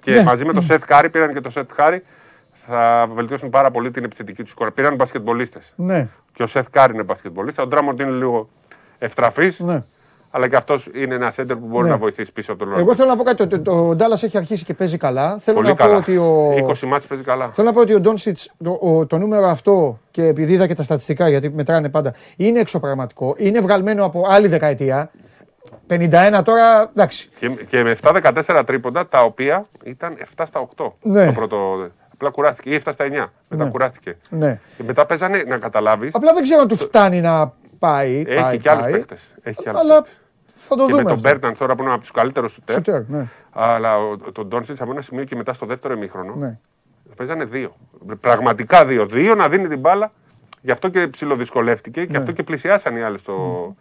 Και 0.00 0.10
Ναι. 0.14 0.22
μαζί 0.22 0.44
με 0.44 0.52
το 0.52 0.64
Seth 0.68 0.80
Curry, 0.88 1.08
πήραν 1.12 1.32
και 1.32 1.40
το 1.40 1.50
Seth 1.54 1.76
Curry, 1.80 1.98
θα 2.66 3.06
βελτιώσουν 3.14 3.50
πάρα 3.50 3.70
πολύ 3.70 3.90
την 3.90 4.04
επιθετική 4.04 4.42
τους 4.42 4.52
εικόνα. 4.52 4.70
Πήραν 4.70 4.94
μπασκετμπολίστες. 4.94 5.72
Ναι, 5.76 6.08
Και 6.32 6.42
ο 6.42 6.46
Seth 6.52 6.62
Curry 6.72 6.90
είναι 6.92 7.02
μπασκετμπολίστας. 7.02 7.64
Ο 7.64 7.68
Ντράμοντ 7.68 8.00
είναι 8.00 8.10
λίγο 8.10 8.48
ευτραφής, 8.98 9.58
ναι. 9.60 9.82
Αλλά 10.34 10.48
και 10.48 10.56
αυτός 10.56 10.88
είναι 10.94 11.14
ένα 11.14 11.32
center 11.36 11.58
που 11.60 11.66
μπορεί 11.66 11.84
Ναι. 11.84 11.90
να 11.90 11.96
βοηθήσει 11.96 12.32
πίσω 12.32 12.52
από 12.52 12.64
τον 12.64 12.78
Εγώ 12.78 12.94
θέλω 12.94 13.08
να 13.08 13.16
πω 13.16 13.22
κάτι. 13.22 13.46
Το, 13.46 13.60
το 13.60 13.94
Ντάλλα 13.94 14.18
έχει 14.22 14.36
αρχίσει 14.36 14.64
και 14.64 14.74
παίζει 14.74 14.96
καλά. 14.96 15.38
Θέλω 15.38 15.56
Πολύ 15.56 15.68
να 15.68 15.74
καλά. 15.74 15.90
πω 15.92 15.96
ότι 15.98 16.16
ο. 16.16 16.54
20 16.68 16.86
μάτς 16.86 17.06
παίζει 17.06 17.24
καλά. 17.24 17.50
Θέλω 17.52 17.66
να 17.68 17.72
πω 17.74 17.80
ότι 17.80 17.94
ο 17.94 18.00
Ντόνσιτ, 18.00 18.38
το, 18.64 18.78
ο- 18.80 19.06
το 19.06 19.18
νούμερο 19.18 19.46
αυτό 19.46 19.98
και 20.10 20.26
επειδή 20.26 20.52
είδα 20.52 20.66
και 20.66 20.74
τα 20.74 20.82
στατιστικά 20.82 21.28
γιατί 21.28 21.50
μετράνε 21.50 21.88
πάντα, 21.88 22.14
είναι 22.36 22.58
εξωπραγματικό. 22.60 23.34
Είναι 23.36 23.60
βγαλμένο 23.60 24.04
από 24.04 24.24
άλλη 24.28 24.48
δεκαετία. 24.48 25.10
51 25.88 26.40
τώρα, 26.44 26.90
εντάξει. 26.96 27.28
Και, 27.38 27.48
και 27.48 27.82
με 27.82 27.96
7-14 28.02 28.62
τρίποντα, 28.66 29.06
τα 29.08 29.20
οποία 29.20 29.66
ήταν 29.84 30.16
7 30.36 30.42
στα 30.46 30.66
8. 30.76 30.86
Ναι. 31.02 31.26
Το 31.26 31.32
πρώτο, 31.32 31.88
απλά 32.14 32.30
κουράστηκε. 32.30 32.70
Ή 32.70 32.82
7 32.84 32.90
στα 32.92 33.04
9. 33.04 33.08
Μετά 33.48 33.64
Ναι. 33.64 33.70
κουράστηκε. 33.70 34.16
Ναι. 34.30 34.60
Και 34.76 34.82
μετά 34.82 35.06
παίζανε, 35.06 35.42
να 35.46 35.58
καταλάβεις. 35.58 36.14
Απλά 36.14 36.32
δεν 36.32 36.42
ξέρω 36.42 36.60
αν 36.60 36.68
του 36.68 36.76
φτάνει 36.76 37.20
να 37.20 37.52
πάει. 37.78 38.24
Έχει 38.26 38.40
πάει, 38.42 38.58
και 38.58 38.70
άλλους 38.70 38.82
πάει. 38.84 38.92
παίχτε. 38.92 39.16
Έχει 39.42 39.56
και 39.62 39.68
άλλους 39.68 39.80
Αλλά 39.80 39.94
παίκτες. 39.94 40.20
Θα 40.68 40.76
το 40.76 40.84
και 40.86 40.90
δούμε. 40.90 41.02
με 41.02 41.08
τον 41.08 41.12
αυτό. 41.18 41.28
Μπέρναν 41.28 41.56
τώρα 41.58 41.74
που 41.74 41.82
είναι 41.82 41.92
από 41.92 42.00
τους 42.00 42.10
καλύτερους 42.10 42.52
σουτέρ. 42.52 42.74
Σουτέρ, 42.74 43.02
ναι. 43.08 43.26
Αλλά 43.52 43.98
ο- 43.98 44.16
τον 44.32 44.46
Ντόνσιτ 44.48 44.80
από 44.82 44.90
ένα 44.90 45.00
σημείο 45.00 45.24
και 45.24 45.36
μετά 45.36 45.52
στο 45.52 45.66
δεύτερο 45.66 45.94
ημίχρονο 45.94 46.34
ναι. 46.36 46.58
παίζανε 47.16 47.44
δύο. 47.44 47.76
Πραγματικά 48.20 48.84
δύο. 48.86 49.06
Δύο 49.06 49.34
να 49.34 49.48
δίνει 49.48 49.68
την 49.68 49.78
μπάλα. 49.78 50.12
Γι' 50.60 50.70
αυτό 50.70 50.88
και 50.88 51.06
ψιλοδυσκολεύτηκε 51.08 52.04
και 52.04 52.12
Ναι. 52.12 52.18
αυτό 52.18 52.32
και 52.32 52.42
πλησιάσαν 52.42 52.96
οι 52.96 53.02
άλλοι 53.02 53.18
στο. 53.18 53.74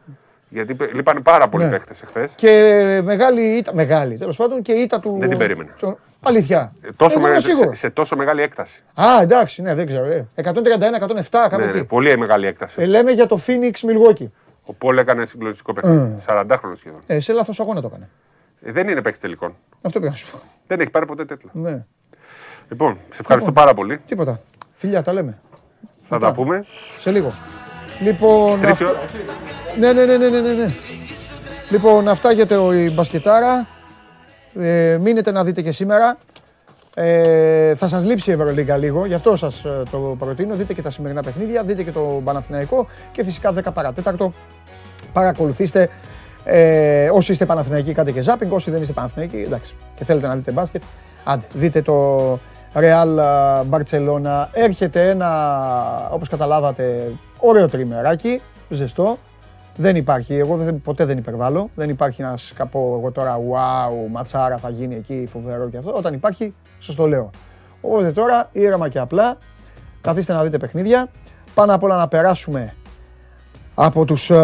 Γιατί 0.49 0.73
πε- 0.75 0.93
λείπανε 0.93 1.19
πάρα 1.19 1.47
πολλοί 1.49 1.63
Ναι. 1.63 1.69
παίχτε 1.69 1.93
εχθές. 2.03 2.31
Και 2.35 3.01
μεγάλη 3.03 3.41
ήττα, 3.41 3.73
μεγάλη 3.73 4.17
τέλος 4.17 4.37
πάντων 4.37 4.61
και 4.61 4.71
η 4.71 4.81
ήττα 4.81 4.99
του. 4.99 5.17
Δεν 5.19 5.29
την 5.29 5.37
περίμενα. 5.37 5.69
το- 5.79 5.97
Αλήθεια. 6.23 6.73
Τόσο 6.95 7.15
Εγώ 7.19 7.25
είμαι 7.27 7.35
με- 7.35 7.41
σίγουρος. 7.41 7.77
σε, 7.77 7.85
σε 7.85 7.89
τόσο 7.89 8.15
μεγάλη 8.15 8.41
έκταση. 8.41 8.83
Α, 8.93 9.05
εντάξει, 9.21 9.61
ναι, 9.61 9.75
δεν 9.75 9.85
ξέρω. 9.85 10.05
ε. 10.05 10.27
131-107, 10.35 11.47
κάπου 11.49 11.57
Ναι, 11.57 11.65
εκεί. 11.65 11.77
ναι, 11.77 11.83
πολύ 11.83 12.17
μεγάλη 12.17 12.47
έκταση. 12.47 12.81
Ε, 12.81 12.85
λέμε 12.85 13.11
για 13.11 13.25
το 13.25 13.39
Phoenix 13.47 13.71
Milwaukee. 13.71 14.27
Ο 14.65 14.73
Πολ 14.73 14.97
έκανε 14.97 15.25
συγκλονιστικό 15.25 15.73
παιχνίδι. 15.73 16.15
40 16.27 16.45
χρόνια 16.57 16.77
σχεδόν. 16.77 16.99
Ε, 17.07 17.19
σε 17.19 17.33
λάθος 17.33 17.59
αγώνα 17.59 17.81
το 17.81 17.87
έκανε. 17.87 18.09
Ε, 18.61 18.71
δεν 18.71 18.87
είναι 18.87 19.01
παίκτης 19.01 19.21
τελικών. 19.21 19.55
Αυτό 19.81 19.99
πήγα 19.99 20.11
να 20.11 20.17
σου 20.17 20.31
πω. 20.31 20.37
Δεν 20.67 20.79
έχει 20.79 20.89
πάρει 20.89 21.05
ποτέ 21.05 21.25
τέτοια. 21.25 21.49
Ναι. 21.53 21.85
Λοιπόν, 22.69 22.97
σε 23.09 23.17
ευχαριστώ 23.19 23.51
πάρα 23.51 23.73
πολύ. 23.73 23.97
Τίποτα. 23.97 24.39
Φιλιά, 24.73 25.01
τα 25.01 25.13
λέμε. 25.13 25.39
Θα 26.09 26.17
τα 26.17 26.33
πούμε. 26.33 26.63
Σε 26.97 27.11
λίγο. 27.11 27.31
Λοιπόν, 28.01 28.59
Τρεις 28.59 28.71
αυτό- 28.71 28.85
ώρα. 28.89 28.99
ναι, 29.79 29.93
ναι, 29.93 30.05
ναι, 30.05 30.17
ναι, 30.17 30.29
ναι, 30.29 30.41
ναι, 30.41 30.53
ναι. 30.53 30.71
Λοιπόν, 31.69 32.07
αυτά 32.07 32.31
για 32.31 32.45
το 32.45 32.73
η 32.73 32.91
μπασκετάρα. 32.93 33.67
Ε, 34.55 34.97
μείνετε 35.01 35.31
να 35.31 35.43
δείτε 35.43 35.61
και 35.61 35.71
σήμερα. 35.71 36.17
Ε, 36.95 37.75
θα 37.75 37.87
σας 37.87 38.05
λείψει 38.05 38.29
η 38.29 38.33
Ευρωλίγκα 38.33 38.77
λίγο, 38.77 39.05
γι' 39.05 39.13
αυτό 39.13 39.35
σας 39.35 39.65
ε, 39.65 39.83
το 39.91 40.15
προτείνω. 40.19 40.55
Δείτε 40.55 40.73
και 40.73 40.81
τα 40.81 40.89
σημερινά 40.89 41.21
παιχνίδια, 41.21 41.63
δείτε 41.63 41.83
και 41.83 41.91
το 41.91 42.21
Παναθηναϊκό 42.23 42.87
και 43.11 43.23
φυσικά 43.23 43.53
10 43.53 43.73
παρατέταρτο. 43.73 44.31
Παρακολουθήστε. 45.13 45.89
Ε, 46.43 47.09
όσοι 47.09 47.31
είστε 47.31 47.45
Παναθηναϊκοί 47.45 47.93
κάντε 47.93 48.11
και 48.11 48.21
ζάπινγκ, 48.21 48.51
όσοι 48.51 48.71
δεν 48.71 48.81
είστε 48.81 48.93
Παναθηναϊκοί, 48.93 49.37
εντάξει. 49.37 49.75
Και 49.95 50.03
θέλετε 50.03 50.27
να 50.27 50.35
δείτε 50.35 50.51
μπάσκετ, 50.51 50.81
άντε, 51.23 51.45
δείτε 51.53 51.81
το 51.81 52.33
Real 52.73 53.17
ε, 53.17 53.67
Barcelona. 53.69 54.47
Έρχεται 54.51 55.09
ένα, 55.09 56.09
όπως 56.11 56.29
καταλάβατε, 56.29 57.11
ωραίο 57.37 57.69
τριμεράκι, 57.69 58.41
ζεστό. 58.69 59.17
Δεν 59.75 59.95
υπάρχει, 59.95 60.35
εγώ 60.35 60.55
δεν, 60.55 60.81
ποτέ 60.81 61.05
δεν 61.05 61.17
υπερβάλλω. 61.17 61.69
Δεν 61.75 61.89
υπάρχει 61.89 62.21
να 62.21 62.37
σας 62.37 62.53
πω 62.71 62.95
εγώ 62.99 63.11
τώρα, 63.11 63.37
wow, 63.37 64.11
ματσάρα 64.11 64.57
θα 64.57 64.69
γίνει 64.69 64.95
εκεί, 64.95 65.27
φοβερό 65.31 65.69
και 65.69 65.77
αυτό. 65.77 65.91
Όταν 65.91 66.13
υπάρχει, 66.13 66.53
σας 66.81 66.95
το 66.95 67.07
λέω. 67.07 67.29
Οπότε 67.81 68.11
τώρα, 68.11 68.49
ήρεμα 68.51 68.89
και 68.89 68.99
απλά, 68.99 69.37
καθίστε 70.01 70.33
να 70.33 70.43
δείτε 70.43 70.57
παιχνίδια. 70.57 71.07
Πάνω 71.53 71.73
απ' 71.73 71.83
όλα 71.83 71.97
να 71.97 72.07
περάσουμε 72.07 72.75
από 73.75 74.05
τους, 74.05 74.29
ε, 74.29 74.35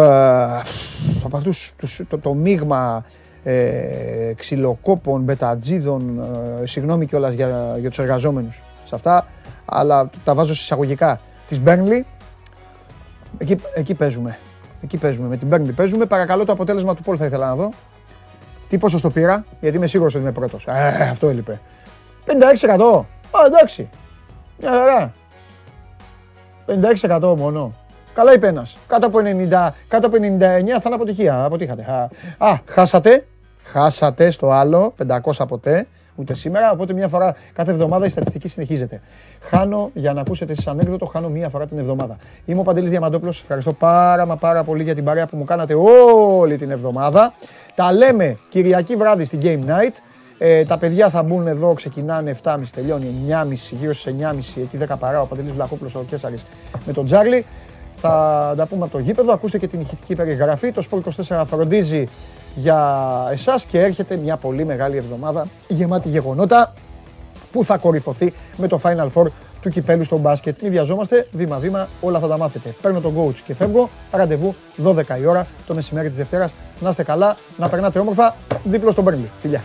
από 1.23 1.37
αυτούς, 1.37 1.73
τους, 1.77 2.01
το, 2.07 2.17
το 2.17 2.33
μείγμα 2.33 3.05
ε, 3.43 4.33
ξυλοκόπων, 4.35 5.21
μπετατζίδων, 5.21 6.19
ε, 6.61 6.65
συγγνώμη 6.65 7.05
κιόλας 7.05 7.33
για, 7.33 7.75
για 7.79 7.89
τους 7.89 7.99
εργαζόμενους 7.99 8.63
σε 8.83 8.95
αυτά, 8.95 9.25
αλλά 9.65 10.09
τα 10.23 10.33
βάζω 10.33 10.53
συσσαγωγικά, 10.53 11.19
της 11.47 11.61
Burnley, 11.65 12.01
εκεί, 13.37 13.55
εκεί 13.73 13.93
παίζουμε. 13.93 14.37
Εκεί 14.83 14.97
παίζουμε. 14.97 15.27
Με 15.27 15.37
την 15.37 15.47
Burnley 15.51 15.75
παίζουμε. 15.75 16.05
Παρακαλώ 16.05 16.45
το 16.45 16.51
αποτέλεσμα 16.51 16.95
του 16.95 17.03
Πολ 17.03 17.15
θα 17.19 17.25
ήθελα 17.25 17.47
να 17.47 17.55
δω. 17.55 17.69
Τι 18.67 18.77
ποσοστό 18.77 19.09
πήρα, 19.09 19.45
γιατί 19.59 19.77
είμαι 19.77 19.87
σίγουρος 19.87 20.13
ότι 20.13 20.23
είμαι 20.23 20.31
πρώτος. 20.31 20.65
Ε, 20.67 21.07
αυτό 21.11 21.27
έλειπε. 21.27 21.61
56%. 22.27 23.05
Α, 23.31 23.45
εντάξει. 23.45 23.89
Μια 24.59 24.69
χαρά. 24.69 25.11
56% 26.65 27.35
μόνο. 27.37 27.73
Καλά 28.13 28.33
είπε 28.33 28.47
ένας. 28.47 28.77
Κάτω 28.87 29.07
από 29.07 29.19
90, 29.19 29.73
κάτω 29.87 30.07
από 30.07 30.15
99 30.15 30.39
θα 30.39 30.83
είναι 30.85 30.95
αποτυχία. 30.95 31.43
Αποτύχατε. 31.43 31.81
Α, 31.81 32.09
α, 32.47 32.59
χάσατε. 32.65 33.25
Χάσατε 33.63 34.31
στο 34.31 34.51
άλλο, 34.51 34.93
500 35.07 35.47
ποτέ, 35.47 35.87
ούτε 36.15 36.33
σήμερα. 36.33 36.71
Οπότε 36.71 36.93
μια 36.93 37.07
φορά 37.07 37.35
κάθε 37.53 37.71
εβδομάδα 37.71 38.05
η 38.05 38.09
στατιστική 38.09 38.47
συνεχίζεται. 38.47 39.01
Χάνω, 39.39 39.89
για 39.93 40.13
να 40.13 40.21
ακούσετε 40.21 40.51
εσείς 40.51 40.67
ανέκδοτο, 40.67 41.05
χάνω 41.05 41.29
μία 41.29 41.49
φορά 41.49 41.67
την 41.67 41.77
εβδομάδα. 41.77 42.17
Είμαι 42.45 42.59
ο 42.59 42.63
Παντελής 42.63 42.89
Διαμαντόπουλος. 42.89 43.39
Ευχαριστώ 43.39 43.73
πάρα 43.73 44.25
μα 44.25 44.35
πάρα 44.35 44.63
πολύ 44.63 44.83
για 44.83 44.95
την 44.95 45.03
παρέα 45.03 45.27
που 45.27 45.37
μου 45.37 45.43
κάνατε 45.43 45.73
όλη 45.73 46.57
την 46.57 46.71
εβδομάδα. 46.71 47.33
Τα 47.75 47.93
λέμε 47.93 48.37
Κυριακή 48.49 48.95
βράδυ 48.95 49.25
στην 49.25 49.39
Game 49.43 49.69
Night. 49.69 49.93
Ε, 50.37 50.65
τα 50.65 50.77
παιδιά 50.77 51.09
θα 51.09 51.23
μπουν 51.23 51.47
εδώ, 51.47 51.73
ξεκινάνε 51.73 52.35
7.30, 52.43 52.57
τελειώνει 52.75 53.13
9.30, 53.29 53.53
γύρω 53.79 53.93
στις 53.93 54.13
9.30, 54.19 54.61
εκεί 54.61 54.77
10 54.89 54.95
παρά, 54.99 55.21
ο 55.21 55.25
Παντελής 55.25 55.51
Βλακόπουλος, 55.51 55.95
ο 55.95 56.03
Κέσαρης 56.07 56.45
με 56.85 56.93
τον 56.93 57.05
Τζάρλι. 57.05 57.45
Θα 57.95 58.53
τα 58.57 58.65
πούμε 58.65 58.83
από 58.83 58.91
το 58.91 58.99
γήπεδο, 58.99 59.33
ακούστε 59.33 59.57
και 59.57 59.67
την 59.67 59.81
ηχητική 59.81 60.15
περιγραφή. 60.15 60.71
Το 60.71 60.83
Sport 60.91 60.99
24 61.35 61.43
φροντίζει 61.45 62.07
για 62.55 63.07
εσάς 63.31 63.65
και 63.65 63.81
έρχεται 63.81 64.15
μια 64.15 64.37
πολύ 64.37 64.65
μεγάλη 64.65 64.97
εβδομάδα 64.97 65.47
γεμάτη 65.67 66.09
γεγονότα 66.09 66.73
που 67.51 67.63
θα 67.63 67.77
κορυφωθεί 67.77 68.33
με 68.57 68.67
το 68.67 68.79
Final 68.83 69.07
Four 69.13 69.25
του 69.61 69.69
κυπέλου 69.69 70.03
στο 70.03 70.17
μπάσκετ. 70.17 70.61
Μην 70.61 70.71
βιαζόμαστε, 70.71 71.27
βήμα-βήμα, 71.31 71.87
όλα 72.01 72.19
θα 72.19 72.27
τα 72.27 72.37
μάθετε. 72.37 72.75
Παίρνω 72.81 72.99
τον 72.99 73.13
coach 73.17 73.37
και 73.45 73.53
φεύγω. 73.53 73.89
Ραντεβού 74.11 74.55
12 74.83 75.01
η 75.21 75.25
ώρα 75.25 75.47
το 75.67 75.73
μεσημέρι 75.73 76.07
της 76.07 76.17
Δευτέρας. 76.17 76.53
Να 76.79 76.89
είστε 76.89 77.03
καλά, 77.03 77.37
να 77.57 77.69
περνάτε 77.69 77.99
όμορφα, 77.99 78.35
δίπλο 78.63 78.91
στον 78.91 79.03
Μπέρνλι. 79.03 79.29
Φιλιά. 79.41 79.61